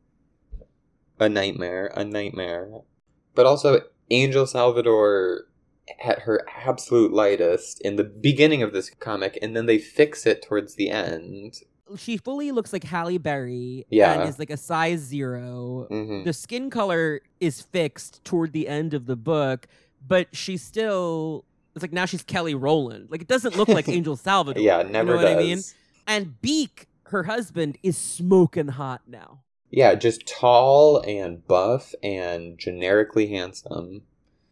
A 1.19 1.29
nightmare, 1.29 1.93
a 1.97 2.05
nightmare. 2.05 2.71
But 3.35 3.47
also 3.47 3.81
Angel 4.11 4.47
Salvador 4.47 5.45
at 6.05 6.20
her 6.20 6.47
absolute 6.65 7.12
lightest 7.12 7.81
in 7.81 7.97
the 7.97 8.05
beginning 8.05 8.62
of 8.62 8.73
this 8.73 8.91
comic 8.91 9.39
and 9.43 9.57
then 9.57 9.66
they 9.66 9.78
fix 9.78 10.24
it 10.27 10.43
towards 10.43 10.74
the 10.77 10.91
end. 10.91 11.61
She 11.97 12.16
fully 12.16 12.53
looks 12.53 12.73
like 12.73 12.85
Halle 12.85 13.19
Berry 13.19 13.85
Yeah. 13.91 14.12
and 14.12 14.28
is 14.28 14.39
like 14.39 14.51
a 14.51 14.57
size 14.57 15.01
zero. 15.01 15.87
hmm 15.91 16.23
the 16.24 16.32
skin 16.32 16.70
color 16.70 17.20
is 17.41 17.61
fixed 17.61 18.24
toward 18.24 18.53
the 18.53 18.69
end 18.69 18.95
of 18.95 19.07
the 19.07 19.16
book, 19.16 19.66
but 20.07 20.28
she's 20.32 20.62
still 20.62 21.45
it's 21.74 21.82
like 21.82 21.93
now 21.93 22.05
she's 22.07 22.23
Kelly 22.23 22.55
Rowland. 22.55 23.09
Like 23.11 23.23
it 23.23 23.28
doesn't 23.28 23.57
look 23.57 23.69
like 23.69 23.89
Angel 23.89 24.16
Salvador. 24.28 24.62
Yeah, 24.62 24.78
you 24.78 24.85
know 24.85 24.91
never 24.91 25.16
what 25.16 25.23
does. 25.23 25.37
I 25.37 25.39
mean? 25.39 25.59
And 26.07 26.41
Beak, 26.41 26.87
her 27.05 27.24
husband, 27.24 27.78
is 27.82 27.97
smoking 27.97 28.69
hot 28.69 29.03
now. 29.07 29.41
Yeah, 29.71 29.95
just 29.95 30.27
tall 30.27 31.01
and 31.07 31.47
buff 31.47 31.95
and 32.03 32.59
generically 32.59 33.29
handsome. 33.29 34.03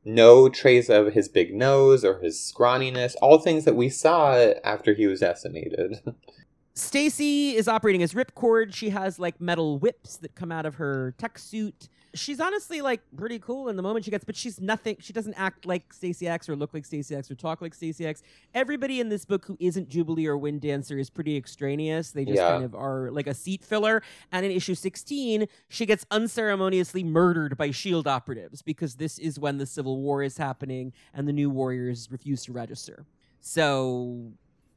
No 0.04 0.48
trace 0.48 0.88
of 0.88 1.12
his 1.12 1.28
big 1.28 1.54
nose 1.54 2.04
or 2.04 2.20
his 2.20 2.38
scrawniness, 2.40 3.14
all 3.20 3.38
things 3.38 3.64
that 3.64 3.76
we 3.76 3.88
saw 3.88 4.52
after 4.64 4.94
he 4.94 5.06
was 5.06 5.20
decimated. 5.20 6.00
Stacy 6.74 7.56
is 7.56 7.66
operating 7.66 8.02
as 8.02 8.14
Ripcord. 8.14 8.72
She 8.72 8.90
has 8.90 9.18
like 9.18 9.40
metal 9.40 9.78
whips 9.78 10.16
that 10.18 10.36
come 10.36 10.52
out 10.52 10.64
of 10.64 10.76
her 10.76 11.14
tech 11.18 11.38
suit. 11.38 11.88
She's 12.18 12.40
honestly 12.40 12.80
like 12.80 13.00
pretty 13.16 13.38
cool 13.38 13.68
in 13.68 13.76
the 13.76 13.82
moment 13.82 14.04
she 14.04 14.10
gets, 14.10 14.24
but 14.24 14.36
she's 14.36 14.60
nothing. 14.60 14.96
She 15.00 15.12
doesn't 15.12 15.34
act 15.34 15.64
like 15.66 15.92
Stacy 15.92 16.26
X 16.28 16.48
or 16.48 16.56
look 16.56 16.74
like 16.74 16.84
Stacy 16.84 17.14
X 17.14 17.30
or 17.30 17.34
talk 17.34 17.60
like 17.62 17.74
Stacy 17.74 18.06
X. 18.06 18.22
Everybody 18.54 19.00
in 19.00 19.08
this 19.08 19.24
book 19.24 19.44
who 19.46 19.56
isn't 19.60 19.88
Jubilee 19.88 20.26
or 20.26 20.36
Wind 20.36 20.60
Dancer 20.60 20.98
is 20.98 21.10
pretty 21.10 21.36
extraneous. 21.36 22.10
They 22.10 22.24
just 22.24 22.36
Yeah. 22.36 22.50
kind 22.50 22.64
of 22.64 22.74
are 22.74 23.10
like 23.10 23.26
a 23.26 23.34
seat 23.34 23.64
filler. 23.64 24.02
And 24.32 24.44
in 24.44 24.52
issue 24.52 24.74
16, 24.74 25.46
she 25.68 25.86
gets 25.86 26.04
unceremoniously 26.10 27.04
murdered 27.04 27.56
by 27.56 27.70
SHIELD 27.70 28.06
operatives 28.06 28.62
because 28.62 28.96
this 28.96 29.18
is 29.18 29.38
when 29.38 29.58
the 29.58 29.66
Civil 29.66 30.00
War 30.02 30.22
is 30.22 30.36
happening 30.38 30.92
and 31.14 31.26
the 31.28 31.32
new 31.32 31.50
Warriors 31.50 32.08
refuse 32.10 32.44
to 32.44 32.52
register. 32.52 33.06
So 33.40 34.32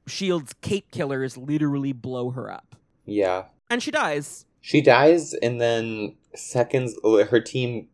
Shield's 0.07 0.53
cape 0.61 0.91
killers 0.91 1.37
literally 1.37 1.93
blow 1.93 2.31
her 2.31 2.51
up. 2.51 2.75
yeah. 3.05 3.45
And 3.69 3.81
she 3.81 3.89
dies. 3.89 4.45
She 4.61 4.81
dies, 4.81 5.33
and 5.33 5.59
then 5.59 6.15
seconds, 6.35 6.95
oh, 7.03 7.23
her 7.25 7.41
team 7.41 7.87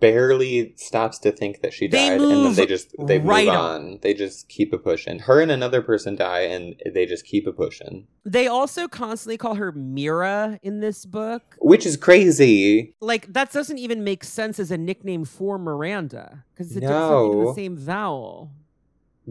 barely 0.00 0.72
stops 0.76 1.18
to 1.18 1.32
think 1.32 1.60
that 1.62 1.72
she 1.72 1.88
died, 1.88 2.20
and 2.20 2.30
then 2.30 2.54
they 2.54 2.66
just 2.66 2.94
they 3.06 3.18
right 3.18 3.46
move 3.46 3.54
on. 3.54 3.82
on. 3.82 3.98
They 4.02 4.14
just 4.14 4.48
keep 4.48 4.72
a 4.72 4.78
pushing. 4.78 5.18
Her 5.20 5.40
and 5.40 5.50
another 5.50 5.82
person 5.82 6.14
die, 6.14 6.42
and 6.42 6.76
they 6.94 7.04
just 7.06 7.24
keep 7.24 7.46
a 7.46 7.52
pushing, 7.52 8.06
They 8.24 8.46
also 8.46 8.86
constantly 8.86 9.36
call 9.36 9.56
her 9.56 9.72
Mira 9.72 10.60
in 10.62 10.80
this 10.80 11.04
book. 11.04 11.56
which 11.58 11.84
is 11.84 11.96
crazy. 11.96 12.94
Like, 13.00 13.32
that 13.32 13.52
doesn't 13.52 13.78
even 13.78 14.04
make 14.04 14.22
sense 14.24 14.60
as 14.60 14.70
a 14.70 14.78
nickname 14.78 15.24
for 15.24 15.58
Miranda 15.58 16.44
because 16.54 16.76
it's 16.76 16.82
No. 16.82 16.88
Doesn't 16.90 17.32
even 17.32 17.44
the 17.46 17.54
same 17.54 17.76
vowel. 17.76 18.52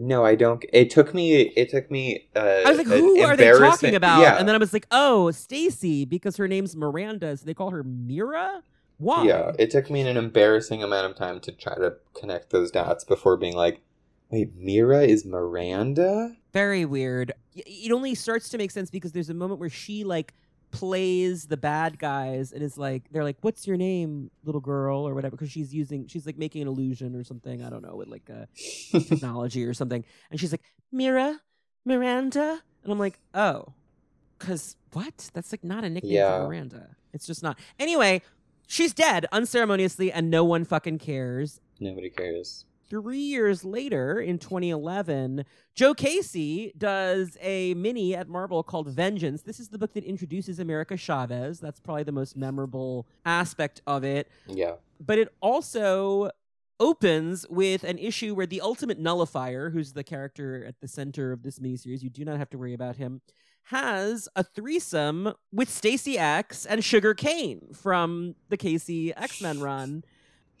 No, 0.00 0.24
I 0.24 0.36
don't. 0.36 0.64
It 0.72 0.90
took 0.90 1.12
me. 1.12 1.40
It 1.56 1.70
took 1.70 1.90
me. 1.90 2.28
Uh, 2.36 2.60
I 2.64 2.68
was 2.68 2.78
like, 2.78 2.86
who 2.86 3.20
are 3.20 3.36
they 3.36 3.50
talking 3.50 3.96
about? 3.96 4.20
Yeah, 4.20 4.38
And 4.38 4.46
then 4.48 4.54
I 4.54 4.58
was 4.58 4.72
like, 4.72 4.86
oh, 4.92 5.32
Stacy, 5.32 6.04
because 6.04 6.36
her 6.36 6.46
name's 6.46 6.76
Miranda, 6.76 7.36
so 7.36 7.44
they 7.44 7.52
call 7.52 7.70
her 7.70 7.82
Mira? 7.82 8.62
Why? 8.98 9.24
yeah. 9.24 9.50
It 9.58 9.72
took 9.72 9.90
me 9.90 10.02
an 10.02 10.16
embarrassing 10.16 10.84
amount 10.84 11.10
of 11.10 11.16
time 11.16 11.40
to 11.40 11.50
try 11.50 11.74
to 11.74 11.94
connect 12.14 12.50
those 12.50 12.70
dots 12.70 13.02
before 13.02 13.36
being 13.36 13.56
like, 13.56 13.80
wait, 14.30 14.54
Mira 14.54 15.02
is 15.02 15.24
Miranda. 15.24 16.36
Very 16.52 16.84
weird. 16.84 17.32
It 17.56 17.90
only 17.90 18.14
starts 18.14 18.48
to 18.50 18.58
make 18.58 18.70
sense 18.70 18.90
because 18.90 19.10
there's 19.10 19.30
a 19.30 19.34
moment 19.34 19.58
where 19.58 19.68
she 19.68 20.04
like 20.04 20.32
plays 20.70 21.46
the 21.46 21.56
bad 21.56 21.98
guys 21.98 22.52
and 22.52 22.62
is 22.62 22.76
like, 22.78 23.04
they're 23.10 23.24
like, 23.24 23.36
"What's 23.42 23.66
your 23.66 23.76
name, 23.76 24.30
little 24.44 24.60
girl?" 24.60 25.06
or 25.08 25.14
whatever, 25.14 25.36
because 25.36 25.50
she's 25.50 25.74
using, 25.74 26.06
she's 26.06 26.26
like 26.26 26.36
making 26.38 26.62
an 26.62 26.68
illusion 26.68 27.14
or 27.16 27.24
something. 27.24 27.62
I 27.62 27.70
don't 27.70 27.82
know 27.82 27.96
with 27.96 28.08
like 28.08 28.28
a 28.28 28.46
technology 29.00 29.64
or 29.64 29.74
something, 29.74 30.04
and 30.30 30.38
she's 30.40 30.52
like, 30.52 30.62
"Mira, 30.92 31.40
Miranda," 31.84 32.60
and 32.82 32.92
I'm 32.92 32.98
like, 32.98 33.18
"Oh, 33.34 33.72
because 34.38 34.76
what? 34.92 35.30
That's 35.34 35.52
like 35.52 35.64
not 35.64 35.84
a 35.84 35.90
nickname 35.90 36.12
Yeah. 36.12 36.38
for 36.42 36.48
Miranda. 36.48 36.96
It's 37.12 37.26
just 37.26 37.42
not." 37.42 37.58
Anyway, 37.78 38.22
she's 38.66 38.92
dead 38.92 39.26
unceremoniously, 39.32 40.12
and 40.12 40.30
no 40.30 40.44
one 40.44 40.64
fucking 40.64 40.98
cares 40.98 41.60
Nobody 41.80 42.10
cares. 42.10 42.64
Three 42.90 43.18
years 43.18 43.64
later 43.64 44.18
in 44.20 44.38
2011 44.38 45.44
joe 45.74 45.94
casey 45.94 46.72
does 46.76 47.36
a 47.40 47.74
mini 47.74 48.14
at 48.14 48.28
marvel 48.28 48.62
called 48.62 48.88
vengeance 48.88 49.42
this 49.42 49.60
is 49.60 49.68
the 49.68 49.78
book 49.78 49.92
that 49.92 50.04
introduces 50.04 50.58
america 50.58 50.96
chavez 50.96 51.60
that's 51.60 51.80
probably 51.80 52.02
the 52.02 52.12
most 52.12 52.36
memorable 52.36 53.06
aspect 53.24 53.80
of 53.86 54.04
it 54.04 54.30
Yeah. 54.46 54.74
but 55.00 55.18
it 55.18 55.32
also 55.40 56.30
opens 56.80 57.44
with 57.50 57.82
an 57.84 57.98
issue 57.98 58.34
where 58.34 58.46
the 58.46 58.60
ultimate 58.60 58.98
nullifier 58.98 59.70
who's 59.70 59.92
the 59.92 60.04
character 60.04 60.64
at 60.64 60.80
the 60.80 60.88
center 60.88 61.32
of 61.32 61.42
this 61.42 61.58
miniseries 61.58 62.02
you 62.02 62.10
do 62.10 62.24
not 62.24 62.38
have 62.38 62.50
to 62.50 62.58
worry 62.58 62.74
about 62.74 62.96
him 62.96 63.20
has 63.64 64.28
a 64.34 64.42
threesome 64.42 65.34
with 65.52 65.68
Stacy 65.68 66.16
X 66.18 66.64
and 66.64 66.82
Sugar 66.82 67.12
Kane 67.12 67.68
from 67.74 68.34
the 68.48 68.56
Casey 68.56 69.14
X-Men 69.14 69.60
run. 69.60 70.04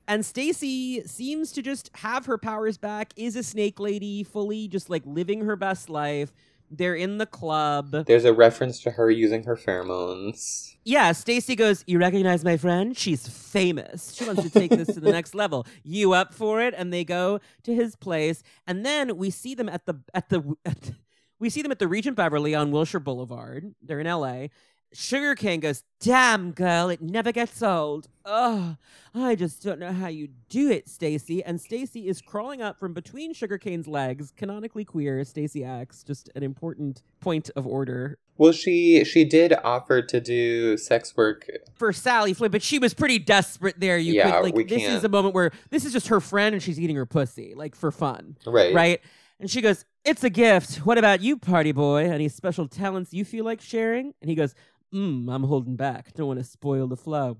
And 0.08 0.24
Stacy 0.24 1.02
seems 1.06 1.52
to 1.52 1.60
just 1.60 1.90
have 1.96 2.24
her 2.24 2.38
powers 2.38 2.78
back, 2.78 3.12
is 3.14 3.36
a 3.36 3.42
snake 3.42 3.78
lady, 3.78 4.24
fully 4.24 4.66
just 4.66 4.88
like 4.88 5.02
living 5.04 5.42
her 5.42 5.54
best 5.54 5.90
life. 5.90 6.32
They're 6.70 6.94
in 6.94 7.18
the 7.18 7.26
club. 7.26 7.90
There's 8.06 8.24
a 8.24 8.32
reference 8.32 8.80
to 8.82 8.90
her 8.92 9.10
using 9.10 9.44
her 9.44 9.56
pheromones. 9.56 10.76
Yeah, 10.84 11.12
Stacy 11.12 11.54
goes, 11.54 11.84
You 11.86 11.98
recognize 11.98 12.42
my 12.42 12.56
friend? 12.56 12.96
She's 12.96 13.28
famous. 13.28 14.14
She 14.14 14.24
wants 14.24 14.42
to 14.42 14.50
take 14.50 14.70
this 14.70 14.88
to 14.94 15.00
the 15.00 15.12
next 15.12 15.34
level. 15.34 15.66
You 15.82 16.14
up 16.14 16.32
for 16.32 16.62
it? 16.62 16.74
And 16.76 16.90
they 16.92 17.04
go 17.04 17.40
to 17.64 17.74
his 17.74 17.94
place. 17.94 18.42
And 18.66 18.86
then 18.86 19.18
we 19.18 19.28
see 19.30 19.54
them 19.54 19.68
at 19.68 19.84
the 19.84 20.00
at 20.14 20.30
the, 20.30 20.56
at 20.64 20.80
the 20.82 20.94
we 21.38 21.50
see 21.50 21.62
them 21.62 21.70
at 21.70 21.78
the 21.78 21.88
Regent 21.88 22.16
Beverly 22.16 22.54
on 22.54 22.70
Wilshire 22.70 23.00
Boulevard. 23.00 23.74
They're 23.82 24.00
in 24.00 24.06
LA. 24.06 24.46
Sugar 24.92 25.34
Kane 25.34 25.60
goes, 25.60 25.84
Damn 26.00 26.52
girl, 26.52 26.88
it 26.88 27.02
never 27.02 27.32
gets 27.32 27.62
old. 27.62 28.08
Oh, 28.24 28.76
I 29.14 29.34
just 29.34 29.62
don't 29.62 29.80
know 29.80 29.92
how 29.92 30.06
you 30.08 30.28
do 30.48 30.70
it, 30.70 30.88
Stacy. 30.88 31.42
And 31.44 31.60
Stacy 31.60 32.08
is 32.08 32.20
crawling 32.22 32.62
up 32.62 32.78
from 32.78 32.94
between 32.94 33.34
Sugar 33.34 33.58
Kane's 33.58 33.86
legs, 33.88 34.32
canonically 34.36 34.84
queer, 34.84 35.24
Stacy 35.24 35.64
X, 35.64 36.04
just 36.04 36.30
an 36.34 36.42
important 36.42 37.02
point 37.20 37.50
of 37.56 37.66
order 37.66 38.18
Well, 38.38 38.52
she 38.52 39.04
she 39.04 39.24
did 39.24 39.52
offer 39.64 40.00
to 40.02 40.20
do 40.20 40.76
sex 40.78 41.16
work. 41.16 41.46
for 41.74 41.92
Sally 41.92 42.32
Flynn, 42.32 42.50
but 42.50 42.62
she 42.62 42.78
was 42.78 42.94
pretty 42.94 43.18
desperate 43.18 43.78
there. 43.80 43.98
You 43.98 44.14
Yeah, 44.14 44.30
could 44.30 44.42
like 44.44 44.54
we 44.54 44.64
this 44.64 44.82
is 44.82 44.88
can't- 44.88 45.04
a 45.04 45.08
moment 45.08 45.34
where 45.34 45.50
this 45.70 45.84
is 45.84 45.92
just 45.92 46.08
her 46.08 46.20
friend 46.20 46.54
and 46.54 46.62
she's 46.62 46.78
eating 46.80 46.96
her 46.96 47.06
pussy, 47.06 47.54
like 47.54 47.74
for 47.74 47.90
fun. 47.90 48.36
Right. 48.46 48.74
Right? 48.74 49.00
And 49.40 49.50
she 49.50 49.60
goes, 49.60 49.84
It's 50.04 50.22
a 50.24 50.30
gift. 50.30 50.76
What 50.86 50.96
about 50.98 51.20
you, 51.20 51.36
party 51.36 51.72
boy? 51.72 52.04
Any 52.10 52.28
special 52.28 52.68
talents 52.68 53.12
you 53.12 53.24
feel 53.24 53.44
like 53.44 53.60
sharing? 53.60 54.14
And 54.22 54.30
he 54.30 54.34
goes, 54.36 54.54
Mm, 54.94 55.28
I'm 55.32 55.44
holding 55.44 55.76
back. 55.76 56.14
Don't 56.14 56.26
want 56.28 56.38
to 56.40 56.44
spoil 56.44 56.86
the 56.86 56.96
flow. 56.96 57.38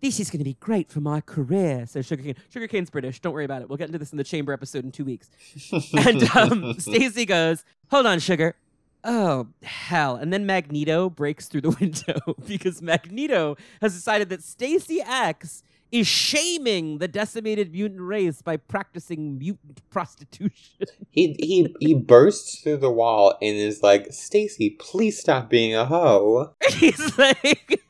this 0.00 0.20
is 0.20 0.30
going 0.30 0.38
to 0.38 0.44
be 0.44 0.54
great 0.54 0.90
for 0.90 1.00
my 1.00 1.20
career. 1.20 1.86
So 1.86 2.00
Sugar 2.02 2.22
Kane, 2.22 2.36
Sugarcane's 2.48 2.90
British. 2.90 3.20
Don't 3.20 3.32
worry 3.32 3.44
about 3.44 3.62
it. 3.62 3.68
We'll 3.68 3.76
get 3.78 3.88
into 3.88 3.98
this 3.98 4.12
in 4.12 4.18
the 4.18 4.24
chamber 4.24 4.52
episode 4.52 4.84
in 4.84 4.92
two 4.92 5.04
weeks. 5.04 5.28
and 6.06 6.22
um, 6.36 6.78
Stacy 6.78 7.24
goes, 7.26 7.64
"Hold 7.90 8.06
on, 8.06 8.18
Sugar." 8.18 8.56
Oh 9.04 9.48
hell! 9.62 10.16
And 10.16 10.32
then 10.32 10.46
Magneto 10.46 11.08
breaks 11.10 11.46
through 11.48 11.60
the 11.62 11.70
window 11.80 12.18
because 12.46 12.82
Magneto 12.82 13.56
has 13.80 13.94
decided 13.94 14.30
that 14.30 14.42
Stacy 14.42 15.00
X 15.00 15.62
is 16.00 16.06
shaming 16.06 16.98
the 16.98 17.08
decimated 17.08 17.72
mutant 17.72 18.00
race 18.00 18.42
by 18.42 18.56
practicing 18.56 19.38
mutant 19.38 19.80
prostitution. 19.90 20.86
He 21.10 21.34
he 21.38 21.74
he 21.80 21.94
bursts 21.94 22.60
through 22.60 22.78
the 22.78 22.90
wall 22.90 23.36
and 23.40 23.56
is 23.56 23.82
like, 23.82 24.12
"Stacy, 24.12 24.70
please 24.70 25.18
stop 25.18 25.48
being 25.48 25.74
a 25.74 25.84
hoe." 25.84 26.54
He's 26.70 27.18
like, 27.18 27.80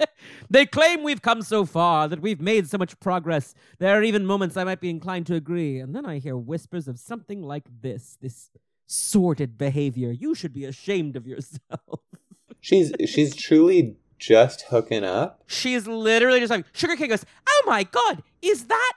they 0.50 0.66
claim 0.66 1.02
we've 1.02 1.22
come 1.22 1.42
so 1.42 1.64
far, 1.64 2.08
that 2.08 2.20
we've 2.20 2.40
made 2.40 2.68
so 2.68 2.78
much 2.78 2.98
progress. 3.00 3.54
There 3.78 3.98
are 3.98 4.02
even 4.02 4.26
moments 4.26 4.56
I 4.56 4.64
might 4.64 4.80
be 4.80 4.90
inclined 4.90 5.26
to 5.26 5.34
agree. 5.34 5.78
And 5.78 5.94
then 5.94 6.06
I 6.06 6.18
hear 6.18 6.36
whispers 6.36 6.88
of 6.88 6.98
something 6.98 7.42
like 7.42 7.64
this 7.82 8.18
this 8.20 8.50
sordid 8.86 9.58
behavior. 9.58 10.10
You 10.10 10.34
should 10.34 10.52
be 10.52 10.64
ashamed 10.64 11.16
of 11.16 11.26
yourself. 11.26 12.00
She's 12.60 12.92
she's 13.06 13.34
truly 13.36 13.96
just 14.18 14.62
hooking 14.68 15.04
up. 15.04 15.42
She's 15.46 15.86
literally 15.86 16.40
just 16.40 16.50
like, 16.50 16.66
Sugar 16.72 16.96
King 16.96 17.10
goes, 17.10 17.24
Oh 17.48 17.62
my 17.66 17.84
God, 17.84 18.22
is 18.42 18.66
that? 18.66 18.92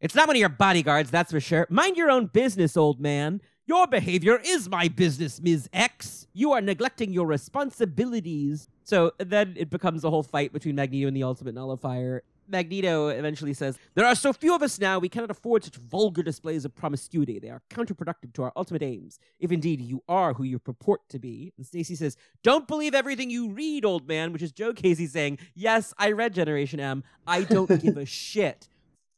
It's 0.00 0.14
not 0.14 0.26
one 0.26 0.36
of 0.36 0.40
your 0.40 0.48
bodyguards, 0.48 1.10
that's 1.10 1.30
for 1.30 1.40
sure. 1.40 1.66
Mind 1.70 1.96
your 1.96 2.10
own 2.10 2.26
business, 2.26 2.76
old 2.76 3.00
man. 3.00 3.40
Your 3.66 3.86
behavior 3.86 4.40
is 4.44 4.68
my 4.68 4.88
business, 4.88 5.40
Ms. 5.40 5.68
X. 5.72 6.26
You 6.32 6.50
are 6.52 6.60
neglecting 6.60 7.12
your 7.12 7.26
responsibilities. 7.26 8.68
So 8.82 9.12
then 9.18 9.54
it 9.56 9.70
becomes 9.70 10.02
a 10.02 10.10
whole 10.10 10.24
fight 10.24 10.52
between 10.52 10.74
Magneto 10.74 11.06
and 11.06 11.16
the 11.16 11.22
Ultimate 11.22 11.54
Nullifier. 11.54 12.24
Magneto 12.48 13.08
eventually 13.08 13.54
says, 13.54 13.78
There 13.94 14.06
are 14.06 14.14
so 14.14 14.32
few 14.32 14.54
of 14.54 14.62
us 14.62 14.78
now, 14.78 14.98
we 14.98 15.08
cannot 15.08 15.30
afford 15.30 15.64
such 15.64 15.76
vulgar 15.76 16.22
displays 16.22 16.64
of 16.64 16.74
promiscuity. 16.74 17.38
They 17.38 17.50
are 17.50 17.62
counterproductive 17.70 18.32
to 18.34 18.42
our 18.42 18.52
ultimate 18.56 18.82
aims, 18.82 19.18
if 19.38 19.52
indeed 19.52 19.80
you 19.80 20.02
are 20.08 20.34
who 20.34 20.44
you 20.44 20.58
purport 20.58 21.08
to 21.10 21.18
be. 21.18 21.52
And 21.56 21.66
Stacy 21.66 21.94
says, 21.94 22.16
Don't 22.42 22.68
believe 22.68 22.94
everything 22.94 23.30
you 23.30 23.50
read, 23.50 23.84
old 23.84 24.08
man, 24.08 24.32
which 24.32 24.42
is 24.42 24.52
Joe 24.52 24.72
Casey 24.72 25.06
saying, 25.06 25.38
Yes, 25.54 25.94
I 25.98 26.12
read 26.12 26.34
Generation 26.34 26.80
M. 26.80 27.04
I 27.26 27.42
don't 27.42 27.80
give 27.82 27.96
a 27.96 28.06
shit. 28.06 28.68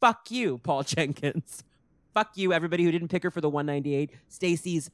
Fuck 0.00 0.30
you, 0.30 0.58
Paul 0.58 0.82
Jenkins. 0.82 1.64
Fuck 2.12 2.36
you, 2.36 2.52
everybody 2.52 2.84
who 2.84 2.92
didn't 2.92 3.08
pick 3.08 3.22
her 3.22 3.30
for 3.30 3.40
the 3.40 3.48
198. 3.48 4.10
Stacy's 4.28 4.90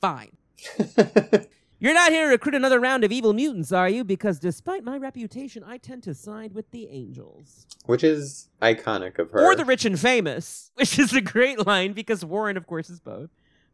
fine. 0.00 0.36
You're 1.78 1.92
not 1.92 2.10
here 2.10 2.24
to 2.24 2.30
recruit 2.30 2.54
another 2.54 2.80
round 2.80 3.04
of 3.04 3.12
evil 3.12 3.34
mutants, 3.34 3.70
are 3.70 3.88
you? 3.88 4.02
Because 4.02 4.38
despite 4.38 4.82
my 4.82 4.96
reputation, 4.96 5.62
I 5.62 5.76
tend 5.76 6.02
to 6.04 6.14
side 6.14 6.54
with 6.54 6.70
the 6.70 6.88
angels. 6.88 7.66
Which 7.84 8.02
is 8.02 8.48
iconic 8.62 9.18
of 9.18 9.30
her. 9.32 9.44
Or 9.44 9.54
the 9.54 9.64
rich 9.64 9.84
and 9.84 10.00
famous, 10.00 10.70
which 10.76 10.98
is 10.98 11.12
a 11.12 11.20
great 11.20 11.66
line 11.66 11.92
because 11.92 12.24
Warren, 12.24 12.56
of 12.56 12.66
course, 12.66 12.88
is 12.88 13.00
both. 13.00 13.28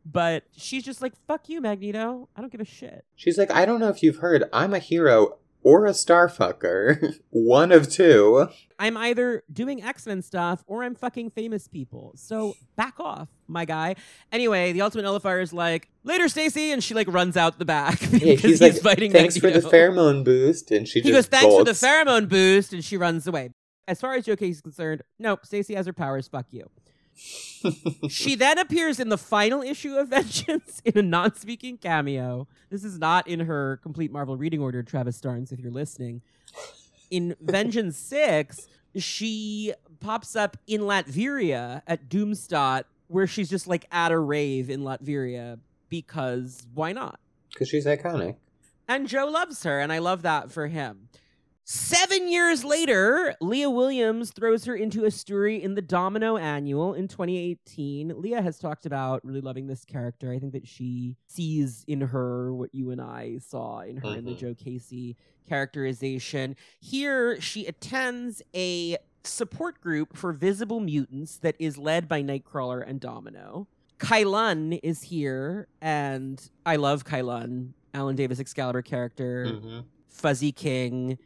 But 0.04 0.42
she's 0.56 0.82
just 0.82 1.00
like, 1.00 1.12
fuck 1.28 1.48
you, 1.48 1.60
Magneto. 1.60 2.28
I 2.34 2.40
don't 2.40 2.50
give 2.50 2.60
a 2.60 2.64
shit. 2.64 3.04
She's 3.14 3.38
like, 3.38 3.52
I 3.52 3.64
don't 3.64 3.78
know 3.78 3.88
if 3.88 4.02
you've 4.02 4.16
heard, 4.16 4.44
I'm 4.52 4.74
a 4.74 4.80
hero 4.80 5.38
or 5.62 5.86
a 5.86 5.90
starfucker. 5.90 7.18
One 7.30 7.72
of 7.72 7.90
two. 7.90 8.48
I'm 8.78 8.96
either 8.96 9.42
doing 9.52 9.82
X 9.82 10.06
Men 10.06 10.22
stuff 10.22 10.64
or 10.66 10.82
I'm 10.82 10.94
fucking 10.94 11.30
famous 11.30 11.68
people. 11.68 12.12
So 12.16 12.54
back 12.76 12.98
off, 12.98 13.28
my 13.46 13.64
guy. 13.64 13.96
Anyway, 14.32 14.72
the 14.72 14.82
Ultimate 14.82 15.02
Nullifier 15.02 15.40
is 15.40 15.52
like, 15.52 15.88
later, 16.04 16.28
Stacy, 16.28 16.72
and 16.72 16.82
she 16.82 16.94
like 16.94 17.06
runs 17.08 17.36
out 17.36 17.58
the 17.58 17.64
back. 17.64 18.00
Yeah, 18.12 18.34
because 18.34 18.40
she's 18.42 18.60
like, 18.60 18.74
fighting 18.76 19.10
thanks 19.10 19.36
for 19.36 19.50
the 19.50 19.60
pheromone 19.60 20.22
boost, 20.24 20.70
and 20.70 20.86
she 20.86 21.00
He 21.00 21.10
just 21.10 21.30
goes, 21.30 21.40
thanks 21.40 21.54
for 21.56 21.64
the 21.64 21.72
pheromone 21.72 22.28
boost, 22.28 22.72
and 22.72 22.84
she 22.84 22.96
runs 22.96 23.26
away. 23.26 23.50
As 23.88 24.00
far 24.00 24.14
as 24.14 24.26
Joe 24.26 24.36
is 24.38 24.60
concerned, 24.60 25.02
nope, 25.18 25.44
Stacy 25.44 25.74
has 25.74 25.86
her 25.86 25.92
powers, 25.92 26.28
fuck 26.28 26.46
you. 26.50 26.68
She 28.08 28.34
then 28.34 28.58
appears 28.58 28.98
in 28.98 29.08
the 29.08 29.18
final 29.18 29.62
issue 29.62 29.96
of 29.96 30.08
Vengeance 30.10 30.82
in 30.84 30.98
a 30.98 31.02
non 31.02 31.34
speaking 31.34 31.78
cameo. 31.78 32.48
This 32.70 32.84
is 32.84 32.98
not 32.98 33.28
in 33.28 33.40
her 33.40 33.78
complete 33.82 34.10
Marvel 34.10 34.36
reading 34.36 34.60
order, 34.60 34.82
Travis 34.82 35.20
Starnes, 35.20 35.52
if 35.52 35.60
you're 35.60 35.70
listening. 35.70 36.22
In 37.10 37.36
Vengeance 37.40 37.96
6, 37.98 38.66
she 38.96 39.72
pops 40.00 40.34
up 40.34 40.56
in 40.66 40.82
Latveria 40.82 41.82
at 41.86 42.08
Doomstadt, 42.08 42.84
where 43.08 43.26
she's 43.26 43.48
just 43.48 43.66
like 43.66 43.86
at 43.92 44.10
a 44.10 44.18
rave 44.18 44.68
in 44.70 44.80
Latveria 44.80 45.58
because 45.88 46.66
why 46.74 46.92
not? 46.92 47.20
Because 47.52 47.68
she's 47.68 47.86
iconic. 47.86 48.36
And 48.88 49.06
Joe 49.06 49.26
loves 49.26 49.62
her, 49.62 49.78
and 49.78 49.92
I 49.92 49.98
love 49.98 50.22
that 50.22 50.50
for 50.50 50.66
him. 50.66 51.08
Seven 51.64 52.28
years 52.30 52.64
later, 52.64 53.34
Leah 53.40 53.70
Williams 53.70 54.32
throws 54.32 54.64
her 54.64 54.74
into 54.74 55.04
a 55.04 55.10
story 55.12 55.62
in 55.62 55.74
the 55.76 55.82
Domino 55.82 56.36
Annual 56.36 56.94
in 56.94 57.06
2018. 57.06 58.20
Leah 58.20 58.42
has 58.42 58.58
talked 58.58 58.84
about 58.84 59.24
really 59.24 59.40
loving 59.40 59.68
this 59.68 59.84
character. 59.84 60.32
I 60.32 60.40
think 60.40 60.52
that 60.54 60.66
she 60.66 61.16
sees 61.28 61.84
in 61.86 62.00
her 62.00 62.52
what 62.52 62.74
you 62.74 62.90
and 62.90 63.00
I 63.00 63.38
saw 63.38 63.80
in 63.80 63.98
her 63.98 64.08
in 64.16 64.24
the 64.24 64.32
Mhm. 64.32 64.38
Joe 64.38 64.54
Casey 64.56 65.16
characterization. 65.48 66.56
Here, 66.80 67.40
she 67.40 67.66
attends 67.66 68.42
a 68.54 68.96
support 69.22 69.80
group 69.80 70.16
for 70.16 70.32
visible 70.32 70.80
mutants 70.80 71.38
that 71.38 71.54
is 71.60 71.78
led 71.78 72.08
by 72.08 72.22
Nightcrawler 72.24 72.82
and 72.84 72.98
Domino. 72.98 73.68
Kylun 74.00 74.80
is 74.82 75.02
here, 75.04 75.68
and 75.80 76.50
I 76.66 76.74
love 76.74 77.04
Kylun, 77.04 77.74
Alan 77.94 78.16
Davis 78.16 78.40
Excalibur 78.40 78.82
character, 78.82 79.60
hmm 79.60 79.80
Fuzzy 80.08 80.50
King. 80.52 81.18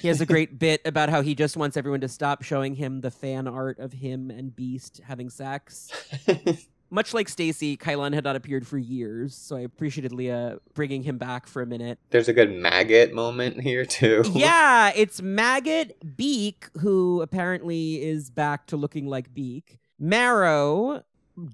He 0.00 0.08
has 0.08 0.20
a 0.20 0.26
great 0.34 0.58
bit 0.58 0.80
about 0.84 1.08
how 1.08 1.22
he 1.22 1.34
just 1.34 1.56
wants 1.56 1.76
everyone 1.76 2.00
to 2.00 2.08
stop 2.08 2.42
showing 2.42 2.74
him 2.74 3.00
the 3.00 3.10
fan 3.10 3.46
art 3.48 3.78
of 3.78 3.92
him 3.92 4.30
and 4.30 4.54
Beast 4.54 5.00
having 5.04 5.30
sex. 5.30 5.90
Much 6.90 7.12
like 7.12 7.28
Stacy, 7.28 7.76
Kylun 7.76 8.14
had 8.14 8.22
not 8.22 8.36
appeared 8.36 8.66
for 8.66 8.78
years, 8.78 9.34
so 9.34 9.56
I 9.56 9.60
appreciated 9.60 10.12
Leah 10.12 10.58
bringing 10.74 11.02
him 11.02 11.18
back 11.18 11.48
for 11.48 11.60
a 11.60 11.66
minute. 11.66 11.98
There's 12.10 12.28
a 12.28 12.32
good 12.32 12.52
maggot 12.52 13.12
moment 13.12 13.60
here, 13.60 13.84
too. 13.84 14.22
yeah, 14.32 14.92
it's 14.94 15.20
Maggot 15.20 16.16
Beak, 16.16 16.68
who 16.78 17.20
apparently 17.20 18.00
is 18.00 18.30
back 18.30 18.66
to 18.66 18.76
looking 18.76 19.06
like 19.06 19.34
Beak. 19.34 19.78
Marrow, 19.98 21.02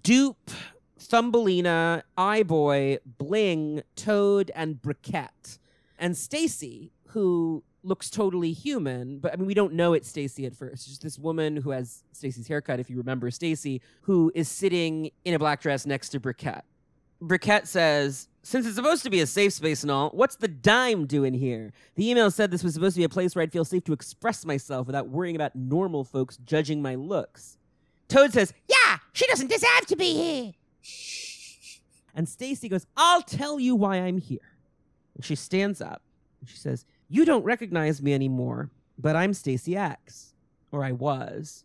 Dupe, 0.02 0.50
Thumbelina, 0.98 2.02
Eyeboy, 2.18 2.98
Bling, 3.06 3.82
Toad, 3.96 4.50
and 4.54 4.76
Briquette. 4.82 5.58
And 5.98 6.16
Stacy, 6.16 6.92
who 7.08 7.62
looks 7.82 8.10
totally 8.10 8.52
human, 8.52 9.18
but 9.18 9.32
I 9.32 9.36
mean 9.36 9.46
we 9.46 9.54
don't 9.54 9.74
know 9.74 9.92
it's 9.94 10.08
Stacy 10.08 10.46
at 10.46 10.54
first. 10.54 10.74
It's 10.74 10.86
just 10.86 11.02
this 11.02 11.18
woman 11.18 11.56
who 11.56 11.70
has 11.70 12.04
Stacy's 12.12 12.48
haircut, 12.48 12.80
if 12.80 12.90
you 12.90 12.96
remember 12.96 13.30
Stacy, 13.30 13.80
who 14.02 14.30
is 14.34 14.48
sitting 14.48 15.10
in 15.24 15.34
a 15.34 15.38
black 15.38 15.60
dress 15.60 15.86
next 15.86 16.10
to 16.10 16.20
Briquette. 16.20 16.62
Briquette 17.22 17.66
says, 17.66 18.28
since 18.42 18.66
it's 18.66 18.76
supposed 18.76 19.02
to 19.02 19.10
be 19.10 19.20
a 19.20 19.26
safe 19.26 19.52
space 19.52 19.82
and 19.82 19.90
all, 19.90 20.08
what's 20.10 20.36
the 20.36 20.48
dime 20.48 21.06
doing 21.06 21.34
here? 21.34 21.72
The 21.94 22.08
email 22.08 22.30
said 22.30 22.50
this 22.50 22.64
was 22.64 22.72
supposed 22.74 22.94
to 22.94 23.00
be 23.00 23.04
a 23.04 23.10
place 23.10 23.34
where 23.34 23.42
I'd 23.42 23.52
feel 23.52 23.64
safe 23.64 23.84
to 23.84 23.92
express 23.92 24.46
myself 24.46 24.86
without 24.86 25.08
worrying 25.08 25.36
about 25.36 25.54
normal 25.54 26.04
folks 26.04 26.38
judging 26.38 26.80
my 26.80 26.94
looks. 26.94 27.58
Toad 28.08 28.32
says, 28.32 28.54
Yeah, 28.68 28.98
she 29.12 29.26
doesn't 29.26 29.50
deserve 29.50 29.86
to 29.88 29.96
be 29.96 30.14
here. 30.14 30.52
And 32.14 32.28
Stacy 32.28 32.68
goes, 32.68 32.86
I'll 32.96 33.22
tell 33.22 33.60
you 33.60 33.76
why 33.76 33.96
I'm 33.96 34.18
here. 34.18 34.56
And 35.14 35.24
she 35.24 35.34
stands 35.34 35.80
up 35.80 36.02
and 36.40 36.48
she 36.48 36.56
says, 36.56 36.86
You 37.12 37.24
don't 37.24 37.42
recognize 37.42 38.00
me 38.00 38.14
anymore, 38.14 38.70
but 38.96 39.16
I'm 39.16 39.34
Stacy 39.34 39.76
X. 39.76 40.32
Or 40.70 40.84
I 40.84 40.92
was. 40.92 41.64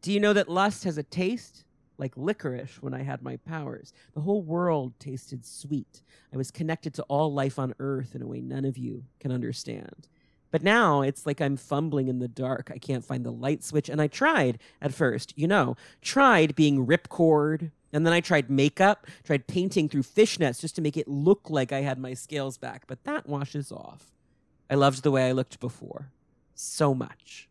Do 0.00 0.12
you 0.12 0.20
know 0.20 0.32
that 0.32 0.48
lust 0.48 0.84
has 0.84 0.96
a 0.96 1.02
taste? 1.02 1.64
Like 1.98 2.16
licorice 2.16 2.80
when 2.80 2.94
I 2.94 3.02
had 3.02 3.20
my 3.20 3.38
powers. 3.38 3.92
The 4.14 4.20
whole 4.20 4.42
world 4.42 4.92
tasted 5.00 5.44
sweet. 5.44 6.04
I 6.32 6.36
was 6.36 6.52
connected 6.52 6.94
to 6.94 7.02
all 7.04 7.32
life 7.32 7.58
on 7.58 7.74
earth 7.80 8.14
in 8.14 8.22
a 8.22 8.28
way 8.28 8.40
none 8.40 8.64
of 8.64 8.78
you 8.78 9.02
can 9.18 9.32
understand. 9.32 10.06
But 10.52 10.62
now 10.62 11.02
it's 11.02 11.26
like 11.26 11.40
I'm 11.40 11.56
fumbling 11.56 12.06
in 12.06 12.20
the 12.20 12.28
dark. 12.28 12.70
I 12.72 12.78
can't 12.78 13.04
find 13.04 13.26
the 13.26 13.32
light 13.32 13.64
switch. 13.64 13.88
And 13.88 14.00
I 14.00 14.06
tried 14.06 14.60
at 14.80 14.94
first, 14.94 15.36
you 15.36 15.48
know, 15.48 15.74
tried 16.00 16.54
being 16.54 16.86
ripcord. 16.86 17.72
And 17.92 18.06
then 18.06 18.12
I 18.12 18.20
tried 18.20 18.50
makeup, 18.50 19.08
tried 19.24 19.48
painting 19.48 19.88
through 19.88 20.04
fishnets 20.04 20.60
just 20.60 20.76
to 20.76 20.80
make 20.80 20.96
it 20.96 21.08
look 21.08 21.50
like 21.50 21.72
I 21.72 21.80
had 21.80 21.98
my 21.98 22.14
scales 22.14 22.56
back. 22.56 22.84
But 22.86 23.02
that 23.02 23.28
washes 23.28 23.72
off. 23.72 24.12
I 24.68 24.74
loved 24.74 25.02
the 25.02 25.10
way 25.10 25.28
I 25.28 25.32
looked 25.32 25.60
before. 25.60 26.10
So 26.54 26.94
much. 26.94 27.48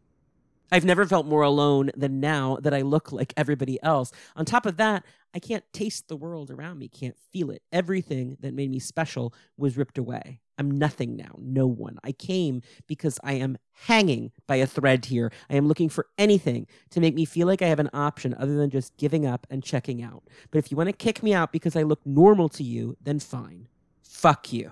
I've 0.71 0.85
never 0.85 1.05
felt 1.05 1.27
more 1.27 1.43
alone 1.43 1.91
than 1.95 2.19
now 2.19 2.57
that 2.61 2.73
I 2.73 2.81
look 2.81 3.11
like 3.11 3.33
everybody 3.37 3.81
else. 3.83 4.11
On 4.35 4.45
top 4.45 4.65
of 4.65 4.77
that, 4.77 5.03
I 5.33 5.39
can't 5.39 5.63
taste 5.73 6.07
the 6.07 6.15
world 6.15 6.49
around 6.49 6.79
me, 6.79 6.87
can't 6.87 7.17
feel 7.31 7.51
it. 7.51 7.61
Everything 7.71 8.37
that 8.39 8.53
made 8.53 8.71
me 8.71 8.79
special 8.79 9.33
was 9.57 9.77
ripped 9.77 9.97
away. 9.97 10.39
I'm 10.57 10.71
nothing 10.71 11.15
now, 11.15 11.35
no 11.37 11.67
one. 11.67 11.99
I 12.03 12.13
came 12.13 12.61
because 12.87 13.19
I 13.23 13.33
am 13.33 13.57
hanging 13.73 14.31
by 14.47 14.55
a 14.55 14.65
thread 14.65 15.05
here. 15.05 15.31
I 15.49 15.55
am 15.55 15.67
looking 15.67 15.89
for 15.89 16.07
anything 16.17 16.67
to 16.91 17.01
make 17.01 17.13
me 17.13 17.25
feel 17.25 17.47
like 17.47 17.61
I 17.61 17.67
have 17.67 17.79
an 17.79 17.89
option 17.93 18.33
other 18.33 18.55
than 18.55 18.69
just 18.69 18.95
giving 18.97 19.25
up 19.25 19.45
and 19.49 19.63
checking 19.63 20.01
out. 20.01 20.23
But 20.51 20.59
if 20.59 20.71
you 20.71 20.77
want 20.77 20.87
to 20.87 20.93
kick 20.93 21.21
me 21.21 21.33
out 21.33 21.51
because 21.51 21.75
I 21.75 21.83
look 21.83 22.05
normal 22.05 22.49
to 22.49 22.63
you, 22.63 22.95
then 23.01 23.19
fine. 23.19 23.67
Fuck 24.01 24.53
you. 24.53 24.71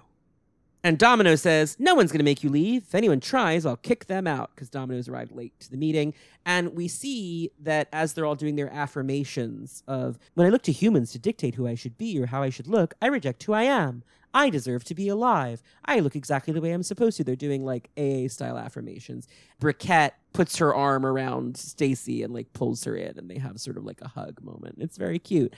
And 0.85 0.99
Domino 0.99 1.35
says, 1.35 1.77
No 1.79 1.95
one's 1.95 2.11
going 2.11 2.19
to 2.19 2.25
make 2.25 2.43
you 2.43 2.49
leave. 2.49 2.83
If 2.83 2.95
anyone 2.95 3.19
tries, 3.21 3.65
I'll 3.65 3.77
kick 3.77 4.07
them 4.07 4.27
out 4.27 4.51
because 4.53 4.69
Domino's 4.69 5.07
arrived 5.07 5.31
late 5.31 5.57
to 5.61 5.71
the 5.71 5.77
meeting. 5.77 6.13
And 6.45 6.73
we 6.75 6.87
see 6.89 7.51
that 7.61 7.87
as 7.93 8.13
they're 8.13 8.25
all 8.25 8.35
doing 8.35 8.55
their 8.57 8.71
affirmations 8.71 9.83
of, 9.87 10.19
When 10.33 10.45
I 10.45 10.49
look 10.49 10.63
to 10.63 10.71
humans 10.73 11.11
to 11.13 11.19
dictate 11.19 11.55
who 11.55 11.67
I 11.67 11.75
should 11.75 11.97
be 11.97 12.19
or 12.21 12.25
how 12.25 12.43
I 12.43 12.49
should 12.49 12.67
look, 12.67 12.95
I 13.01 13.07
reject 13.07 13.43
who 13.43 13.53
I 13.53 13.63
am. 13.63 14.03
I 14.35 14.49
deserve 14.49 14.83
to 14.85 14.95
be 14.95 15.07
alive. 15.09 15.61
I 15.85 15.99
look 15.99 16.15
exactly 16.15 16.53
the 16.53 16.59
way 16.61 16.71
I'm 16.71 16.81
supposed 16.83 17.17
to. 17.17 17.23
They're 17.23 17.35
doing 17.35 17.63
like 17.63 17.89
AA 17.97 18.27
style 18.27 18.57
affirmations. 18.57 19.27
Briquette 19.61 20.13
puts 20.33 20.57
her 20.57 20.73
arm 20.73 21.05
around 21.05 21.55
Stacy 21.55 22.23
and 22.23 22.33
like 22.33 22.51
pulls 22.51 22.83
her 22.85 22.95
in, 22.95 23.17
and 23.19 23.29
they 23.29 23.37
have 23.37 23.59
sort 23.61 23.77
of 23.77 23.85
like 23.85 24.01
a 24.01 24.07
hug 24.07 24.41
moment. 24.43 24.77
It's 24.79 24.97
very 24.97 25.19
cute. 25.19 25.53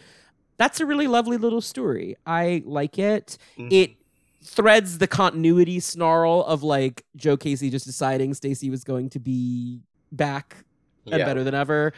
That's 0.58 0.82
a 0.82 0.86
really 0.86 1.08
lovely 1.08 1.38
little 1.38 1.62
story. 1.62 2.16
I 2.26 2.64
like 2.66 3.00
it. 3.00 3.38
Mhm. 3.58 3.72
It 3.72 3.95
threads 4.43 4.97
the 4.99 5.07
continuity 5.07 5.80
snarl 5.80 6.43
of 6.43 6.64
like 6.64 7.03
Joe 7.15 7.38
Casey 7.38 7.69
just 7.69 7.85
deciding 7.85 8.33
Stacy 8.33 8.69
was 8.69 8.83
going 8.83 9.09
to 9.11 9.19
be 9.19 9.81
back 10.11 10.65
and 11.05 11.19
Yeah. 11.19 11.25
better 11.25 11.43
than 11.43 11.53
ever. 11.55 11.93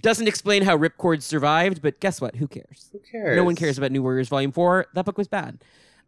Doesn't 0.00 0.26
explain 0.28 0.62
how 0.62 0.76
Ripcord 0.76 1.22
survived, 1.22 1.82
but 1.82 2.00
guess 2.00 2.20
what? 2.20 2.36
Who 2.36 2.48
cares? 2.48 2.88
Who 2.92 3.00
cares? 3.00 3.36
No 3.36 3.44
one 3.44 3.54
cares 3.56 3.76
about 3.76 3.92
New 3.92 4.02
Warriors 4.02 4.28
Volume 4.28 4.52
4. 4.52 4.86
That 4.94 5.04
book 5.04 5.18
was 5.18 5.28
bad. 5.28 5.58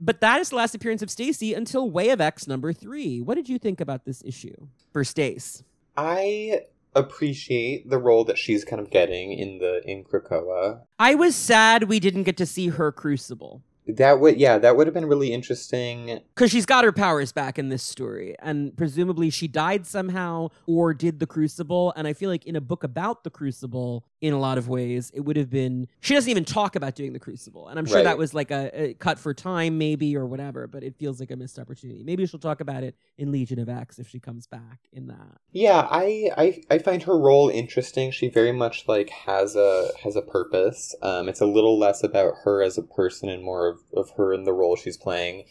But 0.01 0.21
that 0.21 0.41
is 0.41 0.49
the 0.51 0.57
last 0.57 0.75
appearance 0.75 1.03
of 1.03 1.11
Stacy 1.11 1.55
until 1.55 1.91
Way 1.91 2.09
of 2.11 2.21
X 2.21 2.47
number 2.47 2.73
3. 2.73 3.21
What 3.21 3.35
did 3.35 3.49
you 3.49 3.59
think 3.59 3.81
about 3.81 4.05
this 4.05 4.23
issue 4.25 4.69
for 4.93 5.05
Stace? 5.05 5.63
I 5.97 6.63
appreciate 6.95 7.91
the 7.91 7.99
role 7.99 8.25
that 8.25 8.39
she's 8.39 8.65
kind 8.65 8.81
of 8.81 8.91
getting 8.91 9.33
in 9.33 9.59
the 9.59 9.83
in 9.85 10.03
Krakoa. 10.05 10.81
I 10.99 11.15
was 11.15 11.35
sad 11.37 11.85
we 11.85 12.01
didn't 12.01 12.23
get 12.23 12.37
to 12.39 12.47
see 12.47 12.69
her 12.69 12.91
crucible. 12.91 13.63
That 13.87 14.19
would 14.21 14.39
yeah, 14.39 14.57
that 14.59 14.77
would 14.77 14.87
have 14.87 14.95
been 14.95 15.07
really 15.07 15.33
interesting. 15.33 16.21
Because 16.35 16.51
she's 16.51 16.65
got 16.65 16.85
her 16.85 16.93
powers 16.93 17.33
back 17.33 17.59
in 17.59 17.69
this 17.69 17.83
story. 17.83 18.35
And 18.41 18.75
presumably 18.77 19.29
she 19.31 19.47
died 19.47 19.87
somehow 19.87 20.49
or 20.67 20.95
did 20.95 21.21
the 21.21 21.27
Crucible. 21.27 21.93
And 21.97 22.07
I 22.09 22.15
feel 22.15 22.31
like 22.31 22.47
in 22.47 22.57
a 22.57 22.61
book 22.63 22.83
about 22.83 23.25
the 23.25 23.31
Crucible, 23.31 24.05
in 24.23 24.33
a 24.33 24.39
lot 24.39 24.57
of 24.57 24.69
ways, 24.69 25.11
it 25.15 25.21
would 25.21 25.37
have 25.37 25.51
been. 25.51 25.87
She 26.01 26.15
doesn't 26.15 26.31
even 26.31 26.45
talk 26.47 26.77
about 26.77 26.95
doing 26.95 27.13
the 27.13 27.19
Crucible. 27.19 27.69
And 27.69 27.79
I'm 27.79 27.85
sure 27.85 27.97
Right. 27.97 28.05
that 28.05 28.17
was 28.19 28.33
like 28.33 28.51
a, 28.51 28.71
a 28.75 28.95
cut 28.95 29.19
for 29.19 29.35
time, 29.35 29.77
maybe, 29.77 30.17
or 30.17 30.25
whatever. 30.25 30.67
But 30.67 30.83
it 30.83 30.97
feels 30.97 31.21
like 31.21 31.31
a 31.31 31.37
missed 31.37 31.59
opportunity. 31.59 32.03
Maybe 32.03 32.25
she'll 32.27 32.41
talk 32.41 32.61
about 32.63 32.85
it 32.85 32.97
in 33.19 33.31
Legion 33.31 33.59
of 33.59 33.69
X 33.69 33.99
if 33.99 34.09
she 34.09 34.19
comes 34.19 34.47
back 34.47 34.81
in 34.93 35.09
that. 35.09 35.39
Yeah, 35.53 35.87
I, 35.91 36.31
I 36.37 36.63
I 36.71 36.79
find 36.79 37.03
her 37.03 37.19
role 37.19 37.51
interesting. 37.51 38.11
She 38.11 38.29
very 38.29 38.53
much 38.53 38.89
like 38.89 39.11
has 39.11 39.57
a 39.57 39.91
has 40.03 40.17
a 40.17 40.23
purpose. 40.23 40.95
Um, 41.03 41.29
it's 41.29 41.41
a 41.43 41.47
little 41.47 41.79
less 41.79 42.03
about 42.03 42.35
her 42.45 42.63
as 42.63 42.79
a 42.79 42.83
person 42.83 43.29
and 43.29 43.43
more 43.45 43.69
of, 43.69 43.74
of 43.97 44.11
her 44.17 44.33
in 44.33 44.45
the 44.45 44.53
role 44.53 44.77
she's 44.77 44.97
playing. 44.97 45.45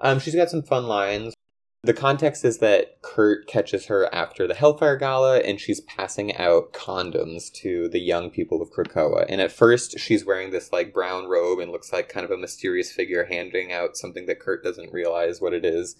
Um, 0.00 0.18
she's 0.20 0.34
got 0.34 0.50
some 0.50 0.62
fun 0.62 0.84
lines. 0.84 1.34
The 1.84 1.94
context 1.94 2.44
is 2.44 2.58
that 2.58 3.00
Kurt 3.02 3.46
catches 3.46 3.86
her 3.86 4.12
after 4.12 4.48
the 4.48 4.54
Hellfire 4.54 4.96
Gala 4.96 5.38
and 5.38 5.60
she's 5.60 5.80
passing 5.82 6.36
out 6.36 6.72
condoms 6.72 7.52
to 7.54 7.88
the 7.88 8.00
young 8.00 8.30
people 8.30 8.60
of 8.60 8.70
Krakoa. 8.72 9.24
And 9.28 9.40
at 9.40 9.52
first, 9.52 9.98
she's 9.98 10.24
wearing 10.26 10.50
this 10.50 10.72
like 10.72 10.92
brown 10.92 11.28
robe 11.28 11.60
and 11.60 11.70
looks 11.70 11.92
like 11.92 12.08
kind 12.08 12.24
of 12.24 12.32
a 12.32 12.36
mysterious 12.36 12.90
figure 12.90 13.24
handing 13.24 13.72
out 13.72 13.96
something 13.96 14.26
that 14.26 14.40
Kurt 14.40 14.64
doesn't 14.64 14.92
realize 14.92 15.40
what 15.40 15.54
it 15.54 15.64
is. 15.64 15.94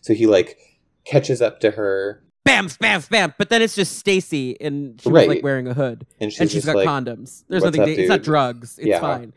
So 0.00 0.14
he 0.14 0.26
like 0.26 0.58
catches 1.04 1.42
up 1.42 1.60
to 1.60 1.72
her 1.72 2.22
Bam, 2.44 2.68
bam, 2.80 3.02
bam. 3.10 3.34
But 3.36 3.50
then 3.50 3.60
it's 3.60 3.74
just 3.74 3.98
Stacy 3.98 4.58
and 4.58 4.98
she's 4.98 5.12
was 5.12 5.26
like 5.26 5.42
wearing 5.42 5.68
a 5.68 5.74
hood. 5.74 6.06
and 6.18 6.32
she's, 6.32 6.40
and 6.40 6.50
she's 6.50 6.64
got 6.64 6.76
like, 6.76 6.88
condoms. 6.88 7.44
There's 7.48 7.62
nothing. 7.62 7.82
up, 7.82 7.86
to, 7.86 7.92
it's 7.92 8.08
not 8.08 8.22
drugs. 8.22 8.78
It's 8.78 8.88
Yeah. 8.88 9.00
fine. 9.00 9.34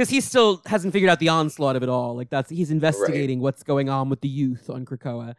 Because 0.00 0.08
he 0.08 0.22
still 0.22 0.62
hasn't 0.64 0.94
figured 0.94 1.10
out 1.10 1.18
the 1.18 1.28
onslaught 1.28 1.76
of 1.76 1.82
it 1.82 1.90
all. 1.90 2.16
Like 2.16 2.30
that's 2.30 2.48
he's 2.48 2.70
investigating 2.70 3.40
what's 3.40 3.62
going 3.62 3.90
on 3.90 4.08
with 4.08 4.22
the 4.22 4.30
youth 4.30 4.70
on 4.70 4.86
Krakoa. 4.86 5.34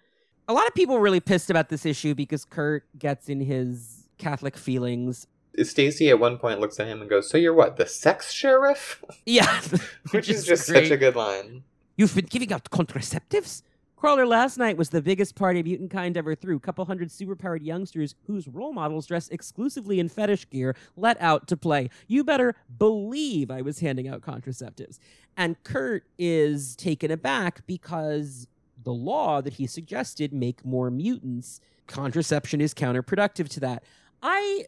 A 0.47 0.53
lot 0.53 0.67
of 0.67 0.75
people 0.75 0.99
really 0.99 1.19
pissed 1.19 1.49
about 1.49 1.69
this 1.69 1.83
issue 1.83 2.13
because 2.13 2.45
Kurt 2.45 2.83
gets 2.99 3.27
in 3.27 3.39
his 3.39 4.07
Catholic 4.19 4.55
feelings. 4.55 5.25
Stacy 5.63 6.11
at 6.11 6.19
one 6.19 6.37
point 6.37 6.59
looks 6.59 6.79
at 6.79 6.85
him 6.85 7.01
and 7.01 7.09
goes, 7.09 7.27
"So 7.27 7.39
you're 7.39 7.55
what, 7.55 7.77
the 7.77 7.87
sex 7.87 8.31
sheriff?" 8.31 9.03
Yeah, 9.25 9.61
Which 10.11 10.29
is 10.29 10.45
just 10.45 10.67
such 10.67 10.91
a 10.91 10.97
good 10.97 11.15
line. 11.15 11.63
You've 11.97 12.13
been 12.13 12.27
giving 12.29 12.53
out 12.53 12.65
contraceptives? 12.65 13.63
Crawler 14.01 14.25
last 14.25 14.57
night 14.57 14.77
was 14.77 14.89
the 14.89 14.99
biggest 14.99 15.35
party 15.35 15.61
mutant 15.61 15.91
kind 15.91 16.17
ever 16.17 16.33
threw. 16.33 16.57
Couple 16.59 16.83
hundred 16.85 17.09
superpowered 17.09 17.63
youngsters 17.63 18.15
whose 18.25 18.47
role 18.47 18.73
models 18.73 19.05
dress 19.05 19.27
exclusively 19.27 19.99
in 19.99 20.09
fetish 20.09 20.49
gear 20.49 20.75
let 20.97 21.21
out 21.21 21.47
to 21.49 21.55
play. 21.55 21.87
You 22.07 22.23
better 22.23 22.55
believe 22.79 23.51
I 23.51 23.61
was 23.61 23.79
handing 23.79 24.07
out 24.07 24.21
contraceptives. 24.21 24.97
And 25.37 25.63
Kurt 25.63 26.03
is 26.17 26.75
taken 26.77 27.11
aback 27.11 27.61
because 27.67 28.47
the 28.83 28.91
law 28.91 29.39
that 29.39 29.53
he 29.53 29.67
suggested 29.67 30.33
make 30.33 30.65
more 30.65 30.89
mutants. 30.89 31.61
Contraception 31.85 32.59
is 32.59 32.73
counterproductive 32.73 33.49
to 33.49 33.59
that. 33.59 33.83
I 34.23 34.65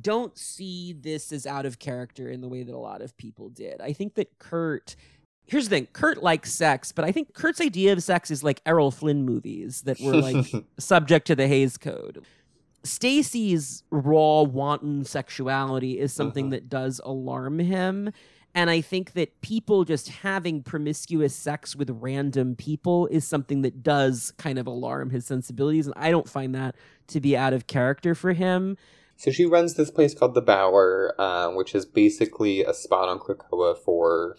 don't 0.00 0.36
see 0.36 0.92
this 0.92 1.30
as 1.30 1.46
out 1.46 1.66
of 1.66 1.78
character 1.78 2.28
in 2.28 2.40
the 2.40 2.48
way 2.48 2.64
that 2.64 2.74
a 2.74 2.78
lot 2.78 3.00
of 3.00 3.16
people 3.16 3.48
did. 3.48 3.80
I 3.80 3.92
think 3.92 4.14
that 4.14 4.40
Kurt 4.40 4.96
here's 5.46 5.68
the 5.68 5.76
thing 5.76 5.88
Kurt 5.92 6.22
likes 6.22 6.52
sex, 6.52 6.92
but 6.92 7.04
I 7.04 7.12
think 7.12 7.34
Kurt's 7.34 7.60
idea 7.60 7.92
of 7.92 8.02
sex 8.02 8.30
is 8.30 8.42
like 8.42 8.60
Errol 8.66 8.90
Flynn 8.90 9.24
movies 9.24 9.82
that 9.82 10.00
were 10.00 10.14
like 10.16 10.46
subject 10.78 11.26
to 11.28 11.34
the 11.36 11.46
Hays 11.46 11.76
Code. 11.76 12.24
Stacy's 12.84 13.84
raw, 13.90 14.42
wanton 14.42 15.04
sexuality 15.04 15.98
is 15.98 16.12
something 16.12 16.48
Mhm. 16.48 16.50
that 16.50 16.68
does 16.68 17.00
alarm 17.04 17.58
him. 17.60 18.10
And 18.54 18.68
I 18.68 18.80
think 18.82 19.12
that 19.12 19.40
people 19.40 19.84
just 19.84 20.08
having 20.08 20.62
promiscuous 20.62 21.34
sex 21.34 21.74
with 21.74 21.88
random 21.90 22.54
people 22.54 23.06
is 23.06 23.24
something 23.26 23.62
that 23.62 23.82
does 23.82 24.32
kind 24.36 24.58
of 24.58 24.66
alarm 24.66 25.10
his 25.10 25.24
sensibilities. 25.24 25.86
And 25.86 25.94
I 25.96 26.10
don't 26.10 26.28
find 26.28 26.54
that 26.54 26.74
to 27.08 27.20
be 27.20 27.34
out 27.36 27.54
of 27.54 27.66
character 27.66 28.14
for 28.14 28.32
him. 28.34 28.76
So 29.16 29.30
she 29.30 29.46
runs 29.46 29.74
this 29.74 29.90
place 29.90 30.12
called 30.12 30.34
the 30.34 30.42
Bower, 30.42 31.14
uh, 31.18 31.50
which 31.52 31.74
is 31.74 31.86
basically 31.86 32.62
a 32.64 32.74
spot 32.74 33.08
on 33.08 33.20
Krakoa 33.20 33.78
for 33.78 34.36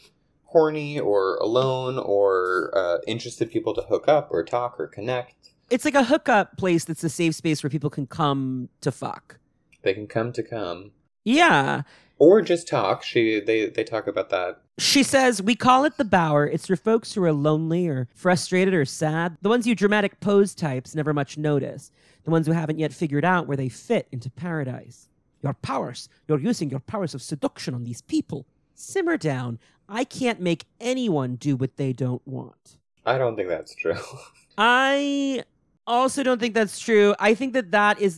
horny 0.58 1.00
or 1.00 1.36
alone 1.38 1.98
or 1.98 2.72
uh, 2.76 3.00
interested 3.08 3.52
people 3.52 3.74
to 3.74 3.82
hook 3.82 4.08
up 4.08 4.30
or 4.32 4.44
talk 4.44 4.80
or 4.80 4.88
connect. 4.88 5.34
It's 5.70 5.84
like 5.84 5.96
a 5.96 6.04
hookup 6.04 6.58
place 6.58 6.86
that's 6.86 7.04
a 7.04 7.10
safe 7.10 7.36
space 7.36 7.64
where 7.64 7.70
people 7.70 7.90
can 7.90 8.06
come 8.08 8.70
to 8.82 8.92
fuck. 8.92 9.40
They 9.82 9.94
can 9.94 10.08
come 10.08 10.32
to 10.34 10.44
come 10.44 10.92
Yeah. 11.26 11.82
or 12.20 12.42
just 12.42 12.68
talk. 12.68 13.04
She 13.04 13.40
they 13.40 13.68
they 13.70 13.84
talk 13.84 14.06
about 14.08 14.30
that. 14.30 14.62
She 14.78 15.02
says, 15.04 15.42
We 15.42 15.56
call 15.56 15.86
it 15.86 15.98
the 15.98 16.06
Bower. 16.06 16.46
It's 16.48 16.68
for 16.68 16.76
folks 16.76 17.14
who 17.14 17.24
are 17.24 17.34
lonely 17.34 17.88
or 17.88 18.08
frustrated 18.14 18.74
or 18.74 18.86
sad. 18.86 19.38
The 19.42 19.50
ones 19.50 19.66
you 19.68 19.76
dramatic 19.76 20.20
pose 20.20 20.54
types 20.56 20.94
never 20.96 21.14
much 21.14 21.38
notice. 21.38 21.92
The 22.24 22.32
ones 22.32 22.46
who 22.48 22.54
haven't 22.54 22.80
yet 22.80 22.94
figured 22.94 23.26
out 23.26 23.48
where 23.48 23.58
they 23.58 23.70
fit 23.70 24.08
into 24.12 24.30
paradise. 24.30 25.10
Your 25.42 25.54
powers. 25.56 26.08
You're 26.28 26.40
using 26.40 26.70
your 26.70 26.80
powers 26.80 27.14
of 27.14 27.22
seduction 27.22 27.74
on 27.76 27.84
these 27.84 28.02
people. 28.02 28.46
Simmer 28.74 29.18
down. 29.18 29.60
I 29.88 30.04
can't 30.04 30.40
make 30.40 30.66
anyone 30.80 31.36
do 31.36 31.56
what 31.56 31.78
they 31.78 31.94
don't 31.94 32.26
want. 32.26 32.78
I 33.06 33.18
don't 33.18 33.36
think 33.36 33.50
that's 33.50 33.76
true. 33.76 33.98
I 34.58 35.44
also 35.86 36.24
don't 36.24 36.40
think 36.40 36.54
that's 36.54 36.80
true. 36.80 37.16
I 37.20 37.34
think 37.34 37.54
that 37.54 37.72
that 37.72 38.00
is. 38.00 38.18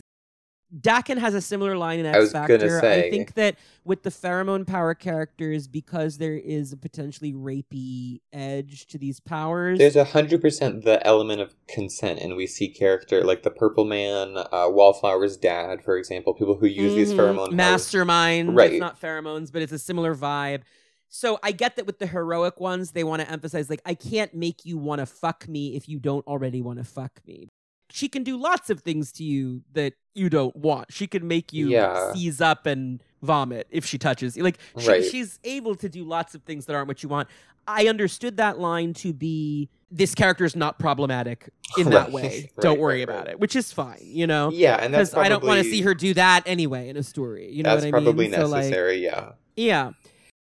Daken 0.78 1.16
has 1.18 1.32
a 1.34 1.40
similar 1.40 1.76
line 1.76 2.00
in 2.00 2.06
X 2.06 2.16
I 2.16 2.18
was 2.18 2.32
Factor. 2.32 2.80
say- 2.80 3.06
I 3.06 3.10
think 3.10 3.34
that 3.34 3.56
with 3.84 4.02
the 4.02 4.10
pheromone 4.10 4.66
power 4.66 4.94
characters, 4.94 5.66
because 5.68 6.18
there 6.18 6.34
is 6.36 6.72
a 6.72 6.76
potentially 6.76 7.32
rapey 7.32 8.20
edge 8.32 8.86
to 8.88 8.98
these 8.98 9.18
powers. 9.20 9.78
There's 9.78 9.96
a 9.96 10.04
hundred 10.04 10.40
percent 10.42 10.84
the 10.84 11.04
element 11.06 11.40
of 11.40 11.54
consent, 11.68 12.20
and 12.20 12.36
we 12.36 12.46
see 12.46 12.68
character 12.68 13.24
like 13.24 13.42
the 13.42 13.50
Purple 13.50 13.84
Man, 13.84 14.36
uh, 14.36 14.68
Wallflower's 14.68 15.36
dad, 15.36 15.82
for 15.82 15.96
example, 15.96 16.34
people 16.34 16.56
who 16.56 16.66
use 16.66 16.94
these 16.94 17.12
Mhm. 17.12 17.16
pheromone 17.16 17.36
powers. 17.46 17.54
mastermind. 17.54 18.56
Right. 18.56 18.72
It's 18.72 18.80
not 18.80 19.00
pheromones, 19.00 19.50
but 19.52 19.62
it's 19.62 19.72
a 19.72 19.78
similar 19.78 20.14
vibe. 20.14 20.62
So 21.08 21.38
I 21.42 21.52
get 21.52 21.76
that 21.76 21.86
with 21.86 22.00
the 22.00 22.06
heroic 22.08 22.58
ones, 22.60 22.90
they 22.90 23.04
want 23.04 23.22
to 23.22 23.30
emphasize 23.30 23.70
like 23.70 23.80
I 23.86 23.94
can't 23.94 24.34
make 24.34 24.64
you 24.66 24.76
want 24.76 24.98
to 24.98 25.06
fuck 25.06 25.48
me 25.48 25.76
if 25.76 25.88
you 25.88 25.98
don't 26.00 26.26
already 26.26 26.60
want 26.60 26.78
to 26.80 26.84
fuck 26.84 27.20
me. 27.26 27.48
She 27.96 28.10
can 28.10 28.22
do 28.24 28.36
lots 28.36 28.68
of 28.68 28.80
things 28.80 29.10
to 29.12 29.24
you 29.24 29.62
that 29.72 29.94
you 30.14 30.28
don't 30.28 30.54
want. 30.54 30.92
She 30.92 31.06
can 31.06 31.26
make 31.26 31.50
you 31.54 31.70
Yeah. 31.70 32.12
seize 32.12 32.42
up 32.42 32.66
and 32.66 33.02
vomit 33.22 33.66
if 33.70 33.86
she 33.86 33.96
touches 33.96 34.36
you. 34.36 34.42
Like 34.42 34.58
she, 34.78 34.86
Right. 34.88 35.02
she's 35.04 35.38
able 35.44 35.74
to 35.76 35.88
do 35.88 36.04
lots 36.04 36.34
of 36.34 36.42
things 36.42 36.66
that 36.66 36.76
aren't 36.76 36.88
what 36.88 37.02
you 37.02 37.08
want. 37.08 37.26
I 37.66 37.88
understood 37.88 38.36
that 38.36 38.58
line 38.58 38.92
to 38.94 39.14
be 39.14 39.70
this 39.90 40.14
character 40.14 40.44
is 40.44 40.54
not 40.54 40.78
problematic 40.78 41.48
in 41.78 41.88
that 41.88 42.12
way. 42.12 42.50
Right, 42.56 42.62
Don't 42.62 42.78
worry 42.78 42.96
right, 42.98 43.08
about 43.08 43.28
it, 43.28 43.40
which 43.40 43.56
is 43.56 43.72
fine, 43.72 43.98
you 44.02 44.26
know 44.26 44.50
Yeah, 44.52 44.76
and 44.76 44.92
that's 44.92 45.10
because 45.12 45.24
I 45.24 45.30
don't 45.30 45.42
want 45.42 45.64
to 45.64 45.70
see 45.70 45.80
her 45.80 45.94
do 45.94 46.12
that 46.14 46.42
anyway 46.44 46.90
in 46.90 46.98
a 46.98 47.02
story. 47.02 47.50
You 47.50 47.62
know 47.62 47.70
that's 47.70 47.84
what 47.86 47.88
I 47.88 48.02
probably 48.02 48.28
mean? 48.28 48.34
So, 48.34 48.44
like, 48.46 48.58
necessary. 48.64 49.02
yeah. 49.02 49.32
yeah. 49.56 49.92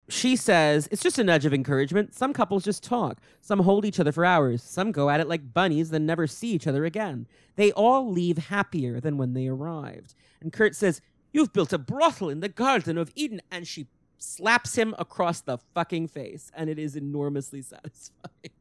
She 0.09 0.35
says 0.35 0.87
it's 0.91 1.03
just 1.03 1.19
a 1.19 1.23
nudge 1.23 1.45
of 1.45 1.53
encouragement. 1.53 2.15
Some 2.15 2.33
couples 2.33 2.63
just 2.63 2.83
talk. 2.83 3.19
Some 3.41 3.59
hold 3.59 3.85
each 3.85 3.99
other 3.99 4.11
for 4.11 4.25
hours. 4.25 4.63
Some 4.63 4.91
go 4.91 5.09
at 5.09 5.19
it 5.19 5.27
like 5.27 5.53
bunnies, 5.53 5.91
then 5.91 6.05
never 6.05 6.25
see 6.25 6.49
each 6.49 6.65
other 6.67 6.83
again. 6.83 7.27
They 7.55 7.71
all 7.73 8.11
leave 8.11 8.37
happier 8.37 8.99
than 8.99 9.17
when 9.17 9.33
they 9.33 9.47
arrived. 9.47 10.15
And 10.41 10.51
Kurt 10.51 10.75
says, 10.75 11.01
You've 11.31 11.53
built 11.53 11.73
a 11.73 11.77
brothel 11.77 12.29
in 12.29 12.39
the 12.39 12.49
Garden 12.49 12.97
of 12.97 13.11
Eden. 13.15 13.41
And 13.51 13.67
she 13.67 13.87
slaps 14.17 14.75
him 14.75 14.95
across 14.97 15.41
the 15.41 15.59
fucking 15.75 16.07
face. 16.07 16.51
And 16.55 16.69
it 16.69 16.79
is 16.79 16.95
enormously 16.95 17.61
satisfying. 17.63 18.51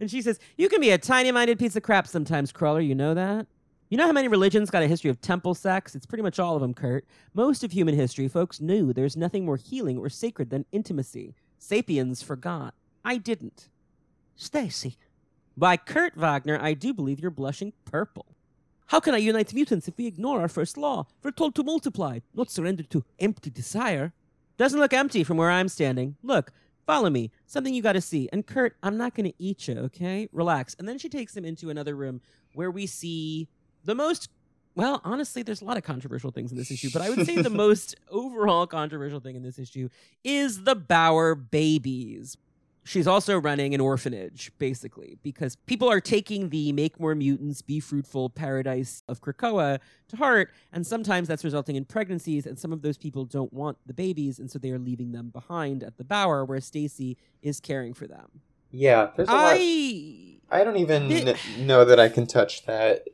And 0.00 0.10
she 0.10 0.20
says, 0.20 0.38
You 0.58 0.68
can 0.68 0.80
be 0.80 0.90
a 0.90 0.98
tiny 0.98 1.32
minded 1.32 1.58
piece 1.58 1.76
of 1.76 1.82
crap 1.82 2.06
sometimes, 2.06 2.52
Crawler. 2.52 2.80
You 2.80 2.94
know 2.94 3.14
that? 3.14 3.46
You 3.90 3.96
know 3.96 4.06
how 4.06 4.12
many 4.12 4.28
religions 4.28 4.70
got 4.70 4.84
a 4.84 4.86
history 4.86 5.10
of 5.10 5.20
temple 5.20 5.52
sex? 5.52 5.96
It's 5.96 6.06
pretty 6.06 6.22
much 6.22 6.38
all 6.38 6.54
of 6.54 6.62
them, 6.62 6.74
Kurt. 6.74 7.04
Most 7.34 7.64
of 7.64 7.72
human 7.72 7.96
history, 7.96 8.28
folks 8.28 8.60
knew 8.60 8.92
there's 8.92 9.16
nothing 9.16 9.44
more 9.44 9.56
healing 9.56 9.98
or 9.98 10.08
sacred 10.08 10.50
than 10.50 10.64
intimacy. 10.70 11.34
Sapiens 11.58 12.22
forgot. 12.22 12.74
I 13.04 13.16
didn't. 13.16 13.68
Stacy. 14.36 14.96
By 15.56 15.76
Kurt 15.76 16.16
Wagner, 16.16 16.56
I 16.62 16.72
do 16.72 16.94
believe 16.94 17.18
you're 17.18 17.32
blushing 17.32 17.72
purple. 17.84 18.26
How 18.86 19.00
can 19.00 19.12
I 19.12 19.18
unite 19.18 19.52
mutants 19.52 19.88
if 19.88 19.98
we 19.98 20.06
ignore 20.06 20.40
our 20.40 20.48
first 20.48 20.76
law? 20.76 21.08
We're 21.24 21.32
told 21.32 21.56
to 21.56 21.64
multiply, 21.64 22.20
not 22.32 22.48
surrender 22.48 22.84
to 22.84 23.04
empty 23.18 23.50
desire. 23.50 24.12
Doesn't 24.56 24.78
look 24.78 24.94
empty 24.94 25.24
from 25.24 25.36
where 25.36 25.50
I'm 25.50 25.68
standing. 25.68 26.14
Look, 26.22 26.52
follow 26.86 27.10
me. 27.10 27.32
Something 27.44 27.74
you 27.74 27.82
gotta 27.82 28.00
see. 28.00 28.28
And 28.32 28.46
Kurt, 28.46 28.76
I'm 28.84 28.96
not 28.96 29.16
gonna 29.16 29.32
eat 29.40 29.66
you, 29.66 29.78
okay? 29.78 30.28
Relax. 30.30 30.76
And 30.78 30.88
then 30.88 30.96
she 30.98 31.08
takes 31.08 31.36
him 31.36 31.44
into 31.44 31.70
another 31.70 31.96
room 31.96 32.20
where 32.54 32.70
we 32.70 32.86
see 32.86 33.48
the 33.84 33.94
most 33.94 34.28
well, 34.76 35.00
honestly, 35.04 35.42
there's 35.42 35.60
a 35.62 35.64
lot 35.64 35.76
of 35.76 35.82
controversial 35.82 36.30
things 36.30 36.52
in 36.52 36.56
this 36.56 36.70
issue, 36.70 36.90
but 36.92 37.02
I 37.02 37.10
would 37.10 37.26
say 37.26 37.34
the 37.42 37.50
most 37.66 37.96
overall 38.08 38.68
controversial 38.68 39.18
thing 39.18 39.34
in 39.34 39.42
this 39.42 39.58
issue 39.58 39.88
is 40.22 40.62
the 40.62 40.76
Bower 40.76 41.34
babies. 41.34 42.36
She's 42.84 43.06
also 43.06 43.36
running 43.38 43.74
an 43.74 43.80
orphanage, 43.80 44.52
basically, 44.58 45.18
because 45.22 45.54
people 45.56 45.88
are 45.90 46.00
taking 46.00 46.48
the 46.48 46.72
make 46.72 46.98
more 47.00 47.14
mutants, 47.16 47.62
be 47.62 47.78
fruitful 47.80 48.30
paradise 48.30 49.02
of 49.08 49.20
Krakoa 49.20 49.80
to 50.08 50.16
heart, 50.16 50.50
and 50.72 50.86
sometimes 50.86 51.26
that's 51.28 51.44
resulting 51.44 51.74
in 51.76 51.84
pregnancies, 51.84 52.46
and 52.46 52.58
some 52.58 52.72
of 52.72 52.80
those 52.82 52.96
people 52.96 53.24
don't 53.24 53.52
want 53.52 53.76
the 53.86 53.92
babies, 53.92 54.38
and 54.38 54.50
so 54.50 54.58
they 54.58 54.70
are 54.70 54.78
leaving 54.78 55.10
them 55.12 55.28
behind 55.30 55.82
at 55.82 55.98
the 55.98 56.04
Bower, 56.04 56.44
where 56.44 56.60
Stacy 56.60 57.18
is 57.42 57.60
caring 57.60 57.92
for 57.92 58.06
them. 58.06 58.40
Yeah, 58.70 59.10
there's 59.16 59.28
a 59.28 59.32
lot. 59.32 59.54
I 59.56 60.36
I 60.48 60.62
don't 60.64 60.76
even 60.76 61.10
It- 61.10 61.36
know 61.58 61.84
that 61.84 61.98
I 61.98 62.08
can 62.08 62.26
touch 62.26 62.64
that. 62.66 63.08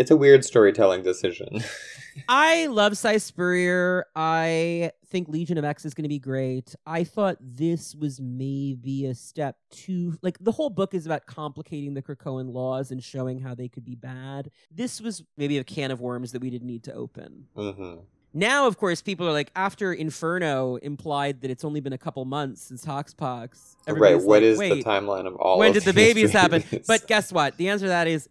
It's 0.00 0.10
a 0.10 0.16
weird 0.16 0.46
storytelling 0.46 1.02
decision. 1.02 1.62
I 2.28 2.68
love 2.68 2.96
Si 2.96 3.18
Spurrier. 3.18 4.06
I 4.16 4.92
think 5.08 5.28
Legion 5.28 5.58
of 5.58 5.64
X 5.66 5.84
is 5.84 5.92
going 5.92 6.04
to 6.04 6.08
be 6.08 6.18
great. 6.18 6.74
I 6.86 7.04
thought 7.04 7.36
this 7.38 7.94
was 7.94 8.18
maybe 8.18 9.04
a 9.04 9.14
step 9.14 9.56
too 9.70 10.16
like 10.22 10.38
the 10.38 10.52
whole 10.52 10.70
book 10.70 10.94
is 10.94 11.04
about 11.04 11.26
complicating 11.26 11.92
the 11.92 12.00
Krakoan 12.00 12.54
laws 12.54 12.90
and 12.90 13.04
showing 13.04 13.40
how 13.40 13.54
they 13.54 13.68
could 13.68 13.84
be 13.84 13.94
bad. 13.94 14.50
This 14.70 15.02
was 15.02 15.22
maybe 15.36 15.58
a 15.58 15.64
can 15.64 15.90
of 15.90 16.00
worms 16.00 16.32
that 16.32 16.40
we 16.40 16.48
didn't 16.48 16.66
need 16.66 16.84
to 16.84 16.94
open. 16.94 17.48
hmm 17.54 17.96
Now, 18.32 18.66
of 18.66 18.78
course, 18.78 19.02
people 19.02 19.28
are 19.28 19.32
like, 19.32 19.50
after 19.54 19.92
Inferno 19.92 20.76
implied 20.76 21.42
that 21.42 21.50
it's 21.50 21.64
only 21.64 21.80
been 21.80 21.92
a 21.92 21.98
couple 21.98 22.24
months 22.24 22.62
since 22.62 22.86
Hoxpox. 22.86 23.76
Right. 23.86 24.14
What 24.16 24.42
like, 24.42 24.42
is 24.44 24.58
the 24.58 24.82
timeline 24.82 25.26
of 25.26 25.36
all? 25.36 25.58
when 25.58 25.74
did 25.74 25.82
the 25.82 25.92
these 25.92 26.14
babies 26.14 26.32
happen? 26.32 26.64
But 26.86 27.06
guess 27.06 27.30
what? 27.30 27.58
The 27.58 27.68
answer 27.68 27.84
to 27.84 27.90
that 27.90 28.08
is 28.08 28.30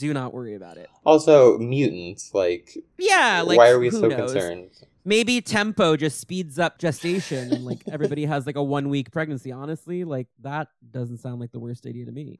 do 0.00 0.12
not 0.12 0.34
worry 0.34 0.54
about 0.54 0.76
it. 0.76 0.88
also 1.06 1.58
mutants. 1.58 2.34
Like, 2.34 2.76
Yeah, 2.98 3.42
like 3.46 3.58
why 3.58 3.70
are 3.70 3.78
we 3.78 3.90
so 3.90 4.08
knows? 4.08 4.32
concerned? 4.32 4.70
maybe 5.04 5.40
tempo 5.40 5.96
just 5.96 6.20
speeds 6.20 6.58
up 6.58 6.78
gestation 6.78 7.52
and 7.54 7.64
like 7.64 7.78
everybody 7.90 8.26
has 8.26 8.44
like 8.46 8.56
a 8.56 8.62
one 8.62 8.90
week 8.90 9.10
pregnancy 9.10 9.50
honestly 9.50 10.04
like 10.04 10.26
that 10.40 10.68
doesn't 10.90 11.16
sound 11.16 11.40
like 11.40 11.50
the 11.52 11.58
worst 11.58 11.86
idea 11.86 12.04
to 12.04 12.12
me 12.12 12.38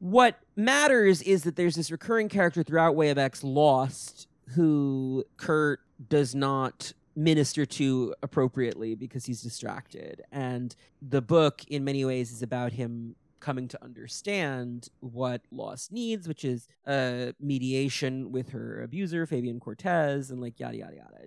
what 0.00 0.36
matters 0.56 1.22
is 1.22 1.44
that 1.44 1.54
there's 1.54 1.76
this 1.76 1.88
recurring 1.92 2.28
character 2.28 2.64
throughout 2.64 2.96
way 2.96 3.10
of 3.10 3.16
x 3.18 3.44
lost 3.44 4.26
who 4.56 5.24
kurt 5.36 5.78
does 6.08 6.34
not 6.34 6.92
minister 7.14 7.64
to 7.64 8.12
appropriately 8.24 8.96
because 8.96 9.24
he's 9.24 9.40
distracted 9.40 10.20
and 10.32 10.74
the 11.00 11.22
book 11.22 11.62
in 11.68 11.84
many 11.84 12.04
ways 12.04 12.32
is 12.32 12.42
about 12.42 12.72
him 12.72 13.14
coming 13.40 13.66
to 13.68 13.82
understand 13.84 14.88
what 15.00 15.42
lost 15.50 15.90
needs 15.92 16.28
which 16.28 16.44
is 16.44 16.68
uh 16.86 17.32
mediation 17.40 18.30
with 18.32 18.50
her 18.50 18.82
abuser 18.82 19.26
fabian 19.26 19.58
cortez 19.58 20.30
and 20.30 20.40
like 20.40 20.60
yada 20.60 20.76
yada 20.76 20.94
yada 20.96 21.18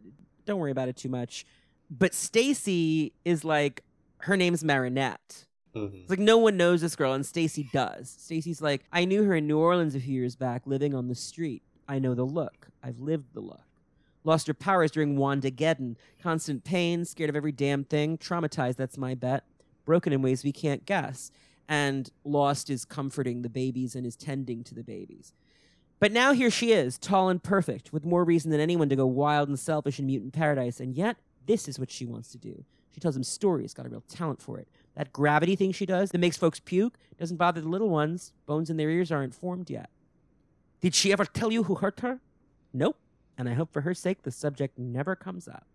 don't 0.45 0.59
worry 0.59 0.71
about 0.71 0.89
it 0.89 0.97
too 0.97 1.09
much. 1.09 1.45
But 1.89 2.13
Stacy 2.13 3.13
is 3.23 3.43
like 3.43 3.83
her 4.19 4.35
name's 4.35 4.63
Marinette. 4.63 5.45
Mhm. 5.75 6.01
It's 6.01 6.09
like 6.09 6.19
no 6.19 6.37
one 6.37 6.57
knows 6.57 6.81
this 6.81 6.95
girl, 6.95 7.13
and 7.13 7.25
Stacy 7.25 7.67
does. 7.71 8.09
Stacy's 8.19 8.61
like, 8.61 8.83
I 8.91 9.05
knew 9.05 9.23
her 9.23 9.35
in 9.35 9.47
New 9.47 9.57
Orleans 9.59 9.95
a 9.95 9.99
few 9.99 10.13
years 10.13 10.35
back, 10.35 10.63
living 10.65 10.93
on 10.93 11.07
the 11.07 11.15
street. 11.15 11.63
I 11.87 11.99
know 11.99 12.13
the 12.13 12.25
look. 12.25 12.67
I've 12.83 12.99
lived 12.99 13.33
the 13.33 13.39
look. 13.41 13.61
Lost 14.23 14.47
her 14.47 14.53
powers 14.53 14.91
during 14.91 15.17
Wandageddon. 15.17 15.95
Constant 16.21 16.63
pain, 16.63 17.05
scared 17.05 17.29
of 17.29 17.35
every 17.35 17.51
damn 17.51 17.83
thing, 17.83 18.17
traumatized, 18.17 18.75
that's 18.75 18.97
my 18.97 19.15
bet. 19.15 19.43
Broken 19.85 20.13
in 20.13 20.21
ways 20.21 20.43
we 20.43 20.51
can't 20.51 20.85
guess. 20.85 21.31
And 21.67 22.09
Lost 22.23 22.69
is 22.69 22.85
comforting 22.85 23.41
the 23.41 23.49
babies 23.49 23.95
and 23.95 24.05
is 24.05 24.15
tending 24.15 24.63
to 24.65 24.75
the 24.75 24.83
babies. 24.83 25.33
But 25.99 26.11
now 26.11 26.33
here 26.33 26.51
she 26.51 26.73
is, 26.73 26.97
tall 26.97 27.29
and 27.29 27.41
perfect, 27.41 27.93
with 27.93 28.05
more 28.05 28.25
reason 28.25 28.51
than 28.51 28.59
anyone 28.59 28.89
to 28.89 28.95
go 28.95 29.05
wild 29.05 29.47
and 29.47 29.57
selfish 29.57 29.99
in 29.99 30.05
mutant 30.05 30.33
paradise, 30.33 30.81
and 30.81 30.93
yet 30.93 31.15
this 31.45 31.67
is 31.67 31.79
what 31.79 31.91
she 31.91 32.05
wants 32.05 32.29
to 32.33 32.37
do. 32.37 32.65
She 32.93 32.99
tells 32.99 33.15
them 33.15 33.23
stories, 33.23 33.73
got 33.73 33.85
a 33.85 33.89
real 33.89 34.03
talent 34.07 34.41
for 34.41 34.59
it. 34.59 34.67
That 34.95 35.13
gravity 35.13 35.55
thing 35.55 35.71
she 35.71 35.85
does 35.85 36.11
that 36.11 36.19
makes 36.19 36.37
folks 36.37 36.59
puke 36.59 36.97
doesn't 37.17 37.37
bother 37.37 37.61
the 37.61 37.69
little 37.69 37.89
ones. 37.89 38.33
Bones 38.45 38.69
in 38.69 38.77
their 38.77 38.89
ears 38.89 39.11
aren't 39.11 39.33
formed 39.33 39.69
yet. 39.69 39.89
Did 40.81 40.93
she 40.93 41.11
ever 41.11 41.25
tell 41.25 41.51
you 41.51 41.63
who 41.63 41.75
hurt 41.75 42.01
her? 42.01 42.19
Nope. 42.73 42.97
And 43.37 43.49
I 43.49 43.53
hope 43.53 43.73
for 43.73 43.81
her 43.81 43.93
sake 43.93 44.23
the 44.23 44.31
subject 44.31 44.77
never 44.77 45.15
comes 45.15 45.47
up. 45.47 45.65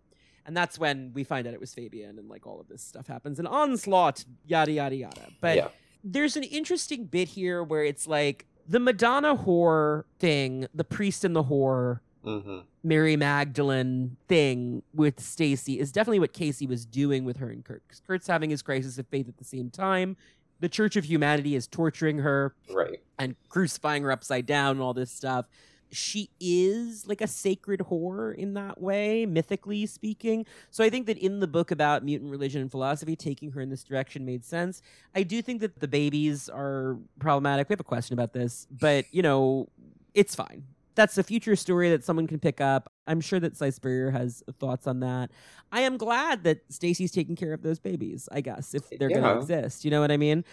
And 0.45 0.55
that's 0.57 0.79
when 0.79 1.11
we 1.13 1.23
find 1.23 1.47
out 1.47 1.53
it 1.53 1.59
was 1.59 1.73
Fabian 1.73 2.17
and 2.17 2.27
like 2.29 2.47
all 2.47 2.59
of 2.59 2.67
this 2.67 2.81
stuff 2.81 3.07
happens. 3.07 3.39
An 3.39 3.47
onslaught, 3.47 4.25
yada 4.45 4.71
yada 4.71 4.95
yada. 4.95 5.27
But 5.41 5.57
yeah. 5.57 5.67
there's 6.03 6.35
an 6.37 6.43
interesting 6.43 7.05
bit 7.05 7.27
here 7.29 7.63
where 7.63 7.83
it's 7.83 8.07
like 8.07 8.45
the 8.67 8.79
Madonna 8.79 9.35
whore 9.35 10.03
thing, 10.19 10.67
the 10.73 10.83
priest 10.83 11.23
and 11.23 11.35
the 11.35 11.43
whore, 11.43 11.99
hmm 12.23 12.59
Mary 12.81 13.17
Magdalene 13.17 14.15
thing 14.29 14.83
with 14.93 15.19
Stacy 15.19 15.79
is 15.79 15.91
definitely 15.91 16.19
what 16.19 16.31
Casey 16.31 16.65
was 16.65 16.85
doing 16.85 17.25
with 17.25 17.37
her 17.37 17.49
and 17.49 17.63
Kurt. 17.65 17.83
Kurt's 18.07 18.27
having 18.27 18.49
his 18.49 18.61
crisis 18.61 18.97
of 18.97 19.05
faith 19.07 19.27
at 19.27 19.37
the 19.37 19.43
same 19.43 19.69
time. 19.69 20.15
The 20.61 20.69
Church 20.69 20.95
of 20.95 21.03
Humanity 21.05 21.55
is 21.55 21.67
torturing 21.67 22.19
her 22.19 22.53
Right. 22.73 23.01
and 23.17 23.35
crucifying 23.49 24.03
her 24.03 24.11
upside 24.13 24.45
down 24.45 24.71
and 24.71 24.81
all 24.81 24.93
this 24.93 25.11
stuff. 25.11 25.45
She 25.91 26.29
is 26.39 27.07
like 27.07 27.21
a 27.21 27.27
sacred 27.27 27.81
whore 27.81 28.35
in 28.35 28.53
that 28.53 28.79
way, 28.81 29.25
mythically 29.25 29.85
speaking. 29.85 30.45
So 30.69 30.83
I 30.83 30.89
think 30.89 31.07
that 31.07 31.17
in 31.17 31.39
the 31.39 31.47
book 31.47 31.71
about 31.71 32.03
mutant 32.03 32.29
religion 32.31 32.61
and 32.61 32.69
philosophy, 32.69 33.15
taking 33.15 33.51
her 33.51 33.61
in 33.61 33.69
this 33.69 33.83
direction 33.83 34.25
made 34.25 34.45
sense. 34.45 34.81
I 35.15 35.23
do 35.23 35.41
think 35.41 35.61
that 35.61 35.79
the 35.79 35.87
babies 35.87 36.49
are 36.49 36.97
problematic. 37.19 37.69
We 37.69 37.73
have 37.73 37.79
a 37.79 37.83
question 37.83 38.13
about 38.13 38.33
this, 38.33 38.67
but 38.69 39.05
you 39.11 39.21
know, 39.21 39.67
it's 40.13 40.35
fine. 40.35 40.63
That's 40.95 41.17
a 41.17 41.23
future 41.23 41.55
story 41.55 41.89
that 41.91 42.03
someone 42.03 42.27
can 42.27 42.39
pick 42.39 42.59
up. 42.59 42.91
I'm 43.07 43.21
sure 43.21 43.39
that 43.39 43.55
Si 43.55 43.71
has 44.11 44.43
thoughts 44.59 44.85
on 44.85 44.99
that. 44.99 45.31
I 45.71 45.81
am 45.81 45.97
glad 45.97 46.43
that 46.43 46.61
Stacy's 46.69 47.11
taking 47.11 47.35
care 47.37 47.53
of 47.53 47.61
those 47.61 47.79
babies, 47.79 48.27
I 48.31 48.41
guess, 48.41 48.73
if 48.73 48.89
they're 48.89 49.09
going 49.09 49.23
to 49.23 49.37
exist. 49.37 49.85
You 49.85 49.91
know 49.91 50.01
what 50.01 50.11
I 50.11 50.17
mean? 50.17 50.43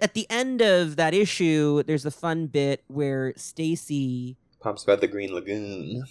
At 0.00 0.14
the 0.14 0.26
end 0.28 0.60
of 0.60 0.96
that 0.96 1.14
issue, 1.14 1.84
there's 1.84 2.04
a 2.04 2.10
fun 2.10 2.48
bit 2.48 2.82
where 2.88 3.32
Stacy 3.36 4.38
Pops 4.62 4.84
about 4.84 5.00
the 5.00 5.08
Green 5.08 5.32
Lagoon. 5.34 6.04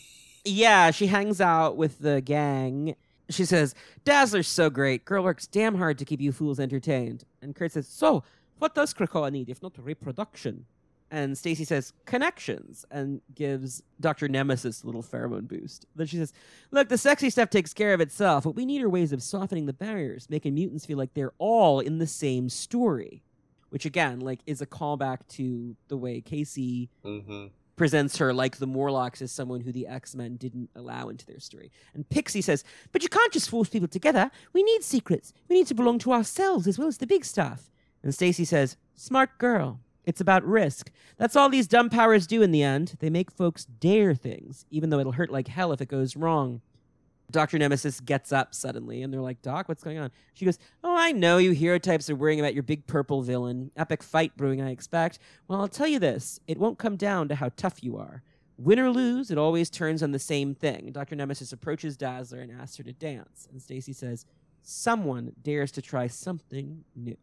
yeah, 0.45 0.91
she 0.91 1.07
hangs 1.07 1.39
out 1.41 1.77
with 1.77 1.99
the 1.99 2.21
gang. 2.21 2.95
She 3.29 3.45
says, 3.45 3.73
Dazzler's 4.03 4.47
so 4.47 4.69
great. 4.69 5.05
Girl 5.05 5.23
works 5.23 5.47
damn 5.47 5.75
hard 5.75 5.97
to 5.99 6.05
keep 6.05 6.19
you 6.19 6.31
fools 6.31 6.59
entertained. 6.59 7.23
And 7.41 7.55
Kurt 7.55 7.71
says, 7.71 7.87
So, 7.87 8.23
what 8.59 8.75
does 8.75 8.93
Krakoa 8.93 9.31
need 9.31 9.49
if 9.49 9.61
not 9.63 9.73
reproduction? 9.77 10.65
And 11.09 11.37
Stacy 11.37 11.65
says, 11.65 11.91
Connections, 12.05 12.85
and 12.89 13.21
gives 13.35 13.83
Dr. 13.99 14.27
Nemesis 14.29 14.81
a 14.81 14.85
little 14.85 15.03
pheromone 15.03 15.47
boost. 15.47 15.85
Then 15.95 16.07
she 16.07 16.17
says, 16.17 16.33
Look, 16.71 16.89
the 16.89 16.97
sexy 16.97 17.29
stuff 17.29 17.49
takes 17.49 17.73
care 17.73 17.93
of 17.93 18.01
itself. 18.01 18.45
What 18.45 18.55
we 18.55 18.65
need 18.65 18.81
are 18.81 18.89
ways 18.89 19.13
of 19.13 19.23
softening 19.23 19.65
the 19.65 19.73
barriers, 19.73 20.29
making 20.29 20.53
mutants 20.53 20.85
feel 20.85 20.97
like 20.97 21.13
they're 21.13 21.33
all 21.37 21.79
in 21.79 21.97
the 21.99 22.07
same 22.07 22.49
story. 22.49 23.23
Which, 23.69 23.85
again, 23.85 24.19
like, 24.19 24.39
is 24.45 24.61
a 24.61 24.65
callback 24.65 25.19
to 25.29 25.75
the 25.87 25.95
way 25.95 26.19
Casey 26.19 26.89
hmm 27.03 27.47
presents 27.81 28.17
her 28.17 28.31
like 28.31 28.57
the 28.57 28.67
Morlocks 28.67 29.23
as 29.23 29.31
someone 29.31 29.59
who 29.59 29.71
the 29.71 29.87
X 29.87 30.13
Men 30.13 30.35
didn't 30.35 30.69
allow 30.75 31.09
into 31.09 31.25
their 31.25 31.39
story. 31.39 31.71
And 31.95 32.07
Pixie 32.07 32.43
says, 32.43 32.63
But 32.91 33.01
you 33.01 33.09
can't 33.09 33.33
just 33.33 33.49
force 33.49 33.69
people 33.69 33.87
together. 33.87 34.29
We 34.53 34.61
need 34.61 34.83
secrets. 34.83 35.33
We 35.49 35.55
need 35.55 35.65
to 35.65 35.73
belong 35.73 35.97
to 35.99 36.13
ourselves 36.13 36.67
as 36.67 36.77
well 36.77 36.87
as 36.87 36.99
the 36.99 37.07
big 37.07 37.25
stuff. 37.25 37.71
And 38.03 38.13
Stacy 38.13 38.45
says, 38.45 38.77
Smart 38.93 39.39
girl. 39.39 39.79
It's 40.05 40.21
about 40.21 40.45
risk. 40.45 40.91
That's 41.17 41.35
all 41.35 41.49
these 41.49 41.65
dumb 41.65 41.89
powers 41.89 42.27
do 42.27 42.43
in 42.43 42.51
the 42.51 42.61
end. 42.61 42.97
They 42.99 43.09
make 43.09 43.31
folks 43.31 43.65
dare 43.65 44.13
things, 44.13 44.63
even 44.69 44.91
though 44.91 44.99
it'll 44.99 45.13
hurt 45.13 45.31
like 45.31 45.47
hell 45.47 45.71
if 45.71 45.81
it 45.81 45.87
goes 45.87 46.15
wrong. 46.15 46.61
Dr. 47.31 47.57
Nemesis 47.57 47.99
gets 47.99 48.31
up 48.31 48.53
suddenly, 48.53 49.01
and 49.01 49.13
they're 49.13 49.21
like, 49.21 49.41
Doc, 49.41 49.67
what's 49.69 49.83
going 49.83 49.97
on? 49.97 50.11
She 50.33 50.45
goes, 50.45 50.59
Oh, 50.83 50.95
I 50.97 51.11
know 51.11 51.37
you 51.37 51.51
hero 51.51 51.79
types 51.79 52.09
are 52.09 52.15
worrying 52.15 52.39
about 52.39 52.53
your 52.53 52.63
big 52.63 52.87
purple 52.87 53.21
villain. 53.21 53.71
Epic 53.75 54.03
fight 54.03 54.35
brewing, 54.37 54.61
I 54.61 54.71
expect. 54.71 55.19
Well, 55.47 55.61
I'll 55.61 55.67
tell 55.67 55.87
you 55.87 55.99
this 55.99 56.39
it 56.47 56.57
won't 56.57 56.79
come 56.79 56.95
down 56.95 57.27
to 57.29 57.35
how 57.35 57.49
tough 57.55 57.83
you 57.83 57.97
are. 57.97 58.23
Win 58.57 58.79
or 58.79 58.91
lose, 58.91 59.31
it 59.31 59.37
always 59.37 59.69
turns 59.69 60.03
on 60.03 60.11
the 60.11 60.19
same 60.19 60.53
thing. 60.53 60.91
Dr. 60.91 61.15
Nemesis 61.15 61.51
approaches 61.51 61.97
Dazzler 61.97 62.41
and 62.41 62.51
asks 62.51 62.77
her 62.77 62.83
to 62.83 62.93
dance, 62.93 63.47
and 63.51 63.61
Stacy 63.61 63.93
says, 63.93 64.25
Someone 64.61 65.33
dares 65.41 65.71
to 65.71 65.81
try 65.81 66.07
something 66.07 66.83
new. 66.95 67.17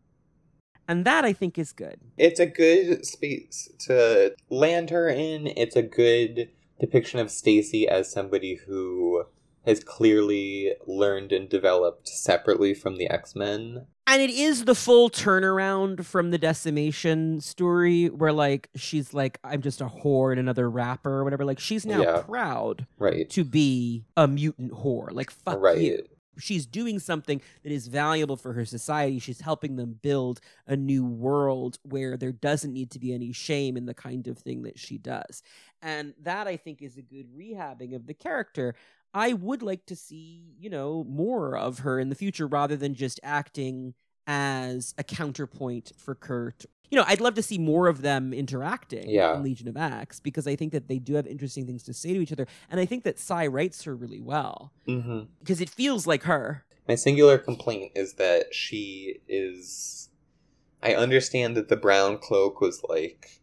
And 0.88 1.04
that 1.04 1.24
I 1.24 1.32
think 1.34 1.58
is 1.58 1.72
good. 1.72 2.00
It's 2.16 2.40
a 2.40 2.46
good 2.46 3.04
space 3.06 3.70
to 3.80 4.34
land 4.48 4.90
her 4.90 5.08
in. 5.08 5.46
It's 5.48 5.76
a 5.76 5.82
good 5.82 6.48
depiction 6.80 7.20
of 7.20 7.30
Stacy 7.30 7.86
as 7.86 8.10
somebody 8.10 8.54
who 8.54 9.24
has 9.68 9.84
clearly 9.84 10.72
learned 10.86 11.30
and 11.30 11.48
developed 11.48 12.08
separately 12.08 12.72
from 12.74 12.96
the 12.96 13.08
X-Men. 13.08 13.86
And 14.06 14.22
it 14.22 14.30
is 14.30 14.64
the 14.64 14.74
full 14.74 15.10
turnaround 15.10 16.04
from 16.06 16.30
the 16.30 16.38
decimation 16.38 17.40
story 17.42 18.06
where 18.08 18.32
like 18.32 18.70
she's 18.74 19.12
like, 19.12 19.38
I'm 19.44 19.60
just 19.60 19.82
a 19.82 19.86
whore 19.86 20.30
and 20.30 20.40
another 20.40 20.70
rapper 20.70 21.10
or 21.18 21.24
whatever. 21.24 21.44
Like 21.44 21.58
she's 21.60 21.84
now 21.84 22.00
Yeah. 22.00 22.22
proud 22.22 22.86
Right. 22.98 23.28
to 23.30 23.44
be 23.44 24.04
a 24.16 24.26
mutant 24.26 24.72
whore. 24.72 25.12
Like 25.12 25.30
fuck 25.30 25.60
right. 25.60 25.78
you. 25.78 26.04
She's 26.38 26.66
doing 26.66 27.00
something 27.00 27.42
that 27.64 27.72
is 27.72 27.88
valuable 27.88 28.36
for 28.36 28.52
her 28.52 28.64
society. 28.64 29.18
She's 29.18 29.40
helping 29.40 29.74
them 29.76 29.98
build 30.00 30.40
a 30.68 30.76
new 30.76 31.04
world 31.04 31.78
where 31.82 32.16
there 32.16 32.30
doesn't 32.32 32.72
need 32.72 32.92
to 32.92 33.00
be 33.00 33.12
any 33.12 33.32
shame 33.32 33.76
in 33.76 33.86
the 33.86 33.92
kind 33.94 34.26
of 34.28 34.38
thing 34.38 34.62
that 34.62 34.78
she 34.78 34.98
does. 34.98 35.42
And 35.82 36.14
that 36.22 36.46
I 36.46 36.56
think 36.56 36.80
is 36.80 36.96
a 36.96 37.02
good 37.02 37.26
rehabbing 37.36 37.94
of 37.94 38.06
the 38.06 38.14
character. 38.14 38.74
I 39.14 39.32
would 39.32 39.62
like 39.62 39.86
to 39.86 39.96
see, 39.96 40.54
you 40.58 40.70
know, 40.70 41.04
more 41.08 41.56
of 41.56 41.80
her 41.80 41.98
in 41.98 42.08
the 42.08 42.14
future 42.14 42.46
rather 42.46 42.76
than 42.76 42.94
just 42.94 43.18
acting 43.22 43.94
as 44.26 44.94
a 44.98 45.04
counterpoint 45.04 45.92
for 45.96 46.14
Kurt. 46.14 46.66
You 46.90 46.96
know, 46.96 47.04
I'd 47.06 47.20
love 47.20 47.34
to 47.34 47.42
see 47.42 47.58
more 47.58 47.86
of 47.88 48.02
them 48.02 48.32
interacting 48.32 49.08
Yeah. 49.10 49.36
in 49.36 49.42
Legion 49.42 49.68
of 49.68 49.76
X 49.76 50.20
because 50.20 50.46
I 50.46 50.56
think 50.56 50.72
that 50.72 50.88
they 50.88 50.98
do 50.98 51.14
have 51.14 51.26
interesting 51.26 51.66
things 51.66 51.82
to 51.84 51.92
say 51.94 52.14
to 52.14 52.20
each 52.20 52.32
other. 52.32 52.46
And 52.70 52.80
I 52.80 52.86
think 52.86 53.04
that 53.04 53.18
Si 53.18 53.48
writes 53.48 53.84
her 53.84 53.94
really 53.94 54.20
well 54.20 54.72
mm-hmm. 54.86 55.20
because 55.40 55.60
it 55.60 55.68
feels 55.68 56.06
like 56.06 56.24
her. 56.24 56.64
My 56.86 56.94
singular 56.94 57.36
complaint 57.38 57.92
is 57.94 58.14
that 58.14 58.54
she 58.54 59.20
is. 59.28 60.08
I 60.82 60.94
understand 60.94 61.56
that 61.56 61.68
the 61.68 61.76
brown 61.76 62.18
cloak 62.18 62.60
was 62.60 62.82
like 62.88 63.37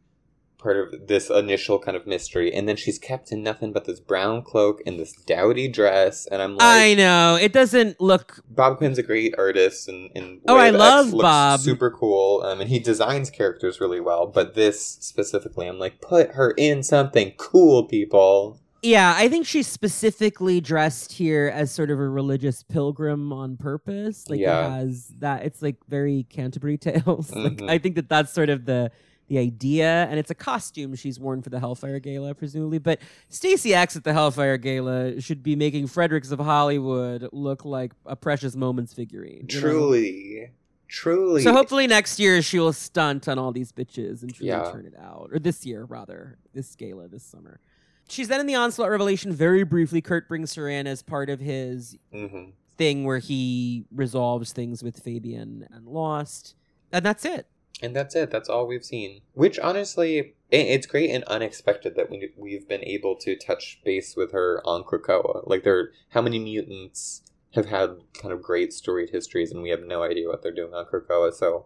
part 0.65 0.77
of 0.93 1.07
this 1.07 1.29
initial 1.29 1.77
kind 1.79 1.95
of 1.95 2.05
mystery, 2.07 2.51
and 2.53 2.67
then 2.67 2.75
she's 2.75 2.97
kept 2.99 3.31
in 3.31 3.43
nothing 3.43 3.71
but 3.71 3.85
this 3.85 3.99
brown 3.99 4.41
cloak 4.41 4.81
and 4.85 4.99
this 4.99 5.13
dowdy 5.13 5.67
dress, 5.69 6.25
and 6.25 6.41
I'm 6.41 6.53
like, 6.57 6.63
I 6.63 6.93
know. 6.95 7.37
It 7.39 7.53
doesn't 7.53 8.01
look 8.01 8.43
Bob 8.49 8.77
Quinn's 8.79 8.97
a 8.97 9.03
great 9.03 9.35
artist, 9.37 9.87
and, 9.87 10.09
and 10.15 10.41
Oh, 10.47 10.55
I 10.57 10.63
Way 10.63 10.69
of 10.69 10.75
X 10.75 10.79
love 10.79 11.11
Bob. 11.21 11.59
Super 11.61 11.91
cool, 11.91 12.41
um, 12.43 12.59
and 12.61 12.69
he 12.69 12.79
designs 12.79 13.29
characters 13.29 13.79
really 13.79 13.99
well. 14.01 14.25
But 14.27 14.55
this 14.55 14.97
specifically, 14.99 15.67
I'm 15.67 15.79
like, 15.79 16.01
put 16.01 16.31
her 16.31 16.51
in 16.57 16.83
something 16.83 17.33
cool, 17.37 17.85
people. 17.85 18.59
Yeah, 18.81 19.15
I 19.17 19.29
think 19.29 19.47
she's 19.47 19.65
specifically 19.67 20.61
dressed 20.61 21.13
here 21.13 21.51
as 21.53 21.71
sort 21.71 21.89
of 21.89 21.99
a 21.99 22.07
religious 22.07 22.61
pilgrim 22.61 23.33
on 23.33 23.57
purpose. 23.57 24.29
Like 24.29 24.39
Yeah. 24.39 24.67
it 24.67 24.69
has 24.69 25.07
that. 25.19 25.43
It's 25.43 25.63
like 25.63 25.77
very 25.87 26.27
Canterbury 26.29 26.77
Tales. 26.87 27.31
like 27.33 27.57
Mhm. 27.57 27.69
I 27.69 27.77
think 27.79 27.95
that 27.95 28.09
that's 28.09 28.31
sort 28.31 28.49
of 28.49 28.65
the 28.65 28.91
the 29.27 29.37
idea, 29.39 30.05
and 30.09 30.19
it's 30.19 30.29
a 30.29 30.35
costume 30.35 30.95
she's 30.95 31.19
worn 31.19 31.41
for 31.41 31.49
the 31.49 31.59
Hellfire 31.59 31.99
Gala, 31.99 32.35
presumably. 32.35 32.77
But 32.77 32.99
Stacy 33.29 33.73
X 33.73 33.95
at 33.95 34.03
the 34.03 34.13
Hellfire 34.13 34.57
Gala 34.57 35.19
should 35.19 35.41
be 35.41 35.55
making 35.55 35.87
Fredericks 35.87 36.31
of 36.31 36.39
Hollywood 36.39 37.27
look 37.31 37.65
like 37.65 37.93
a 38.05 38.15
Precious 38.15 38.55
Moments 38.55 38.93
figurine. 38.93 39.47
you 39.49 39.55
know? 39.55 39.59
Truly, 39.61 40.51
truly. 40.87 41.41
So 41.41 41.51
hopefully 41.53 41.87
next 41.87 42.19
year 42.19 42.41
she 42.41 42.59
will 42.59 42.73
stunt 42.73 43.27
on 43.27 43.39
all 43.39 43.51
these 43.51 43.71
bitches 43.71 44.21
and 44.21 44.33
truly 44.33 44.49
Yeah. 44.49 44.69
turn 44.71 44.85
it 44.85 44.93
out. 44.99 45.29
Or 45.31 45.39
this 45.39 45.65
year, 45.65 45.85
rather. 45.85 46.37
This 46.53 46.75
gala 46.75 47.07
this 47.07 47.23
summer. 47.23 47.59
She's 48.07 48.27
then 48.27 48.39
in 48.39 48.45
the 48.45 48.53
Onslaught 48.53 48.91
Revelation 48.91 49.31
very 49.33 49.63
briefly. 49.63 49.99
Kurt 50.01 50.27
brings 50.27 50.53
her 50.53 50.69
in 50.69 50.85
as 50.85 51.01
part 51.01 51.29
of 51.29 51.39
his 51.39 51.97
hmm 52.13 52.49
thing 52.77 53.05
where 53.05 53.19
he 53.19 53.85
resolves 53.89 54.51
things 54.51 54.83
with 54.83 54.99
Fabian 54.99 55.65
and 55.71 55.87
Lost. 55.87 56.55
And 56.91 57.05
that's 57.05 57.23
it. 57.23 57.47
And 57.81 57.95
that's 57.95 58.15
it. 58.15 58.31
That's 58.31 58.49
all 58.49 58.67
we've 58.67 58.85
seen. 58.85 59.21
Which 59.33 59.59
honestly, 59.59 60.35
it's 60.49 60.87
great 60.87 61.11
and 61.11 61.23
unexpected 61.25 61.95
that 61.95 62.09
we 62.09 62.31
we've 62.37 62.67
been 62.67 62.83
able 62.83 63.15
to 63.17 63.35
touch 63.35 63.81
base 63.83 64.15
with 64.15 64.31
her 64.31 64.61
on 64.65 64.83
Krakoa. 64.83 65.47
Like 65.47 65.63
there, 65.63 65.91
how 66.09 66.21
many 66.21 66.39
mutants 66.39 67.23
have 67.53 67.67
had 67.67 67.97
kind 68.13 68.33
of 68.33 68.41
great 68.41 68.73
storied 68.73 69.09
histories, 69.09 69.51
and 69.51 69.61
we 69.61 69.69
have 69.69 69.83
no 69.83 70.03
idea 70.03 70.27
what 70.27 70.41
they're 70.41 70.53
doing 70.53 70.73
on 70.73 70.85
Krakoa. 70.85 71.33
So, 71.33 71.65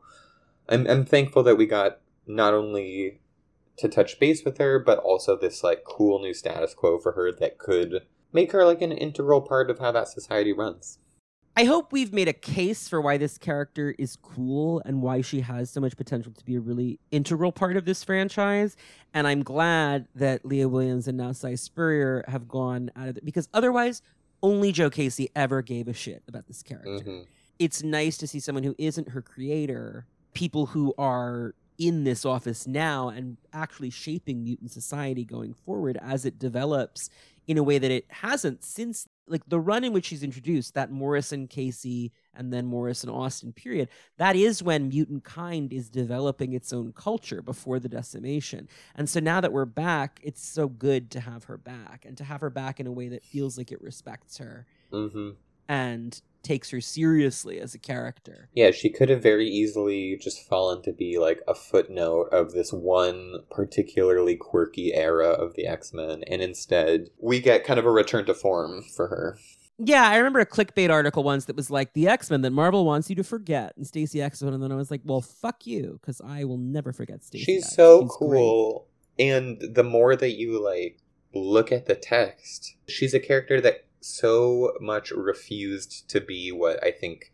I'm 0.67 0.87
I'm 0.87 1.05
thankful 1.05 1.43
that 1.43 1.57
we 1.57 1.67
got 1.67 1.99
not 2.25 2.53
only 2.53 3.19
to 3.77 3.87
touch 3.87 4.19
base 4.19 4.43
with 4.43 4.57
her, 4.57 4.79
but 4.79 4.99
also 4.99 5.37
this 5.37 5.63
like 5.63 5.83
cool 5.83 6.19
new 6.19 6.33
status 6.33 6.73
quo 6.73 6.97
for 6.97 7.13
her 7.13 7.31
that 7.31 7.57
could 7.57 8.05
make 8.33 8.51
her 8.51 8.65
like 8.65 8.81
an 8.81 8.91
integral 8.91 9.41
part 9.41 9.69
of 9.69 9.79
how 9.79 9.91
that 9.91 10.07
society 10.07 10.53
runs. 10.53 10.99
I 11.57 11.65
hope 11.65 11.91
we've 11.91 12.13
made 12.13 12.29
a 12.29 12.33
case 12.33 12.87
for 12.87 13.01
why 13.01 13.17
this 13.17 13.37
character 13.37 13.93
is 13.99 14.15
cool 14.15 14.81
and 14.85 15.01
why 15.01 15.21
she 15.21 15.41
has 15.41 15.69
so 15.69 15.81
much 15.81 15.97
potential 15.97 16.31
to 16.31 16.45
be 16.45 16.55
a 16.55 16.61
really 16.61 16.99
integral 17.11 17.51
part 17.51 17.75
of 17.75 17.83
this 17.83 18.03
franchise. 18.03 18.77
And 19.13 19.27
I'm 19.27 19.43
glad 19.43 20.07
that 20.15 20.45
Leah 20.45 20.69
Williams 20.69 21.07
and 21.07 21.17
now 21.17 21.33
Si 21.33 21.55
Spurrier 21.57 22.23
have 22.29 22.47
gone 22.47 22.91
out 22.95 23.09
of 23.09 23.17
it 23.17 23.25
because 23.25 23.49
otherwise, 23.53 24.01
only 24.41 24.71
Joe 24.71 24.89
Casey 24.89 25.29
ever 25.35 25.61
gave 25.61 25.89
a 25.89 25.93
shit 25.93 26.23
about 26.29 26.47
this 26.47 26.63
character. 26.63 26.99
hmm 27.03 27.19
It's 27.57 27.83
nice 27.83 28.15
to 28.19 28.27
see 28.27 28.39
someone 28.39 28.63
who 28.63 28.75
isn't 28.77 29.09
her 29.09 29.21
creator, 29.21 30.05
people 30.33 30.67
who 30.67 30.93
are 30.97 31.55
in 31.77 32.03
this 32.03 32.25
office 32.25 32.67
now 32.67 33.09
and 33.09 33.37
actually 33.51 33.89
shaping 33.89 34.43
mutant 34.43 34.71
society 34.71 35.25
going 35.25 35.53
forward 35.65 35.97
as 36.01 36.25
it 36.25 36.37
develops 36.39 37.09
in 37.49 37.57
a 37.57 37.63
way 37.63 37.79
that 37.79 37.89
it 37.89 38.05
hasn't 38.09 38.63
since 38.63 39.07
like 39.27 39.41
the 39.47 39.59
run 39.59 39.83
in 39.83 39.91
which 39.91 40.05
she's 40.05 40.21
introduced 40.21 40.75
that 40.75 40.91
Morrison 40.91 41.47
Casey 41.47 42.11
and 42.35 42.53
then 42.53 42.67
Morrison 42.67 43.09
Austen 43.09 43.51
period 43.51 43.89
that 44.17 44.35
is 44.35 44.61
when 44.61 44.89
mutant 44.89 45.23
kind 45.23 45.73
is 45.73 45.89
developing 45.89 46.53
its 46.53 46.71
own 46.71 46.93
culture 46.93 47.41
before 47.41 47.79
the 47.79 47.89
decimation. 47.89 48.69
And 48.95 49.09
so 49.09 49.19
now 49.19 49.41
that 49.41 49.51
we're 49.51 49.65
back 49.65 50.19
it's 50.21 50.47
so 50.47 50.67
good 50.67 51.09
to 51.09 51.19
have 51.19 51.45
her 51.45 51.57
back 51.57 52.05
and 52.05 52.15
to 52.17 52.23
have 52.23 52.41
her 52.41 52.51
back 52.51 52.79
in 52.79 52.85
a 52.85 52.91
way 52.91 53.07
that 53.09 53.23
feels 53.23 53.57
like 53.57 53.71
it 53.71 53.81
respects 53.81 54.37
her 54.37 54.67
hmm 54.91 55.31
and 55.67 56.21
takes 56.43 56.69
her 56.71 56.81
seriously 56.81 57.59
as 57.59 57.73
a 57.75 57.79
character 57.79 58.49
Yeah, 58.53 58.71
she 58.71 58.89
could 58.89 59.09
have 59.09 59.21
very 59.21 59.47
easily 59.47 60.17
just 60.21 60.47
fallen 60.47 60.81
to 60.83 60.91
be 60.93 61.17
like 61.19 61.41
a 61.47 61.53
footnote 61.55 62.29
of 62.31 62.51
this 62.53 62.71
one 62.71 63.39
particularly 63.51 64.35
quirky 64.35 64.93
era 64.93 65.27
of 65.29 65.55
the 65.55 65.67
X 65.67 65.93
Men, 65.93 66.23
and 66.27 66.41
instead 66.41 67.09
we 67.19 67.39
get 67.39 67.63
kind 67.65 67.79
of 67.79 67.85
a 67.85 67.91
return 67.91 68.25
to 68.25 68.33
form 68.33 68.83
for 68.95 69.07
her. 69.07 69.37
Yeah, 69.81 70.09
I 70.09 70.17
remember 70.17 70.39
a 70.41 70.45
clickbait 70.45 70.89
article 70.89 71.23
once 71.23 71.45
that 71.45 71.55
was 71.55 71.71
like 71.71 71.93
the 71.93 72.07
X 72.07 72.29
Men 72.29 72.41
that 72.41 72.51
Marvel 72.51 72.83
wants 72.85 73.09
you 73.09 73.15
to 73.17 73.23
forget, 73.23 73.73
and 73.77 73.87
Stacy 73.87 74.21
X 74.21 74.41
one, 74.41 74.53
and 74.53 74.61
then 74.61 74.71
I 74.71 74.75
was 74.75 74.91
like, 74.91 75.01
well, 75.05 75.21
fuck 75.21 75.65
you, 75.65 75.99
because 76.01 76.21
I 76.25 76.43
will 76.43 76.57
never 76.57 76.91
forget 76.91 77.23
Stacy. 77.23 77.43
She's 77.45 77.65
X. 77.65 77.75
so 77.75 78.01
She's 78.01 78.17
great. 78.17 78.39
cool, 78.39 78.87
and 79.17 79.61
the 79.73 79.83
more 79.83 80.15
that 80.15 80.37
you 80.37 80.61
like 80.63 80.99
look 81.33 81.71
at 81.71 81.85
the 81.85 81.95
text, 81.95 82.75
she's 82.87 83.13
a 83.13 83.19
character 83.19 83.61
that 83.61 83.85
so 84.01 84.73
much 84.79 85.11
refused 85.11 86.09
to 86.09 86.21
be 86.21 86.51
what 86.51 86.83
I 86.83 86.91
think 86.91 87.31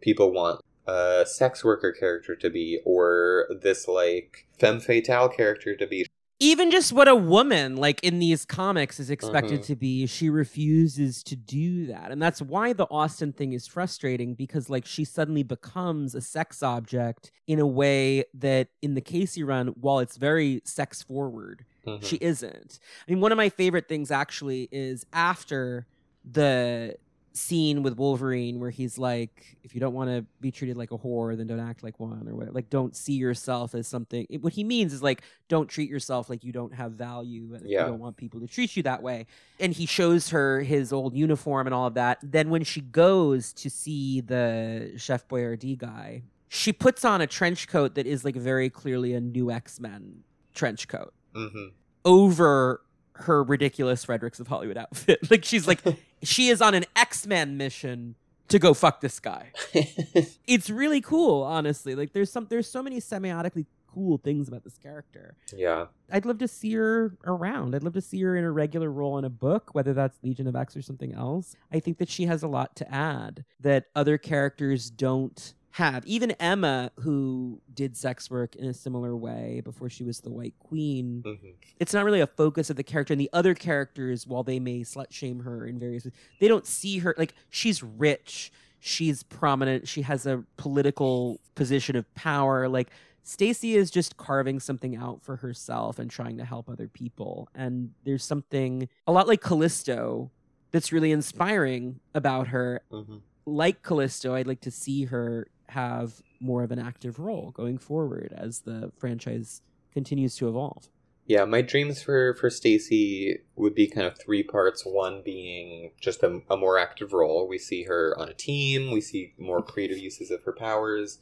people 0.00 0.32
want 0.32 0.60
a 0.86 1.24
sex 1.26 1.64
worker 1.64 1.92
character 1.92 2.36
to 2.36 2.50
be, 2.50 2.80
or 2.84 3.46
this 3.62 3.88
like 3.88 4.46
femme 4.58 4.80
fatale 4.80 5.28
character 5.28 5.74
to 5.74 5.86
be. 5.86 6.06
Even 6.40 6.70
just 6.70 6.92
what 6.92 7.08
a 7.08 7.14
woman, 7.14 7.76
like 7.76 8.02
in 8.02 8.18
these 8.18 8.44
comics, 8.44 9.00
is 9.00 9.08
expected 9.08 9.60
Mhm. 9.60 9.66
to 9.66 9.76
be, 9.76 10.04
she 10.06 10.28
refuses 10.28 11.22
to 11.22 11.36
do 11.36 11.86
that, 11.86 12.10
and 12.10 12.20
that's 12.20 12.42
why 12.42 12.72
the 12.72 12.86
Austen 12.90 13.32
thing 13.32 13.52
is 13.52 13.66
frustrating 13.66 14.34
because 14.34 14.68
like 14.68 14.84
she 14.84 15.04
suddenly 15.04 15.44
becomes 15.44 16.14
a 16.14 16.20
sex 16.20 16.62
object 16.62 17.30
in 17.46 17.60
a 17.60 17.66
way 17.66 18.24
that 18.34 18.68
in 18.82 18.94
the 18.94 19.00
Casey 19.00 19.42
run, 19.42 19.68
while 19.68 20.00
it's 20.00 20.16
very 20.16 20.60
sex 20.64 21.02
forward, 21.02 21.64
she 22.00 22.16
isn't. 22.16 22.78
I 23.06 23.12
mean, 23.12 23.20
one 23.20 23.32
of 23.32 23.36
my 23.36 23.48
favorite 23.48 23.88
things 23.88 24.10
actually 24.10 24.68
is 24.72 25.06
after 25.12 25.86
the 26.24 26.96
scene 27.36 27.82
with 27.82 27.96
Wolverine 27.96 28.60
where 28.60 28.70
he's 28.70 28.96
like, 28.96 29.56
if 29.64 29.74
you 29.74 29.80
don't 29.80 29.92
want 29.92 30.08
to 30.08 30.24
be 30.40 30.52
treated 30.52 30.76
like 30.76 30.92
a 30.92 30.98
whore, 30.98 31.36
then 31.36 31.48
don't 31.48 31.58
act 31.58 31.82
like 31.82 31.98
one 31.98 32.28
or 32.28 32.34
what. 32.36 32.54
Like, 32.54 32.70
don't 32.70 32.94
see 32.94 33.14
yourself 33.14 33.74
as 33.74 33.88
something. 33.88 34.24
It- 34.30 34.40
what 34.42 34.52
he 34.52 34.62
means 34.62 34.92
is 34.92 35.02
like, 35.02 35.22
don't 35.48 35.68
treat 35.68 35.90
yourself 35.90 36.30
like 36.30 36.44
you 36.44 36.52
don't 36.52 36.72
have 36.74 36.92
value 36.92 37.52
and 37.54 37.68
Yeah. 37.68 37.80
you 37.80 37.90
don't 37.90 37.98
want 37.98 38.16
people 38.16 38.38
to 38.40 38.46
treat 38.46 38.76
you 38.76 38.84
that 38.84 39.02
way. 39.02 39.26
And 39.58 39.72
he 39.72 39.84
shows 39.84 40.28
her 40.28 40.60
his 40.62 40.92
old 40.92 41.16
uniform 41.16 41.66
and 41.66 41.74
all 41.74 41.88
of 41.88 41.94
that. 41.94 42.18
Then 42.22 42.50
when 42.50 42.62
she 42.62 42.80
goes 42.80 43.52
to 43.54 43.68
see 43.68 44.20
the 44.20 44.92
Chef 44.96 45.26
Boyardee 45.26 45.76
guy, 45.76 46.22
she 46.48 46.72
puts 46.72 47.04
on 47.04 47.20
a 47.20 47.26
trench 47.26 47.66
coat 47.66 47.96
that 47.96 48.06
is 48.06 48.24
like 48.24 48.36
very 48.36 48.70
clearly 48.70 49.12
a 49.12 49.20
new 49.20 49.50
X 49.50 49.80
Men 49.80 50.22
trench 50.54 50.86
coat 50.86 51.12
Mhm. 51.34 51.72
over 52.04 52.80
her 53.14 53.42
ridiculous 53.42 54.04
Fredericks 54.04 54.40
of 54.40 54.48
Hollywood 54.48 54.76
outfit. 54.76 55.18
like 55.30 55.44
she's 55.44 55.66
like 55.66 55.80
she 56.22 56.48
is 56.48 56.60
on 56.60 56.74
an 56.74 56.84
X-Men 56.96 57.56
mission 57.56 58.14
to 58.48 58.58
go 58.58 58.74
fuck 58.74 59.00
this 59.00 59.20
guy. 59.20 59.52
It's 60.46 60.68
really 60.70 61.00
cool, 61.00 61.42
honestly. 61.42 61.94
Like 61.94 62.12
there's 62.12 62.30
some 62.30 62.46
there's 62.50 62.70
so 62.70 62.82
many 62.82 63.00
semiotically 63.00 63.66
cool 63.86 64.18
things 64.18 64.48
about 64.48 64.64
this 64.64 64.76
character. 64.76 65.36
yeah. 65.56 65.86
I'd 66.10 66.26
love 66.26 66.38
to 66.38 66.48
see 66.48 66.74
her 66.74 67.16
around. 67.24 67.74
I'd 67.74 67.82
love 67.84 67.94
to 67.94 68.00
see 68.00 68.20
her 68.22 68.36
in 68.36 68.44
a 68.44 68.50
regular 68.50 68.90
role 68.90 69.18
in 69.18 69.24
a 69.24 69.30
book, 69.30 69.70
whether 69.72 69.94
that's 69.94 70.18
Legion 70.22 70.46
of 70.48 70.56
X 70.56 70.76
or 70.76 70.82
something 70.82 71.14
else. 71.14 71.54
I 71.72 71.78
think 71.80 71.98
that 71.98 72.08
she 72.08 72.26
has 72.26 72.42
a 72.42 72.48
lot 72.48 72.74
to 72.76 72.94
add 72.94 73.44
that 73.60 73.86
other 73.94 74.18
characters 74.18 74.90
don't 74.90 75.54
have. 75.74 76.06
Even 76.06 76.30
Emma, 76.32 76.90
who 77.00 77.60
did 77.74 77.96
sex 77.96 78.30
work 78.30 78.54
in 78.54 78.64
a 78.66 78.72
similar 78.74 79.16
way 79.16 79.60
before 79.64 79.90
she 79.90 80.04
was 80.04 80.20
the 80.20 80.30
White 80.30 80.54
Queen, 80.60 81.22
Mhm. 81.26 81.54
it's 81.80 81.92
not 81.92 82.04
really 82.04 82.20
a 82.20 82.28
focus 82.28 82.70
of 82.70 82.76
the 82.76 82.84
character. 82.84 83.12
And 83.12 83.20
the 83.20 83.30
other 83.32 83.54
characters, 83.54 84.24
while 84.26 84.44
they 84.44 84.60
may 84.60 84.80
slut 84.82 85.10
shame 85.10 85.40
her 85.40 85.66
in 85.66 85.78
various 85.80 86.04
ways, 86.04 86.14
they 86.38 86.46
don't 86.46 86.64
see 86.66 86.98
her 86.98 87.14
like 87.18 87.34
she's 87.50 87.82
rich, 87.82 88.52
she's 88.78 89.24
prominent, 89.24 89.88
she 89.88 90.02
has 90.02 90.26
a 90.26 90.44
political 90.56 91.40
position 91.56 91.96
of 91.96 92.12
power. 92.14 92.68
Like 92.68 92.90
Stacy 93.24 93.74
is 93.74 93.90
just 93.90 94.16
carving 94.16 94.60
something 94.60 94.94
out 94.94 95.22
for 95.22 95.36
herself 95.36 95.98
and 95.98 96.08
trying 96.10 96.36
to 96.36 96.44
help 96.44 96.68
other 96.68 96.86
people. 96.86 97.48
And 97.54 97.94
there's 98.04 98.22
something 98.22 98.88
a 99.08 99.12
lot 99.12 99.26
like 99.26 99.40
Callisto 99.40 100.30
that's 100.70 100.92
really 100.92 101.10
inspiring 101.10 101.98
about 102.14 102.48
her. 102.48 102.82
Mhm. 102.92 103.22
Like 103.46 103.82
Callisto, 103.82 104.34
I'd 104.34 104.46
like 104.46 104.60
to 104.60 104.70
see 104.70 105.04
her 105.06 105.48
have 105.74 106.22
more 106.40 106.62
of 106.62 106.70
an 106.70 106.78
active 106.78 107.18
role 107.18 107.50
going 107.50 107.78
forward 107.78 108.32
as 108.36 108.60
the 108.60 108.92
franchise 108.96 109.62
continues 109.92 110.36
to 110.36 110.48
evolve. 110.48 110.88
Yeah, 111.26 111.44
my 111.46 111.62
dreams 111.62 112.02
for 112.02 112.34
for 112.34 112.50
Stacy 112.50 113.38
would 113.56 113.74
be 113.74 113.86
kind 113.86 114.06
of 114.06 114.18
three 114.18 114.42
parts. 114.42 114.84
One 114.84 115.22
being 115.24 115.92
just 116.00 116.22
a, 116.22 116.42
a 116.50 116.56
more 116.56 116.78
active 116.78 117.12
role. 117.12 117.48
We 117.48 117.58
see 117.58 117.84
her 117.84 118.14
on 118.18 118.28
a 118.28 118.34
team. 118.34 118.90
We 118.90 119.00
see 119.00 119.32
more 119.38 119.62
creative 119.62 119.98
uses 119.98 120.30
of 120.30 120.42
her 120.44 120.52
powers. 120.52 121.18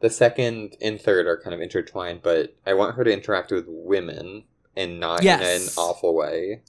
The 0.00 0.10
second 0.10 0.76
and 0.82 1.00
third 1.00 1.26
are 1.26 1.40
kind 1.40 1.54
of 1.54 1.60
intertwined, 1.62 2.20
but 2.22 2.54
I 2.66 2.74
want 2.74 2.96
her 2.96 3.04
to 3.04 3.12
interact 3.12 3.50
with 3.50 3.64
women 3.66 4.44
and 4.76 5.00
not 5.00 5.24
in 5.24 5.40
an 5.40 5.68
awful 5.78 6.14
way. 6.14 6.62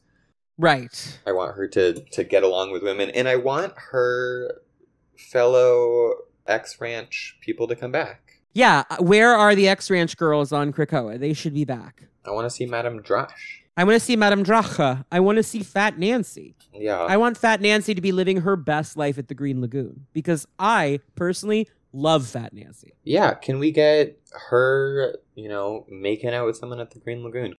Right. 0.58 1.20
I 1.28 1.34
want 1.34 1.58
her 1.58 1.68
to 1.68 1.94
to 1.94 2.24
get 2.24 2.44
along 2.44 2.72
with 2.72 2.84
women, 2.84 3.10
and 3.10 3.28
I 3.28 3.36
want 3.36 3.74
her 3.92 4.62
fellow 5.18 6.14
X 6.48 6.80
Ranch 6.80 7.38
people 7.42 7.68
to 7.68 7.76
come 7.76 7.92
back. 7.92 8.40
Yeah. 8.54 8.84
uh, 8.90 8.98
Where 8.98 9.34
are 9.36 9.56
the 9.56 9.68
X 9.68 9.90
Ranch 9.90 10.18
girls 10.18 10.52
on 10.52 10.72
Krakoa? 10.74 11.20
They 11.20 11.34
should 11.34 11.54
be 11.54 11.66
back. 11.66 12.04
I 12.26 12.32
want 12.32 12.46
to 12.46 12.50
see 12.50 12.66
Madame 12.66 13.02
Drash. 13.04 13.30
I 13.78 13.84
want 13.84 13.96
to 13.96 14.00
see 14.00 14.16
Madame 14.16 14.44
Drache. 14.44 15.04
I 15.12 15.20
want 15.20 15.36
to 15.36 15.44
see 15.44 15.60
Fat 15.62 16.00
Nancy. 16.00 16.56
Yeah, 16.74 17.00
I 17.02 17.18
want 17.18 17.38
Fat 17.38 17.60
Nancy 17.62 17.94
to 17.94 18.02
be 18.02 18.12
living 18.14 18.38
her 18.42 18.56
best 18.56 18.96
life 18.96 19.18
at 19.18 19.28
the 19.28 19.34
Green 19.34 19.60
Lagoon 19.62 20.06
because 20.14 20.48
I 20.58 21.02
personally 21.16 21.68
love 21.92 22.26
Fat 22.28 22.54
Nancy. 22.54 22.94
yeah. 23.04 23.34
Can 23.34 23.60
we 23.60 23.72
get 23.72 24.18
her? 24.50 25.16
You 25.36 25.50
know, 25.50 25.86
making 25.90 26.30
out 26.34 26.46
with 26.46 26.56
someone 26.58 26.80
at 26.80 26.92
the 26.92 27.00
Green 27.00 27.22
Lagoon. 27.24 27.54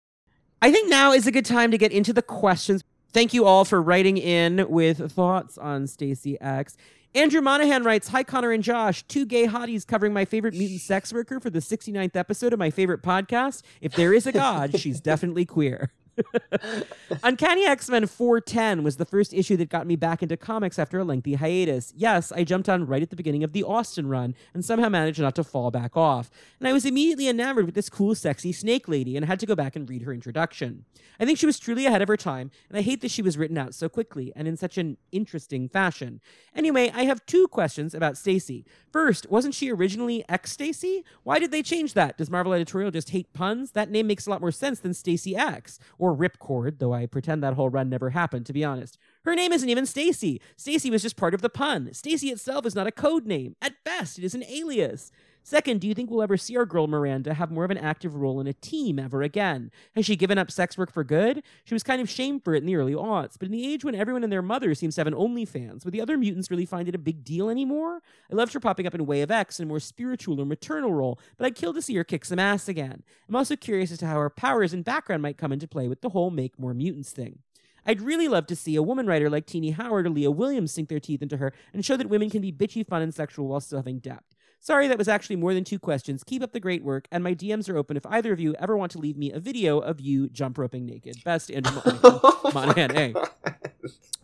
I 0.62 0.72
think 0.72 0.88
now 0.88 1.12
is 1.12 1.26
a 1.26 1.30
good 1.32 1.44
time 1.44 1.70
to 1.70 1.76
get 1.78 1.92
into 1.92 2.14
the 2.14 2.22
questions. 2.22 2.82
Thank 3.12 3.34
you 3.34 3.44
all 3.44 3.64
for 3.66 3.80
writing 3.82 4.16
in 4.16 4.66
with 4.70 5.12
thoughts 5.12 5.58
on 5.58 5.86
Stacy 5.86 6.40
X. 6.40 6.76
Andrew 7.16 7.40
Monahan 7.40 7.82
writes, 7.82 8.08
Hi, 8.08 8.22
Connor 8.22 8.52
and 8.52 8.62
Josh. 8.62 9.02
Two 9.04 9.24
gay 9.24 9.46
hotties 9.46 9.86
covering 9.86 10.12
my 10.12 10.26
favorite 10.26 10.52
mutant 10.52 10.82
sex 10.82 11.14
worker 11.14 11.40
for 11.40 11.48
the 11.48 11.60
69th 11.60 12.14
episode 12.14 12.52
of 12.52 12.58
my 12.58 12.68
favorite 12.68 13.00
podcast. 13.00 13.62
If 13.80 13.94
there 13.94 14.12
is 14.12 14.26
a 14.26 14.32
God, 14.32 14.78
she's 14.78 15.00
definitely 15.00 15.46
queer. 15.46 15.90
Uncanny 17.22 17.66
X 17.66 17.88
Men 17.88 18.06
410 18.06 18.82
was 18.82 18.96
the 18.96 19.04
first 19.04 19.32
issue 19.32 19.56
that 19.56 19.68
got 19.68 19.86
me 19.86 19.96
back 19.96 20.22
into 20.22 20.36
comics 20.36 20.78
after 20.78 20.98
a 20.98 21.04
lengthy 21.04 21.34
hiatus. 21.34 21.92
Yes, 21.96 22.32
I 22.32 22.44
jumped 22.44 22.68
on 22.68 22.86
right 22.86 23.02
at 23.02 23.10
the 23.10 23.16
beginning 23.16 23.44
of 23.44 23.52
the 23.52 23.64
Austen 23.64 24.08
run 24.08 24.34
and 24.54 24.64
somehow 24.64 24.88
managed 24.88 25.20
not 25.20 25.34
to 25.36 25.44
fall 25.44 25.70
back 25.70 25.96
off. 25.96 26.30
And 26.58 26.68
I 26.68 26.72
was 26.72 26.84
immediately 26.84 27.28
enamored 27.28 27.66
with 27.66 27.74
this 27.74 27.88
cool, 27.88 28.14
sexy 28.14 28.52
snake 28.52 28.88
lady 28.88 29.16
and 29.16 29.24
had 29.24 29.40
to 29.40 29.46
go 29.46 29.54
back 29.54 29.76
and 29.76 29.88
read 29.88 30.02
her 30.02 30.12
introduction. 30.12 30.84
I 31.18 31.24
think 31.24 31.38
she 31.38 31.46
was 31.46 31.58
truly 31.58 31.86
ahead 31.86 32.02
of 32.02 32.08
her 32.08 32.16
time, 32.16 32.50
and 32.68 32.78
I 32.78 32.82
hate 32.82 33.00
that 33.00 33.10
she 33.10 33.22
was 33.22 33.38
written 33.38 33.58
out 33.58 33.74
so 33.74 33.88
quickly 33.88 34.32
and 34.36 34.46
in 34.46 34.56
such 34.56 34.78
an 34.78 34.96
interesting 35.12 35.68
fashion. 35.68 36.20
Anyway, 36.54 36.90
I 36.94 37.04
have 37.04 37.24
two 37.26 37.48
questions 37.48 37.94
about 37.94 38.16
Stacy. 38.16 38.64
First, 38.90 39.30
wasn't 39.30 39.54
she 39.54 39.70
originally 39.70 40.24
X 40.28 40.52
Stacy? 40.52 41.04
Why 41.22 41.38
did 41.38 41.50
they 41.50 41.62
change 41.62 41.94
that? 41.94 42.18
Does 42.18 42.30
Marvel 42.30 42.52
Editorial 42.52 42.90
just 42.90 43.10
hate 43.10 43.32
puns? 43.32 43.72
That 43.72 43.90
name 43.90 44.06
makes 44.06 44.26
a 44.26 44.30
lot 44.30 44.40
more 44.40 44.52
sense 44.52 44.80
than 44.80 44.94
Stacy 44.94 45.36
X 45.36 45.78
or 45.98 46.05
Ripcord, 46.14 46.78
though 46.78 46.92
I 46.92 47.06
pretend 47.06 47.42
that 47.42 47.54
whole 47.54 47.70
run 47.70 47.88
never 47.88 48.10
happened, 48.10 48.46
to 48.46 48.52
be 48.52 48.64
honest. 48.64 48.98
Her 49.24 49.34
name 49.34 49.52
isn't 49.52 49.68
even 49.68 49.86
Stacy. 49.86 50.40
Stacy 50.56 50.90
was 50.90 51.02
just 51.02 51.16
part 51.16 51.34
of 51.34 51.42
the 51.42 51.48
pun. 51.48 51.92
Stacy 51.94 52.28
itself 52.28 52.66
is 52.66 52.74
not 52.74 52.86
a 52.86 52.92
code 52.92 53.26
name. 53.26 53.56
At 53.62 53.82
best, 53.84 54.18
it 54.18 54.24
is 54.24 54.34
an 54.34 54.44
alias. 54.44 55.10
Second, 55.48 55.80
do 55.80 55.86
you 55.86 55.94
think 55.94 56.10
we'll 56.10 56.24
ever 56.24 56.36
see 56.36 56.56
our 56.56 56.66
girl 56.66 56.88
Miranda 56.88 57.32
have 57.32 57.52
more 57.52 57.64
of 57.64 57.70
an 57.70 57.78
active 57.78 58.16
role 58.16 58.40
in 58.40 58.48
a 58.48 58.52
team 58.52 58.98
ever 58.98 59.22
again? 59.22 59.70
Has 59.94 60.04
she 60.04 60.16
given 60.16 60.38
up 60.38 60.50
sex 60.50 60.76
work 60.76 60.90
for 60.90 61.04
good? 61.04 61.40
She 61.64 61.72
was 61.72 61.84
kind 61.84 62.02
of 62.02 62.10
shamed 62.10 62.42
for 62.42 62.56
it 62.56 62.62
in 62.62 62.66
the 62.66 62.74
early 62.74 62.94
aughts, 62.94 63.36
but 63.38 63.46
in 63.46 63.52
the 63.52 63.64
age 63.64 63.84
when 63.84 63.94
everyone 63.94 64.24
and 64.24 64.32
their 64.32 64.42
mother 64.42 64.74
seems 64.74 64.96
to 64.96 65.02
have 65.02 65.06
an 65.06 65.14
OnlyFans, 65.14 65.84
would 65.84 65.94
the 65.94 66.00
other 66.00 66.18
mutants 66.18 66.50
really 66.50 66.66
find 66.66 66.88
it 66.88 66.96
a 66.96 66.98
big 66.98 67.22
deal 67.22 67.48
anymore? 67.48 68.02
I 68.28 68.34
loved 68.34 68.54
her 68.54 68.58
popping 68.58 68.88
up 68.88 68.94
in 68.96 69.06
Way 69.06 69.22
of 69.22 69.30
X 69.30 69.60
in 69.60 69.66
a 69.66 69.68
more 69.68 69.78
spiritual 69.78 70.40
or 70.40 70.46
maternal 70.46 70.92
role, 70.92 71.20
but 71.36 71.46
I'd 71.46 71.54
kill 71.54 71.72
to 71.74 71.80
see 71.80 71.94
her 71.94 72.02
kick 72.02 72.24
some 72.24 72.40
ass 72.40 72.68
again. 72.68 73.04
I'm 73.28 73.36
also 73.36 73.54
curious 73.54 73.92
as 73.92 73.98
to 73.98 74.06
how 74.06 74.16
her 74.16 74.30
powers 74.30 74.72
and 74.72 74.84
background 74.84 75.22
might 75.22 75.38
come 75.38 75.52
into 75.52 75.68
play 75.68 75.86
with 75.86 76.00
the 76.00 76.08
whole 76.08 76.30
make 76.30 76.58
more 76.58 76.74
mutants 76.74 77.12
thing. 77.12 77.38
I'd 77.86 78.00
really 78.00 78.26
love 78.26 78.48
to 78.48 78.56
see 78.56 78.74
a 78.74 78.82
woman 78.82 79.06
writer 79.06 79.30
like 79.30 79.46
Tini 79.46 79.70
Howard 79.70 80.06
or 80.06 80.10
Leah 80.10 80.32
Williams 80.32 80.72
sink 80.72 80.88
their 80.88 80.98
teeth 80.98 81.22
into 81.22 81.36
her 81.36 81.52
and 81.72 81.84
show 81.84 81.96
that 81.96 82.08
women 82.08 82.30
can 82.30 82.42
be 82.42 82.50
bitchy, 82.50 82.84
fun, 82.84 83.00
and 83.00 83.14
sexual 83.14 83.46
while 83.46 83.60
still 83.60 83.78
having 83.78 84.00
depth. 84.00 84.35
Sorry, 84.66 84.88
that 84.88 84.98
was 84.98 85.06
actually 85.06 85.36
more 85.36 85.54
than 85.54 85.62
two 85.62 85.78
questions. 85.78 86.24
Keep 86.24 86.42
up 86.42 86.50
the 86.50 86.58
great 86.58 86.82
work, 86.82 87.06
and 87.12 87.22
my 87.22 87.36
DMs 87.36 87.70
are 87.70 87.76
open 87.76 87.96
if 87.96 88.04
either 88.06 88.32
of 88.32 88.40
you 88.40 88.52
ever 88.58 88.76
want 88.76 88.90
to 88.90 88.98
leave 88.98 89.16
me 89.16 89.30
a 89.30 89.38
video 89.38 89.78
of 89.78 90.00
you 90.00 90.28
jump 90.30 90.58
roping 90.58 90.84
naked. 90.84 91.22
Best 91.22 91.52
Andrew 91.52 91.80
Monahan. 91.84 92.30
Monahan, 92.52 92.90
hey. 92.90 93.14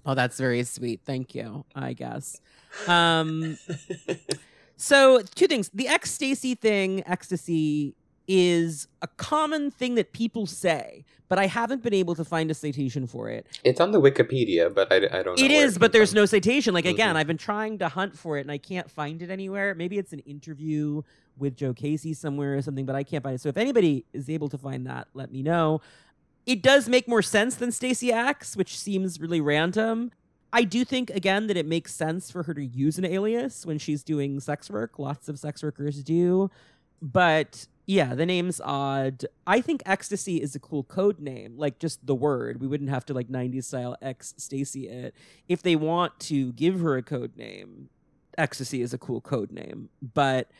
Oh, 0.05 0.17
that's 0.17 0.37
very 0.41 0.65
sweet. 0.65 1.03
Thank 1.07 1.37
you, 1.37 1.65
I 1.77 1.93
guess. 1.93 2.41
Um, 2.89 3.57
so, 4.77 5.23
two 5.37 5.47
things. 5.47 5.71
The 5.73 5.87
X 5.87 6.11
Stacy 6.11 6.57
thing, 6.57 7.05
ecstasy, 7.07 7.95
is 8.29 8.89
a 9.03 9.09
common 9.09 9.71
thing 9.71 9.95
that 9.97 10.13
people 10.13 10.47
say, 10.47 11.05
but 11.29 11.39
I 11.39 11.47
haven't 11.47 11.83
been 11.83 11.95
able 11.95 12.15
to 12.15 12.25
find 12.25 12.51
a 12.51 12.55
citation 12.55 13.07
for 13.07 13.29
it. 13.29 13.47
It's 13.65 13.81
on 13.81 13.91
the 13.91 14.01
Wikipedia, 14.01 14.73
but 14.73 14.93
I, 14.93 14.97
I 14.97 15.23
don't 15.23 15.39
know. 15.39 15.45
It 15.45 15.79
but 15.79 15.93
there's 15.93 16.11
from. 16.11 16.17
no 16.17 16.27
citation. 16.27 16.75
Like 16.75 16.85
again, 16.87 17.15
Mhm. 17.15 17.19
I've 17.19 17.27
been 17.27 17.39
trying 17.39 17.79
to 17.79 17.89
hunt 17.89 18.17
for 18.19 18.39
it 18.39 18.43
and 18.43 18.51
I 18.51 18.59
can't 18.59 18.91
find 18.91 19.23
it 19.23 19.31
anywhere. 19.31 19.75
Maybe 19.75 19.99
it's 19.99 20.13
an 20.13 20.21
interview 20.21 21.03
with 21.39 21.57
Joe 21.57 21.73
Casey 21.73 22.15
somewhere 22.15 22.57
or 22.57 22.63
something, 22.63 22.85
but 22.87 22.95
I 22.95 23.03
can't 23.03 23.23
find 23.25 23.35
it. 23.35 23.41
So 23.41 23.49
if 23.49 23.57
anybody 23.57 24.05
is 24.13 24.29
able 24.31 24.49
to 24.51 24.59
find 24.59 24.87
that, 24.87 25.09
let 25.15 25.33
me 25.33 25.43
know. 25.43 25.81
It 26.47 26.63
does 26.63 26.89
make 26.89 27.09
more 27.09 27.23
sense 27.23 27.55
than 27.55 27.73
Stacy 27.73 28.13
X, 28.13 28.57
which 28.57 28.79
seems 28.79 29.21
really 29.21 29.41
random. 29.41 30.11
I 30.53 30.65
do 30.65 30.85
think 30.85 31.09
again 31.11 31.47
that 31.47 31.57
it 31.57 31.65
makes 31.67 31.95
sense 31.95 32.31
for 32.31 32.43
her 32.43 32.53
to 32.53 32.65
use 32.65 32.99
an 32.99 33.07
alias 33.07 33.65
when 33.65 33.79
she's 33.79 34.03
doing 34.03 34.39
sex 34.41 34.69
work. 34.69 34.99
Lots 34.99 35.29
of 35.29 35.39
sex 35.39 35.63
workers 35.63 36.03
do. 36.05 36.51
But 37.01 37.67
yeah, 37.93 38.15
the 38.15 38.25
name's 38.25 38.59
odd. 38.65 39.27
I 39.47 39.61
think 39.61 39.83
ecstasy 39.85 40.41
is 40.41 40.55
a 40.55 40.59
cool 40.59 40.83
code 40.83 41.21
name, 41.21 41.59
like 41.59 41.79
just 41.79 42.07
the 42.07 42.15
word. 42.15 42.59
We 42.59 42.67
wouldn't 42.67 42.89
have 42.89 43.05
to 43.07 43.15
like 43.15 43.29
90s 43.29 43.65
style 43.65 43.97
X 44.01 44.33
Stacy 44.39 44.89
it. 44.89 45.15
If 45.47 45.61
they 45.61 45.77
want 45.77 46.19
to 46.21 46.53
give 46.55 46.81
her 46.81 46.97
a 46.97 47.03
code 47.03 47.37
name, 47.37 47.91
ecstasy 48.39 48.81
is 48.81 48.95
a 48.95 48.99
cool 48.99 49.21
code 49.21 49.53
name. 49.53 49.91
But 50.01 50.51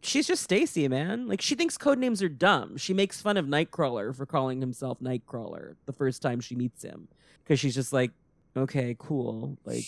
she's 0.00 0.26
just 0.26 0.42
Stacy, 0.42 0.88
man. 0.88 1.28
Like 1.28 1.42
she 1.42 1.54
thinks 1.54 1.76
code 1.76 1.98
names 1.98 2.22
are 2.22 2.28
dumb. 2.30 2.78
She 2.78 2.94
makes 2.94 3.20
fun 3.20 3.36
of 3.36 3.44
Nightcrawler 3.44 4.16
for 4.16 4.24
calling 4.24 4.62
himself 4.62 4.98
Nightcrawler 5.00 5.74
the 5.84 5.92
first 5.92 6.22
time 6.22 6.40
she 6.40 6.54
meets 6.54 6.82
him. 6.82 7.08
Because 7.44 7.60
she's 7.60 7.74
just 7.74 7.92
like, 7.92 8.12
okay, 8.56 8.96
cool. 8.98 9.58
Like 9.66 9.84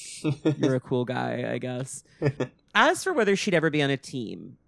you're 0.59 0.75
a 0.75 0.81
cool 0.91 1.07
guy, 1.07 1.51
I 1.51 1.57
guess. 1.57 2.05
As 2.75 3.03
for 3.03 3.15
whether 3.15 3.37
she'd 3.37 3.55
ever 3.55 3.71
be 3.71 3.83
on 3.83 3.89
a 3.89 3.97
team, 3.97 4.59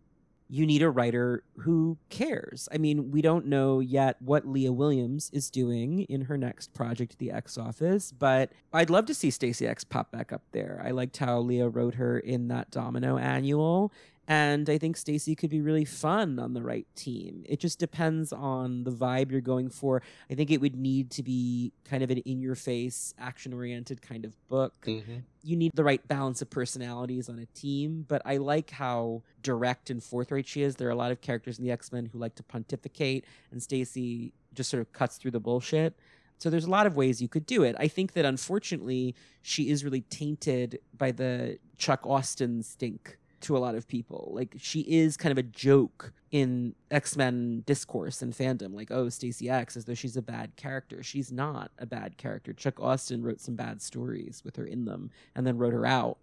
you 0.53 0.67
need 0.67 0.83
a 0.83 0.91
writer 0.91 1.43
who 1.61 1.97
cares. 2.11 2.69
I 2.71 2.77
mean, 2.77 3.11
we 3.11 3.23
don't 3.23 3.47
know 3.47 3.81
yet 3.81 4.21
what 4.21 4.47
Leah 4.47 4.71
Williams 4.71 5.31
is 5.33 5.49
doing 5.49 6.01
in 6.11 6.27
her 6.27 6.37
next 6.37 6.75
project, 6.75 7.19
The 7.19 7.31
X 7.31 7.57
Office, 7.57 8.13
but 8.13 8.53
I'd 8.71 8.91
love 8.91 9.07
to 9.07 9.15
see 9.15 9.31
Stacy 9.31 9.67
X 9.67 9.83
pop 9.83 10.13
back 10.13 10.31
up 10.31 10.43
there. 10.53 10.79
I 10.85 10.91
liked 10.91 11.17
how 11.17 11.39
Leah 11.41 11.71
wrote 11.71 11.95
her 11.95 12.19
in 12.19 12.49
that 12.49 12.71
Domino 12.71 13.17
annual, 13.17 13.95
and 14.29 14.69
I 14.71 14.79
think 14.79 14.97
Stacy 14.97 15.35
could 15.35 15.51
be 15.51 15.61
really 15.61 15.85
fun 15.85 16.39
on 16.39 16.55
the 16.55 16.63
right 16.63 16.87
team. 16.95 17.45
It 17.49 17.59
just 17.61 17.79
depends 17.79 18.33
on 18.33 18.85
the 18.85 18.93
vibe 18.93 19.31
you're 19.31 19.41
going 19.41 19.69
for. 19.69 20.03
I 20.31 20.35
think 20.35 20.51
it 20.51 20.61
would 20.61 20.77
need 20.77 21.11
to 21.13 21.23
be 21.23 21.73
kind 21.85 22.03
of 22.03 22.11
an 22.11 22.19
in 22.19 22.41
your 22.41 22.55
face, 22.55 23.15
action 23.19 23.53
oriented 23.53 24.01
kind 24.01 24.25
of 24.25 24.35
book 24.49 24.75
Mhm. 24.87 25.23
you 25.43 25.57
need 25.57 25.73
the 25.75 25.83
right 25.85 26.07
balance 26.07 26.41
of 26.41 26.51
personalities 26.51 27.29
on 27.29 27.39
a 27.41 27.47
team, 27.47 28.05
but 28.07 28.23
I 28.25 28.37
like 28.37 28.71
how 28.71 29.23
direct 29.43 29.91
and 29.91 30.03
forthright 30.03 30.47
she 30.47 30.63
is. 30.63 30.77
There 30.77 30.87
are 30.87 30.93
a 30.93 30.97
lot 30.97 31.11
of 31.11 31.21
characters 31.21 31.59
in 31.59 31.65
the 31.65 31.73
X 31.73 31.91
Men 31.91 32.07
who 32.07 32.19
like 32.19 32.37
to 32.37 32.43
pontificate, 32.45 33.25
and 33.51 33.61
Stacy 33.63 34.33
just 34.55 34.71
sort 34.71 34.81
of 34.83 34.93
cuts 34.93 35.17
through 35.17 35.33
the 35.33 35.41
bullshit. 35.41 35.99
So 36.39 36.51
there's 36.51 36.65
a 36.65 36.71
lot 36.71 36.87
of 36.87 36.97
ways 36.97 37.23
you 37.23 37.29
could 37.29 37.47
do 37.47 37.63
it. 37.63 37.75
I 37.79 37.89
think 37.89 38.13
that 38.15 38.25
unfortunately, 38.25 39.15
she 39.43 39.69
is 39.71 39.85
really 39.85 40.01
tainted 40.03 40.81
by 40.97 41.11
the 41.13 41.59
Chuck 41.77 42.05
Austen 42.07 42.63
stink 42.63 43.17
to 43.43 43.57
a 43.57 43.59
lot 43.59 43.75
of 43.75 43.87
people. 43.89 44.31
Like 44.35 44.55
she 44.59 44.81
is 44.81 45.17
kind 45.17 45.33
of 45.33 45.39
a 45.39 45.43
joke 45.43 46.13
in 46.31 46.75
X-Men 46.91 47.63
discourse 47.67 48.23
and 48.23 48.33
fandom, 48.33 48.75
like, 48.75 48.91
oh, 48.91 49.09
Stacy 49.11 49.51
X, 49.51 49.77
as 49.77 49.85
though 49.85 49.95
she's 49.95 50.17
a 50.17 50.23
bad 50.23 50.57
character. 50.57 51.03
She's 51.03 51.31
not 51.31 51.71
a 51.79 51.87
bad 51.87 52.17
character. 52.17 52.53
Chuck 52.53 52.81
Austen 52.81 53.23
wrote 53.23 53.41
some 53.41 53.55
bad 53.55 53.83
stories 53.83 54.43
with 54.45 54.57
her 54.57 54.65
in 54.65 54.87
them 54.87 55.11
and 55.35 55.47
then 55.47 55.59
wrote 55.59 55.75
her 55.75 55.87
out. 55.87 56.19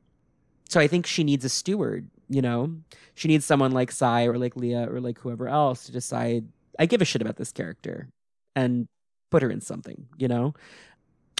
So 0.68 0.80
I 0.80 0.88
think 0.88 1.06
she 1.06 1.24
needs 1.24 1.46
a 1.46 1.50
steward 1.50 2.10
You 2.32 2.44
know, 2.44 2.76
she 3.16 3.28
needs 3.28 3.44
someone 3.44 3.72
like 3.72 3.92
Si 3.92 4.06
or 4.06 4.38
like 4.38 4.56
Leah 4.56 4.88
or 4.90 5.02
like 5.02 5.20
whoever 5.20 5.48
else 5.48 5.86
to 5.86 5.92
decide. 5.92 6.46
I 6.78 6.86
give 6.86 7.02
a 7.02 7.06
shit 7.06 7.24
about 7.24 7.38
this 7.38 7.52
character, 7.52 8.08
and 8.56 8.88
put 9.32 9.42
her 9.42 9.50
in 9.50 9.62
something. 9.62 10.08
You 10.18 10.28
know, 10.28 10.54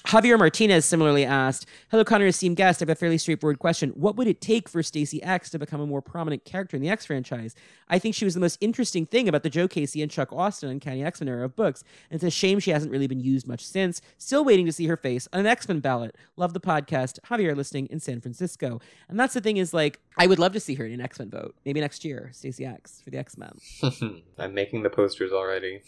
Javier 0.06 0.40
Martinez 0.40 0.86
similarly 0.86 1.26
asked, 1.26 1.66
Hello, 1.92 2.04
Connor, 2.04 2.28
esteemed 2.28 2.56
guest. 2.56 2.82
I 2.82 2.84
have 2.84 2.90
a 2.90 2.96
fairly 2.96 3.18
straightforward 3.18 3.60
question. 3.60 3.90
What 3.92 4.16
would 4.16 4.28
it 4.28 4.42
take 4.42 4.70
for 4.70 4.82
Stacy 4.82 5.22
X 5.22 5.50
to 5.52 5.60
become 5.60 5.82
a 5.82 5.86
more 5.86 6.02
prominent 6.02 6.46
character 6.46 6.78
in 6.78 6.82
the 6.82 6.90
X 6.90 7.06
franchise? 7.06 7.54
I 7.90 8.00
think 8.00 8.16
she 8.16 8.26
was 8.26 8.34
the 8.34 8.40
most 8.40 8.58
interesting 8.62 9.06
thing 9.06 9.28
about 9.28 9.44
the 9.44 9.50
Joe 9.50 9.68
Casey 9.68 10.02
and 10.02 10.10
Chuck 10.10 10.32
Austen 10.32 10.70
Uncanny 10.70 11.04
X 11.04 11.22
Men 11.22 11.28
era 11.28 11.46
of 11.46 11.56
books, 11.56 11.84
and 12.10 12.16
it's 12.16 12.24
a 12.24 12.30
shame 12.36 12.60
she 12.60 12.72
hasn't 12.72 12.92
really 12.92 13.08
been 13.08 13.20
used 13.20 13.48
much 13.48 13.66
since. 13.66 14.02
Still 14.18 14.46
waiting 14.46 14.66
to 14.66 14.72
see 14.72 14.88
her 14.88 14.98
face 14.98 15.28
on 15.34 15.42
an 15.42 15.46
X 15.46 15.68
Men 15.68 15.80
ballot. 15.80 16.16
Love 16.38 16.54
the 16.54 16.62
podcast. 16.62 17.20
Javier 17.30 17.56
listening 17.56 17.88
in 17.88 18.00
San 18.00 18.22
Francisco. 18.22 18.80
And 19.10 19.20
that's 19.20 19.34
the 19.34 19.42
thing 19.42 19.58
is, 19.58 19.74
like, 19.74 20.00
I 20.18 20.28
would 20.28 20.40
love 20.40 20.54
to 20.54 20.60
see 20.60 20.76
her 20.76 20.86
in 20.86 20.94
an 20.94 21.02
X 21.02 21.20
Men 21.20 21.30
vote. 21.30 21.56
Maybe 21.66 21.82
next 21.82 22.06
year, 22.06 22.30
Stacy 22.34 22.66
X 22.66 23.02
for 23.04 23.10
the 23.10 23.18
X 23.18 23.38
Men. 23.38 23.52
I'm 24.40 24.54
making 24.54 24.84
the 24.84 24.90
posters 24.90 25.32
already. 25.32 25.82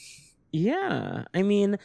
Yeah. 0.52 1.26
I 1.34 1.44
mean, 1.44 1.78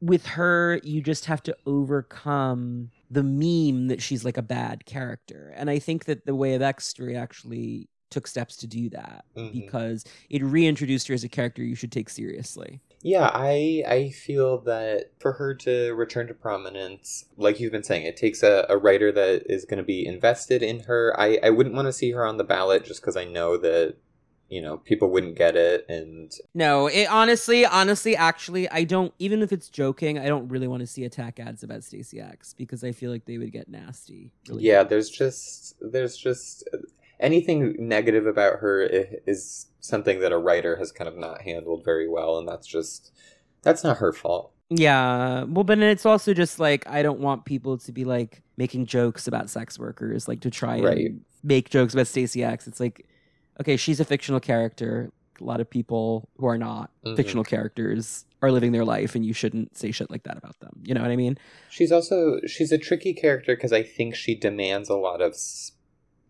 with 0.00 0.24
her, 0.26 0.80
you 0.82 1.02
just 1.02 1.26
have 1.26 1.42
to 1.44 1.56
overcome 1.66 2.90
the 3.10 3.22
meme 3.22 3.88
that 3.88 4.00
she's 4.02 4.24
like 4.24 4.36
a 4.36 4.42
bad 4.42 4.86
character. 4.86 5.52
And 5.56 5.68
I 5.68 5.78
think 5.78 6.04
that 6.06 6.26
the 6.26 6.34
Way 6.34 6.54
of 6.54 6.62
X 6.62 6.86
story 6.86 7.16
actually 7.16 7.88
took 8.10 8.26
steps 8.26 8.56
to 8.56 8.66
do 8.66 8.90
that 8.90 9.24
Mhm. 9.36 9.52
because 9.52 10.04
it 10.30 10.42
reintroduced 10.42 11.06
her 11.08 11.14
as 11.14 11.22
a 11.22 11.28
character 11.28 11.62
you 11.62 11.76
should 11.76 11.92
take 11.92 12.08
seriously. 12.10 12.80
Yeah, 13.02 13.30
I 13.32 13.82
I 13.86 14.10
feel 14.10 14.58
that 14.62 15.12
for 15.18 15.32
her 15.34 15.54
to 15.54 15.94
return 15.94 16.26
to 16.26 16.34
prominence, 16.34 17.26
like 17.36 17.60
you've 17.60 17.72
been 17.72 17.84
saying, 17.84 18.04
it 18.04 18.16
takes 18.16 18.42
a, 18.42 18.66
a 18.68 18.76
writer 18.76 19.10
that 19.12 19.44
is 19.46 19.64
going 19.64 19.78
to 19.78 19.84
be 19.84 20.04
invested 20.04 20.62
in 20.62 20.80
her. 20.80 21.14
I, 21.18 21.38
I 21.42 21.50
wouldn't 21.50 21.74
want 21.74 21.86
to 21.86 21.92
see 21.92 22.10
her 22.10 22.26
on 22.26 22.36
the 22.36 22.44
ballot 22.44 22.84
just 22.84 23.00
because 23.00 23.16
I 23.16 23.24
know 23.24 23.56
that, 23.58 23.96
you 24.50 24.60
know, 24.60 24.76
people 24.78 25.08
wouldn't 25.10 25.36
get 25.38 25.56
it. 25.56 25.86
And 25.88 26.30
No, 26.54 26.88
it 26.88 27.06
honestly, 27.06 27.64
honestly, 27.64 28.16
actually, 28.16 28.68
I 28.68 28.84
don't. 28.84 29.14
Even 29.18 29.42
if 29.42 29.52
it's 29.52 29.68
joking, 29.70 30.18
I 30.18 30.26
don't 30.26 30.48
really 30.48 30.66
want 30.68 30.80
to 30.80 30.86
see 30.86 31.04
attack 31.04 31.40
ads 31.40 31.62
about 31.62 31.84
Stacy 31.84 32.20
X 32.20 32.52
because 32.52 32.82
I 32.84 32.92
feel 32.92 33.10
like 33.10 33.24
they 33.24 33.38
would 33.38 33.52
get 33.52 33.68
nasty. 33.68 34.32
Really 34.48 34.64
yeah, 34.64 34.82
there's 34.82 35.08
just 35.08 35.76
there's 35.80 36.16
just 36.16 36.68
anything 37.20 37.76
negative 37.78 38.26
about 38.26 38.58
her 38.60 38.82
is 38.82 39.66
something 39.80 40.20
that 40.20 40.32
a 40.32 40.38
writer 40.38 40.76
has 40.76 40.90
kind 40.92 41.08
of 41.08 41.16
not 41.16 41.42
handled 41.42 41.84
very 41.84 42.08
well, 42.08 42.38
and 42.38 42.48
that's 42.48 42.66
just 42.66 43.12
that's 43.62 43.84
not 43.84 43.98
her 43.98 44.12
fault. 44.12 44.52
Yeah. 44.70 45.44
Well, 45.44 45.64
but 45.64 45.78
it's 45.80 46.06
also 46.06 46.32
just 46.34 46.58
like 46.60 46.86
I 46.88 47.02
don't 47.02 47.20
want 47.20 47.44
people 47.44 47.78
to 47.78 47.92
be 47.92 48.04
like 48.04 48.42
making 48.56 48.86
jokes 48.86 49.26
about 49.26 49.50
sex 49.50 49.78
workers, 49.78 50.28
like 50.28 50.40
to 50.40 50.50
try 50.50 50.80
Right. 50.80 51.06
and 51.06 51.20
make 51.42 51.70
jokes 51.70 51.94
about 51.94 52.06
Stacy 52.06 52.44
X. 52.44 52.66
It's 52.68 52.78
like, 52.80 53.06
okay, 53.60 53.76
she's 53.76 54.00
a 54.00 54.04
fictional 54.04 54.40
character. 54.40 55.10
A 55.40 55.44
lot 55.44 55.60
of 55.60 55.70
people 55.70 56.28
who 56.38 56.46
are 56.46 56.58
not 56.58 56.90
Mhm. 57.04 57.16
fictional 57.16 57.44
characters 57.44 58.24
are 58.42 58.50
living 58.50 58.72
their 58.72 58.84
life, 58.84 59.14
and 59.14 59.24
you 59.24 59.32
shouldn't 59.32 59.76
say 59.76 59.90
shit 59.90 60.10
like 60.10 60.22
that 60.24 60.36
about 60.36 60.58
them. 60.60 60.80
You 60.84 60.94
know 60.94 61.02
what 61.02 61.10
I 61.10 61.16
mean? 61.16 61.38
She's 61.70 61.92
also 61.92 62.40
she's 62.46 62.72
a 62.72 62.78
tricky 62.78 63.12
character 63.14 63.54
because 63.54 63.72
I 63.72 63.82
think 63.82 64.14
she 64.14 64.34
demands 64.34 64.88
a 64.88 64.96
lot 64.96 65.20
of 65.20 65.34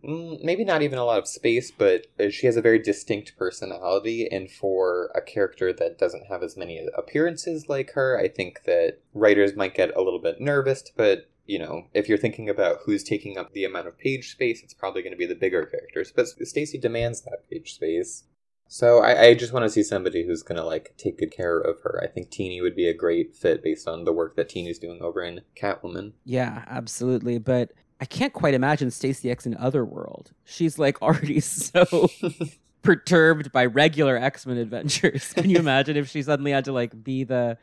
mm, 0.03 0.43
maybe 0.43 0.65
not 0.65 0.83
even 0.83 0.99
a 0.99 1.05
lot 1.05 1.19
of 1.19 1.29
space, 1.29 1.71
but 1.71 2.07
uh, 2.19 2.31
she 2.31 2.47
has 2.47 2.57
a 2.57 2.63
very 2.63 2.79
distinct 2.79 3.37
personality. 3.37 4.29
And 4.31 4.51
for 4.51 5.11
a 5.15 5.21
character 5.21 5.73
that 5.73 5.99
doesn't 5.99 6.27
have 6.27 6.43
as 6.43 6.57
many 6.57 6.87
appearances 6.97 7.69
like 7.69 7.93
her, 7.93 8.19
I 8.19 8.29
think 8.29 8.65
that 8.65 8.99
writers 9.15 9.55
might 9.55 9.75
get 9.75 9.95
a 9.97 10.03
little 10.03 10.19
bit 10.21 10.41
nervous. 10.41 10.85
But 10.97 11.29
you 11.51 11.59
know, 11.59 11.87
if 11.93 12.09
you're 12.09 12.17
thinking 12.17 12.49
about 12.49 12.79
who's 12.85 13.03
taking 13.03 13.37
up 13.37 13.53
the 13.53 13.65
amount 13.65 13.89
of 13.89 13.99
page 13.99 14.31
space, 14.31 14.63
it's 14.63 14.73
probably 14.73 15.03
going 15.03 15.13
to 15.13 15.19
be 15.19 15.27
the 15.27 15.35
bigger 15.35 15.67
characters. 15.67 16.13
But 16.15 16.29
Stacy 16.29 16.79
demands 16.79 17.23
that 17.23 17.51
page 17.51 17.75
space. 17.75 18.23
So 18.69 19.01
I, 19.01 19.21
I 19.21 19.35
just 19.35 19.53
want 19.53 19.65
to 19.65 19.69
see 19.69 19.83
somebody 19.83 20.25
who's 20.25 20.45
gonna 20.45 20.65
like 20.65 20.95
take 20.97 21.19
good 21.19 21.33
care 21.33 21.59
of 21.59 21.81
her. 21.81 22.01
I 22.01 22.07
think 22.07 22.31
Tini 22.31 22.61
would 22.61 22.77
be 22.77 22.87
a 22.87 22.95
great 22.95 23.35
fit 23.35 23.65
based 23.65 23.89
on 23.89 24.05
the 24.05 24.13
work 24.13 24.37
that 24.37 24.49
Tini's 24.49 24.79
doing 24.79 25.03
over 25.03 25.21
in 25.23 25.41
Catwoman. 25.61 26.13
Yeah, 26.25 26.63
absolutely. 26.69 27.39
But 27.39 27.73
I 28.01 28.05
can't 28.05 28.33
quite 28.33 28.55
imagine 28.55 28.93
Stacy 28.93 29.29
X 29.29 29.45
in 29.45 29.57
Otherworld. 29.57 30.31
She's 30.45 30.79
like 30.79 31.03
already 31.03 31.41
so 31.41 32.09
perturbed 32.83 33.51
by 33.51 33.67
regular 33.67 34.17
X 34.17 34.47
Men 34.47 34.57
adventures. 34.57 35.33
Can 35.33 35.51
you 35.51 35.59
imagine 35.67 35.97
if 35.97 36.09
she 36.09 36.23
suddenly 36.23 36.53
had 36.53 36.65
to 36.67 36.73
like 36.73 37.03
be 37.03 37.25
the 37.25 37.59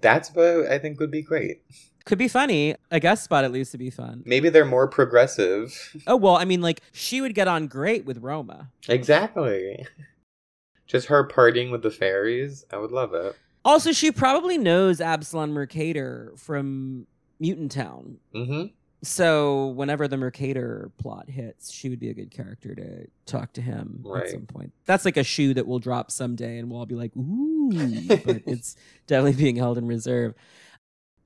That's 0.00 0.32
what 0.32 0.70
I 0.70 0.78
think 0.78 1.00
would 1.00 1.10
be 1.10 1.22
great. 1.22 1.62
Could 2.04 2.18
be 2.18 2.28
funny. 2.28 2.74
A 2.90 2.98
guest 3.00 3.24
spot 3.24 3.44
at 3.44 3.52
least 3.52 3.72
to 3.72 3.78
be 3.78 3.90
fun. 3.90 4.22
Maybe 4.26 4.48
they're 4.48 4.64
more 4.64 4.88
progressive. 4.88 5.96
Oh 6.06 6.16
well, 6.16 6.36
I 6.36 6.44
mean, 6.44 6.60
like 6.60 6.80
she 6.92 7.20
would 7.20 7.34
get 7.34 7.46
on 7.48 7.66
great 7.68 8.04
with 8.04 8.18
Roma. 8.18 8.70
exactly. 8.88 9.86
Just 10.86 11.06
her 11.08 11.26
partying 11.26 11.70
with 11.70 11.82
the 11.82 11.90
fairies. 11.90 12.64
I 12.72 12.76
would 12.78 12.90
love 12.92 13.14
it. 13.14 13.36
Also, 13.64 13.92
she 13.92 14.10
probably 14.10 14.58
knows 14.58 15.00
Absalom 15.00 15.52
Mercator 15.52 16.32
from 16.36 17.06
Mutant 17.38 17.70
Town. 17.70 18.18
hmm 18.34 18.64
So 19.02 19.68
whenever 19.68 20.08
the 20.08 20.16
Mercator 20.16 20.90
plot 20.98 21.30
hits, 21.30 21.72
she 21.72 21.88
would 21.88 22.00
be 22.00 22.10
a 22.10 22.14
good 22.14 22.30
character 22.30 22.74
to 22.74 23.06
talk 23.24 23.52
to 23.54 23.62
him 23.62 24.00
Right. 24.02 24.24
at 24.24 24.30
some 24.30 24.46
point. 24.46 24.72
That's 24.84 25.04
like 25.04 25.16
a 25.16 25.24
shoe 25.24 25.54
that 25.54 25.66
will 25.66 25.78
drop 25.78 26.10
someday, 26.10 26.58
and 26.58 26.68
we'll 26.70 26.80
all 26.80 26.86
be 26.86 26.96
like, 26.96 27.16
"Ooh!" 27.16 27.70
but 28.24 28.42
it's 28.46 28.76
definitely 29.06 29.40
being 29.40 29.56
held 29.56 29.78
in 29.78 29.86
reserve. 29.86 30.34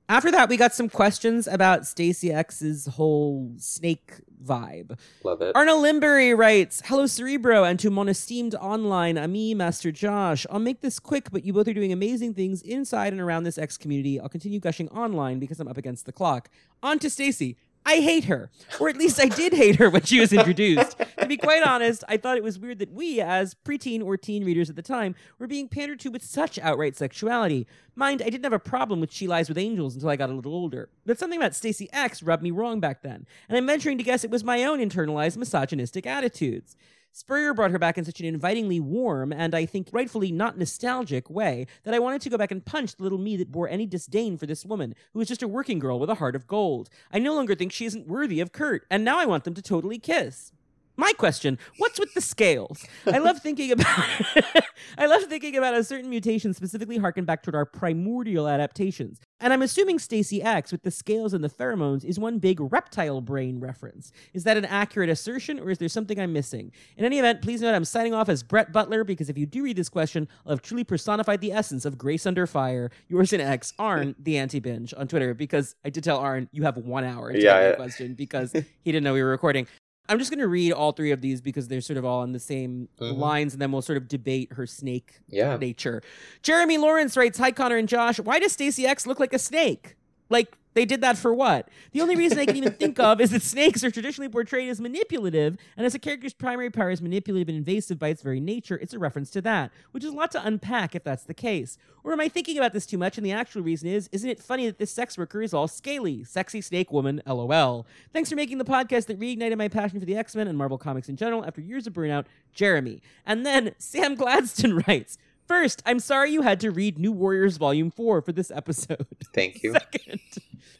After 0.09 0.31
that, 0.31 0.47
we 0.47 0.55
got 0.55 0.73
some 0.73 0.87
questions 0.87 1.47
about 1.47 1.85
Stacy 1.85 2.31
X's 2.31 2.85
whole 2.85 3.51
snake 3.57 4.13
vibe. 4.41 4.97
Love 5.25 5.41
it. 5.41 5.53
Arna 5.53 5.73
Limbury 5.73 6.37
writes, 6.37 6.81
Hello, 6.85 7.07
Cerebro, 7.07 7.65
and 7.65 7.77
to 7.81 7.89
mon 7.89 8.07
esteemed 8.07 8.55
online 8.55 9.17
ami, 9.17 9.53
Master 9.53 9.91
Josh. 9.91 10.45
I'll 10.49 10.59
make 10.59 10.79
this 10.79 10.97
quick, 10.97 11.29
but 11.29 11.43
you 11.43 11.51
both 11.51 11.67
are 11.67 11.73
doing 11.73 11.91
amazing 11.91 12.35
things 12.35 12.61
inside 12.61 13.11
and 13.11 13.21
around 13.21 13.43
this 13.43 13.57
X 13.57 13.77
community. 13.77 14.17
I'll 14.17 14.29
continue 14.29 14.61
gushing 14.61 14.87
online 14.89 15.39
because 15.39 15.59
I'm 15.59 15.67
up 15.67 15.77
against 15.77 16.05
the 16.05 16.13
clock. 16.13 16.49
On 16.81 16.99
to 16.99 17.09
Stacy. 17.09 17.57
I 17.87 18.01
hate 18.01 18.25
her, 18.25 18.51
or 18.81 18.89
at 18.89 18.97
least 18.97 19.17
I 19.17 19.29
did 19.29 19.53
hate 19.53 19.77
her 19.77 19.89
when 19.89 20.01
she 20.01 20.19
was 20.19 20.33
introduced. 20.33 20.97
to 21.21 21.25
be 21.25 21.37
quite 21.37 21.63
honest, 21.63 22.03
I 22.09 22.17
thought 22.17 22.35
it 22.35 22.43
was 22.43 22.59
weird 22.59 22.79
that 22.79 22.91
we, 22.91 23.21
as 23.21 23.55
preteen 23.55 24.03
or 24.03 24.17
teen 24.17 24.43
readers 24.43 24.69
at 24.69 24.75
the 24.75 24.81
time, 24.81 25.15
were 25.39 25.47
being 25.47 25.69
pandered 25.69 26.01
to 26.01 26.11
with 26.11 26.21
such 26.21 26.59
outright 26.59 26.97
sexuality. 26.97 27.65
Mind, 27.95 28.21
I 28.21 28.29
didn't 28.29 28.43
have 28.43 28.51
a 28.51 28.59
problem 28.59 28.99
with 28.99 29.13
She 29.13 29.25
Lies 29.25 29.47
with 29.47 29.57
Angels 29.57 29.95
until 29.95 30.09
I 30.09 30.17
got 30.17 30.29
a 30.29 30.33
little 30.33 30.53
older, 30.53 30.89
but 31.05 31.17
something 31.17 31.39
about 31.39 31.55
Stacy 31.55 31.87
X 31.93 32.21
rubbed 32.21 32.43
me 32.43 32.51
wrong 32.51 32.81
back 32.81 33.03
then, 33.03 33.25
and 33.47 33.57
I'm 33.57 33.65
venturing 33.65 33.97
to 33.99 34.03
guess 34.03 34.25
it 34.25 34.31
was 34.31 34.43
my 34.43 34.65
own 34.65 34.79
internalized 34.79 35.37
misogynistic 35.37 36.05
attitudes. 36.05 36.75
Spurrier 37.17 37.55
brought 37.55 37.71
her 37.71 37.79
back 37.79 37.97
in 37.97 38.05
such 38.05 38.19
an 38.19 38.27
invitingly 38.27 38.79
warm 38.79 39.33
and 39.33 39.55
I 39.55 39.65
think 39.65 39.89
rightfully 39.91 40.31
not 40.31 40.55
nostalgic 40.55 41.31
way 41.31 41.65
that 41.81 41.95
I 41.95 41.97
wanted 41.97 42.21
to 42.21 42.29
go 42.29 42.37
back 42.37 42.51
and 42.51 42.63
punch 42.63 42.95
the 42.95 43.01
little 43.01 43.17
me 43.17 43.35
that 43.37 43.51
bore 43.51 43.67
any 43.67 43.87
disdain 43.87 44.37
for 44.37 44.45
this 44.45 44.63
woman, 44.63 44.93
who 45.13 45.19
was 45.19 45.27
just 45.27 45.41
a 45.41 45.47
working 45.47 45.79
girl 45.79 45.97
with 45.97 46.11
a 46.11 46.15
heart 46.15 46.35
of 46.35 46.45
gold. 46.45 46.91
I 47.11 47.17
no 47.17 47.33
longer 47.33 47.55
think 47.55 47.71
she 47.71 47.85
isn't 47.87 48.05
worthy 48.05 48.39
of 48.39 48.51
Kurt, 48.51 48.85
and 48.91 49.03
now 49.03 49.17
I 49.17 49.25
want 49.25 49.45
them 49.45 49.55
to 49.55 49.63
totally 49.63 49.97
kiss. 49.97 50.51
My 50.99 51.13
question, 51.13 51.59
what's 51.77 51.99
with 51.99 52.13
the 52.15 52.21
scales? 52.21 52.83
I 53.05 53.19
love 53.19 53.39
thinking 53.39 53.71
about 53.71 53.85
I 54.97 55.05
love 55.05 55.23
thinking 55.23 55.55
about 55.55 55.75
how 55.75 55.81
certain 55.83 56.09
mutation 56.09 56.53
specifically 56.55 56.97
harken 56.97 57.23
back 57.23 57.43
toward 57.43 57.53
our 57.53 57.65
primordial 57.65 58.47
adaptations. 58.47 59.19
And 59.39 59.53
I'm 59.53 59.61
assuming 59.61 59.99
Stacy 59.99 60.41
X 60.41 60.71
with 60.71 60.81
the 60.81 60.89
scales 60.89 61.33
and 61.35 61.43
the 61.43 61.49
pheromones 61.49 62.03
is 62.03 62.17
one 62.17 62.39
big 62.39 62.59
reptile 62.59 63.21
brain 63.21 63.59
reference. 63.59 64.11
Is 64.33 64.43
that 64.45 64.57
an 64.57 64.65
accurate 64.65 65.09
assertion 65.09 65.59
or 65.59 65.69
is 65.69 65.77
there 65.77 65.87
something 65.87 66.19
I'm 66.19 66.33
missing? 66.33 66.71
In 66.97 67.05
any 67.05 67.19
event, 67.19 67.43
please 67.43 67.61
note 67.61 67.75
I'm 67.75 67.85
signing 67.85 68.15
off 68.15 68.27
as 68.27 68.41
Brett 68.41 68.73
Butler 68.73 69.03
because 69.03 69.29
if 69.29 69.37
you 69.37 69.45
do 69.45 69.61
read 69.63 69.75
this 69.77 69.89
question, 69.89 70.27
I'll 70.47 70.53
have 70.53 70.63
truly 70.63 70.83
personified 70.83 71.41
the 71.41 71.51
essence 71.51 71.85
of 71.85 71.99
Grace 71.99 72.25
Under 72.25 72.47
Fire. 72.47 72.89
Yours 73.07 73.33
in 73.33 73.41
X, 73.41 73.71
Arn, 73.77 74.15
the 74.17 74.37
anti 74.39 74.59
binge 74.59 74.95
on 74.97 75.07
Twitter 75.07 75.35
because 75.35 75.75
I 75.85 75.91
did 75.91 76.03
tell 76.03 76.17
Arn 76.17 76.49
you 76.51 76.63
have 76.63 76.77
one 76.77 77.03
hour 77.03 77.31
to 77.31 77.37
Yeah, 77.39 77.59
get 77.61 77.69
yeah. 77.69 77.75
question 77.75 78.15
because 78.15 78.51
he 78.51 78.91
didn't 78.91 79.03
know 79.03 79.13
we 79.13 79.21
were 79.21 79.29
recording. 79.29 79.67
I'm 80.09 80.19
just 80.19 80.31
going 80.31 80.39
to 80.39 80.47
read 80.47 80.71
all 80.71 80.91
three 80.93 81.11
of 81.11 81.21
these 81.21 81.41
because 81.41 81.67
they're 81.67 81.81
sort 81.81 81.97
of 81.97 82.05
all 82.05 82.21
on 82.21 82.31
the 82.31 82.39
same 82.39 82.87
Mhm. 82.99 83.17
lines, 83.17 83.53
and 83.53 83.61
then 83.61 83.71
we'll 83.71 83.81
sort 83.81 83.97
of 83.97 84.07
debate 84.07 84.53
her 84.53 84.65
snake 84.65 85.19
Yeah. 85.29 85.57
nature. 85.57 86.01
Jeremy 86.43 86.77
Lawrence 86.77 87.17
writes, 87.17 87.37
"Hi 87.39 87.51
Connor 87.51 87.77
and 87.77 87.89
Josh. 87.89 88.19
Why 88.19 88.39
does 88.39 88.51
Stacy 88.53 88.85
X 88.85 89.05
look 89.05 89.19
like 89.19 89.33
a 89.33 89.39
snake? 89.39 89.95
Like 90.29 90.57
they 90.77 90.85
did 90.85 91.01
that 91.01 91.17
for 91.17 91.33
what? 91.33 91.69
The 91.91 92.01
only 92.01 92.15
reason 92.15 92.37
I 92.37 92.45
can 92.45 92.55
even 92.55 92.71
think 92.73 92.99
of 92.99 93.19
is 93.19 93.31
that 93.31 93.41
snakes 93.41 93.83
are 93.83 93.89
traditionally 93.89 94.29
portrayed 94.29 94.69
as 94.69 94.79
manipulative, 94.79 95.57
and 95.75 95.87
as 95.87 95.95
a 95.95 95.99
character's 95.99 96.33
primary 96.33 96.69
power 96.69 96.91
is 96.91 97.01
manipulative 97.01 97.49
and 97.49 97.57
invasive 97.57 97.97
by 97.97 98.09
its 98.09 98.21
very 98.21 98.39
nature, 98.39 98.77
it's 98.77 98.93
a 98.93 98.99
reference 98.99 99.31
to 99.31 99.41
that, 99.41 99.71
which 99.91 100.03
is 100.03 100.13
a 100.13 100.15
lot 100.15 100.31
to 100.31 100.45
unpack 100.45 100.93
if 100.93 101.03
that's 101.03 101.23
the 101.23 101.33
case. 101.33 101.79
Or 102.03 102.13
am 102.13 102.19
I 102.19 102.29
thinking 102.29 102.59
about 102.59 102.73
this 102.73 102.85
too 102.85 102.99
much? 102.99 103.17
And 103.17 103.25
the 103.25 103.31
actual 103.31 103.63
reason 103.63 103.89
is, 103.89 104.07
isn't 104.11 104.29
it 104.29 104.39
funny 104.39 104.67
that 104.67 104.77
this 104.77 104.91
sex 104.91 105.17
worker 105.17 105.41
is 105.41 105.51
all 105.51 105.67
scaly, 105.67 106.23
sexy 106.23 106.61
snake 106.61 106.91
woman? 106.91 107.23
LOL. 107.25 107.87
Thanks 108.13 108.29
for 108.29 108.35
making 108.35 108.59
the 108.59 108.63
podcast 108.63 109.07
that 109.07 109.19
reignited 109.19 109.57
my 109.57 109.67
passion 109.67 109.99
for 109.99 110.05
the 110.05 110.15
X 110.15 110.35
Men 110.35 110.47
and 110.47 110.57
Marvel 110.57 110.77
Comics 110.77 111.09
in 111.09 111.15
general 111.17 111.43
after 111.43 111.59
years 111.59 111.87
of 111.87 111.93
burnout, 111.93 112.25
Jeremy. 112.53 113.01
And 113.25 113.45
then 113.45 113.73
Sam 113.79 114.13
Gladstone 114.13 114.83
writes. 114.87 115.17
First, 115.47 115.81
I'm 115.85 115.99
sorry 115.99 116.31
you 116.31 116.41
had 116.41 116.59
to 116.59 116.71
read 116.71 116.99
New 116.99 117.13
Warriors 117.13 117.55
Volume 117.57 117.89
4 117.89 118.21
for 118.21 118.31
this 118.33 118.51
episode. 118.51 119.07
Thank 119.33 119.63
you. 119.63 119.73
Second, 119.73 120.19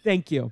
thank 0.04 0.30
you. 0.30 0.52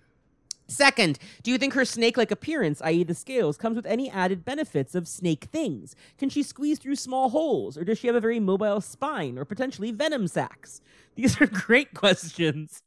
Second, 0.68 1.19
do 1.44 1.52
you 1.52 1.58
think 1.58 1.74
her 1.74 1.85
snake 1.85 2.18
like 2.18 2.32
appearance, 2.32 2.82
i.e., 2.82 3.03
the 3.03 3.14
scales, 3.14 3.58
comes 3.58 3.76
with 3.76 3.85
any 3.85 4.10
added 4.10 4.44
benefits 4.44 4.95
of 4.95 5.08
snake 5.08 5.45
things? 5.52 5.95
Can 6.18 6.30
she 6.30 6.42
squeeze 6.42 6.80
through 6.80 6.95
small 6.95 7.30
holes, 7.30 7.77
or 7.77 7.84
does 7.84 8.00
she 8.00 8.08
have 8.08 8.16
a 8.16 8.22
very 8.22 8.40
mobile 8.40 8.82
spine, 8.82 9.38
or 9.38 9.45
potentially 9.45 9.92
venom 9.92 10.27
sacs? 10.27 10.82
These 11.16 11.40
are 11.40 11.45
great 11.52 11.94
questions. 11.94 12.82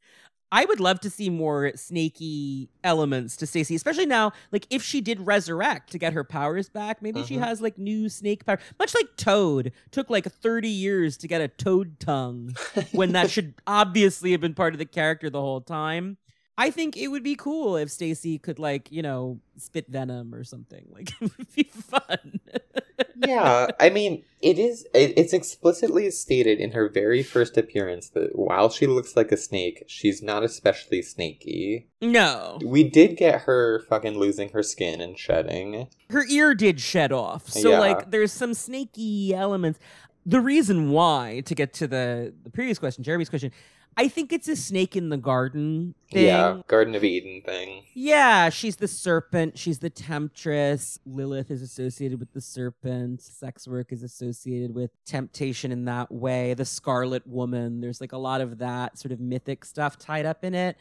I 0.50 0.64
would 0.64 0.80
love 0.80 1.00
to 1.00 1.10
see 1.10 1.28
more 1.28 1.72
snaky 1.74 2.70
elements 2.82 3.36
to 3.36 3.46
Stacy, 3.46 3.74
especially 3.74 4.06
now. 4.06 4.32
Like 4.50 4.66
if 4.70 4.82
she 4.82 5.00
did 5.02 5.26
resurrect 5.26 5.92
to 5.92 5.98
get 5.98 6.14
her 6.14 6.24
powers 6.24 6.68
back, 6.70 7.02
maybe 7.02 7.22
she 7.24 7.36
Mhm. 7.36 7.40
has 7.44 7.60
like 7.60 7.76
new 7.76 8.08
snake 8.08 8.46
power. 8.46 8.58
Much 8.78 8.94
like 8.94 9.16
Toad 9.16 9.72
took 9.90 10.08
like 10.08 10.24
thirty 10.24 10.68
years 10.70 11.16
to 11.18 11.28
get 11.28 11.40
a 11.42 11.48
toad 11.48 12.00
tongue 12.00 12.54
when 12.92 13.12
that 13.12 13.30
should 13.30 13.54
obviously 13.66 14.32
have 14.32 14.40
been 14.40 14.54
part 14.54 14.74
of 14.74 14.78
the 14.78 14.86
character 14.86 15.28
the 15.28 15.40
whole 15.40 15.60
time. 15.60 16.16
I 16.56 16.70
think 16.70 16.96
it 16.96 17.08
would 17.08 17.22
be 17.22 17.36
cool 17.36 17.76
if 17.76 17.90
Stacy 17.90 18.38
could 18.38 18.58
like 18.58 18.90
you 18.90 19.02
know 19.02 19.40
spit 19.58 19.86
venom 19.88 20.34
or 20.34 20.44
something. 20.44 20.86
Like 20.90 21.10
it 21.20 21.30
would 21.36 21.54
be 21.54 21.64
fun. 21.64 22.40
yeah, 23.26 23.68
I 23.80 23.90
mean, 23.90 24.24
it 24.40 24.58
is. 24.58 24.86
It, 24.94 25.14
it's 25.18 25.32
explicitly 25.32 26.10
stated 26.10 26.58
in 26.60 26.72
her 26.72 26.88
very 26.88 27.22
first 27.22 27.56
appearance 27.56 28.08
that 28.10 28.36
while 28.38 28.70
she 28.70 28.86
looks 28.86 29.16
like 29.16 29.32
a 29.32 29.36
snake, 29.36 29.84
she's 29.86 30.22
not 30.22 30.44
especially 30.44 31.02
snaky. 31.02 31.88
no, 32.00 32.58
We 32.64 32.84
did 32.88 33.16
get 33.16 33.42
her 33.42 33.80
fucking 33.88 34.18
losing 34.18 34.50
her 34.50 34.62
skin 34.62 35.00
and 35.00 35.18
shedding. 35.18 35.88
her 36.10 36.24
ear 36.28 36.54
did 36.54 36.80
shed 36.80 37.12
off. 37.12 37.48
So 37.48 37.70
Yeah. 37.70 37.78
like 37.80 38.10
there's 38.10 38.32
some 38.32 38.54
snaky 38.54 39.34
elements. 39.34 39.78
The 40.26 40.40
reason 40.40 40.90
why, 40.90 41.42
to 41.46 41.54
get 41.54 41.72
to 41.74 41.86
the 41.86 42.34
the 42.44 42.50
previous 42.50 42.78
question, 42.78 43.02
Jeremy's 43.04 43.28
question, 43.30 43.50
I 43.98 44.06
think 44.06 44.32
it's 44.32 44.46
a 44.46 44.54
snake 44.54 44.94
in 44.94 45.08
the 45.08 45.16
garden 45.16 45.96
thing. 46.12 46.26
Yeah, 46.26 46.60
Garden 46.68 46.94
of 46.94 47.02
Eden 47.02 47.42
thing. 47.44 47.82
Yeah, 47.94 48.48
she's 48.48 48.76
the 48.76 48.86
serpent. 48.86 49.58
She's 49.58 49.80
the 49.80 49.90
temptress. 49.90 51.00
Lilith 51.04 51.50
is 51.50 51.62
associated 51.62 52.20
with 52.20 52.32
the 52.32 52.40
serpent. 52.40 53.20
Sex 53.20 53.66
work 53.66 53.90
is 53.90 54.04
associated 54.04 54.72
with 54.72 54.92
temptation 55.04 55.72
in 55.72 55.84
that 55.86 56.12
way. 56.12 56.54
The 56.54 56.64
Scarlet 56.64 57.26
Woman. 57.26 57.80
There's 57.80 58.00
like 58.00 58.12
a 58.12 58.18
lot 58.18 58.40
of 58.40 58.58
that 58.58 58.96
sort 58.96 59.10
of 59.10 59.18
mythic 59.18 59.64
stuff 59.64 59.98
tied 59.98 60.26
up 60.26 60.44
in 60.44 60.54
it. 60.54 60.76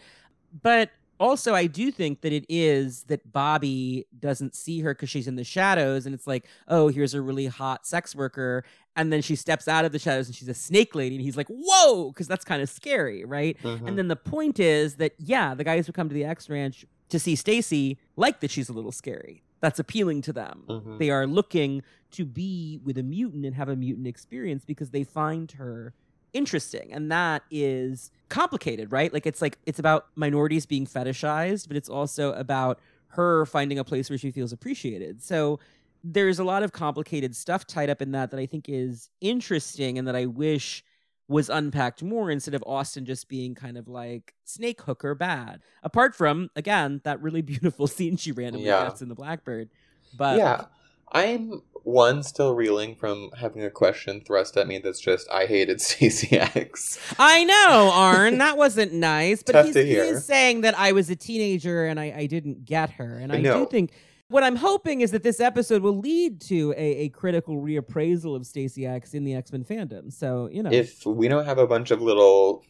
But 0.62 0.92
also, 1.20 1.54
I 1.56 1.68
do 1.68 1.92
think 1.92 2.22
that 2.22 2.32
it 2.34 2.46
is 2.50 3.04
that 3.06 3.32
Bobby 3.32 4.06
doesn't 4.20 4.56
see 4.56 4.82
her 4.82 4.94
because 4.94 5.10
she's 5.10 5.28
in 5.28 5.36
the 5.36 5.44
shadows, 5.44 6.06
and 6.06 6.14
it's 6.16 6.28
like, 6.28 6.46
oh, 6.68 6.88
here's 6.90 7.14
a 7.14 7.22
really 7.22 7.48
hot 7.48 7.86
sex 7.88 8.16
worker, 8.16 8.64
and 8.96 9.12
then 9.12 9.22
she 9.22 9.36
steps 9.36 9.68
out 9.68 9.86
of 9.86 9.92
the 9.92 10.00
shadows 10.00 10.28
and 10.28 10.36
she's 10.36 10.48
a 10.48 10.54
snake 10.54 10.96
lady, 10.96 11.16
and 11.16 11.24
he's 11.24 11.38
like, 11.38 11.48
whoa, 11.50 12.10
because 12.12 12.28
that's 12.28 12.46
kind 12.46 12.62
of 12.62 12.70
scary, 12.70 13.24
right? 13.26 13.58
Mhm. 13.62 13.88
And 13.88 13.98
then 13.98 14.08
the 14.08 14.16
point 14.16 14.60
is 14.60 14.96
that 14.96 15.14
yeah, 15.18 15.54
the 15.56 15.64
guys 15.64 15.86
who 15.88 15.94
come 15.94 16.10
to 16.10 16.14
the 16.16 16.26
X 16.26 16.50
Ranch 16.50 16.86
to 17.10 17.20
see 17.20 17.36
Stacy 17.36 17.98
like 18.16 18.40
that 18.42 18.52
she's 18.52 18.70
a 18.70 18.74
little 18.74 18.92
scary. 18.92 19.44
That's 19.60 19.80
appealing 19.80 20.22
to 20.24 20.34
them. 20.34 20.64
Mhm. 20.68 21.00
They 21.00 21.10
are 21.10 21.26
looking 21.26 21.82
to 22.12 22.26
be 22.26 22.80
with 22.84 22.98
a 22.98 23.04
mutant 23.04 23.46
and 23.46 23.56
have 23.56 23.70
a 23.70 23.76
mutant 23.76 24.08
experience 24.08 24.66
because 24.66 24.92
they 24.92 25.04
find 25.04 25.52
her 25.54 25.94
interesting. 26.38 26.94
And 26.94 27.12
that 27.12 27.44
is 27.52 28.12
complicated, 28.30 28.92
right? 28.92 29.12
Like 29.12 29.26
it's 29.26 29.42
like 29.42 29.58
it's 29.66 29.80
about 29.80 30.08
minorities 30.16 30.66
being 30.66 30.86
fetishized, 30.86 31.68
but 31.68 31.76
it's 31.78 31.90
also 31.90 32.34
about 32.34 32.80
her 33.10 33.46
finding 33.46 33.80
a 33.80 33.84
place 33.84 34.10
where 34.10 34.18
she 34.18 34.32
feels 34.32 34.54
appreciated. 34.54 35.24
So 35.24 35.60
there's 36.04 36.40
a 36.40 36.44
lot 36.44 36.64
of 36.64 36.72
complicated 36.72 37.36
stuff 37.36 37.66
tied 37.66 37.90
up 37.90 38.02
in 38.02 38.12
that 38.12 38.32
that 38.32 38.40
I 38.40 38.46
think 38.46 38.66
is 38.70 39.10
interesting 39.22 39.98
and 39.98 40.08
that 40.08 40.16
I 40.16 40.26
wish 40.28 40.84
was 41.30 41.50
unpacked 41.50 42.02
more 42.04 42.32
instead 42.32 42.54
of 42.54 42.64
Austen 42.66 43.04
just 43.06 43.28
being 43.28 43.54
kind 43.54 43.78
of 43.78 43.88
like 43.90 44.34
snake 44.46 44.82
hooker 44.82 45.14
bad. 45.16 45.62
Apart 45.84 46.16
from 46.16 46.50
again 46.56 47.02
that 47.04 47.22
really 47.22 47.42
beautiful 47.54 47.88
scene 47.88 48.16
she 48.18 48.32
randomly 48.32 48.68
Yeah. 48.68 48.86
gets 48.86 49.02
in 49.02 49.10
the 49.10 49.16
Blackbird. 49.16 49.70
But 50.16 50.38
yeah, 50.38 50.66
I'm 51.12 51.62
one 51.84 52.22
still 52.22 52.54
reeling 52.54 52.96
from 52.96 53.32
having 53.40 53.64
a 53.64 53.70
question 53.70 54.20
thrust 54.22 54.58
at 54.58 54.68
me 54.68 54.78
that's 54.80 55.00
just 55.00 55.30
I 55.32 55.46
hated 55.46 55.80
Stacy 55.90 56.38
X. 56.38 57.00
I 57.18 57.46
know, 57.46 57.92
Arn, 57.94 58.38
that 58.40 58.58
wasn't 58.58 58.92
nice. 58.94 59.42
But 59.42 59.66
he's, 59.66 59.76
he 59.76 59.94
is 59.96 60.26
saying 60.26 60.62
that 60.62 60.78
I 60.78 60.92
was 60.92 61.10
a 61.10 61.16
teenager 61.16 61.86
and 61.86 62.00
I, 62.00 62.14
I 62.18 62.26
didn't 62.26 62.66
get 62.66 62.90
her. 62.92 63.18
And 63.20 63.32
I 63.32 63.40
No. 63.40 63.60
do 63.64 63.70
think 63.72 63.92
what 64.28 64.44
I'm 64.44 64.58
hoping 64.58 65.00
is 65.00 65.12
that 65.12 65.24
this 65.24 65.40
episode 65.40 65.82
will 65.82 65.98
lead 65.98 66.42
to 66.42 66.74
a, 66.76 66.84
a 67.06 67.10
critical 67.10 67.56
reappraisal 67.62 68.36
of 68.36 68.46
Stacy 68.46 68.86
X 68.86 69.14
in 69.14 69.24
the 69.24 69.34
X 69.34 69.54
Men 69.54 69.64
fandom. 69.64 70.12
So, 70.12 70.50
you 70.52 70.62
know. 70.64 70.72
If 70.72 71.06
we 71.06 71.30
don't 71.30 71.46
have 71.46 71.58
a 71.58 71.68
bunch 71.68 71.92
of 71.92 72.02
little 72.02 72.66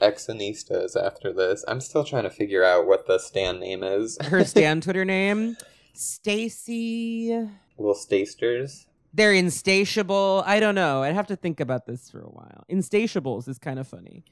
exonistas 0.00 0.96
after 0.96 1.32
this, 1.32 1.64
I'm 1.68 1.80
still 1.80 2.04
trying 2.04 2.22
to 2.24 2.30
figure 2.30 2.64
out 2.64 2.86
what 2.86 3.06
the 3.06 3.18
stand 3.18 3.60
name 3.60 3.82
is. 3.82 4.16
her 4.22 4.44
Stan 4.44 4.80
Twitter 4.80 5.04
name, 5.04 5.56
Stacy. 5.98 7.32
little 7.76 7.94
Stasters. 7.94 8.86
They're 9.12 9.32
insatiable. 9.32 10.44
I 10.46 10.60
don't 10.60 10.76
know. 10.76 11.02
I'd 11.02 11.14
have 11.14 11.26
to 11.26 11.36
think 11.36 11.58
about 11.58 11.86
this 11.86 12.08
for 12.08 12.20
a 12.20 12.28
while. 12.28 12.64
Insatiables 12.70 13.48
is 13.48 13.58
kind 13.58 13.80
of 13.80 13.88
funny. 13.88 14.22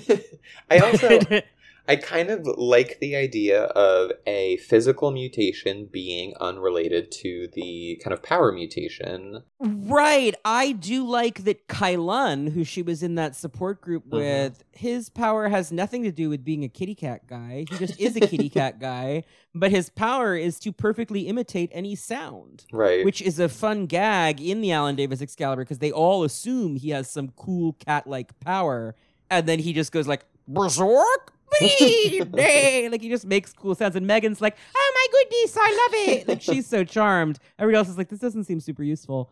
I 0.70 0.78
also 0.78 1.18
I 1.86 1.96
kind 1.96 2.30
of 2.30 2.46
like 2.56 2.98
the 3.00 3.14
idea 3.14 3.64
of 3.64 4.12
a 4.26 4.56
physical 4.56 5.10
mutation 5.10 5.86
being 5.92 6.32
unrelated 6.40 7.10
to 7.12 7.48
the 7.52 8.00
kind 8.02 8.14
of 8.14 8.22
power 8.22 8.52
mutation. 8.52 9.42
right. 9.60 10.34
I 10.46 10.72
do 10.72 11.06
like 11.06 11.44
that 11.44 11.68
Kylun, 11.68 12.52
who 12.52 12.64
she 12.64 12.80
was 12.80 13.02
in 13.02 13.16
that 13.16 13.36
support 13.36 13.80
group 13.82 14.06
Mhm. 14.08 14.12
with, 14.16 14.64
his 14.72 15.10
power 15.10 15.48
has 15.48 15.70
nothing 15.70 16.02
to 16.04 16.10
do 16.12 16.30
with 16.30 16.42
being 16.42 16.64
a 16.64 16.68
kitty 16.70 16.94
cat 16.94 17.26
guy. 17.26 17.66
He 17.70 17.76
just 17.78 18.00
is 18.00 18.16
a 18.16 18.20
kitty 18.20 18.48
cat 18.60 18.80
guy, 18.80 19.24
but 19.54 19.70
his 19.70 19.90
power 19.90 20.34
is 20.36 20.58
to 20.60 20.72
perfectly 20.72 21.22
imitate 21.28 21.68
any 21.72 21.94
sound. 21.94 22.64
Right. 22.72 23.04
Which 23.04 23.20
is 23.20 23.38
a 23.38 23.48
fun 23.50 23.84
gag 23.86 24.40
in 24.40 24.62
the 24.62 24.72
Alan 24.72 24.96
Davis 24.96 25.20
Excalibur 25.20 25.64
because 25.64 25.80
they 25.80 25.92
all 25.92 26.24
assume 26.24 26.76
he 26.76 26.90
has 26.90 27.10
some 27.10 27.28
cool 27.36 27.74
cat 27.74 28.06
like 28.06 28.40
power. 28.40 28.96
And 29.30 29.46
then 29.46 29.58
he 29.58 29.74
just 29.74 29.92
goes 29.92 30.06
like, 30.08 30.24
Berserk? 30.48 31.33
Nay!" 32.32 32.88
like 32.90 33.00
he 33.02 33.08
just 33.08 33.26
makes 33.26 33.52
cool 33.52 33.74
sounds. 33.74 33.96
And 33.96 34.06
Megan's 34.06 34.40
like, 34.40 34.56
oh 34.74 34.92
my 34.94 35.18
goodness, 35.20 35.56
I 35.60 35.70
love 35.70 36.08
it. 36.18 36.28
Like 36.28 36.42
she's 36.42 36.66
so 36.66 36.84
charmed. 36.84 37.38
Everybody 37.58 37.78
else 37.78 37.88
is 37.88 37.98
like, 37.98 38.08
this 38.08 38.18
doesn't 38.20 38.44
seem 38.44 38.60
super 38.60 38.82
useful. 38.82 39.30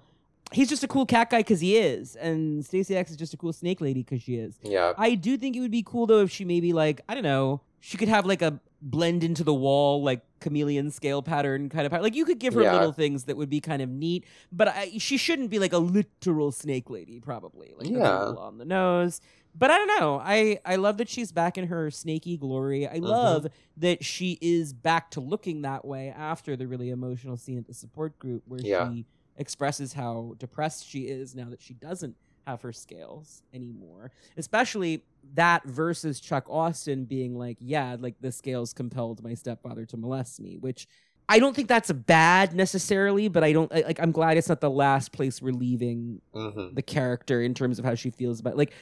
He's 0.52 0.68
just 0.68 0.84
a 0.84 0.88
cool 0.88 1.06
cat 1.06 1.30
guy 1.30 1.38
because 1.38 1.60
he 1.60 1.76
is. 1.78 2.14
And 2.16 2.64
Stacy 2.64 2.94
X 2.96 3.10
is 3.10 3.16
just 3.16 3.32
a 3.32 3.36
cool 3.38 3.52
snake 3.54 3.80
lady 3.80 4.02
because 4.02 4.22
she 4.22 4.36
is. 4.36 4.58
yeah. 4.62 4.92
I 4.98 5.14
do 5.14 5.36
think 5.38 5.56
it 5.56 5.60
would 5.60 5.70
be 5.70 5.82
cool 5.82 6.06
though 6.06 6.20
if 6.20 6.30
she 6.30 6.44
maybe 6.44 6.72
like 6.72 7.00
I 7.08 7.14
don't 7.14 7.22
know 7.22 7.62
she 7.84 7.96
could 7.96 8.08
have 8.08 8.26
like 8.26 8.42
a 8.42 8.60
blend 8.80 9.24
into 9.24 9.42
the 9.44 9.54
wall 9.54 10.02
like 10.02 10.22
chameleon 10.40 10.90
scale 10.90 11.22
pattern 11.22 11.68
kind 11.68 11.86
of 11.86 11.92
power. 11.92 12.02
like 12.02 12.14
you 12.16 12.24
could 12.24 12.38
give 12.40 12.52
her 12.54 12.62
Yeah. 12.62 12.72
little 12.74 12.92
things 12.92 13.24
that 13.24 13.36
would 13.36 13.48
be 13.48 13.60
kind 13.60 13.80
of 13.80 13.88
neat 13.88 14.24
but 14.50 14.68
I, 14.68 14.98
she 14.98 15.16
shouldn't 15.16 15.50
be 15.50 15.58
like 15.60 15.72
a 15.72 15.78
literal 15.78 16.50
snake 16.52 16.90
lady 16.90 17.18
probably 17.20 17.72
like 17.78 17.88
Yeah. 17.88 17.96
a 17.98 18.26
little 18.26 18.38
on 18.42 18.58
the 18.58 18.64
nose 18.64 19.20
but 19.54 19.70
I 19.70 19.78
don't 19.78 20.00
know 20.00 20.20
I 20.22 20.58
I 20.64 20.76
love 20.76 20.98
that 20.98 21.08
she's 21.08 21.32
back 21.32 21.58
in 21.58 21.66
her 21.68 21.90
snaky 21.90 22.36
glory 22.36 22.86
I 22.88 22.98
Mhm. 22.98 23.02
love 23.02 23.46
that 23.78 24.04
she 24.04 24.38
is 24.40 24.72
back 24.72 25.10
to 25.12 25.20
looking 25.20 25.62
that 25.62 25.84
way 25.84 26.08
after 26.10 26.56
the 26.56 26.66
really 26.66 26.90
emotional 26.90 27.36
scene 27.36 27.58
at 27.58 27.66
the 27.66 27.74
support 27.74 28.18
group 28.18 28.42
where 28.46 28.60
Yeah. 28.60 28.88
she 28.90 29.06
expresses 29.36 29.92
how 29.94 30.34
depressed 30.38 30.86
she 30.86 31.02
is 31.08 31.34
now 31.34 31.48
that 31.50 31.62
she 31.62 31.74
doesn't 31.74 32.16
have 32.46 32.60
her 32.62 32.72
scales 32.72 33.42
anymore. 33.54 34.10
Especially 34.36 35.04
that 35.34 35.64
versus 35.64 36.18
Chuck 36.20 36.44
Austen 36.50 37.04
being 37.04 37.38
like, 37.38 37.56
yeah, 37.60 37.96
like 37.98 38.16
the 38.20 38.32
scales 38.32 38.72
compelled 38.72 39.22
my 39.22 39.34
stepfather 39.34 39.86
to 39.86 39.96
molest 39.96 40.40
me, 40.40 40.56
which 40.58 40.86
I 41.28 41.38
don't 41.38 41.54
think 41.54 41.68
that's 41.68 41.90
bad 41.92 42.52
necessarily, 42.52 43.28
but 43.28 43.44
I 43.44 43.52
don't 43.52 43.72
I- 43.72 43.82
like 43.82 44.00
I'm 44.00 44.10
glad 44.12 44.36
it's 44.36 44.48
not 44.48 44.60
the 44.60 44.68
last 44.70 45.12
place 45.12 45.40
we're 45.40 45.52
leaving 45.54 46.20
hmm 46.34 46.74
the 46.74 46.82
character 46.82 47.40
in 47.40 47.54
terms 47.54 47.78
of 47.78 47.84
how 47.84 47.94
she 47.94 48.10
feels 48.10 48.40
about 48.40 48.56
like 48.56 48.72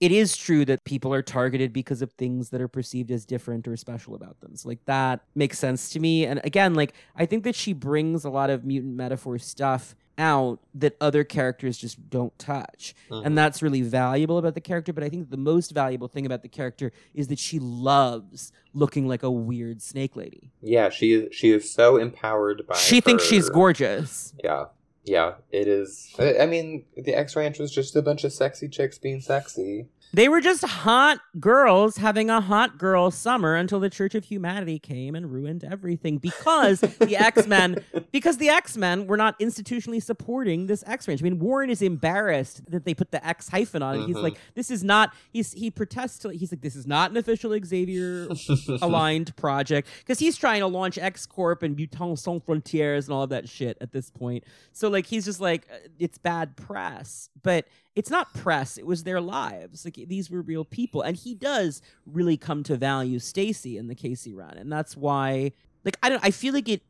it 0.00 0.12
is 0.12 0.36
true 0.36 0.64
that 0.64 0.84
people 0.84 1.14
are 1.14 1.22
targeted 1.22 1.72
because 1.72 2.02
of 2.02 2.12
things 2.12 2.50
that 2.50 2.60
are 2.60 2.68
perceived 2.68 3.10
as 3.10 3.24
different 3.24 3.66
or 3.68 3.76
special 3.76 4.14
about 4.14 4.40
them. 4.40 4.56
So 4.56 4.68
like 4.68 4.84
that 4.86 5.20
makes 5.34 5.58
sense 5.58 5.90
to 5.90 6.00
me. 6.00 6.26
And 6.26 6.40
again, 6.44 6.74
like 6.74 6.94
I 7.16 7.26
think 7.26 7.44
that 7.44 7.54
she 7.54 7.72
brings 7.72 8.24
a 8.24 8.30
lot 8.30 8.50
of 8.50 8.64
mutant 8.64 8.96
metaphor 8.96 9.38
stuff 9.38 9.94
out 10.18 10.60
that 10.74 10.96
other 11.00 11.24
characters 11.24 11.76
just 11.76 12.10
don't 12.10 12.36
touch. 12.38 12.94
Mm-hmm. 13.10 13.26
And 13.26 13.38
that's 13.38 13.62
really 13.62 13.82
valuable 13.82 14.38
about 14.38 14.54
the 14.54 14.60
character, 14.60 14.92
but 14.92 15.02
I 15.02 15.08
think 15.08 15.30
the 15.30 15.36
most 15.36 15.72
valuable 15.72 16.08
thing 16.08 16.26
about 16.26 16.42
the 16.42 16.48
character 16.48 16.92
is 17.14 17.28
that 17.28 17.38
she 17.38 17.58
loves 17.58 18.52
looking 18.72 19.08
like 19.08 19.22
a 19.22 19.30
weird 19.30 19.82
snake 19.82 20.16
lady. 20.16 20.52
Yeah, 20.60 20.90
she 20.90 21.12
is. 21.12 21.34
She 21.34 21.50
is 21.50 21.70
so 21.70 21.96
empowered 21.96 22.66
by. 22.66 22.76
she 22.76 23.00
thinks 23.00 23.24
she's 23.24 23.48
gorgeous. 23.48 24.34
Yeah, 24.42 24.66
yeah. 25.04 25.34
It 25.50 25.68
is. 25.68 26.14
I 26.18 26.46
mean, 26.46 26.84
the 26.96 27.14
X 27.14 27.36
Ranch 27.36 27.58
was 27.58 27.72
just 27.72 27.94
a 27.96 28.02
bunch 28.02 28.24
of 28.24 28.32
sexy 28.32 28.68
chicks 28.68 28.98
being 28.98 29.20
sexy. 29.20 29.86
They 30.14 30.28
were 30.28 30.40
just 30.40 30.64
hot 30.64 31.18
girls 31.40 31.96
having 31.96 32.30
a 32.30 32.40
hot 32.40 32.78
girl 32.78 33.10
summer 33.10 33.56
until 33.56 33.80
the 33.80 33.90
Church 33.90 34.14
of 34.14 34.24
Humanity 34.24 34.78
came 34.78 35.16
and 35.16 35.30
ruined 35.32 35.64
everything 35.64 36.18
because 36.18 36.80
the 36.80 37.16
X-Men 37.18 37.84
because 38.12 38.36
the 38.38 38.48
X-Men 38.48 39.06
were 39.08 39.16
not 39.16 39.36
institutionally 39.40 40.00
supporting 40.02 40.66
this 40.68 40.84
X 40.86 41.08
Ranch. 41.08 41.20
I 41.20 41.24
mean, 41.24 41.40
Warren 41.40 41.68
is 41.68 41.82
embarrassed 41.82 42.70
that 42.70 42.84
they 42.84 42.94
put 42.94 43.10
the 43.10 43.26
X 43.26 43.48
hyphen 43.48 43.82
on 43.82 43.96
it. 44.00 44.06
He's 44.06 44.16
Mhm. 44.16 44.22
like, 44.22 44.36
this 44.54 44.70
is 44.70 44.84
not 44.84 45.12
he's 45.32 45.52
he 45.52 45.70
protests 45.70 46.18
to 46.20 46.28
he's 46.28 46.52
like, 46.52 46.60
this 46.60 46.76
is 46.76 46.86
not 46.86 47.10
an 47.10 47.16
official 47.16 47.58
Xavier 47.64 48.28
aligned 48.82 49.34
project 49.36 49.88
because 49.98 50.20
he's 50.20 50.36
trying 50.36 50.60
to 50.60 50.68
launch 50.68 50.96
X 50.96 51.26
Corp 51.26 51.64
and 51.64 51.74
Mutants 51.76 52.22
Sans 52.22 52.40
Frontières 52.42 53.04
and 53.06 53.14
all 53.14 53.24
of 53.24 53.30
that 53.30 53.48
shit 53.48 53.76
at 53.80 53.90
this 53.90 54.10
point. 54.10 54.44
So 54.72 54.88
like 54.88 55.06
he's 55.06 55.24
just 55.24 55.40
like 55.40 55.66
uh, 55.72 55.88
it's 55.98 56.18
bad 56.18 56.56
press, 56.56 57.30
but 57.42 57.66
it's 57.96 58.10
not 58.10 58.32
press. 58.34 58.76
It 58.76 58.86
was 58.86 59.04
their 59.04 59.20
lives. 59.20 59.84
Like 59.84 59.94
these 60.06 60.30
were 60.30 60.42
real 60.42 60.64
people, 60.64 61.02
and 61.02 61.16
he 61.16 61.34
does 61.34 61.82
really 62.06 62.36
come 62.36 62.62
to 62.64 62.76
value 62.76 63.18
Stacy 63.18 63.76
in 63.78 63.86
the 63.86 63.94
Casey 63.94 64.34
run, 64.34 64.56
and 64.56 64.70
that's 64.70 64.96
why. 64.96 65.52
Like 65.84 65.98
I 66.02 66.08
don't. 66.08 66.24
I 66.24 66.30
feel 66.30 66.54
like 66.54 66.68
it. 66.68 66.82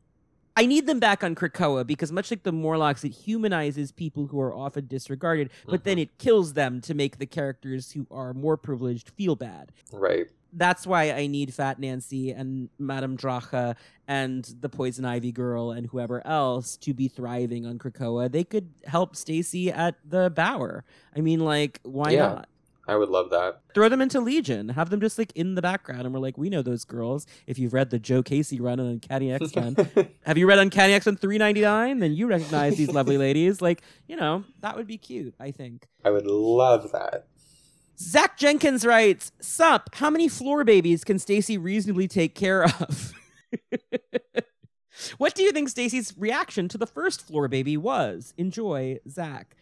I 0.57 0.65
need 0.65 0.87
them 0.87 1.01
back 1.01 1.21
on 1.21 1.35
Krakoa 1.35 1.85
because 1.85 2.13
much 2.13 2.31
like 2.31 2.43
the 2.43 2.53
Morlocks, 2.53 3.03
it 3.03 3.11
humanizes 3.11 3.91
people 3.91 4.27
who 4.27 4.39
are 4.39 4.53
often 4.53 4.87
disregarded, 4.87 5.49
but 5.65 5.83
then 5.83 5.95
mm-hmm. 5.97 6.03
it 6.03 6.17
kills 6.17 6.53
them 6.53 6.79
to 6.81 6.93
make 6.93 7.17
the 7.17 7.25
characters 7.25 7.91
who 7.91 8.07
are 8.09 8.33
more 8.33 8.55
privileged 8.55 9.09
feel 9.09 9.35
bad 9.35 9.73
right. 9.91 10.27
That's 10.55 10.87
why 10.87 11.11
I 11.11 11.27
need 11.27 11.53
Fat 11.53 11.79
Nancy 11.79 12.31
and 12.31 12.69
Madame 12.79 13.17
Dracha 13.17 13.75
and 14.07 14.43
the 14.61 14.69
Poison 14.69 15.05
Ivy 15.05 15.31
girl 15.31 15.71
and 15.71 15.87
whoever 15.87 16.25
else 16.25 16.77
to 16.77 16.93
be 16.93 17.07
thriving 17.07 17.65
on 17.65 17.77
Krakoa. 17.77 18.31
They 18.31 18.43
could 18.43 18.69
help 18.85 19.15
Stacy 19.15 19.71
at 19.71 19.95
the 20.07 20.29
Bower. 20.29 20.83
I 21.15 21.21
mean, 21.21 21.39
like, 21.41 21.79
why 21.83 22.11
Yeah. 22.11 22.27
not? 22.27 22.49
I 22.87 22.95
would 22.95 23.09
love 23.09 23.31
that. 23.31 23.61
Throw 23.73 23.89
them 23.89 23.99
into 23.99 24.19
Legion. 24.19 24.69
Have 24.69 24.91
them 24.91 25.01
just 25.01 25.17
like 25.17 25.31
in 25.35 25.55
the 25.55 25.61
background, 25.63 26.01
and 26.03 26.13
we're 26.13 26.19
like, 26.19 26.37
we 26.37 26.51
know 26.51 26.61
those 26.61 26.85
girls. 26.85 27.25
If 27.47 27.57
you've 27.57 27.73
read 27.73 27.89
the 27.89 27.97
Joe 27.97 28.21
Casey 28.21 28.59
run 28.61 28.79
on 28.79 28.85
Uncanny 28.85 29.31
X 29.31 29.55
Men, 29.55 29.75
have 30.23 30.37
you 30.37 30.45
read 30.47 30.59
Uncanny 30.59 30.93
X 30.93 31.07
Men 31.07 31.15
three 31.15 31.39
ninety 31.39 31.61
nine? 31.61 31.97
Then 31.97 32.13
you 32.13 32.27
recognize 32.27 32.77
these 32.77 32.91
lovely 32.91 33.17
ladies. 33.17 33.59
Like, 33.59 33.81
you 34.07 34.15
know, 34.15 34.43
that 34.61 34.77
would 34.77 34.85
be 34.85 34.99
cute. 34.99 35.33
I 35.39 35.49
think. 35.49 35.87
I 36.03 36.11
would 36.11 36.27
love 36.27 36.91
that. 36.91 37.25
Zach 37.97 38.37
Jenkins 38.37 38.85
writes, 38.85 39.31
Sup, 39.39 39.89
how 39.95 40.09
many 40.09 40.27
floor 40.27 40.63
babies 40.63 41.03
can 41.03 41.19
Stacy 41.19 41.57
reasonably 41.57 42.07
take 42.07 42.35
care 42.35 42.65
of? 42.65 43.13
what 45.17 45.33
do 45.33 45.43
you 45.43 45.51
think 45.51 45.69
Stacy's 45.69 46.13
reaction 46.17 46.67
to 46.69 46.77
the 46.77 46.87
first 46.87 47.25
floor 47.25 47.47
baby 47.47 47.77
was? 47.77 48.33
Enjoy, 48.37 48.99
Zach. 49.09 49.55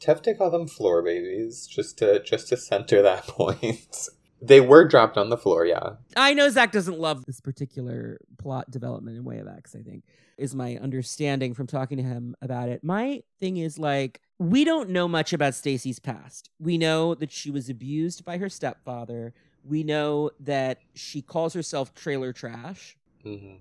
Tough 0.00 0.22
to 0.22 0.34
call 0.34 0.50
them 0.50 0.68
floor 0.68 1.02
babies, 1.02 1.66
just 1.66 1.98
to 1.98 2.22
just 2.22 2.48
to 2.48 2.56
center 2.56 3.02
that 3.02 3.26
point. 3.28 4.08
they 4.42 4.60
were 4.60 4.86
dropped 4.86 5.16
on 5.16 5.30
the 5.30 5.38
floor, 5.38 5.64
yeah. 5.64 5.94
I 6.16 6.34
know 6.34 6.48
Zach 6.50 6.72
doesn't 6.72 6.98
love 6.98 7.24
this 7.24 7.40
particular 7.40 8.18
plot 8.38 8.70
development 8.70 9.16
in 9.16 9.24
Way 9.24 9.38
of 9.38 9.48
X, 9.48 9.74
I 9.74 9.82
think, 9.82 10.04
is 10.36 10.54
my 10.54 10.76
understanding 10.76 11.54
from 11.54 11.66
talking 11.66 11.96
to 11.96 12.04
him 12.04 12.36
about 12.42 12.68
it. 12.68 12.84
My 12.84 13.22
thing 13.40 13.56
is 13.56 13.78
like, 13.78 14.20
we 14.38 14.64
don't 14.64 14.90
know 14.90 15.08
much 15.08 15.32
about 15.32 15.54
Stacy's 15.54 15.98
past. 15.98 16.50
We 16.58 16.78
know 16.78 17.14
that 17.14 17.30
she 17.30 17.50
was 17.50 17.68
abused 17.68 18.24
by 18.24 18.38
her 18.38 18.48
stepfather. 18.48 19.32
We 19.64 19.82
know 19.82 20.30
that 20.40 20.78
she 20.94 21.22
calls 21.22 21.54
herself 21.54 21.94
trailer 21.94 22.32
trash. 22.32 22.96
hmm 23.22 23.54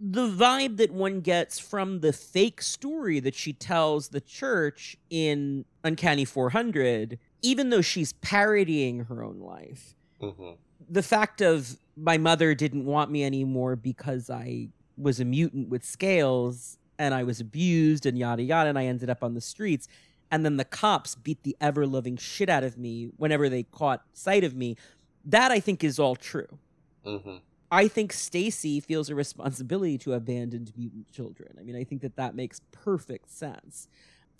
the 0.00 0.28
vibe 0.28 0.76
that 0.76 0.92
one 0.92 1.20
gets 1.20 1.58
from 1.58 2.00
the 2.00 2.12
fake 2.12 2.62
story 2.62 3.18
that 3.18 3.34
she 3.34 3.52
tells 3.52 4.10
the 4.10 4.20
church 4.20 4.96
in 5.10 5.64
Uncanny 5.82 6.24
400, 6.24 7.18
even 7.42 7.70
though 7.70 7.80
she's 7.80 8.12
parodying 8.12 9.06
her 9.06 9.24
own 9.24 9.40
life, 9.40 9.96
hmm 10.20 10.52
the 10.88 11.02
fact 11.02 11.40
of 11.40 11.78
my 11.96 12.16
mother 12.16 12.54
didn't 12.54 12.84
want 12.84 13.10
me 13.10 13.24
anymore 13.24 13.74
because 13.74 14.30
I 14.30 14.68
was 14.96 15.18
a 15.18 15.24
mutant 15.24 15.68
with 15.68 15.84
scales 15.84 16.78
and 16.98 17.12
I 17.12 17.24
was 17.24 17.40
abused 17.40 18.06
and 18.06 18.16
yada 18.16 18.42
yada, 18.42 18.68
and 18.68 18.78
I 18.78 18.86
ended 18.86 19.10
up 19.10 19.22
on 19.22 19.34
the 19.34 19.40
streets. 19.40 19.88
And 20.30 20.44
then 20.44 20.56
the 20.56 20.64
cops 20.64 21.14
beat 21.14 21.42
the 21.42 21.56
ever 21.60 21.86
loving 21.86 22.16
shit 22.16 22.48
out 22.48 22.64
of 22.64 22.76
me 22.76 23.10
whenever 23.16 23.48
they 23.48 23.62
caught 23.62 24.02
sight 24.12 24.44
of 24.44 24.54
me. 24.54 24.76
That 25.24 25.50
I 25.50 25.60
think 25.60 25.82
is 25.82 25.98
all 25.98 26.16
true. 26.16 26.58
hmm 27.04 27.36
I 27.70 27.86
think 27.86 28.14
Stacy 28.14 28.80
feels 28.80 29.10
a 29.10 29.14
responsibility 29.14 29.98
to 29.98 30.14
abandoned 30.14 30.72
mutant 30.74 31.12
children. 31.12 31.54
I 31.60 31.62
mean, 31.62 31.76
I 31.76 31.84
think 31.84 32.00
that 32.00 32.16
that 32.16 32.34
makes 32.34 32.62
perfect 32.72 33.30
sense. 33.30 33.88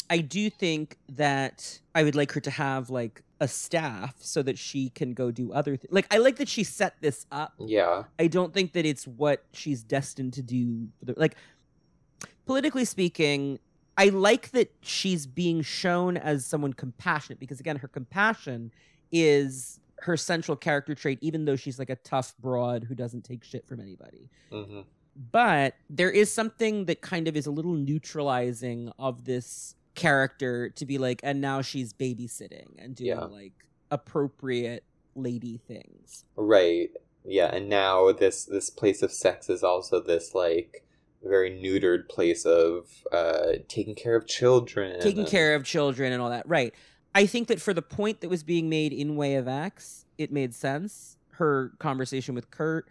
I 0.08 0.18
do 0.18 0.48
think 0.48 0.96
that 1.10 1.80
I 1.94 2.04
would 2.04 2.14
like 2.14 2.32
her 2.32 2.40
to 2.40 2.50
have 2.50 2.88
like 2.88 3.22
a 3.40 3.46
staff 3.46 4.14
so 4.20 4.42
that 4.42 4.56
she 4.56 4.88
can 4.88 5.12
go 5.12 5.30
do 5.30 5.52
other 5.52 5.76
things. 5.76 5.92
Like 5.92 6.06
I 6.10 6.16
like 6.18 6.36
that 6.36 6.48
she 6.48 6.64
set 6.64 6.94
this 7.02 7.26
up. 7.30 7.52
Yeah. 7.58 8.04
I 8.18 8.28
don't 8.28 8.54
think 8.54 8.72
that 8.72 8.86
it's 8.86 9.06
what 9.06 9.44
she's 9.52 9.82
destined 9.82 10.32
to 10.34 10.42
do. 10.42 10.88
For 10.98 11.04
the, 11.04 11.14
like 11.18 11.36
politically 12.46 12.86
speaking, 12.86 13.58
I 13.98 14.08
like 14.10 14.52
that 14.52 14.72
she's 14.80 15.26
being 15.26 15.60
shown 15.60 16.16
as 16.16 16.46
someone 16.46 16.72
compassionate 16.72 17.38
because 17.40 17.60
again, 17.60 17.76
her 17.76 17.88
compassion 17.88 18.70
is 19.12 19.80
her 20.00 20.16
central 20.16 20.56
character 20.56 20.94
trait, 20.94 21.18
even 21.20 21.44
though 21.44 21.56
she's 21.56 21.78
like 21.78 21.90
a 21.90 21.96
tough 21.96 22.34
broad 22.38 22.84
who 22.84 22.94
doesn't 22.94 23.24
take 23.24 23.42
shit 23.44 23.66
from 23.66 23.80
anybody. 23.80 24.30
hmm 24.50 24.82
But 25.32 25.74
there 25.90 26.10
is 26.10 26.32
something 26.32 26.84
that 26.84 27.00
kind 27.00 27.26
of 27.26 27.36
is 27.36 27.46
a 27.46 27.50
little 27.50 27.74
neutralizing 27.74 28.92
of 28.98 29.24
this 29.24 29.74
character 29.96 30.68
to 30.70 30.86
be 30.86 30.96
like, 30.98 31.20
and 31.24 31.40
now 31.40 31.60
she's 31.60 31.92
babysitting 31.92 32.68
and 32.78 32.94
doing 32.94 33.08
Yeah. 33.08 33.24
like 33.24 33.52
appropriate 33.90 34.84
lady 35.16 35.58
things. 35.66 36.24
Right. 36.36 36.90
Yeah, 37.24 37.52
and 37.52 37.68
now 37.68 38.12
this 38.12 38.44
this 38.44 38.70
place 38.70 39.02
of 39.02 39.10
sex 39.12 39.50
is 39.50 39.64
also 39.64 40.00
this 40.00 40.34
like 40.34 40.84
very 41.28 41.50
neutered 41.50 42.08
place 42.08 42.44
of 42.44 42.86
uh 43.12 43.52
taking 43.68 43.94
care 43.94 44.16
of 44.16 44.26
children. 44.26 45.00
taking 45.00 45.20
and- 45.20 45.28
care 45.28 45.54
of 45.54 45.64
children 45.64 46.12
and 46.12 46.20
all 46.22 46.30
that. 46.30 46.48
Right. 46.48 46.74
I 47.14 47.26
think 47.26 47.48
that 47.48 47.60
for 47.60 47.72
the 47.74 47.82
point 47.82 48.20
that 48.20 48.28
was 48.28 48.42
being 48.42 48.68
made 48.68 48.92
in 48.92 49.16
Way 49.16 49.34
of 49.36 49.48
X, 49.48 50.04
it 50.18 50.30
made 50.32 50.54
sense. 50.54 51.16
Her 51.32 51.72
conversation 51.78 52.34
with 52.34 52.50
Kurt. 52.50 52.88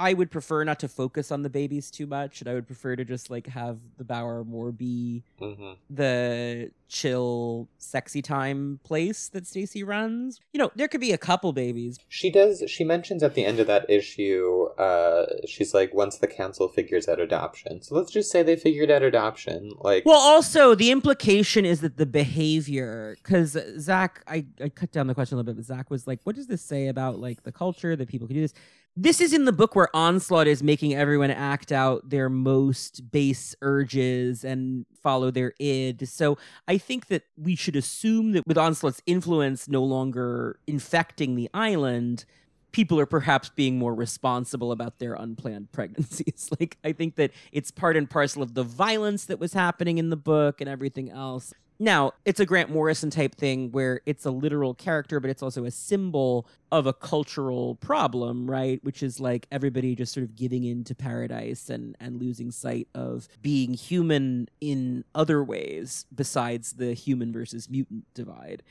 I 0.00 0.14
would 0.14 0.30
prefer 0.30 0.64
not 0.64 0.80
to 0.80 0.88
focus 0.88 1.30
on 1.30 1.42
the 1.42 1.50
babies 1.50 1.90
too 1.90 2.06
much, 2.06 2.40
and 2.40 2.48
I 2.48 2.54
would 2.54 2.66
prefer 2.66 2.96
to 2.96 3.04
just 3.04 3.30
like 3.30 3.46
have 3.48 3.78
the 3.98 4.04
Bower 4.04 4.42
more 4.42 4.72
be 4.72 5.22
Mhm. 5.40 5.76
the 5.90 6.70
chill, 6.88 7.68
sexy 7.78 8.20
time 8.22 8.80
place 8.84 9.28
that 9.28 9.46
Stacy 9.46 9.82
runs. 9.82 10.40
You 10.52 10.58
know, 10.58 10.70
there 10.74 10.88
could 10.88 11.00
be 11.00 11.12
a 11.12 11.18
couple 11.18 11.52
babies. 11.52 11.98
She 12.08 12.30
does 12.30 12.62
she 12.66 12.84
mentions 12.84 13.22
at 13.22 13.34
the 13.34 13.44
end 13.44 13.60
of 13.60 13.66
that 13.66 13.88
issue, 13.88 14.64
uh 14.78 15.26
she's 15.46 15.72
like 15.74 15.92
once 15.94 16.16
the 16.18 16.26
council 16.26 16.68
figures 16.68 17.08
out 17.08 17.20
adoption. 17.20 17.82
So 17.82 17.94
let's 17.94 18.10
just 18.10 18.30
say 18.30 18.42
they 18.42 18.56
figured 18.56 18.90
out 18.90 19.02
adoption. 19.02 19.72
Like 19.80 20.04
Well, 20.04 20.18
also 20.20 20.74
the 20.74 20.90
implication 20.90 21.64
is 21.64 21.80
that 21.80 21.96
the 21.96 22.06
behavior, 22.06 23.16
because 23.22 23.56
Zach, 23.78 24.22
I, 24.26 24.46
I 24.60 24.68
cut 24.68 24.90
down 24.92 25.06
the 25.06 25.14
question 25.14 25.36
a 25.36 25.38
little 25.38 25.52
bit, 25.54 25.58
but 25.58 25.66
Zach 25.66 25.90
was 25.90 26.06
like, 26.06 26.20
"What 26.24 26.36
does 26.36 26.46
this 26.46 26.62
say 26.62 26.88
about 26.88 27.18
like 27.20 27.42
the 27.42 27.52
culture 27.52 27.94
that 27.96 28.08
people 28.08 28.26
can 28.26 28.34
do 28.36 28.42
this?" 28.42 28.54
This 28.94 29.22
is 29.22 29.32
in 29.32 29.46
the 29.46 29.52
book 29.52 29.74
where 29.74 29.88
Onslaught 29.96 30.46
is 30.46 30.62
making 30.62 30.94
everyone 30.94 31.30
act 31.30 31.72
out 31.72 32.10
their 32.10 32.28
most 32.28 33.10
base 33.10 33.56
urges 33.62 34.44
and 34.44 34.84
follow 35.02 35.30
their 35.30 35.54
id. 35.58 36.04
So 36.04 36.36
I 36.68 36.76
think 36.76 37.06
that 37.06 37.22
we 37.38 37.56
should 37.56 37.74
assume 37.74 38.32
that 38.32 38.46
with 38.46 38.58
Onslaught's 38.58 39.00
influence 39.06 39.66
no 39.66 39.82
longer 39.82 40.58
infecting 40.66 41.36
the 41.36 41.48
island, 41.54 42.26
people 42.72 43.00
are 43.00 43.06
perhaps 43.06 43.48
being 43.48 43.78
more 43.78 43.94
responsible 43.94 44.72
about 44.72 44.98
their 44.98 45.14
unplanned 45.14 45.72
pregnancies. 45.72 46.50
like, 46.60 46.76
I 46.84 46.92
think 46.92 47.16
that 47.16 47.30
it's 47.50 47.70
part 47.70 47.96
and 47.96 48.10
parcel 48.10 48.42
of 48.42 48.52
the 48.52 48.64
violence 48.64 49.24
that 49.24 49.38
was 49.38 49.54
happening 49.54 49.96
in 49.96 50.10
the 50.10 50.16
book 50.16 50.60
and 50.60 50.68
everything 50.68 51.10
else. 51.10 51.54
Now, 51.78 52.12
it's 52.24 52.38
a 52.38 52.46
Grant 52.46 52.70
Morrison 52.70 53.10
type 53.10 53.34
thing 53.34 53.72
where 53.72 54.00
it's 54.06 54.24
a 54.24 54.30
literal 54.30 54.74
character, 54.74 55.18
but 55.18 55.30
it's 55.30 55.42
also 55.42 55.64
a 55.64 55.70
symbol 55.70 56.46
of 56.70 56.86
a 56.86 56.92
cultural 56.92 57.74
problem, 57.76 58.48
right? 58.48 58.82
Which 58.84 59.02
is 59.02 59.18
like 59.18 59.46
everybody 59.50 59.96
just 59.96 60.12
sort 60.12 60.24
of 60.24 60.36
giving 60.36 60.64
in 60.64 60.84
to 60.84 60.94
paradise 60.94 61.68
and, 61.68 61.96
and 61.98 62.20
losing 62.20 62.50
sight 62.50 62.88
of 62.94 63.28
being 63.40 63.74
human 63.74 64.48
in 64.60 65.04
other 65.14 65.42
ways 65.42 66.06
besides 66.14 66.74
the 66.74 66.94
human 66.94 67.32
versus 67.32 67.68
mutant 67.68 68.04
divide. 68.14 68.62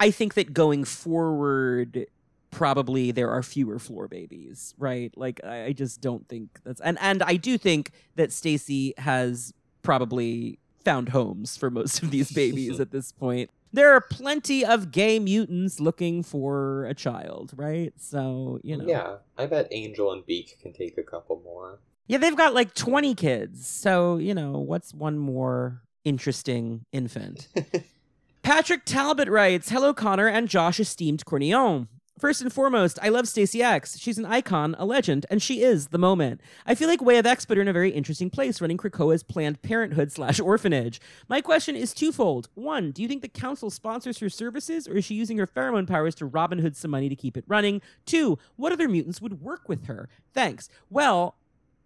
I 0.00 0.10
think 0.10 0.34
that 0.34 0.54
going 0.54 0.84
forward, 0.84 2.06
probably 2.50 3.10
there 3.10 3.30
are 3.30 3.42
fewer 3.42 3.78
floor 3.78 4.08
babies, 4.08 4.74
right? 4.78 5.12
Like 5.16 5.40
I, 5.44 5.64
I 5.64 5.72
just 5.72 6.00
don't 6.00 6.26
think 6.28 6.60
that's 6.64 6.80
and 6.80 6.98
and 7.00 7.22
I 7.22 7.36
do 7.36 7.58
think 7.58 7.90
that 8.14 8.32
Stacy 8.32 8.94
has 8.98 9.52
probably 9.82 10.58
found 10.86 11.08
homes 11.08 11.56
for 11.56 11.68
most 11.68 12.00
of 12.00 12.12
these 12.12 12.30
babies 12.30 12.78
at 12.84 12.92
this 12.92 13.10
point. 13.10 13.50
There 13.72 13.92
are 13.92 14.00
plenty 14.00 14.64
of 14.64 14.92
gay 14.92 15.18
mutants 15.18 15.80
looking 15.80 16.22
for 16.22 16.86
a 16.86 16.94
child, 16.94 17.52
right? 17.56 17.92
So, 17.98 18.60
you 18.62 18.76
know. 18.76 18.86
Yeah. 18.86 19.16
I 19.36 19.46
bet 19.46 19.66
Angel 19.72 20.12
and 20.12 20.24
Beak 20.24 20.58
can 20.62 20.72
take 20.72 20.96
a 20.96 21.02
couple 21.02 21.42
more. 21.44 21.80
Yeah, 22.06 22.18
they've 22.18 22.36
got 22.36 22.54
like 22.54 22.72
20 22.74 23.16
kids. 23.16 23.66
So, 23.66 24.16
you 24.18 24.32
know, 24.32 24.52
what's 24.52 24.94
one 24.94 25.18
more 25.18 25.82
interesting 26.04 26.84
infant? 26.92 27.48
Patrick 28.42 28.84
Talbot 28.84 29.28
writes, 29.28 29.70
"Hello 29.70 29.92
Connor 29.92 30.28
and 30.28 30.48
Josh 30.48 30.78
esteemed 30.78 31.24
Cornillon. 31.24 31.88
First 32.18 32.40
and 32.40 32.50
foremost, 32.50 32.98
I 33.02 33.10
love 33.10 33.28
Stacy 33.28 33.62
X. 33.62 33.98
She's 33.98 34.16
an 34.16 34.24
icon, 34.24 34.74
a 34.78 34.86
legend, 34.86 35.26
and 35.28 35.42
she 35.42 35.62
is 35.62 35.88
the 35.88 35.98
moment. 35.98 36.40
I 36.64 36.74
feel 36.74 36.88
like 36.88 37.02
Way 37.02 37.18
of 37.18 37.26
X 37.26 37.44
put 37.44 37.58
her 37.58 37.60
in 37.60 37.68
a 37.68 37.74
very 37.74 37.90
interesting 37.90 38.30
place 38.30 38.58
running 38.58 38.78
Krakoa's 38.78 39.22
Planned 39.22 39.60
Parenthood 39.60 40.10
slash 40.10 40.40
orphanage. 40.40 40.98
My 41.28 41.42
question 41.42 41.76
is 41.76 41.92
twofold. 41.92 42.48
One, 42.54 42.90
do 42.90 43.02
you 43.02 43.08
think 43.08 43.20
the 43.20 43.28
council 43.28 43.68
sponsors 43.68 44.18
her 44.20 44.30
services, 44.30 44.88
or 44.88 44.96
is 44.96 45.04
she 45.04 45.14
using 45.14 45.36
her 45.36 45.46
pheromone 45.46 45.86
powers 45.86 46.14
to 46.14 46.24
Robin 46.24 46.58
Hood 46.58 46.74
some 46.74 46.90
money 46.90 47.10
to 47.10 47.16
keep 47.16 47.36
it 47.36 47.44
running? 47.46 47.82
Two, 48.06 48.38
what 48.56 48.72
other 48.72 48.88
mutants 48.88 49.20
would 49.20 49.42
work 49.42 49.68
with 49.68 49.84
her? 49.84 50.08
Thanks. 50.32 50.70
Well, 50.88 51.36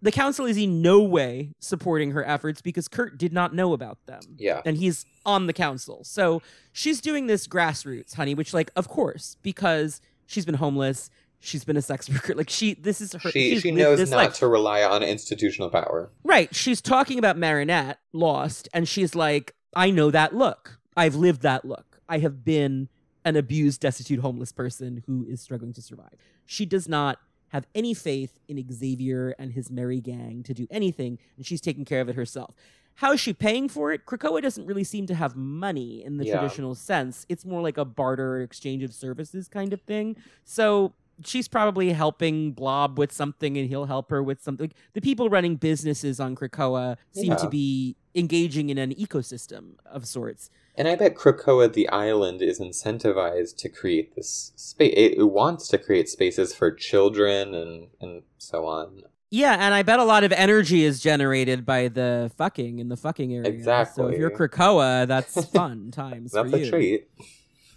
the 0.00 0.12
council 0.12 0.46
is 0.46 0.56
in 0.56 0.80
no 0.80 1.02
way 1.02 1.54
supporting 1.58 2.12
her 2.12 2.24
efforts 2.24 2.62
because 2.62 2.88
Kurt 2.88 3.18
did 3.18 3.32
not 3.32 3.52
know 3.52 3.72
about 3.72 3.98
them. 4.06 4.20
Yeah. 4.38 4.62
And 4.64 4.76
he's 4.76 5.04
on 5.26 5.46
the 5.46 5.52
council. 5.52 6.04
So 6.04 6.40
she's 6.72 7.00
doing 7.00 7.26
this 7.26 7.46
grassroots, 7.46 8.14
honey, 8.14 8.34
which, 8.34 8.54
like, 8.54 8.70
of 8.76 8.88
course, 8.88 9.36
because 9.42 10.00
she's 10.30 10.46
been 10.46 10.54
homeless. 10.54 11.10
She's 11.40 11.64
been 11.64 11.76
a 11.76 11.82
sex 11.82 12.08
worker. 12.10 12.34
Like 12.34 12.50
she, 12.50 12.74
this 12.74 13.00
is 13.00 13.12
her. 13.14 13.30
She 13.30 13.58
she 13.60 13.70
knows 13.70 13.98
this 13.98 14.10
not 14.10 14.16
life. 14.16 14.34
to 14.34 14.46
rely 14.46 14.82
on 14.82 15.02
institutional 15.02 15.70
power. 15.70 16.10
Right. 16.22 16.54
She's 16.54 16.80
talking 16.80 17.18
about 17.18 17.36
Marinette, 17.36 17.98
Lost, 18.12 18.68
and 18.72 18.88
she's 18.88 19.14
like, 19.14 19.54
I 19.74 19.90
know 19.90 20.10
that 20.10 20.34
look. 20.34 20.78
I've 20.96 21.14
lived 21.14 21.42
that 21.42 21.64
look. 21.64 22.00
I 22.08 22.18
have 22.18 22.44
been 22.44 22.88
an 23.24 23.36
abused, 23.36 23.80
destitute, 23.80 24.20
homeless 24.20 24.52
person 24.52 25.02
who 25.06 25.26
is 25.28 25.40
struggling 25.40 25.72
to 25.74 25.82
survive. 25.82 26.14
She 26.46 26.66
does 26.66 26.88
not 26.88 27.18
have 27.48 27.66
any 27.74 27.94
faith 27.94 28.38
in 28.48 28.64
Xavier 28.72 29.34
and 29.38 29.52
his 29.52 29.70
merry 29.70 30.00
gang 30.00 30.42
to 30.44 30.54
do 30.54 30.66
anything, 30.70 31.18
and 31.36 31.44
she's 31.44 31.60
taking 31.60 31.84
care 31.84 32.00
of 32.00 32.08
it 32.08 32.14
herself. 32.14 32.54
How 32.96 33.12
is 33.12 33.20
she 33.20 33.32
paying 33.32 33.68
for 33.68 33.92
it? 33.92 34.04
Krakoa 34.04 34.42
doesn't 34.42 34.66
really 34.66 34.84
seem 34.84 35.06
to 35.06 35.14
have 35.14 35.34
money 35.36 36.04
in 36.04 36.18
the 36.18 36.26
Yeah. 36.26 36.36
traditional 36.38 36.74
sense. 36.74 37.24
It's 37.28 37.44
more 37.46 37.62
like 37.62 37.78
a 37.78 37.84
barter 37.84 38.40
exchange 38.42 38.82
of 38.82 38.92
services 38.92 39.48
kind 39.48 39.72
of 39.72 39.80
thing. 39.82 40.16
So 40.44 40.92
she's 41.24 41.48
probably 41.48 41.92
helping 41.92 42.52
Blob 42.52 42.98
with 42.98 43.12
something 43.12 43.56
and 43.56 43.68
he'll 43.68 43.86
help 43.86 44.10
her 44.10 44.22
with 44.22 44.42
something. 44.42 44.72
The 44.92 45.00
people 45.00 45.28
running 45.28 45.56
businesses 45.56 46.20
on 46.20 46.34
Krakoa 46.34 46.96
seem 47.12 47.36
to 47.36 47.48
be 47.48 47.96
engaging 48.14 48.70
in 48.70 48.78
an 48.78 48.94
ecosystem 48.94 49.74
of 49.86 50.06
sorts. 50.06 50.50
And 50.76 50.88
I 50.88 50.96
bet 50.96 51.14
Krakoa, 51.14 51.72
the 51.72 51.88
island, 51.90 52.42
is 52.42 52.58
incentivized 52.60 53.56
to 53.58 53.68
create 53.68 54.14
this 54.14 54.52
space. 54.56 54.94
It, 54.96 55.18
it 55.18 55.30
wants 55.30 55.68
to 55.68 55.78
create 55.78 56.08
spaces 56.08 56.54
for 56.54 56.70
children 56.70 57.54
and, 57.54 57.88
and 58.00 58.22
so 58.38 58.66
on. 58.66 59.02
Yeah, 59.30 59.56
and 59.58 59.72
I 59.72 59.82
bet 59.82 60.00
a 60.00 60.04
lot 60.04 60.24
of 60.24 60.32
energy 60.32 60.84
is 60.84 61.00
generated 61.00 61.64
by 61.64 61.88
the 61.88 62.32
fucking 62.36 62.80
in 62.80 62.88
the 62.88 62.96
fucking 62.96 63.32
area. 63.32 63.48
Exactly. 63.48 64.02
So 64.02 64.08
if 64.08 64.18
you're 64.18 64.30
Krakoa, 64.30 65.06
that's 65.06 65.44
fun 65.52 65.92
times 65.92 66.32
That's 66.32 66.50
for 66.50 66.56
a 66.56 66.68
treat. 66.68 67.08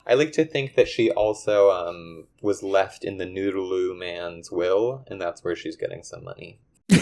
I 0.06 0.16
like 0.16 0.32
to 0.34 0.46
think 0.46 0.76
that 0.76 0.88
she 0.88 1.12
also 1.12 1.70
um, 1.70 2.26
was 2.42 2.64
left 2.64 3.06
in 3.06 3.18
the 3.18 3.26
Noodaloo 3.26 3.98
man's 3.98 4.52
will, 4.52 5.06
and 5.08 5.22
that's 5.22 5.44
where 5.44 5.56
she's 5.56 5.76
getting 5.76 6.04
some 6.04 6.24
money. 6.24 6.60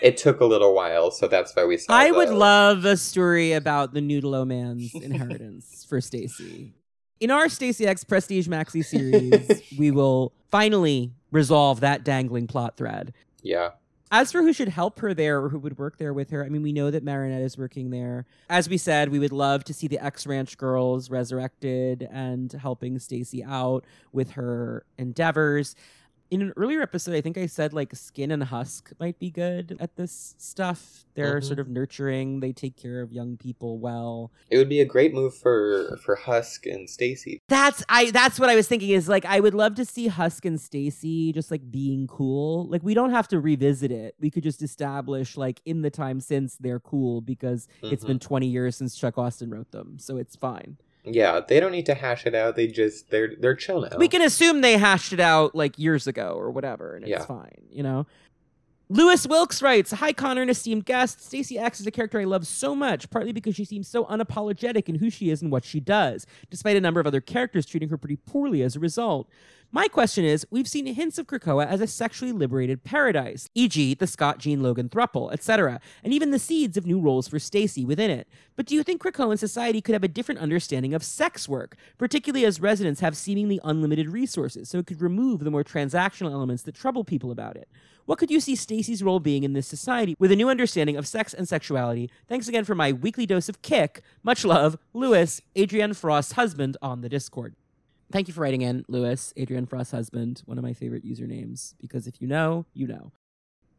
It 0.00 0.16
took 0.16 0.40
a 0.40 0.46
little 0.46 0.74
while, 0.74 1.10
so 1.10 1.28
that's 1.28 1.54
why 1.54 1.64
we 1.64 1.76
saw. 1.76 1.92
I 1.92 2.10
would 2.10 2.30
love 2.30 2.84
a 2.84 2.96
story 2.96 3.52
about 3.52 3.92
the 3.92 4.00
Noodle 4.00 4.46
Man's 4.46 4.94
inheritance 4.94 5.84
for 5.86 6.00
Stacy. 6.00 6.72
In 7.20 7.30
our 7.30 7.50
Stacy 7.50 7.86
X 7.86 8.02
Prestige 8.02 8.48
Maxi 8.48 8.84
series, 8.84 9.62
we 9.78 9.90
will 9.90 10.32
finally 10.50 11.12
resolve 11.30 11.80
that 11.80 12.02
dangling 12.02 12.46
plot 12.46 12.78
thread. 12.78 13.12
Yeah, 13.42 13.70
As 14.10 14.32
for 14.32 14.42
who 14.42 14.52
should 14.52 14.68
help 14.68 14.98
her 15.00 15.14
there 15.14 15.40
or 15.40 15.48
who 15.50 15.58
would 15.60 15.78
work 15.78 15.98
there 15.98 16.12
with 16.12 16.30
her, 16.30 16.44
I 16.44 16.48
mean, 16.48 16.62
we 16.62 16.72
know 16.72 16.90
that 16.90 17.04
Marinette 17.04 17.42
is 17.42 17.56
working 17.56 17.90
there. 17.90 18.26
As 18.48 18.68
we 18.68 18.76
said, 18.76 19.08
we 19.08 19.20
would 19.20 19.30
love 19.32 19.62
to 19.64 19.74
see 19.74 19.86
the 19.86 20.04
X 20.04 20.26
Ranch 20.26 20.58
girls 20.58 21.10
resurrected 21.10 22.08
and 22.10 22.50
helping 22.52 22.98
Stacy 22.98 23.44
out 23.44 23.84
with 24.12 24.32
her 24.32 24.84
endeavors. 24.98 25.76
In 26.30 26.42
an 26.42 26.52
earlier 26.56 26.80
episode, 26.80 27.12
I 27.16 27.20
think 27.20 27.36
I 27.36 27.46
said 27.46 27.72
like 27.72 27.92
Skin 27.96 28.30
and 28.30 28.44
Husk 28.44 28.92
might 29.00 29.18
be 29.18 29.30
good 29.32 29.76
at 29.80 29.96
this 29.96 30.36
stuff. 30.38 31.04
They're 31.14 31.40
Mhm. 31.40 31.44
sort 31.44 31.58
of 31.58 31.68
nurturing, 31.68 32.38
they 32.38 32.52
take 32.52 32.76
care 32.76 33.00
of 33.02 33.12
young 33.12 33.36
people 33.36 33.78
well. 33.80 34.30
it 34.48 34.56
would 34.56 34.68
be 34.68 34.80
a 34.80 34.84
great 34.84 35.12
move 35.12 35.34
for 35.34 35.96
for 36.04 36.14
Husk 36.14 36.66
and 36.66 36.88
Stacy. 36.88 37.40
That's 37.48 37.82
I 37.88 38.12
that's 38.12 38.38
what 38.38 38.48
I 38.48 38.54
was 38.54 38.68
thinking 38.68 38.90
is 38.90 39.08
like 39.08 39.24
I 39.24 39.40
would 39.40 39.54
love 39.54 39.74
to 39.74 39.84
see 39.84 40.06
Husk 40.06 40.44
and 40.44 40.60
Stacy 40.60 41.32
just 41.32 41.50
like 41.50 41.68
being 41.72 42.06
cool. 42.06 42.66
Like 42.68 42.84
we 42.84 42.94
don't 42.94 43.10
have 43.10 43.26
to 43.28 43.40
revisit 43.40 43.90
it. 43.90 44.14
We 44.20 44.30
could 44.30 44.44
just 44.44 44.62
establish 44.62 45.36
like 45.36 45.60
in 45.64 45.82
the 45.82 45.90
time 45.90 46.20
since 46.20 46.56
they're 46.56 46.78
cool 46.80 47.20
because 47.22 47.66
it's 47.82 48.04
Mhm. 48.04 48.08
been 48.08 48.18
20 48.20 48.46
years 48.46 48.76
since 48.76 48.94
Chuck 48.96 49.18
Austen 49.18 49.50
wrote 49.50 49.72
them. 49.72 49.98
So 49.98 50.16
it's 50.16 50.36
fine. 50.36 50.76
Yeah, 51.14 51.40
they 51.46 51.60
don't 51.60 51.72
need 51.72 51.86
to 51.86 51.94
hash 51.94 52.26
it 52.26 52.34
out. 52.34 52.56
They 52.56 52.66
just 52.66 53.10
they're 53.10 53.34
they're 53.38 53.54
chill 53.54 53.80
now. 53.82 53.96
We 53.98 54.08
can 54.08 54.22
assume 54.22 54.60
they 54.60 54.76
hashed 54.78 55.12
it 55.12 55.20
out 55.20 55.54
like 55.54 55.78
years 55.78 56.06
ago 56.06 56.34
or 56.36 56.50
whatever 56.50 56.94
and 56.94 57.04
it's 57.04 57.10
Yeah. 57.10 57.24
fine, 57.24 57.62
you 57.70 57.82
know. 57.82 58.06
Lewis 58.92 59.24
Wilkes 59.24 59.62
writes, 59.62 59.92
Hi 59.92 60.12
Connor 60.12 60.42
and 60.42 60.50
esteemed 60.50 60.84
guest. 60.84 61.24
Stacy 61.24 61.56
X 61.56 61.78
is 61.80 61.86
a 61.86 61.92
character 61.92 62.18
I 62.18 62.24
love 62.24 62.44
so 62.44 62.74
much, 62.74 63.08
partly 63.08 63.30
because 63.30 63.54
she 63.54 63.64
seems 63.64 63.86
so 63.86 64.04
unapologetic 64.06 64.88
in 64.88 64.96
who 64.96 65.10
she 65.10 65.30
is 65.30 65.42
and 65.42 65.52
what 65.52 65.64
she 65.64 65.78
does, 65.78 66.26
despite 66.50 66.76
a 66.76 66.80
number 66.80 66.98
of 66.98 67.06
other 67.06 67.20
characters 67.20 67.66
treating 67.66 67.88
her 67.90 67.96
pretty 67.96 68.16
poorly 68.16 68.62
as 68.62 68.74
a 68.74 68.80
result. 68.80 69.28
My 69.72 69.86
question 69.86 70.24
is, 70.24 70.44
we've 70.50 70.66
seen 70.66 70.86
hints 70.86 71.16
of 71.16 71.28
Krakoa 71.28 71.64
as 71.64 71.80
a 71.80 71.86
sexually 71.86 72.32
liberated 72.32 72.82
paradise, 72.82 73.48
e.g., 73.54 73.94
the 73.94 74.06
Scott 74.08 74.38
Jean 74.38 74.64
Logan 74.64 74.88
thruple, 74.88 75.32
etc., 75.32 75.80
and 76.02 76.12
even 76.12 76.32
the 76.32 76.40
seeds 76.40 76.76
of 76.76 76.86
new 76.86 76.98
roles 76.98 77.28
for 77.28 77.38
Stacy 77.38 77.84
within 77.84 78.10
it. 78.10 78.26
But 78.56 78.66
do 78.66 78.74
you 78.74 78.82
think 78.82 79.00
Krakoan 79.00 79.38
society 79.38 79.80
could 79.80 79.92
have 79.92 80.02
a 80.02 80.08
different 80.08 80.40
understanding 80.40 80.92
of 80.92 81.04
sex 81.04 81.48
work, 81.48 81.76
particularly 81.98 82.44
as 82.44 82.60
residents 82.60 82.98
have 82.98 83.16
seemingly 83.16 83.60
unlimited 83.62 84.08
resources, 84.08 84.68
so 84.68 84.78
it 84.78 84.88
could 84.88 85.00
remove 85.00 85.44
the 85.44 85.52
more 85.52 85.62
transactional 85.62 86.32
elements 86.32 86.64
that 86.64 86.74
trouble 86.74 87.04
people 87.04 87.30
about 87.30 87.54
it? 87.54 87.68
What 88.06 88.18
could 88.18 88.32
you 88.32 88.40
see 88.40 88.56
Stacy's 88.56 89.04
role 89.04 89.20
being 89.20 89.44
in 89.44 89.52
this 89.52 89.68
society 89.68 90.16
with 90.18 90.32
a 90.32 90.36
new 90.36 90.48
understanding 90.48 90.96
of 90.96 91.06
sex 91.06 91.32
and 91.32 91.48
sexuality? 91.48 92.10
Thanks 92.26 92.48
again 92.48 92.64
for 92.64 92.74
my 92.74 92.90
weekly 92.90 93.24
dose 93.24 93.48
of 93.48 93.62
kick. 93.62 94.02
Much 94.24 94.44
love, 94.44 94.76
Lewis, 94.92 95.40
Adrienne 95.56 95.94
Frost's 95.94 96.32
husband 96.32 96.76
on 96.82 97.02
the 97.02 97.08
Discord. 97.08 97.54
Thank 98.12 98.26
you 98.26 98.34
for 98.34 98.40
writing 98.40 98.62
in, 98.62 98.84
Lewis, 98.88 99.32
Adrienne 99.38 99.66
Frost's 99.66 99.92
husband, 99.92 100.42
one 100.44 100.58
of 100.58 100.64
my 100.64 100.72
favorite 100.72 101.04
usernames, 101.04 101.74
because 101.80 102.06
if 102.06 102.20
you 102.20 102.26
know, 102.26 102.66
you 102.74 102.86
know. 102.86 103.12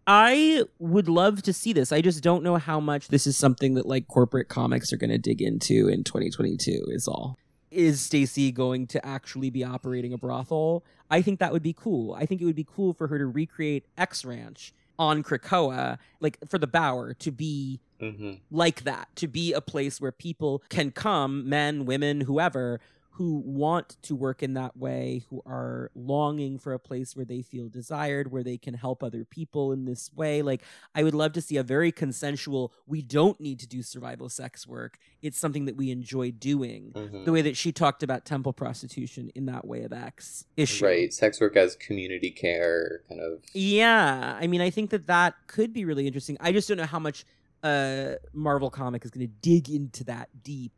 I 0.07 0.63
would 0.79 1.07
love 1.07 1.43
to 1.43 1.53
see 1.53 1.73
this. 1.73 1.91
I 1.91 2.01
just 2.01 2.23
don't 2.23 2.43
know 2.43 2.55
how 2.57 2.79
much 2.79 3.09
this 3.09 3.27
is 3.27 3.37
something 3.37 3.75
that 3.75 3.85
like 3.85 4.07
corporate 4.07 4.47
comics 4.47 4.91
are 4.91 4.97
going 4.97 5.11
to 5.11 5.17
dig 5.17 5.41
into 5.41 5.87
in 5.87 6.03
2022 6.03 6.85
is 6.87 7.07
all. 7.07 7.37
Is 7.69 8.01
Stacy 8.01 8.51
going 8.51 8.87
to 8.87 9.05
actually 9.05 9.49
be 9.49 9.63
operating 9.63 10.11
a 10.13 10.17
brothel? 10.17 10.83
I 11.09 11.21
think 11.21 11.39
that 11.39 11.53
would 11.53 11.63
be 11.63 11.73
cool. 11.73 12.13
I 12.13 12.25
think 12.25 12.41
it 12.41 12.45
would 12.45 12.55
be 12.55 12.67
cool 12.69 12.93
for 12.93 13.07
her 13.07 13.17
to 13.17 13.25
recreate 13.25 13.85
X 13.97 14.25
Ranch 14.25 14.73
on 14.97 15.23
Krakoa, 15.23 15.97
like 16.19 16.37
for 16.47 16.57
the 16.57 16.67
Bower 16.67 17.13
to 17.15 17.31
be 17.31 17.79
hmm 17.99 18.33
like 18.49 18.83
that 18.83 19.07
to 19.15 19.27
be 19.27 19.53
a 19.53 19.61
place 19.61 20.01
where 20.01 20.11
people 20.11 20.63
can 20.69 20.89
come 20.89 21.47
men 21.47 21.85
women 21.85 22.21
whoever 22.21 22.79
who 23.21 23.43
want 23.45 23.97
to 24.01 24.15
work 24.15 24.41
in 24.41 24.55
that 24.55 24.75
way 24.75 25.23
who 25.29 25.43
are 25.45 25.91
longing 25.93 26.57
for 26.57 26.73
a 26.73 26.79
place 26.79 27.15
where 27.15 27.23
they 27.23 27.43
feel 27.43 27.69
desired 27.69 28.31
where 28.31 28.41
they 28.41 28.57
can 28.57 28.73
help 28.73 29.03
other 29.03 29.23
people 29.23 29.71
in 29.71 29.85
this 29.85 30.11
way. 30.15 30.41
Like 30.41 30.63
i 30.95 31.03
would 31.03 31.13
love 31.13 31.33
to 31.33 31.41
see 31.41 31.57
a 31.57 31.61
very 31.61 31.91
consensual 31.91 32.73
we 32.87 33.03
don't 33.03 33.39
need 33.39 33.59
to 33.59 33.67
do 33.67 33.83
survival 33.83 34.27
sex 34.27 34.65
work. 34.65 34.97
It's 35.21 35.37
something 35.37 35.65
that 35.65 35.75
we 35.75 35.91
enjoy 35.91 36.31
doing. 36.31 36.93
Hmm 36.95 37.09
the 37.25 37.31
way 37.31 37.41
that 37.43 37.55
she 37.55 37.71
talked 37.71 38.01
about 38.01 38.25
temple 38.25 38.53
prostitution 38.53 39.29
in 39.35 39.45
that 39.45 39.67
way 39.67 39.83
of 39.83 39.93
x 39.93 40.45
issue. 40.57 40.85
Right, 40.85 41.13
sex 41.13 41.39
work 41.39 41.55
as 41.55 41.75
community 41.75 42.31
care, 42.31 43.01
kind 43.07 43.21
of. 43.21 43.43
yeah, 43.53 44.37
I 44.41 44.47
mean, 44.47 44.61
I 44.61 44.71
think 44.71 44.89
that 44.89 45.05
that 45.07 45.35
could 45.45 45.71
be 45.71 45.85
really 45.85 46.07
interesting. 46.07 46.37
I 46.39 46.51
just 46.51 46.67
don't 46.67 46.77
know 46.77 46.85
how 46.85 46.99
much 46.99 47.25
uh 47.61 48.13
Marvel 48.33 48.71
comic 48.71 49.05
is 49.05 49.11
going 49.11 49.27
to 49.27 49.33
dig 49.41 49.69
into 49.69 50.03
that 50.05 50.29
deep 50.41 50.73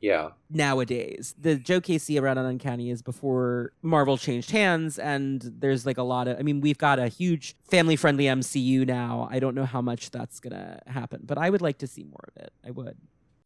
Yeah, 0.00 0.30
nowadays. 0.48 1.34
The 1.38 1.56
Joe 1.56 1.80
Casey 1.80 2.18
around 2.18 2.38
on 2.38 2.46
Uncanny 2.46 2.90
is 2.90 3.02
before 3.02 3.72
Marvel 3.82 4.16
changed 4.16 4.50
hands, 4.50 4.98
and 4.98 5.42
there's 5.42 5.84
like 5.84 5.98
a 5.98 6.02
lot 6.02 6.26
of. 6.26 6.38
I 6.38 6.42
mean, 6.42 6.60
we've 6.60 6.78
got 6.78 6.98
a 6.98 7.08
huge 7.08 7.54
family-friendly 7.70 8.24
MCU 8.24 8.86
now. 8.86 9.28
I 9.30 9.38
don't 9.40 9.54
know 9.54 9.66
how 9.66 9.82
much 9.82 10.10
that's 10.10 10.40
gonna 10.40 10.80
happen, 10.86 11.20
but 11.24 11.36
I 11.38 11.50
would 11.50 11.60
like 11.60 11.78
to 11.78 11.86
see 11.86 12.04
more 12.04 12.28
of 12.34 12.42
it. 12.42 12.52
I 12.66 12.70
would, 12.70 12.96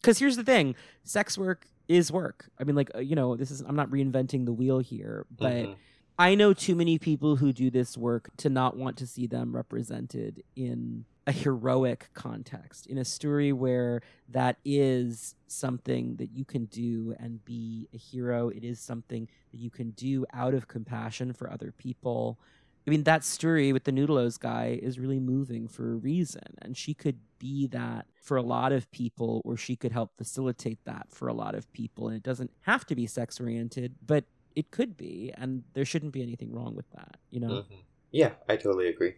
because 0.00 0.18
here's 0.18 0.36
the 0.36 0.44
thing: 0.44 0.76
sex 1.02 1.36
work 1.36 1.66
is 1.88 2.12
work. 2.12 2.48
I 2.58 2.64
mean, 2.64 2.76
like 2.76 2.90
uh, 2.94 3.00
you 3.00 3.16
know, 3.16 3.34
this 3.36 3.50
is. 3.50 3.60
I'm 3.60 3.76
not 3.76 3.90
reinventing 3.90 4.44
the 4.44 4.52
wheel 4.52 4.78
here, 4.78 5.26
but. 5.30 5.52
Mhm. 5.52 5.74
I 6.16 6.36
know 6.36 6.52
too 6.54 6.76
many 6.76 6.96
people 6.96 7.34
who 7.34 7.52
do 7.52 7.72
this 7.72 7.98
work 7.98 8.30
to 8.36 8.48
not 8.48 8.76
want 8.76 8.96
to 8.98 9.06
see 9.08 9.26
them 9.26 9.52
represented 9.52 10.44
in 10.54 11.06
a 11.26 11.32
heroic 11.32 12.10
context, 12.14 12.86
in 12.86 12.98
a 12.98 13.04
story 13.04 13.52
where 13.52 14.02
that 14.28 14.58
is 14.64 15.34
something 15.46 16.16
that 16.16 16.30
you 16.32 16.44
can 16.44 16.66
do 16.66 17.14
and 17.18 17.44
be 17.44 17.88
a 17.94 17.96
hero. 17.96 18.48
It 18.50 18.64
is 18.64 18.80
something 18.80 19.28
that 19.50 19.58
you 19.58 19.70
can 19.70 19.90
do 19.92 20.26
out 20.32 20.54
of 20.54 20.68
compassion 20.68 21.32
for 21.32 21.50
other 21.50 21.72
people. 21.72 22.38
I 22.86 22.90
mean, 22.90 23.04
that 23.04 23.24
story 23.24 23.72
with 23.72 23.84
the 23.84 23.92
Noodleos 23.92 24.38
guy 24.38 24.78
is 24.82 24.98
really 24.98 25.18
moving 25.18 25.66
for 25.68 25.92
a 25.92 25.96
reason. 25.96 26.42
And 26.60 26.76
she 26.76 26.92
could 26.92 27.18
be 27.38 27.66
that 27.68 28.06
for 28.20 28.36
a 28.36 28.42
lot 28.42 28.72
of 28.72 28.90
people, 28.90 29.40
or 29.44 29.56
she 29.56 29.76
could 29.76 29.92
help 29.92 30.16
facilitate 30.18 30.78
that 30.84 31.06
for 31.10 31.28
a 31.28 31.32
lot 31.34 31.54
of 31.54 31.72
people. 31.72 32.08
And 32.08 32.16
it 32.16 32.22
doesn't 32.22 32.50
have 32.62 32.84
to 32.86 32.94
be 32.94 33.06
sex 33.06 33.40
oriented, 33.40 33.94
but 34.04 34.24
it 34.54 34.70
could 34.70 34.96
be. 34.98 35.32
And 35.36 35.64
there 35.72 35.86
shouldn't 35.86 36.12
be 36.12 36.22
anything 36.22 36.52
wrong 36.52 36.74
with 36.76 36.90
that, 36.90 37.16
you 37.30 37.40
know? 37.40 37.62
Mhm. 37.62 37.84
Yeah, 38.10 38.34
I 38.48 38.56
totally 38.56 38.88
agree. 38.88 39.14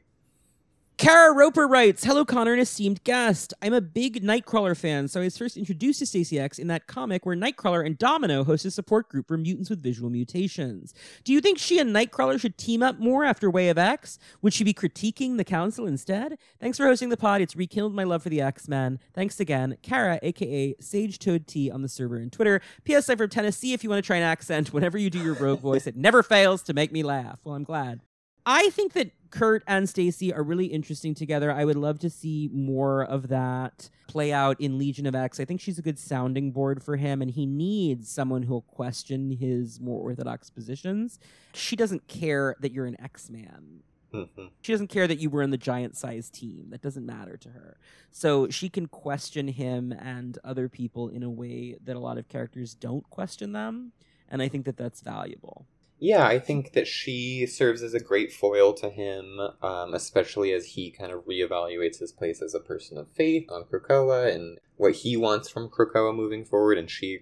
Kara 0.98 1.34
Roper 1.34 1.68
writes, 1.68 2.04
Hello, 2.04 2.24
Connor, 2.24 2.56
esteemed 2.56 3.04
guest. 3.04 3.52
I'm 3.60 3.74
a 3.74 3.82
big 3.82 4.22
Nightcrawler 4.24 4.74
fan, 4.74 5.08
so 5.08 5.20
I 5.20 5.24
was 5.24 5.36
first 5.36 5.58
introduced 5.58 5.98
to 5.98 6.06
Stacy 6.06 6.40
X 6.40 6.58
in 6.58 6.68
that 6.68 6.86
comic 6.86 7.26
where 7.26 7.36
Nightcrawler 7.36 7.84
and 7.84 7.98
Domino 7.98 8.44
host 8.44 8.64
a 8.64 8.70
support 8.70 9.10
group 9.10 9.28
for 9.28 9.36
mutants 9.36 9.68
with 9.68 9.82
visual 9.82 10.08
mutations. 10.08 10.94
Do 11.22 11.34
you 11.34 11.42
think 11.42 11.58
she 11.58 11.78
and 11.78 11.94
Nightcrawler 11.94 12.40
should 12.40 12.56
team 12.56 12.82
up 12.82 12.98
more 12.98 13.24
after 13.26 13.50
Way 13.50 13.68
of 13.68 13.76
X? 13.76 14.18
Would 14.40 14.54
she 14.54 14.64
be 14.64 14.72
critiquing 14.72 15.36
the 15.36 15.44
Council 15.44 15.86
instead? 15.86 16.38
Thanks 16.60 16.78
for 16.78 16.86
hosting 16.86 17.10
the 17.10 17.18
pod. 17.18 17.42
It's 17.42 17.54
rekindled 17.54 17.94
my 17.94 18.04
love 18.04 18.22
for 18.22 18.30
the 18.30 18.40
X 18.40 18.66
Men. 18.66 18.98
Thanks 19.12 19.38
again, 19.38 19.76
Kara, 19.82 20.18
aka 20.22 20.74
Sage 20.80 21.18
Toad 21.18 21.46
T 21.46 21.70
on 21.70 21.82
the 21.82 21.90
server 21.90 22.16
and 22.16 22.32
Twitter. 22.32 22.62
P.S. 22.84 23.10
I'm 23.10 23.18
from 23.18 23.28
Tennessee 23.28 23.74
if 23.74 23.84
you 23.84 23.90
want 23.90 24.02
to 24.02 24.06
try 24.06 24.16
an 24.16 24.22
accent. 24.22 24.72
Whenever 24.72 24.96
you 24.96 25.10
do 25.10 25.22
your 25.22 25.34
rogue 25.34 25.60
voice, 25.60 25.86
it 25.86 25.94
never 25.94 26.22
fails 26.22 26.62
to 26.62 26.72
make 26.72 26.90
me 26.90 27.02
laugh. 27.02 27.38
Well, 27.44 27.54
I'm 27.54 27.64
glad. 27.64 28.00
I 28.46 28.70
think 28.70 28.92
that 28.92 29.10
Kurt 29.30 29.64
and 29.66 29.88
Stacy 29.88 30.32
are 30.32 30.42
really 30.42 30.66
interesting 30.66 31.14
together. 31.14 31.50
I 31.50 31.64
would 31.64 31.76
love 31.76 31.98
to 31.98 32.08
see 32.08 32.48
more 32.52 33.04
of 33.04 33.28
that 33.28 33.90
play 34.06 34.32
out 34.32 34.60
in 34.60 34.78
Legion 34.78 35.04
of 35.04 35.16
X. 35.16 35.40
I 35.40 35.44
think 35.44 35.60
she's 35.60 35.78
a 35.78 35.82
good 35.82 35.98
sounding 35.98 36.52
board 36.52 36.82
for 36.82 36.96
him, 36.96 37.20
and 37.20 37.30
he 37.30 37.44
needs 37.44 38.08
someone 38.08 38.44
who'll 38.44 38.62
question 38.62 39.32
his 39.32 39.80
more 39.80 40.00
orthodox 40.00 40.48
positions. 40.48 41.18
She 41.54 41.74
doesn't 41.74 42.06
care 42.06 42.54
that 42.60 42.72
you're 42.72 42.86
an 42.86 42.98
X 43.00 43.28
Man. 43.28 43.82
Mhm. 44.12 44.50
She 44.62 44.72
doesn't 44.72 44.86
care 44.86 45.08
that 45.08 45.18
you 45.18 45.28
were 45.28 45.42
in 45.42 45.50
the 45.50 45.58
giant 45.58 45.96
size 45.96 46.30
team. 46.30 46.70
That 46.70 46.80
doesn't 46.80 47.04
matter 47.04 47.36
to 47.36 47.48
her. 47.50 47.76
So 48.12 48.48
she 48.48 48.68
can 48.68 48.86
question 48.86 49.48
him 49.48 49.92
and 49.92 50.38
other 50.44 50.68
people 50.68 51.08
in 51.08 51.24
a 51.24 51.28
way 51.30 51.76
that 51.84 51.96
a 51.96 52.00
lot 52.00 52.16
of 52.16 52.28
characters 52.28 52.74
don't 52.74 53.10
question 53.10 53.52
them. 53.52 53.92
And 54.28 54.40
I 54.40 54.48
think 54.48 54.64
that 54.64 54.76
that's 54.76 55.00
valuable. 55.00 55.66
Yeah, 55.98 56.26
I 56.26 56.38
think 56.38 56.72
that 56.72 56.86
she 56.86 57.46
serves 57.46 57.82
as 57.82 57.94
a 57.94 58.00
great 58.00 58.30
foil 58.30 58.74
to 58.74 58.90
him, 58.90 59.40
um, 59.62 59.94
especially 59.94 60.52
as 60.52 60.66
he 60.66 60.90
kind 60.90 61.10
of 61.10 61.24
reevaluates 61.24 62.00
his 62.00 62.12
place 62.12 62.42
as 62.42 62.54
a 62.54 62.60
person 62.60 62.98
of 62.98 63.08
faith 63.12 63.50
on 63.50 63.64
Krakoa 63.64 64.34
and 64.34 64.58
what 64.76 64.96
he 64.96 65.16
wants 65.16 65.48
from 65.48 65.70
Krakoa 65.70 66.14
moving 66.14 66.44
forward. 66.44 66.76
And 66.76 66.90
she, 66.90 67.20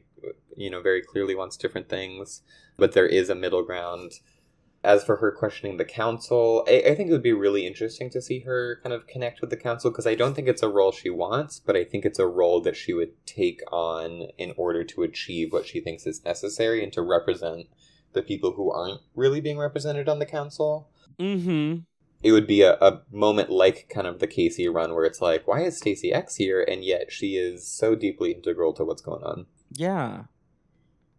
you 0.56 0.70
know, 0.70 0.82
very 0.82 1.02
clearly 1.02 1.36
wants 1.36 1.56
different 1.56 1.88
things, 1.88 2.42
but 2.76 2.92
there 2.92 3.06
is 3.06 3.30
a 3.30 3.36
middle 3.36 3.62
ground. 3.62 4.14
As 4.82 5.02
for 5.02 5.16
her 5.16 5.30
questioning 5.32 5.76
the 5.76 5.84
council, 5.84 6.64
I, 6.68 6.82
I 6.88 6.94
think 6.94 7.08
it 7.08 7.12
would 7.12 7.22
be 7.22 7.32
really 7.32 7.66
interesting 7.66 8.10
to 8.10 8.20
see 8.20 8.40
her 8.40 8.80
kind 8.82 8.92
of 8.92 9.06
connect 9.06 9.40
with 9.40 9.50
the 9.50 9.56
council 9.56 9.90
because 9.90 10.06
I 10.06 10.16
don't 10.16 10.34
think 10.34 10.48
it's 10.48 10.64
a 10.64 10.68
role 10.68 10.92
she 10.92 11.08
wants, 11.08 11.58
but 11.58 11.76
I 11.76 11.84
think 11.84 12.04
it's 12.04 12.18
a 12.18 12.26
role 12.26 12.60
that 12.62 12.76
she 12.76 12.92
would 12.92 13.12
take 13.24 13.62
on 13.72 14.28
in 14.36 14.52
order 14.56 14.82
to 14.84 15.02
achieve 15.04 15.52
what 15.52 15.66
she 15.66 15.80
thinks 15.80 16.06
is 16.06 16.24
necessary 16.24 16.82
and 16.82 16.92
to 16.92 17.02
represent 17.02 17.68
the 18.14 18.22
people 18.22 18.52
who 18.52 18.70
aren't 18.70 19.00
really 19.14 19.40
being 19.40 19.58
represented 19.58 20.08
on 20.08 20.18
the 20.18 20.26
council. 20.26 20.88
Mm-hmm. 21.18 21.80
It 22.22 22.32
would 22.32 22.46
be 22.46 22.62
a, 22.62 22.74
a 22.80 23.02
moment 23.12 23.50
like 23.50 23.88
kind 23.92 24.06
of 24.06 24.18
the 24.18 24.26
Casey 24.26 24.66
run 24.68 24.94
where 24.94 25.04
it's 25.04 25.20
like, 25.20 25.46
why 25.46 25.60
is 25.60 25.76
Stacy 25.76 26.12
X 26.12 26.36
here? 26.36 26.62
And 26.62 26.82
yet 26.82 27.12
she 27.12 27.36
is 27.36 27.66
so 27.66 27.94
deeply 27.94 28.32
integral 28.32 28.72
to 28.74 28.84
what's 28.84 29.02
going 29.02 29.22
on. 29.22 29.46
Yeah. 29.72 30.24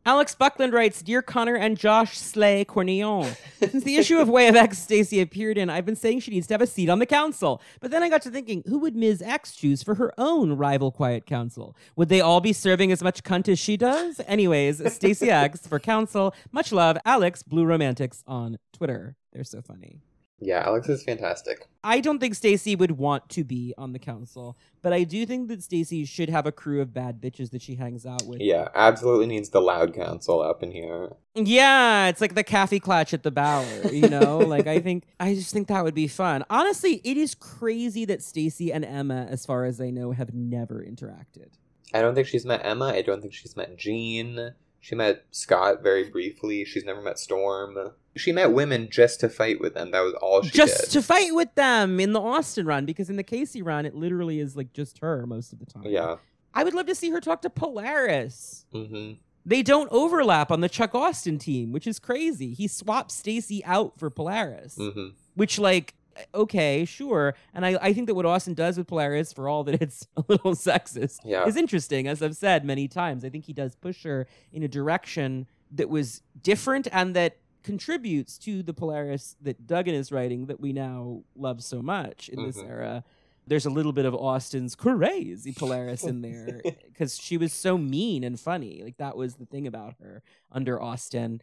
Alex 0.08 0.36
Buckland 0.36 0.72
writes, 0.72 1.02
Dear 1.02 1.24
Connor 1.24 1.56
and 1.56 1.76
Josh 1.76 2.16
Slay 2.20 2.64
Cornillon, 2.64 3.36
since 3.58 3.84
the 3.84 3.96
issue 3.96 4.20
of 4.20 4.30
Way 4.30 4.48
of 4.48 4.56
X 4.56 4.78
Stacy 4.78 5.20
appeared 5.20 5.58
in, 5.58 5.68
I've 5.68 5.86
been 5.86 5.96
saying 5.96 6.20
she 6.20 6.30
needs 6.30 6.46
to 6.46 6.54
have 6.54 6.62
a 6.62 6.68
seat 6.68 6.90
on 6.90 7.00
the 7.00 7.08
council. 7.08 7.60
But 7.80 7.90
then 7.90 8.04
I 8.04 8.10
got 8.10 8.22
to 8.22 8.30
thinking, 8.30 8.64
who 8.68 8.78
would 8.80 8.96
Ms. 8.96 9.24
X 9.24 9.56
choose 9.56 9.82
for 9.82 9.96
her 9.96 10.14
own 10.20 10.54
rival 10.54 10.92
quiet 10.92 11.26
council? 11.26 11.76
Would 11.96 12.10
they 12.10 12.22
all 12.22 12.40
be 12.40 12.54
serving 12.54 12.92
as 12.92 13.02
much 13.02 13.24
cunt 13.24 13.50
as 13.50 13.58
she 13.58 13.78
does? 13.78 14.22
Anyways, 14.28 14.94
Stacy 14.94 15.32
X 15.32 15.66
for 15.66 15.80
council. 15.80 16.36
Much 16.52 16.72
love, 16.72 17.00
Alex 17.04 17.42
Blue 17.42 17.66
Romantics 17.66 18.24
on 18.28 18.60
Twitter. 18.74 19.16
They're 19.34 19.44
so 19.44 19.64
funny. 19.64 20.02
Yeah, 20.40 20.64
Alex 20.66 20.90
is 20.90 21.04
fantastic. 21.04 21.68
I 21.84 22.02
don't 22.02 22.20
think 22.20 22.36
Stacy 22.36 22.76
would 22.76 22.92
want 22.92 23.30
to 23.30 23.44
be 23.44 23.74
on 23.78 23.94
the 23.94 24.00
council, 24.00 24.58
but 24.82 24.92
I 24.92 25.04
do 25.04 25.26
think 25.26 25.48
that 25.48 25.64
Stacy 25.64 26.04
should 26.04 26.30
have 26.30 26.46
a 26.46 26.52
crew 26.52 26.82
of 26.82 26.94
bad 26.94 27.22
bitches 27.22 27.52
that 27.52 27.62
she 27.62 27.76
hangs 27.76 28.06
out 28.06 28.26
with. 28.26 28.42
Yeah, 28.42 28.68
absolutely 28.76 29.28
needs 29.28 29.50
the 29.50 29.62
loud 29.62 29.94
council 29.94 30.42
up 30.42 30.62
in 30.62 30.72
here. 30.72 31.16
Yeah, 31.36 32.08
it's 32.08 32.20
like 32.20 32.36
the 32.36 32.44
cafe 32.44 32.80
clutch 32.80 33.14
at 33.14 33.24
the 33.24 33.32
Bower, 33.32 33.88
you 33.92 34.10
know? 34.10 34.38
like 34.40 34.68
I 34.68 34.80
think 34.80 35.06
I 35.20 35.36
just 35.36 35.54
think 35.54 35.70
that 35.70 35.84
would 35.84 35.96
be 35.96 36.08
fun. 36.08 36.44
Honestly, 36.50 37.02
it 37.06 37.16
is 37.16 37.34
crazy 37.34 38.04
that 38.06 38.22
Stacy 38.22 38.74
and 38.74 38.84
Emma, 38.84 39.28
as 39.30 39.46
far 39.46 39.64
as 39.64 39.80
I 39.80 39.90
know, 39.90 40.12
have 40.12 40.34
never 40.34 40.84
interacted. 40.84 41.54
I 41.94 42.02
don't 42.02 42.14
think 42.14 42.28
she's 42.28 42.46
met 42.46 42.62
Emma. 42.66 42.88
I 42.88 43.04
don't 43.04 43.22
think 43.22 43.34
she's 43.34 43.56
met 43.56 43.78
Jean. 43.78 44.54
She 44.86 44.94
met 44.94 45.26
Scott 45.32 45.82
very 45.82 46.12
briefly. 46.12 46.64
She's 46.64 46.86
never 46.86 47.02
met 47.02 47.18
Storm. 47.18 47.76
She 48.16 48.32
met 48.32 48.52
women 48.52 48.88
just 48.92 49.20
to 49.22 49.30
fight 49.30 49.60
with 49.60 49.74
them. 49.74 49.90
That 49.90 50.02
was 50.02 50.14
all 50.22 50.44
she 50.44 50.52
just 50.52 50.82
did. 50.82 50.90
to 50.92 51.02
fight 51.02 51.34
with 51.34 51.56
them 51.56 52.00
in 52.00 52.14
the 52.14 52.22
Austen 52.22 52.68
run, 52.68 52.86
because 52.86 53.10
in 53.10 53.16
the 53.16 53.24
Casey 53.24 53.64
run, 53.64 53.88
it 53.88 53.96
literally 53.96 54.40
is 54.40 54.56
like 54.56 54.74
just 54.74 55.00
her 55.00 55.26
most 55.26 55.52
of 55.54 55.58
the 55.58 55.66
time. 55.66 55.86
Yeah. 55.88 56.18
I 56.54 56.64
would 56.64 56.76
love 56.76 56.86
to 56.86 56.94
see 56.94 57.10
her 57.10 57.20
talk 57.20 57.42
to 57.42 57.50
Polaris. 57.50 58.66
hmm 58.72 59.14
They 59.44 59.64
don't 59.64 59.90
overlap 59.92 60.52
on 60.52 60.62
the 60.62 60.70
Chuck 60.70 60.94
Austen 60.94 61.40
team, 61.40 61.72
which 61.72 61.88
is 61.88 61.98
crazy. 61.98 62.54
He 62.54 62.68
swapped 62.68 63.10
Stacy 63.12 63.66
out 63.66 63.98
for 63.98 64.12
Polaris. 64.12 64.76
hmm 64.78 65.08
which 65.34 65.58
like 65.58 65.96
okay 66.34 66.86
sure. 66.86 67.36
And 67.54 67.66
I, 67.66 67.78
I 67.82 67.94
think 67.94 68.08
that 68.08 68.16
what 68.16 68.26
austen 68.26 68.54
does 68.54 68.78
with 68.78 68.88
polaris 68.88 69.34
for 69.34 69.48
all 69.50 69.64
that 69.66 69.76
it's 69.82 70.08
a 70.18 70.24
little 70.28 70.54
sexist 70.54 71.20
Yeah. 71.24 71.46
is 71.46 71.56
interesting 71.56 72.08
as 72.08 72.22
i've 72.22 72.36
said 72.38 72.64
many 72.66 72.88
times. 72.88 73.24
I 73.26 73.30
think 73.30 73.46
he 73.46 73.54
does 73.54 73.76
push 73.76 74.04
her 74.04 74.28
in 74.54 74.64
a 74.64 74.68
direction 74.68 75.48
that 75.72 75.90
was 75.90 76.22
different 76.42 76.88
and 76.92 77.16
that 77.16 77.38
contributes 77.64 78.38
to 78.38 78.62
the 78.64 78.74
polaris 78.74 79.36
that 79.42 79.66
duggan 79.68 79.96
is 79.96 80.12
writing 80.12 80.46
that 80.46 80.60
we 80.60 80.72
now 80.72 81.24
love 81.36 81.64
so 81.64 81.82
much 81.82 82.30
in 82.30 82.46
this 82.46 82.58
Mhm. 82.58 82.70
era. 82.70 83.04
There's 83.48 83.66
a 83.66 83.70
little 83.72 83.92
bit 83.94 84.06
of 84.06 84.14
austen's 84.16 84.76
crazy 84.76 85.52
polaris 85.52 86.04
in 86.04 86.22
there 86.22 86.62
because 86.88 87.18
she 87.20 87.38
was 87.38 87.52
so 87.54 87.78
mean 87.78 88.24
and 88.24 88.40
funny. 88.40 88.82
Like 88.84 88.98
that 88.98 89.18
was 89.18 89.36
the 89.36 89.46
thing 89.46 89.68
about 89.68 89.96
her 90.02 90.22
under 90.52 90.82
austin. 90.82 91.42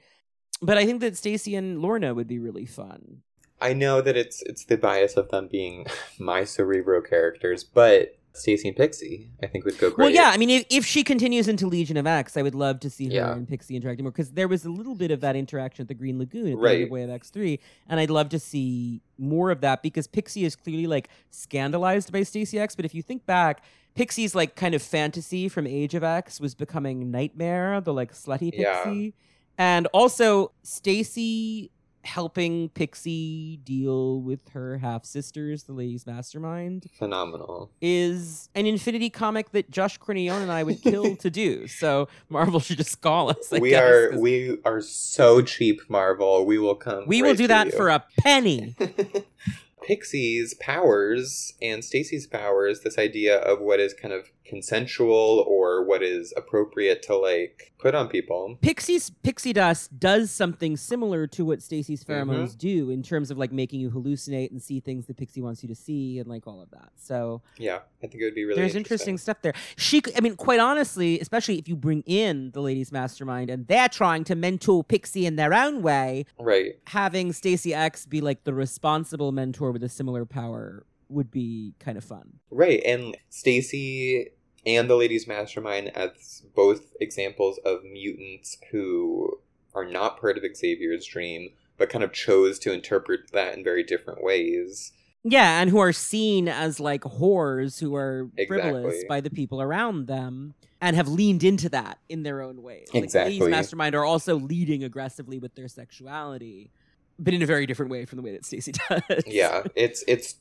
But 0.61 0.79
i 0.79 0.87
think 0.87 1.01
that 1.01 1.17
stacy 1.17 1.57
and 1.57 1.81
lorna 1.83 2.15
would 2.15 2.29
be 2.29 2.39
really 2.39 2.67
fun 2.67 3.23
I 3.63 3.73
know 3.73 4.01
that 4.03 4.17
it's 4.17 4.43
it's 4.43 4.65
the 4.65 4.77
bias 4.77 5.17
of 5.17 5.29
them 5.31 5.49
being 5.51 5.87
my 6.19 6.45
cerebro 6.45 7.01
characters, 7.01 7.65
but 7.65 8.17
Stacy 8.35 8.69
and 8.69 8.77
Pixie, 8.77 9.29
I 9.43 9.47
think 9.47 9.67
would 9.67 9.77
go 9.77 9.91
great. 9.91 10.05
Well, 10.07 10.11
yeah, 10.15 10.31
I 10.33 10.39
mean, 10.39 10.49
if, 10.49 10.65
if 10.71 10.87
she 10.87 11.05
continues 11.05 11.49
into 11.49 11.67
Legion 11.67 11.99
of 11.99 12.07
X, 12.07 12.35
I 12.39 12.41
would 12.43 12.55
love 12.55 12.81
to 12.81 12.89
see 12.89 13.09
her 13.09 13.13
Yeah. 13.13 13.33
and 13.35 13.47
Pixie 13.47 13.77
interacting 13.77 14.05
more 14.05 14.11
because 14.11 14.31
there 14.31 14.49
was 14.49 14.65
a 14.65 14.71
little 14.71 14.95
bit 14.95 15.11
of 15.11 15.21
that 15.21 15.37
interaction 15.37 15.83
at 15.83 15.89
the 15.89 15.93
Green 15.95 16.19
Lagoon 16.19 16.41
at 16.41 16.45
the 16.47 16.51
end 16.53 16.63
Right. 16.63 16.83
of 16.85 16.91
Way 16.91 17.03
of 17.03 17.11
X 17.11 17.29
three, 17.29 17.61
and 17.91 18.01
I'd 18.01 18.09
love 18.11 18.31
to 18.31 18.39
see 18.39 19.03
more 19.19 19.51
of 19.51 19.61
that 19.61 19.83
because 19.83 20.07
Pixie 20.07 20.45
is 20.47 20.57
clearly 20.57 20.87
like 20.87 21.09
scandalized 21.31 22.11
by 22.11 22.23
Stacy 22.23 22.59
X. 22.59 22.75
But 22.75 22.87
if 22.87 22.95
you 22.95 23.03
think 23.03 23.27
back, 23.27 23.63
Pixie's 23.95 24.35
like 24.35 24.57
kind 24.57 24.75
of 24.75 24.81
fantasy 24.83 25.49
from 25.51 25.67
Age 25.67 25.95
of 25.95 26.03
X 26.03 26.41
was 26.41 26.55
becoming 26.55 27.11
Nightmare, 27.11 27.83
the 27.83 27.93
like 27.93 28.15
slutty 28.15 28.51
Yeah. 28.55 28.83
Pixie, 28.85 29.13
and 29.59 29.87
also 29.93 30.53
Stacy 30.63 31.71
helping 32.05 32.69
Pixie 32.71 33.59
deal 33.63 34.21
with 34.21 34.49
her 34.51 34.79
half 34.79 35.05
sisters, 35.05 35.63
the 35.65 35.73
Ladies 35.73 36.07
Mastermind 36.07 36.87
phenomenal. 36.99 37.71
is 37.81 38.49
an 38.55 38.67
Infinity 38.67 39.09
comic 39.11 39.51
that 39.53 39.71
Josh 39.71 39.99
Cornillon 39.99 40.43
and 40.43 40.51
I 40.53 40.63
would 40.65 40.83
kill 40.83 41.17
to 41.17 41.31
do. 41.31 41.67
So 41.69 42.09
Marvel 42.29 42.61
should 42.61 42.77
just 42.79 43.01
call 43.01 43.31
us. 43.31 43.53
I 43.53 43.59
we 43.59 43.71
guess, 43.71 43.83
are 43.83 44.11
'cause 44.11 44.21
we 44.21 44.59
are 44.65 44.81
so 44.81 45.43
cheap, 45.43 45.81
Marvel. 45.89 46.45
We 46.45 46.59
will 46.59 46.75
come. 46.75 47.05
we 47.07 47.23
will 47.23 47.35
do 47.35 47.47
that 47.49 47.67
you. 47.69 47.73
for 47.73 47.89
a 47.89 48.05
penny. 48.19 48.75
Pixie's 49.83 50.55
powers 50.55 51.55
and 51.61 51.85
Stacy's 51.85 52.27
powers, 52.29 52.81
this 52.83 52.99
idea 52.99 53.39
of 53.39 53.61
what 53.61 53.81
is 53.81 53.93
kind 53.95 54.15
of 54.15 54.31
consensual 54.45 55.45
or 55.49 55.85
what 55.85 56.03
is 56.03 56.33
appropriate 56.37 57.03
to 57.03 57.17
like 57.17 57.73
put 57.79 57.95
on 57.95 58.09
people. 58.09 58.57
Pixie's 58.61 59.11
pixie 59.11 59.53
dust 59.53 59.99
does 59.99 60.31
something 60.31 60.77
similar 60.77 61.27
to 61.29 61.45
what 61.45 61.63
Stacy's 61.63 62.03
Mm-hmm. 62.05 62.31
pheromones 62.31 62.57
do 62.57 62.91
in 62.91 63.03
terms 63.03 63.31
of 63.31 63.39
like 63.39 63.53
making 63.53 63.81
you 63.81 63.91
hallucinate 63.91 64.51
and 64.51 64.63
see 64.63 64.81
things 64.81 65.07
that 65.07 65.17
Pixie 65.17 65.41
wants 65.43 65.63
you 65.63 65.69
to 65.69 65.75
see 65.75 66.19
and 66.19 66.29
like 66.29 66.47
all 66.47 66.61
of 66.63 66.71
that. 66.71 66.91
So 66.97 67.43
Yeah, 67.59 67.77
I 68.03 68.07
think 68.07 68.15
it 68.21 68.25
would 68.25 68.35
be 68.35 68.45
really 68.45 68.61
there's 68.61 68.75
interesting 68.75 69.19
stuff 69.19 69.39
there. 69.43 69.53
She, 69.77 70.03
I 70.17 70.21
mean, 70.21 70.37
quite 70.37 70.61
honestly, 70.61 71.21
especially 71.21 71.59
if 71.59 71.69
you 71.69 71.77
bring 71.77 72.03
in 72.07 72.51
the 72.53 72.61
ladies' 72.61 72.91
mastermind 72.93 73.51
and 73.51 73.67
they're 73.67 73.89
trying 73.89 74.25
to 74.25 74.35
mentor 74.35 74.83
Pixie 74.85 75.27
in 75.27 75.37
their 75.37 75.53
own 75.55 75.83
way, 75.83 76.25
Right. 76.39 76.77
having 76.89 77.33
Stacy 77.33 77.75
X 77.75 78.07
be 78.07 78.21
like 78.21 78.45
the 78.45 78.55
responsible 78.55 79.33
mentor 79.33 79.71
with 79.73 79.83
a 79.83 79.89
similar 79.89 80.25
power 80.25 80.85
would 81.13 81.31
be 81.31 81.75
kind 81.79 81.97
of 81.99 82.05
fun. 82.05 82.41
Right. 82.51 82.83
And 82.85 83.17
Stacy 83.31 84.31
and 84.65 84.89
the 84.89 84.97
Ladies 84.97 85.27
Mastermind 85.27 85.97
as 85.97 86.43
both 86.55 86.95
examples 87.01 87.59
of 87.65 87.85
mutants 87.85 88.59
who 88.71 89.39
are 89.75 89.85
not 89.85 90.21
part 90.21 90.37
of 90.37 90.45
Xavier's 90.57 91.07
dream, 91.07 91.51
but 91.79 91.89
kind 91.89 92.05
of 92.05 92.13
chose 92.13 92.59
to 92.61 92.73
interpret 92.73 93.33
that 93.33 93.57
in 93.57 93.65
very 93.65 93.83
different 93.83 94.23
ways. 94.23 94.93
Yeah, 95.25 95.61
and 95.61 95.71
who 95.71 95.79
are 95.79 95.93
seen 95.93 96.49
as 96.49 96.81
like 96.81 97.03
whores 97.03 97.81
who 97.81 97.95
are 97.95 98.29
frivolous 98.47 99.05
by 99.09 99.21
the 99.21 99.31
people 99.31 99.63
around 99.63 100.07
them 100.09 100.55
and 100.81 100.97
have 100.97 101.07
leaned 101.07 101.45
into 101.45 101.69
that 101.69 101.99
in 102.09 102.25
their 102.25 102.43
own 102.43 102.61
ways. 102.61 102.89
Like, 102.93 103.05
Exactly. 103.05 103.39
Ladies 103.39 103.51
Mastermind 103.51 103.95
are 103.95 104.05
also 104.05 104.37
leading 104.37 104.83
aggressively 104.83 105.39
with 105.39 105.55
their 105.55 105.69
sexuality, 105.69 106.73
but 107.21 107.33
in 107.35 107.41
a 107.41 107.47
very 107.47 107.67
different 107.67 107.93
way 107.93 108.05
from 108.05 108.17
the 108.17 108.23
way 108.23 108.33
that 108.33 108.45
Stacy 108.45 108.73
does. 108.89 109.23
Yeah, 109.27 109.63
it's 109.77 110.03
it's 110.09 110.35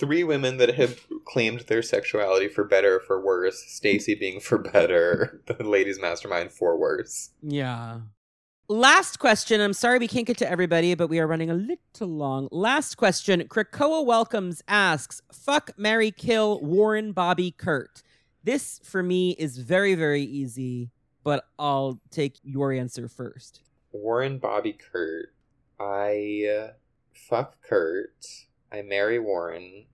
three 0.00 0.24
women 0.24 0.56
that 0.56 0.74
have 0.74 1.06
claimed 1.26 1.60
their 1.60 1.82
sexuality 1.82 2.48
for 2.48 2.64
better 2.64 2.96
or 2.96 3.00
for 3.00 3.20
worse. 3.22 3.62
Stacy 3.68 4.14
being 4.14 4.40
for 4.40 4.58
better, 4.58 5.40
the 5.46 5.62
ladies 5.62 6.00
mastermind 6.00 6.50
for 6.50 6.76
worse. 6.76 7.30
Yeah. 7.42 8.00
Last 8.68 9.18
question. 9.18 9.60
I'm 9.60 9.72
sorry 9.72 9.98
we 9.98 10.08
can't 10.08 10.26
get 10.26 10.38
to 10.38 10.50
everybody, 10.50 10.94
but 10.94 11.08
we 11.08 11.18
are 11.18 11.26
running 11.26 11.50
a 11.50 11.54
little 11.54 12.08
long. 12.08 12.48
Last 12.50 12.96
question. 12.96 13.42
Krakoa 13.42 14.04
Welcomes 14.04 14.62
asks 14.66 15.20
Fuck, 15.32 15.72
Mary, 15.76 16.10
Kill, 16.10 16.60
Warren, 16.60 17.12
Bobby, 17.12 17.50
Kurt. 17.50 18.02
This, 18.42 18.80
for 18.82 19.02
me, 19.02 19.32
is 19.32 19.58
very, 19.58 19.94
very 19.94 20.22
easy, 20.22 20.90
but 21.22 21.44
I'll 21.58 22.00
take 22.10 22.38
your 22.42 22.72
answer 22.72 23.08
first. 23.08 23.60
Warren, 23.92 24.38
Bobby, 24.38 24.72
Kurt. 24.72 25.34
I 25.78 26.46
uh, 26.48 26.72
fuck 27.12 27.60
Kurt. 27.62 28.24
I 28.72 28.82
marry 28.82 29.18
Warren. 29.18 29.86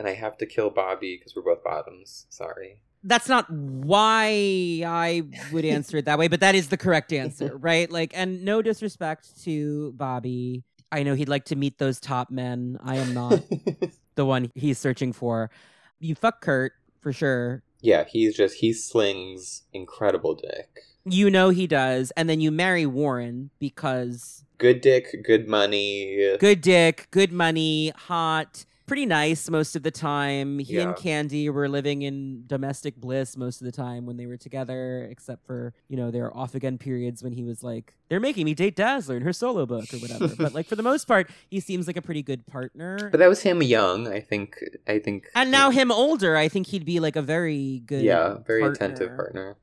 And 0.00 0.08
I 0.08 0.14
have 0.14 0.38
to 0.38 0.46
kill 0.46 0.70
Bobby 0.70 1.16
because 1.18 1.36
we're 1.36 1.42
both 1.42 1.62
bottoms. 1.62 2.24
Sorry. 2.30 2.80
That's 3.04 3.28
not 3.28 3.50
why 3.50 4.82
I 4.86 5.24
would 5.52 5.66
answer 5.66 5.98
it 5.98 6.06
that 6.06 6.18
way, 6.18 6.26
but 6.26 6.40
that 6.40 6.54
is 6.54 6.68
the 6.68 6.78
correct 6.78 7.12
answer, 7.12 7.54
right? 7.60 7.90
Like, 7.90 8.12
and 8.14 8.42
no 8.42 8.62
disrespect 8.62 9.42
to 9.44 9.92
Bobby. 9.92 10.64
I 10.90 11.02
know 11.02 11.14
he'd 11.14 11.28
like 11.28 11.44
to 11.46 11.56
meet 11.56 11.76
those 11.76 12.00
top 12.00 12.30
men. 12.30 12.78
I 12.82 12.96
am 12.96 13.12
not 13.12 13.42
the 14.14 14.24
one 14.24 14.50
he's 14.54 14.78
searching 14.78 15.12
for. 15.12 15.50
You 15.98 16.14
fuck 16.14 16.40
Kurt 16.40 16.72
for 17.02 17.12
sure. 17.12 17.62
yeah, 17.82 18.04
he's 18.08 18.34
just, 18.34 18.56
he 18.56 18.72
slings 18.72 19.64
incredible 19.74 20.34
dick. 20.34 20.80
You 21.04 21.28
know 21.28 21.50
he 21.50 21.66
does. 21.66 22.10
And 22.16 22.26
then 22.28 22.40
you 22.40 22.50
marry 22.50 22.86
Warren 22.86 23.50
because 23.58 24.44
Good 24.56 24.80
dick, 24.80 25.22
good 25.24 25.46
money. 25.46 26.36
good 26.38 26.62
dick, 26.62 27.08
good 27.10 27.32
money, 27.32 27.90
hot, 27.96 28.64
pretty 28.90 29.06
nice 29.06 29.48
most 29.48 29.76
of 29.76 29.84
the 29.84 29.90
time. 29.90 30.58
He 30.58 30.74
Yeah. 30.74 30.88
and 30.88 30.96
Candy 30.96 31.48
were 31.48 31.68
living 31.68 32.02
in 32.02 32.42
domestic 32.48 32.96
bliss 32.96 33.36
most 33.36 33.60
of 33.60 33.64
the 33.64 33.70
time 33.72 34.04
when 34.04 34.16
they 34.16 34.26
were 34.26 34.36
together, 34.36 35.06
except 35.08 35.46
for, 35.46 35.72
you 35.88 35.96
know, 35.96 36.10
their 36.10 36.36
off 36.36 36.56
again 36.56 36.76
periods 36.76 37.22
when 37.22 37.32
he 37.32 37.44
was 37.44 37.62
like, 37.62 37.94
they're 38.08 38.18
making 38.18 38.44
me 38.46 38.54
date 38.54 38.74
Dazzler 38.74 39.16
in 39.16 39.22
her 39.22 39.32
solo 39.32 39.64
book 39.64 39.84
or 39.94 39.98
whatever. 39.98 40.28
but 40.36 40.54
like 40.54 40.66
for 40.66 40.74
the 40.74 40.82
most 40.82 41.06
part, 41.06 41.30
he 41.48 41.60
seems 41.60 41.86
like 41.86 41.96
a 41.96 42.02
pretty 42.02 42.22
good 42.22 42.44
partner. 42.48 43.08
But 43.10 43.18
that 43.20 43.28
was 43.28 43.42
him 43.42 43.62
young, 43.62 44.08
I 44.08 44.18
think. 44.20 44.58
I 44.88 44.98
think. 44.98 45.28
and 45.36 45.52
now 45.52 45.70
him 45.70 45.92
older, 45.92 46.36
I 46.36 46.48
think 46.48 46.66
he'd 46.66 46.84
be 46.84 46.98
like 46.98 47.14
a 47.14 47.22
very 47.22 47.82
good 47.86 48.02
Yeah, 48.02 48.38
very 48.46 48.62
partner. 48.62 48.74
attentive 48.86 49.16
partner. 49.16 49.56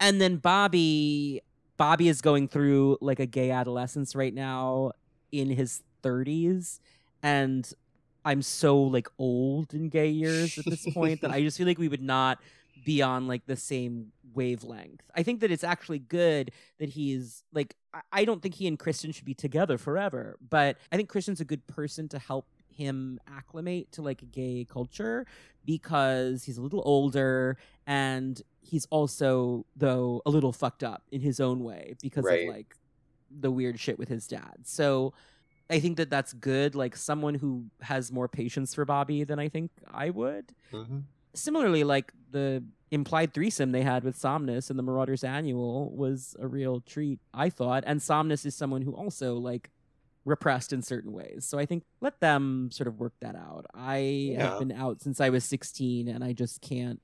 and 0.00 0.20
then 0.20 0.38
Bobby 0.38 1.40
Bobby 1.76 2.08
is 2.08 2.20
going 2.20 2.48
through 2.48 2.98
like 3.00 3.20
a 3.20 3.26
gay 3.26 3.50
adolescence 3.50 4.16
right 4.16 4.34
now 4.34 4.92
in 5.30 5.50
his 5.50 5.82
30s 6.02 6.80
and 7.22 7.72
I'm 8.26 8.42
so 8.42 8.78
like 8.82 9.08
old 9.18 9.72
in 9.72 9.88
gay 9.88 10.08
years 10.08 10.58
at 10.58 10.64
this 10.66 10.84
point 10.92 11.20
that 11.22 11.30
I 11.30 11.40
just 11.42 11.56
feel 11.56 11.66
like 11.66 11.78
we 11.78 11.88
would 11.88 12.02
not 12.02 12.40
be 12.84 13.00
on 13.00 13.26
like 13.26 13.46
the 13.46 13.56
same 13.56 14.12
wavelength. 14.34 15.00
I 15.14 15.22
think 15.22 15.40
that 15.40 15.50
it's 15.50 15.64
actually 15.64 15.98
good 16.00 16.50
that 16.78 16.90
he's 16.90 17.42
like 17.52 17.74
I- 18.12 18.24
don't 18.26 18.42
think 18.42 18.56
he 18.56 18.66
and 18.66 18.78
Christian 18.78 19.12
should 19.12 19.24
be 19.24 19.32
together 19.34 19.78
forever, 19.78 20.36
but 20.50 20.76
I 20.92 20.96
think 20.96 21.08
Christian's 21.08 21.40
a 21.40 21.44
good 21.44 21.66
person 21.66 22.08
to 22.08 22.18
help 22.18 22.46
him 22.68 23.18
acclimate 23.26 23.90
to 23.92 24.02
like 24.02 24.20
a 24.20 24.26
gay 24.26 24.66
culture 24.70 25.24
because 25.64 26.44
he's 26.44 26.58
a 26.58 26.62
little 26.62 26.82
older 26.84 27.56
and 27.86 28.42
he's 28.60 28.86
also 28.90 29.64
though 29.76 30.20
a 30.26 30.30
little 30.30 30.52
fucked 30.52 30.82
up 30.84 31.02
in 31.10 31.20
his 31.20 31.40
own 31.40 31.62
way 31.64 31.94
because 32.02 32.24
Right. 32.24 32.48
of 32.48 32.54
like 32.54 32.76
the 33.30 33.50
weird 33.50 33.78
shit 33.80 33.98
with 33.98 34.08
his 34.08 34.26
dad. 34.26 34.58
So 34.64 35.14
I 35.68 35.80
think 35.80 35.96
that 35.96 36.10
that's 36.10 36.32
good 36.32 36.74
like 36.74 36.96
someone 36.96 37.34
who 37.34 37.64
has 37.80 38.12
more 38.12 38.28
patience 38.28 38.74
for 38.74 38.84
Bobby 38.84 39.24
than 39.24 39.38
I 39.38 39.48
think 39.48 39.70
I 39.90 40.10
would. 40.10 40.52
hmm 40.70 41.00
Similarly 41.34 41.84
like 41.84 42.12
the 42.30 42.64
implied 42.90 43.34
threesome 43.34 43.72
they 43.72 43.82
had 43.82 44.04
with 44.04 44.16
Somnus 44.16 44.70
in 44.70 44.76
the 44.78 44.82
Marauders 44.82 45.22
annual 45.24 45.90
was 45.94 46.34
a 46.38 46.46
real 46.46 46.80
treat 46.80 47.18
I 47.34 47.50
thought 47.50 47.84
and 47.86 48.00
Somnus 48.00 48.46
is 48.46 48.54
someone 48.54 48.80
who 48.82 48.92
also 48.94 49.34
like 49.34 49.70
repressed 50.24 50.72
in 50.72 50.82
certain 50.82 51.12
ways. 51.12 51.44
So 51.44 51.58
I 51.58 51.66
think 51.66 51.82
let 52.00 52.20
them 52.20 52.70
sort 52.72 52.86
of 52.88 52.98
work 52.98 53.12
that 53.20 53.36
out. 53.36 53.66
I 53.74 53.98
Yeah. 53.98 54.50
have 54.50 54.58
been 54.60 54.72
out 54.72 55.00
since 55.02 55.20
I 55.20 55.28
was 55.28 55.44
16 55.44 56.08
and 56.08 56.24
I 56.24 56.32
just 56.32 56.60
can't 56.62 57.00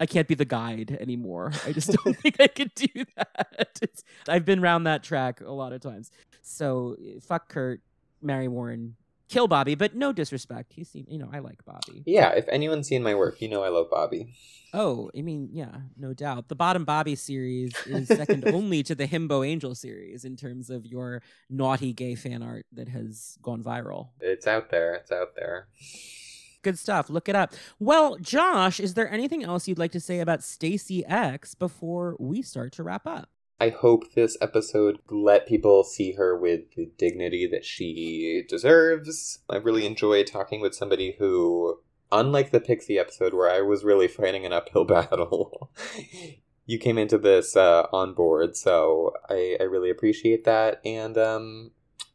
I 0.00 0.06
can't 0.06 0.28
be 0.28 0.34
the 0.36 0.44
guide 0.44 0.96
anymore. 1.00 1.52
I 1.66 1.72
just 1.72 1.90
don't 1.92 2.16
think 2.22 2.40
I 2.40 2.46
could 2.46 2.72
do 2.74 3.04
that. 3.16 3.78
It's, 3.82 4.02
I've 4.28 4.44
been 4.44 4.60
around 4.60 4.84
that 4.84 5.02
track 5.02 5.40
a 5.40 5.50
lot 5.52 5.72
of 5.72 5.80
times. 5.80 6.10
So 6.42 6.96
fuck 7.20 7.48
Kurt, 7.48 7.80
marry 8.22 8.48
Warren, 8.48 8.96
kill 9.28 9.48
Bobby, 9.48 9.74
but 9.74 9.94
no 9.94 10.12
disrespect. 10.12 10.72
He 10.72 10.84
seemed, 10.84 11.08
you 11.08 11.18
know, 11.18 11.28
I 11.32 11.38
like 11.38 11.64
Bobby. 11.64 12.02
Yeah, 12.06 12.30
if 12.30 12.48
anyone's 12.48 12.88
seen 12.88 13.02
my 13.02 13.14
work, 13.14 13.40
you 13.40 13.48
know 13.48 13.62
I 13.62 13.68
love 13.68 13.88
Bobby. 13.90 14.34
Oh, 14.74 15.10
I 15.16 15.22
mean, 15.22 15.48
yeah, 15.52 15.76
no 15.96 16.12
doubt. 16.12 16.48
The 16.48 16.54
Bottom 16.54 16.84
Bobby 16.84 17.14
series 17.14 17.72
is 17.86 18.08
second 18.08 18.46
only 18.54 18.82
to 18.82 18.94
the 18.94 19.06
Himbo 19.06 19.46
Angel 19.46 19.74
series 19.74 20.24
in 20.24 20.36
terms 20.36 20.68
of 20.68 20.86
your 20.86 21.22
naughty 21.48 21.92
gay 21.92 22.14
fan 22.14 22.42
art 22.42 22.66
that 22.72 22.88
has 22.88 23.38
gone 23.42 23.62
viral. 23.62 24.08
It's 24.20 24.46
out 24.46 24.70
there. 24.70 24.94
It's 24.94 25.10
out 25.10 25.34
there. 25.36 25.68
Good 26.62 26.78
stuff. 26.78 27.08
Look 27.08 27.28
it 27.28 27.36
up. 27.36 27.54
Well, 27.78 28.16
Josh, 28.16 28.80
is 28.80 28.94
there 28.94 29.10
anything 29.10 29.44
else 29.44 29.68
you'd 29.68 29.78
like 29.78 29.92
to 29.92 30.00
say 30.00 30.20
about 30.20 30.42
Stacy 30.42 31.06
X 31.06 31.54
before 31.54 32.16
we 32.18 32.42
start 32.42 32.72
to 32.72 32.82
wrap 32.82 33.06
up? 33.06 33.30
I 33.60 33.70
hope 33.70 34.12
this 34.14 34.36
episode 34.40 35.00
let 35.10 35.48
people 35.48 35.82
see 35.82 36.12
her 36.12 36.38
with 36.38 36.74
the 36.76 36.90
dignity 36.96 37.46
that 37.50 37.64
she 37.64 38.44
deserves. 38.48 39.40
I 39.50 39.56
really 39.56 39.84
enjoyed 39.84 40.28
talking 40.28 40.60
with 40.60 40.76
somebody 40.76 41.16
who, 41.18 41.80
unlike 42.12 42.52
the 42.52 42.60
Pixie 42.60 42.98
episode 42.98 43.34
where 43.34 43.50
I 43.50 43.60
was 43.62 43.82
really 43.82 44.06
fighting 44.06 44.46
an 44.46 44.52
uphill 44.52 44.84
battle, 44.86 45.72
you 46.66 46.78
came 46.78 46.98
into 46.98 47.18
this 47.18 47.56
uh, 47.56 47.86
on 47.92 48.14
board. 48.14 48.56
So 48.56 49.12
I, 49.28 49.56
I 49.58 49.64
really 49.64 49.90
appreciate 49.90 50.44
that. 50.44 50.80
And 50.84 51.18
um, 51.18 51.72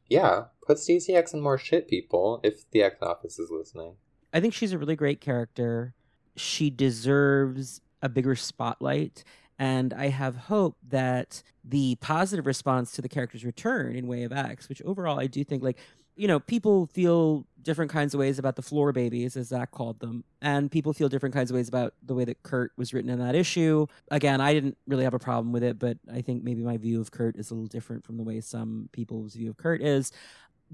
yeah, 0.08 0.46
put 0.66 0.80
Stacy 0.80 1.14
X 1.14 1.34
in 1.34 1.42
more 1.42 1.58
shit, 1.58 1.90
people, 1.90 2.40
if 2.44 2.70
the 2.72 2.84
X 2.84 3.02
office 3.02 3.38
is 3.38 3.52
listening. 3.52 3.96
I 4.34 4.40
think 4.40 4.54
she's 4.54 4.72
a 4.72 4.78
really 4.78 4.96
great 4.96 5.20
character. 5.20 5.94
She 6.38 6.70
deserves 6.70 7.82
a 8.02 8.08
bigger 8.08 8.36
spotlight. 8.36 9.24
And 9.60 9.94
I 9.94 10.10
have 10.10 10.36
hope 10.36 10.78
that 10.90 11.44
the 11.64 11.96
positive 12.02 12.46
response 12.46 12.92
to 12.94 13.02
the 13.02 13.10
character's 13.10 13.46
return 13.46 13.96
in 13.96 14.08
Way 14.08 14.24
of 14.24 14.34
X, 14.34 14.68
which 14.68 14.82
overall 14.84 15.20
I 15.20 15.28
do 15.28 15.44
think, 15.44 15.64
like, 15.64 15.78
you 16.16 16.28
know, 16.28 16.40
people 16.40 16.88
feel 16.88 17.46
different 17.64 17.90
kinds 17.90 18.14
of 18.14 18.20
ways 18.20 18.38
about 18.38 18.56
the 18.56 18.62
floor 18.62 18.92
babies, 18.92 19.36
as 19.36 19.48
Zach 19.48 19.72
called 19.72 20.00
them, 20.00 20.24
and 20.42 20.70
people 20.70 20.94
feel 20.94 21.10
different 21.10 21.34
kinds 21.34 21.50
of 21.50 21.56
ways 21.56 21.68
about 21.68 21.94
the 22.04 22.14
way 22.14 22.26
that 22.26 22.44
Kurt 22.44 22.72
was 22.78 22.94
written 22.94 23.10
in 23.10 23.20
that 23.20 23.36
issue. 23.36 23.88
Again, 24.12 24.42
I 24.42 24.54
didn't 24.54 24.78
really 24.86 25.06
have 25.06 25.14
a 25.14 25.20
problem 25.20 25.52
with 25.54 25.64
it, 25.64 25.80
but 25.80 25.98
I 26.12 26.22
think 26.22 26.44
maybe 26.44 26.62
my 26.62 26.78
view 26.78 27.00
of 27.00 27.12
Kurt 27.12 27.36
is 27.38 27.50
a 27.50 27.54
little 27.56 27.68
different 27.68 28.04
from 28.06 28.18
the 28.18 28.24
way 28.24 28.42
some 28.42 28.90
people's 28.92 29.34
view 29.34 29.50
of 29.50 29.58
Kurt 29.58 29.82
is 29.82 30.12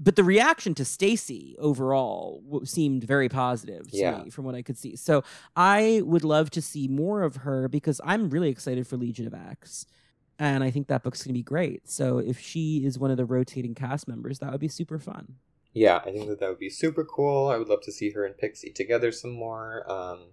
but 0.02 0.16
the 0.16 0.24
reaction 0.24 0.74
to 0.74 0.84
Stacy 0.84 1.54
overall 1.58 2.42
w- 2.46 2.64
seemed 2.64 3.04
very 3.04 3.28
positive 3.28 3.90
to 3.90 3.96
Yeah. 3.96 4.22
me 4.24 4.30
from 4.30 4.46
what 4.46 4.54
I 4.54 4.62
could 4.62 4.78
see. 4.78 4.96
So 4.96 5.22
I 5.54 6.00
would 6.04 6.24
love 6.24 6.50
to 6.52 6.62
see 6.62 6.88
more 6.88 7.22
of 7.22 7.36
her 7.36 7.68
because 7.68 8.00
I'm 8.02 8.30
really 8.30 8.48
excited 8.48 8.86
for 8.86 8.96
Legion 8.96 9.26
of 9.26 9.34
X. 9.34 9.86
And 10.38 10.64
I 10.64 10.70
think 10.70 10.86
that 10.88 11.02
book's 11.02 11.22
going 11.22 11.34
to 11.34 11.38
be 11.38 11.42
great. 11.42 11.86
So 11.88 12.16
if 12.18 12.40
she 12.40 12.82
is 12.86 12.98
one 12.98 13.10
of 13.10 13.18
the 13.18 13.26
rotating 13.26 13.74
cast 13.74 14.08
members, 14.08 14.38
that 14.38 14.50
would 14.50 14.60
be 14.60 14.68
super 14.68 14.98
fun. 14.98 15.34
Yeah, 15.74 15.98
I 15.98 16.10
think 16.10 16.28
that 16.28 16.40
that 16.40 16.48
would 16.48 16.58
be 16.58 16.70
super 16.70 17.04
cool. 17.04 17.48
I 17.48 17.58
would 17.58 17.68
love 17.68 17.82
to 17.82 17.92
see 17.92 18.10
her 18.12 18.24
and 18.24 18.36
Pixie 18.36 18.70
together 18.70 19.12
some 19.12 19.32
more. 19.32 19.84
Um, 19.90 20.32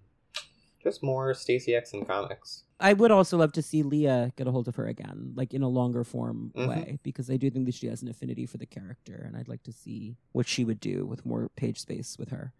just 0.83 1.03
more 1.03 1.33
Stacy 1.33 1.75
X 1.75 1.93
in 1.93 2.05
comics. 2.05 2.63
I 2.79 2.93
would 2.93 3.09
also 3.11 3.37
love 3.37 3.53
to 3.53 3.61
see 3.61 3.81
Leah 3.81 4.31
get 4.35 4.47
a 4.47 4.51
hold 4.51 4.67
of 4.67 4.75
her 4.75 4.85
again, 4.87 5.33
like 5.35 5.53
in 5.53 5.63
a 5.63 5.67
longer 5.69 6.03
form 6.03 6.51
Mhm. 6.55 6.67
way, 6.69 6.99
because 7.03 7.29
I 7.29 7.37
do 7.37 7.49
think 7.49 7.65
that 7.65 7.73
she 7.73 7.87
has 7.87 8.01
an 8.03 8.07
affinity 8.07 8.45
for 8.45 8.57
the 8.57 8.67
character, 8.67 9.23
and 9.25 9.35
I'd 9.35 9.47
like 9.47 9.63
to 9.63 9.71
see 9.71 10.15
what 10.31 10.47
she 10.47 10.63
would 10.63 10.79
do 10.79 11.05
with 11.05 11.25
more 11.25 11.49
page 11.55 11.79
space 11.79 12.17
with 12.19 12.29
her. 12.29 12.53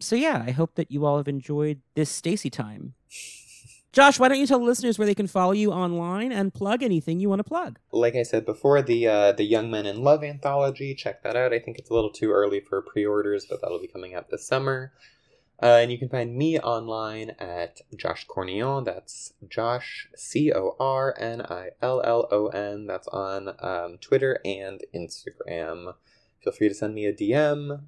So 0.00 0.16
yeah, 0.16 0.42
I 0.46 0.50
hope 0.50 0.74
that 0.74 0.90
you 0.90 1.04
all 1.06 1.18
have 1.18 1.28
enjoyed 1.28 1.82
this 1.94 2.10
Stacy 2.10 2.50
time. 2.50 2.94
Josh, 3.92 4.20
why 4.20 4.28
don't 4.28 4.38
you 4.38 4.46
tell 4.46 4.60
the 4.60 4.64
listeners 4.64 4.98
where 5.00 5.06
they 5.06 5.16
can 5.16 5.26
follow 5.26 5.50
you 5.50 5.72
online 5.72 6.30
and 6.30 6.54
plug 6.54 6.82
anything 6.84 7.18
you 7.18 7.28
want 7.28 7.40
to 7.40 7.44
plug? 7.44 7.80
Like 7.90 8.14
I 8.14 8.22
said 8.22 8.46
before, 8.46 8.82
the 8.82 9.06
uh, 9.08 9.32
the 9.32 9.42
Young 9.42 9.68
Men 9.68 9.84
in 9.84 10.02
Love 10.04 10.22
anthology. 10.22 10.94
Check 10.94 11.24
that 11.24 11.34
out. 11.34 11.52
I 11.52 11.58
think 11.58 11.76
it's 11.78 11.90
a 11.90 11.94
little 11.94 12.12
too 12.12 12.30
early 12.30 12.60
for 12.60 12.80
pre-orders, 12.82 13.46
but 13.50 13.60
that'll 13.60 13.80
be 13.80 13.88
coming 13.88 14.14
out 14.14 14.30
this 14.30 14.46
summer. 14.46 14.92
Uh, 15.62 15.80
and 15.82 15.92
you 15.92 15.98
can 15.98 16.08
find 16.08 16.34
me 16.34 16.58
online 16.58 17.30
at 17.38 17.82
Josh 17.94 18.24
Cornillon. 18.26 18.84
That's 18.84 19.34
Josh 19.46 20.08
C 20.16 20.50
O 20.52 20.74
R 20.80 21.14
N 21.18 21.42
I 21.42 21.70
L 21.82 22.00
L 22.02 22.26
O 22.30 22.46
N. 22.48 22.86
That's 22.86 23.08
on 23.08 23.54
um, 23.58 23.98
Twitter 24.00 24.40
and 24.44 24.82
Instagram. 24.94 25.94
Feel 26.42 26.52
free 26.54 26.68
to 26.68 26.74
send 26.74 26.94
me 26.94 27.04
a 27.04 27.12
DM. 27.12 27.82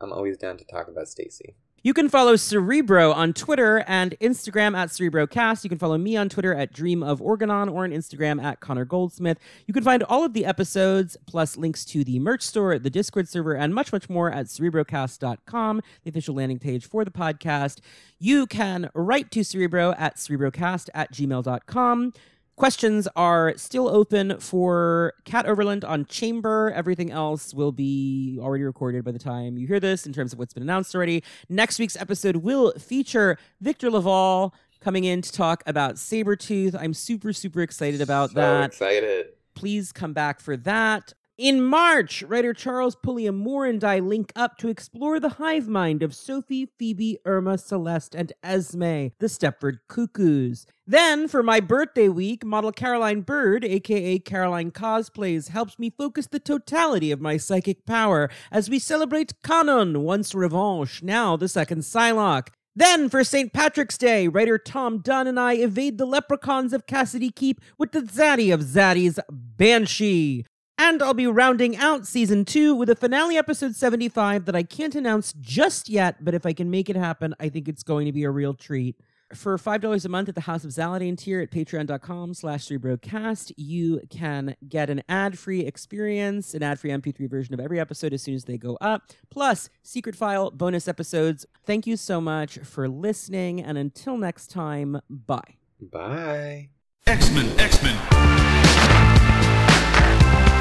I'm 0.00 0.12
always 0.12 0.36
down 0.36 0.56
to 0.58 0.64
talk 0.64 0.86
about 0.86 1.08
Stacy. 1.08 1.56
You 1.86 1.92
can 1.92 2.08
follow 2.08 2.34
Cerebro 2.36 3.12
on 3.12 3.34
Twitter 3.34 3.84
and 3.86 4.16
Instagram 4.18 4.74
at 4.74 4.88
CerebroCast. 4.88 5.64
You 5.64 5.68
can 5.68 5.78
follow 5.78 5.98
me 5.98 6.16
on 6.16 6.30
Twitter 6.30 6.54
at 6.54 6.72
Dream 6.72 7.02
of 7.02 7.20
Organon 7.20 7.68
or 7.68 7.84
on 7.84 7.90
Instagram 7.90 8.42
at 8.42 8.60
Connor 8.60 8.86
Goldsmith. 8.86 9.38
You 9.66 9.74
can 9.74 9.84
find 9.84 10.02
all 10.04 10.24
of 10.24 10.32
the 10.32 10.46
episodes, 10.46 11.18
plus 11.26 11.58
links 11.58 11.84
to 11.84 12.02
the 12.02 12.18
merch 12.20 12.40
store, 12.40 12.78
the 12.78 12.88
Discord 12.88 13.28
server, 13.28 13.52
and 13.52 13.74
much, 13.74 13.92
much 13.92 14.08
more 14.08 14.30
at 14.30 14.46
cerebrocast.com, 14.46 15.82
the 16.04 16.08
official 16.08 16.34
landing 16.34 16.58
page 16.58 16.86
for 16.86 17.04
the 17.04 17.10
podcast. 17.10 17.80
You 18.18 18.46
can 18.46 18.88
write 18.94 19.30
to 19.32 19.44
Cerebro 19.44 19.92
at 19.98 20.16
cerebrocast 20.16 20.88
at 20.94 21.12
gmail.com. 21.12 22.14
Questions 22.56 23.08
are 23.16 23.54
still 23.56 23.88
open 23.88 24.38
for 24.38 25.14
Cat 25.24 25.44
Overland 25.44 25.84
on 25.84 26.04
Chamber. 26.06 26.72
Everything 26.74 27.10
else 27.10 27.52
will 27.52 27.72
be 27.72 28.38
already 28.40 28.62
recorded 28.62 29.04
by 29.04 29.10
the 29.10 29.18
time 29.18 29.58
you 29.58 29.66
hear 29.66 29.80
this 29.80 30.06
in 30.06 30.12
terms 30.12 30.32
of 30.32 30.38
what's 30.38 30.54
been 30.54 30.62
announced 30.62 30.94
already. 30.94 31.24
Next 31.48 31.80
week's 31.80 31.96
episode 31.96 32.36
will 32.36 32.72
feature 32.78 33.38
Victor 33.60 33.90
LaValle 33.90 34.52
coming 34.80 35.02
in 35.02 35.20
to 35.22 35.32
talk 35.32 35.64
about 35.66 35.96
Sabretooth. 35.96 36.76
I'm 36.78 36.94
super, 36.94 37.32
super 37.32 37.60
excited 37.60 38.00
about 38.00 38.30
so 38.30 38.34
that. 38.36 38.66
excited. 38.66 39.26
Please 39.56 39.90
come 39.90 40.12
back 40.12 40.38
for 40.38 40.56
that. 40.58 41.12
In 41.36 41.64
March, 41.64 42.22
writer 42.22 42.54
Charles 42.54 42.94
Pulliam 42.94 43.36
Moore 43.36 43.66
and 43.66 43.82
I 43.82 43.98
link 43.98 44.32
up 44.36 44.56
to 44.58 44.68
explore 44.68 45.18
the 45.18 45.30
hive 45.30 45.66
mind 45.66 46.00
of 46.04 46.14
Sophie, 46.14 46.68
Phoebe, 46.78 47.18
Irma, 47.24 47.58
Celeste, 47.58 48.14
and 48.14 48.32
Esme, 48.44 49.08
the 49.18 49.26
Stepford 49.26 49.78
Cuckoos. 49.88 50.64
Then, 50.86 51.26
for 51.26 51.42
my 51.42 51.58
birthday 51.58 52.08
week, 52.08 52.44
model 52.44 52.70
Caroline 52.70 53.22
Bird, 53.22 53.64
aka 53.64 54.20
Caroline 54.20 54.70
Cosplays, 54.70 55.48
helps 55.48 55.76
me 55.76 55.90
focus 55.90 56.28
the 56.28 56.38
totality 56.38 57.10
of 57.10 57.20
my 57.20 57.36
psychic 57.36 57.84
power 57.84 58.30
as 58.52 58.70
we 58.70 58.78
celebrate 58.78 59.42
Kwannon, 59.42 60.02
once 60.02 60.36
Revanche, 60.36 61.02
now 61.02 61.36
the 61.36 61.48
second 61.48 61.80
Psylocke. 61.80 62.50
Then, 62.76 63.08
for 63.08 63.24
St. 63.24 63.52
Patrick's 63.52 63.98
Day, 63.98 64.28
writer 64.28 64.56
Tom 64.56 64.98
Dunn 64.98 65.26
and 65.26 65.40
I 65.40 65.54
evade 65.54 65.98
the 65.98 66.06
leprechauns 66.06 66.72
of 66.72 66.86
Cassidy 66.86 67.30
Keep 67.30 67.60
with 67.76 67.90
the 67.90 68.02
Zaddy 68.02 68.54
of 68.54 68.60
Zaddy's 68.60 69.18
Banshee. 69.28 70.44
And 70.76 71.02
I'll 71.02 71.14
be 71.14 71.26
rounding 71.26 71.76
out 71.76 72.06
season 72.06 72.44
two 72.44 72.74
with 72.74 72.90
a 72.90 72.96
finale 72.96 73.36
episode 73.36 73.76
75 73.76 74.44
that 74.46 74.56
I 74.56 74.64
can't 74.64 74.94
announce 74.94 75.32
just 75.40 75.88
yet, 75.88 76.24
but 76.24 76.34
if 76.34 76.44
I 76.44 76.52
can 76.52 76.70
make 76.70 76.90
it 76.90 76.96
happen, 76.96 77.34
I 77.38 77.48
think 77.48 77.68
it's 77.68 77.84
going 77.84 78.06
to 78.06 78.12
be 78.12 78.24
a 78.24 78.30
real 78.30 78.54
treat. 78.54 78.96
For 79.32 79.56
$5 79.56 80.04
a 80.04 80.08
month 80.08 80.28
at 80.28 80.34
the 80.34 80.42
House 80.42 80.64
of 80.64 80.70
Zaladane 80.70 81.16
tier 81.16 81.40
at 81.40 81.50
patreon.com 81.50 82.34
slash 82.34 82.66
cerebrocast, 82.66 83.52
you 83.56 84.00
can 84.10 84.54
get 84.68 84.90
an 84.90 85.02
ad-free 85.08 85.60
experience, 85.60 86.54
an 86.54 86.62
ad-free 86.62 86.90
MP3 86.90 87.30
version 87.30 87.54
of 87.54 87.60
every 87.60 87.80
episode 87.80 88.12
as 88.12 88.22
soon 88.22 88.34
as 88.34 88.44
they 88.44 88.58
go 88.58 88.76
up, 88.80 89.02
plus 89.30 89.70
secret 89.82 90.14
file 90.14 90.50
bonus 90.50 90.86
episodes. 90.86 91.46
Thank 91.64 91.86
you 91.86 91.96
so 91.96 92.20
much 92.20 92.58
for 92.58 92.88
listening, 92.88 93.62
and 93.62 93.78
until 93.78 94.16
next 94.16 94.50
time, 94.50 95.00
bye. 95.08 95.56
Bye. 95.80 96.68
X-Men, 97.06 97.58
X-Men. 97.58 99.13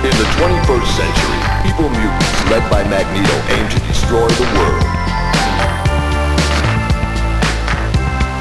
In 0.04 0.10
the 0.10 0.28
21st 0.36 0.90
century, 1.00 1.40
evil 1.70 1.90
mutants 1.90 2.50
led 2.52 2.70
by 2.70 2.84
Magneto 2.84 3.38
aim 3.56 3.70
to 3.70 3.80
destroy 3.88 4.28
the 4.28 4.44
world. 4.60 4.84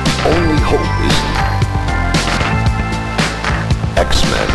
The 0.05 0.17
only 0.35 0.59
hope 0.67 0.93
is 1.07 1.17
X-Men. 3.97 4.52